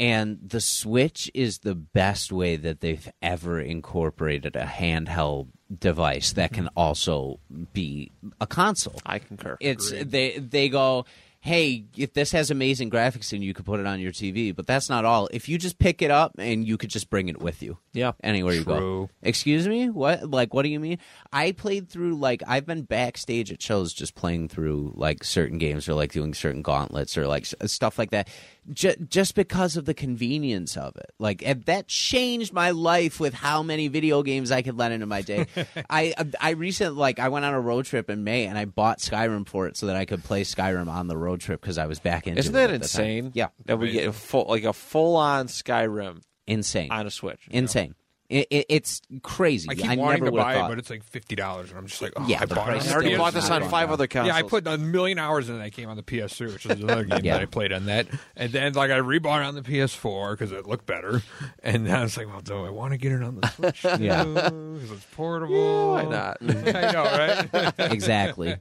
And 0.00 0.38
the 0.40 0.60
Switch 0.60 1.28
is 1.34 1.58
the 1.58 1.74
best 1.74 2.30
way 2.30 2.54
that 2.56 2.80
they've 2.80 3.10
ever 3.20 3.60
incorporated 3.60 4.54
a 4.54 4.64
handheld 4.64 5.48
device 5.76 6.32
that 6.34 6.52
can 6.52 6.68
also 6.76 7.40
be 7.72 8.12
a 8.40 8.46
console. 8.46 9.00
I 9.04 9.18
concur. 9.18 9.56
It's 9.60 9.90
they 9.90 10.38
they 10.38 10.68
go, 10.68 11.04
hey, 11.40 11.84
if 11.96 12.12
this 12.14 12.32
has 12.32 12.50
amazing 12.50 12.90
graphics 12.90 13.32
and 13.32 13.44
you 13.44 13.54
could 13.54 13.64
put 13.64 13.78
it 13.78 13.86
on 13.86 14.00
your 14.00 14.10
TV, 14.10 14.54
but 14.54 14.66
that's 14.66 14.88
not 14.90 15.04
all. 15.04 15.28
If 15.32 15.48
you 15.48 15.56
just 15.56 15.78
pick 15.78 16.02
it 16.02 16.10
up 16.10 16.32
and 16.38 16.66
you 16.66 16.76
could 16.76 16.90
just 16.90 17.08
bring 17.10 17.28
it 17.28 17.40
with 17.40 17.62
you, 17.62 17.78
Yeah. 17.92 18.12
anywhere 18.24 18.54
you 18.54 18.64
go. 18.64 19.08
Excuse 19.22 19.68
me, 19.68 19.88
what? 19.88 20.28
Like, 20.28 20.52
what 20.52 20.62
do 20.64 20.68
you 20.68 20.80
mean? 20.80 20.98
I 21.32 21.52
played 21.52 21.88
through 21.88 22.16
like 22.16 22.42
I've 22.46 22.66
been 22.66 22.82
backstage 22.82 23.52
at 23.52 23.62
shows 23.62 23.92
just 23.92 24.14
playing 24.16 24.48
through 24.48 24.92
like 24.96 25.22
certain 25.22 25.58
games 25.58 25.88
or 25.88 25.94
like 25.94 26.12
doing 26.12 26.34
certain 26.34 26.62
gauntlets 26.62 27.16
or 27.16 27.26
like 27.28 27.46
stuff 27.46 27.98
like 27.98 28.10
that. 28.10 28.28
J- 28.72 28.96
just 29.08 29.34
because 29.34 29.76
of 29.76 29.84
the 29.86 29.94
convenience 29.94 30.76
of 30.76 30.94
it, 30.96 31.10
like 31.18 31.42
and 31.44 31.62
that 31.64 31.88
changed 31.88 32.52
my 32.52 32.70
life 32.72 33.18
with 33.18 33.32
how 33.34 33.62
many 33.62 33.88
video 33.88 34.22
games 34.22 34.50
I 34.52 34.62
could 34.62 34.76
let 34.76 34.92
into 34.92 35.06
my 35.06 35.22
day. 35.22 35.46
I 35.90 36.14
uh, 36.18 36.24
I 36.40 36.50
recently 36.50 36.98
like 36.98 37.18
I 37.18 37.28
went 37.28 37.44
on 37.44 37.54
a 37.54 37.60
road 37.60 37.86
trip 37.86 38.10
in 38.10 38.24
May 38.24 38.44
and 38.46 38.58
I 38.58 38.66
bought 38.66 38.98
Skyrim 38.98 39.48
for 39.48 39.66
it 39.68 39.76
so 39.76 39.86
that 39.86 39.96
I 39.96 40.04
could 40.04 40.22
play 40.22 40.42
Skyrim 40.44 40.88
on 40.88 41.06
the 41.08 41.16
road 41.16 41.40
trip 41.40 41.60
because 41.60 41.78
I 41.78 41.86
was 41.86 41.98
back 41.98 42.26
into 42.26 42.40
Isn't 42.40 42.52
that 42.54 42.70
at 42.70 42.82
the 42.82 42.88
time. 42.88 43.04
insane? 43.06 43.30
Yeah, 43.34 43.48
That 43.66 43.78
we 43.78 43.90
get 43.92 44.06
a 44.08 44.12
full 44.12 44.46
like 44.48 44.64
a 44.64 44.72
full 44.72 45.16
on 45.16 45.46
Skyrim 45.46 46.20
insane, 46.46 46.90
on 46.90 47.06
a 47.06 47.10
Switch. 47.10 47.40
insane. 47.50 47.94
It, 48.28 48.46
it, 48.50 48.66
it's 48.68 49.00
crazy. 49.22 49.68
I 49.70 49.74
keep 49.74 49.86
I 49.88 49.96
wanting 49.96 50.24
never 50.24 50.36
to 50.36 50.42
buy 50.42 50.54
have 50.54 50.66
it, 50.66 50.68
but 50.68 50.78
it's 50.78 50.90
like 50.90 51.02
fifty 51.02 51.34
dollars, 51.34 51.70
and 51.70 51.78
I'm 51.78 51.86
just 51.86 52.02
like, 52.02 52.12
oh, 52.16 52.26
Yeah, 52.26 52.40
I 52.42 52.44
bought 52.46 52.76
it. 52.76 52.86
I 52.86 52.92
already 52.92 53.16
bought 53.16 53.32
this 53.32 53.48
on 53.48 53.66
five 53.70 53.90
other 53.90 54.06
consoles. 54.06 54.28
Yeah, 54.28 54.36
I 54.36 54.42
put 54.42 54.66
a 54.66 54.76
million 54.76 55.18
hours 55.18 55.48
in 55.48 55.58
it. 55.58 55.62
I 55.64 55.70
came 55.70 55.88
on 55.88 55.96
the 55.96 56.02
PS3, 56.02 56.52
which 56.52 56.66
is 56.66 56.78
another 56.80 57.04
game 57.06 57.20
Yeah. 57.24 57.34
that 57.34 57.42
I 57.42 57.46
played 57.46 57.72
on 57.72 57.86
that. 57.86 58.06
And 58.36 58.52
then, 58.52 58.74
like, 58.74 58.90
I 58.90 58.98
rebought 58.98 59.40
it 59.40 59.46
on 59.46 59.54
the 59.54 59.62
PS4 59.62 60.32
because 60.32 60.52
it 60.52 60.66
looked 60.66 60.84
better. 60.84 61.22
And 61.62 61.86
then 61.86 61.94
I 61.94 62.02
was 62.02 62.18
like, 62.18 62.26
well, 62.26 62.42
do 62.42 62.66
I 62.66 62.70
want 62.70 62.92
to 62.92 62.98
get 62.98 63.12
it 63.12 63.22
on 63.22 63.40
the 63.40 63.48
Switch? 63.48 63.84
Yeah. 63.98 64.24
Because 64.24 64.90
it's 64.90 65.06
portable. 65.12 65.92
why 65.92 66.04
not? 66.04 66.36
I 66.42 66.92
know, 66.92 67.04
right? 67.04 67.72
exactly. 67.78 68.56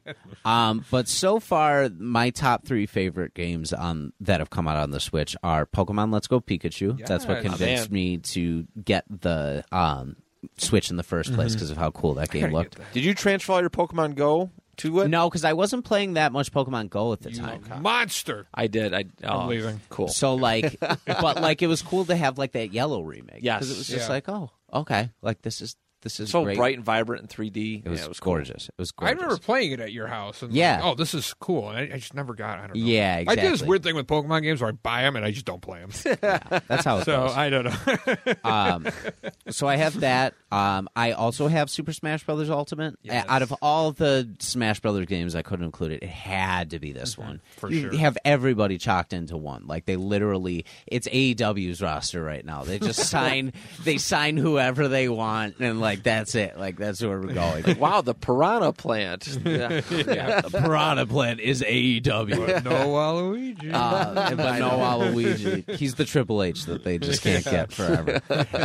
Um, 0.46 0.86
but 0.90 1.08
so 1.10 1.40
far, 1.42 1.90
my 1.98 2.30
top 2.30 2.66
three 2.66 2.86
favorite 2.86 3.34
games 3.34 3.74
on 3.74 4.14
that 4.22 4.40
have 4.40 4.50
come 4.50 4.68
out 4.68 4.78
on 4.78 4.92
the 4.92 5.00
Switch 5.02 5.36
are 5.44 5.66
Pokemon 5.66 6.14
Let's 6.14 6.28
Go 6.28 6.40
Pikachu. 6.40 7.06
That's 7.06 7.26
what 7.28 7.42
convinced 7.42 7.92
Man. 7.92 7.94
me 7.94 8.18
to 8.18 8.66
get 8.84 9.04
the 9.10 9.57
um, 9.72 10.16
Switch 10.58 10.90
in 10.90 10.98
the 10.98 11.04
first 11.04 11.34
place 11.34 11.54
because 11.54 11.72
of 11.72 11.78
how 11.78 11.92
cool 11.92 12.14
that 12.16 12.30
game 12.32 12.52
looked. 12.52 12.78
that. 12.78 12.94
Did 12.94 13.04
you 13.04 13.14
transfer 13.14 13.54
all 13.54 13.62
your 13.62 13.70
Pokemon 13.70 14.16
Go 14.16 14.52
to 14.78 15.00
it? 15.02 15.08
No, 15.08 15.30
because 15.30 15.44
I 15.44 15.54
wasn't 15.54 15.84
playing 15.86 16.14
that 16.14 16.32
much 16.32 16.52
Pokemon 16.52 16.90
Go 16.90 17.12
at 17.14 17.22
the 17.22 17.32
time. 17.32 17.64
Monster. 17.82 18.48
I 18.54 18.68
did. 18.68 18.94
I 18.94 19.06
oh, 19.24 19.40
I'm 19.40 19.48
leaving. 19.50 19.82
Cool. 19.90 20.08
So 20.10 20.36
like, 20.36 20.80
but 21.06 21.42
like 21.42 21.62
it 21.62 21.68
was 21.68 21.82
cool 21.82 22.06
to 22.06 22.16
have 22.16 22.38
like 22.38 22.52
that 22.54 22.72
yellow 22.72 23.02
remake. 23.02 23.40
Yes. 23.42 23.60
because 23.60 23.72
it 23.72 23.78
was 23.78 23.88
just 23.88 24.08
Yeah. 24.08 24.14
like, 24.14 24.30
oh, 24.30 24.52
okay, 24.74 25.10
like 25.22 25.42
this 25.42 25.62
is 25.62 25.76
this 26.02 26.20
is 26.20 26.30
so 26.30 26.44
great. 26.44 26.58
bright 26.58 26.76
and 26.76 26.86
vibrant 26.86 27.24
in 27.24 27.28
3D. 27.28 27.86
It 27.86 27.90
was, 27.90 28.00
yeah, 28.00 28.06
it 28.06 28.10
was 28.10 28.20
cool. 28.20 28.34
gorgeous. 28.34 28.68
It 28.70 28.76
was 28.78 28.94
I 29.00 29.12
remember 29.12 29.38
playing 29.38 29.72
it 29.72 29.80
at 29.80 29.92
your 29.92 30.08
house. 30.08 30.42
And 30.44 30.54
Yeah. 30.54 30.76
like, 30.76 30.86
oh, 30.86 30.96
this 30.96 31.14
is 31.14 31.34
cool. 31.40 31.70
And 31.70 31.78
I, 31.78 31.96
I 31.96 31.98
just 31.98 32.14
never 32.14 32.34
got. 32.34 32.60
I 32.60 32.68
don't 32.68 32.76
know. 32.78 32.84
Yeah, 32.86 33.18
exactly. 33.18 33.42
I 33.42 33.46
do 33.46 33.52
this 33.52 33.64
weird 33.64 33.84
thing 33.84 33.96
with 33.96 34.06
Pokemon 34.08 34.44
games 34.44 34.62
where 34.62 34.70
I 34.70 34.74
buy 34.74 35.02
them 35.02 35.16
and 35.16 35.26
I 35.26 35.32
just 35.32 35.46
don't 35.46 35.62
play 35.62 35.80
them. 35.80 35.90
That's 36.68 36.86
how 36.86 36.98
it 37.00 37.00
goes. 37.00 37.06
so 37.06 37.28
goes. 37.28 37.36
I 37.36 37.50
don't 37.50 37.66
know. 37.66 38.34
um, 38.50 38.88
so 39.50 39.68
I 39.68 39.76
have 39.78 40.00
that. 40.02 40.36
Um, 40.52 40.88
I 40.96 41.14
also 41.14 41.48
have 41.48 41.70
Super 41.70 41.94
Smash 41.94 42.24
Brothers 42.26 42.50
Ultimate. 42.50 42.96
Yes. 43.02 43.26
Out 43.28 43.42
of 43.42 43.54
all 43.62 43.92
the 43.92 44.30
Smash 44.40 44.80
Brothers 44.80 45.08
games, 45.08 45.36
I 45.36 45.42
couldn't 45.42 45.66
include 45.66 45.94
it. 45.94 46.04
It 46.04 46.10
had 46.10 46.70
to 46.72 46.80
be 46.80 46.92
this 46.92 47.18
one. 47.18 47.38
Mm-hmm. 47.38 47.60
for 47.60 47.72
you 47.72 47.82
sure. 47.90 47.98
have 47.98 48.18
everybody 48.24 48.78
chalked 48.78 49.14
into 49.14 49.36
one. 49.36 49.66
Like 49.66 49.86
they 49.86 49.96
literally, 49.96 50.66
it's 50.86 51.08
AEW's 51.08 51.82
roster 51.82 52.22
right 52.24 52.46
now. 52.46 52.64
They 52.64 52.78
just 52.80 53.00
sign, 53.10 53.54
they 53.84 53.98
sign 53.98 54.38
whoever 54.38 54.88
they 54.88 55.10
want, 55.10 55.56
and 55.60 55.82
like 55.82 55.87
that's 56.04 56.36
it. 56.36 56.58
Like 56.58 56.78
that's 56.78 57.02
where 57.02 57.20
we're 57.20 57.34
going. 57.34 57.80
Wow, 57.80 58.02
the 58.02 58.14
Piranha 58.14 58.74
Plant. 58.74 59.28
Yeah. 59.48 59.82
yeah, 59.90 60.42
the 60.42 60.50
Piranha 60.62 61.06
Plant 61.06 61.40
is 61.40 61.62
AEW. 61.62 62.64
no 62.64 62.72
Waluigi. 62.90 63.72
Uh, 63.74 64.36
but 64.36 64.60
no 64.60 64.70
Waluigi. 64.72 65.70
He's 65.78 65.96
the 65.96 66.06
Triple 66.06 66.44
H 66.44 66.66
that 66.66 66.84
they 66.84 66.98
just 66.98 67.22
can't 67.24 67.44
get 67.46 67.72
forever. 67.72 68.22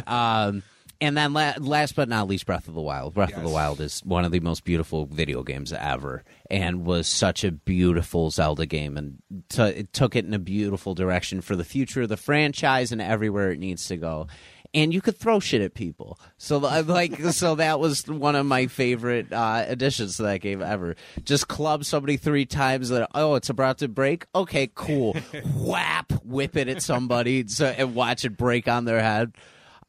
Um, 0.07 0.63
and 1.01 1.17
then 1.17 1.33
la- 1.33 1.55
last 1.59 1.97
but 1.97 2.09
not 2.09 2.29
least, 2.29 2.47
Breath 2.47 2.69
of 2.69 2.75
the 2.75 2.81
Wild. 2.81 3.15
Breath 3.15 3.37
of 3.37 3.43
the 3.43 3.49
Wild 3.49 3.81
is 3.81 4.01
one 4.05 4.25
of 4.25 4.31
the 4.33 4.41
most 4.41 4.65
beautiful 4.65 5.07
video 5.07 5.43
games 5.43 5.73
ever, 5.73 6.23
and 6.51 6.85
was 6.85 7.09
such 7.09 7.43
a 7.45 7.51
beautiful 7.51 8.31
Zelda 8.31 8.67
game, 8.67 8.97
and 8.97 9.19
t- 9.49 9.63
it 9.63 9.93
took 9.93 10.15
it 10.15 10.25
in 10.25 10.33
a 10.35 10.39
beautiful 10.39 10.95
direction 10.95 11.41
for 11.41 11.57
the 11.57 11.65
future 11.65 12.03
of 12.03 12.09
the 12.09 12.17
franchise 12.17 12.93
and 12.93 13.01
everywhere 13.03 13.51
it 13.51 13.59
needs 13.59 13.89
to 13.89 13.97
go. 13.97 14.29
And 14.75 14.95
you 14.95 15.03
could 15.03 15.19
throw 15.19 15.39
shit 15.39 15.61
at 15.61 15.75
people, 15.75 16.19
so 16.39 16.57
like, 16.87 17.21
so 17.21 17.57
that 17.57 17.79
was 17.79 18.07
one 18.09 18.35
of 18.37 18.47
my 18.47 18.69
favorite 18.69 19.31
uh, 19.31 19.65
additions 19.69 20.17
to 20.17 20.23
that 20.23 20.39
game 20.41 20.63
ever. 20.63 20.97
Just 21.25 21.49
club 21.49 21.85
somebody 21.85 22.17
three 22.17 22.47
times. 22.47 22.89
That 22.89 23.11
oh, 23.15 23.35
it's 23.35 23.51
about 23.51 23.79
to 23.79 23.89
break. 23.89 24.27
Okay, 24.35 24.71
cool. 24.75 25.13
Whap, 25.57 26.13
whip 26.25 26.57
it 26.57 26.69
at 26.69 26.81
somebody, 26.81 27.47
so 27.49 27.67
and 27.67 27.95
watch 27.95 28.25
it 28.25 28.37
break 28.39 28.67
on 28.67 28.87
their 28.87 29.03
head. 29.03 29.35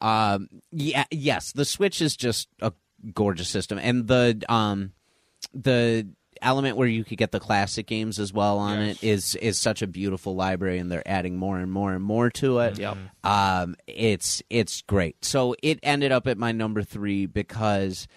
Um, 0.01 0.49
yeah, 0.71 1.05
yes, 1.11 1.53
the 1.53 1.63
Switch 1.63 2.01
is 2.01 2.17
just 2.17 2.49
a 2.61 2.73
gorgeous 3.13 3.47
system, 3.47 3.77
and 3.77 4.07
the 4.07 4.43
um, 4.49 4.91
the 5.53 6.07
element 6.43 6.77
where 6.77 6.87
you 6.87 7.03
could 7.03 7.17
get 7.17 7.31
the 7.31 7.39
classic 7.39 7.87
games 7.87 8.19
as 8.19 8.31
well 8.33 8.57
on 8.59 8.79
Yes. 8.79 9.03
it 9.03 9.07
is 9.07 9.35
is 9.35 9.59
such 9.59 9.81
a 9.81 9.87
beautiful 9.87 10.35
library, 10.35 10.77
and 10.79 10.91
they're 10.91 11.07
adding 11.07 11.37
more 11.37 11.57
and 11.59 11.71
more 11.71 11.93
and 11.93 12.03
more 12.03 12.29
to 12.31 12.59
it. 12.59 12.77
Yep. 12.79 12.97
Um, 13.23 13.75
it's 13.87 14.41
it's 14.49 14.81
great. 14.83 15.23
So 15.25 15.55
it 15.63 15.79
ended 15.83 16.11
up 16.11 16.27
at 16.27 16.37
my 16.37 16.51
number 16.51 16.83
three 16.83 17.25
because 17.25 18.07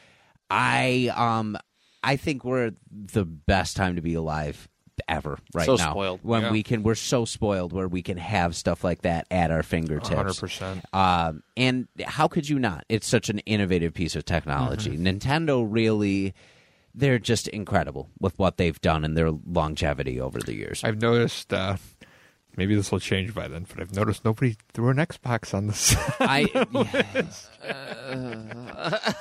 I 0.51 1.11
um 1.15 1.57
I 2.03 2.16
think 2.16 2.44
we're 2.44 2.73
the 2.90 3.24
best 3.24 3.77
time 3.77 3.97
to 3.97 4.03
be 4.03 4.15
alive 4.15 4.69
ever 5.09 5.39
right 5.53 5.66
So 5.66 5.74
now. 5.77 5.90
spoiled. 5.90 6.20
when 6.23 6.43
Yeah. 6.43 6.53
we 6.53 6.62
can 6.62 6.82
we're 6.82 6.94
so 6.94 7.24
spoiled 7.27 7.73
where 7.73 7.86
we 7.89 8.01
can 8.03 8.16
have 8.16 8.57
stuff 8.57 8.82
like 8.82 9.03
that 9.03 9.27
at 9.31 9.51
our 9.51 9.62
fingertips. 9.62 10.40
100%. 10.40 10.82
Um, 10.94 11.43
and 11.57 11.86
how 12.05 12.28
could 12.28 12.48
you 12.48 12.59
not? 12.59 12.85
It's 12.89 13.07
such 13.07 13.28
an 13.28 13.40
innovative 13.40 13.93
piece 13.93 14.16
of 14.16 14.24
technology. 14.24 14.97
Nintendo 14.97 15.66
really, 15.69 16.32
they're 16.97 17.18
just 17.18 17.47
incredible 17.48 18.09
with 18.18 18.36
what 18.39 18.56
they've 18.56 18.81
done 18.81 19.05
and 19.05 19.16
their 19.16 19.31
longevity 19.31 20.20
over 20.20 20.40
the 20.40 20.55
years. 20.55 20.82
I've 20.82 21.01
noticed. 21.01 21.52
Uh, 21.52 21.77
maybe 22.56 22.74
this 22.74 22.90
will 22.90 23.01
change 23.01 23.35
by 23.35 23.47
then, 23.48 23.66
but 23.68 23.81
I've 23.81 23.94
noticed 23.94 24.24
nobody 24.24 24.56
threw 24.73 24.89
an 24.89 24.97
Xbox 24.97 25.55
on 25.55 25.66
this. 25.66 25.94
I 26.20 26.48
yeah, 27.64 29.12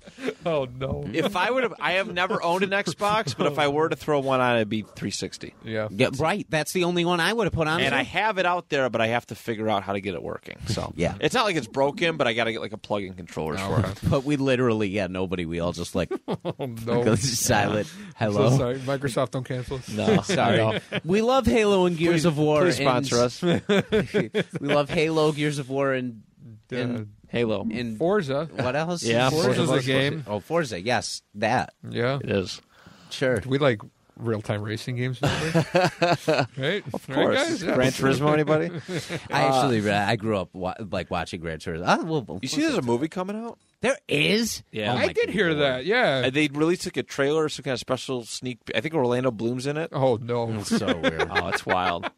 oh 0.45 0.67
no. 0.77 1.05
if 1.11 1.35
I 1.35 1.49
would 1.51 1.63
have, 1.63 1.73
I 1.79 1.93
have 1.93 2.11
never 2.11 2.41
owned 2.43 2.63
an 2.63 2.69
Xbox, 2.71 3.35
but 3.37 3.47
if 3.47 3.57
I 3.59 3.67
were 3.67 3.89
to 3.89 3.95
throw 3.95 4.19
one 4.19 4.39
on, 4.41 4.55
it'd 4.57 4.69
be 4.69 4.81
360. 4.81 5.53
Yeah. 5.63 5.87
yeah, 5.91 6.09
right. 6.17 6.45
That's 6.49 6.73
the 6.73 6.83
only 6.83 7.05
one 7.05 7.19
I 7.19 7.31
would 7.33 7.45
have 7.45 7.53
put 7.53 7.67
on. 7.67 7.81
And 7.81 7.91
too. 7.93 7.97
I 7.99 8.03
have 8.03 8.37
it 8.37 8.45
out 8.45 8.69
there, 8.69 8.89
but 8.89 9.01
I 9.01 9.07
have 9.07 9.25
to 9.27 9.35
figure 9.35 9.69
out 9.69 9.83
how 9.83 9.93
to 9.93 10.01
get 10.01 10.13
it 10.13 10.21
working. 10.23 10.57
So 10.67 10.93
Yeah. 10.97 11.15
it's 11.19 11.33
not 11.35 11.45
like 11.45 11.55
it's 11.55 11.67
broken, 11.67 12.17
but 12.17 12.27
I 12.27 12.33
got 12.33 12.45
to 12.45 12.51
get 12.51 12.61
like 12.61 12.73
a 12.73 12.77
plug-in 12.77 13.13
controllers 13.13 13.59
for 13.61 13.79
it. 13.79 13.99
but 14.09 14.23
we 14.23 14.35
literally, 14.37 14.89
yeah, 14.89 15.07
nobody. 15.07 15.45
We 15.45 15.59
all 15.59 15.71
just 15.73 15.95
like 15.95 16.11
Oh 16.27 16.65
no. 16.85 17.15
silent. 17.15 17.87
So 17.87 17.93
Hello. 18.15 18.57
sorry, 18.57 18.79
Microsoft, 18.79 19.31
don't 19.31 19.43
cancel 19.43 19.77
us. 19.77 19.89
No, 19.89 20.21
Sorry. 20.21 20.57
no. 20.57 20.79
We 21.03 21.21
love 21.21 21.45
Halo 21.45 21.85
and 21.85 21.97
Gears 21.97 22.21
Please- 22.21 22.25
of 22.25 22.37
War. 22.37 22.61
Please 22.61 22.77
sponsor 22.77 23.15
and- 23.15 23.61
us. 23.69 24.59
we 24.59 24.67
love 24.67 24.89
Halo, 24.89 25.31
Gears 25.31 25.59
of 25.59 25.69
War, 25.69 25.93
and 25.93 26.23
and, 26.71 27.09
Halo. 27.31 27.61
and 27.71 27.97
Forza. 27.97 28.49
what 28.53 28.75
else? 28.75 29.03
Yeah, 29.03 29.29
Forza's 29.29 29.69
Forza. 29.69 29.73
a 29.73 29.81
game. 29.81 30.23
Oh, 30.27 30.39
Forza. 30.41 30.79
Yes, 30.81 31.21
that. 31.35 31.73
Yeah. 31.89 32.19
It 32.21 32.29
is. 32.29 32.61
Sure. 33.09 33.41
We 33.45 33.57
like 33.57 33.81
real 34.17 34.41
time 34.41 34.61
racing 34.61 34.97
games. 34.97 35.19
don't 35.19 35.31
right? 36.57 36.83
Of 36.93 37.07
course. 37.07 37.35
Guys? 37.37 37.63
Yeah. 37.63 37.75
Gran 37.75 37.91
Turismo, 37.91 38.33
anybody? 38.33 38.69
I 39.31 39.43
actually, 39.43 39.89
uh, 39.89 40.05
I 40.09 40.15
grew 40.17 40.37
up 40.37 40.49
wa- 40.53 40.75
like 40.91 41.09
watching 41.09 41.39
Gran 41.41 41.59
Turismo. 41.59 41.83
Ah, 41.87 42.03
well, 42.03 42.39
You 42.41 42.47
see 42.49 42.61
there's 42.61 42.75
a 42.77 42.81
movie 42.81 43.07
coming 43.07 43.35
out? 43.37 43.57
There 43.81 43.97
is. 44.07 44.63
Yeah. 44.71 44.93
Oh 44.93 44.97
I 44.97 45.07
my 45.07 45.13
did 45.13 45.29
hear 45.29 45.53
that. 45.55 45.85
Yeah. 45.85 46.23
Uh, 46.25 46.29
They 46.29 46.47
released 46.47 46.85
like 46.85 46.97
a 46.97 47.03
trailer, 47.03 47.49
some 47.49 47.63
kind 47.63 47.73
of 47.73 47.79
special 47.79 48.23
sneak. 48.23 48.59
I 48.73 48.81
think 48.81 48.93
Orlando 48.93 49.31
Bloom's 49.31 49.67
in 49.67 49.77
it. 49.77 49.89
oh 49.91 50.17
no. 50.21 50.61
So 50.63 50.85
weird. 50.97 51.27
Oh, 51.31 51.47
it's 51.49 51.65
wild. 51.65 52.09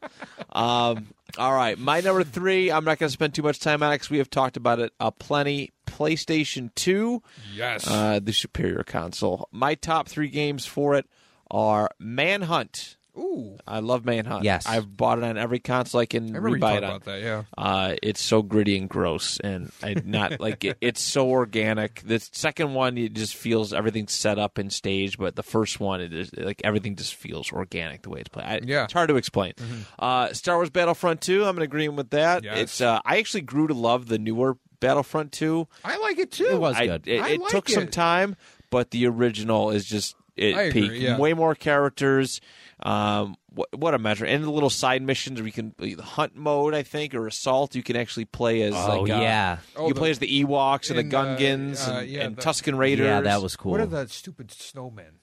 um, 0.52 1.08
all 1.38 1.54
right, 1.54 1.78
my 1.80 2.00
number 2.02 2.24
three. 2.24 2.72
I'm 2.72 2.84
not 2.86 3.00
going 3.00 3.08
to 3.08 3.14
spend 3.14 3.34
too 3.34 3.42
much 3.42 3.60
time 3.60 3.82
on 3.82 3.92
it 3.92 3.96
because 3.96 4.10
we 4.10 4.20
have 4.20 4.30
talked 4.30 4.58
about 4.58 4.80
it 4.80 4.94
uh, 5.00 5.12
plenty. 5.12 5.72
PlayStation 5.88 6.74
Two, 6.76 7.22
Yes. 7.56 7.88
uh, 7.88 8.20
the 8.22 8.34
superior 8.34 8.84
console. 8.84 9.48
My 9.52 9.76
top 9.76 10.08
three 10.08 10.28
games 10.30 10.66
for 10.66 10.96
it 10.96 11.06
are 11.52 11.90
Manhunt 12.00 12.98
Ooh, 13.16 13.58
I 13.68 13.80
love 13.80 14.06
Manhunt. 14.06 14.44
Yes. 14.44 14.66
I've 14.66 14.98
bought 14.98 15.20
it 15.20 15.24
on 15.24 15.38
every 15.38 15.60
console 15.60 16.02
I 16.02 16.08
can 16.08 16.36
I 16.36 16.40
remember 16.40 16.66
rebuy 16.66 16.78
it 16.78 16.84
on. 16.84 16.90
about 16.90 17.04
that. 17.04 17.22
Yeah. 17.22 17.44
Uh, 17.58 17.96
it's 18.02 18.22
so 18.22 18.42
gritty 18.42 18.76
and 18.78 18.90
gross, 18.90 19.40
and 19.40 19.72
I 19.84 19.96
not 20.04 20.40
like 20.40 20.64
it, 20.66 20.78
it's 20.82 21.00
so 21.02 21.30
organic. 21.30 22.02
The 22.06 22.20
second 22.20 22.74
one, 22.74 22.98
it 22.98 23.14
just 23.14 23.36
feels 23.36 23.72
everything 23.72 24.08
set 24.08 24.40
up 24.40 24.58
and 24.58 24.74
staged, 24.74 25.20
but 25.20 25.36
the 25.36 25.44
first 25.44 25.80
one, 25.80 26.02
it 26.02 26.12
is 26.12 26.32
like 26.36 26.62
everything 26.64 26.96
just 26.96 27.14
feels 27.14 27.52
organic 27.52 28.02
the 28.02 28.10
way 28.10 28.22
it's 28.22 28.30
played. 28.30 28.46
I, 28.46 28.60
Yeah. 28.64 28.86
it's 28.86 28.94
hard 28.94 29.10
to 29.10 29.16
explain. 29.16 29.54
Uh, 30.00 30.34
Star 30.34 30.56
Wars 30.56 30.72
Battlefront 30.72 31.22
Two, 31.22 31.46
I'm 31.46 31.56
in 31.58 31.64
agreement 31.64 31.98
with 31.98 32.10
that. 32.12 32.44
Yes. 32.44 32.58
It's 32.58 32.82
uh, 32.82 33.00
I 33.06 33.20
actually 33.20 33.42
grew 33.42 33.68
to 33.68 33.74
love 33.76 34.08
the 34.08 34.18
newer 34.18 34.58
Battlefront 34.80 35.32
Two. 35.32 35.68
I 35.86 35.98
like 36.00 36.18
it 36.18 36.32
too. 36.32 36.46
It 36.48 36.60
was 36.60 36.76
I, 36.76 36.88
good. 36.88 37.08
It, 37.08 37.22
I 37.22 37.30
it 37.30 37.42
like 37.42 37.52
took 37.52 37.70
some 37.70 37.88
time, 37.88 38.36
but 38.72 38.90
the 38.92 39.06
original 39.08 39.70
is 39.70 39.86
just 39.86 40.16
it 40.36 40.56
I 40.56 40.62
agree, 40.64 40.82
peaked. 40.90 40.96
yeah. 40.96 41.18
Way 41.18 41.34
more 41.34 41.56
characters. 41.56 42.42
Um, 42.82 43.36
what, 43.50 43.70
what 43.78 43.94
a 43.94 44.00
measure! 44.00 44.26
And 44.26 44.44
the 44.44 44.50
little 44.52 44.70
side 44.70 45.02
missions 45.02 45.40
where 45.40 45.46
you 45.46 45.54
can 45.54 45.74
the 45.78 45.96
hunt 46.02 46.36
mode, 46.36 46.74
I 46.74 46.84
think, 46.84 47.14
or 47.16 47.28
assault. 47.28 47.76
You 47.76 47.84
can 47.84 47.96
actually 47.96 48.26
play 48.26 48.62
as 48.64 48.74
Oh 48.74 49.02
like 49.02 49.12
uh, 49.12 49.22
yeah, 49.22 49.58
Oh, 49.76 49.88
you 49.88 49.94
the- 49.94 50.00
play 50.00 50.10
as 50.10 50.20
the 50.20 50.44
Ewoks 50.44 50.90
and, 50.90 51.00
and, 51.00 51.12
the 51.12 51.18
uh, 51.18 51.24
Gungans 51.38 51.88
uh, 51.88 51.92
and, 52.00 52.10
yeah, 52.10 52.22
and 52.24 52.36
the- 52.36 52.42
Tusken 52.42 52.78
Raiders. 52.78 53.06
yeah, 53.06 53.22
that 53.22 53.42
was 53.42 53.56
cool. 53.56 53.72
What 53.72 53.82
are 53.82 53.86
the 53.86 54.08
stupid 54.08 54.48
snowmen? 54.50 55.20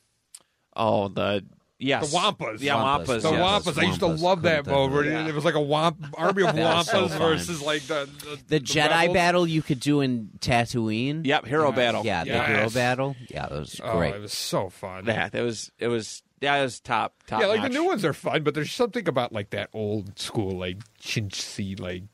oh 0.76 1.08
the 1.08 1.44
yes 1.80 2.10
The 2.12 2.16
Wampas. 2.18 2.60
Yeah, 2.60 2.74
Wampas, 2.74 3.06
Wampas. 3.06 3.22
The 3.22 3.30
yes. 3.32 3.40
Wampas. 3.66 3.78
I 3.78 3.86
used 3.86 4.00
to 4.00 4.06
Wampas. 4.06 4.20
love 4.20 4.42
that 4.42 4.64
Couldn't 4.64 4.72
mode. 4.78 4.92
Where 4.92 5.04
Yeah. 5.04 5.26
it 5.28 5.34
was 5.34 5.44
like 5.44 5.54
a 5.54 5.60
wamp 5.60 6.06
army 6.14 6.42
of 6.44 6.54
That 6.54 6.76
was 6.76 6.86
so 6.90 7.08
Wampas 7.08 7.18
versus 7.18 7.62
like 7.62 7.82
the 7.82 8.08
the, 8.48 8.58
the 8.58 8.60
Jedi 8.60 8.90
rebels. 8.90 9.14
battle 9.14 9.46
you 9.48 9.62
could 9.62 9.80
do 9.80 10.00
in 10.00 10.30
Tatooine. 10.38 11.26
Yep, 11.26 11.46
hero 11.46 11.68
Yes. 11.68 11.76
battle. 11.76 12.04
Yeah, 12.04 12.24
the 12.24 12.30
Yes. 12.30 12.46
hero 12.48 12.70
battle. 12.70 13.16
Yeah, 13.28 13.46
that 13.48 13.58
was 13.58 13.80
Oh, 13.82 13.96
great. 13.98 14.14
it 14.14 14.20
was 14.20 14.32
so 14.32 14.68
fun. 14.70 15.06
yeah, 15.06 15.28
that 15.28 15.42
was 15.42 15.72
it 15.78 15.88
was 15.88 16.22
yeah, 16.40 16.56
it 16.56 16.62
was 16.62 16.80
top 16.80 17.14
top. 17.26 17.40
yeah, 17.40 17.46
like 17.48 17.60
notch. 17.60 17.72
the 17.72 17.78
new 17.78 17.84
ones 17.86 18.04
are 18.04 18.12
fun, 18.14 18.42
but 18.44 18.54
there's 18.54 18.72
something 18.72 19.08
about 19.08 19.32
like 19.32 19.50
that 19.50 19.68
old 19.72 20.18
school 20.18 20.58
like 20.58 20.78
chintzy 21.02 21.78
like 21.78 22.04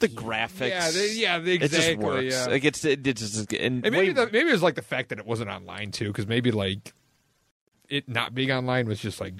the 0.00 0.08
graphics. 0.08 0.68
yeah 0.70 0.90
they, 0.90 1.12
yeah 1.12 1.38
they, 1.38 1.54
it 1.56 1.62
exactly 1.62 1.94
just 1.96 1.98
works. 1.98 2.34
yeah. 2.34 2.46
Like 2.46 2.64
it's 2.64 2.84
it, 2.84 3.06
it 3.06 3.16
just 3.16 3.52
and, 3.52 3.84
And 3.84 3.94
way- 3.94 4.02
maybe 4.08 4.12
the, 4.12 4.26
maybe 4.32 4.48
it 4.48 4.52
was 4.52 4.62
like 4.62 4.74
the 4.74 4.82
fact 4.82 5.10
that 5.10 5.18
it 5.18 5.26
wasn't 5.26 5.50
online 5.50 5.90
too, 5.90 6.06
because 6.08 6.26
maybe 6.26 6.50
like 6.50 6.94
it 7.90 8.08
not 8.08 8.34
being 8.34 8.50
online 8.52 8.86
was 8.86 9.00
just 9.00 9.20
like 9.20 9.34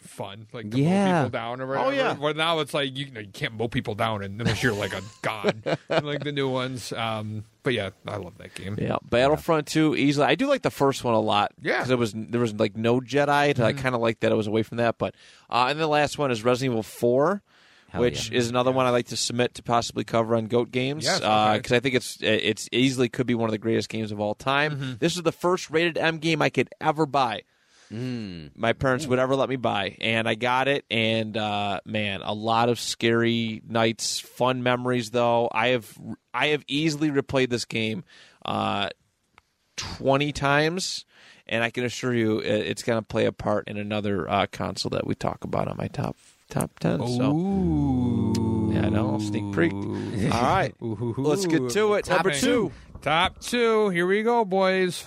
fun, 0.00 0.46
like 0.52 0.70
to 0.70 0.80
Yeah. 0.80 1.04
mow 1.04 1.18
people 1.18 1.30
down 1.30 1.60
or 1.60 1.66
whatever. 1.66 1.86
Oh, 1.86 1.90
yeah. 1.90 2.14
But 2.14 2.36
now 2.36 2.60
it's 2.60 2.72
like 2.72 2.96
you, 2.96 3.06
you 3.06 3.12
know 3.12 3.20
you 3.20 3.28
can't 3.32 3.54
mow 3.54 3.68
people 3.68 3.94
down 3.94 4.22
unless 4.22 4.62
you're 4.62 4.72
like 4.72 4.92
a 4.94 5.02
god, 5.22 5.78
like 5.88 6.24
the 6.24 6.32
new 6.32 6.48
ones. 6.48 6.92
Um, 6.92 7.44
but 7.62 7.74
yeah, 7.74 7.90
I 8.06 8.16
love 8.16 8.38
that 8.38 8.54
game. 8.54 8.76
Yeah, 8.80 8.96
Battlefront 9.08 9.66
Two 9.66 9.94
easily. 9.94 10.26
I 10.26 10.34
do 10.34 10.46
like 10.48 10.62
the 10.62 10.70
first 10.70 11.04
one 11.04 11.14
a 11.14 11.20
lot. 11.20 11.52
Yeah. 11.60 11.78
because 11.78 11.90
it 11.90 11.98
was 11.98 12.14
there 12.14 12.40
was 12.40 12.54
like 12.54 12.76
no 12.76 13.00
Jedi. 13.00 13.50
and 13.50 13.60
I 13.60 13.72
kind 13.74 13.94
of 13.94 14.00
like 14.00 14.20
that 14.20 14.32
it 14.32 14.36
was 14.36 14.46
away 14.46 14.62
from 14.62 14.78
that. 14.78 14.98
But 14.98 15.14
uh, 15.50 15.66
and 15.68 15.78
the 15.78 15.86
last 15.86 16.16
one 16.18 16.30
is 16.30 16.42
Resident 16.44 16.72
Evil 16.72 16.82
Four, 16.82 17.42
Hell 17.90 18.00
which 18.00 18.30
yeah. 18.30 18.38
is 18.38 18.48
another 18.48 18.72
one 18.72 18.86
I 18.86 18.90
like 18.90 19.08
to 19.08 19.16
submit 19.16 19.54
to 19.54 19.62
possibly 19.62 20.04
cover 20.04 20.34
on 20.36 20.46
Goat 20.46 20.70
Games. 20.70 21.04
Yes, 21.04 21.18
because 21.20 21.58
okay. 21.58 21.76
I 21.76 21.80
think 21.80 21.94
it's 21.94 22.18
it's 22.22 22.68
easily 22.72 23.08
could 23.08 23.26
be 23.26 23.34
one 23.34 23.48
of 23.48 23.52
the 23.52 23.58
greatest 23.58 23.88
games 23.90 24.10
of 24.12 24.20
all 24.20 24.34
time. 24.34 24.96
This 25.00 25.16
is 25.16 25.22
the 25.22 25.32
first 25.32 25.68
rated 25.70 25.98
M 25.98 26.18
game 26.18 26.40
I 26.40 26.48
could 26.48 26.70
ever 26.80 27.04
buy. 27.04 27.42
My 27.90 28.72
parents 28.74 29.06
would 29.06 29.18
ever 29.18 29.34
let 29.34 29.48
me 29.48 29.56
buy, 29.56 29.96
and 30.00 30.28
I 30.28 30.34
got 30.34 30.68
it. 30.68 30.84
And 30.90 31.36
uh, 31.36 31.80
man, 31.84 32.20
a 32.22 32.34
lot 32.34 32.68
of 32.68 32.78
scary 32.78 33.62
nights, 33.66 34.20
fun 34.20 34.62
memories. 34.62 35.10
Though 35.10 35.48
I 35.52 35.68
have 35.68 35.96
I 36.34 36.48
have 36.48 36.64
easily 36.68 37.10
replayed 37.10 37.50
this 37.50 37.64
game 37.64 38.04
uh, 38.44 38.90
twenty 39.76 40.32
times, 40.32 41.06
and 41.46 41.64
I 41.64 41.70
can 41.70 41.84
assure 41.84 42.14
you, 42.14 42.40
it's 42.40 42.82
going 42.82 42.98
to 42.98 43.06
play 43.06 43.24
a 43.24 43.32
part 43.32 43.68
in 43.68 43.78
another 43.78 44.28
uh, 44.30 44.46
console 44.52 44.90
that 44.90 45.06
we 45.06 45.14
talk 45.14 45.44
about 45.44 45.68
on 45.68 45.76
my 45.78 45.88
top 45.88 46.16
top 46.50 46.78
ten. 46.80 46.98
So 46.98 48.72
yeah, 48.72 48.86
I 48.86 48.88
know, 48.90 49.18
sneak 49.18 49.54
peek. 49.56 49.72
All 50.32 50.42
right, 50.42 50.74
Ooh. 50.82 51.14
let's 51.16 51.46
get 51.46 51.70
to 51.70 51.94
it. 51.94 52.04
Top 52.04 52.24
Number 52.24 52.38
two. 52.38 52.70
Top 53.00 53.40
two. 53.40 53.88
Here 53.90 54.06
we 54.06 54.22
go, 54.22 54.44
boys. 54.44 55.06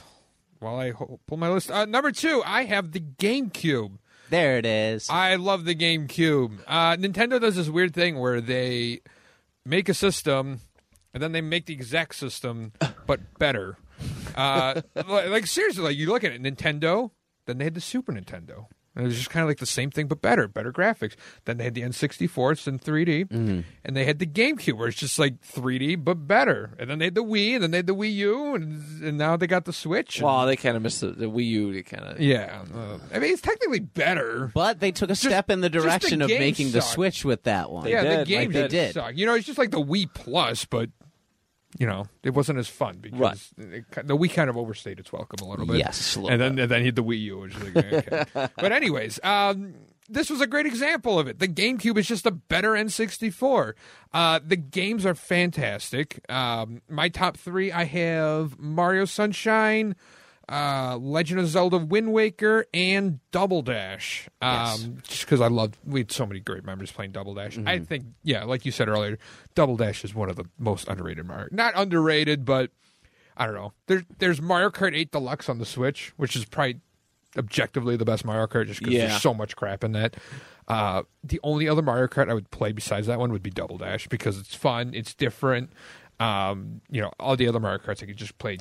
While 0.62 0.76
I 0.76 0.92
ho- 0.92 1.20
pull 1.26 1.38
my 1.38 1.50
list, 1.50 1.72
uh, 1.72 1.86
number 1.86 2.12
two, 2.12 2.44
I 2.46 2.66
have 2.66 2.92
the 2.92 3.00
GameCube. 3.00 3.98
There 4.30 4.58
it 4.60 4.66
is. 4.66 5.10
I 5.10 5.36
love 5.36 5.66
the 5.66 5.74
GameCube. 5.76 6.60
Uh, 6.68 6.96
Nintendo 6.98 7.42
does 7.42 7.56
this 7.56 7.68
weird 7.68 7.96
thing 7.96 8.20
where 8.20 8.40
they 8.40 9.02
make 9.66 9.90
a 9.90 9.96
system 9.96 10.60
and 11.16 11.22
then 11.22 11.32
they 11.32 11.42
make 11.42 11.66
the 11.66 11.74
exact 11.74 12.14
system 12.14 12.74
but 13.08 13.40
better. 13.40 13.78
Uh, 14.36 14.82
like, 14.96 15.30
like, 15.30 15.48
seriously, 15.48 15.84
like 15.84 15.98
you 15.98 16.08
look 16.08 16.24
at 16.24 16.32
it, 16.32 16.42
Nintendo. 16.42 17.10
Then 17.48 17.58
they 17.58 17.64
had 17.64 17.74
the 17.74 17.82
Super 17.82 18.14
Nintendo. 18.14 18.68
And 18.94 19.06
it 19.06 19.08
was 19.08 19.18
just 19.18 19.30
kind 19.30 19.42
of 19.42 19.48
like 19.50 19.60
the 19.60 19.66
same 19.66 19.90
thing 19.90 20.08
but 20.08 20.22
better, 20.22 20.50
better 20.50 20.74
graphics. 20.74 21.16
Then 21.46 21.58
they 21.58 21.64
had 21.64 21.76
the 21.76 21.82
N64, 21.82 22.52
it's 22.52 22.68
in 22.68 22.78
3D, 22.78 23.30
Mm-hmm. 23.30 23.60
and 23.86 23.96
they 23.96 24.04
had 24.04 24.20
the 24.20 24.26
GameCube 24.26 24.78
where 24.78 24.90
it's 24.90 24.98
just 24.98 25.18
like 25.18 25.42
3D 25.42 26.04
but 26.04 26.28
better. 26.28 26.76
And 26.78 26.90
then 26.90 27.00
they 27.00 27.06
had 27.06 27.16
the 27.16 27.24
Wii, 27.24 27.54
and 27.54 27.64
then 27.64 27.72
they 27.72 27.78
had 27.78 27.88
the 27.88 27.96
Wii 27.96 28.14
U, 28.16 28.56
and, 28.56 29.02
and 29.04 29.18
now 29.18 29.38
they 29.38 29.48
got 29.48 29.64
the 29.64 29.72
Switch. 29.72 30.18
and- 30.18 30.26
Well, 30.26 30.46
they 30.46 30.58
kind 30.58 30.76
of 30.76 30.84
missed 30.84 31.00
the, 31.00 31.12
the 31.12 31.28
Wii 31.28 31.46
U. 31.48 31.74
They 31.74 31.84
kind 31.84 32.04
of 32.04 32.20
yeah, 32.20 32.64
uh, 32.76 32.98
I 33.14 33.20
mean 33.20 33.32
it's 33.32 33.42
technically 33.42 33.80
better. 33.80 34.52
but 34.54 34.82
they 34.82 34.92
took 34.92 35.10
a 35.10 35.16
step 35.16 35.50
in 35.50 35.62
the 35.62 35.70
just 35.70 35.84
the 35.86 35.90
direction 35.90 36.22
of 36.22 36.28
game 36.28 36.40
making 36.40 36.72
the. 36.72 36.82
Switch 36.82 37.24
with 37.24 37.44
that 37.44 37.72
one. 37.72 37.86
They 37.86 37.92
yeah, 37.92 38.04
the 38.04 38.10
did, 38.18 38.28
game 38.28 38.40
like 38.40 38.50
they 38.54 38.62
did 38.64 38.72
did. 38.72 38.94
suck. 38.96 39.16
You 39.16 39.26
know, 39.26 39.36
it's 39.36 39.46
just 39.46 39.58
like 39.58 39.72
the 39.72 39.82
Wii 39.82 40.14
Plus, 40.14 40.66
but 40.66 40.90
you 41.78 41.88
know, 41.88 42.06
it 42.24 42.32
wasn't 42.34 42.60
as 42.60 42.68
fun 42.68 42.98
because 43.02 43.20
Right. 43.20 43.38
it, 43.58 43.86
the 44.08 44.18
Wii 44.18 44.32
kind 44.34 44.50
of 44.50 44.58
overstayed 44.58 45.00
its 45.00 45.12
welcome 45.14 45.46
a 45.46 45.50
little 45.50 45.66
bit. 45.66 45.78
Yes, 45.78 46.16
a 46.16 46.20
little 46.20 46.32
and 46.32 46.42
then 46.42 46.60
and 46.60 46.70
then 46.72 46.80
he 46.82 46.88
had 46.88 46.96
the 46.96 47.04
Wii 47.04 47.20
U, 47.22 47.40
which 47.40 47.56
is 47.56 47.64
like, 47.76 47.94
okay. 47.94 48.26
but 48.58 48.72
anyways, 48.72 49.20
um, 49.24 49.74
this 50.10 50.30
was 50.30 50.42
a 50.42 50.48
great 50.48 50.66
example 50.66 51.18
of 51.18 51.28
it. 51.28 51.40
The 51.40 51.48
GameCube 51.48 51.98
is 51.98 52.08
just 52.08 52.26
a 52.26 52.32
better 52.32 52.72
N64. 52.72 53.74
Uh, 54.14 54.40
the 54.46 54.58
games 54.58 55.06
are 55.06 55.16
fantastic. 55.16 56.20
Um, 56.30 56.82
my 56.90 57.08
top 57.08 57.38
three, 57.38 57.72
I 57.72 57.86
have 57.86 58.60
Mario 58.60 59.06
Sunshine. 59.06 59.96
Uh, 60.52 60.98
Legend 60.98 61.40
of 61.40 61.48
Zelda 61.48 61.78
Wind 61.78 62.12
Waker 62.12 62.66
and 62.74 63.20
Double 63.32 63.62
Dash. 63.62 64.28
Um, 64.42 64.98
Just 65.08 65.22
because 65.22 65.40
I 65.40 65.48
loved, 65.48 65.78
we 65.86 66.02
had 66.02 66.12
so 66.12 66.26
many 66.26 66.42
great 66.42 66.66
memories 66.66 66.92
playing 66.92 67.12
Double 67.14 67.34
Dash. 67.34 67.58
I 67.66 67.80
think, 67.80 68.04
yeah, 68.24 68.44
like 68.44 68.66
you 68.66 68.72
said 68.74 68.90
earlier, 68.90 69.18
Double 69.56 69.78
Dash 69.78 70.04
is 70.04 70.14
one 70.14 70.30
of 70.30 70.36
the 70.36 70.44
most 70.60 70.90
underrated 70.90 71.26
Mario. 71.26 71.48
Not 71.52 71.74
underrated, 71.78 72.44
but 72.44 72.70
I 73.38 73.46
don't 73.46 73.56
know. 73.56 73.72
There, 73.88 74.04
there's 74.20 74.42
Mario 74.42 74.70
Kart 74.72 74.94
8 74.94 75.12
Deluxe 75.12 75.48
on 75.48 75.58
the 75.60 75.66
Switch, 75.66 76.12
which 76.18 76.36
is 76.36 76.44
probably 76.44 76.82
objectively 77.38 77.96
the 77.96 78.04
best 78.04 78.26
Mario 78.26 78.46
Kart 78.48 78.68
just 78.68 78.80
because 78.82 78.94
Yeah. 78.94 79.08
there's 79.08 79.22
so 79.22 79.34
much 79.34 79.56
crap 79.56 79.86
in 79.86 79.94
that. 79.94 80.18
Uh, 80.68 81.04
the 81.24 81.40
only 81.44 81.70
other 81.70 81.82
Mario 81.82 82.08
Kart 82.08 82.30
I 82.30 82.34
would 82.34 82.52
play 82.52 82.74
besides 82.74 83.08
that 83.08 83.20
one 83.20 83.32
would 83.32 83.42
be 83.44 83.52
Double 83.52 83.78
Dash 83.78 84.08
because 84.10 84.38
it's 84.38 84.54
fun, 84.54 84.92
it's 84.94 85.14
different. 85.14 85.72
Um, 86.20 86.82
you 86.90 87.02
know, 87.02 87.12
all 87.20 87.36
the 87.38 87.48
other 87.48 87.60
Mario 87.60 87.80
Karts 87.80 88.04
I 88.04 88.06
could 88.06 88.18
just 88.18 88.38
play 88.38 88.58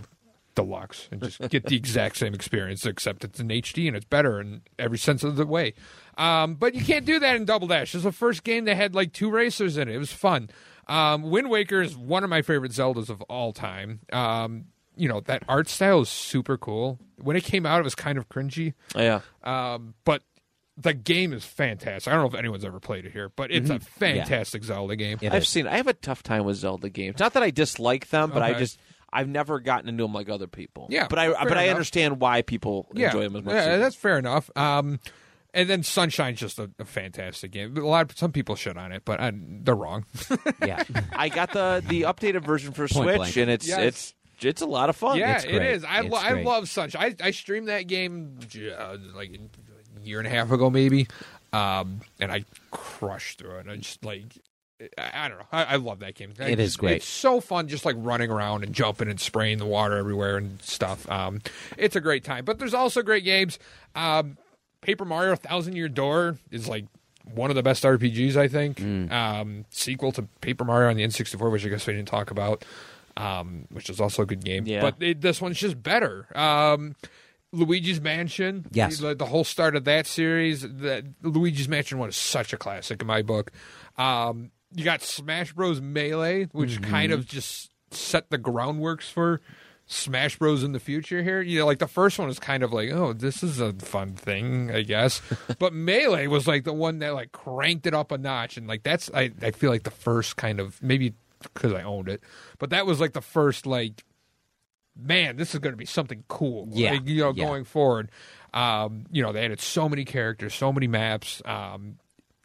deluxe 0.54 1.08
and 1.10 1.22
just 1.22 1.40
get 1.48 1.66
the 1.66 1.76
exact 1.76 2.16
same 2.16 2.34
experience, 2.34 2.84
except 2.86 3.24
it's 3.24 3.40
in 3.40 3.48
HD 3.48 3.86
and 3.86 3.96
it's 3.96 4.04
better 4.04 4.40
in 4.40 4.62
every 4.78 4.98
sense 4.98 5.24
of 5.24 5.36
the 5.36 5.46
way. 5.46 5.74
Um, 6.18 6.54
but 6.54 6.74
you 6.74 6.84
can't 6.84 7.04
do 7.04 7.18
that 7.18 7.36
in 7.36 7.44
Double 7.44 7.66
Dash. 7.66 7.94
It's 7.94 8.04
the 8.04 8.12
first 8.12 8.44
game 8.44 8.64
that 8.66 8.76
had 8.76 8.94
like 8.94 9.12
two 9.12 9.30
racers 9.30 9.76
in 9.76 9.88
it. 9.88 9.94
It 9.94 9.98
was 9.98 10.12
fun. 10.12 10.50
Um, 10.86 11.22
Wind 11.22 11.50
Waker 11.50 11.80
is 11.80 11.96
one 11.96 12.24
of 12.24 12.30
my 12.30 12.42
favorite 12.42 12.72
Zeldas 12.72 13.08
of 13.08 13.22
all 13.22 13.52
time. 13.52 14.00
Um, 14.12 14.66
you 14.96 15.08
know 15.08 15.20
that 15.20 15.44
art 15.48 15.68
style 15.68 16.00
is 16.00 16.08
super 16.08 16.58
cool. 16.58 16.98
When 17.16 17.36
it 17.36 17.44
came 17.44 17.64
out, 17.64 17.80
it 17.80 17.84
was 17.84 17.94
kind 17.94 18.18
of 18.18 18.28
cringy, 18.28 18.74
yeah. 18.94 19.20
um, 19.42 19.94
but 20.04 20.22
the 20.76 20.92
game 20.94 21.32
is 21.32 21.44
fantastic. 21.44 22.10
I 22.10 22.16
don't 22.16 22.22
know 22.22 22.28
if 22.28 22.38
anyone's 22.38 22.64
ever 22.64 22.80
played 22.80 23.06
it 23.06 23.12
here, 23.12 23.30
but 23.30 23.50
it's 23.50 23.70
a 23.70 23.78
fantastic 23.78 24.64
Zelda 24.64 24.96
game. 24.96 25.18
It 25.20 25.32
I've 25.32 25.42
is. 25.42 25.48
seen. 25.48 25.66
I 25.66 25.76
have 25.76 25.86
a 25.86 25.92
tough 25.92 26.22
time 26.22 26.44
with 26.44 26.56
Zelda 26.56 26.88
games. 26.88 27.18
Not 27.18 27.34
that 27.34 27.42
I 27.42 27.50
dislike 27.50 28.08
them, 28.08 28.30
but 28.30 28.42
I 28.42 28.54
just 28.54 28.78
I've 29.12 29.28
never 29.28 29.60
gotten 29.60 29.88
into 29.88 30.04
them 30.04 30.12
like 30.14 30.28
other 30.28 30.46
people. 30.46 30.86
Yeah, 30.90 31.06
but 31.08 31.18
I 31.18 31.32
fair 31.32 31.48
but 31.48 31.58
I 31.58 31.68
understand 31.68 32.20
why 32.20 32.42
people 32.42 32.86
enjoy 32.94 33.22
them 33.22 33.36
as 33.36 33.44
much. 33.44 33.54
yeah, 33.54 33.64
as 33.64 33.80
that's 33.80 33.96
fair 33.96 34.18
enough. 34.18 34.50
Um, 34.56 35.00
and 35.52 35.68
then 35.68 35.82
Sunshine's 35.82 36.38
just 36.38 36.58
a, 36.58 36.70
a 36.78 36.84
fantastic 36.84 37.50
game. 37.50 37.76
A 37.76 37.80
lot, 37.80 38.12
of, 38.12 38.16
some 38.18 38.30
people 38.30 38.54
shit 38.54 38.76
on 38.76 38.92
it, 38.92 39.02
but 39.04 39.20
I, 39.20 39.32
they're 39.34 39.74
wrong. 39.74 40.04
yeah. 40.64 40.84
I 41.12 41.28
got 41.28 41.52
the 41.52 41.82
the 41.88 42.02
updated 42.02 42.44
version 42.44 42.72
for 42.72 42.86
Point 42.86 43.04
Switch, 43.04 43.16
blank. 43.16 43.36
and 43.36 43.50
it's 43.50 43.66
Yes. 43.66 43.80
it's 43.80 44.14
it's 44.42 44.62
a 44.62 44.66
lot 44.66 44.88
of 44.88 44.96
fun. 44.96 45.18
yeah, 45.18 45.36
it's 45.36 45.44
it 45.44 45.52
great. 45.52 45.72
is. 45.72 45.84
I, 45.84 46.00
lo- 46.00 46.18
I 46.18 46.42
love 46.42 46.68
Sunshine. 46.68 47.16
I, 47.20 47.26
I 47.28 47.30
streamed 47.32 47.68
that 47.68 47.86
game 47.88 48.38
uh, 48.78 48.96
like 49.14 49.30
a 49.34 50.00
year 50.06 50.18
and 50.18 50.26
a 50.26 50.30
half 50.30 50.50
ago, 50.50 50.70
maybe, 50.70 51.08
um, 51.52 52.00
and 52.20 52.32
I 52.32 52.44
crushed 52.70 53.38
through 53.38 53.58
it. 53.58 53.66
I 53.68 53.76
just 53.76 54.04
like. 54.04 54.24
I 54.98 55.10
I 55.14 55.28
don't 55.28 55.38
know. 55.38 55.46
I, 55.52 55.64
I 55.64 55.76
love 55.76 56.00
that 56.00 56.14
game. 56.14 56.32
I 56.40 56.50
It 56.50 56.60
is 56.60 56.76
great. 56.76 56.96
It's 56.96 57.06
so 57.06 57.40
fun, 57.40 57.68
just 57.68 57.84
like 57.84 57.96
running 57.98 58.30
around 58.30 58.64
and 58.64 58.74
jumping 58.74 59.08
and 59.08 59.20
spraying 59.20 59.58
the 59.58 59.66
water 59.66 59.96
everywhere 59.96 60.36
and 60.36 60.60
stuff. 60.62 61.08
Um, 61.10 61.40
it's 61.76 61.96
a 61.96 62.00
great 62.00 62.24
time. 62.24 62.44
But 62.44 62.58
there's 62.58 62.74
also 62.74 63.02
great 63.02 63.24
games. 63.24 63.58
Um, 63.94 64.38
Paper 64.80 65.04
Mario: 65.04 65.36
Thousand 65.36 65.76
Year 65.76 65.88
Door 65.88 66.38
is 66.50 66.68
like 66.68 66.86
one 67.34 67.50
of 67.50 67.56
the 67.56 67.62
best 67.62 67.84
RPGs, 67.84 68.36
I 68.36 68.48
think. 68.48 68.78
Mm. 68.78 69.10
Um, 69.10 69.64
sequel 69.70 70.12
to 70.12 70.22
Paper 70.40 70.64
Mario 70.64 70.88
on 70.90 70.96
the 70.96 71.04
N64, 71.04 71.50
which 71.52 71.64
I 71.64 71.68
guess 71.68 71.86
we 71.86 71.94
didn't 71.94 72.08
talk 72.08 72.30
about, 72.30 72.64
um, 73.16 73.66
which 73.70 73.90
is 73.90 74.00
also 74.00 74.22
a 74.22 74.26
good 74.26 74.44
game. 74.44 74.66
Yeah. 74.66 74.80
But 74.80 74.96
it, 75.00 75.20
this 75.20 75.40
one's 75.40 75.58
just 75.58 75.82
better. 75.82 76.26
Um, 76.36 76.96
Luigi's 77.52 78.00
Mansion. 78.00 78.66
Yes. 78.72 78.98
the, 78.98 79.14
the 79.14 79.26
whole 79.26 79.44
start 79.44 79.76
of 79.76 79.84
that 79.84 80.06
series. 80.06 80.62
That 80.62 81.04
Luigi's 81.22 81.68
Mansion 81.68 81.98
one 81.98 82.08
is 82.08 82.16
such 82.16 82.52
a 82.52 82.56
classic 82.56 83.00
in 83.00 83.06
my 83.06 83.22
book. 83.22 83.50
Um, 83.98 84.50
you 84.74 84.84
got 84.84 85.02
Smash 85.02 85.52
Bros. 85.52 85.80
Melee, 85.80 86.44
which 86.52 86.80
Mm-hmm. 86.80 86.90
kind 86.90 87.12
of 87.12 87.26
just 87.26 87.70
set 87.90 88.30
the 88.30 88.38
groundworks 88.38 89.10
for 89.10 89.40
Smash 89.86 90.38
Bros. 90.38 90.62
in 90.62 90.72
the 90.72 90.78
future. 90.80 91.22
Here, 91.22 91.40
you 91.42 91.58
know, 91.58 91.66
like 91.66 91.78
the 91.80 91.88
first 91.88 92.18
one 92.18 92.28
is 92.28 92.38
kind 92.38 92.62
of 92.62 92.72
like, 92.72 92.90
oh, 92.90 93.12
this 93.12 93.42
is 93.42 93.58
a 93.60 93.72
fun 93.72 94.14
thing, 94.14 94.70
I 94.70 94.82
guess. 94.82 95.20
but 95.58 95.72
Melee 95.72 96.28
was 96.28 96.46
like 96.46 96.64
the 96.64 96.72
one 96.72 97.00
that 97.00 97.14
like 97.14 97.32
cranked 97.32 97.86
it 97.86 97.94
up 97.94 98.12
a 98.12 98.18
notch, 98.18 98.56
and 98.56 98.66
like 98.68 98.82
that's 98.84 99.10
I 99.12 99.32
I 99.42 99.50
feel 99.50 99.70
like 99.70 99.82
the 99.82 99.90
first 99.90 100.36
kind 100.36 100.60
of 100.60 100.80
maybe 100.82 101.14
because 101.42 101.72
I 101.72 101.82
owned 101.82 102.08
it, 102.08 102.22
but 102.58 102.70
that 102.70 102.86
was 102.86 103.00
like 103.00 103.12
the 103.14 103.20
first 103.22 103.66
like 103.66 104.04
man, 104.96 105.36
this 105.36 105.54
is 105.54 105.60
going 105.60 105.72
to 105.72 105.76
be 105.78 105.86
something 105.86 106.24
cool. 106.28 106.68
Yeah, 106.72 106.90
Like, 106.92 107.08
you 107.08 107.20
know, 107.22 107.32
yeah. 107.34 107.44
going 107.44 107.64
forward. 107.64 108.10
Um, 108.52 109.06
you 109.10 109.22
know, 109.22 109.32
they 109.32 109.44
added 109.44 109.60
so 109.60 109.88
many 109.88 110.04
characters, 110.04 110.52
so 110.54 110.72
many 110.72 110.88
maps. 110.88 111.40
Um, 111.46 111.96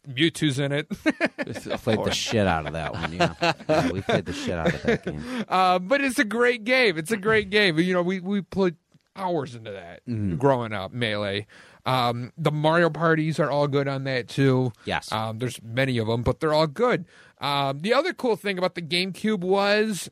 Mewtwo's 0.08 0.58
in 0.58 0.72
it, 0.72 0.88
Played 1.82 2.04
the 2.04 2.10
shit 2.12 2.46
out 2.46 2.66
of 2.66 2.72
that 2.74 2.92
one. 2.92 3.12
Yeah. 3.12 3.52
Yeah, 3.68 3.90
we 3.92 4.00
played 4.02 4.24
the 4.26 4.32
shit 4.32 4.54
out 4.54 4.72
of 4.74 4.82
that 4.82 5.04
game. 5.04 5.44
uh, 5.48 5.78
but 5.78 6.00
it's 6.00 6.18
a 6.18 6.24
great 6.24 6.64
game. 6.64 6.96
It's 6.98 7.10
a 7.10 7.16
great 7.16 7.50
game. 7.50 7.78
You 7.78 7.92
know, 7.92 8.02
we 8.02 8.20
we 8.20 8.40
put 8.42 8.76
hours 9.16 9.54
into 9.54 9.70
that 9.72 10.04
Mm-hmm. 10.06 10.36
growing 10.36 10.72
up. 10.72 10.92
Melee. 10.92 11.46
Um, 11.84 12.32
the 12.36 12.50
Mario 12.50 12.90
parties 12.90 13.38
are 13.38 13.50
all 13.50 13.68
good 13.68 13.86
on 13.88 14.04
that 14.04 14.28
too. 14.28 14.72
Yes. 14.84 15.10
Um, 15.12 15.38
there's 15.38 15.60
many 15.62 15.98
of 15.98 16.06
them, 16.08 16.22
but 16.22 16.40
they're 16.40 16.52
all 16.52 16.66
good. 16.66 17.06
Um, 17.40 17.78
the 17.80 17.94
other 17.94 18.12
cool 18.12 18.34
thing 18.36 18.58
about 18.58 18.74
the 18.74 18.82
GameCube 18.82 19.40
was 19.40 20.10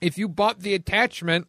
if 0.00 0.16
you 0.16 0.26
bought 0.28 0.60
the 0.60 0.72
attachment 0.74 1.48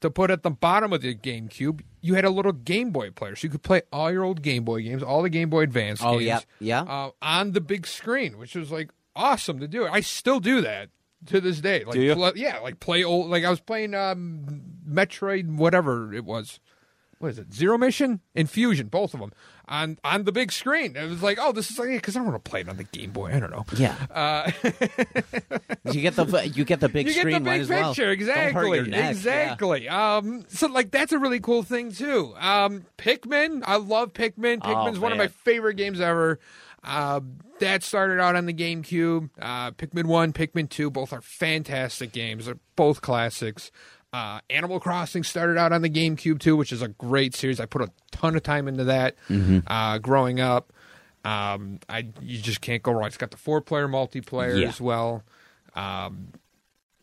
to 0.00 0.10
put 0.10 0.30
at 0.30 0.42
the 0.42 0.50
bottom 0.50 0.92
of 0.92 1.02
the 1.02 1.14
GameCube, 1.14 1.80
you 2.00 2.14
had 2.14 2.24
a 2.24 2.30
little 2.30 2.52
Game 2.52 2.90
Boy 2.90 3.10
player, 3.10 3.34
so 3.36 3.46
you 3.46 3.50
could 3.50 3.62
play 3.62 3.82
all 3.92 4.10
your 4.12 4.24
old 4.24 4.42
Game 4.42 4.64
Boy 4.64 4.82
games, 4.82 5.02
all 5.02 5.22
the 5.22 5.30
Game 5.30 5.50
Boy 5.50 5.62
Advance 5.62 6.00
Oh, 6.02 6.12
games, 6.18 6.24
yeah, 6.24 6.40
yeah. 6.60 6.82
uh, 6.82 7.10
on 7.20 7.52
the 7.52 7.60
big 7.60 7.86
screen, 7.86 8.38
which 8.38 8.54
was 8.54 8.70
like 8.70 8.90
awesome 9.16 9.58
to 9.60 9.66
do. 9.68 9.86
I 9.86 10.00
still 10.00 10.38
do 10.40 10.60
that 10.60 10.90
to 11.26 11.40
this 11.40 11.60
day. 11.60 11.82
Like, 11.84 11.94
Do 11.94 12.00
you? 12.02 12.14
pl- 12.14 12.32
yeah, 12.36 12.58
like 12.60 12.78
play 12.78 13.02
old. 13.02 13.28
Like 13.30 13.44
I 13.44 13.50
was 13.50 13.60
playing 13.60 13.94
um, 13.94 14.62
Metroid, 14.88 15.56
whatever 15.56 16.14
it 16.14 16.24
was. 16.24 16.60
What 17.18 17.30
is 17.30 17.38
it? 17.38 17.52
Zero 17.52 17.76
Mission, 17.78 18.20
Infusion, 18.34 18.86
both 18.88 19.12
of 19.14 19.20
them 19.20 19.32
on 19.66 19.98
on 20.04 20.24
the 20.24 20.32
big 20.32 20.52
screen. 20.52 20.96
It 20.96 21.08
was 21.08 21.22
like, 21.22 21.38
oh, 21.40 21.52
this 21.52 21.70
is 21.70 21.78
like 21.78 21.88
because 21.90 22.14
I 22.16 22.20
don't 22.20 22.28
want 22.28 22.44
to 22.44 22.48
play 22.50 22.60
it 22.60 22.68
on 22.68 22.76
the 22.76 22.84
Game 22.84 23.10
Boy. 23.10 23.34
I 23.34 23.40
don't 23.40 23.50
know. 23.50 23.64
Yeah. 23.76 23.96
Uh, 24.10 24.50
You 25.92 26.00
get 26.02 26.16
the 26.16 26.50
you 26.54 26.64
get 26.64 26.80
the 26.80 26.88
big 26.88 27.06
you 27.06 27.14
get 27.14 27.20
screen. 27.20 27.42
the 27.44 27.50
big 27.50 27.60
as 27.62 27.68
well. 27.68 27.90
picture 27.90 28.04
Don't 28.04 28.12
exactly 28.12 28.90
yeah. 28.90 29.10
exactly 29.10 29.88
um 29.88 30.44
so 30.48 30.66
like 30.66 30.90
that's 30.90 31.12
a 31.12 31.18
really 31.18 31.40
cool 31.40 31.62
thing 31.62 31.92
too 31.92 32.34
um 32.38 32.84
pikmin 32.98 33.62
i 33.66 33.76
love 33.76 34.12
pikmin 34.12 34.58
Oh, 34.62 34.68
pikmin's 34.68 34.98
one 34.98 35.12
of 35.12 35.18
my 35.18 35.28
favorite 35.28 35.74
games 35.74 36.00
ever 36.00 36.38
uh, 36.84 37.20
that 37.58 37.82
started 37.82 38.20
out 38.20 38.36
on 38.36 38.46
the 38.46 38.54
GameCube. 38.54 39.30
Uh, 39.38 39.72
Pikmin 39.72 40.04
1, 40.06 40.32
Pikmin 40.32 40.68
2, 40.70 40.90
both 40.90 41.12
are 41.12 41.20
fantastic 41.20 42.12
games. 42.12 42.46
They're 42.46 42.56
both 42.76 43.00
classics. 43.00 43.72
Uh, 44.12 44.40
Animal 44.48 44.80
Crossing 44.80 45.22
started 45.22 45.58
out 45.58 45.72
on 45.72 45.82
the 45.82 45.90
GameCube 45.90 46.38
too, 46.40 46.56
which 46.56 46.72
is 46.72 46.80
a 46.82 46.88
great 46.88 47.34
series. 47.34 47.60
I 47.60 47.66
put 47.66 47.82
a 47.82 47.88
ton 48.10 48.36
of 48.36 48.42
time 48.42 48.66
into 48.68 48.84
that 48.84 49.16
Mm-hmm. 49.28 49.58
uh, 49.66 49.98
growing 49.98 50.40
up. 50.40 50.72
Um, 51.24 51.78
I 51.88 52.08
you 52.22 52.38
just 52.40 52.60
can't 52.60 52.82
go 52.82 52.92
wrong. 52.92 53.06
It's 53.06 53.16
got 53.18 53.30
the 53.32 53.36
four 53.36 53.60
player 53.60 53.86
multiplayer 53.88 54.60
Yeah. 54.62 54.68
as 54.68 54.80
well. 54.80 55.24
Um, 55.74 56.28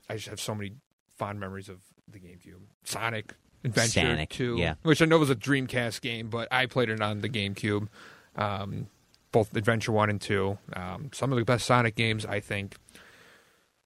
I 0.09 0.15
just 0.15 0.27
have 0.29 0.39
so 0.39 0.55
many 0.55 0.73
fond 1.17 1.39
memories 1.39 1.69
of 1.69 1.79
the 2.11 2.19
GameCube. 2.19 2.61
Sonic 2.83 3.33
Adventure 3.63 4.01
Sonic, 4.01 4.29
2, 4.29 4.57
yeah. 4.57 4.75
which 4.83 5.01
I 5.01 5.05
know 5.05 5.17
was 5.17 5.29
a 5.29 5.35
Dreamcast 5.35 6.01
game, 6.01 6.29
but 6.29 6.47
I 6.51 6.65
played 6.65 6.89
it 6.89 7.01
on 7.01 7.21
the 7.21 7.29
GameCube. 7.29 7.87
Um, 8.35 8.87
both 9.31 9.55
Adventure 9.55 9.91
1 9.91 10.09
and 10.09 10.21
2. 10.21 10.57
Um, 10.73 11.09
some 11.13 11.31
of 11.31 11.37
the 11.37 11.45
best 11.45 11.65
Sonic 11.65 11.95
games, 11.95 12.25
I 12.25 12.39
think. 12.39 12.75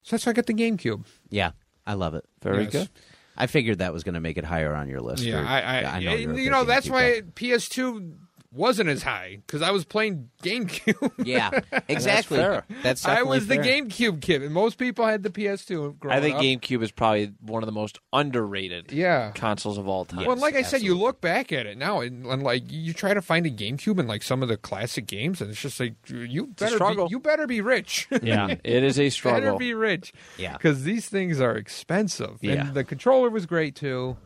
So 0.02 0.12
that's 0.16 0.26
why 0.26 0.30
I 0.30 0.32
got 0.34 0.46
the 0.46 0.54
GameCube. 0.54 1.04
Yeah, 1.30 1.52
I 1.86 1.94
love 1.94 2.14
it. 2.14 2.24
Very 2.42 2.64
Yes. 2.64 2.72
good. 2.72 2.88
I 3.36 3.46
figured 3.46 3.78
that 3.78 3.92
was 3.92 4.04
going 4.04 4.14
to 4.14 4.20
make 4.20 4.36
it 4.36 4.44
higher 4.44 4.74
on 4.74 4.88
your 4.88 5.00
list. 5.00 5.22
Yeah, 5.22 5.42
or- 5.42 5.46
I, 5.46 5.60
I, 5.82 6.00
know 6.00 6.12
you, 6.14 6.18
you're 6.18 6.30
a 6.30 6.34
big 6.34 6.50
know, 6.50 6.64
that's 6.64 6.88
why 6.88 7.20
guy. 7.20 7.26
PS2 7.34 8.16
wasn't 8.52 8.88
as 8.88 9.02
high 9.02 9.38
because 9.46 9.62
I 9.62 9.70
was 9.70 9.84
playing 9.84 10.30
GameCube. 10.42 11.12
Yeah, 11.24 11.60
exactly. 11.88 12.38
fair. 12.38 12.64
That's 12.82 13.04
I 13.04 13.10
definitely 13.16 13.36
was 13.38 13.46
the. 13.46 13.58
GameCube 13.58 14.20
kid, 14.20 14.42
and 14.42 14.52
most 14.52 14.78
people 14.78 15.06
had 15.06 15.22
the 15.22 15.30
PS2. 15.30 15.98
Growing 15.98 16.16
I 16.16 16.20
think 16.20 16.36
up. 16.36 16.42
GameCube 16.42 16.82
is 16.82 16.90
probably 16.90 17.32
one 17.40 17.62
of 17.62 17.66
the 17.66 17.72
most 17.72 17.98
underrated 18.12 18.90
Yeah. 18.90 19.30
consoles 19.32 19.78
of 19.78 19.86
all 19.86 20.04
time. 20.04 20.26
Well, 20.26 20.36
like 20.36 20.56
I 20.56 20.62
said, 20.62 20.82
you 20.82 20.94
look 20.94 21.20
back 21.20 21.52
at 21.52 21.66
it 21.66 21.78
now, 21.78 22.00
and, 22.00 22.24
and 22.26 22.42
like 22.42 22.64
you 22.70 22.92
try 22.92 23.14
to 23.14 23.22
find 23.22 23.46
a 23.46 23.50
GameCube 23.50 23.98
in 24.00 24.06
like 24.06 24.22
some 24.22 24.42
of 24.42 24.48
the 24.48 24.56
classic 24.56 25.06
games, 25.06 25.40
and 25.40 25.50
it's 25.50 25.60
just 25.60 25.78
like 25.78 25.94
you 26.08 26.46
better 26.46 26.78
be, 26.78 27.06
you 27.10 27.20
better 27.20 27.46
be 27.46 27.60
rich. 27.60 28.08
yeah, 28.22 28.56
it 28.64 28.82
is 28.82 28.98
a 28.98 29.10
struggle. 29.10 29.40
You 29.40 29.46
better 29.46 29.58
be 29.58 29.74
rich. 29.74 30.12
Yeah. 30.38 30.52
because 30.54 30.84
these 30.84 31.08
things 31.08 31.40
are 31.40 31.56
expensive. 31.56 32.38
Yeah. 32.40 32.66
and 32.68 32.74
the 32.74 32.82
controller 32.84 33.28
was 33.30 33.46
great 33.46 33.74
too. 33.74 34.16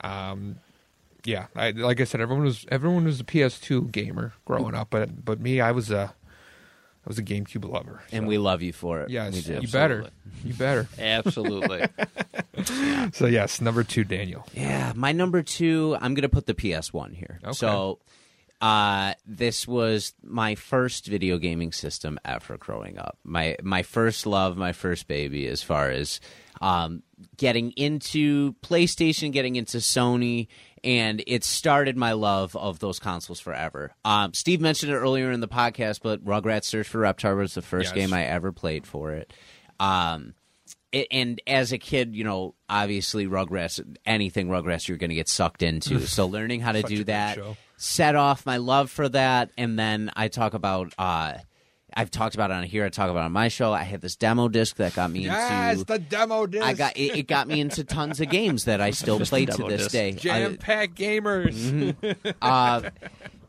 Um, 0.00 0.56
yeah, 1.26 1.46
I, 1.54 1.70
like 1.72 2.00
I 2.00 2.04
said, 2.04 2.20
everyone 2.20 2.44
was 2.44 2.64
everyone 2.70 3.04
was 3.04 3.20
a 3.20 3.24
PS2 3.24 3.90
gamer 3.92 4.32
growing 4.44 4.74
up, 4.74 4.88
but 4.90 5.24
but 5.24 5.40
me, 5.40 5.60
I 5.60 5.72
was 5.72 5.90
a 5.90 6.14
I 6.14 7.08
was 7.08 7.18
a 7.18 7.22
GameCube 7.22 7.68
lover. 7.70 8.02
and 8.10 8.26
we 8.26 8.36
love 8.38 8.62
you 8.62 8.72
for 8.72 9.00
it. 9.02 9.10
yes, 9.10 9.34
we 9.34 9.40
do. 9.42 9.60
you 9.60 9.68
better, 9.68 10.06
you 10.44 10.54
better. 10.54 10.88
Absolutely. 10.98 11.86
So 13.12 13.26
yes, 13.26 13.60
number 13.60 13.84
two, 13.84 14.02
Daniel. 14.02 14.44
Yeah, 14.54 14.92
my 14.96 15.12
number 15.12 15.42
two, 15.42 15.96
I'm 16.00 16.14
going 16.14 16.22
to 16.22 16.28
put 16.28 16.46
the 16.46 16.54
PS1 16.54 17.14
here. 17.14 17.38
Okay. 17.44 17.52
So, 17.52 18.00
uh, 18.60 19.12
this 19.26 19.68
was 19.68 20.14
my 20.22 20.54
first 20.54 21.06
video 21.06 21.38
gaming 21.38 21.70
system 21.72 22.18
ever 22.24 22.56
growing 22.56 22.98
up. 22.98 23.18
My 23.22 23.56
my 23.62 23.82
first 23.82 24.26
love, 24.26 24.56
my 24.56 24.72
first 24.72 25.06
baby, 25.06 25.46
as 25.46 25.62
far 25.62 25.90
as 25.90 26.20
um, 26.60 27.02
getting 27.36 27.72
into 27.72 28.54
PlayStation, 28.62 29.30
getting 29.32 29.56
into 29.56 29.78
Sony, 29.78 30.48
and 30.86 31.22
it 31.26 31.42
started 31.44 31.96
my 31.96 32.12
love 32.12 32.54
of 32.56 32.78
those 32.78 32.98
consoles 32.98 33.40
forever. 33.40 33.92
Um, 34.04 34.32
Steve 34.32 34.60
mentioned 34.60 34.92
it 34.92 34.96
earlier 34.96 35.30
in 35.32 35.40
the 35.40 35.48
podcast, 35.48 36.00
but 36.02 36.24
Rugrats 36.24 36.64
Search 36.64 36.86
for 36.88 37.00
Reptar 37.00 37.36
was 37.36 37.54
the 37.54 37.60
first 37.62 37.94
Yes. 37.94 38.06
game 38.06 38.14
I 38.14 38.24
ever 38.24 38.52
played 38.52 38.86
for 38.86 39.12
it. 39.12 39.32
Um, 39.80 40.34
it, 40.92 41.08
and 41.10 41.40
as 41.46 41.72
a 41.72 41.78
kid, 41.78 42.14
you 42.14 42.22
know, 42.24 42.54
obviously 42.68 43.26
Rugrats, 43.26 43.80
anything 44.06 44.48
Rugrats, 44.48 44.86
you're 44.88 44.96
going 44.96 45.10
to 45.10 45.16
get 45.16 45.28
sucked 45.28 45.62
into. 45.62 46.00
so 46.06 46.26
learning 46.26 46.60
how 46.60 46.72
to 46.72 46.82
do 46.82 47.04
that 47.04 47.38
set 47.76 48.14
off 48.14 48.46
my 48.46 48.56
love 48.56 48.90
for 48.90 49.08
that, 49.08 49.50
and 49.58 49.78
then 49.78 50.10
I 50.16 50.28
talk 50.28 50.54
about. 50.54 50.94
uh 50.96 51.34
I've 51.96 52.10
talked 52.10 52.34
about 52.34 52.50
it 52.50 52.54
on 52.54 52.62
here. 52.64 52.84
I 52.84 52.90
talk 52.90 53.08
about 53.10 53.22
it 53.22 53.24
on 53.24 53.32
my 53.32 53.48
show. 53.48 53.72
I 53.72 53.82
had 53.84 54.02
this 54.02 54.16
demo 54.16 54.48
disc 54.48 54.76
that 54.76 54.94
got 54.94 55.10
me 55.10 55.20
Yes, 55.20 55.72
into. 55.80 55.84
the 55.86 55.98
demo 55.98 56.46
disc. 56.46 56.62
I 56.64 56.74
got 56.74 56.96
it, 56.96 57.16
it. 57.18 57.26
Got 57.26 57.48
me 57.48 57.58
into 57.60 57.84
tons 57.84 58.20
of 58.20 58.28
games 58.28 58.66
that 58.66 58.82
I 58.82 58.90
still 58.90 59.18
Just 59.18 59.30
play 59.30 59.46
to 59.46 59.62
this 59.64 59.88
disc. 59.88 59.90
day. 59.92 60.12
jam 60.12 60.58
packed 60.58 60.94
gamers. 60.96 61.54
Mm-hmm. 61.54 62.30
uh, 62.42 62.82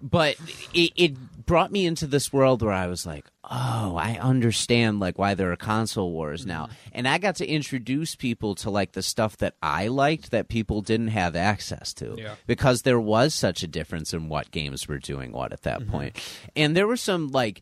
but 0.01 0.37
it, 0.73 0.91
it 0.95 1.45
brought 1.45 1.71
me 1.71 1.85
into 1.85 2.07
this 2.07 2.31
world 2.31 2.61
where 2.61 2.73
I 2.73 2.87
was 2.87 3.05
like, 3.05 3.25
oh, 3.43 3.95
I 3.97 4.17
understand 4.21 4.99
like 4.99 5.17
why 5.17 5.33
there 5.33 5.51
are 5.51 5.55
console 5.57 6.11
wars 6.11 6.45
now, 6.45 6.63
mm-hmm. 6.65 6.73
and 6.93 7.07
I 7.07 7.17
got 7.17 7.35
to 7.37 7.47
introduce 7.47 8.15
people 8.15 8.55
to 8.55 8.69
like 8.69 8.93
the 8.93 9.01
stuff 9.01 9.37
that 9.37 9.55
I 9.61 9.87
liked 9.87 10.31
that 10.31 10.47
people 10.49 10.81
didn't 10.81 11.09
have 11.09 11.35
access 11.35 11.93
to 11.95 12.15
Yeah. 12.17 12.35
because 12.45 12.83
there 12.83 12.99
was 12.99 13.33
such 13.33 13.63
a 13.63 13.67
difference 13.67 14.13
in 14.13 14.29
what 14.29 14.51
games 14.51 14.87
were 14.87 14.99
doing 14.99 15.31
what 15.31 15.51
at 15.53 15.63
that 15.63 15.79
mm-hmm. 15.81 15.91
point. 15.91 16.21
and 16.55 16.75
there 16.77 16.87
were 16.87 16.97
some 16.97 17.27
like. 17.29 17.61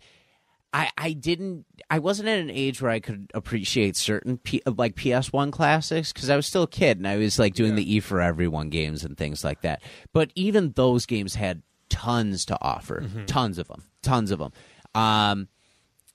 I, 0.75 0.89
I 0.97 1.13
didn't 1.13 1.65
I 1.89 1.99
wasn't 1.99 2.27
at 2.27 2.39
an 2.39 2.49
age 2.49 2.81
where 2.81 2.91
I 2.91 2.99
could 2.99 3.31
appreciate 3.33 3.95
certain 3.95 4.37
P, 4.37 4.61
like 4.65 4.95
PS1 4.95 5.53
classics 5.53 6.11
because 6.11 6.29
I 6.29 6.35
was 6.35 6.47
still 6.47 6.63
a 6.63 6.67
kid 6.67 6.97
and 6.97 7.07
I 7.07 7.15
was 7.15 7.39
like 7.39 7.53
doing 7.53 7.75
the 7.75 7.95
E 7.95 8.01
for 8.01 8.19
everyone 8.19 8.69
games 8.69 9.05
and 9.05 9.17
things 9.17 9.41
like 9.41 9.61
that. 9.61 9.81
But 10.11 10.31
even 10.35 10.73
those 10.73 11.05
games 11.05 11.35
had 11.35 11.63
tons 11.89 12.43
to 12.47 12.57
offer, 12.61 13.05
tons 13.25 13.57
of 13.57 13.69
them, 13.69 13.83
tons 14.01 14.31
of 14.31 14.39
them. 14.39 14.51
Um, 14.93 15.47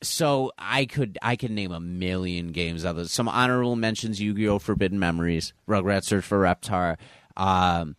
so 0.02 0.52
I 0.58 0.84
could 0.84 1.16
I 1.22 1.36
could 1.36 1.52
name 1.52 1.72
a 1.72 1.80
million 1.80 2.52
games 2.52 2.84
out 2.84 2.90
of 2.90 2.96
those. 2.96 3.12
Some 3.12 3.28
honorable 3.30 3.76
mentions: 3.76 4.20
Yu-Gi-Oh! 4.20 4.58
Forbidden 4.58 4.98
Memories, 4.98 5.54
Rugrats 5.66 6.04
Search 6.04 6.24
for 6.24 6.38
Reptar. 6.38 6.98
Um, 7.34 7.96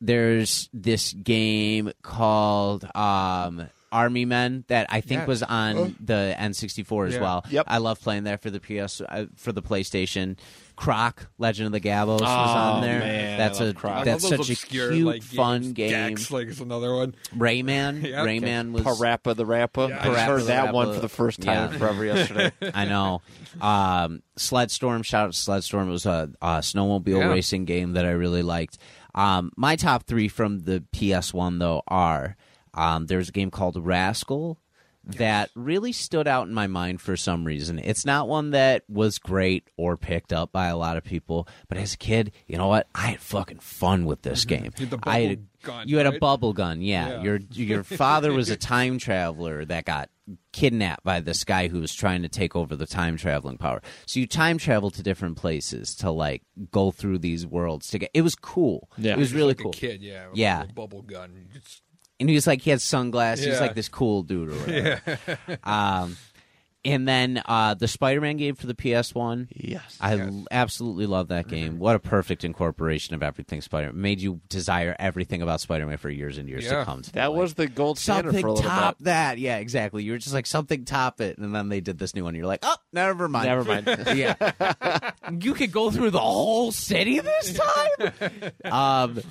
there's 0.00 0.68
this 0.72 1.12
game 1.12 1.90
called 2.02 2.84
um, 2.94 3.68
Army 3.94 4.24
Men 4.24 4.64
that 4.68 4.88
I 4.90 5.00
think 5.00 5.20
Yeah. 5.22 5.26
was 5.26 5.42
on 5.44 5.76
Oh. 5.78 5.92
the 6.00 6.34
N64 6.36 7.06
as 7.06 7.14
Yeah. 7.14 7.20
well. 7.20 7.44
Yep. 7.48 7.64
I 7.68 7.78
love 7.78 8.00
playing 8.00 8.24
that 8.24 8.42
for 8.42 8.50
the 8.50 8.60
PS 8.60 9.00
uh, 9.00 9.26
for 9.36 9.52
the 9.52 9.62
PlayStation. 9.62 10.36
Croc, 10.76 11.28
Legend 11.38 11.66
of 11.66 11.72
the 11.72 11.78
Gobbos 11.78 12.20
was 12.20 12.28
Oh, 12.28 12.32
on 12.32 12.82
there. 12.82 12.98
man, 12.98 13.38
that's 13.38 13.60
I 13.60 13.64
a 13.64 13.66
love 13.68 13.76
Croc. 13.76 14.04
That's 14.04 14.24
love 14.24 14.38
those 14.38 14.48
such 14.48 14.64
a 14.64 14.66
cute, 14.66 15.06
like, 15.06 15.22
fun 15.22 15.60
games. 15.60 15.72
game. 15.74 15.90
Gex, 16.16 16.30
like 16.32 16.48
is 16.48 16.60
another 16.60 16.92
one. 16.96 17.14
Rayman, 17.36 18.02
Yeah, 18.10 18.22
okay. 18.22 18.40
Rayman 18.40 18.72
was 18.72 18.82
PaRappa 18.82 19.36
the 19.36 19.46
Rapper. 19.46 19.86
Yeah. 19.88 20.00
I 20.02 20.06
just 20.08 20.20
heard 20.22 20.40
the 20.40 20.46
that 20.46 20.74
one 20.74 20.92
for 20.92 20.98
the 20.98 21.08
first 21.08 21.40
time 21.42 21.70
Yeah. 21.72 21.78
forever 21.78 22.04
yesterday. 22.04 22.50
I 22.74 22.86
know. 22.86 23.22
Um, 23.60 24.22
Sledstorm, 24.36 25.04
shout 25.04 25.26
out 25.28 25.32
to 25.32 25.38
Sledstorm. 25.38 25.86
It 25.86 25.92
was 25.92 26.06
a, 26.06 26.30
a 26.42 26.46
snowmobile 26.58 27.20
Yeah. 27.20 27.28
racing 27.28 27.66
game 27.66 27.92
that 27.92 28.04
I 28.04 28.10
really 28.10 28.42
liked. 28.42 28.78
Um, 29.14 29.52
my 29.56 29.76
top 29.76 30.08
three 30.08 30.26
from 30.26 30.58
the 30.64 30.82
PS1 30.92 31.60
though 31.60 31.82
are 31.86 32.36
um, 32.74 33.06
there's 33.06 33.28
a 33.28 33.32
game 33.32 33.50
called 33.50 33.76
Rascal 33.76 34.58
that 35.06 35.50
really 35.54 35.92
stood 35.92 36.26
out 36.26 36.48
in 36.48 36.54
my 36.54 36.66
mind 36.66 37.00
for 37.00 37.16
some 37.16 37.44
reason. 37.44 37.78
It's 37.78 38.06
not 38.06 38.26
one 38.26 38.52
that 38.52 38.84
was 38.88 39.18
great 39.18 39.68
or 39.76 39.96
picked 39.98 40.32
up 40.32 40.50
by 40.50 40.68
a 40.68 40.76
lot 40.76 40.96
of 40.96 41.04
people, 41.04 41.46
but 41.68 41.76
as 41.76 41.92
a 41.94 41.98
kid, 41.98 42.32
you 42.46 42.56
know 42.56 42.68
what? 42.68 42.88
I 42.94 43.08
had 43.08 43.20
fucking 43.20 43.58
fun 43.58 44.06
with 44.06 44.22
this 44.22 44.46
game. 44.46 44.64
You 44.78 44.86
had 44.86 44.90
the 44.90 44.98
I 45.02 45.20
had 45.20 45.38
bubble 45.38 45.48
gun, 45.62 45.88
you 45.88 45.96
had 45.98 46.06
a 46.06 46.18
bubble 46.18 46.52
gun, 46.54 46.80
yeah. 46.80 47.08
Yeah. 47.08 47.22
Your 47.22 47.38
your 47.52 47.82
father 47.84 48.32
was 48.32 48.48
a 48.48 48.56
time 48.56 48.98
traveler 48.98 49.64
that 49.66 49.84
got 49.84 50.08
kidnapped 50.52 51.04
by 51.04 51.20
this 51.20 51.44
guy 51.44 51.68
who 51.68 51.80
was 51.80 51.92
trying 51.94 52.22
to 52.22 52.28
take 52.30 52.56
over 52.56 52.74
the 52.74 52.86
time 52.86 53.18
traveling 53.18 53.58
power. 53.58 53.82
So 54.06 54.20
you 54.20 54.26
time 54.26 54.56
travel 54.56 54.90
to 54.92 55.02
different 55.02 55.36
places 55.36 55.94
to 55.96 56.10
like 56.10 56.42
go 56.70 56.90
through 56.90 57.18
these 57.18 57.46
worlds 57.46 57.88
to 57.90 57.98
get. 57.98 58.10
It 58.14 58.22
was 58.22 58.34
cool. 58.34 58.88
Yeah. 58.96 59.12
it 59.12 59.18
was 59.18 59.28
Just 59.28 59.36
really 59.36 59.48
like 59.48 59.58
cool. 59.58 59.70
A 59.70 59.74
kid, 59.74 60.00
yeah. 60.00 60.28
Yeah. 60.32 60.62
a 60.62 60.72
bubble 60.72 61.02
gun. 61.02 61.48
It's- 61.54 61.82
and 62.20 62.28
he 62.28 62.34
was 62.34 62.46
like 62.46 62.62
he 62.62 62.70
had 62.70 62.80
sunglasses. 62.80 63.44
He 63.44 63.50
was 63.50 63.58
Yeah. 63.60 63.66
like 63.66 63.74
this 63.74 63.88
cool 63.88 64.22
dude 64.22 64.50
or 64.50 64.54
whatever. 64.54 65.18
um, 65.64 66.16
and 66.86 67.08
then 67.08 67.42
uh, 67.46 67.72
the 67.72 67.88
Spider-Man 67.88 68.36
game 68.36 68.56
for 68.56 68.66
the 68.66 68.74
PS1. 68.74 69.48
Yes. 69.54 69.96
I 70.02 70.16
Yes. 70.16 70.28
l- 70.28 70.44
absolutely 70.50 71.06
love 71.06 71.28
that 71.28 71.48
game. 71.48 71.78
What 71.78 71.96
a 71.96 71.98
perfect 71.98 72.44
incorporation 72.44 73.14
of 73.14 73.22
everything 73.22 73.62
Spider. 73.62 73.86
Man 73.90 74.02
made 74.02 74.20
you 74.20 74.42
desire 74.50 74.94
everything 74.98 75.40
about 75.40 75.62
Spider-Man 75.62 75.96
for 75.96 76.10
years 76.10 76.36
and 76.36 76.46
years 76.46 76.64
to 76.64 76.74
Yeah. 76.74 76.84
come. 76.84 77.00
To 77.00 77.12
that 77.12 77.32
was 77.32 77.54
the 77.54 77.68
gold 77.68 77.98
standard 77.98 78.32
something 78.32 78.42
for 78.42 78.48
a 78.48 78.52
little 78.52 78.68
top 78.70 78.98
bit. 78.98 79.04
that. 79.06 79.38
Yeah, 79.38 79.56
exactly. 79.56 80.04
You 80.04 80.12
were 80.12 80.18
just 80.18 80.34
like 80.34 80.44
something 80.44 80.84
top 80.84 81.22
it, 81.22 81.38
and 81.38 81.54
then 81.54 81.70
they 81.70 81.80
did 81.80 81.98
this 81.98 82.14
new 82.14 82.22
one. 82.24 82.34
You're 82.34 82.44
like, 82.44 82.60
oh, 82.62 82.76
never 82.92 83.28
mind. 83.30 83.46
Never 83.46 83.64
mind. 83.64 83.86
yeah, 84.14 85.10
you 85.40 85.54
could 85.54 85.72
go 85.72 85.90
through 85.90 86.10
the 86.10 86.20
whole 86.20 86.70
city 86.70 87.18
this 87.18 87.58
time. 87.90 88.52
um, 88.70 89.16
n- 89.16 89.24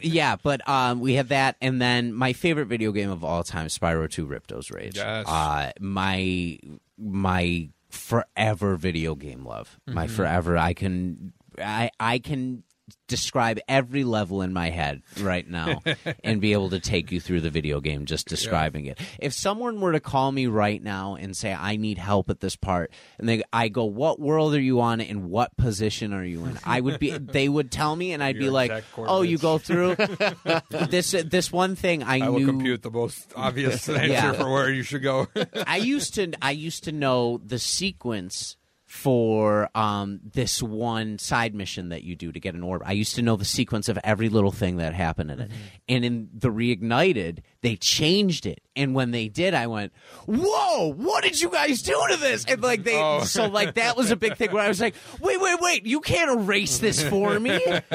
yeah, 0.00 0.36
but 0.42 0.66
um, 0.68 1.00
we 1.00 1.14
had 1.14 1.28
that, 1.28 1.56
and 1.60 1.80
then 1.80 2.12
my 2.12 2.32
favorite 2.32 2.66
video 2.66 2.92
game 2.92 3.10
of 3.10 3.24
all 3.24 3.42
time, 3.42 3.66
Spyro 3.66 4.10
Two: 4.10 4.26
Ripto's 4.26 4.70
Rage. 4.70 4.96
Yes. 4.96 5.26
Uh, 5.28 5.72
my 5.80 6.58
my 6.98 7.68
forever 7.90 8.76
video 8.76 9.14
game 9.14 9.44
love. 9.44 9.78
My 9.86 10.06
forever. 10.06 10.56
I 10.56 10.74
can 10.74 11.32
I 11.58 11.90
I 11.98 12.18
can 12.18 12.62
describe 13.08 13.58
every 13.68 14.04
level 14.04 14.42
in 14.42 14.52
my 14.52 14.70
head 14.70 15.02
right 15.20 15.48
now 15.48 15.80
and 16.24 16.40
be 16.40 16.52
able 16.52 16.70
to 16.70 16.80
take 16.80 17.10
you 17.12 17.20
through 17.20 17.40
the 17.40 17.50
video 17.50 17.80
game 17.80 18.04
just 18.06 18.28
describing 18.28 18.86
it. 18.86 18.98
If 19.18 19.32
someone 19.32 19.80
were 19.80 19.92
to 19.92 20.00
call 20.00 20.30
me 20.32 20.46
right 20.46 20.82
now 20.82 21.14
and 21.16 21.36
say 21.36 21.52
I 21.52 21.76
need 21.76 21.98
help 21.98 22.30
at 22.30 22.40
this 22.40 22.56
part 22.56 22.92
and 23.18 23.28
they 23.28 23.42
I 23.52 23.68
go 23.68 23.84
what 23.84 24.20
world 24.20 24.54
are 24.54 24.60
you 24.60 24.80
on 24.80 25.00
and 25.00 25.30
what 25.30 25.56
position 25.56 26.12
are 26.12 26.24
you 26.24 26.44
in? 26.44 26.58
I 26.64 26.80
would 26.80 26.98
be 26.98 27.10
they 27.18 27.48
would 27.48 27.70
tell 27.70 27.94
me 27.96 28.12
and 28.12 28.22
I'd 28.22 28.38
be 28.38 28.50
like, 28.50 28.84
"Oh, 28.96 29.22
you 29.22 29.38
go 29.38 29.58
through 29.58 29.96
this 30.88 31.12
this 31.12 31.52
one 31.52 31.76
thing 31.76 32.02
I, 32.02 32.20
I 32.26 32.28
will 32.28 32.44
compute 32.46 32.82
the 32.82 32.90
most 32.90 33.32
obvious 33.36 33.88
answer 33.88 34.06
Yeah. 34.06 34.32
for 34.32 34.50
where 34.50 34.72
you 34.72 34.82
should 34.82 35.02
go. 35.02 35.28
I 35.66 35.76
used 35.78 36.14
to 36.14 36.32
I 36.42 36.52
used 36.52 36.84
to 36.84 36.92
know 36.92 37.40
the 37.44 37.58
sequence 37.58 38.56
for 38.90 39.70
um, 39.76 40.18
this 40.32 40.60
one 40.60 41.16
side 41.16 41.54
mission 41.54 41.90
that 41.90 42.02
you 42.02 42.16
do 42.16 42.32
to 42.32 42.40
get 42.40 42.56
an 42.56 42.64
orb. 42.64 42.82
I 42.84 42.90
used 42.90 43.14
to 43.14 43.22
know 43.22 43.36
the 43.36 43.44
sequence 43.44 43.88
of 43.88 43.96
every 44.02 44.28
little 44.28 44.50
thing 44.50 44.78
that 44.78 44.94
happened 44.94 45.30
in 45.30 45.38
it. 45.38 45.50
And 45.88 46.04
in 46.04 46.28
the 46.34 46.48
reignited, 46.48 47.38
they 47.62 47.76
changed 47.76 48.46
it. 48.46 48.60
And 48.76 48.94
when 48.94 49.10
they 49.10 49.28
did, 49.28 49.52
I 49.52 49.66
went, 49.66 49.92
"Whoa! 50.26 50.92
What 50.94 51.24
did 51.24 51.38
you 51.40 51.50
guys 51.50 51.82
do 51.82 52.00
to 52.10 52.16
this?" 52.16 52.44
And 52.46 52.62
like 52.62 52.84
they, 52.84 52.96
Oh. 52.96 53.24
so 53.24 53.46
like 53.48 53.74
that 53.74 53.96
was 53.96 54.10
a 54.10 54.16
big 54.16 54.36
thing 54.36 54.52
where 54.52 54.62
I 54.62 54.68
was 54.68 54.80
like, 54.80 54.94
"Wait, 55.20 55.38
wait, 55.40 55.60
wait! 55.60 55.84
You 55.84 56.00
can't 56.00 56.40
erase 56.40 56.78
this 56.78 57.02
for 57.06 57.38
me." 57.40 57.58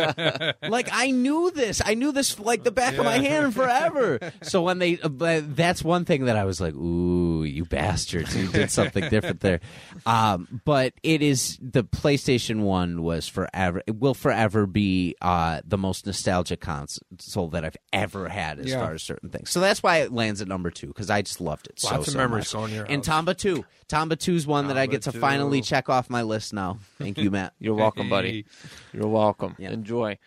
like 0.61 0.89
I 0.91 1.11
knew 1.11 1.49
this. 1.51 1.81
I 1.83 1.93
knew 1.95 2.11
this 2.11 2.37
like 2.39 2.63
the 2.63 2.71
back 2.71 2.97
of 2.97 3.05
my 3.05 3.17
hand 3.19 3.55
forever. 3.55 4.19
So 4.43 4.61
when 4.61 4.79
they, 4.79 4.99
uh, 5.01 5.41
that's 5.43 5.83
one 5.83 6.05
thing 6.05 6.25
that 6.25 6.35
I 6.37 6.43
was 6.43 6.59
like, 6.61 6.73
"Ooh, 6.75 7.43
you 7.43 7.65
bastards! 7.65 8.35
You 8.35 8.47
did 8.49 8.69
something 8.69 9.09
different 9.09 9.39
there." 9.39 9.61
Um, 10.05 10.61
but 10.65 10.93
it 11.03 11.21
is 11.21 11.57
the 11.61 11.83
PlayStation 11.83 12.59
One 12.61 13.01
was 13.01 13.27
forever. 13.27 13.81
It 13.87 13.95
will 13.95 14.13
forever 14.13 14.67
be 14.67 15.15
uh, 15.21 15.61
the 15.65 15.77
most 15.77 16.05
nostalgic 16.05 16.59
console 16.59 17.49
that 17.49 17.63
I've 17.65 17.77
ever 17.93 18.27
had 18.29 18.59
as 18.59 18.67
Yeah. 18.67 18.81
far 18.85 18.93
as 18.93 19.01
certain 19.03 19.29
things. 19.29 19.54
So 19.55 19.61
that's 19.61 19.81
why 19.81 19.99
it 19.99 20.11
lands 20.11 20.41
at 20.41 20.49
number 20.49 20.69
two 20.69 20.87
because 20.87 21.09
I 21.09 21.21
just 21.21 21.39
loved 21.39 21.67
it 21.67 21.79
so 21.79 21.91
Lots 21.91 22.07
of 22.09 22.11
so 22.11 22.17
memories 22.17 22.43
much. 22.43 22.51
going 22.59 22.71
in 22.71 22.75
your 22.75 22.85
And 22.89 23.05
house. 23.05 23.23
Tomba 23.23 23.37
Two, 23.37 23.63
Tomba 23.87 24.19
Two's 24.19 24.45
one 24.45 24.67
that 24.67 24.77
I 24.77 24.85
get 24.85 25.03
to 25.03 25.13
Tomba 25.13 25.19
finally 25.21 25.61
check 25.61 25.87
off 25.87 26.09
my 26.09 26.23
list 26.23 26.51
now. 26.53 26.79
Thank 26.97 27.17
you, 27.17 27.31
Matt. 27.31 27.53
You're 27.59 27.73
welcome, 27.75 28.09
buddy. 28.09 28.45
You're 28.91 29.07
welcome. 29.07 29.55
Yeah. 29.57 29.71
Enjoy. 29.71 30.17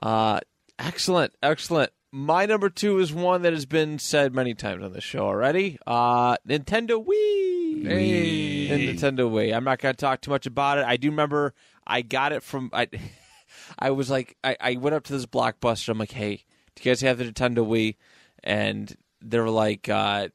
Uh, 0.00 0.38
excellent, 0.78 1.34
excellent. 1.42 1.90
My 2.12 2.46
number 2.46 2.70
two 2.70 3.00
is 3.00 3.12
one 3.12 3.42
that 3.42 3.52
has 3.52 3.66
been 3.66 3.98
said 3.98 4.32
many 4.36 4.54
times 4.54 4.84
on 4.84 4.92
the 4.92 5.00
show 5.00 5.26
already. 5.26 5.76
Uh, 5.84 6.36
Nintendo 6.48 7.04
Wii. 7.04 7.88
Hey. 7.88 8.68
And 8.68 8.82
Nintendo 8.98 9.28
Wii. 9.28 9.52
I'm 9.52 9.64
not 9.64 9.80
going 9.80 9.96
to 9.96 10.00
talk 10.00 10.20
too 10.20 10.30
much 10.30 10.46
about 10.46 10.78
it. 10.78 10.84
I 10.84 10.96
do 10.96 11.10
remember 11.10 11.54
I 11.84 12.02
got 12.02 12.30
it 12.32 12.44
from. 12.44 12.70
I, 12.72 12.86
I 13.80 13.90
was 13.90 14.10
like, 14.10 14.36
I, 14.44 14.56
I 14.60 14.76
went 14.76 14.94
up 14.94 15.02
to 15.06 15.12
this 15.12 15.26
blockbuster. 15.26 15.88
I'm 15.88 15.98
like, 15.98 16.12
hey, 16.12 16.44
do 16.76 16.82
you 16.84 16.92
guys 16.92 17.00
have 17.00 17.18
the 17.18 17.24
Nintendo 17.24 17.66
Wii? 17.66 17.96
And 18.42 18.94
they 19.22 19.38
were 19.38 19.50
like, 19.50 19.88
uh, 19.88 20.28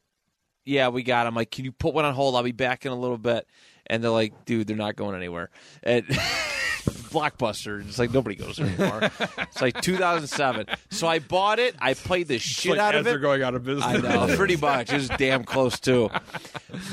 yeah, 0.64 0.90
we 0.90 1.04
got. 1.04 1.28
I'm 1.28 1.36
like, 1.36 1.52
can 1.52 1.66
you 1.66 1.72
put 1.72 1.94
one 1.94 2.06
on 2.06 2.14
hold? 2.14 2.36
I'll 2.36 2.44
be 2.44 2.52
back 2.52 2.86
in 2.86 2.92
a 2.92 2.96
little 2.96 3.18
bit. 3.18 3.48
And 3.88 4.04
they're 4.04 4.12
like, 4.12 4.46
dude, 4.46 4.68
they're 4.68 4.76
not 4.76 4.96
going 4.96 5.16
anywhere. 5.16 5.50
And 5.84 6.06
Blockbuster, 6.86 7.88
it's 7.88 7.98
like 8.00 8.12
nobody 8.12 8.36
goes 8.36 8.58
there 8.58 8.68
anymore. 8.68 9.10
it's 9.38 9.62
like 9.62 9.80
2007. 9.82 10.68
So 10.92 11.08
I 11.08 11.20
bought 11.20 11.60
it. 11.60 11.76
I 11.80 11.94
played 11.94 12.28
the 12.28 12.38
shit 12.40 12.72
Like, 12.72 12.80
out 12.80 12.96
of 12.96 13.06
they're 13.06 13.20
going 13.20 13.42
out 13.44 13.56
of 13.56 13.64
business. 13.64 13.86
I 13.86 13.98
know, 13.98 14.28
pretty 14.38 14.56
much. 14.58 14.92
It 14.92 14.96
was 14.96 15.10
damn 15.10 15.44
close 15.44 15.80
too. 15.80 16.10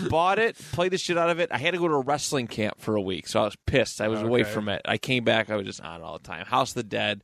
Bought 0.09 0.39
it, 0.39 0.57
played 0.73 0.93
the 0.93 0.99
shit 0.99 1.19
out 1.19 1.31
of 1.31 1.41
it. 1.41 1.51
I 1.51 1.59
had 1.59 1.73
to 1.73 1.79
go 1.79 1.89
to 1.89 1.95
a 1.95 2.01
wrestling 2.01 2.47
camp 2.47 2.81
for 2.81 2.95
a 2.95 3.01
week, 3.01 3.27
so 3.27 3.41
I 3.41 3.45
was 3.45 3.57
pissed. 3.67 4.01
I 4.01 4.09
was 4.09 4.23
away 4.23 4.45
from 4.45 4.69
it. 4.69 4.83
I 4.85 4.99
came 4.99 5.25
back. 5.25 5.51
I 5.51 5.57
was 5.57 5.67
just 5.67 5.81
on 5.81 6.01
it 6.01 6.05
all 6.05 6.19
the 6.19 6.25
time. 6.25 6.47
House 6.47 6.71
of 6.71 6.75
the 6.77 6.83
Dead, 6.85 7.23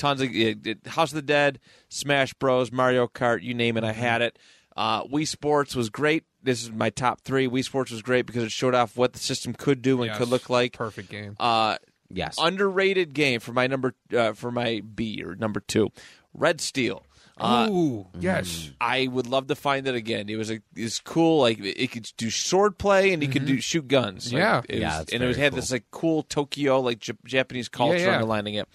tons 0.00 0.20
of 0.20 0.34
it, 0.34 0.66
it- 0.66 0.86
House 0.86 1.12
of 1.12 1.16
the 1.16 1.22
Dead, 1.22 1.60
Smash 1.88 2.34
Bros, 2.34 2.72
Mario 2.72 3.06
Kart, 3.06 3.42
you 3.42 3.54
name 3.54 3.76
it. 3.76 3.84
I 3.84 3.92
had 3.92 4.22
it. 4.22 4.38
Uh, 4.76 5.04
Wii 5.04 5.26
Sports 5.28 5.76
was 5.76 5.90
great. 5.90 6.24
This 6.42 6.62
is 6.62 6.70
my 6.72 6.90
top 6.90 7.20
three. 7.20 7.46
Wii 7.46 7.64
Sports 7.64 7.90
was 7.90 8.02
great 8.02 8.24
because 8.26 8.42
it 8.44 8.50
showed 8.52 8.74
off 8.74 8.96
what 8.96 9.12
the 9.12 9.18
system 9.18 9.52
could 9.52 9.82
do 9.82 9.98
and 10.02 10.06
Yes. 10.06 10.18
could 10.18 10.28
look 10.28 10.48
like. 10.48 10.72
Perfect 10.72 11.10
game. 11.10 11.36
Uh, 11.38 11.76
Yes. 12.12 12.34
underrated 12.40 13.14
game 13.14 13.38
for 13.40 13.52
my 13.52 13.66
number 13.68 13.94
uh, 14.16 14.32
for 14.32 14.50
my 14.50 14.80
B 14.80 15.22
or 15.24 15.36
number 15.36 15.60
two, 15.60 15.90
Red 16.34 16.60
Steel. 16.60 17.04
Uh, 17.36 17.68
Ooh, 17.70 18.06
yes. 18.18 18.70
I 18.80 19.06
would 19.06 19.26
love 19.26 19.46
to 19.46 19.54
find 19.54 19.86
it 19.88 19.94
again. 19.94 20.28
It 20.28 20.36
was 20.36 20.50
a 20.50 20.60
it's 20.76 20.98
cool. 21.00 21.40
Like 21.40 21.58
it 21.60 21.90
could 21.90 22.10
do 22.18 22.28
sword 22.30 22.76
play 22.78 23.12
and 23.12 23.22
you 23.22 23.28
could 23.30 23.46
do 23.46 23.60
shoot 23.60 23.86
guns. 23.88 24.32
Like, 24.32 24.40
Yeah. 24.40 24.58
it 24.68 24.74
was, 24.74 24.80
Yeah, 24.80 25.04
and 25.12 25.22
it 25.22 25.26
was 25.26 25.36
very 25.36 25.44
had 25.46 25.54
this 25.54 25.70
like 25.72 25.84
cool 25.90 26.22
Tokyo 26.24 26.80
like 26.80 26.98
J- 26.98 27.14
Japanese 27.24 27.68
culture 27.68 27.98
yeah. 27.98 28.14
underlining 28.14 28.54
it. 28.54 28.68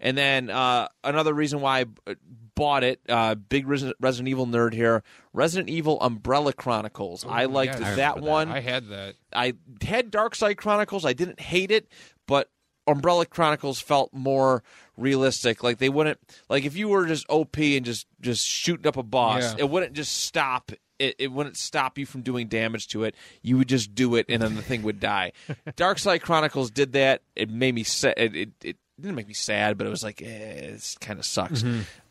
And 0.00 0.16
then 0.16 0.50
uh, 0.50 0.88
another 1.02 1.32
reason 1.34 1.60
why 1.60 1.80
I 2.06 2.14
bought 2.54 2.84
it, 2.84 3.00
uh, 3.08 3.34
big 3.34 3.66
Resident, 3.68 4.28
Evil 4.28 4.46
nerd 4.46 4.72
here. 4.72 5.02
Resident 5.32 5.68
Evil 5.70 6.00
Umbrella 6.00 6.52
Chronicles. 6.52 7.24
I 7.28 7.44
liked 7.46 7.78
yes. 7.80 7.82
I 7.82 7.94
that 7.96 8.16
remember 8.16 8.20
that. 8.26 8.30
one. 8.30 8.48
I 8.50 8.60
had 8.60 8.88
that. 8.88 9.14
I 9.32 9.54
had 9.82 10.10
Dark 10.10 10.34
Side 10.34 10.56
Chronicles. 10.56 11.04
I 11.04 11.12
didn't 11.12 11.40
hate 11.40 11.70
it, 11.70 11.88
but 12.26 12.50
Umbrella 12.86 13.26
Chronicles 13.26 13.80
felt 13.80 14.12
more 14.12 14.62
realistic. 14.96 15.62
Like 15.62 15.78
they 15.78 15.88
wouldn't 15.88 16.18
like 16.48 16.64
if 16.64 16.76
you 16.76 16.88
were 16.88 17.06
just 17.06 17.26
OP 17.28 17.56
and 17.58 17.84
just 17.84 18.06
just 18.20 18.46
shooting 18.46 18.86
up 18.86 18.96
a 18.96 19.02
boss, 19.02 19.42
Yeah. 19.54 19.64
it 19.64 19.70
wouldn't 19.70 19.92
just 19.92 20.12
stop. 20.22 20.72
It, 20.98 21.14
it 21.20 21.30
wouldn't 21.30 21.56
stop 21.56 21.96
you 21.96 22.06
from 22.06 22.22
doing 22.22 22.48
damage 22.48 22.88
to 22.88 23.04
it. 23.04 23.14
You 23.40 23.56
would 23.58 23.68
just 23.68 23.94
do 23.94 24.16
it, 24.16 24.26
and 24.28 24.42
then 24.42 24.56
the 24.56 24.62
thing 24.62 24.82
would 24.82 24.98
die. 24.98 25.30
Dark 25.76 26.00
Side 26.00 26.22
Chronicles 26.22 26.72
did 26.72 26.92
that. 26.94 27.22
It 27.36 27.50
made 27.50 27.74
me 27.76 27.84
sad. 27.84 28.14
It, 28.16 28.34
it, 28.34 28.50
it 28.64 28.76
didn't 29.00 29.14
make 29.16 29.28
me 29.28 29.34
sad, 29.34 29.78
but 29.78 29.86
it 29.86 29.90
was 29.90 30.02
like 30.02 30.20
eh, 30.22 30.26
it 30.26 30.96
kind 31.00 31.18
of 31.18 31.24
sucks. 31.24 31.64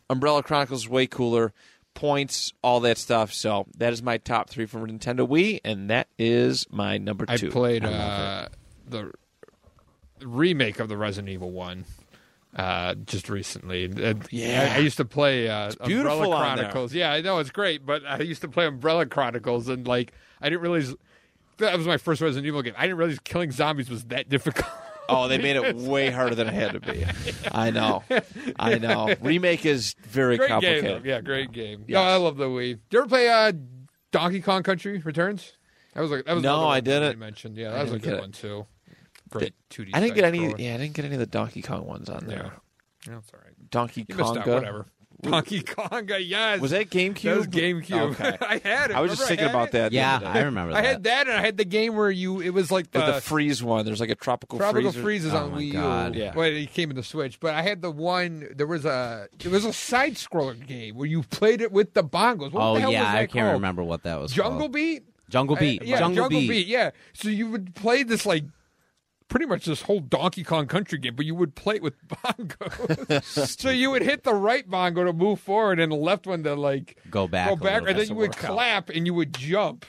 Umbrella 0.10 0.44
Chronicles 0.44 0.88
way 0.88 1.08
cooler. 1.08 1.54
Points, 1.94 2.54
all 2.62 2.80
that 2.82 3.00
stuff. 3.00 3.34
So 3.34 3.66
that 3.78 3.92
is 3.92 4.04
my 4.04 4.18
top 4.20 4.50
three 4.52 4.68
from 4.68 4.86
Nintendo 4.88 5.28
Wii, 5.28 5.62
and 5.66 5.90
that 5.90 6.08
is 6.20 6.68
my 6.70 7.00
number 7.00 7.26
two. 7.26 7.48
I 7.48 7.50
played 7.50 7.84
uh, 7.84 8.50
the 8.88 9.12
remake 10.22 10.80
of 10.80 10.90
the 10.90 10.98
Resident 10.98 11.30
Evil 11.34 11.52
one 11.52 11.86
uh, 12.56 12.94
just 12.96 13.30
recently. 13.30 13.86
Uh, 13.92 14.14
Yeah. 14.30 14.74
I, 14.74 14.76
I 14.76 14.80
used 14.80 14.98
to 14.98 15.06
play 15.06 15.50
uh, 15.50 15.72
beautiful 15.86 16.24
Umbrella. 16.24 16.38
Chronicles. 16.56 16.94
Yeah, 16.94 17.12
I 17.12 17.22
know 17.22 17.40
it's 17.40 17.50
great, 17.52 17.86
but 17.86 18.06
I 18.06 18.20
used 18.20 18.42
to 18.42 18.48
play 18.48 18.68
Umbrella 18.68 19.06
Chronicles, 19.08 19.68
and 19.68 19.88
like 19.88 20.12
I 20.42 20.50
didn't 20.50 20.62
realize 20.62 20.94
that 21.58 21.76
was 21.78 21.88
my 21.88 21.98
first 21.98 22.22
Resident 22.22 22.46
Evil 22.46 22.62
game. 22.62 22.76
I 22.78 22.84
didn't 22.84 22.98
realize 22.98 23.20
killing 23.24 23.52
zombies 23.52 23.90
was 23.90 24.06
that 24.06 24.30
difficult. 24.30 24.70
Oh, 25.10 25.28
they 25.28 25.38
made 25.38 25.56
it 25.56 25.76
way 25.78 26.10
harder 26.10 26.36
than 26.36 26.48
it 26.48 26.54
had 26.54 26.74
to 26.74 26.80
be. 26.80 27.06
I 27.52 27.70
know. 27.72 28.04
I 28.60 28.78
know. 28.78 29.14
Remake 29.22 29.66
is 29.66 29.96
very 30.08 30.38
great 30.38 30.50
complicated. 30.50 31.04
though. 31.04 31.08
Yeah, 31.08 31.22
great 31.22 31.52
game. 31.52 31.86
Yes. 31.88 31.96
No, 31.96 32.02
I 32.02 32.16
love 32.18 32.38
the 32.38 32.46
Wii. 32.48 32.72
Did 32.72 32.80
you 32.92 33.00
ever 33.00 33.08
play 33.08 33.30
uh, 33.30 33.52
Donkey 34.12 34.42
Kong 34.42 34.64
Country 34.64 35.00
Returns? 35.00 35.54
That 35.94 36.02
was 36.02 36.12
like 36.12 36.26
that 36.26 36.34
was 36.36 36.44
No, 36.44 36.68
I 36.68 36.80
didn't. 36.80 37.14
You 37.14 37.18
mentioned, 37.18 37.58
yeah, 37.58 37.72
that 37.72 37.84
was 37.84 37.94
a 37.94 38.00
good 38.00 38.20
one 38.20 38.32
too. 38.32 38.66
Great 39.30 39.54
two 39.70 39.86
D. 39.86 39.92
I 39.94 40.00
didn't 40.00 40.16
get 40.16 40.24
any. 40.26 40.40
Yeah, 40.58 40.76
I 40.76 40.78
didn't 40.78 40.94
get 40.94 41.06
any 41.06 41.16
of 41.16 41.20
the 41.20 41.26
Donkey 41.26 41.62
Kong 41.62 41.86
ones 41.86 42.10
on 42.10 42.22
Yeah. 42.24 42.28
there. 42.36 42.52
That's 43.08 43.32
all 43.34 43.40
right. 43.44 43.54
Donkey 43.72 44.06
You 44.08 44.16
missed 44.16 44.34
Konga. 44.34 44.38
out. 44.40 44.48
Whatever. 44.48 44.86
Donkey 45.22 45.62
Konga. 45.62 46.18
Yes. 46.26 46.60
Was 46.60 46.72
that 46.72 46.90
GameCube? 46.90 47.22
That 47.24 47.38
was 47.38 47.48
GameCube. 47.48 48.12
Okay. 48.12 48.38
I 48.46 48.62
had 48.64 48.92
it. 48.92 48.96
I 48.98 49.02
was 49.02 49.12
just 49.12 49.22
Remember 49.22 49.26
thinking 49.28 49.46
had 49.46 49.50
about 49.56 49.68
it? 49.70 49.72
that. 49.74 49.90
the 49.92 49.96
Yeah, 49.96 50.16
other 50.18 50.26
day. 50.26 50.32
I 50.32 50.44
remember 50.44 50.74
that. 50.74 50.84
I 50.84 50.88
had 50.88 51.04
that, 51.06 51.28
and 51.28 51.36
I 51.38 51.42
had 51.42 51.58
the 51.58 51.66
game 51.66 51.96
where 51.96 52.12
you. 52.12 52.40
It 52.42 52.52
was 52.52 52.72
like 52.72 52.92
The, 52.92 53.00
the, 53.00 53.12
the 53.14 53.22
freeze 53.22 53.64
one. 53.64 53.86
There's 53.86 54.00
like 54.00 54.10
a 54.12 54.16
tropical, 54.16 54.60
Tropical 54.60 54.92
freezer. 54.92 55.02
Freeze 55.02 55.26
is 55.26 55.34
Oh 55.34 55.38
on 55.46 55.52
my 55.52 55.62
Wii 55.62 55.74
God. 55.74 56.16
U. 56.16 56.22
Yeah. 56.22 56.34
Well, 56.36 56.48
it 56.48 56.72
came 56.74 56.90
in 56.92 56.96
the 56.96 57.04
Switch, 57.04 57.40
but 57.40 57.54
I 57.56 57.62
had 57.62 57.82
the 57.82 57.92
one. 57.92 58.48
There 58.56 58.68
was 58.68 58.86
a. 58.86 59.28
It 59.44 59.48
was 59.50 59.66
a 59.66 59.74
side 59.74 60.14
scroller 60.16 60.66
game 60.66 60.96
where 60.96 61.08
you 61.08 61.24
played 61.24 61.62
it 61.62 61.72
with 61.72 61.94
the 61.94 62.04
bongos. 62.04 62.52
What 62.52 62.62
oh 62.64 62.74
the 62.76 62.82
hell 62.82 62.92
yeah, 62.92 63.04
was 63.04 63.08
that 63.14 63.16
I 63.16 63.26
can't 63.28 63.32
called? 63.46 63.54
remember 63.54 63.84
what 63.84 64.04
that 64.04 64.20
was. 64.20 64.32
Jungle 64.32 64.60
called. 64.60 64.74
Beat. 64.74 65.04
Jungle 65.30 65.56
Beat. 65.58 65.82
Uh, 65.82 65.86
yeah, 65.86 66.00
Jungle, 66.00 66.30
Beat. 66.30 66.68
Yeah. 66.68 66.92
So 67.14 67.28
you 67.28 67.50
would 67.50 67.76
play 67.76 68.04
this 68.04 68.26
like 68.26 68.46
pretty 69.30 69.46
much 69.46 69.66
this 69.66 69.82
whole 69.84 70.00
Donkey 70.00 70.44
Kong 70.44 70.68
Country 70.68 70.98
game, 70.98 71.16
but 71.16 71.26
you 71.26 71.36
would 71.36 71.56
play 71.56 71.76
it 71.76 71.82
with 71.84 71.96
bongos. 72.08 73.60
so 73.60 73.70
you 73.70 73.92
would 73.92 74.02
hit 74.02 74.24
the 74.24 74.34
right 74.34 74.68
bongo 74.70 75.04
to 75.04 75.14
move 75.14 75.40
forward, 75.40 75.80
and 75.80 75.92
the 75.92 75.96
left 75.98 76.28
one 76.28 76.44
to 76.44 76.56
like 76.56 76.98
Go 77.10 77.28
back. 77.28 77.50
go 77.50 77.56
back, 77.56 77.84
and 77.88 77.98
then 78.00 78.08
you 78.08 78.16
would 78.16 78.30
work 78.36 78.44
out. 78.44 78.52
clap 78.56 78.90
and 78.90 79.06
you 79.06 79.14
would 79.14 79.34
jump. 79.34 79.86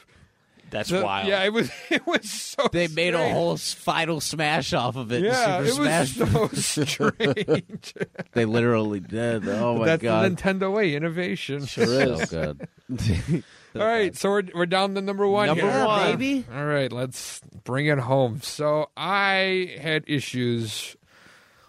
That's 0.71 0.91
So- 0.91 1.03
wild. 1.03 1.27
Yeah, 1.29 1.45
it 1.45 1.53
was 1.53 1.71
it 1.91 2.07
was 2.07 2.31
so. 2.31 2.69
They 2.71 2.89
made 2.89 3.15
a 3.15 3.31
whole 3.33 3.57
final 3.57 4.21
smash 4.21 4.75
off 4.75 4.97
of 4.97 5.11
it. 5.13 5.23
Yeah, 5.23 5.65
Super 5.65 5.87
it 5.89 6.15
Smash. 6.15 6.19
was 6.53 6.67
so 6.67 6.85
strange. 6.85 7.95
They 8.33 8.45
literally 8.45 9.01
did. 9.01 9.49
Oh 9.49 9.79
my 9.79 9.87
That's 9.87 10.03
god, 10.03 10.37
the 10.37 10.43
Nintendo 10.43 10.71
way 10.75 10.95
innovation. 10.95 11.65
Sure 11.65 11.87
so 11.87 12.01
is. 12.21 12.31
good. 12.31 13.45
All 13.75 13.83
right, 13.83 14.17
so 14.17 14.31
we're 14.31 14.45
we're 14.55 14.67
down 14.67 14.95
to 14.95 15.01
number 15.01 15.27
one. 15.27 15.49
Number 15.49 15.71
here. 15.71 15.87
one. 15.87 16.13
baby. 16.13 16.45
All 16.53 16.65
right, 16.65 16.93
let's 16.93 17.41
bring 17.65 17.87
it 17.87 17.99
home. 17.99 18.41
So 18.41 18.91
I 18.97 19.77
had 19.81 20.05
issues 20.07 20.97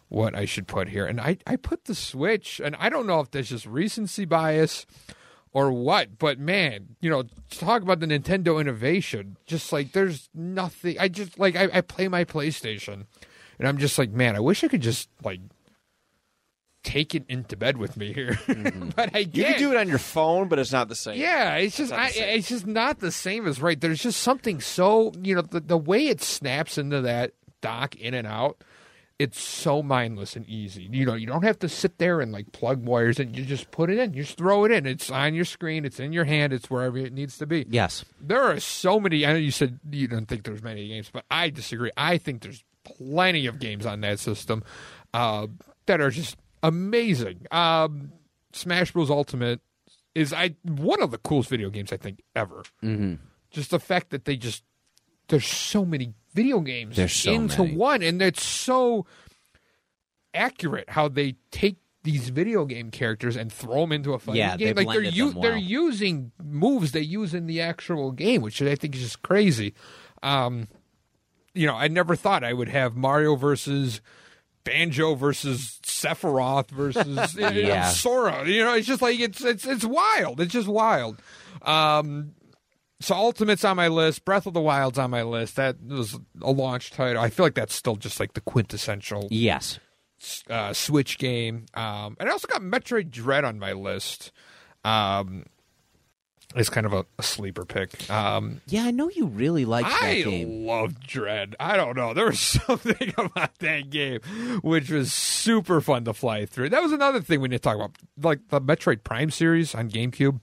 what 0.10 0.36
I 0.36 0.45
should 0.45 0.68
put 0.68 0.90
here. 0.90 1.06
And 1.06 1.22
I, 1.22 1.38
I 1.45 1.56
put 1.56 1.86
the 1.86 1.95
Switch, 1.95 2.60
and 2.60 2.76
I 2.80 2.90
don't 2.90 3.08
know 3.08 3.19
if 3.19 3.32
that's 3.32 3.50
just 3.50 3.66
recency 3.66 4.26
bias 4.26 4.86
or 5.53 5.72
what, 5.72 6.19
but 6.19 6.40
man, 6.40 6.95
you 7.00 7.10
know, 7.10 7.24
talk 7.50 7.82
about 7.82 8.00
the 8.00 8.06
Nintendo 8.08 8.60
innovation. 8.60 9.38
Just 9.45 9.72
like 9.72 9.94
there's 9.94 10.30
nothing 10.34 10.98
I 11.00 11.08
just 11.08 11.40
like 11.40 11.56
I, 11.56 11.69
I 11.74 11.82
play 11.82 12.08
my 12.08 12.24
PlayStation 12.24 13.06
and 13.58 13.68
I'm 13.68 13.78
just 13.78 13.98
like, 13.98 14.11
man, 14.11 14.36
I 14.36 14.40
wish 14.40 14.64
I 14.64 14.68
could 14.68 14.82
just 14.82 15.10
like 15.24 15.40
take 16.83 17.14
it 17.14 17.25
into 17.27 17.58
bed 17.58 17.77
with 17.77 17.98
me 17.98 18.14
here. 18.14 18.40
but 18.95 19.16
I 19.16 19.19
You 19.19 19.43
can 19.43 19.59
do 19.59 19.72
it 19.72 19.77
on 19.77 19.88
your 19.88 19.98
phone, 19.98 20.48
but 20.48 20.59
it's 20.59 20.72
not 20.72 20.88
the 20.88 20.95
same. 20.95 21.19
Yeah, 21.19 21.56
it's 21.56 21.77
just 21.77 21.91
not 21.91 21.98
the 21.98 22.03
I, 22.03 22.09
same. 22.09 22.40
it's 22.40 22.49
just 22.49 22.67
not 22.67 22.99
the 22.99 23.11
same 23.11 23.48
as 23.48 23.61
right. 23.61 23.80
There's 23.80 24.01
just 24.01 24.22
something 24.22 24.61
so 24.61 25.11
you 25.22 25.35
know 25.35 25.41
the 25.41 25.59
the 25.59 25.77
way 25.77 26.08
it 26.08 26.22
snaps 26.22 26.77
into 26.77 27.01
that 27.01 27.33
dock 27.61 27.95
in 27.95 28.14
and 28.14 28.27
out. 28.27 28.64
It's 29.17 29.41
so 29.41 29.83
mindless 29.83 30.38
and 30.38 30.48
easy. 30.48 30.83
You 30.90 31.06
know, 31.06 31.14
you 31.14 31.27
don't 31.27 31.43
have 31.43 31.59
to 31.59 31.67
sit 31.67 31.98
there 31.98 32.22
and 32.22 32.32
like 32.32 32.53
plug 32.53 32.85
wires 32.85 33.19
and 33.19 33.35
you 33.35 33.43
just 33.43 33.69
put 33.69 33.90
it 33.90 33.98
in. 33.98 34.14
You 34.14 34.24
just 34.24 34.38
throw 34.38 34.64
it 34.64 34.72
in. 34.72 34.85
It's 34.85 35.11
on 35.11 35.33
your 35.33 35.43
screen. 35.43 35.83
It's 35.83 35.99
in 35.99 36.14
your 36.14 36.24
hand. 36.24 36.53
It's 36.53 36.69
wherever 36.69 36.98
it 36.98 37.11
needs 37.11 37.38
to 37.40 37.45
be. 37.45 37.66
Yes. 37.69 38.06
There 38.22 38.41
are 38.41 38.61
so 38.61 38.98
many. 38.98 39.25
I 39.25 39.33
know 39.33 39.38
you 39.38 39.51
said 39.51 39.82
you 39.91 40.08
don't 40.08 40.27
think 40.27 40.45
there's 40.45 40.64
many 40.64 40.88
games, 40.88 41.09
but 41.11 41.25
I 41.30 41.49
disagree. 41.49 41.91
I 41.98 42.17
think 42.17 42.43
there's 42.43 42.64
plenty 42.85 43.45
of 43.45 43.59
games 43.59 43.85
on 43.85 43.99
that 44.01 44.19
system 44.19 44.64
uh, 45.14 45.48
that 45.85 45.99
are 45.99 46.11
just 46.11 46.38
amazing. 46.63 47.45
Um, 47.51 48.11
Smash 48.53 48.91
Bros. 48.91 49.09
Ultimate 49.09 49.61
is 50.15 50.33
I 50.33 50.55
one 50.63 51.01
of 51.01 51.11
the 51.11 51.17
coolest 51.19 51.49
video 51.49 51.69
games 51.69 51.91
I 51.93 51.97
think 51.97 52.21
ever. 52.35 52.63
Mm-hmm. 52.83 53.15
Just 53.51 53.71
the 53.71 53.79
fact 53.79 54.09
that 54.11 54.25
they 54.25 54.35
just 54.38 54.63
there's 55.27 55.45
so 55.45 55.85
many 55.85 56.13
video 56.33 56.59
games 56.59 56.95
so 57.13 57.31
into 57.33 57.63
many. 57.63 57.75
one, 57.75 58.01
and 58.03 58.21
it's 58.21 58.43
so 58.43 59.05
accurate 60.33 60.89
how 60.89 61.07
they 61.07 61.35
take 61.51 61.77
these 62.03 62.29
video 62.29 62.65
game 62.65 62.91
characters 62.91 63.35
and 63.35 63.51
throw 63.51 63.81
them 63.81 63.91
into 63.91 64.13
a 64.13 64.19
fighting 64.19 64.39
Yeah, 64.39 64.55
game. 64.57 64.75
like 64.75 64.88
they're 64.88 65.01
u- 65.03 65.31
them 65.33 65.41
they're 65.41 65.57
using 65.57 66.31
moves 66.41 66.91
they 66.93 67.01
use 67.01 67.33
in 67.33 67.45
the 67.45 67.61
actual 67.61 68.11
game, 68.11 68.41
which 68.41 68.61
I 68.61 68.75
think 68.75 68.95
is 68.95 69.01
just 69.01 69.21
crazy. 69.21 69.73
Um, 70.23 70.67
you 71.53 71.67
know, 71.67 71.75
I 71.75 71.88
never 71.88 72.15
thought 72.15 72.43
I 72.43 72.53
would 72.53 72.69
have 72.69 72.95
Mario 72.95 73.35
versus 73.35 74.01
Banjo 74.63 75.15
versus 75.15 75.79
Sephiroth 75.83 76.69
versus 76.69 77.33
you 77.35 77.41
know, 77.41 77.49
Yeah. 77.49 77.89
Sora. 77.89 78.47
You 78.47 78.63
know, 78.63 78.73
it's 78.75 78.88
just 78.88 79.01
like 79.01 79.19
it's 79.19 79.43
it's 79.43 79.65
it's 79.65 79.85
wild. 79.85 80.39
It's 80.41 80.53
just 80.53 80.67
wild. 80.67 81.21
Um, 81.61 82.31
so 83.01 83.15
Ultimate's 83.15 83.63
on 83.63 83.77
my 83.77 83.88
list. 83.88 84.25
Breath 84.25 84.45
of 84.45 84.53
the 84.53 84.59
Wild's 84.61 84.99
on 84.99 85.09
my 85.11 85.23
list. 85.23 85.55
That 85.55 85.77
was 85.85 86.17
a 86.41 86.51
launch 86.51 86.91
title. 86.91 87.21
I 87.21 87.29
feel 87.29 87.45
like 87.45 87.55
that's 87.55 87.73
still 87.73 87.95
just 87.95 88.19
like 88.19 88.33
the 88.33 88.41
quintessential 88.41 89.27
Yes. 89.31 89.79
uh, 90.49 90.73
Switch 90.73 91.17
game. 91.17 91.65
Um, 91.73 92.17
and 92.19 92.27
I 92.27 92.31
also 92.33 92.47
got 92.47 92.61
Metroid 92.61 93.09
Dread 93.09 93.45
on 93.45 93.57
my 93.57 93.71
list. 93.71 94.31
Um, 94.83 95.45
it's 96.56 96.69
kind 96.69 96.86
of 96.86 96.94
a, 96.94 97.06
a 97.18 97.24
sleeper 97.24 97.64
pick. 97.66 98.10
Um, 98.10 98.61
Yeah, 98.66 98.84
I 98.86 98.92
know 98.92 99.10
you 99.10 99.28
really 99.28 99.66
liked 99.66 99.88
that 99.90 100.02
I 100.03 100.22
game. 100.24 100.66
love 100.66 101.00
Dread. 101.00 101.56
I 101.60 101.78
don't 101.78 101.95
know. 101.95 102.14
There 102.14 102.26
was 102.26 102.40
something 102.66 103.14
about 103.18 103.60
that 103.60 103.90
game 103.90 104.19
which 104.61 104.90
was 104.90 105.14
super 105.14 105.80
fun 105.82 106.06
to 106.06 106.14
fly 106.14 106.45
through. 106.45 106.69
That 106.69 106.82
was 106.82 106.92
another 106.92 107.22
thing 107.22 107.42
we 107.42 107.50
need 107.50 107.58
to 107.58 107.60
talk 107.60 107.76
about. 107.76 107.92
Like 108.22 108.48
the 108.50 108.60
Metroid 108.60 109.03
Prime 109.03 109.30
series 109.32 109.76
on 109.76 109.90
GameCube. 109.90 110.40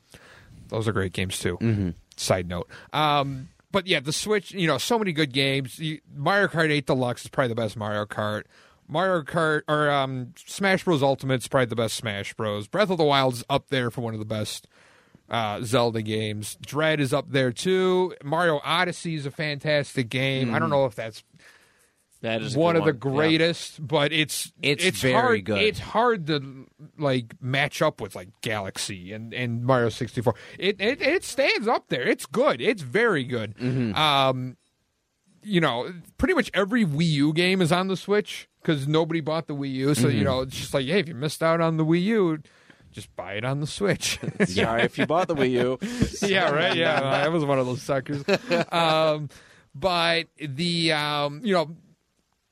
Those 0.68 0.86
are 0.88 0.92
great 0.92 1.12
games 1.12 1.38
too. 1.38 1.56
Mm-hmm. 1.58 1.90
Side 2.16 2.48
note. 2.48 2.68
Um, 2.92 3.48
but 3.72 3.86
yeah, 3.86 4.00
the 4.00 4.12
Switch, 4.12 4.52
you 4.52 4.66
know, 4.66 4.78
so 4.78 4.98
many 4.98 5.12
good 5.12 5.32
games. 5.32 5.78
You, 5.78 6.00
Mario 6.14 6.48
Kart 6.48 6.70
8 6.70 6.86
Deluxe 6.86 7.24
is 7.24 7.28
probably 7.30 7.48
the 7.48 7.54
best 7.56 7.76
Mario 7.76 8.04
Kart. 8.06 8.44
Mario 8.88 9.22
Kart 9.22 9.62
or 9.68 9.90
um, 9.90 10.32
Smash 10.46 10.84
Bros. 10.84 11.02
Ultimate 11.02 11.42
is 11.42 11.48
probably 11.48 11.66
the 11.66 11.76
best 11.76 11.96
Smash 11.96 12.32
Bros. 12.34 12.68
Breath 12.68 12.90
of 12.90 12.98
the 12.98 13.04
Wild's 13.04 13.44
up 13.50 13.68
there 13.68 13.90
for 13.90 14.00
one 14.02 14.14
of 14.14 14.20
the 14.20 14.24
best 14.24 14.68
uh, 15.28 15.60
Zelda 15.62 16.02
games. 16.02 16.56
Dread 16.64 17.00
is 17.00 17.12
up 17.12 17.30
there 17.30 17.52
too. 17.52 18.14
Mario 18.24 18.60
Odyssey 18.64 19.14
is 19.14 19.26
a 19.26 19.30
fantastic 19.30 20.08
game. 20.08 20.54
I 20.54 20.58
don't 20.58 20.70
know 20.70 20.86
if 20.86 20.94
that's 20.94 21.22
That 22.22 22.42
is 22.42 22.56
one 22.56 22.76
of 22.76 22.84
the 22.84 22.92
one. 22.92 22.94
Yeah. 23.14 23.18
greatest, 23.18 23.86
but 23.86 24.12
it's 24.12 24.52
It's 24.62 25.00
very 25.00 25.12
hard, 25.14 25.44
good. 25.44 25.58
It's 25.62 25.78
hard 25.80 26.26
to 26.28 26.66
like 26.98 27.34
match 27.40 27.82
up 27.82 28.00
with 28.00 28.14
like 28.14 28.28
Galaxy 28.40 29.12
and, 29.12 29.34
and 29.34 29.64
Mario 29.64 29.88
sixty 29.90 30.20
four. 30.22 30.34
It, 30.58 30.80
it 30.80 31.02
it 31.02 31.24
stands 31.24 31.68
up 31.68 31.88
there. 31.88 32.02
It's 32.06 32.26
good. 32.26 32.60
It's 32.60 32.82
very 32.82 33.24
good. 33.24 33.54
Mm-hmm. 33.56 33.94
Um, 33.94 34.56
you 35.42 35.60
know, 35.60 35.92
pretty 36.18 36.34
much 36.34 36.50
every 36.54 36.84
Wii 36.84 37.06
U 37.06 37.32
game 37.32 37.60
is 37.62 37.70
on 37.70 37.86
the 37.88 37.96
Switch 37.96 38.48
because 38.62 38.88
nobody 38.88 39.20
bought 39.20 39.46
the 39.46 39.54
Wii 39.54 39.72
U. 39.74 39.94
So 39.94 40.08
Mm-hmm. 40.08 40.18
you 40.18 40.24
know, 40.24 40.40
it's 40.40 40.56
just 40.56 40.74
like, 40.74 40.86
hey, 40.86 40.98
if 41.00 41.08
you 41.08 41.14
missed 41.14 41.42
out 41.42 41.60
on 41.60 41.76
the 41.76 41.84
Wii 41.84 42.02
U, 42.02 42.38
just 42.96 43.14
buy 43.14 43.34
it 43.34 43.44
on 43.44 43.60
the 43.60 43.66
Switch. 43.66 44.18
Sorry 44.46 44.82
if 44.82 44.96
you 44.96 45.06
bought 45.06 45.28
the 45.28 45.34
Wii 45.34 45.50
U. 45.50 45.78
yeah, 46.26 46.50
right. 46.50 46.74
Yeah, 46.74 46.98
I 47.02 47.28
was 47.28 47.44
one 47.44 47.58
of 47.58 47.66
those 47.66 47.82
suckers. 47.82 48.24
Um, 48.72 49.28
but 49.74 50.28
the 50.40 50.92
um, 50.92 51.42
you 51.44 51.52
know, 51.52 51.76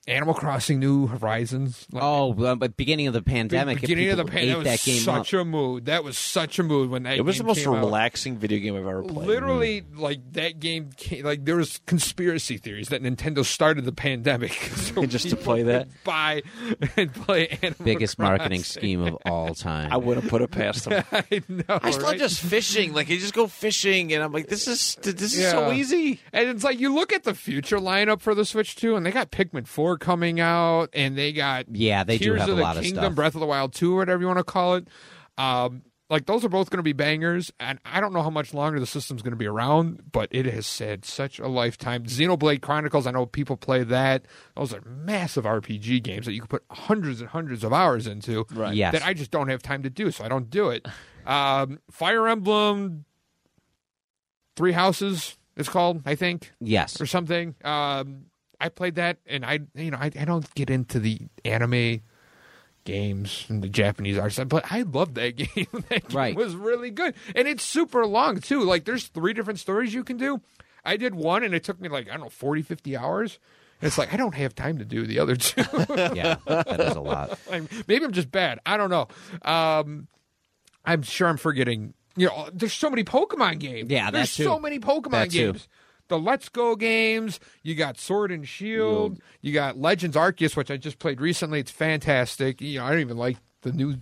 Animal 0.06 0.34
Crossing: 0.34 0.78
New 0.80 1.06
Horizons. 1.06 1.86
like, 1.90 2.02
Oh, 2.02 2.28
well, 2.28 2.56
but 2.56 2.76
beginning 2.76 3.06
of 3.06 3.14
the 3.14 3.22
pandemic, 3.22 3.76
if 3.76 3.80
beginning 3.82 4.10
of 4.10 4.18
the 4.18 4.24
people 4.24 4.38
pandemic, 4.38 4.64
that 4.64 4.70
that 4.80 4.84
game 4.84 4.96
was 4.96 5.08
up. 5.08 5.26
such 5.26 5.32
a 5.34 5.44
mood. 5.44 5.86
That 5.86 6.04
was 6.04 6.18
such 6.18 6.58
a 6.58 6.62
mood 6.62 6.90
when 6.90 7.04
that. 7.04 7.16
It 7.16 7.22
was 7.22 7.38
the 7.38 7.44
most 7.44 7.60
came 7.64 7.72
out. 7.72 7.78
relaxing 7.78 8.36
video 8.36 8.58
game 8.58 8.76
I've 8.76 8.86
ever 8.86 9.02
played. 9.02 9.26
Literally, 9.26 9.82
like 9.96 10.20
that 10.32 10.60
game, 10.60 10.90
came, 10.96 11.24
like 11.24 11.44
there 11.44 11.56
was 11.56 11.80
conspiracy 11.86 12.58
theories 12.58 12.88
that 12.90 13.02
Nintendo 13.02 13.44
started 13.44 13.84
the 13.86 13.92
pandemic 13.92 14.52
so 14.76 15.06
Just 15.06 15.30
to 15.30 15.36
play 15.36 15.62
that? 15.62 15.88
could 15.88 16.04
buy 16.04 16.42
and 16.96 17.12
play 17.14 17.58
Animal 17.62 17.74
biggest 17.82 18.18
marketing 18.18 18.62
scheme 18.62 19.02
of 19.02 19.16
all 19.24 19.54
time. 19.54 19.90
I 19.92 19.96
wouldn't 19.96 20.28
put 20.28 20.42
it 20.42 20.50
past 20.50 20.84
them. 20.84 21.02
I 21.12 21.42
know. 21.48 21.64
I 21.68 21.86
just 21.88 22.00
love 22.00 22.10
right? 22.12 22.18
just 22.18 22.40
fishing. 22.40 22.92
Like 22.92 23.08
you 23.08 23.18
just 23.18 23.34
go 23.34 23.46
fishing, 23.46 24.12
and 24.12 24.22
I'm 24.22 24.32
like, 24.32 24.48
this 24.48 24.68
is 24.68 24.96
this 25.02 25.34
is 25.34 25.50
so 25.50 25.72
easy. 25.72 26.20
And 26.32 26.48
it's 26.48 26.64
like 26.64 26.78
you 26.78 26.94
look 26.94 27.12
at 27.12 27.24
the 27.24 27.34
future 27.34 27.78
lineup 27.78 28.20
for 28.20 28.34
the 28.34 28.44
Switch 28.44 28.76
2, 28.76 28.96
and 28.96 29.06
they 29.06 29.10
got 29.10 29.30
Pikmin 29.30 29.66
4 29.66 29.93
coming 29.98 30.40
out, 30.40 30.90
and 30.92 31.16
they 31.16 31.32
got 31.32 31.66
Yeah, 31.74 32.04
they 32.04 32.18
do 32.18 32.34
have 32.34 32.48
of 32.48 32.54
a 32.54 32.56
the 32.56 32.62
lot 32.62 32.76
of 32.76 32.82
Kingdom, 32.84 33.04
stuff. 33.04 33.14
Breath 33.14 33.34
of 33.34 33.40
the 33.40 33.46
Wild 33.46 33.72
2, 33.72 33.96
whatever 33.96 34.20
you 34.20 34.26
want 34.26 34.38
to 34.38 34.44
call 34.44 34.74
it. 34.76 34.88
Um, 35.38 35.82
like 36.10 36.26
those 36.26 36.44
are 36.44 36.48
both 36.50 36.68
going 36.70 36.78
to 36.78 36.82
be 36.84 36.92
bangers, 36.92 37.50
and 37.58 37.78
I 37.84 38.00
don't 38.00 38.12
know 38.12 38.22
how 38.22 38.30
much 38.30 38.52
longer 38.52 38.78
the 38.78 38.86
system's 38.86 39.22
going 39.22 39.32
to 39.32 39.38
be 39.38 39.46
around, 39.46 40.02
but 40.12 40.28
it 40.32 40.44
has 40.46 40.78
had 40.78 41.04
such 41.04 41.38
a 41.38 41.48
lifetime. 41.48 42.04
Xenoblade 42.04 42.60
Chronicles, 42.60 43.06
I 43.06 43.10
know 43.10 43.24
people 43.26 43.56
play 43.56 43.82
that. 43.84 44.26
Those 44.54 44.74
are 44.74 44.82
massive 44.84 45.44
RPG 45.44 46.02
games 46.02 46.26
that 46.26 46.34
you 46.34 46.40
can 46.40 46.48
put 46.48 46.62
hundreds 46.70 47.20
and 47.20 47.30
hundreds 47.30 47.64
of 47.64 47.72
hours 47.72 48.06
into. 48.06 48.44
Right. 48.52 48.74
Yes. 48.74 48.92
That 48.92 49.04
I 49.04 49.14
just 49.14 49.30
don't 49.30 49.48
have 49.48 49.62
time 49.62 49.82
to 49.82 49.90
do, 49.90 50.10
so 50.10 50.24
I 50.24 50.28
don't 50.28 50.50
do 50.50 50.70
it. 50.70 50.86
Um, 51.26 51.78
Fire 51.90 52.28
Emblem, 52.28 53.06
Three 54.56 54.72
Houses, 54.72 55.38
it's 55.56 55.70
called, 55.70 56.02
I 56.04 56.16
think 56.16 56.52
yes. 56.60 57.00
or 57.00 57.06
something. 57.06 57.54
Um, 57.64 58.26
I 58.60 58.68
played 58.68 58.94
that, 58.96 59.18
and 59.26 59.44
I, 59.44 59.60
you 59.74 59.90
know, 59.90 59.98
I, 59.98 60.06
I 60.18 60.24
don't 60.24 60.52
get 60.54 60.70
into 60.70 60.98
the 60.98 61.20
anime 61.44 62.00
games 62.84 63.46
and 63.48 63.62
the 63.62 63.68
Japanese 63.68 64.18
art 64.18 64.32
stuff, 64.32 64.48
but 64.48 64.64
I 64.70 64.82
love 64.82 65.14
that 65.14 65.36
game. 65.36 65.66
that 65.88 66.08
game 66.08 66.16
Right. 66.16 66.36
was 66.36 66.54
really 66.54 66.90
good, 66.90 67.14
and 67.34 67.48
it's 67.48 67.62
super 67.64 68.06
long 68.06 68.40
too. 68.40 68.62
Like, 68.62 68.84
there's 68.84 69.06
three 69.08 69.32
different 69.32 69.58
stories 69.58 69.94
you 69.94 70.04
can 70.04 70.16
do. 70.16 70.40
I 70.84 70.96
did 70.96 71.14
one, 71.14 71.42
and 71.44 71.54
it 71.54 71.64
took 71.64 71.80
me 71.80 71.88
like 71.88 72.08
I 72.08 72.12
don't 72.12 72.20
know 72.24 72.28
40, 72.28 72.62
50 72.62 72.96
hours. 72.96 73.38
It's 73.80 73.98
like 73.98 74.12
I 74.12 74.16
don't 74.16 74.34
have 74.34 74.54
time 74.54 74.78
to 74.78 74.84
do 74.84 75.06
the 75.06 75.18
other 75.18 75.36
two. 75.36 75.62
yeah, 76.14 76.36
that 76.46 76.80
is 76.80 76.94
a 76.96 77.00
lot. 77.00 77.38
I'm- 77.50 77.68
Maybe 77.86 78.04
I'm 78.04 78.12
just 78.12 78.30
bad. 78.30 78.58
I 78.66 78.76
don't 78.76 78.90
know. 78.90 79.08
Um, 79.42 80.08
I'm 80.84 81.02
sure 81.02 81.28
I'm 81.28 81.38
forgetting. 81.38 81.94
You 82.16 82.26
know, 82.28 82.48
there's 82.52 82.72
so 82.74 82.90
many 82.90 83.02
Pokemon 83.02 83.58
games. 83.58 83.90
Yeah, 83.90 84.10
there's 84.10 84.30
so 84.30 84.58
many 84.60 84.78
Pokemon 84.78 85.10
That 85.10 85.30
too. 85.32 85.54
The 86.08 86.18
Let's 86.18 86.48
Go 86.48 86.76
games. 86.76 87.40
You 87.62 87.74
got 87.74 87.98
Sword 87.98 88.30
and 88.30 88.46
Shield. 88.46 89.18
You 89.40 89.52
got 89.52 89.78
Legends 89.78 90.16
Arceus, 90.16 90.56
which 90.56 90.70
I 90.70 90.76
just 90.76 90.98
played 90.98 91.20
recently. 91.20 91.60
It's 91.60 91.70
fantastic. 91.70 92.60
You 92.60 92.78
know, 92.80 92.84
I 92.86 92.90
don't 92.90 93.00
even 93.00 93.16
like 93.16 93.38
the 93.62 93.72
new 93.72 93.96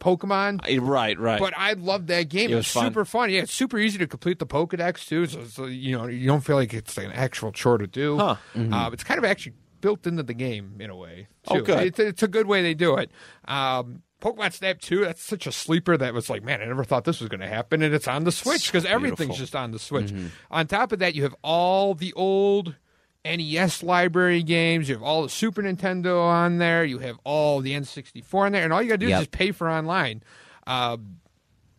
Pokemon. 0.00 0.60
Uh, 0.78 0.82
Right, 0.82 1.18
right. 1.18 1.40
But 1.40 1.54
I 1.56 1.72
love 1.74 2.06
that 2.08 2.28
game. 2.28 2.50
It 2.50 2.52
It 2.52 2.56
was 2.56 2.66
was 2.66 2.72
fun. 2.72 2.84
super 2.86 3.04
fun. 3.04 3.30
Yeah, 3.30 3.40
it's 3.42 3.52
super 3.54 3.78
easy 3.78 3.98
to 3.98 4.06
complete 4.06 4.38
the 4.38 4.46
Pokedex 4.46 5.06
too. 5.06 5.26
So, 5.26 5.44
so 5.44 5.64
you 5.66 5.96
know 5.96 6.06
you 6.06 6.26
don't 6.26 6.42
feel 6.42 6.56
like 6.56 6.74
it's 6.74 6.96
an 6.98 7.10
actual 7.12 7.52
chore 7.52 7.78
to 7.78 7.86
do. 7.86 8.18
Huh. 8.18 8.36
Uh, 8.54 8.90
it's 8.92 9.04
kind 9.04 9.18
of 9.18 9.24
actually 9.24 9.54
built 9.80 10.06
into 10.06 10.22
the 10.22 10.34
game 10.34 10.76
in 10.80 10.90
a 10.90 10.96
way. 10.96 11.28
Oh, 11.48 11.60
good. 11.60 11.86
It's, 11.86 11.98
it's 11.98 12.22
a 12.22 12.28
good 12.28 12.46
way 12.46 12.62
they 12.62 12.74
do 12.74 12.96
it. 12.96 13.10
Um, 13.46 14.02
Pokemon 14.24 14.52
Snap 14.54 14.80
2, 14.80 15.04
that's 15.04 15.22
such 15.22 15.46
a 15.46 15.52
sleeper 15.52 15.98
that 15.98 16.14
was 16.14 16.30
like, 16.30 16.42
man, 16.42 16.62
I 16.62 16.64
never 16.64 16.82
thought 16.82 17.04
this 17.04 17.20
was 17.20 17.28
going 17.28 17.40
to 17.42 17.46
happen. 17.46 17.82
And 17.82 17.94
it's 17.94 18.08
on 18.08 18.24
the 18.24 18.32
Switch 18.32 18.66
because 18.72 18.86
everything's 18.86 19.36
just 19.36 19.54
on 19.54 19.70
the 19.72 19.78
Switch. 19.78 20.14
On 20.50 20.66
top 20.66 20.92
of 20.92 21.00
that, 21.00 21.14
you 21.14 21.24
have 21.24 21.34
all 21.42 21.94
the 21.94 22.12
old 22.14 22.74
NES 23.22 23.82
library 23.82 24.42
games. 24.42 24.88
You 24.88 24.94
have 24.94 25.02
all 25.02 25.22
the 25.22 25.28
Super 25.28 25.62
Nintendo 25.62 26.22
on 26.22 26.56
there. 26.56 26.84
You 26.84 27.00
have 27.00 27.18
all 27.24 27.60
the 27.60 27.72
N64 27.74 28.46
on 28.46 28.52
there. 28.52 28.64
And 28.64 28.72
all 28.72 28.82
you 28.82 28.88
got 28.88 28.94
to 28.94 28.98
do 29.06 29.08
Yep. 29.08 29.14
is 29.14 29.20
just 29.26 29.30
pay 29.32 29.52
for 29.52 29.70
online. 29.70 30.22
Um, 30.66 31.16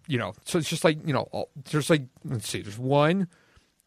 you 0.08 0.20
know, 0.20 0.34
so 0.46 0.60
it's 0.60 0.70
just 0.70 0.84
like, 0.84 1.00
you 1.04 1.14
know, 1.14 1.28
all, 1.32 1.50
there's 1.72 1.90
like, 1.90 2.04
let's 2.24 2.48
see, 2.48 2.62
there's 2.62 2.78
one, 2.78 3.28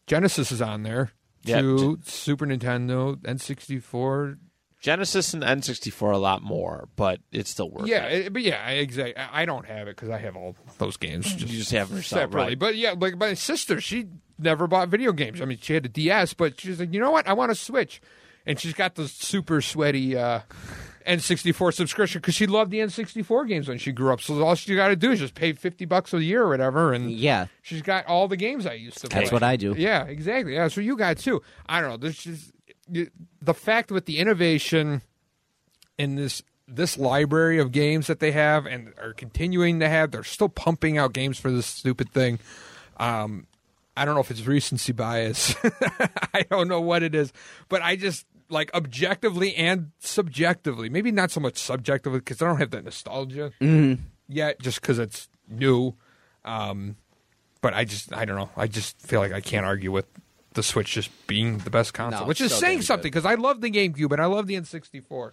Genesis 0.05 0.51
is 0.51 0.61
on 0.61 0.83
there. 0.83 1.11
Yeah. 1.45 1.61
Two, 1.61 1.99
Super 2.03 2.45
Nintendo, 2.45 3.15
N64, 3.21 4.37
Genesis 4.79 5.33
and 5.33 5.43
N64 5.43 6.13
a 6.13 6.17
lot 6.17 6.41
more, 6.41 6.87
but 6.95 7.19
it's 7.31 7.49
still 7.49 7.69
worth 7.69 7.87
Yeah, 7.87 8.05
it. 8.05 8.27
it, 8.27 8.33
but 8.33 8.41
yeah, 8.43 8.69
exactly. 8.69 9.15
I 9.17 9.43
don't 9.45 9.65
have 9.65 9.87
it 9.87 9.95
because 9.97 10.09
I 10.09 10.17
have 10.19 10.37
all 10.37 10.55
those 10.77 10.95
games 10.97 11.25
just, 11.25 11.51
You 11.51 11.57
just 11.59 11.71
have 11.71 11.89
them 11.89 11.97
yourself, 11.97 12.21
separately. 12.21 12.51
right. 12.51 12.59
But 12.59 12.75
yeah, 12.77 12.93
like 12.97 13.17
my 13.17 13.33
sister, 13.33 13.81
she 13.81 14.07
never 14.37 14.67
bought 14.67 14.87
video 14.87 15.11
games. 15.11 15.41
I 15.41 15.45
mean, 15.45 15.57
she 15.61 15.73
had 15.73 15.85
a 15.85 15.89
DS, 15.89 16.33
but 16.33 16.59
she's 16.61 16.79
like, 16.79 16.93
you 16.93 16.99
know 17.01 17.11
what? 17.11 17.27
I 17.27 17.33
want 17.33 17.51
a 17.51 17.55
Switch, 17.55 18.01
and 18.45 18.57
she's 18.57 18.73
got 18.73 18.95
the 18.95 19.09
super 19.09 19.59
sweaty 19.61 20.15
uh, 20.17 20.41
N64 21.05 21.73
subscription 21.73 22.21
because 22.21 22.35
she 22.35 22.47
loved 22.47 22.71
the 22.71 22.79
N64 22.79 23.47
games 23.47 23.67
when 23.67 23.77
she 23.79 23.91
grew 23.91 24.13
up. 24.13 24.21
So 24.21 24.41
all 24.45 24.55
she 24.55 24.75
got 24.75 24.89
to 24.89 24.95
do 24.95 25.11
is 25.11 25.19
just 25.19 25.33
pay 25.35 25.53
fifty 25.53 25.85
bucks 25.85 26.13
a 26.13 26.23
year 26.23 26.43
or 26.43 26.49
whatever, 26.49 26.93
and 26.93 27.11
Yeah, 27.11 27.47
she's 27.61 27.81
got 27.81 28.05
all 28.05 28.27
the 28.27 28.37
games 28.37 28.65
I 28.65 28.73
used 28.73 28.99
to 28.99 29.07
play. 29.07 29.19
that's 29.21 29.31
what 29.31 29.43
I 29.43 29.55
do. 29.55 29.75
Yeah, 29.77 30.03
exactly. 30.05 30.53
Yeah, 30.55 30.67
so 30.67 30.81
you 30.81 30.95
got 30.95 31.17
too. 31.17 31.41
I 31.67 31.81
don't 31.81 31.89
know. 31.89 31.97
There's 31.97 32.17
just 32.17 32.47
you- 32.47 32.53
the 33.41 33.53
fact 33.53 33.91
with 33.91 34.05
the 34.05 34.19
innovation 34.19 35.01
in 35.97 36.15
this 36.15 36.41
this 36.67 36.97
library 36.97 37.59
of 37.59 37.71
games 37.71 38.07
that 38.07 38.19
they 38.19 38.31
have 38.31 38.65
and 38.65 38.93
are 39.01 39.13
continuing 39.13 39.79
to 39.79 39.89
have. 39.89 40.11
They're 40.11 40.23
still 40.23 40.49
pumping 40.49 40.97
out 40.97 41.13
games 41.13 41.39
for 41.39 41.51
this 41.51 41.65
stupid 41.65 42.11
thing. 42.11 42.39
Um, 42.97 43.47
I 43.97 44.05
don't 44.05 44.13
know 44.13 44.21
if 44.21 44.31
it's 44.31 44.45
recency 44.45 44.91
bias. 44.93 45.55
I 46.33 46.43
don't 46.49 46.67
know 46.67 46.79
what 46.79 47.03
it 47.03 47.15
is, 47.15 47.33
but 47.67 47.81
I 47.81 47.95
just 47.95 48.25
like 48.49 48.73
objectively 48.73 49.55
and 49.55 49.91
subjectively. 49.99 50.89
Maybe 50.89 51.11
not 51.11 51.31
so 51.31 51.39
much 51.39 51.57
subjectively 51.57 52.19
because 52.19 52.41
I 52.41 52.45
don't 52.45 52.57
have 52.57 52.71
that 52.71 52.85
nostalgia 52.85 53.51
yet, 54.27 54.59
just 54.61 54.81
because 54.81 54.99
it's 54.99 55.27
new. 55.49 55.95
Um, 56.45 56.95
but 57.61 57.73
I 57.73 57.83
just 57.83 58.13
I 58.13 58.25
don't 58.25 58.37
know. 58.37 58.49
I 58.55 58.67
just 58.67 59.01
feel 59.01 59.19
like 59.19 59.33
I 59.33 59.41
can't 59.41 59.65
argue 59.65 59.91
with 59.91 60.05
the 60.59 60.63
Switch 60.63 60.93
just 60.93 61.09
being 61.27 61.59
the 61.59 61.69
best 61.69 61.93
console, 61.93 62.21
No, 62.21 62.27
which 62.27 62.41
is 62.41 62.53
saying 62.53 62.81
something 62.81 63.09
because 63.09 63.25
I 63.25 63.35
love 63.35 63.61
the 63.61 63.71
GameCube 63.71 64.11
and 64.11 64.21
I 64.21 64.25
love 64.25 64.47
the 64.47 64.55
N64. 64.55 65.31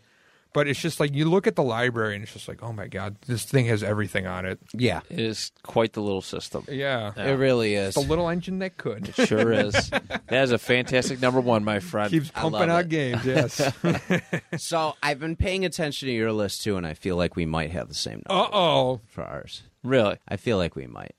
But 0.52 0.68
it's 0.68 0.80
just 0.80 1.00
like 1.00 1.12
you 1.14 1.26
look 1.28 1.46
at 1.46 1.54
the 1.54 1.62
library 1.62 2.14
and 2.14 2.22
it's 2.22 2.32
just 2.32 2.48
like, 2.48 2.62
oh 2.62 2.72
my 2.72 2.86
god, 2.86 3.16
this 3.26 3.44
thing 3.44 3.66
has 3.66 3.82
everything 3.82 4.26
on 4.26 4.46
it. 4.46 4.58
yeah, 4.72 5.00
It 5.10 5.18
is 5.20 5.52
quite 5.62 5.92
the 5.92 6.00
little 6.00 6.22
system. 6.22 6.64
Yeah, 6.70 7.12
it 7.14 7.36
really 7.38 7.74
is. 7.74 7.94
the 7.94 8.00
little 8.00 8.28
engine 8.30 8.60
that 8.60 8.78
could 8.78 9.08
It 9.18 9.26
Sure 9.26 9.52
is. 9.52 9.74
that 9.90 10.30
is 10.44 10.52
a 10.52 10.58
fantastic 10.58 11.20
number 11.20 11.40
one, 11.40 11.62
my 11.62 11.80
friend. 11.80 12.10
keeps 12.10 12.30
pumping 12.30 12.70
out 12.70 12.84
it. 12.84 12.88
games. 12.88 13.24
Yes. 13.26 13.70
So 14.56 14.94
I've 15.02 15.18
been 15.20 15.36
paying 15.36 15.66
attention 15.66 16.06
to 16.08 16.14
your 16.14 16.32
list 16.32 16.62
too, 16.62 16.78
and 16.78 16.86
I 16.86 16.94
feel 16.94 17.16
like 17.16 17.36
we 17.36 17.44
might 17.44 17.72
have 17.72 17.88
the 17.88 17.94
same 17.94 18.22
Uh 18.30 18.46
oh. 18.50 19.00
for 19.08 19.24
ours. 19.24 19.62
really? 19.84 20.16
I 20.26 20.36
feel 20.38 20.56
like 20.56 20.74
we 20.74 20.86
might. 20.86 21.14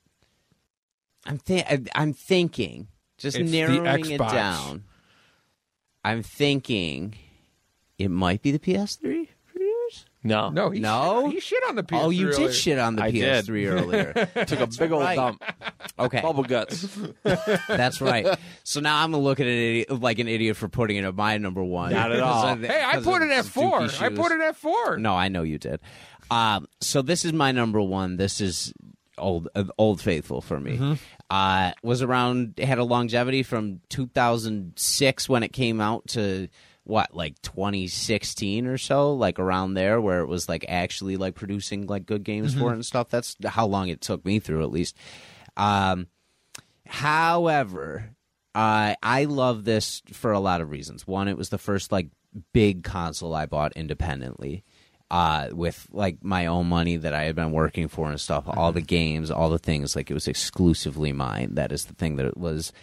I'm 1.25 1.37
thi- 1.37 1.63
I- 1.63 1.83
I'm 1.93 2.13
thinking, 2.13 2.87
just 3.17 3.37
It's 3.37 3.51
narrowing 3.51 4.11
it 4.11 4.19
down. 4.19 4.83
I'm 6.03 6.23
thinking 6.23 7.15
it 7.97 8.09
might 8.09 8.41
be 8.41 8.51
the 8.51 8.59
PS3 8.59 9.27
for 9.45 9.59
yours. 9.59 10.05
No. 10.23 10.49
No, 10.49 10.69
he 10.69 10.79
No? 10.79 11.25
Shit, 11.25 11.33
he 11.33 11.39
shit 11.39 11.63
on 11.67 11.75
the 11.75 11.83
PS3. 11.83 12.03
oh, 12.03 12.09
you 12.09 12.27
earlier. 12.27 12.47
did 12.47 12.55
shit 12.55 12.79
on 12.79 12.95
the 12.95 13.03
I 13.03 13.11
did. 13.11 13.45
PS3 13.45 13.71
earlier. 13.71 14.45
Took 14.45 14.59
a 14.59 14.67
big 14.67 14.91
old 14.91 15.03
right. 15.03 15.15
dump. 15.15 15.43
Okay, 15.99 16.21
Bubble 16.21 16.43
guts. 16.43 16.87
that's 17.67 18.01
right. 18.01 18.37
So 18.63 18.79
now 18.79 19.03
I'm 19.03 19.11
gonna 19.11 19.23
look 19.23 19.39
at 19.39 19.47
an 19.47 19.53
idiot, 19.53 19.99
like 19.99 20.19
an 20.19 20.27
idiot 20.27 20.55
for 20.55 20.67
putting 20.67 20.97
it 20.97 21.03
at 21.05 21.15
my 21.15 21.37
number 21.39 21.63
one. 21.63 21.91
Not 21.91 22.11
at 22.11 22.19
all. 22.19 22.45
of 22.45 22.61
Hey, 22.61 22.83
I 22.85 23.01
put 23.01 23.23
it 23.23 23.31
at 23.31 23.45
four. 23.45 23.81
dookie 23.81 24.01
I 24.01 24.09
put 24.09 24.31
it 24.31 24.39
at 24.41 24.55
four. 24.55 24.97
No, 24.97 25.15
I 25.15 25.27
know 25.29 25.41
you 25.41 25.57
did. 25.57 25.79
Um, 26.29 26.67
so 26.81 27.01
this 27.01 27.25
is 27.25 27.33
my 27.33 27.51
number 27.51 27.81
one. 27.81 28.17
This 28.17 28.41
is 28.41 28.73
old, 29.17 29.49
uh, 29.55 29.65
old 29.77 30.01
faithful 30.01 30.41
for 30.41 30.59
me. 30.59 30.73
Mm-hmm. 30.77 30.93
Uh, 31.29 31.71
was 31.83 32.01
around 32.01 32.55
had 32.57 32.77
a 32.77 32.83
longevity 32.83 33.43
from 33.43 33.81
2006 33.89 35.29
when 35.29 35.43
it 35.43 35.53
came 35.53 35.81
out 35.81 36.07
to 36.09 36.47
what 36.83 37.13
like 37.13 37.41
2016 37.41 38.65
or 38.65 38.77
so, 38.77 39.13
like 39.13 39.39
around 39.39 39.73
there, 39.73 39.99
where 39.99 40.21
it 40.21 40.27
was 40.27 40.47
like 40.47 40.65
actually 40.69 41.17
like 41.17 41.35
producing 41.35 41.85
like 41.87 42.05
good 42.05 42.23
games 42.23 42.51
Mm-hmm. 42.51 42.61
for 42.61 42.71
it 42.71 42.75
and 42.75 42.85
stuff. 42.85 43.09
That's 43.09 43.35
how 43.45 43.67
long 43.67 43.89
it 43.89 43.99
took 44.01 44.23
me 44.25 44.39
through, 44.39 44.63
at 44.63 44.71
least. 44.71 44.95
Um, 45.57 46.07
however, 46.85 48.09
uh, 48.55 48.95
I 49.03 49.25
love 49.25 49.65
this 49.65 50.01
for 50.13 50.31
a 50.31 50.39
lot 50.39 50.61
of 50.61 50.69
reasons. 50.71 51.05
One, 51.05 51.27
it 51.27 51.37
was 51.37 51.49
the 51.49 51.57
first 51.57 51.91
like 51.91 52.07
big 52.53 52.83
console 52.83 53.33
I 53.35 53.45
bought 53.45 53.73
independently. 53.75 54.63
Uh, 55.09 55.47
with 55.53 55.87
like 55.93 56.21
my 56.21 56.47
own 56.47 56.67
money 56.67 56.97
that 56.97 57.13
I 57.13 57.23
had 57.23 57.35
been 57.35 57.53
working 57.53 57.87
for 57.87 58.09
and 58.09 58.19
stuff, 58.19 58.43
all 58.45 58.73
the 58.73 58.81
games, 58.81 59.31
all 59.31 59.49
the 59.49 59.57
things, 59.57 59.95
like 59.95 60.11
it 60.11 60.13
was 60.13 60.27
exclusively 60.27 61.13
mine. 61.13 61.55
That 61.55 61.71
is 61.71 61.85
the 61.85 61.93
thing 61.93 62.17
that 62.17 62.25
it 62.25 62.35
was 62.35 62.73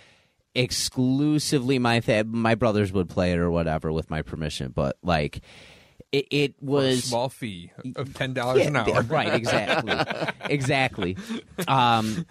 exclusively 0.55 1.78
my 1.78 2.01
th- 2.01 2.27
my 2.27 2.55
brothers 2.55 2.93
would 2.93 3.09
play 3.09 3.33
it 3.33 3.39
or 3.39 3.51
whatever 3.51 3.93
with 3.93 4.09
my 4.11 4.23
permission, 4.23 4.73
but 4.75 4.97
like 5.03 5.41
it, 6.12 6.27
it 6.31 6.55
A 6.62 6.65
was 6.65 7.05
small 7.05 7.28
fee 7.28 7.70
of 7.97 8.15
ten 8.15 8.33
dollars 8.35 8.67
an 8.67 8.77
hour. 8.77 9.03
right, 9.03 9.35
exactly. 9.35 9.94
exactly. 10.51 11.17
Um 11.69 12.25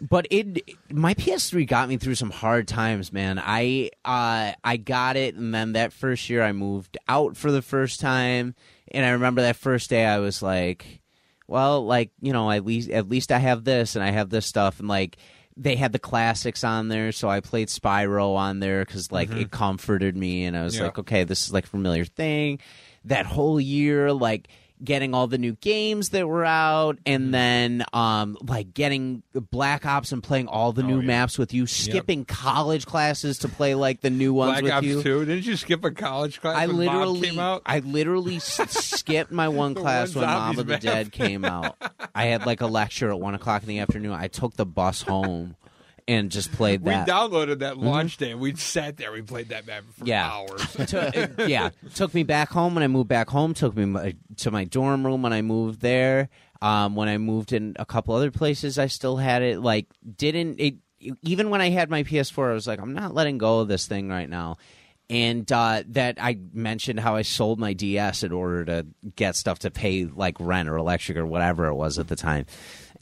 but 0.00 0.26
it 0.30 0.60
my 0.92 1.14
PS3 1.14 1.66
got 1.66 1.88
me 1.88 1.96
through 1.96 2.14
some 2.16 2.30
hard 2.30 2.68
times, 2.68 3.12
man. 3.12 3.40
I 3.42 3.90
uh 4.04 4.52
I 4.62 4.76
got 4.76 5.16
it 5.16 5.36
and 5.36 5.54
then 5.54 5.72
that 5.72 5.92
first 5.92 6.28
year 6.28 6.42
I 6.42 6.52
moved 6.52 6.98
out 7.08 7.36
for 7.36 7.50
the 7.50 7.62
first 7.62 8.00
time 8.00 8.54
and 8.92 9.04
I 9.04 9.10
remember 9.10 9.42
that 9.42 9.56
first 9.56 9.90
day 9.90 10.04
I 10.04 10.18
was 10.18 10.42
like 10.42 11.00
well, 11.48 11.86
like, 11.86 12.10
you 12.20 12.34
know, 12.34 12.50
at 12.50 12.64
least 12.64 12.90
at 12.90 13.08
least 13.08 13.32
I 13.32 13.38
have 13.38 13.64
this 13.64 13.96
and 13.96 14.04
I 14.04 14.10
have 14.10 14.28
this 14.28 14.46
stuff 14.46 14.80
and 14.80 14.88
like 14.88 15.16
they 15.56 15.74
had 15.74 15.92
the 15.92 15.98
classics 15.98 16.62
on 16.62 16.86
there, 16.88 17.10
so 17.10 17.28
I 17.28 17.40
played 17.40 17.66
Spyro 17.68 18.36
on 18.36 18.60
there 18.60 18.84
because 18.84 19.10
like 19.10 19.28
mm-hmm. 19.30 19.40
it 19.40 19.50
comforted 19.50 20.16
me, 20.16 20.44
and 20.44 20.56
I 20.56 20.62
was 20.62 20.76
Yeah. 20.76 20.84
like, 20.84 20.98
okay, 21.00 21.24
this 21.24 21.42
is 21.44 21.52
like 21.52 21.64
a 21.64 21.68
familiar 21.68 22.04
thing. 22.04 22.60
That 23.06 23.26
whole 23.26 23.60
year, 23.60 24.12
like 24.12 24.48
getting 24.82 25.14
all 25.14 25.26
the 25.26 25.38
new 25.38 25.52
games 25.52 26.10
that 26.10 26.26
were 26.26 26.44
out, 26.44 26.98
and 27.06 27.32
then 27.32 27.84
um 27.92 28.36
like 28.42 28.74
getting 28.74 29.22
Black 29.32 29.86
Ops 29.86 30.12
and 30.12 30.22
playing 30.22 30.48
all 30.48 30.72
the 30.72 30.82
new 30.82 31.00
yeah. 31.00 31.06
maps 31.06 31.38
with 31.38 31.52
you, 31.54 31.66
skipping 31.66 32.24
college 32.24 32.86
classes 32.86 33.38
to 33.38 33.48
play 33.48 33.74
like 33.74 34.00
the 34.00 34.10
new 34.10 34.32
ones 34.32 34.60
Black 34.60 34.62
with 34.62 34.72
Ops 34.72 34.86
you. 34.86 35.02
2. 35.02 35.24
Didn't 35.24 35.46
you 35.46 35.56
skip 35.56 35.84
a 35.84 35.90
college 35.90 36.40
class 36.40 36.56
I 36.56 36.66
literally, 36.66 37.30
came 37.30 37.38
out? 37.38 37.62
I 37.66 37.80
literally 37.80 38.38
skipped 38.40 39.32
my 39.32 39.48
one 39.48 39.74
class 39.74 40.14
one 40.14 40.24
when 40.24 40.34
Mob 40.34 40.58
of 40.58 40.66
the 40.66 40.72
map. 40.72 40.80
Dead 40.80 41.12
came 41.12 41.44
out. 41.44 41.76
I 42.14 42.26
had 42.26 42.46
like 42.46 42.60
a 42.60 42.66
lecture 42.66 43.10
at 43.10 43.20
one 43.20 43.34
o'clock 43.34 43.62
in 43.62 43.68
the 43.68 43.78
afternoon. 43.78 44.12
I 44.12 44.28
took 44.28 44.54
the 44.54 44.66
bus 44.66 45.02
home 45.02 45.56
and 46.08 46.30
just 46.30 46.50
played 46.50 46.82
that. 46.84 47.06
we 47.06 47.12
downloaded 47.12 47.60
that 47.60 47.76
launch 47.78 48.16
day. 48.16 48.34
We 48.34 48.56
sat 48.56 48.96
there. 48.96 49.12
We 49.12 49.22
played 49.22 49.50
that 49.50 49.66
map 49.66 49.84
for 49.96 50.04
Yeah. 50.06 50.28
hours. 50.28 50.62
To- 50.88 51.42
uh, 51.42 51.46
yeah, 51.46 51.70
took 51.94 52.12
me 52.14 52.22
back 52.24 52.48
home 52.48 52.74
when 52.74 52.82
I 52.82 52.88
moved 52.88 53.08
back 53.08 53.28
home. 53.28 53.54
Took 53.54 53.76
me 53.76 53.84
my, 53.84 54.16
to 54.38 54.50
my 54.50 54.64
dorm 54.64 55.04
room 55.06 55.22
when 55.22 55.32
I 55.32 55.42
moved 55.42 55.80
there. 55.80 56.30
Um, 56.60 56.96
when 56.96 57.08
I 57.08 57.18
moved 57.18 57.52
in 57.52 57.76
a 57.78 57.84
couple 57.86 58.14
other 58.16 58.32
places, 58.32 58.78
I 58.78 58.88
still 58.88 59.16
had 59.18 59.42
it. 59.42 59.60
Like, 59.60 59.86
didn't 60.16 60.58
it? 60.58 60.76
Even 61.22 61.50
when 61.50 61.60
I 61.60 61.68
had 61.68 61.88
my 61.90 62.02
PS4, 62.02 62.50
I 62.50 62.54
was 62.54 62.66
like, 62.66 62.80
I'm 62.80 62.94
not 62.94 63.14
letting 63.14 63.38
go 63.38 63.60
of 63.60 63.68
this 63.68 63.86
thing 63.86 64.08
right 64.08 64.28
now. 64.28 64.56
And 65.10 65.50
uh, 65.50 65.82
that 65.88 66.18
I 66.20 66.38
mentioned 66.52 67.00
how 67.00 67.16
I 67.16 67.22
sold 67.22 67.58
my 67.58 67.72
DS 67.72 68.22
in 68.22 68.32
order 68.32 68.64
to 68.66 68.86
get 69.16 69.36
stuff 69.36 69.60
to 69.60 69.70
pay 69.70 70.04
like 70.04 70.36
rent 70.38 70.68
or 70.68 70.76
electric 70.76 71.16
or 71.16 71.26
whatever 71.26 71.66
it 71.66 71.74
was 71.74 71.98
at 71.98 72.08
the 72.08 72.16
time. 72.16 72.46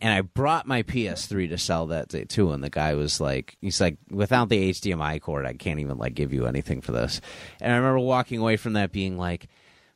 And 0.01 0.13
I 0.13 0.21
brought 0.21 0.67
my 0.67 0.83
PS3 0.83 1.49
to 1.49 1.59
sell 1.59 1.87
that 1.87 2.09
day 2.09 2.25
too, 2.25 2.53
and 2.53 2.63
the 2.63 2.71
guy 2.71 2.95
was 2.95 3.21
like, 3.21 3.57
"He's 3.61 3.81
like, 3.81 3.97
without 4.11 4.51
the 4.51 4.71
HDMI 4.71 5.21
cord, 5.21 5.47
I 5.47 5.55
can't 5.55 5.81
even 5.81 5.97
like 5.97 6.15
give 6.15 6.33
you 6.33 6.47
anything 6.47 6.81
for 6.83 6.93
this." 6.93 7.21
And 7.61 7.73
I 7.73 7.77
remember 7.77 8.01
walking 8.01 8.39
away 8.39 8.57
from 8.57 8.75
that 8.75 8.93
being 8.93 9.17
like, 9.17 9.49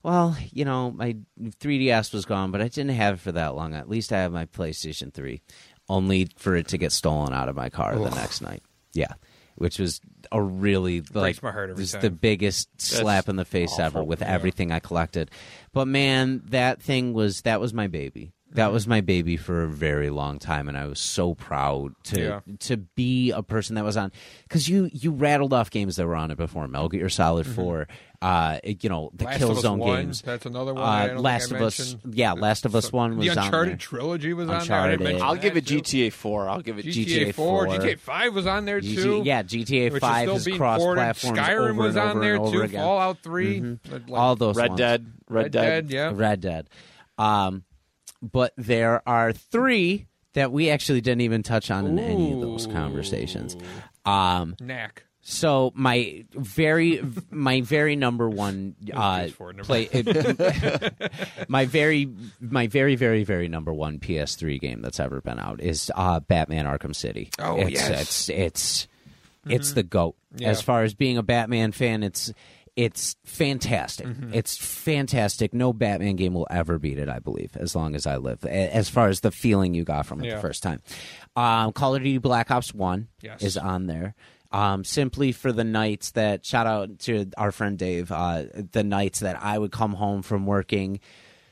"Well, 0.02 0.36
you 0.52 0.64
know, 0.64 0.90
my 0.90 1.16
3DS 1.38 2.14
was 2.14 2.24
gone, 2.24 2.50
but 2.50 2.62
I 2.62 2.68
didn't 2.68 2.90
have 2.90 3.14
it 3.14 3.20
for 3.20 3.32
that 3.32 3.54
long. 3.54 3.74
At 3.74 3.90
least 3.90 4.12
I 4.12 4.20
have 4.20 4.32
my 4.32 4.46
PlayStation 4.46 5.12
3." 5.12 5.42
Only 5.88 6.28
for 6.36 6.54
it 6.54 6.68
to 6.68 6.78
get 6.78 6.92
stolen 6.92 7.32
out 7.32 7.48
of 7.48 7.56
my 7.56 7.68
car 7.68 7.98
the 7.98 8.10
next 8.10 8.40
night. 8.42 8.62
Yeah, 8.92 9.12
which 9.60 9.78
was 9.78 10.00
a 10.32 10.40
really 10.40 11.02
like 11.12 11.42
my 11.42 11.52
heart 11.52 11.68
every 11.68 11.82
was 11.82 11.92
time. 11.92 12.00
the 12.00 12.10
biggest 12.10 12.80
slap 12.80 13.28
in 13.28 13.36
the 13.36 13.44
face 13.44 13.78
ever 13.78 13.98
awful. 13.98 14.06
with 14.06 14.22
everything 14.22 14.72
I 14.72 14.78
collected. 14.78 15.30
But 15.74 15.86
man, 15.86 16.40
that 16.46 16.80
thing 16.80 17.12
was 17.12 17.42
that 17.42 17.60
was 17.60 17.74
my 17.74 17.86
baby. 17.86 18.32
That 18.52 18.72
was 18.72 18.86
my 18.88 19.00
baby 19.00 19.36
for 19.36 19.62
a 19.62 19.68
very 19.68 20.10
long 20.10 20.38
time, 20.40 20.68
and 20.68 20.76
I 20.76 20.86
was 20.86 20.98
so 20.98 21.34
proud 21.34 21.94
to 22.04 22.20
Yeah. 22.20 22.40
to 22.60 22.76
be 22.78 23.30
a 23.30 23.42
person 23.42 23.76
that 23.76 23.84
was 23.84 23.96
on. 23.96 24.10
Because 24.42 24.68
you 24.68 24.90
you 24.92 25.12
rattled 25.12 25.52
off 25.52 25.70
games 25.70 25.96
that 25.96 26.06
were 26.06 26.16
on 26.16 26.30
it 26.32 26.36
before, 26.36 26.66
Metal 26.66 26.88
Gear 26.88 27.08
Solid 27.08 27.46
Four, 27.46 27.86
uh, 28.20 28.58
you 28.64 28.88
know 28.88 29.10
the 29.14 29.24
Mm-hmm. 29.24 29.32
Last 29.32 29.42
of 29.42 29.50
Us 29.50 29.62
Killzone 29.64 29.78
1, 29.78 29.96
games. 30.04 30.22
That's 30.22 30.46
another 30.46 30.74
one. 30.74 30.82
Uh, 30.82 31.06
don't 31.06 31.18
Last 31.18 31.42
think 31.50 31.56
of 31.56 31.62
I 31.62 31.66
Us, 31.66 31.96
yeah, 32.10 32.32
Last 32.32 32.66
of 32.66 32.74
Us 32.74 32.92
One 32.92 33.16
was 33.18 33.26
the 33.26 33.30
on 33.32 33.38
Uncharted 33.38 33.70
there. 33.72 33.76
trilogy 33.78 34.32
was 34.34 34.48
on 34.48 34.48
there. 34.48 34.56
I 34.56 34.60
Uncharted. 34.62 34.98
didn't 34.98 35.12
mention 35.12 35.26
I'll 35.28 35.36
give 35.36 35.56
it 35.56 35.66
too. 35.66 35.80
GTA 35.80 36.12
4. 36.12 36.48
I'll 36.48 36.60
give 36.62 36.78
it 36.80 36.86
GTA, 36.86 37.26
GTA 37.28 37.34
4, 37.34 37.66
4. 37.66 37.76
GTA 37.78 37.98
5 38.00 38.34
was 38.34 38.46
on 38.48 38.64
there 38.64 38.80
GT 38.80 38.94
too. 38.96 39.22
yeah, 39.24 39.42
GTA 39.44 40.00
Five 40.00 40.28
is 40.28 40.46
is 40.48 40.56
cross 40.56 40.80
ported. 40.80 41.02
platforms. 41.02 41.38
Skyrim 41.38 41.76
was 41.76 41.96
over 41.96 42.08
on 42.08 42.20
there 42.20 42.36
too. 42.38 42.62
again. 42.62 42.80
Fallout 42.80 43.18
3 43.22 43.78
like, 43.92 44.02
All 44.12 44.34
those 44.34 44.56
Red 44.56 44.70
ones. 44.70 44.78
Dead. 44.78 45.06
Red, 45.28 45.42
Red 45.44 45.52
Dead. 45.52 45.88
Dead, 45.88 45.94
yeah. 45.94 46.12
Red 46.12 46.40
Dead. 46.40 46.68
Um, 47.16 47.62
but 48.22 48.52
there 48.56 49.02
are 49.08 49.32
three 49.32 50.06
that 50.34 50.52
we 50.52 50.70
actually 50.70 51.00
didn't 51.00 51.22
even 51.22 51.42
touch 51.42 51.70
on 51.70 51.86
in 51.86 51.98
any 51.98 52.32
of 52.32 52.40
those 52.40 52.66
conversations. 52.66 53.56
Um, 54.04 54.54
Knack. 54.60 55.04
so 55.20 55.72
my 55.74 56.24
very, 56.32 57.02
my 57.30 57.62
very 57.62 57.96
number 57.96 58.28
one 58.28 58.76
uh, 58.94 59.22
PS4, 59.22 59.54
never 59.56 59.64
play, 59.64 61.08
my 61.48 61.66
very, 61.66 62.08
my 62.40 62.66
very, 62.68 62.94
very, 62.96 63.24
very 63.24 63.48
number 63.48 63.72
one 63.72 63.98
PS3 63.98 64.60
game 64.60 64.82
that's 64.82 65.00
ever 65.00 65.20
been 65.20 65.38
out 65.40 65.60
is 65.60 65.90
uh, 65.94 66.20
Batman 66.20 66.66
Arkham 66.66 66.94
City. 66.94 67.30
Oh, 67.38 67.56
it's, 67.56 67.70
yes. 67.72 67.90
it's 68.00 68.28
it's 68.28 68.88
it's 69.48 69.72
the 69.72 69.82
goat 69.82 70.16
Yeah. 70.36 70.48
as 70.50 70.60
far 70.62 70.84
as 70.84 70.94
being 70.94 71.18
a 71.18 71.22
Batman 71.22 71.72
fan. 71.72 72.02
It's 72.02 72.32
it's 72.80 73.16
fantastic. 73.24 74.06
It's 74.32 74.56
fantastic. 74.56 75.52
No 75.52 75.72
Batman 75.72 76.16
game 76.16 76.34
will 76.34 76.46
ever 76.50 76.78
beat 76.78 76.98
it. 76.98 77.08
I 77.08 77.18
believe, 77.18 77.56
as 77.56 77.74
long 77.76 77.94
as 77.94 78.06
I 78.06 78.16
live. 78.16 78.44
As 78.44 78.88
far 78.88 79.08
as 79.08 79.20
the 79.20 79.30
feeling 79.30 79.74
you 79.74 79.84
got 79.84 80.06
from 80.06 80.20
it 80.22 80.26
Yeah. 80.28 80.36
the 80.36 80.40
first 80.40 80.62
time, 80.62 80.80
um, 81.36 81.72
Call 81.72 81.94
of 81.94 82.02
Duty 82.02 82.18
Black 82.18 82.50
Ops 82.50 82.72
One 82.72 83.08
Yes. 83.22 83.42
is 83.42 83.56
on 83.56 83.86
there. 83.86 84.14
Um, 84.52 84.82
simply 84.82 85.30
for 85.32 85.52
the 85.52 85.62
nights 85.62 86.10
that 86.12 86.44
shout 86.44 86.66
out 86.66 86.98
to 87.00 87.30
our 87.36 87.52
friend 87.52 87.78
Dave. 87.78 88.10
Uh, 88.10 88.44
the 88.72 88.82
nights 88.82 89.20
that 89.20 89.40
I 89.40 89.56
would 89.58 89.70
come 89.72 89.92
home 89.94 90.22
from 90.22 90.44
working 90.46 90.98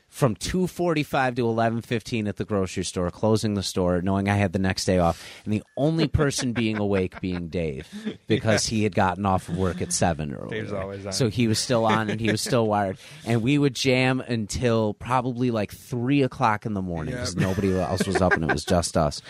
from 0.09 0.35
2:45 0.35 1.35
to 1.35 1.41
11:15 1.47 2.27
at 2.27 2.37
the 2.37 2.45
grocery 2.45 2.83
store, 2.83 3.09
closing 3.11 3.53
the 3.53 3.63
store, 3.63 4.01
knowing 4.01 4.27
I 4.27 4.35
had 4.35 4.53
the 4.53 4.59
next 4.59 4.85
day 4.85 4.97
off, 4.99 5.23
and 5.45 5.53
the 5.53 5.63
only 5.77 6.07
person 6.07 6.51
being 6.53 6.77
awake 6.77 7.21
being 7.21 7.47
Dave 7.47 7.87
because 8.27 8.65
he 8.65 8.83
had 8.83 8.95
gotten 8.95 9.25
off 9.25 9.47
of 9.49 9.57
work 9.57 9.81
at 9.81 9.93
seven 9.93 10.33
or 10.33 10.47
Dave's 10.49 10.73
always 10.73 11.05
on. 11.05 11.13
So 11.13 11.29
he 11.29 11.47
was 11.47 11.59
still 11.59 11.85
on 11.85 12.09
and 12.09 12.19
he 12.19 12.31
was 12.31 12.41
still 12.41 12.67
wired, 12.67 12.97
and 13.25 13.41
we 13.41 13.57
would 13.57 13.75
jam 13.75 14.19
until 14.21 14.93
probably 14.95 15.51
like 15.51 15.71
three 15.71 16.23
o'clock 16.23 16.65
in 16.65 16.73
the 16.73 16.81
morning 16.81 17.13
Yeah. 17.13 17.19
because 17.21 17.35
nobody 17.35 17.73
else 17.77 18.05
was 18.07 18.21
up 18.21 18.33
and 18.33 18.43
it 18.43 18.51
was 18.51 18.65
just 18.65 18.97
us. 18.97 19.21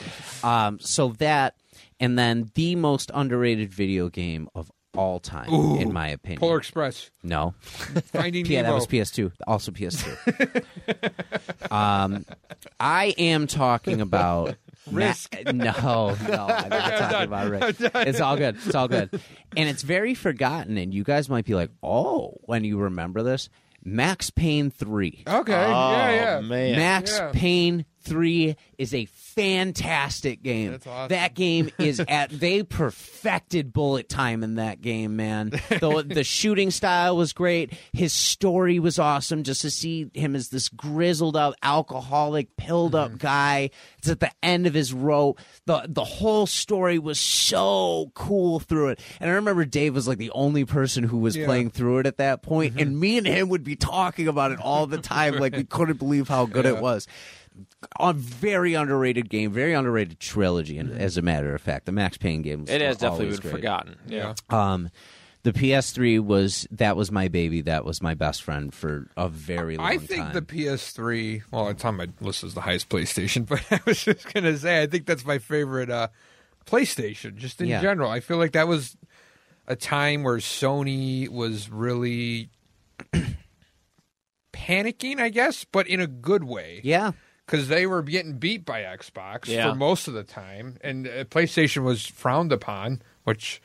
Um, 0.44 0.80
so 0.80 1.10
that, 1.20 1.56
and 2.00 2.18
then 2.18 2.52
the 2.56 2.76
most 2.76 3.12
underrated 3.14 3.72
video 3.74 4.10
game 4.10 4.48
of 4.56 4.72
all 4.96 5.20
time, 5.20 5.50
in 5.80 5.94
my 5.94 6.08
opinion. 6.10 6.40
Polar 6.40 6.58
Express. 6.58 7.12
no, 7.24 7.54
Finding 7.62 8.46
yeah, 8.46 8.64
that 8.64 8.70
Nemo. 8.70 8.76
was 8.76 8.88
PS2. 8.88 9.32
Also 9.48 9.72
PS2. 9.72 10.64
um, 11.72 12.26
I 12.80 13.14
am 13.18 13.48
talking 13.48 14.02
about 14.02 14.56
Risk. 14.92 15.36
Ma- 15.46 15.52
no, 15.52 15.72
no, 16.28 16.48
I'm 16.48 16.70
not 16.70 16.98
talking 16.98 17.22
about 17.28 17.50
risk. 17.52 17.82
It's 17.96 18.20
all 18.20 18.36
good. 18.38 18.56
It's 18.66 18.74
all 18.74 18.88
good. 18.88 19.10
And 19.56 19.70
it's 19.70 19.84
very 19.84 20.16
forgotten. 20.16 20.78
And 20.78 20.94
you 20.94 21.04
guys 21.04 21.30
might 21.30 21.46
be 21.46 21.54
like, 21.54 21.70
"Oh, 21.84 22.38
when 22.46 22.64
you 22.64 22.80
remember 22.80 23.22
this, 23.22 23.50
Max 23.84 24.32
Payne 24.32 24.72
three." 24.72 25.24
Okay. 25.28 25.54
Oh, 25.54 25.92
yeah, 25.92 26.12
yeah. 26.12 26.42
man. 26.42 26.76
Max 26.76 27.18
Yeah. 27.18 27.32
Payne 27.34 27.86
3 28.02 28.56
is 28.80 28.94
a 28.96 29.06
fantastic 29.40 30.42
game. 30.44 30.72
That's 30.72 30.88
awesome. 30.88 31.10
That 31.10 31.34
game 31.34 31.70
is 31.78 32.00
at 32.08 32.30
they 32.30 32.64
perfected 32.64 33.74
bullet 33.74 34.10
time 34.10 34.44
in 34.44 34.56
that 34.56 34.82
game, 34.82 35.16
man. 35.16 35.50
the 35.50 36.06
the 36.08 36.24
shooting 36.24 36.72
style 36.72 37.16
was 37.18 37.34
great. 37.34 37.74
His 37.94 38.14
story 38.14 38.80
was 38.80 39.00
awesome 39.00 39.44
just 39.44 39.62
to 39.62 39.72
see 39.72 40.10
him 40.14 40.36
as 40.36 40.50
this 40.50 40.70
grizzled 40.70 41.36
up 41.36 41.56
alcoholic 41.64 42.56
pilled 42.58 42.80
Mm-hmm. 42.94 43.14
up 43.16 43.20
guy. 43.20 43.70
It's 44.00 44.10
at 44.10 44.20
the 44.20 44.32
end 44.42 44.66
of 44.66 44.74
his 44.74 44.94
rope. 44.94 45.40
The 45.66 45.84
the 45.88 46.04
whole 46.04 46.48
story 46.48 46.98
was 46.98 47.20
so 47.20 48.12
cool 48.16 48.60
through 48.60 48.90
it. 48.90 49.00
And 49.20 49.30
I 49.30 49.34
remember 49.36 49.66
Dave 49.66 49.94
was 49.94 50.08
like 50.08 50.18
the 50.18 50.32
only 50.32 50.66
person 50.66 51.04
who 51.04 51.18
was 51.18 51.36
Yeah. 51.36 51.46
playing 51.46 51.72
through 51.72 52.00
it 52.00 52.06
at 52.08 52.18
that 52.18 52.42
point, 52.42 52.74
Mm-hmm. 52.74 52.80
and 52.82 53.00
me 53.00 53.18
and 53.18 53.28
him 53.28 53.50
would 53.50 53.64
be 53.64 53.76
talking 53.76 54.28
about 54.28 54.52
it 54.52 54.60
all 54.60 54.88
the 54.88 54.98
time 54.98 55.36
like 55.36 55.56
we 55.56 55.64
couldn't 55.70 55.98
believe 56.00 56.28
how 56.28 56.46
good 56.46 56.66
it 56.66 56.80
was 56.82 57.08
a 58.00 58.14
very 58.14 58.74
underrated 58.74 59.30
game, 59.30 59.52
very 59.52 59.74
underrated 59.74 60.20
trilogy. 60.20 60.78
And 60.78 60.92
as 61.00 61.18
a 61.18 61.22
matter 61.22 61.54
of 61.56 61.62
fact, 61.62 61.86
the 61.86 61.92
Max 61.92 62.18
Payne 62.18 62.42
games 62.42 62.70
It 62.70 62.82
has 62.82 62.98
definitely 62.98 63.32
been 63.32 63.40
great. 63.40 63.52
forgotten. 63.52 63.96
Yeah. 64.08 64.34
Um, 64.50 64.90
the 65.44 65.54
PS3 65.54 66.20
was 66.20 66.68
that 66.72 66.98
was 66.98 67.12
my 67.12 67.30
baby. 67.30 67.62
That 67.62 67.86
was 67.86 68.02
my 68.02 68.14
best 68.14 68.44
friend 68.44 68.74
for 68.74 69.08
a 69.16 69.30
very 69.30 69.78
long 69.78 69.88
time. 69.88 69.96
I 69.96 70.06
think 70.06 70.24
time. 70.26 70.34
the 70.34 70.42
PS3. 70.42 71.44
Well, 71.52 71.70
it's 71.70 71.86
on 71.86 71.96
my 71.96 72.08
list 72.20 72.44
as 72.44 72.54
the 72.56 72.62
highest 72.62 72.90
PlayStation, 72.90 73.46
but 73.48 73.64
I 73.72 73.80
was 73.86 74.04
just 74.04 74.32
gonna 74.34 74.58
say 74.58 74.82
I 74.82 74.88
think 74.88 75.06
that's 75.06 75.26
my 75.26 75.38
favorite 75.38 75.90
uh, 75.90 76.10
PlayStation, 76.66 77.36
just 77.38 77.62
in 77.62 77.68
Yeah. 77.68 77.82
general. 77.82 78.12
I 78.12 78.20
feel 78.20 78.38
like 78.38 78.52
that 78.52 78.68
was 78.68 78.98
a 79.66 79.76
time 79.78 80.24
where 80.24 80.38
Sony 80.40 81.30
was 81.30 81.70
really 81.70 82.50
panicking, 84.54 85.20
I 85.20 85.30
guess, 85.30 85.64
but 85.64 85.88
in 85.88 86.00
a 86.00 86.08
good 86.08 86.44
way. 86.44 86.82
yeah, 86.84 87.12
because 87.50 87.68
they 87.68 87.88
were 87.88 88.04
getting 88.04 88.34
beat 88.38 88.66
by 88.66 88.82
Xbox 88.82 89.48
Yeah. 89.48 89.70
for 89.70 89.76
most 89.76 90.08
of 90.08 90.14
the 90.14 90.24
time, 90.24 90.78
and 90.82 91.08
uh, 91.08 91.24
PlayStation 91.26 91.84
was 91.84 92.06
frowned 92.06 92.52
upon. 92.52 93.02
Which 93.24 93.62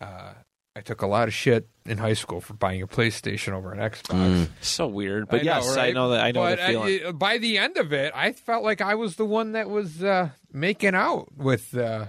uh, 0.00 0.32
I 0.76 0.80
took 0.80 1.02
a 1.02 1.06
lot 1.06 1.28
of 1.28 1.34
shit 1.34 1.68
in 1.86 1.98
high 1.98 2.12
school 2.14 2.40
for 2.40 2.54
buying 2.54 2.82
a 2.82 2.86
PlayStation 2.86 3.52
over 3.52 3.72
an 3.72 3.78
Xbox. 3.78 4.48
So 4.60 4.86
weird. 4.86 5.28
But 5.28 5.40
I 5.40 5.44
know, 5.44 5.54
yes, 5.56 5.76
I 5.76 5.90
know 5.92 6.10
that. 6.10 6.20
I 6.22 6.30
know 6.30 6.40
but 6.42 6.58
the 6.58 6.66
feeling. 6.66 7.00
uh, 7.06 7.12
by 7.12 7.38
the 7.38 7.58
end 7.58 7.76
of 7.76 7.92
it, 7.92 8.12
I 8.14 8.32
felt 8.32 8.64
like 8.64 8.80
I 8.80 8.94
was 8.94 9.16
the 9.16 9.24
one 9.24 9.52
that 9.52 9.68
was 9.70 10.02
uh, 10.02 10.30
making 10.52 10.94
out 10.94 11.28
with 11.36 11.76
uh, 11.76 12.06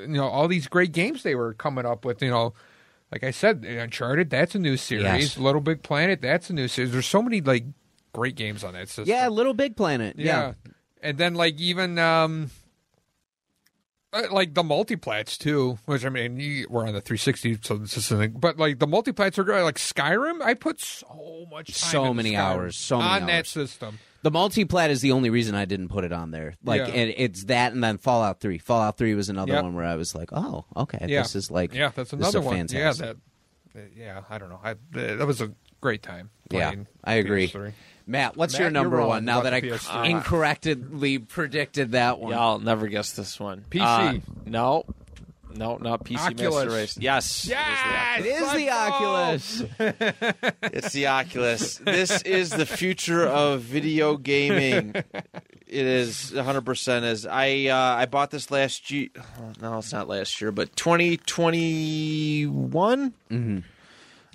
you 0.00 0.08
know 0.08 0.28
all 0.28 0.48
these 0.48 0.68
great 0.68 0.92
games 0.92 1.22
they 1.22 1.34
were 1.34 1.54
coming 1.54 1.86
up 1.86 2.04
with. 2.04 2.22
You 2.22 2.30
know, 2.30 2.54
like 3.12 3.22
I 3.24 3.30
said, 3.30 3.64
Uncharted, 3.64 4.30
that's 4.30 4.54
a 4.54 4.58
new 4.58 4.76
series. 4.76 5.04
Yes. 5.04 5.38
Little 5.38 5.60
Big 5.60 5.82
Planet, 5.82 6.20
that's 6.20 6.50
a 6.50 6.52
new 6.52 6.68
series. 6.68 6.92
There's 6.92 7.06
so 7.06 7.22
many 7.22 7.40
like 7.40 7.64
great 8.14 8.34
games 8.36 8.64
on 8.64 8.72
that 8.72 8.88
system. 8.88 9.04
yeah, 9.08 9.28
Little 9.28 9.52
Big 9.54 9.76
Planet. 9.76 10.16
Yeah, 10.18 10.24
Yeah. 10.24 10.52
And 11.02 11.18
then 11.18 11.34
like 11.34 11.60
even 11.60 11.98
um 11.98 12.50
uh, 14.12 14.22
like 14.30 14.54
the 14.54 14.62
multiplats 14.62 15.36
too, 15.36 15.76
which 15.86 16.04
I 16.04 16.08
mean 16.08 16.38
you, 16.38 16.66
we're 16.70 16.86
on 16.86 16.94
the 16.94 17.00
360, 17.00 17.58
so 17.62 17.76
this 17.76 17.96
isn't. 17.96 18.40
But 18.40 18.56
like 18.58 18.78
the 18.78 18.86
multiplats 18.86 19.36
are 19.38 19.44
great. 19.44 19.62
Like 19.62 19.76
Skyrim, 19.76 20.40
I 20.40 20.54
put 20.54 20.80
so 20.80 21.46
much 21.50 21.66
time 21.78 21.90
So 21.90 22.14
many 22.14 22.32
Skyrim 22.32 22.38
hours, 22.38 22.76
so 22.76 22.98
many 22.98 23.10
on 23.22 23.26
that 23.26 23.46
system. 23.46 23.98
the 24.22 24.30
multiplat 24.30 24.90
is 24.90 25.00
the 25.00 25.12
only 25.12 25.30
reason 25.30 25.54
I 25.56 25.64
didn't 25.64 25.88
put 25.88 26.04
it 26.04 26.12
on 26.12 26.30
there. 26.30 26.54
Like, 26.64 26.86
Yeah. 26.86 26.94
it, 26.94 27.14
it's 27.18 27.44
that, 27.46 27.72
and 27.72 27.82
then 27.82 27.98
Fallout 27.98 28.40
Three. 28.40 28.58
Fallout 28.58 28.96
Three 28.96 29.14
was 29.14 29.28
another 29.28 29.52
Yep. 29.54 29.62
one 29.64 29.74
where 29.74 29.84
I 29.84 29.96
was 29.96 30.14
like, 30.14 30.30
oh, 30.32 30.64
okay, 30.76 31.04
Yeah. 31.08 31.22
this 31.22 31.34
is 31.34 31.50
like, 31.50 31.74
Yeah, 31.74 31.90
that's 31.94 32.12
another 32.12 32.40
one. 32.40 32.56
Fantastic. 32.56 33.04
Yeah, 33.06 33.12
that. 33.74 33.90
Yeah, 33.96 34.22
I 34.30 34.38
don't 34.38 34.48
know. 34.50 34.60
I, 34.62 34.76
that 34.92 35.26
was 35.26 35.40
a 35.40 35.50
great 35.80 36.04
time. 36.04 36.30
Yeah, 36.50 36.72
I 37.02 37.14
agree. 37.14 37.48
PS3. 37.48 37.72
Matt, 38.06 38.36
what's 38.36 38.52
Matt, 38.54 38.60
your 38.60 38.66
you're 38.66 38.72
number 38.72 38.96
wrong 38.98 39.08
one? 39.08 39.24
Now 39.24 39.40
about 39.40 39.50
that 39.50 39.54
I 39.54 39.60
PS3. 39.62 40.10
incorrectly 40.10 41.18
predicted 41.18 41.92
that 41.92 42.18
one. 42.18 42.32
Y'all 42.32 42.58
never 42.58 42.86
guess 42.88 43.12
this 43.12 43.40
one. 43.40 43.64
PC. 43.70 43.80
Uh, 43.80 44.18
no. 44.44 44.84
No, 45.56 45.76
not 45.76 46.04
PC 46.04 46.18
Oculus. 46.18 46.40
Master 46.64 46.70
Race. 46.70 46.98
Yes. 46.98 47.46
Yes! 47.46 48.20
It 48.20 48.26
is 48.26 48.40
the 48.52 48.66
Let's 48.66 49.60
go! 49.60 49.62
Oculus. 49.62 49.62
It's 50.74 50.92
the 50.92 51.06
Oculus. 51.06 51.76
This 51.78 52.22
is 52.22 52.50
the 52.50 52.66
future 52.66 53.24
of 53.24 53.60
video 53.60 54.16
gaming. 54.16 54.96
It 54.96 55.86
is 55.86 56.32
100% 56.34 57.04
is. 57.04 57.24
I 57.26 57.66
uh, 57.66 57.76
I 58.00 58.06
bought 58.06 58.32
this 58.32 58.50
last 58.50 58.90
year. 58.90 59.10
No, 59.62 59.78
it's 59.78 59.92
not 59.92 60.08
last 60.08 60.40
year, 60.40 60.50
but 60.50 60.74
2021. 60.76 63.14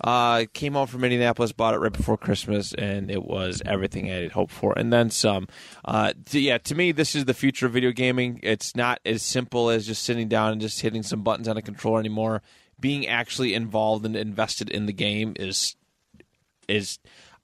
Uh, 0.02 0.46
came 0.54 0.72
home 0.72 0.86
from 0.86 1.04
Indianapolis, 1.04 1.52
bought 1.52 1.74
it 1.74 1.78
right 1.78 1.92
before 1.92 2.16
Christmas, 2.16 2.72
and 2.74 3.10
it 3.10 3.22
was 3.22 3.60
everything 3.66 4.10
I 4.10 4.22
had 4.22 4.32
hoped 4.32 4.52
for, 4.52 4.72
and 4.78 4.92
then 4.92 5.10
some. 5.10 5.46
Uh, 5.84 6.14
t- 6.24 6.40
yeah, 6.40 6.58
to 6.58 6.74
me, 6.74 6.92
this 6.92 7.14
is 7.14 7.26
the 7.26 7.34
future 7.34 7.66
of 7.66 7.72
video 7.72 7.92
gaming. 7.92 8.40
It's 8.42 8.74
not 8.74 9.00
as 9.04 9.22
simple 9.22 9.68
as 9.68 9.86
just 9.86 10.02
sitting 10.02 10.28
down 10.28 10.52
and 10.52 10.60
just 10.60 10.80
hitting 10.80 11.02
some 11.02 11.22
buttons 11.22 11.48
on 11.48 11.58
a 11.58 11.62
controller 11.62 12.00
anymore. 12.00 12.40
Being 12.78 13.06
actually 13.06 13.52
involved 13.52 14.06
and 14.06 14.16
invested 14.16 14.70
in 14.70 14.86
the 14.86 14.92
game 14.94 15.34
is 15.38 15.76
is 16.66 16.98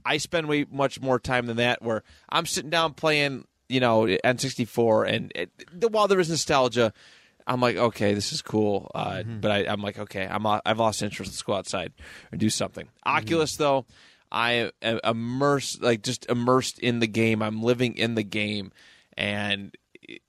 I 0.06 0.16
spend 0.16 0.48
way 0.48 0.64
much 0.70 1.00
more 1.00 1.18
time 1.18 1.46
than 1.46 1.58
that. 1.58 1.82
Where 1.82 2.04
I'm 2.30 2.46
sitting 2.46 2.70
down 2.70 2.94
playing, 2.94 3.46
you 3.68 3.80
know, 3.80 4.02
N64, 4.02 5.12
and 5.12 5.32
it, 5.34 5.50
while 5.90 6.08
there 6.08 6.20
is 6.20 6.30
nostalgia, 6.30 6.94
I'm 7.46 7.60
like, 7.60 7.76
okay, 7.76 8.14
this 8.14 8.32
is 8.32 8.42
cool. 8.42 8.90
Uh, 8.94 9.22
But 9.22 9.50
I, 9.50 9.58
I'm 9.66 9.80
like, 9.82 9.98
okay, 9.98 10.26
I'm 10.26 10.44
I've 10.46 10.78
lost 10.78 11.02
interest. 11.02 11.30
Let's 11.32 11.42
go 11.42 11.54
outside 11.54 11.92
or 12.32 12.36
do 12.38 12.50
something. 12.50 12.88
Oculus, 13.04 13.56
though, 13.56 13.86
I 14.32 14.70
am 14.82 15.00
immersed, 15.04 15.82
like 15.82 16.02
just 16.02 16.26
immersed 16.28 16.78
in 16.80 16.98
the 17.00 17.06
game. 17.06 17.42
I'm 17.42 17.62
living 17.62 17.96
in 17.96 18.14
the 18.16 18.24
game, 18.24 18.72
and 19.16 19.74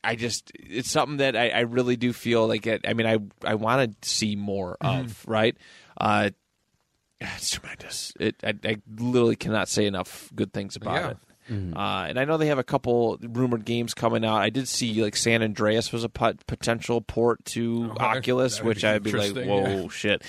I 0.04 0.16
just 0.16 0.52
it's 0.56 0.92
something 0.92 1.18
that 1.18 1.36
I, 1.36 1.50
I 1.50 1.60
really 1.62 1.96
do 1.98 2.14
feel 2.14 2.48
like. 2.48 2.68
It, 2.68 2.86
I 2.88 2.94
mean, 2.94 3.08
I 3.08 3.18
I 3.44 3.56
want 3.56 4.02
to 4.02 4.10
see 4.10 4.36
more 4.36 4.78
of. 4.82 5.26
Right. 5.28 5.58
Uh, 6.00 6.30
it's 7.22 7.50
tremendous. 7.52 8.14
It 8.20 8.36
I, 8.44 8.54
I 8.64 8.78
literally 9.00 9.36
cannot 9.36 9.70
say 9.70 9.86
enough 9.88 10.32
good 10.36 10.54
things 10.54 10.76
about 10.76 10.94
Yeah. 10.94 11.10
it. 11.12 11.18
Uh, 11.50 12.06
and 12.10 12.20
I 12.20 12.26
know 12.26 12.38
they 12.38 12.48
have 12.48 12.60
a 12.60 12.64
couple 12.64 13.18
rumored 13.22 13.64
games 13.66 13.94
coming 13.94 14.26
out. 14.26 14.36
I 14.42 14.50
did 14.50 14.68
see 14.68 15.02
like 15.02 15.16
San 15.16 15.42
Andreas 15.42 15.92
was 15.94 16.04
a 16.04 16.10
pot- 16.10 16.46
potential 16.46 17.00
port 17.02 17.44
to 17.46 17.92
Okay. 17.92 18.04
Oculus, 18.04 18.62
which 18.62 18.82
be 18.82 18.88
I'd 18.88 19.04
be 19.04 19.12
like, 19.14 19.34
whoa, 19.48 19.64
yeah. 19.84 19.88
shit, 19.88 20.24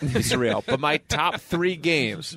it's 0.00 0.32
surreal. 0.32 0.64
But 0.66 0.80
my 0.80 0.96
top 0.96 1.40
three 1.40 1.76
games: 1.92 2.36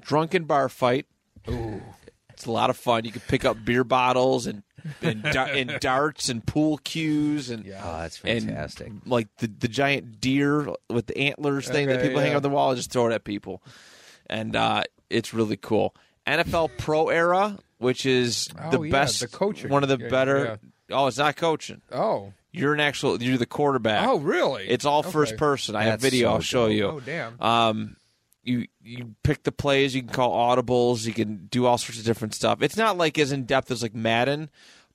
Drunken 0.00 0.44
Bar 0.44 0.68
Fight. 0.68 1.06
Ooh. 1.50 1.82
It's 2.30 2.46
a 2.46 2.50
lot 2.50 2.68
of 2.70 2.76
fun. 2.76 3.04
You 3.04 3.12
can 3.12 3.22
pick 3.28 3.44
up 3.44 3.64
beer 3.64 3.84
bottles 3.84 4.46
and 4.46 4.62
and, 5.02 5.22
da- 5.22 5.44
and 5.44 5.76
darts 5.80 6.28
and 6.28 6.44
pool 6.44 6.78
cues 6.78 7.48
and 7.50 7.64
Oh, 7.66 7.98
that's 8.00 8.20
and 8.24 8.44
fantastic. 8.46 8.92
like 9.06 9.28
the 9.38 9.46
the 9.46 9.68
giant 9.68 10.20
deer 10.20 10.66
with 10.90 11.06
the 11.06 11.16
antlers 11.18 11.68
thing 11.68 11.86
that 11.88 11.98
Okay, 11.98 12.08
people 12.08 12.20
hang 12.22 12.30
yeah. 12.32 12.36
on 12.36 12.42
the 12.42 12.48
wall 12.50 12.70
and 12.70 12.76
just 12.76 12.90
throw 12.90 13.06
it 13.06 13.12
at 13.12 13.22
people, 13.24 13.62
and 14.28 14.56
uh, 14.56 14.82
it's 15.10 15.32
really 15.32 15.56
cool. 15.56 15.94
NFL 16.26 16.70
Pro 16.78 17.08
Era, 17.08 17.58
which 17.78 18.06
is 18.06 18.46
the 18.70 18.78
Oh, 18.78 18.82
yeah, 18.82 18.90
best, 18.92 19.20
the 19.20 19.28
coaching. 19.28 19.70
one 19.70 19.82
of 19.82 19.88
the 19.88 19.98
Yeah, 19.98 20.08
better. 20.08 20.58
Oh, 20.90 21.06
it's 21.06 21.18
not 21.18 21.36
coaching. 21.36 21.80
Oh. 21.92 22.32
You're 22.52 22.72
an 22.74 22.80
actual. 22.80 23.20
You're 23.22 23.36
the 23.38 23.46
quarterback. 23.46 24.06
Oh, 24.06 24.18
really? 24.18 24.68
It's 24.68 24.84
all 24.84 25.00
Okay. 25.00 25.10
first 25.10 25.36
person. 25.36 25.74
I 25.74 25.82
have 25.84 26.00
That's 26.00 26.04
video. 26.12 26.28
so 26.28 26.34
I'll 26.34 26.40
show 26.40 26.68
dope. 26.68 26.76
you. 26.76 26.86
Oh, 26.86 27.00
damn. 27.00 27.40
Um, 27.42 27.96
you 28.44 28.68
you 28.82 29.14
pick 29.24 29.42
the 29.42 29.50
plays. 29.52 29.94
You 29.94 30.02
can 30.02 30.10
call 30.12 30.32
audibles. 30.32 31.04
You 31.06 31.12
can 31.14 31.46
do 31.50 31.66
all 31.66 31.78
sorts 31.78 31.98
of 31.98 32.04
different 32.04 32.34
stuff. 32.34 32.62
It's 32.62 32.76
not 32.76 32.96
like 32.96 33.18
as 33.18 33.32
in 33.32 33.44
depth 33.44 33.70
as 33.70 33.82
like 33.82 33.94
Madden, 33.94 34.50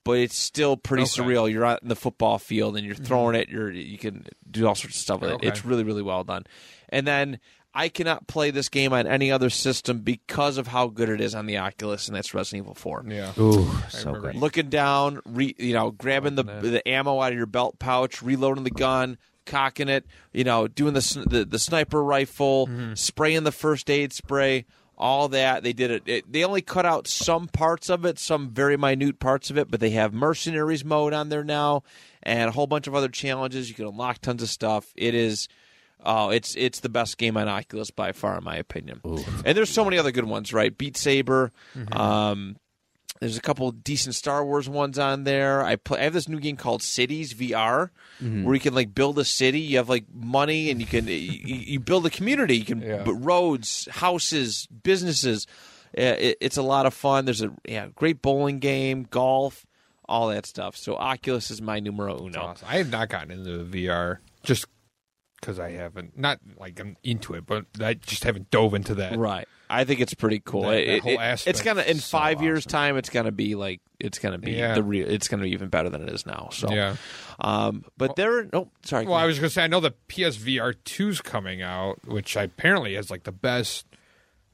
but 0.06 0.20
it's 0.20 0.38
still 0.38 0.78
pretty 0.78 1.04
Okay. 1.04 1.12
Mm-hmm. 1.22 1.30
surreal. 1.30 1.52
You're 1.52 1.66
out 1.66 1.82
in 1.84 1.90
the 1.90 1.96
football 1.96 2.38
field 2.40 2.78
and 2.78 2.86
you're 2.86 2.96
throwing 2.96 3.36
it. 3.36 3.50
You're 3.50 3.72
you 3.72 3.98
can 3.98 4.26
do 4.50 4.66
all 4.68 4.76
sorts 4.76 4.96
of 4.96 5.02
stuff 5.02 5.22
with 5.22 5.32
Okay. 5.32 5.48
it. 5.48 5.50
It's 5.50 5.66
really 5.66 5.84
really 5.84 6.04
well 6.04 6.24
done. 6.24 6.46
And 6.90 7.06
then 7.06 7.40
I 7.80 7.88
cannot 7.88 8.28
play 8.28 8.52
this 8.52 8.68
game 8.68 8.92
on 8.92 9.08
any 9.08 9.32
other 9.32 9.50
system 9.50 10.00
because 10.00 10.58
of 10.58 10.68
how 10.68 10.88
good 10.88 11.08
it 11.08 11.22
is 11.22 11.34
on 11.34 11.46
the 11.46 11.60
Oculus, 11.60 12.10
and 12.10 12.16
that's 12.18 12.34
Resident 12.34 12.66
Evil 12.66 12.76
Four 12.76 13.06
Yeah. 13.08 13.32
Ooh, 13.40 13.72
so 13.88 14.08
remember. 14.08 14.34
good. 14.34 14.42
looking 14.42 14.68
down, 14.68 15.22
re, 15.26 15.56
you 15.58 15.74
know, 15.74 15.90
grabbing 15.92 16.36
the 16.36 16.44
the 16.44 16.86
ammo 16.86 17.22
out 17.22 17.32
of 17.32 17.38
your 17.38 17.46
belt 17.46 17.80
pouch, 17.80 18.22
reloading 18.22 18.66
the 18.66 18.70
gun, 18.70 19.18
cocking 19.46 19.88
it, 19.88 20.06
you 20.34 20.44
know, 20.44 20.68
doing 20.68 20.94
the 20.94 21.26
the, 21.26 21.46
the 21.46 21.58
sniper 21.58 22.04
rifle, 22.04 22.70
spraying 22.96 23.46
the 23.46 23.52
first 23.54 23.90
aid 23.90 24.12
spray, 24.12 24.66
all 24.98 25.30
that. 25.30 25.64
They 25.64 25.72
did 25.72 25.90
it, 25.90 26.04
it. 26.06 26.30
They 26.30 26.44
only 26.44 26.62
cut 26.62 26.86
out 26.86 27.08
some 27.08 27.48
parts 27.48 27.90
of 27.90 28.04
it, 28.04 28.20
some 28.20 28.50
very 28.50 28.76
minute 28.76 29.20
parts 29.20 29.50
of 29.50 29.58
it, 29.58 29.72
but 29.72 29.80
they 29.80 29.92
have 29.92 30.14
mercenaries 30.14 30.84
mode 30.84 31.14
on 31.14 31.30
there 31.30 31.46
now, 31.46 31.84
and 32.22 32.50
a 32.50 32.52
whole 32.52 32.68
bunch 32.68 32.88
of 32.88 32.94
other 32.96 33.08
challenges. 33.08 33.70
You 33.70 33.76
can 33.76 33.88
unlock 33.88 34.20
tons 34.20 34.44
of 34.44 34.50
stuff. 34.50 34.92
It 34.98 35.16
is. 35.16 35.48
Oh, 36.06 36.30
it's 36.30 36.56
it's 36.56 36.80
the 36.80 36.90
best 36.90 37.18
game 37.18 37.36
on 37.38 37.48
Oculus 37.50 37.92
by 37.92 38.12
far, 38.14 38.38
in 38.38 38.44
my 38.44 38.56
opinion. 38.56 39.02
And 39.46 39.58
there's 39.58 39.70
so 39.70 39.84
many 39.84 39.98
other 39.98 40.12
good 40.12 40.24
ones, 40.26 40.54
right? 40.54 40.76
Beat 40.78 40.96
Saber, 40.96 41.52
um, 41.92 42.56
there's 43.20 43.36
a 43.38 43.42
couple 43.42 43.70
decent 43.72 44.16
Star 44.16 44.46
Wars 44.46 44.70
ones 44.70 44.98
on 44.98 45.26
there. 45.26 45.62
I 45.62 45.76
play. 45.76 46.00
I 46.00 46.04
have 46.04 46.14
this 46.14 46.30
new 46.30 46.40
game 46.40 46.56
called 46.56 46.82
Cities 46.82 47.34
VR, 47.34 47.90
where 48.22 48.54
you 48.56 48.62
can 48.62 48.74
like 48.74 48.96
build 48.96 49.20
a 49.20 49.26
city. 49.26 49.60
You 49.60 49.76
have 49.78 49.90
like 49.90 50.06
money, 50.14 50.70
and 50.72 50.80
you 50.80 50.88
can 50.88 51.08
you, 51.08 51.14
you 51.14 51.80
build 51.82 52.06
a 52.06 52.10
community. 52.10 52.56
You 52.58 52.66
can 52.66 52.82
Yeah. 52.82 53.04
b- 53.04 53.12
roads, 53.14 53.90
houses, 53.92 54.68
businesses. 54.84 55.48
Uh, 55.98 56.16
It, 56.18 56.38
it's 56.40 56.56
a 56.58 56.62
lot 56.62 56.86
of 56.86 56.94
fun. 56.94 57.26
There's 57.26 57.42
a 57.42 57.52
yeah, 57.68 57.88
great 57.94 58.22
bowling 58.22 58.60
game, 58.60 59.06
golf, 59.10 59.66
all 60.08 60.30
that 60.30 60.46
stuff. 60.46 60.78
So 60.78 60.96
Oculus 60.96 61.52
is 61.52 61.62
my 61.62 61.82
numero 61.82 62.24
uno. 62.24 62.40
Awesome. 62.40 62.68
I 62.70 62.78
have 62.78 62.90
not 62.90 63.10
gotten 63.10 63.32
into 63.32 63.64
the 63.66 63.86
VR 63.88 64.20
just 64.44 64.66
because 65.40 65.60
I 65.60 65.72
haven't, 65.72 66.18
not 66.18 66.40
like 66.58 66.80
I'm 66.80 66.98
into 67.04 67.34
it, 67.34 67.46
but 67.46 67.66
I 67.82 67.94
just 67.96 68.24
haven't 68.24 68.50
dove 68.52 68.74
into 68.74 68.96
that. 68.96 69.18
Right. 69.18 69.48
I 69.72 69.84
think 69.84 70.00
it's 70.00 70.14
pretty 70.16 70.42
cool. 70.44 70.64
That- 70.64 70.70
that 70.72 70.88
it- 70.88 71.04
whole 71.04 71.12
it- 71.14 71.20
aspect 71.20 71.56
it's 71.58 71.64
gonna 71.64 71.84
in 71.84 72.00
so 72.00 72.18
five 72.18 72.42
years' 72.42 72.62
awesome. 72.66 72.72
time. 72.72 72.98
It's 72.98 73.10
gonna 73.10 73.32
be 73.32 73.54
like 73.56 73.82
it's 74.00 74.18
gonna 74.20 74.38
be 74.40 74.54
Yeah. 74.54 74.74
the 74.76 74.84
real. 74.84 75.08
It's 75.10 75.28
gonna 75.28 75.44
be 75.44 75.52
even 75.52 75.70
better 75.70 75.90
than 75.90 76.02
it 76.02 76.10
is 76.10 76.26
now. 76.26 76.50
So 76.52 76.72
Yeah. 76.74 76.96
Um, 77.40 77.86
but 77.98 78.16
there. 78.16 78.50
Oh, 78.54 78.70
sorry. 78.84 79.06
Well, 79.06 79.16
I 79.16 79.26
was 79.26 79.38
going 79.40 79.48
to 79.50 79.54
say, 79.54 79.64
I 79.64 79.68
know 79.68 79.80
the 79.80 79.94
PSVR 80.10 80.74
2's 80.74 81.22
coming 81.22 81.62
out, 81.62 82.00
which 82.06 82.36
apparently 82.36 82.96
has 82.96 83.10
like 83.10 83.24
the 83.24 83.32
best 83.32 83.86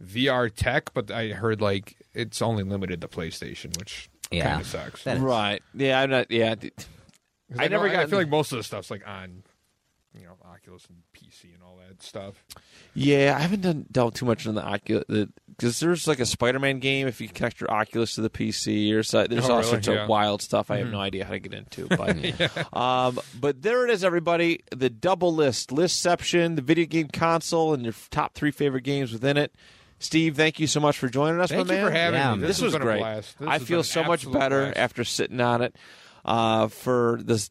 VR 0.03 0.49
tech, 0.53 0.93
but 0.93 1.09
I 1.09 1.29
heard 1.29 1.61
like 1.61 1.95
it's 2.13 2.41
only 2.41 2.63
limited 2.63 3.01
to 3.01 3.07
PlayStation, 3.07 3.75
which 3.79 4.09
Yeah. 4.31 4.49
kind 4.49 4.61
of 4.61 4.67
sucks. 4.67 5.03
That- 5.03 5.19
right. 5.19 5.63
Yeah. 5.73 5.99
I'm 6.01 6.09
not. 6.09 6.29
Yeah. 6.29 6.55
I 6.61 7.63
I, 7.63 7.67
never 7.67 7.69
never 7.69 7.87
got. 7.87 7.95
I 7.95 8.01
got- 8.03 8.09
feel 8.09 8.19
like 8.19 8.29
most 8.29 8.51
of 8.51 8.57
the 8.57 8.63
stuff's 8.63 8.91
like 8.91 9.07
on, 9.07 9.43
you 10.19 10.25
know, 10.25 10.33
Oculus 10.45 10.85
and 10.87 10.97
PC 11.13 11.53
and 11.53 11.63
all 11.63 11.77
that 11.87 12.01
stuff. 12.03 12.43
Yeah. 12.93 13.35
I 13.37 13.41
haven't 13.41 13.61
done 13.61 13.85
dealt 13.91 14.15
too 14.15 14.25
much 14.25 14.45
in 14.45 14.55
the 14.55 14.63
Oculus 14.63 15.05
because 15.49 15.79
there's 15.79 16.07
like 16.07 16.19
a 16.19 16.25
Spider-Man 16.25 16.79
game. 16.79 17.07
If 17.07 17.21
you 17.21 17.27
connect 17.29 17.59
your 17.61 17.71
Oculus 17.71 18.15
to 18.15 18.21
the 18.21 18.29
PC, 18.29 18.93
or 18.93 19.03
so, 19.03 19.27
there's 19.27 19.45
Oh, 19.45 19.53
all 19.53 19.57
really? 19.59 19.69
sorts 19.69 19.87
Yeah. 19.87 19.93
Mm-hmm. 19.95 20.03
of 20.03 20.09
wild 20.09 20.41
stuff. 20.41 20.71
I 20.71 20.77
have 20.77 20.89
no 20.89 20.99
idea 20.99 21.25
how 21.25 21.31
to 21.31 21.39
get 21.39 21.53
into. 21.53 21.87
But 21.87 22.73
um, 22.75 23.19
but 23.39 23.61
there 23.61 23.85
it 23.85 23.91
is, 23.91 24.03
everybody. 24.03 24.61
The 24.75 24.89
double 24.89 25.33
list, 25.33 25.69
listception, 25.69 26.55
the 26.55 26.61
video 26.61 26.85
game 26.85 27.07
console, 27.07 27.73
and 27.73 27.83
your 27.83 27.93
top 28.11 28.33
three 28.33 28.51
favorite 28.51 28.83
games 28.83 29.11
within 29.11 29.37
it. 29.37 29.53
Steve, 29.97 30.35
thank 30.35 30.59
you 30.59 30.67
so 30.67 30.81
much 30.81 30.97
for 30.97 31.07
joining 31.07 31.39
us, 31.39 31.49
Thank 31.49 31.67
my 31.69 31.73
you 31.75 31.81
man. 31.81 31.87
for 31.89 31.97
having 31.97 32.19
Yeah, 32.19 32.35
me. 32.35 32.41
this, 32.41 32.57
This, 32.57 32.61
was 32.63 32.73
been 32.73 32.81
great. 32.81 32.97
A 32.97 32.99
blast. 32.99 33.39
This 33.39 33.47
I 33.47 33.59
feel 33.59 33.81
so 33.81 34.03
much 34.03 34.29
better 34.29 34.63
blast. 34.63 34.77
after 34.77 35.03
sitting 35.05 35.39
on 35.39 35.61
it 35.61 35.73
uh, 36.25 36.67
for 36.67 37.19
this 37.23 37.49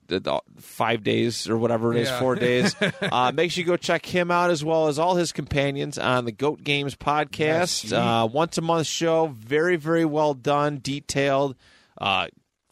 five 0.59 1.03
days 1.05 1.49
or 1.49 1.57
whatever 1.57 1.95
it 1.95 2.01
is, 2.01 2.09
Yeah. 2.09 2.19
four 2.19 2.35
days. 2.35 2.75
uh, 3.03 3.33
make 3.35 3.51
sure 3.53 3.63
you 3.63 3.67
go 3.67 3.77
check 3.77 4.05
him 4.05 4.31
out 4.31 4.51
as 4.51 4.65
well 4.65 4.89
as 4.89 4.99
all 4.99 5.15
his 5.15 5.33
companions 5.33 5.97
on 5.97 6.25
the 6.25 6.33
Goat 6.33 6.63
Games 6.65 6.97
podcast. 6.97 7.85
Yes. 7.85 7.93
uh, 7.93 8.27
once 8.31 8.59
a 8.59 8.63
month 8.63 8.87
show, 8.89 9.29
very 9.29 9.77
very 9.77 10.05
well 10.05 10.35
done, 10.35 10.81
detailed. 10.83 11.55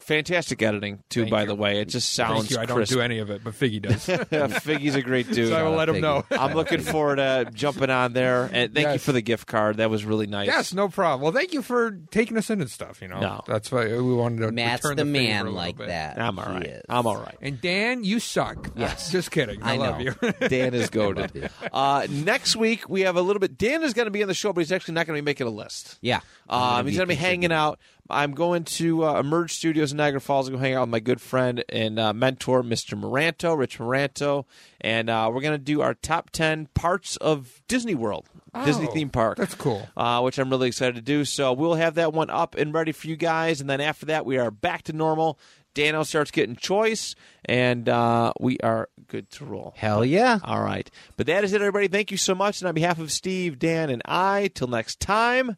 Uh, 0.03 0.05
fantastic 0.05 0.61
editing 0.61 1.03
too. 1.09 1.21
Thank 1.21 1.31
by 1.31 1.41
you. 1.41 1.47
the 1.47 1.55
way, 1.55 1.79
it 1.79 1.89
just 1.89 2.13
sounds 2.13 2.41
Thank 2.41 2.51
you. 2.51 2.57
I 2.59 2.65
don't 2.65 2.77
crisp. 2.77 2.93
do 2.93 3.01
any 3.01 3.19
of 3.19 3.29
it, 3.29 3.43
but 3.43 3.53
Figgy 3.53 3.81
does. 3.81 4.05
Figgy's 4.63 4.95
a 4.95 5.01
great 5.01 5.29
dude. 5.31 5.49
So 5.49 5.55
I 5.55 5.63
will 5.63 5.75
let 5.75 5.89
him 5.89 6.01
know. 6.01 6.23
I'm 6.31 6.53
looking 6.53 6.81
forward 6.81 7.17
to 7.17 7.49
jumping 7.53 7.89
on 7.89 8.13
there, 8.13 8.49
and 8.51 8.73
thank 8.73 8.93
you 8.93 8.99
for 8.99 9.11
the 9.11 9.21
gift 9.21 9.47
card. 9.47 9.77
That 9.77 9.89
was 9.89 10.05
really 10.05 10.27
nice. 10.27 10.47
yes, 10.47 10.73
no 10.73 10.89
problem. 10.89 11.21
Well, 11.21 11.31
thank 11.31 11.53
you 11.53 11.61
for 11.61 11.91
taking 12.11 12.37
us 12.37 12.49
in 12.49 12.61
and 12.61 12.69
stuff. 12.69 13.01
You 13.01 13.07
know, 13.07 13.19
No. 13.19 13.41
that's 13.47 13.71
why 13.71 13.85
we 13.87 14.13
wanted 14.13 14.41
to. 14.41 14.51
Matt's 14.51 14.83
return 14.83 14.97
the, 14.97 15.03
favor 15.13 15.17
a 15.25 15.43
man 15.45 15.53
like 15.53 15.77
bit. 15.77 15.87
that. 15.87 16.19
I'm 16.19 16.37
all 16.39 16.45
right. 16.45 16.63
He 16.65 16.69
is. 16.71 16.83
I'm 16.89 17.07
all 17.07 17.17
right. 17.17 17.37
And 17.41 17.59
Dan, 17.61 18.03
you 18.03 18.19
suck. 18.19 18.71
Yes. 18.75 19.11
just 19.11 19.31
kidding. 19.31 19.61
I, 19.63 19.73
I 19.73 19.77
love 19.77 19.99
know. 19.99 20.15
you. 20.21 20.47
Dan 20.47 20.73
is 20.73 20.89
goaded. 20.89 21.49
Uh, 21.71 22.07
next 22.09 22.55
week 22.55 22.89
we 22.89 23.01
have 23.01 23.15
a 23.15 23.21
little 23.21 23.39
bit. 23.39 23.57
Dan 23.57 23.83
is 23.83 23.93
going 23.93 24.05
to 24.07 24.11
be 24.11 24.21
on 24.21 24.27
the 24.27 24.33
show, 24.33 24.53
but 24.53 24.61
he's 24.61 24.71
actually 24.71 24.95
not 24.95 25.07
going 25.07 25.17
to 25.17 25.21
be 25.21 25.25
making 25.25 25.47
a 25.47 25.51
list. 25.51 25.97
Yeah. 26.01 26.19
Um, 26.49 26.85
he's 26.85 26.97
going 26.97 27.07
to 27.07 27.11
be 27.11 27.15
hanging 27.15 27.51
out. 27.51 27.79
I'm 28.09 28.33
going 28.33 28.65
to 28.65 29.05
uh, 29.05 29.19
Emerge 29.19 29.53
Studios 29.53 29.91
in 29.91 29.97
Niagara 29.97 30.19
Falls 30.19 30.47
to 30.47 30.51
go 30.51 30.57
hang 30.57 30.73
out 30.75 30.81
with 30.81 30.89
my 30.89 30.99
good 30.99 31.21
friend 31.21 31.63
and 31.69 31.97
uh, 31.97 32.13
mentor, 32.13 32.61
Mr. 32.61 32.99
Moranto, 32.99 33.57
Rich 33.57 33.79
Moranto, 33.79 34.45
and 34.81 35.09
uh, 35.09 35.31
we're 35.33 35.41
going 35.41 35.57
to 35.57 35.63
do 35.63 35.81
our 35.81 35.93
top 35.93 36.29
ten 36.29 36.67
parts 36.73 37.15
of 37.17 37.61
Disney 37.67 37.95
World, 37.95 38.27
Disney 38.65 38.87
Oh, 38.89 38.91
theme 38.91 39.09
park. 39.09 39.37
That's 39.37 39.55
cool. 39.55 39.87
uh, 39.95 40.21
which 40.21 40.37
I'm 40.37 40.49
really 40.49 40.67
excited 40.67 40.95
to 40.95 41.01
do. 41.01 41.23
So 41.25 41.53
we'll 41.53 41.75
have 41.75 41.95
that 41.95 42.11
one 42.13 42.29
up 42.29 42.55
and 42.55 42.73
ready 42.73 42.91
for 42.91 43.07
you 43.07 43.15
guys, 43.15 43.61
and 43.61 43.69
then 43.69 43.79
after 43.81 44.05
that, 44.07 44.25
we 44.25 44.37
are 44.37 44.51
back 44.51 44.83
to 44.83 44.93
normal. 44.93 45.39
Dano 45.73 46.03
starts 46.03 46.29
getting 46.29 46.55
choice, 46.55 47.15
and 47.45 47.89
uh, 47.89 48.31
we 48.39 48.59
are 48.59 48.89
good 49.07 49.31
to 49.31 49.45
roll. 49.45 49.73
Hell 49.75 50.05
yeah. 50.05 50.37
All 50.43 50.61
right. 50.61 50.87
But 51.17 51.25
that 51.27 51.43
is 51.43 51.51
it, 51.53 51.61
everybody. 51.61 51.87
Thank 51.87 52.11
you 52.11 52.17
so 52.17 52.35
much. 52.35 52.61
And 52.61 52.67
on 52.67 52.75
behalf 52.75 52.99
of 52.99 53.11
Steve, 53.11 53.57
Dan, 53.57 53.89
and 53.89 54.01
I, 54.05 54.51
till 54.53 54.67
next 54.67 54.99
time, 54.99 55.57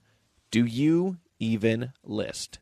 do 0.51 0.63
you 0.63 1.17
even 1.39 1.91
list. 2.03 2.59